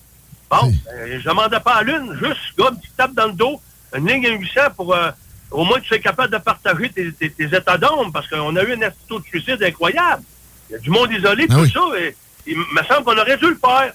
Bon, 0.50 0.72
euh, 0.94 1.20
je 1.20 1.28
demandais 1.30 1.60
pas 1.62 1.76
à 1.76 1.84
l'une, 1.84 2.14
juste, 2.22 2.40
gars, 2.58 2.70
une 2.72 2.78
petite 2.80 2.98
tape 2.98 3.14
dans 3.14 3.28
le 3.28 3.34
dos, 3.34 3.62
une 3.96 4.08
ligne 4.08 4.26
à 4.28 4.30
800 4.32 4.62
pour 4.76 4.94
euh, 4.94 5.10
au 5.50 5.64
moins 5.64 5.78
que 5.78 5.84
tu 5.84 5.88
sois 5.90 6.00
capable 6.00 6.34
de 6.34 6.38
partager 6.40 6.90
tes, 6.90 7.12
tes- 7.14 7.30
tes 7.30 7.46
états 7.46 7.78
d'âme, 7.78 8.12
parce 8.14 8.28
qu'on 8.28 8.56
a 8.56 8.64
eu 8.64 8.74
un 8.74 8.82
institut 8.82 9.20
de 9.20 9.26
suicide 9.28 9.64
incroyable. 9.64 10.24
Il 10.70 10.74
y 10.74 10.76
a 10.76 10.80
du 10.80 10.90
monde 10.90 11.12
isolé, 11.12 11.46
Ah 11.50 11.54
tout 11.54 11.60
oui. 11.62 11.72
ça, 11.72 11.82
et 12.00 12.16
il 12.48 12.58
me 12.58 12.84
semble 12.88 13.04
qu'on 13.06 13.18
aurait 13.18 13.38
dû 13.38 13.48
le 13.50 13.58
faire. 13.58 13.94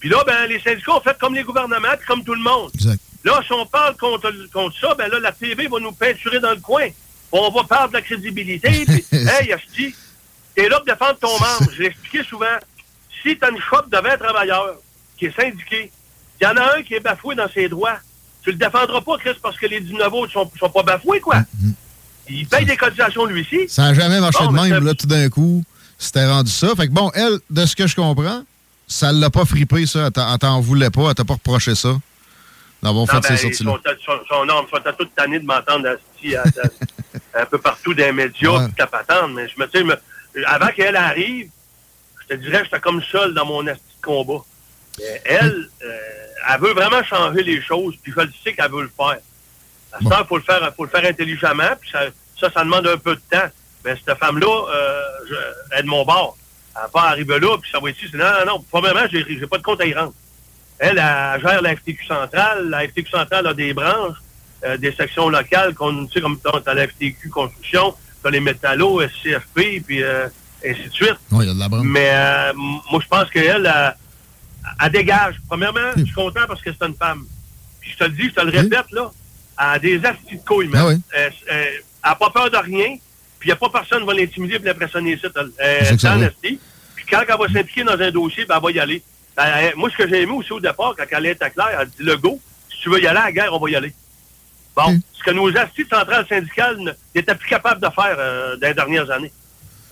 Puis 0.00 0.08
là, 0.08 0.22
ben, 0.26 0.46
les 0.48 0.60
syndicats 0.60 0.92
ont 0.96 1.00
fait 1.00 1.16
comme 1.18 1.34
les 1.34 1.42
gouvernements, 1.42 1.96
puis 1.98 2.06
comme 2.06 2.24
tout 2.24 2.34
le 2.34 2.42
monde. 2.42 2.70
Là, 3.24 3.40
si 3.44 3.52
on 3.52 3.66
parle 3.66 3.96
contre, 3.96 4.32
contre 4.52 4.78
ça, 4.80 4.94
ben 4.94 5.10
là, 5.10 5.18
la 5.20 5.32
TV 5.32 5.66
va 5.66 5.78
nous 5.80 5.92
peinturer 5.92 6.40
dans 6.40 6.50
le 6.50 6.60
coin. 6.60 6.86
On 7.32 7.50
va 7.50 7.64
perdre 7.64 7.88
de 7.88 7.94
la 7.94 8.02
crédibilité, 8.02 8.84
puis, 8.86 9.04
hey, 9.12 9.52
Asti, 9.52 9.94
t'es 10.54 10.68
là 10.68 10.76
pour 10.76 10.86
défendre 10.86 11.18
ton 11.18 11.32
membre. 11.40 11.70
Je 11.74 11.80
l'ai 11.82 11.86
expliqué 11.88 12.22
souvent. 12.24 12.46
Si 13.22 13.36
t'as 13.38 13.50
une 13.50 13.60
shop 13.60 13.82
de 13.90 13.96
20 13.98 14.16
travailleurs 14.18 14.76
qui 15.18 15.26
est 15.26 15.34
syndiqué, 15.40 15.90
il 16.40 16.44
y 16.44 16.46
en 16.46 16.56
a 16.56 16.76
un 16.78 16.82
qui 16.82 16.94
est 16.94 17.00
bafoué 17.00 17.34
dans 17.34 17.48
ses 17.50 17.68
droits. 17.68 17.98
Tu 18.42 18.50
le 18.52 18.56
défendras 18.56 19.00
pas, 19.00 19.18
Chris, 19.18 19.36
parce 19.42 19.56
que 19.56 19.66
les 19.66 19.80
19 19.80 20.12
autres 20.12 20.32
sont, 20.32 20.50
sont 20.58 20.70
pas 20.70 20.82
bafoués, 20.82 21.20
quoi. 21.20 21.36
Il 22.28 22.46
paye 22.46 22.64
des 22.64 22.76
cotisations, 22.76 23.24
lui 23.24 23.40
aussi. 23.42 23.68
Ça 23.68 23.82
n'a 23.82 23.94
jamais 23.94 24.20
marché 24.20 24.44
Bon, 24.44 24.52
de 24.52 24.60
même, 24.68 24.84
là, 24.84 24.94
tout 24.94 25.06
d'un 25.06 25.28
coup, 25.28 25.64
c'était 25.98 26.26
rendu 26.26 26.50
ça. 26.50 26.68
Fait 26.76 26.86
que 26.86 26.92
bon, 26.92 27.10
elle, 27.14 27.38
de 27.50 27.66
ce 27.66 27.74
que 27.74 27.86
je 27.86 27.96
comprends, 27.96 28.42
ça 28.86 29.12
l'a 29.12 29.30
pas 29.30 29.44
frippé, 29.44 29.86
ça. 29.86 30.06
Elle 30.14 30.38
t'en- 30.38 30.60
voulait 30.60 30.90
pas, 30.90 31.08
elle 31.08 31.14
t'a 31.14 31.24
pas 31.24 31.34
reproché 31.34 31.74
ça. 31.74 31.96
D'avoir 32.82 33.06
Non, 33.06 33.06
fait 33.06 33.20
ben, 33.28 33.36
ces 33.36 33.42
sorties-là. 33.42 33.72
sont, 34.06 34.12
sont, 34.28 34.44
non, 34.44 34.64
ils 34.66 34.70
sont 34.70 34.86
à 34.86 34.92
toute 34.92 35.12
tannés 35.16 35.40
de 35.40 35.44
m'entendre 35.46 35.88
un 37.34 37.46
peu 37.46 37.58
partout 37.58 37.92
dans 37.94 38.04
les 38.04 38.12
médias, 38.12 38.50
Ouais. 38.50 38.64
puis 38.66 38.74
ta 38.74 38.86
patente. 38.86 39.32
Mais 39.34 39.48
je 39.48 39.60
me 39.60 39.66
dis, 39.66 39.82
me- 39.84 39.98
avant 40.46 40.68
qu'elle 40.68 40.96
arrive, 40.96 41.48
je 42.28 42.34
te 42.34 42.40
dirais, 42.40 42.62
j'étais 42.64 42.80
comme 42.80 43.02
seul 43.02 43.34
dans 43.34 43.46
mon 43.46 43.66
asti 43.66 43.82
de 44.00 44.06
combat. 44.06 44.42
Elle, 45.24 45.68
euh, 45.84 45.98
elle 46.50 46.60
veut 46.60 46.72
vraiment 46.72 47.02
changer 47.04 47.42
les 47.42 47.60
choses, 47.62 47.94
puis 48.02 48.12
je 48.14 48.20
le 48.20 48.30
sais 48.42 48.52
qu'elle 48.52 48.70
veut 48.70 48.82
le 48.82 48.90
faire. 48.96 49.18
À 49.92 49.98
temps, 49.98 50.20
il 50.20 50.26
faut 50.26 50.84
le 50.84 50.90
faire, 50.90 51.04
intelligemment, 51.04 51.76
puis 51.80 51.90
ça, 51.90 52.00
ça, 52.38 52.50
ça 52.50 52.64
demande 52.64 52.86
un 52.86 52.98
peu 52.98 53.14
de 53.14 53.22
temps. 53.30 53.48
Mais 53.84 53.94
cette 53.94 54.18
femme-là, 54.18 54.66
euh, 54.70 55.02
elle 55.70 55.80
est 55.80 55.82
de 55.82 55.88
mon 55.88 56.04
bord. 56.04 56.36
Elle 56.74 56.82
va 56.82 56.88
pas 56.88 57.02
arriver 57.08 57.38
là, 57.38 57.56
puis 57.58 57.70
ça 57.70 57.78
va 57.80 57.90
être 57.90 58.02
ici. 58.02 58.14
Non, 58.14 58.24
non, 58.24 58.46
non, 58.46 58.64
premièrement, 58.70 59.06
j'ai, 59.10 59.24
j'ai 59.26 59.46
pas 59.46 59.58
de 59.58 59.62
compte 59.62 59.80
à 59.80 59.86
y 59.86 59.94
rendre. 59.94 60.12
Elle, 60.78 60.98
elle 60.98 61.40
gère 61.40 61.62
la 61.62 61.76
FTQ 61.76 62.04
centrale. 62.04 62.68
La 62.68 62.86
FTQ 62.86 63.10
centrale 63.10 63.46
a 63.46 63.54
des 63.54 63.72
branches, 63.72 64.18
euh, 64.64 64.76
des 64.76 64.92
sections 64.92 65.28
locales, 65.28 65.74
qu'on, 65.74 66.06
tu 66.06 66.14
sais, 66.14 66.20
comme 66.20 66.38
t'as 66.40 66.74
la 66.74 66.88
FTQ 66.88 67.30
construction, 67.30 67.94
t'as 68.22 68.30
les 68.30 68.40
métallos, 68.40 69.00
SCFP, 69.00 69.82
puis 69.84 70.02
ainsi 70.64 70.88
de 70.88 70.92
suite. 70.92 71.16
Oui, 71.30 71.44
il 71.44 71.48
y 71.48 71.50
a 71.50 71.54
de 71.54 71.58
la. 71.58 71.82
Mais 71.82 72.10
euh, 72.10 72.52
moi, 72.54 73.00
je 73.02 73.08
pense 73.08 73.30
qu'elle, 73.30 73.66
elle, 73.66 73.94
elle 74.80 74.92
dégage. 74.92 75.36
Premièrement, 75.48 75.92
je 75.96 76.04
suis 76.04 76.14
content 76.14 76.46
parce 76.46 76.62
que 76.62 76.70
c'est 76.72 76.86
une 76.86 76.94
femme. 76.94 77.24
Puis 77.80 77.92
je 77.92 77.96
te 77.98 78.04
le 78.04 78.10
dis, 78.10 78.28
je 78.28 78.34
te 78.34 78.40
le 78.40 78.50
répète, 78.50 78.90
là, 78.92 79.10
elle 79.58 79.66
a 79.66 79.78
des 79.78 80.04
astis 80.04 80.36
de 80.36 80.44
couilles. 80.44 80.70
Ah 80.74 80.86
oui. 80.86 81.00
Elle 81.14 81.32
n'a 82.04 82.14
pas 82.14 82.30
peur 82.30 82.50
de 82.50 82.56
rien, 82.56 82.96
puis 83.38 83.48
il 83.48 83.48
n'y 83.48 83.52
a 83.52 83.56
pas 83.56 83.68
personne 83.70 84.00
qui 84.00 84.06
va 84.06 84.14
l'intimider 84.14 84.56
et 84.56 84.58
l'impressionner 84.58 85.12
ici. 85.14 85.26
Elle 85.58 85.86
est 85.86 86.04
en. 86.04 86.28
Puis 86.40 87.06
quand 87.08 87.22
elle 87.26 87.38
va 87.38 87.46
s'impliquer 87.52 87.84
dans 87.84 88.00
un 88.00 88.10
dossier, 88.10 88.44
ben, 88.44 88.56
elle 88.56 88.62
va 88.62 88.70
y 88.70 88.80
aller. 88.80 89.02
Ben, 89.36 89.72
moi, 89.76 89.88
ce 89.90 89.96
que 89.96 90.08
j'ai 90.08 90.22
aimé 90.22 90.32
aussi 90.32 90.52
au 90.52 90.60
départ, 90.60 90.94
quand 90.96 91.04
elle 91.10 91.26
était 91.26 91.50
claire, 91.50 91.78
elle 91.80 91.88
dit 91.88 92.02
le 92.02 92.16
go, 92.16 92.40
si 92.70 92.80
tu 92.80 92.90
veux 92.90 93.00
y 93.00 93.06
aller 93.06 93.18
à 93.18 93.24
la 93.24 93.32
guerre, 93.32 93.54
on 93.54 93.58
va 93.58 93.70
y 93.70 93.76
aller. 93.76 93.94
Bon, 94.74 95.00
ce 95.12 95.24
que 95.24 95.30
nos 95.32 95.56
astuces 95.56 95.88
centrales 95.88 96.26
syndicales 96.28 96.96
n'étaient 97.14 97.34
plus 97.34 97.48
capables 97.48 97.80
de 97.80 97.88
faire 97.92 98.16
euh, 98.18 98.56
dans 98.56 98.68
les 98.68 98.74
dernières 98.74 99.10
années. 99.10 99.32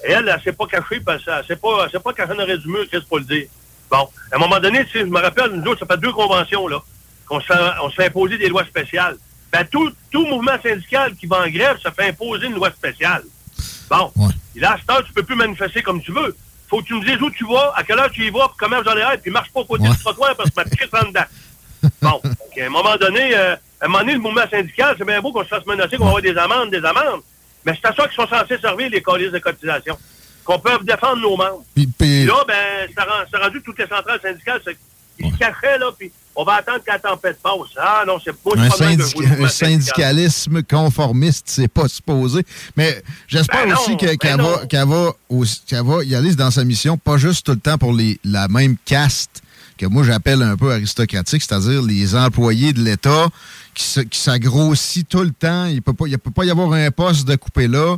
Et 0.06 0.12
elle, 0.12 0.28
elle 0.28 0.40
s'est 0.42 0.52
pas 0.52 0.66
cachée, 0.66 1.00
parce 1.00 1.24
qu'elle 1.24 1.44
s'est 1.46 1.56
pas, 1.56 1.84
elle 1.84 1.90
s'est 1.90 2.00
pas 2.00 2.12
cachée 2.12 2.32
en 2.32 2.38
aurait 2.38 2.58
du 2.58 2.68
mur, 2.68 2.86
qu'est-ce 2.90 3.06
pour 3.06 3.18
le 3.18 3.24
dire. 3.24 3.46
Bon, 3.90 4.08
à 4.32 4.36
un 4.36 4.38
moment 4.38 4.60
donné, 4.60 4.86
je 4.92 5.00
me 5.00 5.20
rappelle, 5.20 5.50
nous 5.50 5.70
autres, 5.70 5.80
ça 5.80 5.94
fait 5.94 6.00
deux 6.00 6.12
conventions, 6.12 6.68
là, 6.68 6.82
qu'on 7.26 7.40
se 7.40 7.46
fait, 7.46 7.54
on 7.82 7.90
se 7.90 7.94
fait 7.96 8.06
imposer 8.06 8.38
des 8.38 8.48
lois 8.48 8.64
spéciales. 8.64 9.16
Ben, 9.52 9.64
tout, 9.64 9.90
tout 10.10 10.24
mouvement 10.26 10.56
syndical 10.62 11.14
qui 11.16 11.26
va 11.26 11.42
en 11.42 11.48
grève 11.48 11.78
se 11.78 11.88
fait 11.90 12.08
imposer 12.08 12.46
une 12.46 12.54
loi 12.54 12.70
spéciale. 12.70 13.22
Bon. 13.90 14.12
Et 14.54 14.60
là, 14.60 14.72
à 14.72 14.78
cette 14.78 14.90
heure, 14.90 15.04
tu 15.04 15.12
peux 15.12 15.22
plus 15.22 15.36
manifester 15.36 15.82
comme 15.82 16.00
tu 16.00 16.12
veux. 16.12 16.36
faut 16.68 16.80
que 16.82 16.86
tu 16.86 16.94
me 16.94 17.04
dises 17.04 17.20
où 17.20 17.30
tu 17.30 17.46
vas, 17.46 17.72
à 17.76 17.82
quelle 17.82 17.98
heure 17.98 18.10
tu 18.10 18.24
y 18.26 18.30
vas, 18.30 18.48
puis 18.48 18.56
comment 18.58 18.82
vous 18.82 18.88
allez 18.88 19.02
être, 19.02 19.22
puis 19.22 19.30
marche 19.30 19.50
pas 19.50 19.60
au 19.60 19.64
côté 19.64 19.88
du 19.88 19.98
trottoir 19.98 20.34
parce 20.36 20.50
que 20.50 20.56
ma 20.56 20.64
piquette 20.64 20.94
en 20.94 21.08
dedans. 21.08 21.24
Bon, 22.02 22.20
donc, 22.24 22.58
à 22.60 22.66
un 22.66 22.68
moment 22.68 22.96
donné, 22.96 23.36
euh, 23.36 23.54
à 23.80 23.84
un 23.84 23.88
moment 23.88 24.00
donné, 24.00 24.14
le 24.14 24.18
mouvement 24.18 24.48
syndical, 24.50 24.96
c'est 24.98 25.04
bien 25.04 25.20
beau 25.20 25.30
qu'on 25.30 25.44
se 25.44 25.48
fasse 25.48 25.64
menacer, 25.66 25.96
qu'on 25.96 26.04
va 26.04 26.10
avoir 26.10 26.22
des 26.22 26.36
amendes, 26.36 26.70
des 26.70 26.84
amendes. 26.84 27.20
Mais 27.66 27.72
c'est 27.80 27.88
à 27.88 27.94
ça 27.94 28.06
qu'ils 28.06 28.14
sont 28.14 28.28
censés 28.28 28.59
servir 28.60 28.88
les 28.90 29.02
colis 29.02 29.30
de 29.30 29.38
cotisation. 29.38 29.98
Qu'on 30.44 30.59
peut 30.60 30.70
défendre 30.84 31.20
nos 31.20 31.36
membres. 31.36 31.64
Puis, 31.74 31.86
puis- 31.88 32.24
Là, 32.24 32.44
ben, 32.47 32.88
ça 32.97 33.02
rend, 33.05 33.24
ça 33.30 33.38
rendu 33.38 33.60
toutes 33.62 33.78
les 33.80 33.86
centrales 33.88 34.20
syndicales, 34.22 34.60
ils 35.18 35.32
se 35.32 35.36
cachaient, 35.38 35.78
là, 35.78 35.90
puis 35.98 36.12
on 36.36 36.44
va 36.44 36.56
attendre 36.56 36.78
que 36.84 36.93
la 36.93 36.98
tempête 36.98 37.38
passe. 37.43 37.52
Ah 37.78 38.05
non, 38.06 38.18
c'est 38.22 38.36
pas 38.36 38.51
un, 38.56 38.68
syndic- 38.70 39.16
un 39.16 39.48
syndical. 39.48 39.51
syndicalisme 39.51 40.62
conformiste, 40.62 41.47
c'est 41.48 41.66
pas 41.66 41.88
supposé. 41.88 42.44
Mais 42.76 43.02
j'espère 43.26 43.66
Ben 43.66 43.72
aussi 43.74 43.97
ben 43.97 44.16
qu'elle 44.18 44.36
va, 44.40 44.84
va, 44.84 45.12
aussi- 45.30 45.62
va 45.72 46.05
y 46.05 46.14
aller 46.14 46.34
dans 46.34 46.51
sa 46.51 46.62
mission, 46.64 46.97
pas 46.98 47.16
juste 47.16 47.47
tout 47.47 47.52
le 47.52 47.59
temps 47.59 47.78
pour 47.78 47.93
les, 47.93 48.20
la 48.24 48.47
même 48.48 48.76
caste 48.84 49.43
que 49.78 49.86
moi 49.86 50.05
j'appelle 50.05 50.43
un 50.43 50.56
peu 50.56 50.72
aristocratique, 50.72 51.43
c'est-à-dire 51.43 51.82
les 51.82 52.14
employés 52.14 52.72
de 52.72 52.80
l'État 52.82 53.26
qui, 53.76 53.84
se- 53.84 54.00
s'agrossit 54.10 55.08
tout 55.08 55.22
le 55.22 55.30
temps. 55.30 55.66
Il 55.66 55.82
peut 55.82 55.92
pas, 55.92 56.06
peut 56.06 56.30
pas 56.30 56.44
y 56.44 56.50
avoir 56.50 56.72
un 56.72 56.90
poste 56.90 57.28
de 57.28 57.36
coupé 57.36 57.68
là. 57.68 57.96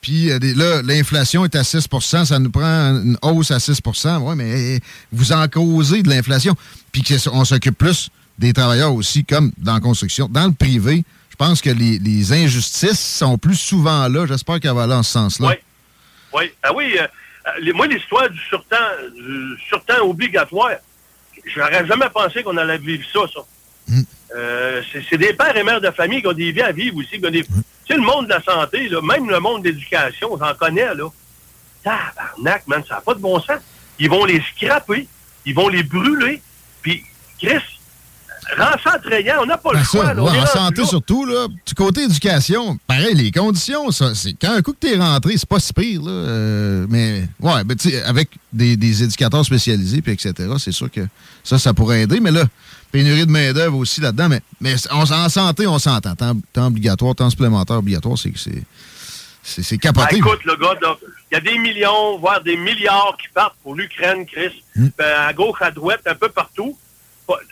Puis 0.00 0.30
euh, 0.30 0.38
là, 0.56 0.82
l'inflation 0.82 1.44
est 1.44 1.54
à 1.54 1.62
6% 1.62 2.24
ça 2.24 2.38
nous 2.38 2.50
prend 2.50 2.62
une 3.02 3.18
hausse 3.22 3.50
à 3.50 3.58
6% 3.58 4.18
Oui, 4.22 4.34
mais 4.36 4.76
eh, 4.76 4.80
vous 5.12 5.32
en 5.32 5.46
causez 5.48 6.02
de 6.02 6.08
l'inflation. 6.08 6.54
Puis 6.92 7.02
qu'on 7.02 7.44
s'occupe 7.44 7.76
plus 7.76 8.10
des 8.38 8.52
travailleurs 8.52 8.94
aussi, 8.94 9.24
comme 9.24 9.52
dans 9.58 9.74
la 9.74 9.80
construction. 9.80 10.28
Dans 10.28 10.46
le 10.46 10.52
privé, 10.52 11.04
je 11.30 11.36
pense 11.36 11.60
que 11.60 11.70
les, 11.70 12.32
injustices 12.32 13.00
sont 13.00 13.36
plus 13.36 13.56
souvent 13.56 14.08
là. 14.08 14.26
J'espère 14.26 14.60
qu'elle 14.60 14.74
va 14.74 14.84
aller 14.84 14.94
en 14.94 15.02
ce 15.02 15.12
sens-là. 15.12 15.48
Oui. 15.48 15.54
Oui. 16.32 16.52
Ah 16.62 16.72
oui, 16.74 16.96
euh, 16.98 17.06
euh, 17.46 17.72
moi, 17.74 17.86
l'histoire 17.86 18.30
du 18.30 18.38
surtemps, 18.38 20.02
obligatoire, 20.02 20.76
j'aurais 21.54 21.86
jamais 21.86 22.08
pensé 22.12 22.42
qu'on 22.42 22.56
allait 22.56 22.78
vivre 22.78 23.04
ça, 23.12 23.20
ça. 23.34 23.40
Euh, 24.36 24.82
c'est 25.10 25.16
des 25.18 25.32
pères 25.32 25.56
et 25.56 25.62
mères 25.64 25.80
de 25.80 25.90
famille 25.90 26.20
qui 26.20 26.26
ont 26.26 26.32
des 26.32 26.52
vies 26.52 26.62
à 26.62 26.72
vivre 26.72 26.96
aussi. 26.98 27.18
des- 27.18 27.42
Tu 27.42 27.48
sais, 27.88 27.94
le 27.94 28.02
monde 28.02 28.26
de 28.26 28.30
la 28.30 28.42
santé, 28.42 28.88
là, 28.88 29.00
même 29.00 29.28
le 29.30 29.40
monde 29.40 29.62
de 29.62 29.68
l'éducation, 29.70 30.36
j'en 30.38 30.54
connais, 30.54 30.94
là. 30.94 31.08
Tabarnak, 31.82 32.66
man, 32.66 32.82
ça 32.88 32.96
n'a 32.96 33.00
pas 33.00 33.14
de 33.14 33.20
bon 33.20 33.38
sens. 33.40 33.60
Ils 33.98 34.10
vont 34.10 34.24
les 34.24 34.42
scraper, 34.54 35.08
ils 35.46 35.54
vont 35.54 35.68
les 35.68 35.82
brûler, 35.82 36.42
puis 36.82 37.02
Chris, 37.40 37.56
rend 38.56 38.76
ça 38.82 38.92
attrayant, 38.94 39.36
on 39.42 39.46
n'a 39.46 39.58
pas 39.58 39.72
le 39.72 39.78
Ben 39.78 39.84
choix. 39.84 40.06
ça, 40.06 40.14
là, 40.14 40.22
ouais, 40.22 40.38
en 40.38 40.46
santé 40.46 40.82
là. 40.82 40.86
surtout, 40.86 41.24
là, 41.24 41.46
du 41.66 41.74
côté 41.74 42.02
éducation, 42.02 42.78
pareil, 42.86 43.14
les 43.14 43.30
conditions, 43.30 43.90
ça, 43.90 44.14
c'est 44.14 44.34
quand 44.34 44.52
un 44.52 44.62
coup 44.62 44.72
que 44.72 44.86
t'es 44.86 44.96
rentré, 44.96 45.34
c'est 45.36 45.48
pas 45.48 45.60
si 45.60 45.72
pire, 45.72 46.02
là, 46.02 46.10
euh, 46.10 46.86
mais 46.88 47.28
ouais, 47.40 47.64
ben, 47.64 47.76
tu 47.76 47.94
avec 47.96 48.28
des, 48.52 48.76
des 48.76 49.02
éducateurs 49.02 49.44
spécialisés, 49.44 50.02
puis 50.02 50.12
etc., 50.12 50.34
c'est 50.58 50.72
sûr 50.72 50.90
que 50.90 51.06
ça, 51.44 51.58
ça 51.58 51.72
pourrait 51.74 52.02
aider, 52.02 52.20
mais 52.20 52.30
là, 52.30 52.44
pénurie 52.92 53.26
de 53.26 53.30
main-d'œuvre 53.30 53.76
aussi 53.76 54.00
là-dedans, 54.00 54.28
mais, 54.28 54.40
mais 54.60 54.74
on- 54.90 55.10
en 55.12 55.28
santé, 55.28 55.66
on 55.66 55.78
s'entend, 55.78 56.14
temps, 56.14 56.36
temps 56.52 56.66
obligatoire, 56.66 57.14
temps 57.14 57.30
supplémentaire 57.30 57.76
obligatoire, 57.78 58.16
c'est 58.18 58.30
que 58.30 58.38
c'est 58.38 58.62
c'est 59.42 59.62
c'est 59.62 59.76
Ben, 59.76 59.92
capoté. 59.92 60.16
écoute, 60.16 60.44
le 60.44 60.56
gars, 60.56 60.74
il 61.30 61.34
y 61.34 61.36
a 61.36 61.40
des 61.40 61.58
millions, 61.58 62.18
voire 62.18 62.42
des 62.42 62.56
milliards 62.56 63.16
qui 63.20 63.28
partent 63.32 63.56
pour 63.62 63.74
l'Ukraine, 63.74 64.26
Chris. 64.26 64.62
Hmm. 64.76 64.88
Ben, 64.98 65.20
à 65.26 65.32
gauche, 65.32 65.58
à 65.60 65.70
droite, 65.70 66.00
un 66.06 66.14
peu 66.14 66.28
partout. 66.28 66.76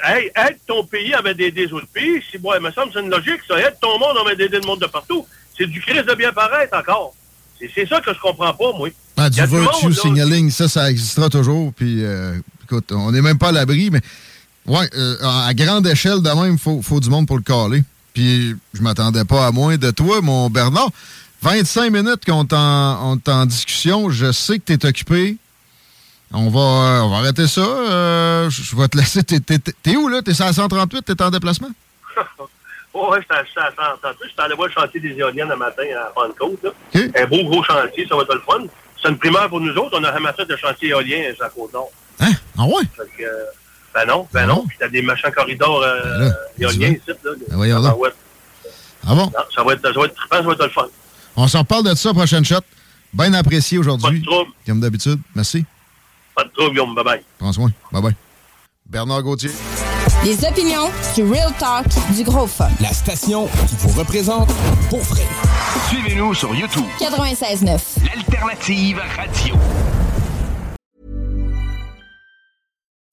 Hey, 0.03 0.31
aide 0.37 0.59
ton 0.67 0.85
pays 0.85 1.13
avec 1.15 1.37
des, 1.37 1.51
des 1.51 1.71
autres 1.73 1.87
pays. 1.89 2.23
Si, 2.31 2.39
bon, 2.39 2.53
il 2.55 2.63
me 2.63 2.71
semble 2.73 2.89
que 2.89 2.95
c'est 2.95 3.05
une 3.05 3.11
logique, 3.11 3.41
ça. 3.47 3.59
Aide 3.59 3.77
ton 3.81 3.99
monde 3.99 4.17
avec 4.25 4.39
des, 4.39 4.49
des 4.49 4.61
monde 4.67 4.81
de 4.81 4.87
partout. 4.87 5.27
C'est 5.57 5.67
du 5.67 5.81
Chris 5.83 6.03
de 6.03 6.15
bien 6.15 6.33
paraître 6.33 6.77
encore. 6.77 7.15
C'est 7.75 7.87
ça 7.89 8.01
que 8.01 8.13
je 8.13 8.19
comprends 8.21 8.53
pas, 8.55 8.73
moi. 8.77 8.89
Ah, 9.19 9.31
du 9.31 9.41
virtue 9.45 9.93
signaling, 9.95 10.51
ça, 10.51 10.69
ça 10.69 10.91
existera 10.91 11.29
toujours. 11.31 11.73
Puis, 11.75 12.05
euh, 12.05 12.39
écoute, 12.65 12.91
on 12.93 13.11
n'est 13.13 13.23
même 13.23 13.39
pas 13.39 13.49
à 13.49 13.53
l'abri, 13.53 13.91
mais 13.91 14.01
ouais, 14.67 14.89
euh, 14.97 15.17
à 15.23 15.53
grande 15.55 15.87
échelle, 15.87 16.23
de 16.23 16.31
même, 16.31 16.53
il 16.55 16.59
faut, 16.59 16.81
faut 16.83 17.01
du 17.01 17.11
monde 17.11 17.27
pour 17.27 17.37
le 17.37 17.43
caler. 17.43 17.83
Puis, 18.15 18.55
je 18.75 18.83
m'attendais 18.83 19.25
pas 19.25 19.47
à 19.47 19.51
moins 19.53 19.77
de 19.77 19.91
toi, 19.91 20.21
mon 20.23 20.49
Bernard. 20.51 20.89
25 21.43 21.91
minutes 21.93 22.25
qu'on 22.25 22.45
est 22.45 22.53
en, 23.29 23.47
discussion. 23.47 24.11
Je 24.11 24.33
sais 24.33 24.59
que 24.59 24.65
tu 24.65 24.73
es 24.73 24.87
occupé. 24.87 25.37
On 26.33 26.49
va, 26.51 26.61
euh, 26.61 27.01
on 27.03 27.11
va 27.11 27.17
arrêter 27.19 27.47
ça. 27.47 27.61
Euh, 27.61 28.51
je 28.51 28.63
je 28.63 28.75
vais 28.75 28.89
te 28.89 28.97
laisser. 28.97 29.23
T'es, 29.23 29.39
t'es- 29.39 29.59
t'es 29.59 29.97
où, 29.97 30.09
là? 30.09 30.23
T'es 30.23 30.33
la 30.41 30.53
138? 30.53 31.03
T'es 31.03 31.23
en 31.23 31.31
déplacement? 31.31 31.69
Oh, 32.95 33.09
ouais, 33.13 33.19
à- 33.29 33.45
j'étais 33.45 33.61
à 33.61 33.71
138. 33.77 34.29
J'étais 34.31 34.43
allé 34.43 34.55
voir 34.57 34.69
le 34.69 34.73
chantier 34.73 35.01
des 35.01 35.11
éoliennes 35.11 35.53
un 35.53 35.57
matin 35.57 35.83
à 36.01 36.11
Pentecôte. 36.11 36.59
là. 36.65 36.71
Un 37.17 37.27
beau 37.27 37.45
gros 37.45 37.63
chantier, 37.63 38.07
ça 38.09 38.17
va 38.17 38.23
être 38.23 38.35
le 38.35 38.41
fun. 38.41 38.65
C'est 39.01 39.09
une 39.11 39.19
primeur 39.19 39.49
pour 39.49 39.61
nous 39.61 39.73
autres. 39.75 39.99
On 40.01 40.05
a 40.05 40.11
ramassé 40.11 40.45
de 40.47 40.57
chantier 40.57 40.89
éolien 40.89 41.33
à 41.41 41.49
Côte-Nord. 41.51 41.91
Hein? 42.21 42.33
Ah 42.59 42.65
ouais? 42.65 42.83
Fait 42.97 43.03
que, 43.19 43.23
euh, 43.23 43.45
ben 43.97 44.05
non, 44.07 44.27
ben 44.33 44.47
non. 44.47 44.65
Puis 44.69 44.77
t'as 44.79 44.89
des 44.89 45.01
machins 45.01 45.31
corridors 45.31 45.81
euh, 45.83 46.31
éoliens 46.59 46.91
ici. 46.91 47.01
Là, 47.09 47.15
Ben 47.49 47.57
voyons 47.57 47.83
Ah, 47.85 47.95
ouais. 47.97 48.11
Ah 49.07 49.15
bon? 49.15 49.25
Non, 49.27 49.33
ça 49.55 49.63
va 49.65 49.73
être, 49.73 49.83
ça 49.83 49.99
va 49.99 50.05
être 50.07 50.15
trippant, 50.15 50.37
ça 50.37 50.43
va 50.43 50.53
être 50.53 50.65
le 50.65 50.69
fun. 50.71 50.87
On 51.37 51.49
s'en 51.49 51.61
reparle 51.61 51.85
de 51.85 51.95
ça, 51.95 52.13
prochaine 52.13 52.45
shot. 52.45 52.61
Bien 53.15 53.33
apprécié 53.33 53.79
aujourd'hui. 53.79 54.21
Pas 54.21 54.27
de 54.27 54.31
trouble. 54.31 54.51
Comme 54.67 54.81
d'habitude. 54.81 55.19
Merci. 55.35 55.65
Pas 56.35 56.45
de 56.45 56.51
trouble, 56.51 56.71
Guillaume. 56.73 56.95
Bye-bye. 56.95 57.23
Prends 57.39 57.53
soin. 57.53 57.71
Bye 57.91 58.03
bye. 58.03 58.15
Bernard 58.85 59.23
Gauthier. 59.23 59.51
Les 60.25 60.45
opinions 60.45 60.91
du 61.15 61.23
Real 61.25 61.53
Talk 61.59 61.87
du 62.15 62.23
Gros 62.23 62.47
Fun. 62.47 62.69
La 62.81 62.93
station 62.93 63.49
qui 63.69 63.77
vous 63.79 63.99
représente 63.99 64.51
pour 64.91 65.01
vrai. 65.01 65.25
Suivez-nous 65.89 66.35
sur 66.35 66.55
YouTube. 66.55 66.85
96.9. 67.01 67.79
L'alternative 68.05 69.01
radio. 69.17 69.55